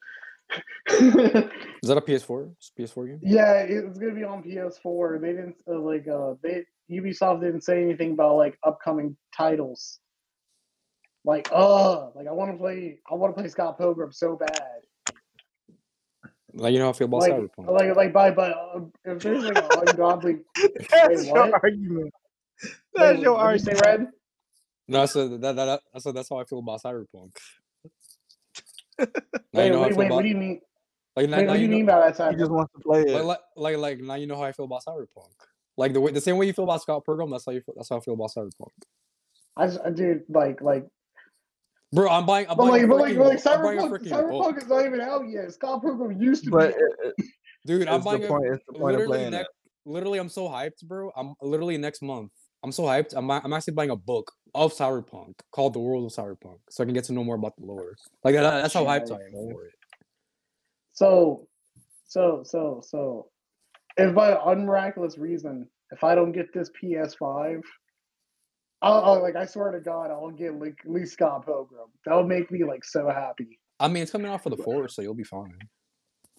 Is 1.82 1.88
that 1.88 1.98
a 1.98 2.00
PS4? 2.00 2.52
It's 2.56 2.72
a 2.74 2.80
PS4 2.80 3.08
game? 3.08 3.20
yeah, 3.22 3.56
it's 3.56 3.98
gonna 3.98 4.14
be 4.14 4.24
on 4.24 4.42
PS4. 4.42 5.20
They 5.20 5.32
didn't 5.32 5.56
uh, 5.70 5.78
like 5.78 6.08
uh 6.08 6.34
they 6.42 6.64
Ubisoft 6.90 7.42
didn't 7.42 7.62
say 7.62 7.82
anything 7.82 8.12
about 8.12 8.36
like 8.36 8.58
upcoming 8.64 9.18
titles. 9.36 9.98
Like, 11.26 11.50
uh, 11.52 12.08
like 12.14 12.26
I 12.26 12.32
want 12.32 12.52
to 12.52 12.58
play. 12.58 13.00
I 13.10 13.14
want 13.14 13.36
to 13.36 13.40
play 13.40 13.50
Scott 13.50 13.76
Pilgrim 13.76 14.12
so 14.12 14.36
bad. 14.36 14.81
Like 16.54 16.72
you 16.72 16.78
know 16.78 16.84
how 16.86 16.90
I 16.90 16.92
feel 16.94 17.06
about 17.06 17.20
Like, 17.22 17.32
Cyberpunk. 17.32 17.70
like, 17.70 17.96
like, 17.96 18.12
by, 18.12 18.30
but 18.30 18.52
uh, 18.52 18.80
if 19.04 19.22
there's 19.22 19.44
like 19.44 19.56
an 19.58 19.88
ungodly, 19.88 20.36
That's 20.90 21.08
Wait, 21.08 21.26
your 21.26 21.34
what? 21.34 21.62
argument. 21.62 22.12
That's 22.94 23.16
Wait, 23.16 23.22
your 23.22 23.34
what'd 23.36 23.60
you 23.66 23.74
say. 23.74 23.80
Red? 23.84 24.06
no, 24.88 25.06
so 25.06 25.28
that, 25.28 25.40
that, 25.40 25.54
that 25.64 25.80
that's 25.92 26.04
that's 26.12 26.28
how 26.28 26.38
I 26.38 26.44
feel 26.44 26.58
about 26.58 26.82
Cyberpunk. 26.82 27.36
now 28.98 29.06
Wait, 29.52 29.66
you 29.66 29.72
know 29.72 29.82
wait, 29.82 29.96
wait. 29.96 30.06
about 30.06 30.16
What 30.16 30.22
do 30.22 30.28
you 30.28 30.36
mean? 30.36 30.60
like 31.16 31.28
now, 31.28 31.38
Wait, 31.38 31.44
now 31.46 31.52
what 31.52 31.56
do 31.56 31.58
you 31.60 31.62
you 31.64 31.68
know 31.68 31.76
mean 31.76 31.86
by 31.86 32.10
that? 32.10 32.30
He 32.32 32.38
just 32.38 32.50
wants 32.50 32.72
to 32.74 32.80
play 32.80 33.02
it. 33.02 33.10
like, 33.12 33.24
like 33.24 33.38
like 33.56 33.76
like 33.78 34.00
now 34.00 34.14
you 34.14 34.26
know 34.26 34.36
how 34.36 34.42
I 34.44 34.52
feel 34.52 34.66
about 34.66 34.84
Cyberpunk. 34.84 35.30
Like 35.76 35.92
the 35.94 36.00
way 36.00 36.12
the 36.12 36.20
same 36.20 36.36
way 36.36 36.46
you 36.46 36.52
feel 36.52 36.64
about 36.64 36.82
Scott 36.82 37.04
Pilgrim, 37.04 37.30
that's 37.30 37.46
how 37.46 37.52
you 37.52 37.62
feel, 37.62 37.74
that's 37.76 37.88
how 37.88 37.96
I 37.96 38.00
feel 38.00 38.14
about 38.14 38.30
Cyberpunk. 38.36 38.68
I 39.56 39.66
just, 39.66 39.80
dude, 39.94 40.22
like, 40.28 40.60
like, 40.62 40.86
Bro, 41.92 42.10
I'm 42.10 42.24
buying 42.24 42.46
I'm 42.48 42.56
but 42.56 42.68
buying 42.70 42.72
like, 42.72 42.82
a 42.82 42.86
but 42.88 42.96
like, 42.96 43.12
freaking 43.12 43.18
but 43.18 43.26
like, 43.26 43.46
I'm 43.46 43.62
buying 43.62 43.78
a 43.78 43.82
Cyberpunk, 43.82 43.90
freaking 43.90 44.30
book. 44.30 44.56
Cyberpunk 44.56 44.62
is 44.62 44.68
not 44.68 44.86
even 44.86 45.00
out 45.00 45.28
yet. 45.28 45.52
Scott 45.52 45.82
Pilgrim 45.82 46.20
used 46.20 46.44
to 46.44 46.50
but 46.50 46.74
be. 46.76 46.82
it, 46.82 47.14
it, 47.18 47.26
Dude, 47.66 47.88
I'm 47.88 47.96
it's 47.96 48.04
the 48.04 48.10
buying 48.10 48.24
a 48.24 48.28
point. 48.28 48.46
It's 48.46 48.64
the 48.66 48.72
point 48.72 48.84
literally 48.84 49.06
playing 49.06 49.30
next 49.32 49.50
literally 49.84 50.18
I'm 50.18 50.28
so 50.28 50.48
hyped, 50.48 50.84
bro. 50.84 51.10
I'm 51.16 51.34
literally 51.42 51.76
next 51.78 52.02
month. 52.02 52.32
I'm 52.62 52.72
so 52.72 52.84
hyped. 52.84 53.14
I'm 53.16 53.30
I'm 53.30 53.52
actually 53.52 53.74
buying 53.74 53.90
a 53.90 53.96
book 53.96 54.32
of 54.54 54.72
Cyberpunk 54.72 55.34
called 55.50 55.74
The 55.74 55.80
World 55.80 56.06
of 56.06 56.12
Cyberpunk, 56.12 56.58
so 56.70 56.82
I 56.82 56.86
can 56.86 56.94
get 56.94 57.04
to 57.04 57.12
know 57.12 57.24
more 57.24 57.36
about 57.36 57.56
the 57.56 57.66
lore. 57.66 57.94
Like 58.24 58.34
that, 58.34 58.62
that's 58.62 58.74
how 58.74 58.84
hyped 58.84 59.10
I 59.10 59.16
am 59.16 59.32
Nice. 59.32 59.52
for 59.52 59.64
it. 59.64 59.72
So, 60.92 61.48
so, 62.06 62.42
so, 62.44 62.82
so, 62.86 63.28
if 63.96 64.14
by 64.14 64.32
unmiraculous 64.34 65.18
reason, 65.18 65.68
if 65.90 66.04
I 66.04 66.14
don't 66.14 66.32
get 66.32 66.52
this 66.52 66.70
PS5, 66.82 67.62
I'll, 68.82 69.04
I'll 69.04 69.22
like, 69.22 69.36
I 69.36 69.46
swear 69.46 69.70
to 69.70 69.80
God, 69.80 70.10
I'll 70.10 70.30
get 70.30 70.58
like 70.58 70.78
at 70.84 70.90
least 70.90 71.12
Scott 71.12 71.46
Pilgrim. 71.46 71.88
That'll 72.04 72.26
make 72.26 72.50
me 72.50 72.64
like 72.64 72.84
so 72.84 73.08
happy. 73.08 73.58
I 73.78 73.88
mean, 73.88 74.02
it's 74.02 74.12
coming 74.12 74.30
out 74.30 74.42
for 74.42 74.50
the 74.50 74.56
four, 74.56 74.88
so 74.88 75.02
you'll 75.02 75.14
be 75.14 75.24
fine. 75.24 75.56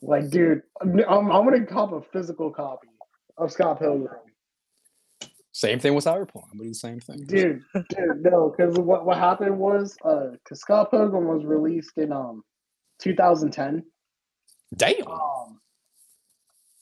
Like, 0.01 0.29
dude, 0.29 0.61
I'm, 0.81 0.99
I'm 1.07 1.31
I'm 1.31 1.45
gonna 1.45 1.65
cop 1.65 1.93
a 1.93 2.01
physical 2.01 2.51
copy 2.51 2.89
of 3.37 3.51
Scott 3.51 3.79
Pilgrim. 3.79 4.19
Same 5.53 5.79
thing 5.79 5.93
with 5.93 6.03
Cyberpunk. 6.03 6.43
I'm 6.51 6.57
gonna 6.57 6.63
do 6.63 6.69
the 6.69 6.75
same 6.75 6.99
thing. 6.99 7.25
Dude, 7.25 7.63
dude, 7.73 8.23
no, 8.23 8.53
because 8.55 8.77
what 8.77 9.05
what 9.05 9.17
happened 9.17 9.57
was, 9.57 9.95
uh, 10.03 10.31
because 10.31 10.59
Scott 10.59 10.91
Pilgrim 10.91 11.25
was 11.25 11.45
released 11.45 11.97
in 11.97 12.11
um 12.11 12.43
2010. 12.99 13.83
Damn. 14.75 15.07
Um, 15.07 15.59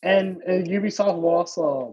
and, 0.04 0.42
and 0.42 0.68
Ubisoft 0.68 1.22
lost 1.22 1.58
uh, 1.58 1.92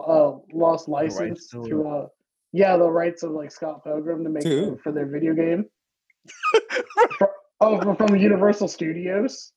uh 0.00 0.38
lost 0.52 0.88
license 0.88 1.48
to 1.48 1.68
to, 1.68 1.88
uh 1.88 2.06
yeah 2.54 2.76
the 2.76 2.88
rights 2.88 3.22
of 3.24 3.32
like 3.32 3.50
Scott 3.50 3.82
Pilgrim 3.84 4.22
to 4.24 4.30
make 4.30 4.44
Dude. 4.44 4.80
for 4.80 4.92
their 4.92 5.06
video 5.06 5.34
game. 5.34 5.66
Oh, 7.60 7.80
from- 7.80 7.96
from 7.96 8.16
Universal 8.16 8.68
Studios. 8.68 9.52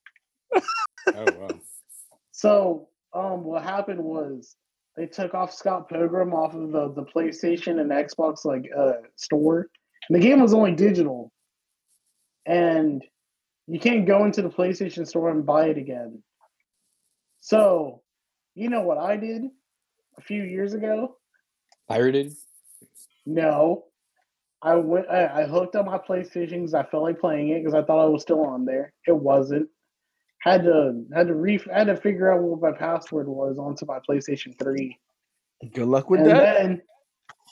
Oh 0.56 0.62
wow. 1.08 1.50
So 2.32 2.88
um, 3.14 3.44
what 3.44 3.64
happened 3.64 4.02
was 4.02 4.56
they 4.96 5.08
took 5.08 5.34
off 5.34 5.52
Scott 5.54 5.90
Pilgrim 5.90 6.34
off 6.34 6.54
of 6.54 6.72
the, 6.72 6.94
the 6.94 7.04
PlayStation 7.04 7.82
and 7.82 7.92
Xbox 7.92 8.46
like 8.46 8.70
uh 8.78 8.94
store. 9.16 9.68
And 10.08 10.16
the 10.16 10.26
game 10.26 10.40
was 10.42 10.54
only 10.54 10.74
digital. 10.74 11.32
And 12.46 13.04
you 13.68 13.80
can't 13.80 14.06
go 14.06 14.24
into 14.24 14.42
the 14.42 14.50
PlayStation 14.50 15.06
store 15.06 15.30
and 15.30 15.46
buy 15.46 15.66
it 15.66 15.78
again. 15.78 16.24
So, 17.42 18.04
you 18.56 18.70
know 18.70 18.82
what 18.82 19.00
I 19.00 19.18
did 19.18 19.42
a 20.18 20.22
few 20.22 20.44
years 20.44 20.74
ago? 20.74 21.18
Pirated. 21.90 22.34
No. 23.28 23.84
I 24.64 24.74
went 24.76 25.08
I, 25.08 25.44
I 25.44 25.46
hooked 25.46 25.76
up 25.76 25.86
my 25.86 26.00
PlayStation 26.00 26.62
because 26.62 26.74
I 26.74 26.84
felt 26.84 27.04
like 27.04 27.20
playing 27.20 27.50
it 27.50 27.60
because 27.60 27.76
I 27.76 27.84
thought 27.84 28.04
I 28.04 28.08
was 28.10 28.24
still 28.24 28.44
on 28.44 28.66
there. 28.66 28.92
It 29.06 29.16
wasn't. 29.16 29.70
Had 30.42 30.64
to 30.64 31.04
had 31.14 31.28
to 31.28 31.36
re 31.36 31.60
had 31.72 31.88
to 31.88 31.96
figure 31.98 32.32
out 32.32 32.42
what 32.42 32.62
my 32.62 32.76
password 32.76 33.28
was 33.28 33.60
onto 33.60 33.86
my 33.86 34.00
PlayStation 34.10 34.58
3. 34.58 34.98
Good 35.74 35.88
luck 35.88 36.10
with 36.10 36.22
and 36.22 36.30
that. 36.32 36.58
then 36.60 36.82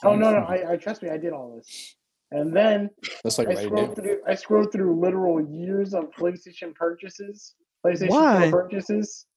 oh 0.04 0.16
no 0.16 0.32
no 0.32 0.38
I, 0.40 0.72
I 0.74 0.78
trust 0.78 1.04
me 1.04 1.10
I 1.10 1.18
did 1.18 1.34
all 1.34 1.56
this. 1.58 1.96
And 2.32 2.56
then 2.56 2.90
That's 3.24 3.38
like 3.38 3.50
I 3.50 3.54
right 3.54 3.66
scrolled 3.66 3.90
now. 3.90 3.96
through 3.96 4.22
I 4.28 4.34
scrolled 4.36 4.72
through 4.72 5.00
literal 5.00 5.40
years 5.48 5.94
of 5.94 6.06
PlayStation 6.12 6.74
purchases, 6.74 7.54
PlayStation 7.86 8.10
Why? 8.10 8.50
4 8.50 8.64
purchases, 8.64 9.28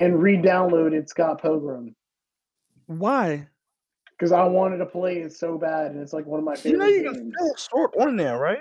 and 0.00 0.22
re-downloaded 0.22 1.06
Scott 1.08 1.42
Pilgrim 1.42 1.94
Why? 2.86 3.48
Because 4.18 4.32
I 4.32 4.44
wanted 4.44 4.78
to 4.78 4.86
play 4.86 5.18
it 5.18 5.32
so 5.32 5.58
bad, 5.58 5.92
and 5.92 6.00
it's 6.00 6.12
like 6.12 6.26
one 6.26 6.40
of 6.40 6.44
my 6.44 6.56
favorite. 6.56 6.72
You 6.72 6.78
know 6.78 6.86
you 6.86 7.02
games. 7.04 7.16
can 7.18 7.32
still 7.32 7.56
sort 7.56 7.94
on 8.00 8.16
there, 8.16 8.38
right? 8.38 8.58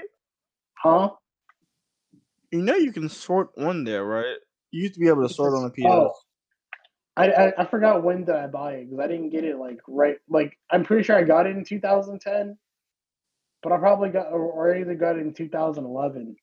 Huh? 0.75 1.09
You 2.51 2.61
know 2.61 2.75
you 2.75 2.91
can 2.91 3.09
sort 3.09 3.49
on 3.57 3.83
there, 3.83 4.05
right? 4.05 4.37
You 4.71 4.83
used 4.83 4.93
to 4.93 4.99
be 4.99 5.07
able 5.07 5.27
to 5.27 5.33
sort 5.33 5.53
on 5.53 5.63
the 5.63 5.69
PS. 5.69 5.85
oh. 5.87 6.13
I, 7.17 7.31
I 7.31 7.53
I 7.61 7.65
forgot 7.65 8.03
when 8.03 8.25
did 8.25 8.35
I 8.35 8.45
buy 8.45 8.73
it 8.73 8.85
because 8.85 9.03
I 9.03 9.07
didn't 9.07 9.31
get 9.31 9.43
it 9.43 9.57
like 9.57 9.79
right 9.87 10.17
like 10.29 10.55
I'm 10.69 10.83
pretty 10.83 11.01
sure 11.01 11.15
I 11.15 11.23
got 11.23 11.47
it 11.47 11.57
in 11.57 11.65
2010, 11.65 12.55
but 13.63 13.71
I 13.71 13.77
probably 13.77 14.09
got 14.09 14.27
or, 14.27 14.41
or 14.41 14.75
either 14.75 14.93
got 14.93 15.15
it 15.15 15.21
in 15.21 15.33
2011. 15.33 16.35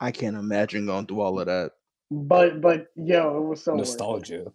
I 0.00 0.10
can't 0.10 0.36
imagine 0.36 0.84
going 0.84 1.06
through 1.06 1.22
all 1.22 1.40
of 1.40 1.46
that. 1.46 1.72
But 2.10 2.60
but 2.60 2.88
yo, 2.96 3.38
it 3.38 3.48
was 3.48 3.64
so 3.64 3.72
worth 3.72 3.80
it. 3.80 3.84
Nostalgia. 3.84 4.52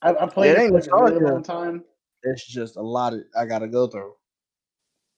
I, 0.00 0.14
I 0.14 0.26
played 0.26 0.52
It 0.52 0.58
it 0.58 0.60
ain't 0.62 0.84
for 0.84 1.00
like 1.00 1.10
a 1.10 1.14
really 1.14 1.30
long 1.30 1.42
time, 1.42 1.84
It's 2.26 2.46
just 2.46 2.76
a 2.76 2.82
lot 2.82 3.14
of 3.14 3.20
I 3.38 3.46
gotta 3.46 3.68
go 3.68 3.88
through. 3.88 4.14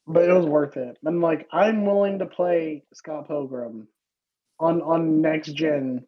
but 0.06 0.24
it 0.28 0.32
was 0.32 0.46
worth 0.46 0.76
it. 0.76 0.98
And 1.04 1.20
like 1.22 1.48
I'm 1.52 1.84
willing 1.86 2.18
to 2.20 2.26
play 2.26 2.84
Scott 2.94 3.28
Pilgrim 3.28 3.88
on 4.60 4.82
on 4.82 5.20
next 5.22 5.52
gen 5.54 6.06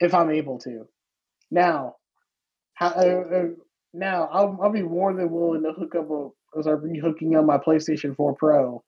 if 0.00 0.14
I'm 0.14 0.30
able 0.30 0.58
to. 0.60 0.88
Now, 1.50 1.96
how, 2.74 2.88
uh, 2.88 3.24
uh, 3.34 3.44
now 3.94 4.28
I'll 4.32 4.58
I'll 4.62 4.72
be 4.72 4.82
more 4.82 5.12
than 5.14 5.30
willing 5.30 5.64
to 5.64 5.72
hook 5.72 5.94
up 5.96 6.10
a 6.10 6.28
as 6.58 6.66
I'm 6.66 6.78
rehooking 6.80 7.38
on 7.38 7.46
my 7.46 7.58
PlayStation 7.58 8.16
4 8.16 8.34
Pro 8.36 8.82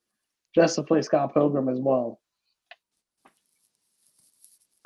just 0.55 0.77
to 0.77 0.83
play 0.83 1.03
Scott 1.03 1.35
Pilgrim 1.35 1.69
as 1.69 1.79
well. 1.81 2.21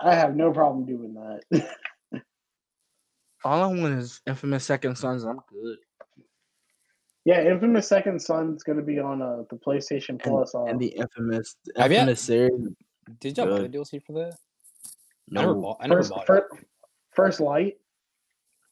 I 0.01 0.15
have 0.15 0.37
no 0.37 0.53
problem 0.53 0.87
doing 0.87 1.15
that. 1.15 1.69
All 3.45 3.63
I 3.63 3.67
want 3.67 3.99
is 3.99 4.21
Infamous 4.27 4.65
Second 4.65 4.97
Sons. 4.97 5.25
I'm 5.25 5.41
good. 5.51 5.79
Yeah, 7.27 7.43
Infamous 7.43 7.87
Second 7.89 8.23
son 8.23 8.47
Son's 8.47 8.63
gonna 8.63 8.81
be 8.83 8.99
on 8.99 9.21
uh, 9.21 9.43
the 9.51 9.57
PlayStation 9.57 10.19
Plus. 10.23 10.55
Uh, 10.55 10.65
And 10.65 10.81
the 10.81 10.87
Infamous 10.87 11.57
Have 11.77 11.91
ya- 11.93 11.99
Infamous 11.99 12.21
series. 12.23 12.69
Did 13.21 13.37
y'all 13.37 13.47
buy 13.49 13.63
the 13.63 13.69
DLC 13.69 14.01
for 14.05 14.13
that? 14.15 14.33
I 14.35 15.41
never 15.43 15.55
No, 15.55 15.61
bought. 15.61 15.77
I 15.81 15.87
never 15.89 16.01
first, 16.03 16.11
bought 16.11 16.29
it. 16.31 16.45
first 17.15 17.41
Light. 17.41 17.77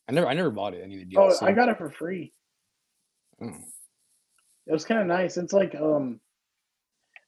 I 0.08 0.12
never. 0.12 0.26
I 0.28 0.34
never 0.34 0.50
bought 0.50 0.72
it. 0.74 0.82
Any 0.84 1.02
of 1.02 1.08
the 1.08 1.14
DLC. 1.16 1.38
Oh, 1.42 1.46
I 1.46 1.52
got 1.52 1.68
it 1.68 1.76
for 1.78 1.90
free. 1.90 2.32
Mm. 3.42 3.60
It 4.66 4.72
was 4.72 4.84
kind 4.84 5.00
of 5.00 5.06
nice. 5.08 5.36
It's 5.36 5.52
like 5.52 5.74
um, 5.74 6.20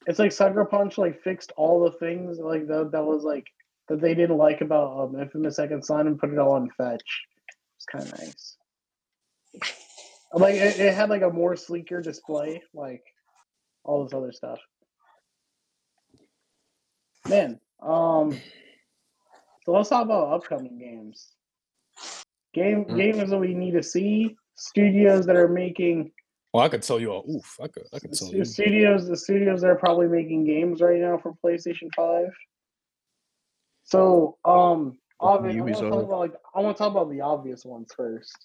it's 0.06 0.18
like 0.20 0.30
Sucker 0.32 0.64
Punch 0.64 0.96
like 0.96 1.20
fixed 1.22 1.52
all 1.56 1.82
the 1.84 1.90
things 1.98 2.38
like 2.38 2.66
that 2.68 2.90
that 2.92 3.04
was 3.04 3.24
like 3.24 3.46
that 3.88 4.00
they 4.00 4.14
didn't 4.14 4.36
like 4.36 4.60
about 4.60 4.98
um, 4.98 5.20
Infamous 5.20 5.56
Second 5.56 5.84
Son 5.84 6.06
and 6.06 6.18
put 6.18 6.30
it 6.30 6.38
all 6.38 6.52
on 6.52 6.70
Fetch. 6.70 7.24
It's 7.76 7.84
kind 7.86 8.04
of 8.04 8.18
nice. 8.18 8.56
Like 10.36 10.56
it, 10.56 10.78
it 10.78 10.94
had 10.94 11.08
like 11.08 11.22
a 11.22 11.30
more 11.30 11.56
sleeker 11.56 12.02
display, 12.02 12.62
like 12.74 13.02
all 13.84 14.04
this 14.04 14.12
other 14.12 14.32
stuff. 14.32 14.58
Man, 17.26 17.58
um, 17.82 18.38
so 19.64 19.72
let's 19.72 19.88
talk 19.88 20.04
about 20.04 20.34
upcoming 20.34 20.78
games. 20.78 21.32
Game 22.52 22.84
Mm. 22.84 22.96
games 22.96 23.30
that 23.30 23.38
we 23.38 23.54
need 23.54 23.72
to 23.72 23.82
see. 23.82 24.36
Studios 24.56 25.24
that 25.26 25.36
are 25.36 25.48
making 25.48 26.12
Well, 26.52 26.64
I 26.64 26.68
could 26.68 26.82
tell 26.82 27.00
you. 27.00 27.12
All, 27.12 27.24
oof. 27.30 27.58
I 27.60 27.68
could. 27.68 27.84
I 27.94 27.98
could 27.98 28.12
tell 28.12 28.30
you. 28.32 28.44
studios 28.44 29.08
the 29.08 29.16
studios 29.16 29.62
that 29.62 29.70
are 29.70 29.76
probably 29.76 30.08
making 30.08 30.44
games 30.44 30.82
right 30.82 31.00
now 31.00 31.16
for 31.18 31.34
PlayStation 31.42 31.88
Five. 31.94 32.28
So, 33.84 34.36
um, 34.44 34.98
obvi- 35.20 35.56
I 35.56 35.60
want 35.62 35.74
to 35.76 35.80
talk 35.80 36.04
about 36.04 36.18
like 36.18 36.34
I 36.54 36.60
want 36.60 36.76
to 36.76 36.82
talk 36.82 36.90
about 36.90 37.10
the 37.10 37.22
obvious 37.22 37.64
ones 37.64 37.90
first. 37.96 38.36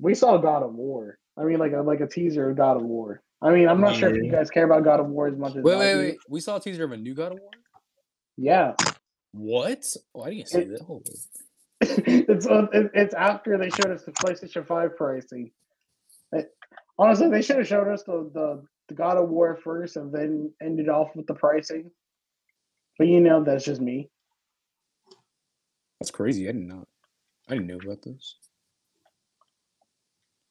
We 0.00 0.14
saw 0.14 0.36
God 0.38 0.62
of 0.62 0.74
War. 0.74 1.18
I 1.36 1.44
mean, 1.44 1.58
like 1.58 1.72
a 1.72 1.80
like 1.82 2.00
a 2.00 2.06
teaser 2.06 2.50
of 2.50 2.56
God 2.56 2.76
of 2.76 2.82
War. 2.82 3.22
I 3.40 3.50
mean, 3.52 3.68
I'm 3.68 3.80
not 3.80 3.94
sure 3.94 4.14
if 4.14 4.22
you 4.24 4.30
guys 4.30 4.50
care 4.50 4.64
about 4.64 4.82
God 4.84 4.98
of 5.00 5.06
War 5.06 5.28
as 5.28 5.36
much 5.36 5.56
as 5.56 5.62
Wait, 5.62 5.74
I 5.74 5.78
wait, 5.78 5.92
do. 5.92 5.98
wait. 6.00 6.18
We 6.28 6.40
saw 6.40 6.56
a 6.56 6.60
teaser 6.60 6.84
of 6.84 6.92
a 6.92 6.96
new 6.96 7.14
God 7.14 7.32
of 7.32 7.38
War. 7.38 7.50
Yeah, 8.36 8.74
What? 9.32 9.84
Why 10.12 10.26
I 10.26 10.30
didn't 10.34 10.48
see 10.48 10.58
It- 10.60 10.70
that. 10.70 10.80
Hold 10.82 11.08
on. 11.08 11.14
it's 11.80 12.46
uh, 12.46 12.66
it's 12.72 13.14
after 13.14 13.56
they 13.56 13.70
showed 13.70 13.90
us 13.92 14.04
the 14.04 14.12
PlayStation 14.12 14.66
Five 14.66 14.96
pricing. 14.96 15.52
It- 16.32 16.50
honestly, 16.98 17.30
they 17.30 17.42
should 17.42 17.56
have 17.58 17.68
showed 17.68 17.88
us 17.88 18.02
the, 18.04 18.30
the 18.34 18.64
the 18.88 18.94
God 18.94 19.16
of 19.18 19.28
War 19.28 19.56
first, 19.62 19.96
and 19.96 20.12
then 20.12 20.52
ended 20.62 20.88
off 20.88 21.14
with 21.14 21.26
the 21.26 21.34
pricing. 21.34 21.90
But 22.98 23.06
you 23.06 23.20
know, 23.20 23.44
that's 23.44 23.64
just 23.64 23.80
me. 23.80 24.10
That's 26.00 26.10
crazy. 26.10 26.48
I 26.48 26.52
didn't 26.52 26.68
know. 26.68 26.84
I 27.48 27.54
didn't 27.54 27.66
know 27.68 27.78
about 27.78 28.02
this. 28.02 28.36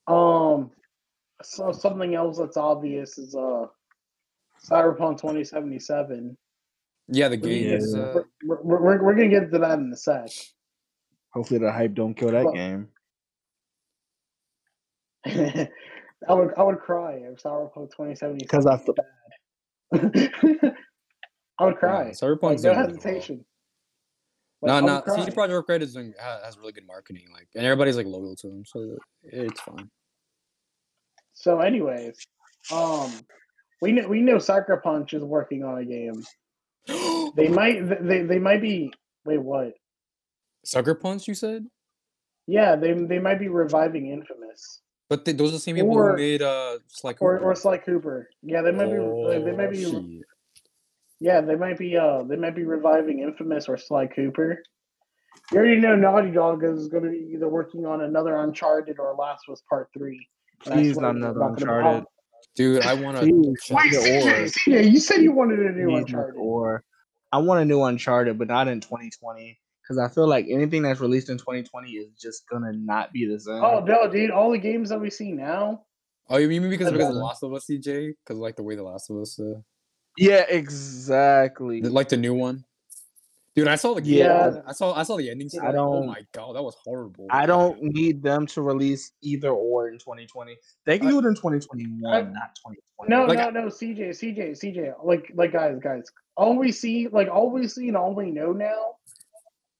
Um, 0.08 0.70
so 1.42 1.70
something 1.72 2.14
else 2.14 2.38
that's 2.38 2.56
obvious 2.56 3.18
is 3.18 3.34
uh, 3.34 3.66
Cyberpunk 4.68 5.20
twenty 5.20 5.44
seventy 5.44 5.78
seven. 5.78 6.36
Yeah, 7.08 7.28
the 7.28 7.36
game 7.36 7.68
Yeah. 7.68 7.76
is. 7.76 7.94
Uh, 7.94 8.22
We're, 8.44 8.62
we're, 8.62 8.80
we're, 8.82 9.02
we're 9.04 9.14
gonna 9.14 9.28
get 9.28 9.50
to 9.52 9.58
that 9.58 9.78
in 9.78 9.92
a 9.92 9.96
sec. 9.96 10.28
Hopefully 11.34 11.60
the 11.60 11.70
hype 11.72 11.94
don't 11.94 12.14
kill 12.14 12.30
that 12.32 12.44
Well- 12.44 12.54
game. 12.54 12.88
I 16.28 16.34
would 16.34 16.50
I 16.56 16.62
would 16.62 16.78
cry 16.80 17.20
if 17.24 17.42
Cyberpunk 17.42 17.90
twenty 17.92 18.14
seventy 18.14 18.44
Because 18.44 18.66
I 18.66 18.76
feel 18.78 18.94
bad. 18.94 19.06
I 21.60 21.64
would 21.64 21.76
cry. 21.76 22.06
yeah, 22.06 22.10
Cyberpunk's 22.12 22.42
Like, 22.42 22.42
no 22.42 22.56
doing 22.62 22.62
really 22.62 22.76
well. 22.76 22.86
hesitation. 22.88 23.44
No, 24.62 24.72
Like, 24.80 24.82
I 24.82 24.86
no. 24.86 25.02
CD 25.24 25.30
Projekt 25.36 25.68
Red 25.68 25.82
is 25.82 25.94
doing 25.94 26.14
has 26.20 26.58
really 26.58 26.72
good 26.72 26.86
marketing, 26.86 27.26
like, 27.32 27.46
and 27.54 27.64
everybody's 27.64 27.96
like 27.96 28.06
loyal 28.06 28.34
to 28.36 28.48
them, 28.48 28.64
so 28.66 28.96
it's 29.24 29.60
fine. 29.60 29.88
So, 31.40 31.60
anyways, 31.60 32.16
um, 32.72 33.12
we 33.80 33.92
know 33.92 34.08
we 34.08 34.20
know 34.20 34.40
Sucker 34.40 34.76
Punch 34.82 35.14
is 35.14 35.22
working 35.22 35.62
on 35.64 35.78
a 35.78 35.84
game. 35.84 36.24
They 37.36 37.48
might 37.48 37.86
they 38.02 38.22
they 38.22 38.38
might 38.38 38.60
be 38.62 38.90
wait 39.24 39.40
what? 39.42 39.74
Sucker 40.64 40.94
Punch, 40.94 41.28
you 41.28 41.34
said? 41.34 41.66
Yeah, 42.46 42.74
they 42.74 42.92
they 42.94 43.18
might 43.20 43.38
be 43.38 43.48
reviving 43.48 44.08
Infamous 44.08 44.80
But 45.10 45.24
th- 45.24 45.36
those 45.36 45.50
are 45.50 45.52
the 45.52 45.58
same 45.60 45.76
people 45.76 45.92
Or- 45.92 46.12
who 46.12 46.16
made 46.16 46.42
uh 46.42 46.78
Sly 46.88 47.10
or 47.20 47.36
Cooper. 47.36 47.38
or 47.50 47.54
Sly 47.54 47.78
Cooper. 47.78 48.30
Yeah, 48.42 48.62
they 48.62 48.72
might 48.72 48.86
be 48.86 48.96
they 48.96 49.52
might 49.52 49.68
Oh, 49.68 49.70
be 49.70 49.84
shit. 49.84 50.22
yeah 51.20 51.40
they 51.42 51.54
might 51.54 51.78
be 51.78 51.96
uh 51.96 52.22
they 52.24 52.36
might 52.36 52.56
be 52.56 52.64
reviving 52.64 53.20
Infamous 53.20 53.68
or 53.68 53.76
Sly 53.76 54.06
Cooper. 54.08 54.62
You 55.52 55.58
already 55.58 55.76
know 55.80 55.94
Naughty 55.94 56.30
Dog 56.32 56.64
is 56.64 56.88
going 56.88 57.04
to 57.04 57.10
be 57.10 57.30
either 57.34 57.48
working 57.48 57.84
on 57.86 58.00
another 58.00 58.36
Uncharted 58.36 58.98
or 58.98 59.14
Last 59.14 59.42
of 59.48 59.52
Us 59.52 59.62
Part 59.68 59.90
Three. 59.96 60.26
And 60.64 60.74
I 60.74 60.76
Please 60.76 60.98
not 60.98 61.16
another 61.16 61.42
Uncharted. 61.42 62.04
Dude, 62.54 62.84
I 62.84 62.94
want 62.94 63.18
to. 63.18 63.22
Please, 63.22 63.58
Wait, 63.70 63.94
either 63.94 63.98
or. 63.98 64.02
CJ, 64.02 64.54
CJ, 64.66 64.92
you 64.92 65.00
said 65.00 65.22
you 65.22 65.32
wanted 65.32 65.60
a 65.60 65.70
new 65.70 65.86
Please, 65.88 66.00
Uncharted. 66.00 66.36
Or 66.36 66.84
I 67.32 67.38
want 67.38 67.60
a 67.60 67.64
new 67.64 67.82
Uncharted, 67.82 68.38
but 68.38 68.48
not 68.48 68.68
in 68.68 68.80
2020. 68.80 69.58
Because 69.82 69.98
I 69.98 70.12
feel 70.12 70.28
like 70.28 70.46
anything 70.50 70.82
that's 70.82 71.00
released 71.00 71.30
in 71.30 71.38
2020 71.38 71.90
is 71.92 72.08
just 72.20 72.48
gonna 72.48 72.72
not 72.72 73.12
be 73.12 73.26
the 73.26 73.40
same. 73.40 73.62
Oh 73.62 73.80
no, 73.80 74.10
dude! 74.10 74.30
All 74.30 74.50
the 74.50 74.58
games 74.58 74.90
that 74.90 75.00
we 75.00 75.08
see 75.08 75.32
now, 75.32 75.86
Oh, 76.30 76.36
you 76.36 76.48
mean 76.48 76.68
because 76.68 76.90
because 76.92 77.08
of 77.08 77.14
The 77.14 77.20
Yeah. 77.20 77.24
Last 77.24 77.42
of 77.42 77.54
Us, 77.54 77.66
CJ? 77.66 78.14
Because 78.24 78.38
like 78.38 78.56
the 78.56 78.62
way 78.62 78.76
The 78.76 78.82
Last 78.82 79.08
of 79.10 79.16
Us, 79.16 79.40
uh, 79.40 79.60
yeah, 80.16 80.44
exactly. 80.48 81.80
like 81.80 82.08
the 82.10 82.16
new 82.16 82.34
one. 82.34 82.64
Dude, 83.58 83.68
I 83.68 83.74
saw 83.76 83.94
the 83.94 84.00
game. 84.00 84.18
Yeah. 84.18 84.60
I 84.66 84.72
saw 84.72 84.94
I 84.94 85.02
saw 85.02 85.16
the 85.16 85.28
ending. 85.30 85.46
I 85.46 85.50
scene, 85.50 85.60
like, 85.62 85.70
Oh 85.70 85.94
don't- 85.94 86.06
my 86.06 86.20
god, 86.32 86.54
that 86.56 86.62
was 86.62 86.76
horrible. 86.84 87.26
I 87.30 87.46
don't 87.46 87.82
need 87.82 88.22
them 88.22 88.46
to 88.48 88.62
release 88.62 89.12
either 89.22 89.50
or 89.50 89.88
in 89.88 89.98
2020. 89.98 90.56
They 90.86 90.98
can 90.98 91.08
I- 91.08 91.10
do 91.10 91.18
it 91.18 91.24
in 91.24 91.34
2021, 91.34 92.12
I- 92.12 92.20
not 92.22 92.54
2020. 92.56 93.08
no, 93.08 93.24
Like, 93.26 93.38
no, 93.54 93.62
no, 93.62 93.66
CJ, 93.68 94.10
CJ, 94.10 94.50
CJ. 94.52 94.94
Like, 95.02 95.30
like, 95.34 95.52
guys, 95.52 95.78
guys. 95.82 96.04
All 96.36 96.56
we 96.56 96.70
see, 96.72 97.08
like, 97.08 97.28
all 97.28 97.50
we 97.50 97.66
see 97.66 97.88
and 97.88 97.96
all 97.96 98.14
we 98.14 98.30
know 98.30 98.52
now, 98.52 98.94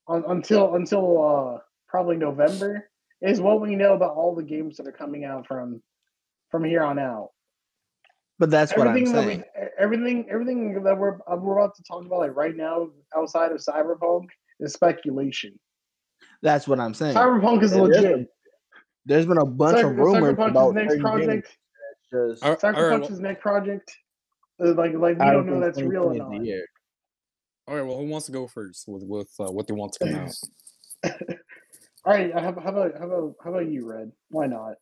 un, 0.09 0.25
until 0.29 0.75
until 0.75 1.25
uh 1.25 1.59
probably 1.87 2.17
November, 2.17 2.91
is 3.23 3.41
what 3.41 3.61
we 3.61 3.77
know 3.77 3.95
about 3.95 4.15
all 4.17 4.35
the 4.35 4.43
games 4.43 4.77
that 4.77 4.87
are 4.87 4.93
coming 4.93 5.25
out 5.25 5.47
from 5.47 5.81
from 6.51 6.65
here 6.65 6.83
on 6.83 6.99
out. 6.99 7.31
But 8.39 8.51
that's 8.51 8.77
what 8.77 8.87
I'm 8.87 8.97
everything 8.97 9.13
that 9.15 9.25
saying. 9.25 9.45
we, 9.57 9.69
everything, 9.79 10.27
everything 10.31 10.83
that 10.85 10.97
we're 10.97 11.17
uh, 11.31 11.37
we're 11.37 11.59
about 11.59 11.75
to 11.77 11.83
talk 11.83 12.07
about, 12.07 12.21
like 12.21 12.37
right 12.37 12.55
now, 12.57 12.89
outside 13.17 13.51
of 13.51 13.59
Cyberpunk, 13.59 14.27
is 14.61 14.73
speculation. 14.73 15.59
That's 16.43 16.69
what 16.69 16.79
I'm 16.79 16.95
saying. 16.95 17.17
Cyberpunk 17.17 17.65
is 17.65 17.75
Yeah, 17.75 17.83
legit. 17.83 18.29
There's 19.07 19.27
been 19.27 19.39
a 19.39 19.47
bunch 19.47 19.79
Sucker, 19.79 19.91
of 19.91 19.97
rumors 19.97 20.15
Sucker 20.15 20.35
Punch's 20.37 20.51
about 20.51 20.75
next 20.75 21.01
project. 21.01 21.57
just 22.13 22.45
All 22.45 22.51
right, 22.51 22.61
Sucker 22.61 22.93
all 22.93 22.99
right, 22.99 23.11
next 23.21 23.43
project. 23.43 23.97
uh, 24.63 24.75
Like, 24.75 24.95
like 24.95 25.19
we 25.19 25.25
I 25.27 25.33
don't 25.33 25.47
know 25.47 25.61
that's 25.61 25.81
real 25.83 26.05
or 26.05 26.15
not. 26.15 26.31
all 27.67 27.75
right, 27.75 27.83
well, 27.83 27.99
who 27.99 28.07
wants 28.07 28.27
to 28.27 28.33
go 28.33 28.47
first 28.47 28.85
with 28.87 29.03
with 29.03 29.31
uh, 29.41 29.51
what 29.51 29.67
they 29.67 29.75
want 29.75 29.95
to 29.95 30.07
come 30.07 30.15
out? 30.15 30.35
All 32.05 32.15
right, 32.15 32.33
how, 32.33 32.41
how 32.41 32.51
about 32.51 32.93
how 32.99 33.07
about 33.07 33.35
how 33.43 33.51
about 33.51 33.69
you, 33.69 33.87
Red? 33.87 34.13
Why 34.31 34.47
not? 34.47 34.75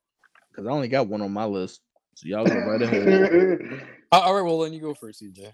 Because 0.50 0.66
I 0.66 0.70
only 0.70 0.86
got 0.86 1.08
one 1.08 1.22
on 1.22 1.32
my 1.32 1.44
list. 1.44 1.80
So 2.16 2.28
y'all 2.28 2.46
go 2.46 2.54
right 2.54 2.80
ahead. 2.80 3.86
All 4.12 4.34
right, 4.34 4.40
well 4.40 4.58
then 4.60 4.72
you 4.72 4.80
go 4.80 4.94
first, 4.94 5.22
CJ. 5.22 5.52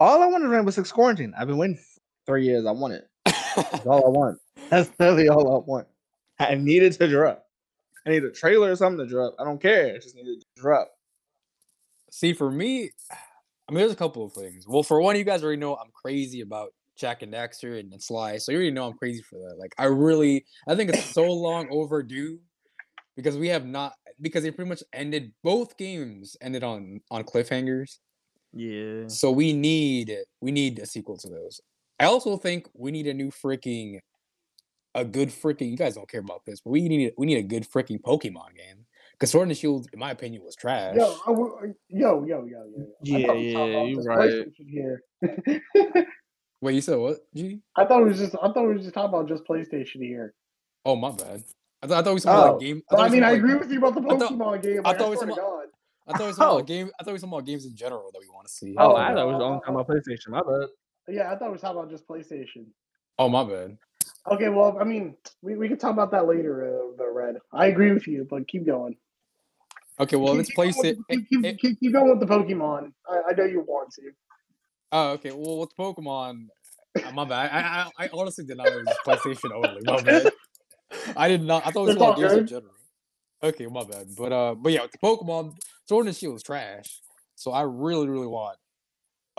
all 0.00 0.22
I 0.22 0.26
wanted 0.26 0.44
to 0.44 0.48
Rainbow 0.48 0.70
Six 0.70 0.90
Quarantine. 0.90 1.34
I've 1.38 1.48
been 1.48 1.58
waiting 1.58 1.76
for 1.76 2.00
three 2.24 2.46
years. 2.46 2.64
I 2.64 2.70
want 2.70 2.94
it. 2.94 3.06
That's 3.26 3.84
all 3.84 4.06
I 4.06 4.08
want. 4.08 4.38
That's 4.70 4.88
literally 4.98 5.28
all 5.28 5.56
I 5.56 5.66
want. 5.66 5.86
I 6.38 6.54
need 6.54 6.82
it 6.82 6.94
to 6.94 7.06
drop. 7.06 7.44
I 8.06 8.10
need 8.10 8.24
a 8.24 8.30
trailer 8.30 8.70
or 8.70 8.76
something 8.76 9.06
to 9.06 9.06
drop. 9.06 9.34
I 9.38 9.44
don't 9.44 9.60
care. 9.60 9.94
I 9.94 9.98
just 9.98 10.14
need 10.14 10.28
it 10.28 10.40
to 10.40 10.62
drop. 10.62 10.88
See, 12.10 12.32
for 12.32 12.50
me, 12.50 12.92
I 13.10 13.72
mean, 13.72 13.80
there's 13.80 13.92
a 13.92 13.96
couple 13.96 14.24
of 14.24 14.32
things. 14.32 14.66
Well, 14.66 14.82
for 14.82 15.02
one, 15.02 15.16
you 15.16 15.24
guys 15.24 15.44
already 15.44 15.60
know 15.60 15.76
I'm 15.76 15.90
crazy 15.92 16.40
about 16.40 16.72
Jak 16.96 17.20
and 17.20 17.34
Daxter 17.34 17.78
and, 17.78 17.92
and 17.92 18.02
Sly, 18.02 18.38
so 18.38 18.50
you 18.50 18.56
already 18.56 18.70
know 18.70 18.86
I'm 18.86 18.96
crazy 18.96 19.20
for 19.20 19.38
that. 19.40 19.56
Like, 19.58 19.74
I 19.76 19.84
really, 19.84 20.46
I 20.66 20.74
think 20.74 20.88
it's 20.88 21.04
so 21.04 21.30
long 21.30 21.68
overdue 21.70 22.38
because 23.14 23.36
we 23.36 23.48
have 23.48 23.66
not 23.66 23.92
because 24.20 24.42
they 24.42 24.50
pretty 24.50 24.68
much 24.68 24.82
ended 24.92 25.32
both 25.42 25.76
games 25.76 26.36
ended 26.40 26.64
on 26.64 27.00
on 27.10 27.24
cliffhangers. 27.24 27.98
Yeah. 28.52 29.04
So 29.06 29.30
we 29.30 29.52
need 29.52 30.16
we 30.40 30.50
need 30.50 30.78
a 30.78 30.86
sequel 30.86 31.16
to 31.18 31.28
those. 31.28 31.60
I 31.98 32.06
also 32.06 32.36
think 32.36 32.68
we 32.74 32.90
need 32.90 33.06
a 33.06 33.14
new 33.14 33.30
freaking 33.30 34.00
a 34.94 35.04
good 35.04 35.28
freaking 35.28 35.70
you 35.70 35.76
guys 35.76 35.94
don't 35.94 36.08
care 36.08 36.20
about 36.20 36.44
this, 36.46 36.60
but 36.60 36.70
we 36.70 36.88
need 36.88 37.12
we 37.16 37.26
need 37.26 37.38
a 37.38 37.42
good 37.42 37.68
freaking 37.68 38.00
Pokemon 38.00 38.56
game. 38.56 38.86
Because 39.12 39.32
Sword 39.32 39.48
and 39.48 39.56
Shield, 39.56 39.86
in 39.92 39.98
my 39.98 40.12
opinion, 40.12 40.42
was 40.42 40.56
trash. 40.56 40.96
yo, 40.96 41.14
I 41.26 41.30
w- 41.30 41.74
yo, 41.88 42.24
yo, 42.24 42.46
yo, 42.46 42.46
yo. 42.46 42.86
yo. 43.02 43.18
Yeah, 43.18 43.26
thought 43.26 43.36
we 43.36 43.44
were 43.44 43.52
talking 43.52 43.72
yeah, 43.72 43.82
you 43.82 43.96
just 43.96 44.08
right. 44.08 44.46
Here. 44.56 45.04
Wait, 46.62 46.74
you 46.74 46.80
said 46.80 46.98
what? 46.98 47.18
G? 47.34 47.60
I 47.76 47.84
thought 47.84 48.00
it 48.00 48.06
was 48.06 48.18
just. 48.18 48.34
I 48.36 48.52
thought 48.52 48.62
we 48.62 48.68
were 48.68 48.78
just 48.78 48.94
talking 48.94 49.10
about 49.10 49.28
just 49.28 49.44
PlayStation 49.44 50.00
here. 50.00 50.34
Oh 50.84 50.96
my 50.96 51.10
bad. 51.10 51.42
I, 51.82 51.86
thought 51.86 51.98
I 51.98 52.02
thought 52.02 52.14
we 52.14 52.20
saw 52.20 52.44
Oh, 52.48 52.52
like 52.52 52.60
game. 52.60 52.82
But 52.90 52.96
thought 52.96 53.06
I 53.06 53.08
mean, 53.10 53.22
saw, 53.22 53.26
I 53.26 53.30
like- 53.30 53.38
agree 53.38 53.54
with 53.54 53.70
you 53.72 53.78
about 53.78 53.94
the 53.94 54.00
I 54.02 54.18
thought- 54.18 54.32
Pokemon 54.32 54.62
game. 54.62 54.80
I 54.84 54.88
Like, 54.90 54.96
I, 54.96 54.98
thought 54.98 55.10
we 55.10 55.16
swear 55.16 55.26
to 55.28 55.34
saw- 55.34 55.40
God. 55.40 55.66
I 56.08 56.18
thought 56.18 56.26
we 56.26 56.32
saw 56.32 56.50
Oh. 56.50 56.54
about 56.56 56.66
game. 56.66 56.90
I 57.00 57.04
thought 57.04 57.12
we 57.12 57.18
saw 57.18 57.26
about 57.28 57.44
games 57.46 57.66
in 57.66 57.74
general 57.76 58.10
that 58.12 58.20
we 58.20 58.28
want 58.28 58.46
to 58.46 58.52
see. 58.52 58.74
Oh, 58.78 58.92
Oh, 58.92 58.96
I 58.96 59.14
thought 59.14 59.22
it 59.22 59.26
was 59.26 59.38
no, 59.38 59.44
only 59.44 59.60
talking 59.60 59.74
about 59.74 59.88
PlayStation. 59.88 60.28
My 60.28 60.40
bad. 60.42 60.68
Yeah, 61.08 61.32
I 61.32 61.36
thought 61.36 61.46
we 61.46 61.52
were 61.52 61.58
talking 61.58 61.78
about 61.78 61.90
just 61.90 62.06
PlayStation. 62.06 62.66
Oh 63.18 63.28
my 63.28 63.44
bad. 63.44 63.76
Okay, 64.30 64.48
well, 64.50 64.76
I 64.78 64.84
mean, 64.84 65.16
we, 65.42 65.56
we 65.56 65.68
can 65.68 65.78
talk 65.78 65.92
about 65.92 66.10
that 66.12 66.26
later, 66.26 66.64
uh, 66.66 66.96
the 66.98 67.10
Red. 67.10 67.36
I 67.52 67.66
agree 67.66 67.92
with 67.92 68.06
you, 68.06 68.26
but 68.28 68.46
keep 68.48 68.66
going. 68.66 68.96
Okay, 69.98 70.16
well 70.16 70.28
keep, 70.32 70.36
let's 70.38 70.48
keep 70.50 70.54
place 70.56 70.74
going 70.76 70.86
it. 70.88 70.98
with- 70.98 71.08
Keep, 71.08 71.28
keep, 71.28 71.44
it- 71.44 71.58
keep, 71.60 71.80
keep 71.80 71.92
going 71.92 72.10
with 72.10 72.20
the 72.20 72.26
Pokemon. 72.26 72.92
I, 73.08 73.22
I 73.30 73.32
know 73.32 73.44
you 73.44 73.60
want 73.66 73.90
to. 73.94 74.02
Oh, 74.92 75.10
okay. 75.12 75.30
Well, 75.32 75.58
with 75.58 75.74
Pokemon, 75.76 76.46
uh, 77.04 77.12
my 77.12 77.24
bad. 77.24 77.50
I, 77.52 77.86
I 78.00 78.04
I 78.06 78.10
honestly 78.12 78.44
did 78.44 78.56
not 78.56 78.66
know 78.66 78.78
it 78.78 78.86
was 78.86 78.96
PlayStation 79.06 79.52
only. 79.54 79.80
My 79.84 80.00
bad. 80.02 80.30
I 81.16 81.28
did 81.28 81.42
not. 81.42 81.66
I 81.66 81.70
thought 81.70 81.82
it 81.82 81.86
was 81.86 81.94
It's 81.96 82.02
all 82.02 82.14
games 82.16 82.32
in 82.32 82.46
general. 82.46 82.74
Okay, 83.42 83.66
my 83.66 83.84
bad. 83.84 84.08
But 84.16 84.32
uh, 84.32 84.54
but 84.54 84.72
yeah, 84.72 84.86
Pokemon, 85.02 85.56
Sword 85.86 86.06
and 86.06 86.14
Shield 86.16 86.36
is 86.36 86.42
trash. 86.42 87.00
So 87.36 87.52
I 87.52 87.62
really, 87.62 88.08
really 88.08 88.26
want 88.26 88.58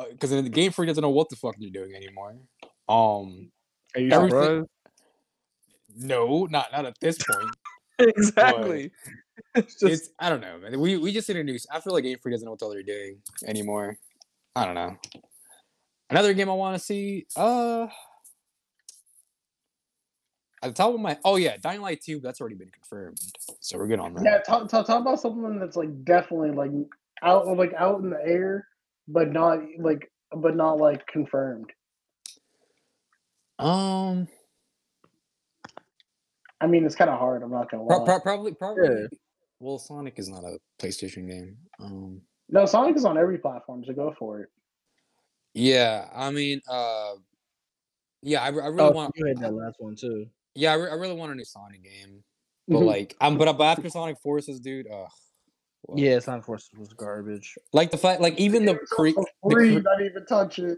because 0.10 0.32
the 0.32 0.42
Game 0.50 0.72
Freak 0.72 0.88
doesn't 0.88 1.02
know 1.02 1.10
what 1.10 1.30
the 1.30 1.36
fuck 1.36 1.56
they're 1.60 1.70
doing 1.70 1.94
anymore. 1.96 2.36
Um, 2.90 3.52
Are 3.96 4.02
you 4.02 4.12
Everything- 4.12 4.32
surprised? 4.40 4.68
no, 5.96 6.48
not 6.50 6.72
not 6.72 6.86
at 6.86 6.96
this 7.00 7.18
point. 7.24 7.56
exactly. 8.00 8.92
It's 9.56 9.74
just 9.80 9.92
it's 9.92 10.10
I 10.20 10.30
don't 10.30 10.40
know, 10.40 10.60
man. 10.60 10.80
We 10.80 10.98
we 10.98 11.12
just 11.12 11.30
introduced. 11.30 11.68
I 11.72 11.80
feel 11.80 11.94
like 11.94 12.04
Game 12.04 12.18
Freak 12.22 12.34
doesn't 12.36 12.46
know 12.46 12.52
what 12.52 12.60
the 12.60 12.66
hell 12.66 12.74
they're 12.74 12.84
doing 12.84 13.18
anymore. 13.46 13.98
I 14.56 14.66
don't 14.66 14.76
know. 14.76 14.96
Another 16.10 16.34
game 16.34 16.50
I 16.50 16.54
want 16.54 16.78
to 16.78 16.84
see. 16.84 17.26
Uh, 17.36 17.88
at 20.64 20.70
the 20.70 20.74
top 20.74 20.94
of 20.94 21.00
my 21.00 21.18
oh 21.26 21.38
yeah, 21.38 21.58
Dying 21.58 21.82
Light 21.82 22.02
two. 22.02 22.20
That's 22.20 22.40
already 22.40 22.56
been 22.56 22.70
confirmed, 22.70 23.20
so 23.60 23.78
we're 23.78 23.88
good 23.88 24.00
on 24.00 24.14
that. 24.16 24.24
Yeah, 24.24 24.38
talk, 24.40 24.70
talk, 24.70 24.86
talk 24.88 25.02
about 25.02 25.20
something 25.20 25.60
that's 25.60 25.76
like 25.76 26.04
definitely 26.04 26.52
like 26.52 26.72
out 27.24 27.48
like 27.58 27.74
out 27.74 28.00
in 28.02 28.10
the 28.10 28.22
air, 28.24 28.68
but 29.08 29.32
not 29.32 29.60
like 29.80 30.12
but 30.36 30.56
not 30.56 30.78
like 30.78 31.06
confirmed. 31.08 31.72
Um, 33.60 34.28
I 36.60 36.68
mean, 36.68 36.86
it's 36.86 36.96
kind 36.96 37.10
of 37.10 37.20
hard. 37.20 37.44
I'm 37.44 37.52
not 37.52 37.70
gonna 37.70 37.84
lie. 37.84 37.96
pro- 37.96 38.06
pro- 38.06 38.20
probably 38.20 38.54
probably. 38.54 38.88
Yeah. 38.88 39.08
Well, 39.60 39.78
Sonic 39.78 40.18
is 40.18 40.28
not 40.28 40.44
a 40.44 40.58
PlayStation 40.80 41.28
game. 41.28 41.58
Um, 41.80 42.22
no, 42.50 42.66
Sonic 42.66 42.96
is 42.96 43.06
on 43.06 43.18
every 43.18 43.38
platform, 43.38 43.84
so 43.86 43.94
go 43.94 44.14
for 44.18 44.42
it. 44.42 44.50
yeah, 45.54 46.08
I 46.14 46.32
mean, 46.32 46.62
uh, 46.68 47.14
yeah, 48.24 48.42
I, 48.42 48.48
I 48.48 48.50
really 48.50 48.82
oh, 48.82 48.92
want. 48.92 49.14
you 49.16 49.26
had 49.26 49.38
that 49.38 49.54
last 49.54 49.76
one 49.80 49.96
too. 49.96 50.26
Yeah, 50.56 50.72
I, 50.74 50.76
re- 50.76 50.90
I 50.92 50.96
really 50.96 51.14
want 51.16 51.32
a 51.32 51.36
new 51.36 51.46
Sonic 51.46 51.84
game, 51.84 52.24
but 52.68 52.80
Mhm. 52.80 52.86
like, 52.86 53.16
I'm 53.22 53.38
but, 53.38 53.52
but 53.58 53.64
after 53.64 53.90
Sonic 53.90 54.18
Forces, 54.22 54.60
dude, 54.60 54.88
ugh. 54.92 55.08
well, 55.88 55.98
Yeah, 56.00 56.20
Sonic 56.20 56.44
Forces 56.46 56.70
was 56.78 56.90
garbage. 56.94 57.58
like 57.74 57.92
the 57.92 57.98
fact, 57.98 58.22
like 58.22 58.38
even 58.40 58.66
the, 58.66 58.74
It's 58.74 58.92
cre- 58.92 59.08
also 59.10 59.24
the 59.44 59.56
free, 59.56 59.76
cre- 59.76 59.82
not 59.82 60.02
even 60.02 60.26
touch 60.26 60.60
it. 60.60 60.78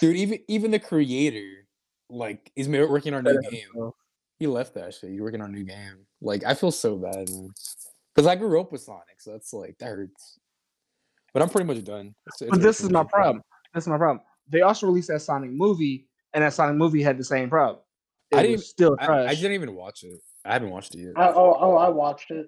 dude, 0.00 0.16
even 0.16 0.38
even 0.48 0.70
the 0.70 0.78
creator, 0.78 1.66
like, 2.08 2.50
is 2.56 2.68
working 2.68 3.14
on 3.14 3.26
a 3.26 3.30
new 3.30 3.38
Better 3.40 3.50
game. 3.50 3.60
himself. 3.72 3.94
He 4.38 4.46
left 4.46 4.72
that 4.74 4.94
shit. 4.94 5.10
He's 5.10 5.20
working 5.20 5.42
on 5.42 5.50
a 5.50 5.52
new 5.56 5.64
game. 5.64 6.06
Like, 6.22 6.44
I 6.44 6.54
feel 6.54 6.70
so 6.72 6.96
bad, 6.96 7.28
man, 7.28 7.50
because 8.14 8.26
I 8.26 8.36
grew 8.36 8.58
up 8.58 8.72
with 8.72 8.80
Sonic, 8.80 9.20
so 9.20 9.32
that's 9.32 9.52
like 9.52 9.76
that 9.78 9.86
hurts. 9.88 10.38
But 11.34 11.42
I'm 11.42 11.50
pretty 11.50 11.66
much 11.66 11.84
done. 11.84 12.14
It's- 12.26 12.40
it's 12.42 12.50
But 12.50 12.62
this 12.62 12.80
is 12.80 12.88
my 12.90 13.02
much 13.02 13.10
done. 13.12 13.20
problem. 13.20 13.42
This 13.74 13.84
is 13.84 13.88
my 13.88 13.98
problem. 13.98 14.24
They 14.48 14.62
also 14.62 14.86
released 14.86 15.08
that 15.08 15.20
Sonic 15.20 15.50
movie, 15.50 16.08
and 16.32 16.42
that 16.42 16.54
Sonic 16.54 16.76
movie 16.76 17.02
had 17.02 17.18
the 17.18 17.24
same 17.24 17.48
problem. 17.50 17.84
It 18.30 18.36
I 18.38 18.42
didn't- 18.42 18.60
still 18.62 18.96
I, 19.00 19.06
trash. 19.06 19.30
I 19.30 19.34
didn't 19.34 19.52
even 19.52 19.74
watch 19.74 20.04
it. 20.04 20.20
I 20.44 20.52
haven't 20.54 20.70
watched 20.70 20.94
it 20.94 21.00
yet. 21.00 21.12
I, 21.16 21.28
oh, 21.28 21.56
oh, 21.60 21.76
I 21.76 21.88
watched 21.88 22.30
it. 22.30 22.46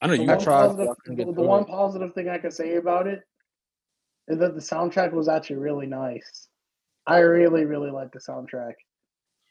I 0.00 0.06
know 0.06 0.12
you. 0.14 0.20
one, 0.22 0.30
I 0.30 0.36
tried, 0.42 0.66
positive, 0.68 0.86
but 0.86 0.92
I 0.92 0.94
couldn't 1.04 1.26
the, 1.26 1.32
the 1.42 1.46
one 1.46 1.62
it. 1.62 1.68
positive 1.68 2.12
thing 2.14 2.28
I 2.28 2.38
can 2.38 2.50
say 2.50 2.76
about 2.76 3.06
it 3.06 3.20
is 4.28 4.38
that 4.38 4.54
the 4.54 4.60
soundtrack 4.60 5.12
was 5.12 5.28
actually 5.28 5.56
really 5.56 5.86
nice. 5.86 6.48
I 7.06 7.18
really, 7.18 7.64
really 7.64 7.90
like 7.90 8.12
the 8.12 8.18
soundtrack. 8.18 8.72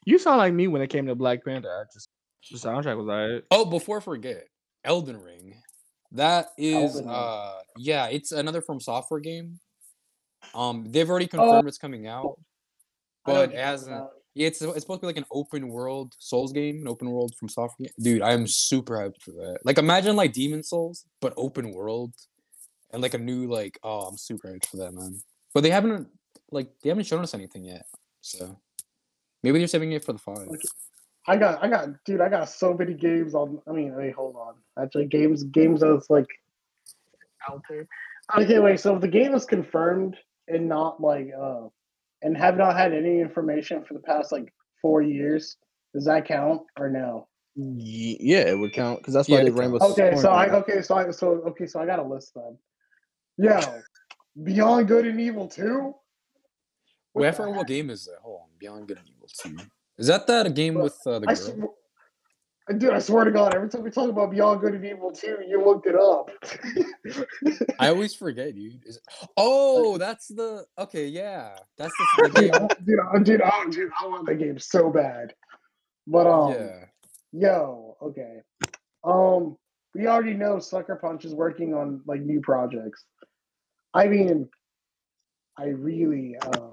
You 0.06 0.18
sound 0.18 0.40
like 0.40 0.54
me 0.54 0.68
when 0.68 0.82
it 0.82 0.88
came 0.90 1.06
to 1.08 1.16
Black 1.16 1.46
Panther. 1.46 1.70
I 1.70 1.84
just 1.94 2.10
the 2.52 2.58
soundtrack 2.58 2.98
was 2.98 3.08
alright. 3.08 3.44
Oh, 3.52 3.66
before 3.66 3.98
I 3.98 4.02
forget, 4.02 4.44
Elden 4.84 5.22
Ring. 5.22 5.56
That 6.12 6.50
is 6.58 6.96
Elden 6.96 7.06
Ring. 7.08 7.16
uh 7.16 7.54
yeah, 7.78 8.08
it's 8.08 8.32
another 8.32 8.62
FromSoftware 8.62 9.24
game. 9.24 9.60
Um 10.54 10.86
they've 10.90 11.10
already 11.10 11.26
Oh. 11.28 11.38
confirmed 11.38 11.68
it's 11.68 11.78
coming 11.78 12.08
out. 12.08 12.40
But 13.26 13.36
what 13.50 13.50
it 13.54 13.56
hasn't 13.64 13.96
about. 13.96 14.12
Yeah, 14.36 14.48
it's 14.48 14.62
it's 14.62 14.82
supposed 14.82 15.02
to 15.02 15.06
be 15.06 15.08
like 15.08 15.18
an 15.18 15.26
open 15.32 15.70
world 15.70 16.14
Souls 16.20 16.52
game, 16.54 16.82
an 16.82 16.88
open 16.88 17.10
world 17.10 17.34
FromSoftware. 17.42 17.90
Dude, 18.00 18.22
I 18.22 18.34
am 18.34 18.48
super 18.48 18.98
hyped 18.98 19.22
for 19.22 19.32
that. 19.32 19.60
Like 19.64 19.78
imagine 19.78 20.16
like 20.16 20.34
Demon's 20.34 20.70
Souls, 20.70 21.06
but 21.22 21.34
open 21.38 21.72
world. 21.72 22.14
And 22.92 23.02
like 23.02 23.14
a 23.16 23.20
new 23.20 23.48
like 23.48 23.80
oh 23.84 24.02
I'm 24.02 24.18
super 24.18 24.50
hyped 24.50 24.68
for 24.68 24.78
that 24.78 24.94
man. 24.94 25.22
But 25.54 25.64
they 25.64 25.70
haven't 25.70 26.08
like 26.52 26.70
they 26.82 26.90
haven't 26.90 27.06
shown 27.06 27.24
us 27.24 27.34
anything 27.34 27.66
yet. 27.66 27.86
So 28.22 28.60
maybe 29.44 29.60
they're 29.60 29.68
saving 29.68 29.92
it 29.92 30.04
for 30.04 30.14
the 30.14 30.20
five. 30.20 30.48
I 31.26 31.38
got, 31.38 31.64
I 31.64 31.70
got, 31.70 31.88
dude, 32.04 32.22
I 32.22 32.30
got 32.30 32.50
so 32.50 32.74
many 32.74 32.94
games 32.94 33.34
on. 33.34 33.62
I 33.68 33.72
mean, 33.72 33.96
wait, 33.96 34.14
hold 34.14 34.36
on. 34.36 34.56
Actually, 34.82 35.06
games, 35.06 35.44
games 35.44 35.80
that's 35.82 36.10
like 36.10 36.28
out 37.50 37.62
there. 37.70 37.88
Okay, 38.38 38.60
wait. 38.60 38.80
So 38.80 38.96
if 38.96 39.02
the 39.02 39.08
game 39.08 39.34
is 39.34 39.46
confirmed 39.46 40.18
and 40.48 40.68
not 40.68 41.02
like, 41.02 41.30
uh, 41.38 41.68
and 42.24 42.36
have 42.38 42.58
not 42.58 42.76
had 42.76 42.94
any 42.94 43.20
information 43.20 43.84
for 43.84 43.94
the 43.94 44.00
past 44.00 44.32
like 44.32 44.52
four 44.82 45.02
years, 45.02 45.58
does 45.94 46.06
that 46.06 46.26
count 46.26 46.62
or 46.78 46.90
no? 46.90 47.28
Yeah, 47.56 48.40
it 48.40 48.58
would 48.58 48.74
count 48.74 49.00
because 49.00 49.14
that's 49.14 49.30
Yeah, 49.30 49.38
why 49.38 49.44
they 49.44 49.50
it 49.50 49.54
Rainbow. 49.54 49.78
counts. 49.80 50.00
Okay, 50.00 50.16
so 50.16 50.32
I, 50.32 50.46
Six 50.46 50.56
okay, 50.56 50.82
so 50.82 50.96
I, 50.96 51.12
so 51.12 51.28
okay, 51.48 51.68
so 51.68 51.80
I 51.80 51.86
got 51.86 52.00
a 52.00 52.04
list 52.04 52.32
then. 52.36 52.58
Yeah, 53.38 53.80
Beyond 54.42 54.88
Good 54.88 55.06
and 55.06 55.20
Evil 55.22 55.48
Two. 55.48 55.94
Wait, 57.14 57.28
I 57.28 57.32
forgot 57.32 57.56
what 57.56 57.68
game 57.68 57.92
is 57.92 58.06
that? 58.06 58.18
Hold 58.24 58.42
on, 58.42 58.48
Beyond 58.58 58.88
Good 58.88 58.98
and 58.98 59.08
Evil 59.08 59.28
Two. 59.28 59.56
Is 60.00 60.08
that 60.08 60.26
that 60.28 60.48
a 60.48 60.50
game 60.50 60.76
Bro, 60.76 60.84
with 60.84 60.98
uh, 61.06 61.20
the 61.20 61.30
I 61.30 61.34
girl? 61.36 61.76
Dude, 62.78 62.94
I 62.94 63.00
swear 63.00 63.26
to 63.26 63.32
God, 63.32 63.54
every 63.54 63.70
time 63.70 63.84
we 63.84 63.92
talk 63.92 64.10
about 64.10 64.32
Beyond 64.32 64.62
Good 64.62 64.76
and 64.76 64.86
Evil 64.86 65.12
Two, 65.12 65.40
you 65.48 65.64
looked 65.64 65.86
it 65.86 65.96
up. 65.96 66.30
I 67.80 67.90
always 67.90 68.16
forget, 68.16 68.56
dude. 68.56 68.82
Is 68.86 69.00
oh, 69.38 69.98
that's 69.98 70.28
the 70.28 70.66
okay, 70.78 71.08
yeah, 71.08 71.58
that's 71.78 71.94
the, 71.98 72.30
the 72.34 72.42
game. 72.42 72.68
Dude, 72.86 73.00
I, 73.00 73.20
dude, 73.20 73.42
I, 73.42 73.70
dude, 73.70 73.92
I 74.02 74.08
want 74.08 74.28
the 74.28 74.36
game 74.36 74.60
so 74.60 74.90
bad. 74.90 75.34
But 76.08 76.28
um, 76.28 76.52
Yeah, 76.54 76.86
yo, 77.32 77.98
okay, 78.02 78.42
um, 79.04 79.58
we 79.94 80.08
already 80.08 80.34
know 80.34 80.60
Sucker 80.60 80.96
Punch 80.96 81.26
is 81.26 81.34
working 81.34 81.74
on 81.74 82.02
like 82.06 82.22
new 82.22 82.42
projects. 82.42 83.04
I 83.94 84.08
mean, 84.08 84.50
I 85.58 85.66
really, 85.66 86.36
uh, 86.38 86.70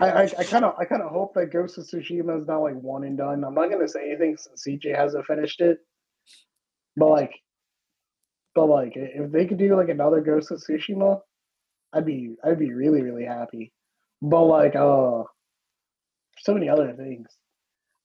I, 0.00 0.22
I, 0.38 0.44
kind 0.44 0.64
of, 0.64 0.74
I 0.78 0.84
kind 0.84 1.02
of 1.02 1.10
hope 1.10 1.34
that 1.34 1.52
Ghost 1.52 1.78
of 1.78 1.84
Tsushima 1.84 2.40
is 2.40 2.46
not 2.46 2.62
like 2.62 2.74
one 2.74 3.04
and 3.04 3.16
done. 3.16 3.44
I'm 3.44 3.54
not 3.54 3.70
gonna 3.70 3.88
say 3.88 4.08
anything 4.08 4.36
since 4.36 4.64
CJ 4.66 4.96
hasn't 4.96 5.26
finished 5.26 5.60
it, 5.60 5.78
but 6.96 7.08
like, 7.08 7.32
but 8.54 8.66
like, 8.66 8.92
if 8.96 9.30
they 9.32 9.46
could 9.46 9.58
do 9.58 9.76
like 9.76 9.88
another 9.88 10.20
Ghost 10.20 10.50
of 10.50 10.62
Tsushima, 10.62 11.20
I'd 11.92 12.06
be, 12.06 12.34
I'd 12.44 12.58
be 12.58 12.72
really, 12.72 13.02
really 13.02 13.24
happy. 13.24 13.72
But 14.20 14.44
like, 14.44 14.76
uh, 14.76 15.24
so 16.38 16.54
many 16.54 16.68
other 16.68 16.92
things. 16.94 17.28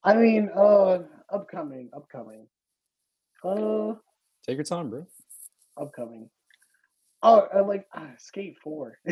I 0.04 0.16
mean, 0.16 0.50
uh, 0.56 1.00
upcoming, 1.32 1.90
upcoming, 1.96 2.48
uh, 3.44 3.94
take 4.46 4.58
your 4.58 4.64
time, 4.64 4.90
bro. 4.90 5.06
upcoming. 5.78 6.30
Oh, 7.24 7.48
uh, 7.56 7.64
like 7.66 7.88
uh, 7.94 8.08
Skate 8.18 8.58
Four. 8.64 8.98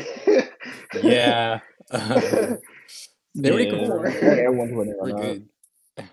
Yeah, 1.04 1.60
they 1.92 1.98
already 3.52 3.66
Yeah, 3.66 3.70
confirmed. 3.70 4.14
yeah, 4.16 4.32
it. 4.32 4.40
everyone's 4.40 4.74
winning 4.74 4.96
We're 5.02 5.12
right 5.14 5.22
good. 5.22 5.50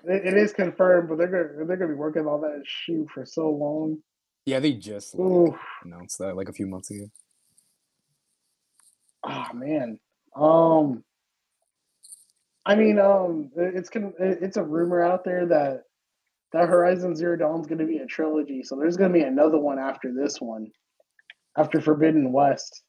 It, 0.04 0.26
it 0.26 0.36
is 0.36 0.52
confirmed, 0.52 1.08
but 1.08 1.18
they're 1.18 1.28
gonna 1.28 1.66
they're 1.66 1.76
gonna 1.76 1.88
be 1.92 1.94
working 1.94 2.26
on 2.26 2.40
that 2.42 2.62
shoe 2.66 3.06
for 3.14 3.24
so 3.24 3.48
long. 3.50 3.98
Yeah, 4.44 4.58
they 4.60 4.72
just 4.72 5.14
like 5.14 5.54
announced 5.84 6.18
that 6.18 6.36
like 6.36 6.48
a 6.48 6.52
few 6.52 6.66
months 6.66 6.90
ago. 6.90 7.04
ah 9.24 9.50
man. 9.54 9.98
Um, 10.34 11.04
I 12.64 12.74
mean, 12.74 12.98
um, 12.98 13.50
it's 13.56 13.88
con- 13.90 14.14
it- 14.18 14.38
it's 14.42 14.56
a 14.56 14.62
rumor 14.64 15.02
out 15.02 15.24
there 15.24 15.46
that 15.46 15.84
that 16.52 16.68
Horizon 16.68 17.14
Zero 17.16 17.36
Dawn 17.36 17.60
is 17.60 17.66
gonna 17.66 17.86
be 17.86 17.98
a 17.98 18.06
trilogy, 18.06 18.62
so 18.62 18.76
there's 18.76 18.96
gonna 18.96 19.14
be 19.14 19.22
another 19.22 19.58
one 19.58 19.78
after 19.78 20.12
this 20.12 20.40
one, 20.40 20.70
after 21.56 21.80
Forbidden 21.80 22.32
West. 22.32 22.82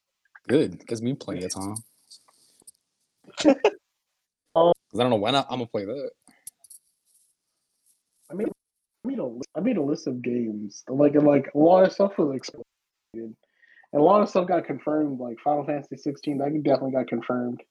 Good, 0.47 0.85
gives 0.87 1.01
me 1.01 1.13
plenty 1.13 1.45
of 1.45 1.53
time. 1.53 1.75
Um, 4.55 4.71
'Cause 4.91 4.99
I 4.99 5.03
don't 5.03 5.09
know 5.09 5.15
when 5.15 5.35
I, 5.35 5.39
I'm 5.49 5.59
gonna 5.59 5.67
play 5.67 5.85
that. 5.85 6.11
I 8.29 8.35
made 8.35 8.47
I 8.47 9.07
made 9.07 9.19
a 9.19 9.61
made 9.61 9.77
a 9.77 9.81
list 9.81 10.07
of 10.07 10.21
games. 10.21 10.83
Like 10.87 11.15
and 11.15 11.25
like 11.25 11.49
a 11.53 11.57
lot 11.57 11.83
of 11.83 11.91
stuff 11.91 12.17
was 12.17 12.35
exploded, 12.35 12.65
and 13.15 13.35
a 13.93 13.99
lot 14.01 14.21
of 14.21 14.29
stuff 14.29 14.47
got 14.47 14.65
confirmed. 14.65 15.19
Like 15.19 15.39
Final 15.39 15.65
Fantasy 15.65 15.97
16, 15.97 16.37
that 16.37 16.63
definitely 16.63 16.91
got 16.91 17.07
confirmed. 17.07 17.61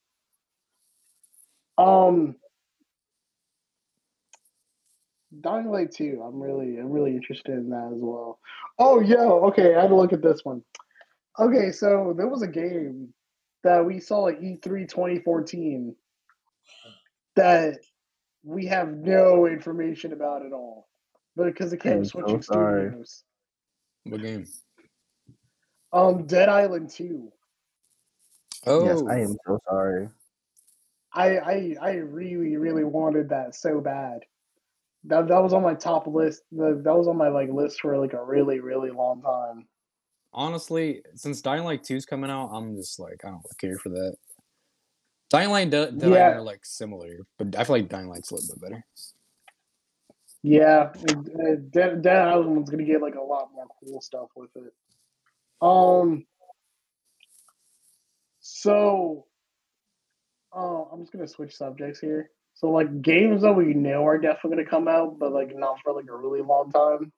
Um, 1.78 2.36
Dying 5.40 5.70
Light 5.70 5.92
2, 5.92 6.22
I'm 6.24 6.40
really 6.40 6.78
I'm 6.78 6.90
really 6.90 7.16
interested 7.16 7.52
in 7.54 7.70
that 7.70 7.92
as 7.94 8.00
well. 8.00 8.38
Oh 8.78 9.00
yo, 9.00 9.44
okay, 9.46 9.74
I 9.74 9.82
had 9.82 9.88
to 9.88 9.96
look 9.96 10.12
at 10.12 10.22
this 10.22 10.44
one. 10.44 10.62
Okay, 11.38 11.72
so 11.72 12.14
there 12.16 12.28
was 12.28 12.42
a 12.42 12.46
game 12.46 13.12
that 13.64 13.84
we 13.84 14.00
saw 14.00 14.28
at 14.28 14.42
E 14.42 14.58
E3 14.62 14.88
2014 14.88 15.94
that 17.36 17.78
we 18.44 18.66
have 18.66 18.92
no 18.92 19.46
information 19.46 20.12
about 20.12 20.44
at 20.44 20.52
all. 20.52 20.88
But 21.36 21.46
because 21.46 21.72
it 21.72 21.80
came 21.80 21.92
I'm 21.92 21.98
with 22.00 22.08
so 22.10 22.20
Switching. 22.20 22.42
Studios. 22.42 23.24
What 24.04 24.20
game? 24.22 24.46
Um 25.92 26.26
Dead 26.26 26.48
Island 26.48 26.90
2. 26.90 27.32
Oh, 28.66 28.84
Yes, 28.84 29.02
I 29.08 29.20
am 29.20 29.36
so 29.46 29.60
sorry. 29.68 30.08
I 31.14 31.38
I 31.38 31.76
I 31.80 31.92
really, 31.94 32.56
really 32.56 32.84
wanted 32.84 33.28
that 33.30 33.54
so 33.54 33.80
bad. 33.80 34.20
That 35.04 35.28
that 35.28 35.42
was 35.42 35.52
on 35.52 35.62
my 35.62 35.74
top 35.74 36.06
list. 36.06 36.42
That 36.52 36.82
that 36.84 36.96
was 36.96 37.08
on 37.08 37.16
my 37.16 37.28
like 37.28 37.50
list 37.50 37.80
for 37.80 37.96
like 37.98 38.12
a 38.12 38.22
really, 38.22 38.60
really 38.60 38.90
long 38.90 39.22
time. 39.22 39.66
Honestly, 40.32 41.02
since 41.14 41.40
Dying 41.42 41.64
Light 41.64 41.84
2 41.84 41.96
is 41.96 42.06
coming 42.06 42.30
out, 42.30 42.50
I'm 42.52 42.76
just 42.76 42.98
like 42.98 43.24
I 43.24 43.30
don't 43.30 43.42
care 43.60 43.78
for 43.78 43.88
that. 43.90 44.16
Dying 45.30 45.50
Light 45.50 45.62
and 45.72 45.74
Island 45.74 46.00
Yeah. 46.12 46.30
are 46.32 46.42
like 46.42 46.64
similar, 46.64 47.18
but 47.38 47.56
I 47.56 47.64
feel 47.64 47.76
like 47.76 47.88
Dying 47.88 48.08
Light's 48.08 48.30
a 48.30 48.34
little 48.34 48.54
bit 48.54 48.62
better. 48.62 48.84
Yeah, 50.42 50.92
Dead, 51.72 52.02
Dead 52.02 52.06
Island's 52.06 52.68
gonna 52.68 52.82
get 52.84 53.00
like 53.00 53.14
a 53.14 53.20
lot 53.22 53.50
more 53.54 53.66
cool 53.82 54.00
stuff 54.00 54.28
with 54.34 54.50
it. 54.56 54.72
Um, 55.60 56.26
so, 58.40 59.26
uh, 60.54 60.82
I'm 60.90 61.00
just 61.02 61.12
gonna 61.12 61.28
switch 61.28 61.56
subjects 61.56 62.00
here. 62.00 62.30
So, 62.54 62.70
like 62.70 63.00
games 63.02 63.42
that 63.42 63.52
we 63.52 63.72
know 63.72 64.04
are 64.04 64.18
definitely 64.18 64.56
gonna 64.58 64.68
come 64.68 64.88
out, 64.88 65.18
but 65.18 65.32
like 65.32 65.54
not 65.56 65.78
for 65.82 65.92
like 65.92 66.08
a 66.10 66.16
really 66.16 66.42
long 66.42 66.70
time. 66.72 67.12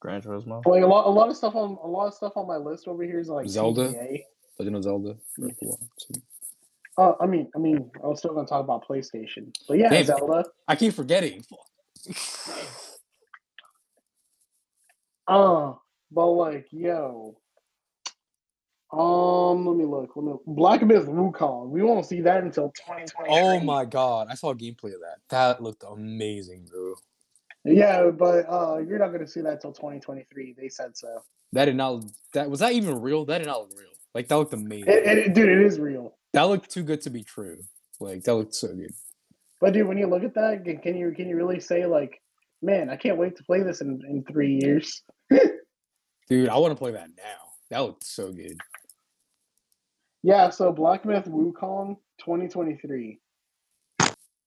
Gran 0.00 0.22
Turismo. 0.22 0.64
Like 0.64 0.82
a 0.82 0.86
lot, 0.86 1.06
a 1.06 1.10
lot 1.10 1.28
of 1.28 1.36
stuff 1.36 1.54
on 1.54 1.78
a 1.82 1.86
lot 1.86 2.06
of 2.06 2.14
stuff 2.14 2.32
on 2.36 2.46
my 2.46 2.56
list 2.56 2.86
over 2.86 3.02
here 3.02 3.18
is 3.18 3.28
like 3.28 3.48
Zelda? 3.48 3.88
GTA. 3.88 4.22
Legend 4.58 4.76
of 4.76 4.82
Zelda. 4.82 5.16
Breath 5.36 5.52
of 5.52 5.58
the 5.58 5.66
Wild 5.66 5.90
two. 5.98 6.22
Uh, 6.96 7.12
I 7.20 7.26
mean, 7.26 7.48
I 7.54 7.58
mean, 7.58 7.90
I 8.02 8.06
was 8.08 8.18
still 8.18 8.34
gonna 8.34 8.46
talk 8.46 8.62
about 8.62 8.86
PlayStation, 8.86 9.54
but 9.66 9.78
yeah, 9.78 9.88
Damn. 9.88 10.04
Zelda. 10.04 10.44
I 10.66 10.76
keep 10.76 10.94
forgetting. 10.94 11.44
Uh, 15.28 15.74
but 16.10 16.26
like, 16.26 16.66
yo, 16.70 17.36
um, 18.90 19.66
let 19.66 19.76
me 19.76 19.84
look. 19.84 20.16
Let 20.16 20.24
me 20.24 20.32
Black 20.46 20.82
Myth 20.82 21.04
Wukong. 21.04 21.68
We 21.68 21.82
won't 21.82 22.06
see 22.06 22.22
that 22.22 22.42
until 22.42 22.72
2020. 22.86 23.28
Oh 23.28 23.60
my 23.60 23.84
god, 23.84 24.28
I 24.30 24.34
saw 24.34 24.54
gameplay 24.54 24.94
of 24.94 25.00
that. 25.00 25.18
That 25.28 25.62
looked 25.62 25.84
amazing, 25.86 26.66
bro. 26.70 26.94
Yeah, 27.72 28.10
but 28.10 28.46
uh, 28.48 28.78
you're 28.78 28.98
not 28.98 29.12
gonna 29.12 29.26
see 29.26 29.40
that 29.42 29.60
till 29.60 29.72
2023. 29.72 30.54
They 30.58 30.68
said 30.68 30.96
so. 30.96 31.22
That 31.52 31.66
did 31.66 31.76
not. 31.76 32.04
That 32.34 32.50
was 32.50 32.60
that 32.60 32.72
even 32.72 33.00
real? 33.00 33.24
That 33.24 33.38
did 33.38 33.46
not 33.46 33.60
look 33.62 33.72
real. 33.78 33.88
Like 34.14 34.28
that 34.28 34.36
looked 34.36 34.52
amazing. 34.54 34.88
It, 34.88 35.18
it, 35.18 35.34
dude, 35.34 35.48
it 35.48 35.60
is 35.60 35.78
real. 35.78 36.16
that 36.32 36.42
looked 36.44 36.70
too 36.70 36.82
good 36.82 37.00
to 37.02 37.10
be 37.10 37.22
true. 37.22 37.58
Like 38.00 38.22
that 38.24 38.34
looked 38.34 38.54
so 38.54 38.68
good. 38.68 38.92
But 39.60 39.72
dude, 39.72 39.88
when 39.88 39.98
you 39.98 40.06
look 40.06 40.24
at 40.24 40.34
that, 40.34 40.64
can- 40.64 40.78
can 40.78 40.96
you 40.96 41.12
can 41.12 41.28
you 41.28 41.36
really 41.36 41.60
say 41.60 41.86
like, 41.86 42.20
man, 42.62 42.90
I 42.90 42.96
can't 42.96 43.18
wait 43.18 43.36
to 43.36 43.44
play 43.44 43.62
this 43.62 43.80
in, 43.80 44.00
in 44.08 44.24
three 44.24 44.58
years? 44.62 45.02
Dude, 46.28 46.48
I 46.50 46.58
want 46.58 46.72
to 46.72 46.76
play 46.78 46.92
that 46.92 47.08
now. 47.16 47.38
That 47.70 47.78
looked 47.78 48.04
so 48.04 48.30
good. 48.32 48.58
Yeah, 50.22 50.50
so 50.50 50.72
Black 50.72 51.04
Myth 51.06 51.24
Wukong 51.24 51.96
2023. 52.20 53.18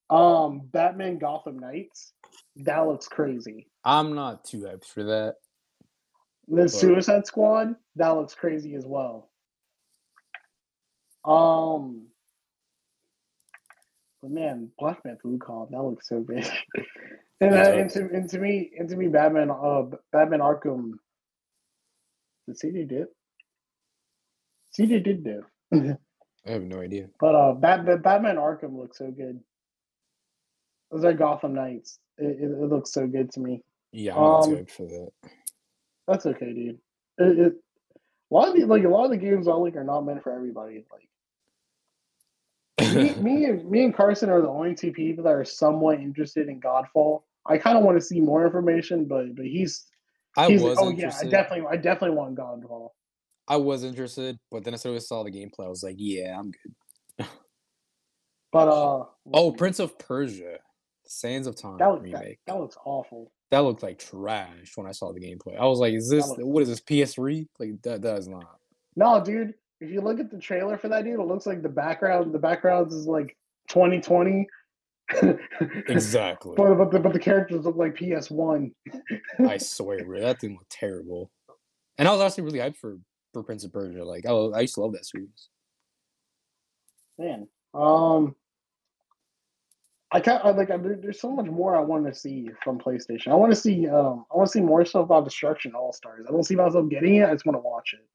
Um, 0.10 0.62
Batman 0.72 1.18
Gotham 1.18 1.58
Knights. 1.58 2.14
That 2.58 2.88
looks 2.88 3.08
crazy. 3.08 3.68
I'm 3.84 4.14
not 4.14 4.44
too 4.46 4.62
hyped 4.62 4.86
for 4.86 5.04
that. 5.06 5.36
The 6.48 6.68
Suicide 6.68 7.26
Squad. 7.26 7.76
That 7.96 8.10
looks 8.10 8.36
crazy 8.36 8.76
as 8.76 8.86
well. 8.86 9.30
Um, 11.24 12.08
but 14.22 14.32
man, 14.32 14.70
Black 14.78 15.04
Myth 15.06 15.20
Wukong. 15.26 15.72
That 15.72 15.82
looks 15.82 16.10
so 16.10 16.20
big. 16.20 16.46
and, 17.42 17.56
uh, 17.56 17.72
and 17.72 17.90
to 17.92 18.10
and 18.12 18.30
to 18.30 18.40
me 18.40 18.72
and 18.78 18.90
to 18.90 18.96
me, 18.96 19.08
Batman. 19.08 19.50
Uh, 19.50 19.84
Batman 20.12 20.40
Arkham. 20.40 20.94
Did 22.48 22.58
CD 22.58 22.84
did? 22.84 23.08
CD 24.72 25.00
did 25.00 25.24
do. 25.24 25.44
I 26.48 26.52
have 26.52 26.64
no 26.64 26.82
idea. 26.82 27.08
But 27.20 27.36
uh, 27.36 27.54
Bat- 27.54 27.86
Bat- 27.86 28.04
Batman 28.04 28.38
Arkham 28.38 28.78
looks 28.78 28.98
so 28.98 29.12
good. 29.12 29.40
Those 30.92 31.06
are 31.06 31.14
Gotham 31.14 31.54
Knights. 31.54 32.00
It, 32.22 32.38
it, 32.40 32.52
it 32.52 32.70
looks 32.70 32.94
so 32.94 33.08
good 33.08 33.32
to 33.34 33.40
me. 33.40 33.62
Yeah, 33.92 34.16
I'm 34.16 34.32
not 34.32 34.44
Um, 34.44 34.52
hyped 34.52 34.72
for 34.72 34.88
that. 34.88 35.10
That's 36.08 36.26
okay, 36.26 36.54
dude. 36.54 36.80
It, 37.18 37.40
it, 37.40 37.54
a 38.32 38.34
lot 38.34 38.50
of 38.50 38.56
the 38.56 38.66
like 38.66 38.84
a 38.84 38.90
lot 38.90 39.06
of 39.06 39.12
the 39.12 39.18
games 39.18 39.48
I 39.48 39.54
like 39.54 39.76
are 39.76 39.84
not 39.84 40.02
meant 40.02 40.24
for 40.24 40.34
everybody. 40.34 40.86
Like 40.92 41.10
me, 42.94 43.16
me 43.22 43.46
and 43.46 43.70
me 43.70 43.84
and 43.86 43.96
Carson 43.96 44.30
are 44.30 44.42
the 44.42 44.50
only 44.50 44.76
two 44.76 44.92
people 44.92 45.24
that 45.26 45.34
are 45.34 45.46
somewhat 45.46 46.00
interested 46.00 46.48
in 46.48 46.62
Godfall. 46.62 47.24
I 47.46 47.58
kind 47.58 47.78
of 47.78 47.84
want 47.84 47.98
to 47.98 48.06
see 48.06 48.22
more 48.22 48.46
information, 48.46 49.06
but 49.06 49.36
but 49.36 49.46
he's 49.46 49.86
I 50.38 50.48
he's 50.48 50.62
was 50.62 50.78
oh 50.80 50.92
yeah, 50.92 51.16
I 51.20 51.26
definitely 51.26 51.66
I 51.70 51.78
definitely 51.78 52.18
want 52.18 52.36
Godfall. 52.36 52.90
I 53.48 53.58
was 53.58 53.84
interested, 53.84 54.40
but 54.50 54.64
then 54.64 54.74
as 54.74 54.82
soon 54.82 54.96
as 54.96 55.04
I 55.04 55.08
saw 55.08 55.24
the 55.24 55.32
gameplay, 55.32 55.66
I 55.66 55.70
was 55.70 55.84
like, 55.84 55.96
yeah, 55.98 56.38
I'm 56.40 56.52
good. 56.52 57.28
But 58.52 58.68
uh, 58.70 59.06
Oh, 59.34 59.52
Prince 59.52 59.80
of 59.80 59.98
Persia, 60.00 60.60
Sands 61.12 61.48
of 61.48 61.56
Time 61.56 61.78
that, 61.78 61.90
look, 61.90 62.04
that, 62.04 62.14
remake. 62.22 62.40
that 62.48 62.58
looks 62.58 62.78
awful. 62.86 63.32
That 63.52 63.60
looked 63.60 63.84
like 63.84 64.00
trash 64.00 64.72
when 64.76 64.88
I 64.88 64.92
saw 64.92 65.12
the 65.12 65.20
gameplay. 65.20 65.60
I 65.60 65.66
was 65.66 65.80
like, 65.80 65.94
is 65.94 66.10
this 66.10 66.28
looked- 66.28 66.44
what 66.44 66.64
is 66.64 66.70
this 66.70 66.80
PS3? 66.80 67.48
Like 67.60 67.82
that 67.84 68.02
that 68.02 68.18
is 68.18 68.28
not. 68.28 68.60
No, 68.96 69.24
dude. 69.24 69.54
If 69.82 69.90
you 69.90 70.02
look 70.02 70.20
at 70.20 70.30
the 70.30 70.38
trailer 70.40 70.78
for 70.78 70.88
that, 70.90 71.04
dude, 71.04 71.20
it 71.20 71.24
looks 71.26 71.46
like 71.46 71.62
the 71.62 71.70
background. 71.70 72.34
The 72.34 72.40
backgrounds 72.40 72.94
is 72.94 73.08
like 73.08 73.36
2020. 73.70 74.48
Exactly. 75.90 76.54
but 76.56 76.74
but 76.76 76.92
the, 76.92 77.00
but 77.00 77.12
the 77.12 77.20
characters 77.20 77.66
look 77.66 77.76
like 77.76 77.96
PS1. 77.96 78.72
I 79.46 79.58
swear, 79.58 80.06
bro, 80.06 80.22
that 80.22 80.40
thing 80.40 80.54
looked 80.54 80.70
terrible. 80.72 81.30
And 81.98 82.08
I 82.08 82.12
was 82.12 82.22
actually 82.22 82.46
really 82.46 82.60
hyped 82.60 82.78
for 82.78 82.98
for 83.34 83.44
Prince 83.44 83.66
of 83.66 83.74
Persia. 83.74 84.06
Like 84.06 84.26
I, 84.26 84.32
I 84.32 84.62
used 84.62 84.76
to 84.76 84.82
love 84.82 84.94
that 84.94 85.06
series. 85.06 85.50
Man, 87.18 87.48
um, 87.74 88.36
I 90.14 90.20
can't. 90.20 90.44
I, 90.44 90.52
like. 90.52 90.70
I, 90.70 90.78
there's 90.78 91.22
so 91.22 91.32
much 91.32 91.46
more 91.46 91.76
I 91.76 91.80
want 91.80 92.06
to 92.06 92.14
see 92.14 92.50
from 92.64 92.78
PlayStation. 92.78 93.30
I 93.30 93.36
want 93.36 93.52
to 93.52 93.56
see. 93.56 93.88
Um, 93.88 94.26
I 94.32 94.38
want 94.38 94.48
to 94.48 94.52
see 94.52 94.62
more 94.62 94.84
stuff 94.86 95.04
about 95.06 95.24
Destruction 95.24 95.74
All 95.74 95.94
Stars. 95.94 96.26
I 96.28 96.32
don't 96.32 96.44
see 96.44 96.56
myself 96.56 96.90
getting 96.90 97.16
it. 97.16 97.30
I 97.30 97.34
just 97.34 97.46
want 97.46 97.56
to 97.56 97.62
watch 97.62 97.94
it. 97.94 98.06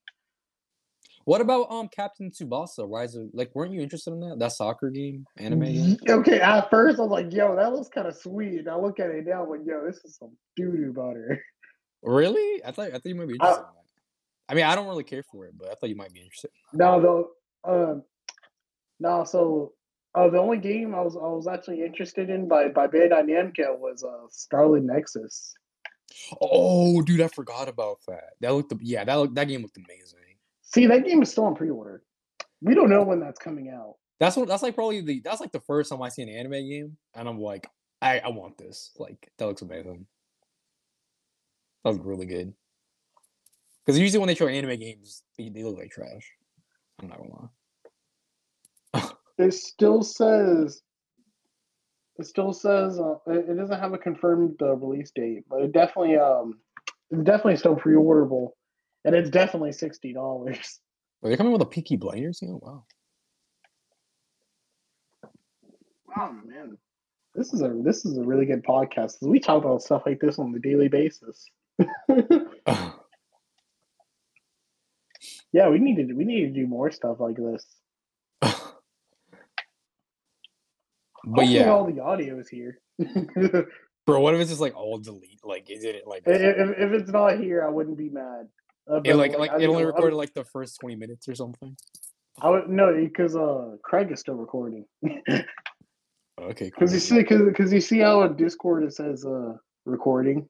What 1.25 1.41
about 1.41 1.73
um 1.73 1.89
Captain 1.89 2.31
Tsubasa? 2.31 2.89
Rise 2.89 3.17
of 3.17 3.29
like, 3.33 3.51
weren't 3.55 3.73
you 3.73 3.81
interested 3.81 4.13
in 4.13 4.21
that 4.21 4.39
that 4.39 4.53
soccer 4.53 4.91
game 4.91 5.25
anime? 5.39 5.61
game? 5.61 5.97
Okay, 6.09 6.41
at 6.41 6.71
first 6.71 6.99
I 6.99 7.03
was 7.03 7.11
like, 7.11 7.33
"Yo, 7.33 7.57
that 7.57 7.73
looks 7.73 7.89
kind 7.89 8.07
of 8.07 8.15
sweet." 8.15 8.61
And 8.61 8.69
I 8.69 8.77
look 8.77 9.01
at 9.01 9.11
it 9.11 9.27
now, 9.27 9.43
I'm 9.43 9.51
like, 9.51 9.67
"Yo, 9.67 9.85
this 9.85 10.05
is 10.05 10.17
some 10.17 10.37
doo 10.55 10.73
doo 10.73 10.93
butter." 10.93 11.43
Really? 12.03 12.63
I 12.65 12.71
thought 12.71 12.89
I 12.89 12.93
thought 12.93 13.07
you 13.07 13.17
might 13.17 13.27
be 13.27 13.37
I- 13.41 13.47
interested 13.47 13.63
in 13.63 13.75
that. 13.75 13.83
I 14.49 14.55
mean, 14.55 14.65
I 14.65 14.77
don't 14.77 14.87
really 14.87 15.03
care 15.03 15.25
for 15.25 15.47
it, 15.47 15.55
but 15.59 15.69
I 15.71 15.75
thought 15.75 15.89
you 15.89 15.97
might 15.97 16.13
be 16.13 16.21
interested. 16.21 16.51
No, 16.73 17.29
the 17.65 17.71
um, 17.73 18.03
no. 19.01 19.25
So, 19.25 19.73
uh, 20.17 20.31
the 20.31 20.39
only 20.39 20.57
game 20.57 20.95
I 20.95 21.03
was 21.03 21.15
I 21.15 21.21
was 21.21 21.47
actually 21.47 21.85
interested 21.85 22.31
in 22.31 22.49
by 22.49 22.69
by 22.69 22.87
Bandai 22.87 23.23
Namco 23.23 23.79
was 23.79 24.03
uh 24.03 24.27
Scarlet 24.31 24.83
Nexus. 24.83 25.55
Oh, 26.41 27.03
dude, 27.03 27.21
I 27.21 27.29
forgot 27.29 27.69
about 27.69 27.99
that. 28.09 28.31
That 28.41 28.55
looked 28.55 28.73
yeah, 28.81 29.05
that 29.05 29.15
looked, 29.15 29.35
that 29.35 29.49
game 29.49 29.63
looked 29.63 29.77
amazing. 29.77 30.19
See, 30.63 30.87
that 30.87 31.05
game 31.05 31.23
is 31.23 31.31
still 31.31 31.45
on 31.45 31.55
pre-order. 31.55 32.03
We 32.63 32.75
don't 32.75 32.89
know 32.89 33.03
when 33.03 33.21
that's 33.21 33.39
coming 33.39 33.69
out. 33.69 33.97
That's 34.19 34.37
what 34.37 34.49
that's 34.49 34.63
like 34.63 34.75
probably 34.75 35.03
the 35.03 35.21
that's 35.21 35.41
like 35.41 35.53
the 35.53 35.61
first 35.61 35.91
time 35.91 36.01
I 36.01 36.09
see 36.09 36.23
an 36.23 36.31
anime 36.31 36.69
game, 36.69 36.97
and 37.15 37.29
I'm 37.29 37.39
like, 37.39 37.69
I 38.01 38.21
I 38.21 38.29
want 38.31 38.57
this. 38.57 38.93
Like 38.99 39.31
that 39.37 39.47
looks 39.47 39.63
amazing. 39.63 40.07
That 41.85 41.91
was 41.91 41.99
really 41.99 42.27
good. 42.27 42.55
Because 43.85 43.99
usually 43.99 44.19
when 44.19 44.29
they 44.29 44.35
show 44.35 44.49
anime 44.49 44.81
games, 44.81 45.23
they, 45.37 45.51
they 45.51 45.63
look 45.63 45.77
like 45.77 45.91
trash. 45.91 46.33
I'm 47.01 47.09
not 47.09 47.19
gonna 47.19 47.33
lie. 47.33 47.49
It 49.39 49.53
still 49.55 50.03
says. 50.03 50.83
It 52.19 52.27
still 52.27 52.55
says 52.55 52.99
uh, 52.99 53.17
it, 53.27 53.51
it 53.51 53.57
doesn't 53.59 53.79
have 53.79 53.93
a 53.93 53.99
confirmed 53.99 54.57
uh, 54.63 54.75
release 54.77 55.11
date, 55.15 55.45
but 55.51 55.61
it 55.63 55.73
definitely 55.73 56.17
um, 56.17 56.59
it's 57.11 57.23
definitely 57.23 57.57
still 57.57 57.77
pre-orderable, 57.77 58.51
and 59.05 59.15
it's 59.15 59.29
definitely 59.29 59.73
sixty 59.73 60.15
dollars. 60.15 60.81
Are 61.23 61.29
they 61.29 61.37
coming 61.37 61.53
with 61.53 61.61
a 61.61 61.67
Peaky 61.67 61.97
Blinders? 61.97 62.43
Oh 62.43 62.59
wow. 62.63 62.85
Oh 66.19 66.33
man, 66.47 66.79
this 67.35 67.53
is 67.53 67.61
a 67.61 67.69
this 67.85 68.07
is 68.07 68.17
a 68.17 68.23
really 68.23 68.47
good 68.47 68.65
podcast. 68.65 69.17
We 69.21 69.39
talk 69.39 69.63
about 69.63 69.83
stuff 69.83 70.05
like 70.07 70.21
this 70.21 70.39
on 70.39 70.55
a 70.55 70.59
daily 70.59 70.89
basis. 70.89 71.45
Yeah, 75.57 75.71
we 75.71 75.79
need 75.79 75.97
to 75.97 76.13
we 76.13 76.25
need 76.25 76.43
to 76.43 76.51
do 76.51 76.67
more 76.67 76.91
stuff 76.91 77.19
like 77.19 77.37
this. 77.37 77.65
but 78.41 78.75
Hopefully 81.27 81.55
yeah, 81.55 81.71
all 81.71 81.91
the 81.91 82.01
audio 82.01 82.39
is 82.39 82.49
here. 82.49 82.79
bro, 84.07 84.21
what 84.21 84.35
if 84.35 84.41
it's 84.41 84.51
just 84.51 84.61
like 84.61 84.77
all 84.77 84.99
delete? 84.99 85.41
Like, 85.45 85.69
is 85.71 85.85
it 85.85 86.07
like 86.07 86.23
if 86.27 86.79
if 86.79 86.93
it's 86.93 87.11
not 87.11 87.39
here, 87.39 87.65
I 87.65 87.69
wouldn't 87.69 87.99
be 87.99 88.09
mad. 88.09 88.49
Uh, 88.89 88.97
it 88.99 89.05
but, 89.05 89.17
like 89.17 89.39
like 89.39 89.51
it 89.53 89.67
only 89.67 89.83
know, 89.83 89.89
recorded 89.89 90.15
would- 90.15 90.19
like 90.19 90.35
the 90.35 90.45
first 90.45 90.79
twenty 90.81 90.97
minutes 90.97 91.29
or 91.29 91.35
something? 91.35 91.77
I 92.41 92.51
would 92.51 92.69
no 92.69 92.95
because 92.95 93.35
uh 93.35 93.77
Craig 93.83 94.13
is 94.13 94.21
still 94.21 94.35
recording. 94.35 94.85
Okay, 96.39 96.71
cool. 96.71 96.81
Because 96.81 96.93
you 96.93 97.01
see, 97.01 97.23
because 97.23 97.73
you 97.73 97.81
see 97.81 98.01
how 98.01 98.21
on 98.21 98.37
Discord 98.37 98.85
it 98.85 98.95
says 98.95 99.25
uh 99.25 99.55
recording. 99.87 100.47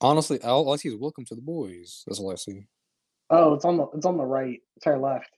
Honestly, 0.00 0.40
all, 0.42 0.68
all 0.68 0.74
I 0.74 0.76
see 0.76 0.88
is 0.90 0.94
welcome 0.94 1.24
to 1.24 1.34
the 1.34 1.40
boys. 1.40 2.04
That's 2.06 2.20
all 2.20 2.30
I 2.30 2.36
see. 2.36 2.66
Oh, 3.28 3.54
it's 3.54 3.64
on 3.64 3.76
the 3.76 3.86
it's 3.94 4.06
on 4.06 4.18
the 4.18 4.24
right. 4.24 4.60
It's 4.76 4.86
our 4.86 4.98
left. 4.98 5.30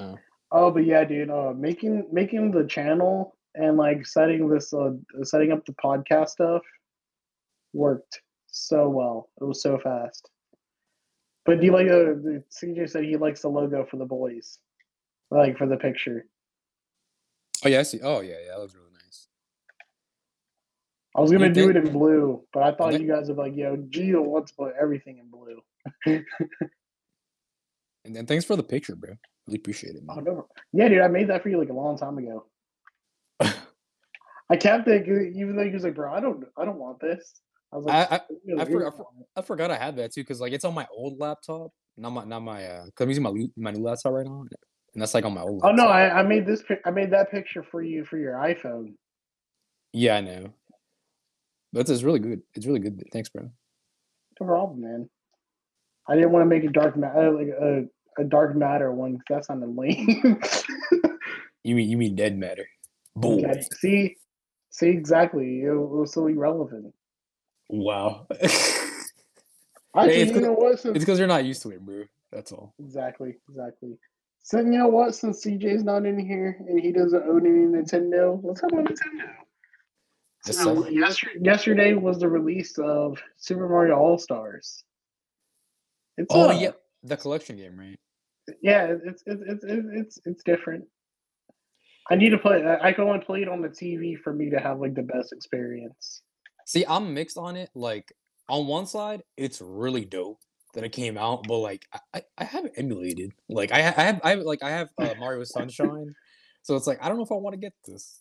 Oh. 0.00 0.18
Oh. 0.52 0.70
But 0.70 0.84
yeah, 0.86 1.04
dude. 1.04 1.30
Uh, 1.30 1.52
making 1.56 2.06
making 2.12 2.50
the 2.50 2.64
channel 2.64 3.36
and 3.54 3.76
like 3.76 4.06
setting 4.06 4.48
this 4.48 4.72
uh 4.72 4.90
setting 5.22 5.52
up 5.52 5.64
the 5.66 5.72
podcast 5.72 6.30
stuff 6.30 6.62
worked 7.72 8.20
so 8.48 8.88
well. 8.88 9.28
It 9.40 9.44
was 9.44 9.62
so 9.62 9.78
fast. 9.78 10.28
But 11.46 11.60
do 11.60 11.66
you 11.66 11.72
like 11.72 11.86
uh, 11.86 12.14
the 12.20 12.42
CJ 12.50 12.90
said 12.90 13.04
he 13.04 13.16
likes 13.16 13.42
the 13.42 13.48
logo 13.48 13.86
for 13.90 13.96
the 13.96 14.04
boys, 14.04 14.58
like 15.30 15.56
for 15.56 15.66
the 15.66 15.76
picture. 15.76 16.26
Oh 17.64 17.68
yeah, 17.68 17.80
I 17.80 17.82
see. 17.82 18.00
Oh 18.02 18.20
yeah, 18.20 18.36
yeah, 18.44 18.52
that 18.52 18.60
looks 18.60 18.74
really 18.74 18.92
nice. 18.92 19.26
I 21.16 21.20
was 21.20 21.30
gonna 21.32 21.46
You 21.48 21.52
do 21.52 21.66
think- 21.72 21.76
it 21.76 21.86
in 21.86 21.92
blue, 21.92 22.44
but 22.52 22.62
I 22.62 22.72
thought 22.72 22.90
think- 22.92 23.02
you 23.02 23.08
guys 23.08 23.28
would 23.28 23.36
be 23.36 23.42
like, 23.42 23.56
"Yo, 23.56 23.76
Gio 23.76 24.22
wants 24.24 24.52
to 24.52 24.56
put 24.56 24.74
everything 24.80 25.18
in 25.18 25.28
blue." 25.30 25.60
And 28.04 28.16
then 28.16 28.24
thanks 28.26 28.44
for 28.46 28.56
the 28.56 28.62
picture, 28.62 28.96
bro. 28.96 29.14
Really 29.50 29.58
appreciate 29.58 29.96
it, 29.96 30.02
Oh, 30.08 30.14
man. 30.14 30.24
no. 30.24 30.46
Yeah, 30.72 30.88
dude, 30.88 31.00
I 31.00 31.08
made 31.08 31.28
that 31.28 31.42
for 31.42 31.48
you 31.48 31.58
like 31.58 31.70
a 31.70 31.72
long 31.72 31.98
time 31.98 32.16
ago. 32.18 32.46
I 33.40 34.56
kept 34.56 34.86
it, 34.86 35.08
even 35.08 35.56
though 35.56 35.64
he 35.64 35.70
was 35.70 35.82
like, 35.82 35.94
"Bro, 35.96 36.12
I 36.12 36.20
don't, 36.20 36.44
I 36.56 36.64
don't 36.64 36.78
want 36.78 37.00
this." 37.00 37.40
I 37.72 37.76
was 37.76 37.84
like, 37.86 38.12
I, 38.12 38.16
I 38.16 38.20
"Really, 38.46 38.60
I 38.60 38.64
you 38.64 38.72
forgot- 38.72 38.96
don't 38.96 38.98
want 38.98 39.16
it." 39.20 39.26
I 39.36 39.42
forgot 39.42 39.70
I 39.72 39.76
had 39.76 39.96
that 39.96 40.12
too 40.12 40.20
because 40.22 40.40
like 40.40 40.52
it's 40.52 40.64
on 40.64 40.72
my 40.74 40.86
old 40.96 41.18
laptop, 41.18 41.72
not 41.96 42.10
my 42.10 42.24
not 42.24 42.40
my 42.40 42.64
uh. 42.64 42.84
Cause 42.94 43.04
I'm 43.04 43.08
using 43.08 43.22
my 43.24 43.32
my 43.56 43.70
new 43.72 43.82
laptop 43.82 44.12
right 44.12 44.24
now, 44.24 44.44
and 44.94 45.02
that's 45.02 45.14
like 45.14 45.24
on 45.24 45.34
my 45.34 45.40
old. 45.42 45.62
Oh 45.64 45.72
no. 45.72 45.86
I, 45.88 46.20
I 46.20 46.22
made 46.22 46.46
this. 46.46 46.62
I 46.84 46.90
made 46.92 47.10
that 47.10 47.30
picture 47.32 47.64
for 47.64 47.82
you 47.82 48.04
for 48.04 48.18
your 48.18 48.34
iPhone. 48.34 48.94
Yeah, 49.92 50.16
I 50.16 50.20
know. 50.20 50.52
But 51.72 51.88
it's 51.88 52.02
really 52.04 52.20
good. 52.20 52.42
It's 52.54 52.66
really 52.66 52.78
good. 52.80 53.02
Thanks, 53.12 53.28
bro. 53.28 53.50
No 54.40 54.46
problem, 54.46 54.80
man. 54.80 55.10
I 56.08 56.14
didn't 56.14 56.30
want 56.32 56.42
to 56.42 56.46
make 56.46 56.64
a 56.64 56.68
dark 56.72 56.96
matter 56.96 57.30
like 57.32 57.48
a, 57.48 57.84
a 58.18 58.24
dark 58.24 58.56
matter 58.56 58.92
one 58.92 59.18
'cause 59.18 59.24
that 59.28 59.44
sounded 59.44 59.76
lame. 59.76 60.40
You 61.62 61.74
mean 61.74 61.90
you 61.90 61.96
mean 61.98 62.16
dead 62.16 62.38
matter? 62.38 62.66
Boom. 63.14 63.44
Okay, 63.44 63.62
See, 63.78 64.16
see 64.70 64.88
exactly. 64.88 65.62
It, 65.62 65.72
was 65.72 66.12
so 66.12 66.26
irrelevant. 66.26 66.94
Wow. 67.68 68.26
Actually, 68.30 68.54
it's 69.94 70.32
you 70.32 70.40
know 70.40 70.52
what? 70.52 70.80
Since, 70.80 70.96
it's 70.96 71.04
because 71.04 71.18
you're 71.18 71.28
not 71.28 71.44
used 71.44 71.62
to 71.62 71.70
it, 71.70 71.84
bro. 71.84 72.04
That's 72.32 72.52
all. 72.52 72.74
exactly, 72.78 73.36
exactly. 73.48 73.98
So 74.42 74.58
you 74.60 74.66
know 74.66 74.88
what? 74.88 75.14
Since 75.14 75.44
CJ's 75.44 75.84
not 75.84 76.06
in 76.06 76.18
here 76.18 76.56
and 76.66 76.80
he 76.80 76.92
doesn't 76.92 77.22
own 77.24 77.46
any 77.46 77.66
Nintendo, 77.66 78.40
let's 78.42 78.60
talk 78.60 78.72
about 78.72 78.86
Nintendo. 78.86 79.28
So 80.44 80.88
yesterday, 80.88 81.38
yesterday 81.42 81.94
was 81.94 82.18
the 82.18 82.28
release 82.28 82.78
of 82.78 83.20
Super 83.36 83.68
Mario 83.68 83.96
All 83.96 84.16
Stars. 84.16 84.82
It's 86.16 86.28
Oh 86.30 86.50
yeah, 86.50 86.70
the 87.02 87.16
collection 87.16 87.56
game, 87.56 87.78
right? 87.78 87.98
yeah, 88.62 88.96
it's 89.04 89.22
it's 89.26 89.42
it's 89.46 89.64
it's 89.64 90.18
it's 90.24 90.42
different. 90.44 90.84
I 92.10 92.16
need 92.16 92.30
to 92.30 92.38
play. 92.38 92.64
I 92.64 92.88
I 92.88 92.92
can 92.92 93.04
only 93.04 93.20
play 93.20 93.42
it 93.42 93.48
on 93.48 93.62
the 93.62 93.68
TV 93.68 94.16
for 94.18 94.32
me 94.32 94.50
to 94.50 94.58
have 94.58 94.80
like 94.80 94.94
the 94.94 95.02
best 95.02 95.32
experience. 95.32 96.22
See, 96.66 96.84
I'm 96.88 97.14
mixed 97.14 97.38
on 97.38 97.56
it. 97.56 97.70
Like 97.74 98.12
on 98.48 98.66
one 98.66 98.86
side, 98.86 99.22
it's 99.36 99.60
really 99.60 100.04
dope 100.04 100.40
that 100.74 100.84
it 100.84 100.90
came 100.90 101.18
out, 101.18 101.46
but 101.46 101.58
like 101.58 101.86
I, 102.14 102.22
I, 102.38 102.44
have 102.44 102.64
it 102.64 102.72
emulated. 102.76 103.32
Like 103.48 103.72
I, 103.72 103.78
I 103.78 103.80
have 103.80 104.20
I 104.22 104.30
have 104.30 104.40
like 104.40 104.62
I 104.62 104.70
have 104.70 104.88
uh, 104.98 105.14
Mario 105.18 105.44
Sunshine, 105.44 106.14
so 106.62 106.76
it's 106.76 106.86
like 106.86 106.98
I 107.02 107.08
don't 107.08 107.16
know 107.16 107.24
if 107.24 107.32
I 107.32 107.36
want 107.36 107.54
to 107.54 107.60
get 107.60 107.74
this. 107.84 108.20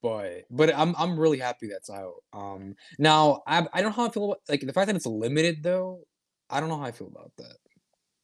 But 0.00 0.44
but 0.50 0.72
I'm 0.76 0.94
I'm 0.96 1.18
really 1.18 1.38
happy 1.38 1.68
that's 1.68 1.90
out. 1.90 2.22
Um 2.32 2.76
now 2.98 3.42
I 3.46 3.66
I 3.72 3.82
don't 3.82 3.90
know 3.90 4.02
how 4.02 4.06
I 4.06 4.10
feel 4.10 4.26
about 4.26 4.40
like 4.48 4.60
the 4.60 4.72
fact 4.72 4.86
that 4.86 4.96
it's 4.96 5.06
limited 5.06 5.62
though. 5.62 6.02
I 6.50 6.60
don't 6.60 6.68
know 6.68 6.78
how 6.78 6.84
I 6.84 6.92
feel 6.92 7.08
about 7.08 7.32
that. 7.38 7.56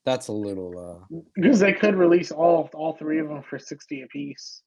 That's 0.04 0.28
a 0.28 0.32
little 0.32 0.78
uh 0.78 1.16
Because 1.34 1.60
they 1.60 1.72
could 1.72 1.94
release 1.96 2.30
all 2.30 2.68
all 2.74 2.94
three 2.94 3.18
of 3.20 3.28
them 3.28 3.42
for 3.42 3.58
sixty 3.58 4.02
apiece. 4.02 4.62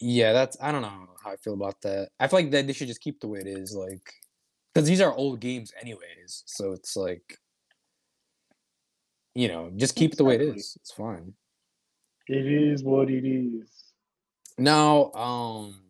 yeah, 0.00 0.32
that's 0.32 0.56
I 0.60 0.72
don't 0.72 0.82
know 0.82 1.08
how 1.22 1.32
I 1.32 1.36
feel 1.36 1.54
about 1.54 1.80
that. 1.82 2.08
I 2.18 2.28
feel 2.28 2.40
like 2.40 2.50
that 2.50 2.66
they 2.66 2.72
should 2.72 2.88
just 2.88 3.00
keep 3.00 3.20
the 3.20 3.28
way 3.28 3.40
it 3.40 3.46
is, 3.46 3.74
like 3.74 4.12
because 4.72 4.88
these 4.88 5.00
are 5.00 5.14
old 5.14 5.40
games 5.40 5.72
anyways. 5.80 6.42
So 6.46 6.72
it's 6.72 6.96
like 6.96 7.38
you 9.34 9.48
know, 9.48 9.70
just 9.76 9.96
keep 9.96 10.12
it 10.12 10.18
the 10.18 10.24
way 10.24 10.34
it 10.34 10.42
is. 10.42 10.76
It's 10.80 10.92
fine. 10.92 11.32
It 12.28 12.46
is 12.46 12.84
what 12.84 13.10
it 13.10 13.26
is. 13.26 13.68
Now, 14.58 15.10
um, 15.12 15.80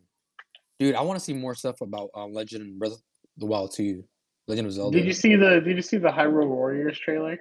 dude, 0.79 0.95
I 0.95 1.01
want 1.01 1.19
to 1.19 1.23
see 1.23 1.33
more 1.33 1.53
stuff 1.53 1.81
about 1.81 2.09
um, 2.15 2.33
Legend 2.33 2.63
and 2.63 2.79
Breath 2.79 2.93
of 2.93 3.01
the 3.37 3.45
Wild 3.45 3.73
2. 3.75 4.03
Legend 4.47 4.67
of 4.67 4.73
Zelda. 4.73 4.97
Did 4.97 5.07
you 5.07 5.13
see 5.13 5.35
the 5.35 5.61
Did 5.61 5.75
you 5.75 5.81
see 5.81 5.97
the 5.97 6.09
Hyrule 6.09 6.47
Warriors 6.47 6.99
trailer? 6.99 7.39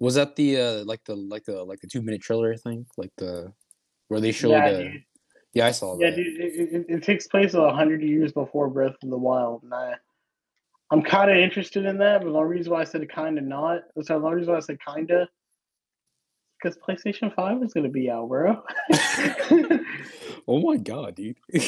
Was 0.00 0.16
that 0.16 0.34
the 0.36 0.60
uh 0.60 0.84
like 0.84 1.04
the 1.04 1.14
like 1.14 1.44
the 1.44 1.62
like 1.64 1.80
the 1.80 1.86
two 1.86 2.02
minute 2.02 2.20
trailer? 2.20 2.52
I 2.52 2.56
think 2.56 2.86
like 2.96 3.12
the 3.16 3.52
where 4.08 4.20
they 4.20 4.32
showed. 4.32 4.50
yeah, 4.50 4.66
uh, 4.66 4.84
yeah, 5.54 5.66
I 5.66 5.70
saw 5.70 5.96
Yeah, 5.98 6.10
that. 6.10 6.16
dude. 6.16 6.40
It, 6.40 6.74
it, 6.74 6.86
it 6.88 7.02
takes 7.02 7.26
place 7.28 7.54
a 7.54 7.72
hundred 7.72 8.02
years 8.02 8.32
before 8.32 8.68
Breath 8.68 8.96
of 9.02 9.10
the 9.10 9.16
Wild, 9.16 9.62
and 9.62 9.72
I, 9.72 9.94
I'm 10.90 11.02
kind 11.02 11.30
of 11.30 11.36
interested 11.36 11.84
in 11.86 11.96
that. 11.98 12.22
But 12.22 12.32
the 12.32 12.36
only 12.38 12.56
reason 12.56 12.72
why 12.72 12.80
I 12.80 12.84
said 12.84 13.08
kind 13.08 13.38
of 13.38 13.44
not, 13.44 13.82
sorry, 14.02 14.20
the 14.20 14.26
only 14.26 14.38
reason 14.38 14.52
why 14.52 14.58
I 14.58 14.60
said 14.60 14.78
kinda, 14.84 15.28
because 16.60 16.76
PlayStation 16.78 17.32
Five 17.34 17.62
is 17.62 17.72
gonna 17.72 17.88
be 17.88 18.10
out, 18.10 18.28
bro. 18.28 18.62
oh 20.48 20.60
my 20.60 20.76
god, 20.76 21.14
dude. 21.14 21.36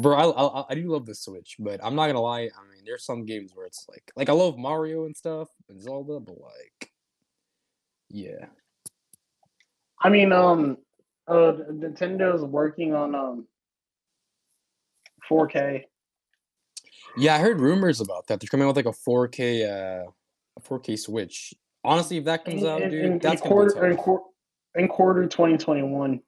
Bro, 0.00 0.16
I, 0.16 0.30
I 0.30 0.64
I 0.70 0.74
do 0.74 0.88
love 0.88 1.04
the 1.04 1.14
Switch, 1.14 1.56
but 1.58 1.78
I'm 1.84 1.94
not 1.94 2.06
gonna 2.06 2.20
lie. 2.22 2.40
I 2.40 2.72
mean, 2.72 2.82
there's 2.86 3.04
some 3.04 3.26
games 3.26 3.52
where 3.54 3.66
it's 3.66 3.84
like, 3.88 4.10
like 4.16 4.30
I 4.30 4.32
love 4.32 4.56
Mario 4.56 5.04
and 5.04 5.14
stuff 5.14 5.48
and 5.68 5.78
Zelda, 5.78 6.18
but 6.20 6.40
like, 6.40 6.90
yeah, 8.08 8.46
I 10.00 10.08
mean, 10.08 10.32
um, 10.32 10.78
uh, 11.28 11.52
Nintendo's 11.70 12.42
working 12.42 12.94
on 12.94 13.14
um, 13.14 13.46
4K. 15.30 15.84
yeah. 17.18 17.34
I 17.34 17.38
heard 17.38 17.60
rumors 17.60 18.00
about 18.00 18.26
that. 18.28 18.40
They're 18.40 18.48
coming 18.48 18.64
out 18.64 18.74
with 18.74 18.84
like 18.84 18.94
a 18.94 18.98
4K, 19.08 19.64
uh, 20.06 20.10
a 20.56 20.60
4K 20.62 20.98
Switch. 20.98 21.52
Honestly, 21.84 22.16
if 22.16 22.24
that 22.24 22.44
comes 22.46 22.62
in, 22.62 22.68
out, 22.68 22.80
in- 22.80 22.90
dude, 22.90 23.04
in- 23.04 23.18
that's 23.18 23.42
gonna 23.42 23.54
quarter 23.54 23.80
be 23.82 23.86
in, 23.90 23.96
tough. 23.96 24.18
in 24.76 24.88
quarter 24.88 25.26
2021. 25.26 26.20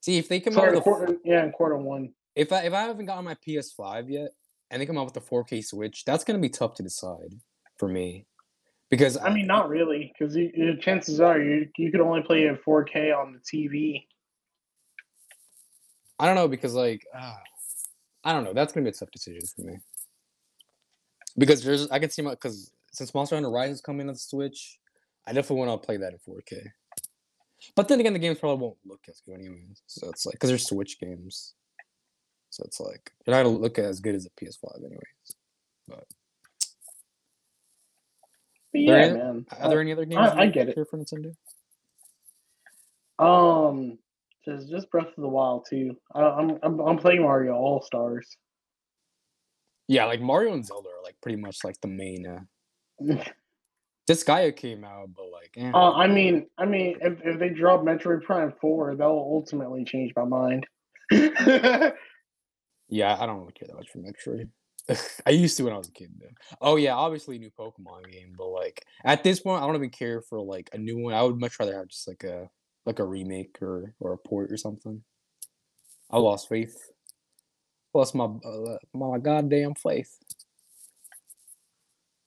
See, 0.00 0.16
if 0.18 0.28
they 0.28 0.40
come 0.40 0.54
Sorry, 0.54 0.76
out 0.76 0.82
quarter, 0.82 1.16
yeah, 1.24 1.44
in 1.44 1.52
quarter 1.52 1.76
one. 1.76 2.12
If 2.36 2.52
I 2.52 2.60
if 2.60 2.72
I 2.72 2.82
haven't 2.82 3.06
gotten 3.06 3.24
my 3.24 3.34
PS5 3.34 4.10
yet, 4.10 4.30
and 4.70 4.80
they 4.80 4.86
come 4.86 4.98
out 4.98 5.06
with 5.06 5.16
a 5.16 5.20
4K 5.20 5.64
Switch, 5.64 6.04
that's 6.04 6.22
gonna 6.22 6.38
be 6.38 6.50
tough 6.50 6.74
to 6.74 6.82
decide 6.82 7.34
for 7.78 7.88
me, 7.88 8.26
because 8.90 9.16
I 9.16 9.30
mean, 9.30 9.46
not 9.46 9.68
really, 9.68 10.12
because 10.16 10.36
chances 10.80 11.20
are 11.20 11.40
you 11.40 11.68
you 11.76 11.90
could 11.90 12.00
only 12.00 12.22
play 12.22 12.44
it 12.44 12.64
4K 12.64 13.16
on 13.16 13.32
the 13.32 13.40
TV. 13.40 14.06
I 16.18 16.26
don't 16.26 16.36
know 16.36 16.48
because 16.48 16.74
like 16.74 17.04
ah, 17.14 17.40
I 18.22 18.32
don't 18.32 18.44
know. 18.44 18.52
That's 18.52 18.72
gonna 18.72 18.84
be 18.84 18.90
a 18.90 18.92
tough 18.92 19.10
decision 19.10 19.42
for 19.54 19.62
me. 19.62 19.78
Because 21.38 21.64
there's 21.64 21.90
I 21.90 21.98
can 21.98 22.10
see 22.10 22.22
my 22.22 22.30
because 22.30 22.70
since 22.92 23.14
Monster 23.14 23.36
Hunter 23.36 23.50
Rise 23.50 23.72
is 23.72 23.80
coming 23.80 24.08
on 24.08 24.14
the 24.14 24.18
Switch, 24.20 24.78
I 25.26 25.32
definitely 25.32 25.66
want 25.66 25.82
to 25.82 25.86
play 25.86 25.96
that 25.96 26.12
in 26.12 26.18
4K. 26.18 26.70
But 27.74 27.88
then 27.88 28.00
again, 28.00 28.12
the 28.12 28.18
games 28.18 28.38
probably 28.38 28.62
won't 28.62 28.76
look 28.86 29.00
as 29.08 29.20
good 29.20 29.34
anyways. 29.34 29.82
So 29.86 30.08
it's 30.08 30.26
like 30.26 30.34
because 30.34 30.50
they're 30.50 30.58
Switch 30.58 31.00
games, 31.00 31.54
so 32.56 32.62
it's 32.64 32.80
like 32.80 33.12
they're 33.24 33.34
not 33.34 33.42
gonna 33.44 33.58
look 33.58 33.78
as 33.78 34.00
good 34.00 34.14
as 34.14 34.24
a 34.24 34.30
PS5 34.30 34.76
anyways. 34.78 35.00
But 35.86 36.04
But 38.72 38.72
There 38.72 38.82
yeah, 38.82 39.04
ain't- 39.04 39.14
man. 39.14 39.46
are 39.60 39.68
there 39.68 39.80
any 39.80 39.92
other 39.92 40.06
games? 40.06 40.30
I 40.32 40.44
you 40.44 40.50
get 40.52 40.68
it. 40.70 40.78
for 40.90 40.96
Nintendo? 40.98 41.34
Um, 43.18 43.98
just 44.46 44.70
just 44.70 44.90
Breath 44.90 45.08
of 45.08 45.16
the 45.22 45.28
Wild 45.28 45.66
two. 45.68 45.96
I, 46.14 46.22
I'm 46.22 46.58
I'm 46.62 46.80
I'm 46.80 46.98
playing 46.98 47.22
Mario 47.22 47.54
All 47.54 47.82
Stars. 47.82 48.26
Yeah, 49.88 50.06
like 50.06 50.20
Mario 50.22 50.54
and 50.54 50.64
Zelda 50.64 50.88
are 50.88 51.02
like 51.04 51.16
pretty 51.20 51.36
much 51.40 51.62
like 51.62 51.78
the 51.82 51.88
main. 51.88 52.26
uh 52.26 52.40
Disgaea 54.08 54.54
came 54.54 54.84
out, 54.84 55.08
but 55.16 55.26
like, 55.32 55.50
eh. 55.56 55.70
Uh, 55.74 55.90
I 55.92 56.06
mean, 56.06 56.46
I 56.58 56.64
mean, 56.64 56.96
if, 57.02 57.18
if 57.24 57.40
they 57.40 57.48
drop 57.48 57.80
Metroid 57.82 58.22
Prime 58.22 58.52
Four, 58.60 58.94
that 58.94 59.04
will 59.04 59.18
ultimately 59.34 59.84
change 59.84 60.12
my 60.14 60.22
mind. 60.24 60.64
Yeah, 62.88 63.16
I 63.18 63.26
don't 63.26 63.40
really 63.40 63.52
care 63.52 63.68
that 63.68 63.76
much 63.76 63.90
for 63.90 63.98
Metroid. 63.98 64.48
I 65.26 65.30
used 65.30 65.56
to 65.56 65.64
when 65.64 65.72
I 65.72 65.78
was 65.78 65.88
a 65.88 65.92
kid 65.92 66.10
though. 66.20 66.26
Oh 66.60 66.76
yeah, 66.76 66.94
obviously 66.94 67.38
new 67.38 67.50
Pokemon 67.50 68.10
game, 68.10 68.34
but 68.38 68.48
like 68.48 68.84
at 69.04 69.24
this 69.24 69.40
point, 69.40 69.62
I 69.62 69.66
don't 69.66 69.74
even 69.76 69.90
care 69.90 70.22
for 70.22 70.40
like 70.40 70.70
a 70.72 70.78
new 70.78 70.98
one. 70.98 71.14
I 71.14 71.22
would 71.22 71.40
much 71.40 71.58
rather 71.58 71.76
have 71.76 71.88
just 71.88 72.06
like 72.06 72.22
a 72.22 72.48
like 72.84 73.00
a 73.00 73.04
remake 73.04 73.56
or 73.60 73.94
or 73.98 74.12
a 74.12 74.18
port 74.18 74.52
or 74.52 74.56
something. 74.56 75.02
I 76.10 76.18
lost 76.18 76.48
faith. 76.48 76.76
Lost 77.94 78.14
my 78.14 78.26
uh, 78.26 78.76
my 78.94 79.18
goddamn 79.18 79.74
faith. 79.74 80.16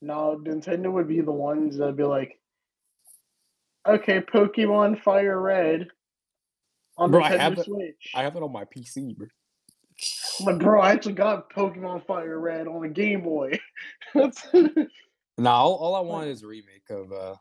no, 0.01 0.41
Nintendo 0.43 0.91
would 0.91 1.07
be 1.07 1.21
the 1.21 1.31
ones 1.31 1.77
that'd 1.77 1.95
be 1.95 2.03
like, 2.03 2.39
okay, 3.88 4.19
Pokemon 4.19 5.01
Fire 5.01 5.39
Red 5.39 5.88
on 6.97 7.11
Bro, 7.11 7.23
I 7.23 7.38
have 7.38 7.57
it- 7.57 7.65
Switch. 7.65 8.11
I 8.15 8.23
have 8.23 8.35
it 8.35 8.43
on 8.43 8.51
my 8.51 8.65
PC, 8.65 9.15
bro. 9.15 9.27
Like, 10.42 10.59
bro, 10.59 10.82
I 10.82 10.92
actually 10.92 11.14
got 11.14 11.51
Pokemon 11.53 12.06
Fire 12.06 12.40
Red 12.40 12.68
on 12.68 12.84
a 12.84 12.90
Game 12.90 13.22
Boy. 13.22 13.59
That's 14.14 14.48
Nah, 15.38 15.56
all, 15.56 15.76
all 15.76 15.95
I 15.95 16.01
want 16.01 16.27
is 16.27 16.43
a 16.43 16.48
remake 16.48 16.90
of 16.90 17.11
uh 17.14 17.35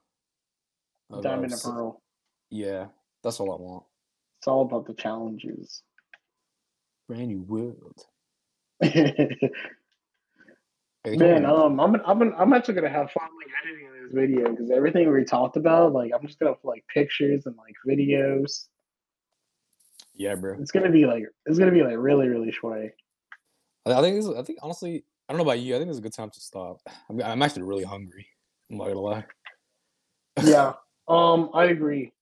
of, 1.10 1.18
uh, 1.18 1.20
Diamond 1.20 1.52
and 1.52 1.60
Pearl. 1.60 2.00
Yeah, 2.50 2.86
that's 3.24 3.40
all 3.40 3.52
I 3.52 3.56
want. 3.56 3.84
It's 4.38 4.46
all 4.46 4.62
about 4.62 4.86
the 4.86 4.94
challenges. 4.94 5.82
Brand 7.08 7.28
new 7.28 7.42
world. 7.42 8.04
Man, 11.06 11.46
um, 11.46 11.80
I'm 11.80 11.96
I'm 12.04 12.34
I'm 12.34 12.52
actually 12.52 12.74
gonna 12.74 12.88
have 12.88 13.10
fun 13.10 13.28
like 13.36 13.48
editing 13.64 13.88
this 14.02 14.12
video 14.12 14.50
because 14.50 14.70
everything 14.70 15.10
we 15.10 15.24
talked 15.24 15.56
about, 15.56 15.92
like, 15.92 16.12
I'm 16.14 16.26
just 16.26 16.38
gonna 16.38 16.54
put 16.54 16.68
like 16.68 16.84
pictures 16.92 17.46
and 17.46 17.56
like 17.56 17.74
videos. 17.86 18.66
Yeah, 20.18 20.34
bro. 20.34 20.56
It's 20.60 20.70
gonna 20.70 20.90
be 20.90 21.06
like 21.06 21.24
it's 21.46 21.58
gonna 21.58 21.70
be 21.72 21.82
like 21.82 21.96
really 21.96 22.28
really 22.28 22.52
short. 22.52 22.92
I 23.86 24.00
think 24.02 24.16
this 24.16 24.26
is, 24.26 24.36
I 24.36 24.42
think 24.42 24.58
honestly, 24.62 25.04
I 25.28 25.32
don't 25.32 25.38
know 25.38 25.44
about 25.50 25.60
you. 25.60 25.74
I 25.74 25.78
think 25.78 25.88
it's 25.88 25.98
a 25.98 26.02
good 26.02 26.12
time 26.12 26.28
to 26.28 26.40
stop. 26.40 26.80
I'm, 27.08 27.22
I'm 27.22 27.40
actually 27.40 27.62
really 27.62 27.84
hungry. 27.84 28.26
I'm 28.70 28.76
not 28.76 28.88
gonna 28.88 29.00
lie. 29.00 29.24
Yeah, 30.44 30.74
um, 31.08 31.50
I 31.54 31.64
agree. 31.66 32.12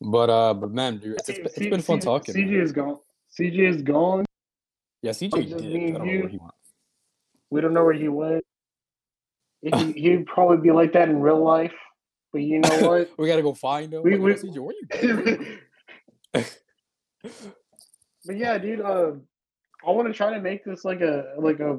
But 0.00 0.30
uh, 0.30 0.54
but 0.54 0.70
man, 0.70 0.98
dude, 0.98 1.14
it's, 1.18 1.28
it's, 1.28 1.38
been- 1.38 1.46
it's 1.46 1.58
been 1.58 1.82
fun 1.82 1.98
talking. 1.98 2.34
man. 2.36 2.48
CJ 2.48 2.62
is 2.62 2.72
gone. 2.72 2.98
CJ 3.36 3.68
is 3.68 3.82
gone. 3.82 4.24
Yeah, 5.02 5.10
CJ 5.10 5.30
did. 5.58 5.94
I 5.96 5.98
don't 5.98 6.06
know 6.06 6.20
where 6.20 6.28
he 6.28 6.38
went. 6.38 6.52
We 7.50 7.60
don't 7.62 7.72
know 7.74 7.84
where 7.84 7.94
he 7.94 8.08
went. 8.08 8.44
He, 9.62 9.92
he'd 9.96 10.26
probably 10.26 10.58
be 10.58 10.70
like 10.70 10.92
that 10.92 11.08
in 11.08 11.20
real 11.20 11.42
life, 11.42 11.72
but 12.32 12.42
you 12.42 12.60
know 12.60 12.78
what? 12.88 13.10
we 13.18 13.26
gotta 13.26 13.42
go 13.42 13.54
find 13.54 13.92
him. 13.92 14.02
We- 14.04 14.16
Like, 14.16 14.42
we- 14.42 14.50
CJ, 14.50 14.58
where 14.58 14.74
you 14.80 14.86
going? 15.24 15.58
But 16.32 16.44
yeah, 18.36 18.58
dude. 18.58 18.80
Uh, 18.80 19.12
I 19.86 19.90
want 19.92 20.08
to 20.08 20.14
try 20.14 20.30
to 20.34 20.40
make 20.40 20.64
this 20.64 20.84
like 20.84 21.00
a 21.00 21.34
like 21.38 21.60
a 21.60 21.78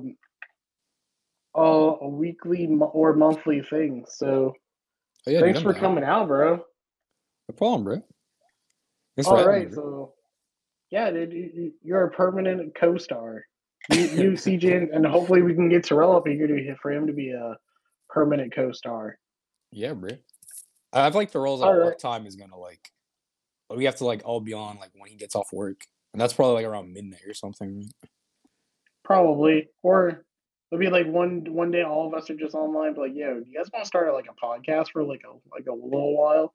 a, 1.56 1.62
a 1.62 2.08
weekly 2.08 2.68
or 2.94 3.14
monthly 3.14 3.62
thing. 3.62 4.06
So 4.08 4.54
Oh, 5.28 5.32
yeah, 5.32 5.42
thanks 5.42 5.60
I'm 5.60 5.64
for 5.64 5.74
coming 5.74 6.04
out, 6.04 6.28
bro. 6.30 6.56
No 7.50 7.56
problem, 7.58 7.84
bro. 7.84 8.02
Thanks 9.18 9.28
All 9.28 9.46
right, 9.46 9.68
me, 9.70 9.76
so 9.76 10.14
yeah, 10.92 11.12
dude, 11.12 11.34
you- 11.34 11.52
you- 11.54 11.74
you're 11.84 12.06
a 12.06 12.12
permanent 12.12 12.74
co-star. 12.74 13.46
You, 13.92 14.00
you 14.02 14.32
CJ, 14.38 14.96
and- 14.96 15.06
hopefully 15.06 15.42
we 15.42 15.54
can 15.54 15.68
get 15.68 15.84
Terrell 15.84 16.16
up 16.16 16.26
here 16.26 16.48
to 16.48 16.76
for 16.82 16.92
him 16.92 17.06
to 17.08 17.14
be 17.14 17.32
a 17.32 17.58
permanent 18.10 18.56
co-star. 18.56 19.20
Yeah, 19.72 19.94
bro. 19.94 20.12
I 20.94 21.08
I 21.08 21.12
feel 21.12 21.20
like 21.20 21.32
the 21.32 21.40
roles 21.40 21.62
at 21.62 21.68
right. 21.68 22.00
time 22.00 22.26
is 22.26 22.36
gonna 22.38 22.58
like 22.58 22.90
we 23.76 23.86
have 23.86 23.96
to 23.98 24.06
like 24.06 24.22
all 24.26 24.40
be 24.40 24.54
on 24.54 24.78
like 24.80 24.92
when 24.96 25.10
he 25.10 25.16
gets 25.16 25.36
off 25.36 25.54
work. 25.54 25.86
And 26.14 26.22
that's 26.22 26.34
probably 26.34 26.56
like 26.56 26.66
around 26.66 26.92
midnight 26.94 27.22
or 27.28 27.34
something. 27.34 27.90
Probably, 29.04 29.70
or 29.84 30.26
it'll 30.72 30.80
be 30.80 30.90
like 30.90 31.08
one 31.08 31.46
one 31.50 31.72
day 31.72 31.84
all 31.84 32.08
of 32.08 32.14
us 32.14 32.30
are 32.30 32.36
just 32.36 32.56
online, 32.56 32.94
but 32.94 33.02
like, 33.02 33.16
yo, 33.16 33.42
you 33.46 33.56
guys 33.58 33.70
want 33.72 33.84
to 33.84 33.88
start 33.88 34.14
like 34.14 34.26
a 34.30 34.46
podcast 34.46 34.92
for 34.92 35.04
like 35.04 35.22
a 35.26 35.34
like 35.52 35.68
a 35.68 35.74
little 35.74 36.18
while? 36.18 36.54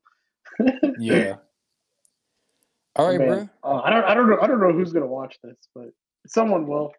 Yeah. 0.98 1.36
All 2.96 3.08
right, 3.08 3.18
Man, 3.18 3.50
bro. 3.62 3.72
uh, 3.72 3.80
I 3.82 3.90
don't 3.90 4.04
I 4.04 4.14
don't 4.14 4.30
know 4.30 4.38
I 4.40 4.46
don't 4.46 4.60
know 4.60 4.72
who's 4.72 4.92
gonna 4.92 5.06
watch 5.06 5.36
this, 5.42 5.56
but 5.74 5.88
someone 6.28 6.66
will. 6.68 6.92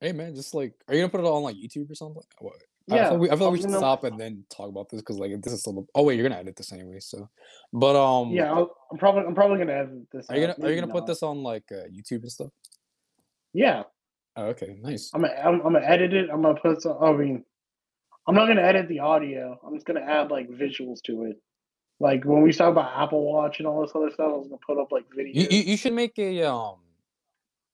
Hey 0.00 0.12
man, 0.12 0.34
just 0.34 0.54
like 0.54 0.74
are 0.86 0.94
you 0.94 1.00
gonna 1.00 1.10
put 1.10 1.20
it 1.20 1.26
all 1.26 1.38
on 1.38 1.42
like 1.42 1.56
YouTube 1.56 1.90
or 1.90 1.94
something? 1.96 2.22
What? 2.38 2.62
I 2.90 2.96
Yeah, 2.96 3.02
feel 3.04 3.12
like 3.12 3.20
we, 3.20 3.30
I 3.30 3.36
feel 3.36 3.46
like 3.46 3.52
we 3.52 3.58
should 3.58 3.66
gonna- 3.66 3.78
stop 3.78 4.04
and 4.04 4.18
then 4.18 4.44
talk 4.50 4.68
about 4.68 4.88
this 4.88 5.00
because 5.00 5.18
like 5.18 5.40
this 5.42 5.52
is 5.52 5.60
still. 5.60 5.86
Oh 5.94 6.02
wait, 6.04 6.16
you're 6.18 6.28
gonna 6.28 6.40
edit 6.40 6.56
this 6.56 6.72
anyway. 6.72 6.98
So, 7.00 7.28
but 7.72 7.96
um, 7.96 8.30
Yeah, 8.30 8.52
I'll, 8.52 8.74
I'm 8.90 8.98
probably 8.98 9.22
I'm 9.24 9.34
probably 9.34 9.58
gonna 9.58 9.72
edit 9.72 10.10
this. 10.12 10.28
Are 10.30 10.36
you 10.36 10.46
gonna 10.46 10.56
Are 10.62 10.70
you 10.72 10.80
gonna 10.80 10.92
put 10.92 11.06
this 11.06 11.22
on 11.22 11.42
like 11.42 11.64
uh, 11.72 11.86
YouTube 11.88 12.22
and 12.22 12.32
stuff? 12.32 12.50
Yeah, 13.52 13.82
Oh, 14.36 14.44
okay, 14.46 14.78
nice. 14.80 15.10
I'm 15.12 15.22
gonna, 15.22 15.34
I'm, 15.34 15.54
I'm 15.66 15.72
gonna 15.72 15.80
edit 15.84 16.14
it. 16.14 16.30
I'm 16.30 16.40
gonna 16.42 16.58
put 16.60 16.82
some. 16.82 16.96
I 17.02 17.12
mean, 17.12 17.44
I'm 18.26 18.34
not 18.34 18.46
gonna 18.46 18.62
edit 18.62 18.88
the 18.88 19.00
audio. 19.00 19.58
I'm 19.66 19.74
just 19.74 19.86
gonna 19.86 20.00
add 20.00 20.30
like 20.30 20.48
visuals 20.48 21.02
to 21.06 21.24
it. 21.24 21.36
Like 21.98 22.24
when 22.24 22.42
we 22.42 22.52
talk 22.52 22.70
about 22.70 22.92
Apple 22.96 23.30
Watch 23.30 23.58
and 23.58 23.66
all 23.66 23.82
this 23.82 23.90
other 23.94 24.10
stuff, 24.10 24.30
I 24.32 24.36
was 24.36 24.46
gonna 24.46 24.58
put 24.66 24.78
up 24.80 24.92
like 24.92 25.04
videos. 25.16 25.34
You, 25.34 25.46
you 25.50 25.62
you 25.72 25.76
should 25.76 25.92
make 25.92 26.18
a 26.18 26.42
um. 26.44 26.76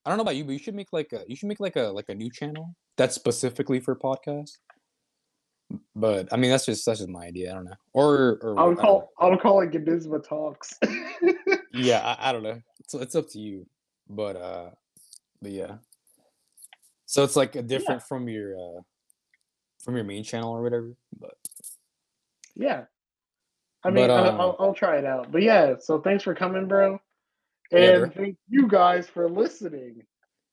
I 0.05 0.11
don't 0.11 0.19
know 0.19 0.23
about 0.23 0.37
you, 0.37 0.45
but 0.45 0.53
you 0.53 0.59
should 0.59 0.75
make 0.75 0.93
like 0.93 1.13
a 1.13 1.25
you 1.29 1.37
should 1.37 1.49
make 1.49 1.61
like 1.61 1.77
a 1.77 1.83
like 1.83 2.09
a 2.09 2.15
new 2.15 2.31
channel 2.31 2.75
that's 2.97 3.15
specifically 3.15 3.81
for 3.81 3.95
podcasts. 3.95 4.59
But 5.95 6.29
I 6.33 6.37
mean, 6.37 6.51
that's 6.51 6.67
just 6.67 6.85
that's 6.87 6.99
just 7.01 7.11
my 7.11 7.27
idea. 7.27 7.51
I 7.51 7.55
don't 7.55 7.65
know. 7.65 7.75
Or 7.93 8.39
or 8.43 8.59
I 8.59 8.63
I 8.63 8.67
would 8.67 8.79
call 8.79 9.13
I 9.19 9.29
would 9.29 9.41
call 9.41 9.61
it 9.63 9.71
Gabisma 9.71 10.27
Talks. 10.27 10.75
yeah, 11.73 12.01
I, 12.19 12.31
I 12.31 12.33
don't 12.33 12.43
know. 12.43 12.61
It's 12.81 12.95
it's 12.95 13.15
up 13.15 13.29
to 13.31 13.39
you. 13.39 13.67
But 14.09 14.37
uh, 14.37 14.71
but 15.43 15.51
yeah. 15.53 15.77
So 17.07 17.23
it's 17.25 17.37
like 17.37 17.55
a 17.57 17.63
different 17.63 18.03
from 18.03 18.29
your 18.29 18.57
uh 18.57 18.81
from 19.85 19.95
your 19.97 20.05
main 20.05 20.25
channel 20.25 20.53
or 20.53 20.63
whatever. 20.63 20.95
But 21.19 21.35
yeah. 22.55 22.85
I 23.85 23.91
mean, 23.91 24.09
But, 24.09 24.11
um, 24.11 24.41
I'll, 24.41 24.57
I'll 24.59 24.75
try 24.75 24.97
it 24.97 25.05
out. 25.05 25.31
But 25.31 25.43
yeah, 25.43 25.75
so 25.79 26.01
thanks 26.01 26.25
for 26.25 26.35
coming, 26.35 26.67
bro. 26.67 26.99
Yeah, 27.71 27.79
And 27.79 28.13
bro. 28.13 28.25
thank 28.25 28.37
you 28.49 28.67
guys 28.67 29.07
for 29.09 29.29
listening. 29.31 30.03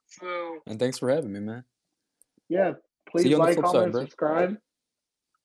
So 0.08 0.58
and 0.68 0.78
thanks 0.80 1.00
for 1.00 1.10
having 1.10 1.34
me, 1.34 1.40
man. 1.40 1.64
yeah, 2.50 2.74
please 3.10 3.26
you 3.26 3.36
on 3.36 3.40
the 3.40 3.46
like, 3.48 3.56
side, 3.56 3.64
comment, 3.64 3.92
bro. 3.92 4.02
subscribe, 4.02 4.58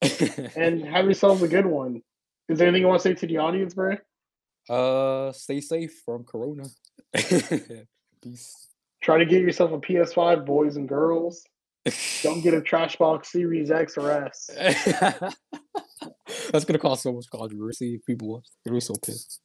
and 0.01 0.85
have 0.87 1.05
yourselves 1.05 1.43
a 1.43 1.49
good 1.49 1.67
one. 1.67 2.03
Is 2.49 2.59
there 2.59 2.69
anything 2.69 2.83
you 2.83 2.89
want 2.89 3.03
to 3.03 3.09
say 3.09 3.15
to 3.15 3.27
the 3.27 3.39
audience, 3.39 3.75
bro? 3.75 3.97
uh, 4.69 5.33
stay 5.33 5.61
safe 5.61 6.03
from 6.05 6.25
Corona. 6.25 6.65
Peace. 8.23 8.69
Try 9.03 9.19
to 9.19 9.25
get 9.25 9.43
yourself 9.43 9.73
a 9.73 9.79
PS5, 9.79 10.45
boys 10.45 10.77
and 10.77 10.89
girls. 10.89 11.45
Don't 12.23 12.43
get 12.43 12.53
a 12.55 12.61
trash 12.61 12.97
box 12.97 13.33
Series 13.33 13.71
X 13.71 13.97
or 13.97 14.11
S. 14.11 14.51
That's 16.51 16.65
gonna 16.65 16.79
cause 16.79 17.03
so 17.03 17.13
much 17.13 17.31
controversy 17.31 18.01
people. 18.07 18.43
They're 18.65 18.73
gonna 18.73 18.79
be 18.79 18.81
so 18.81 18.95
pissed. 19.05 19.41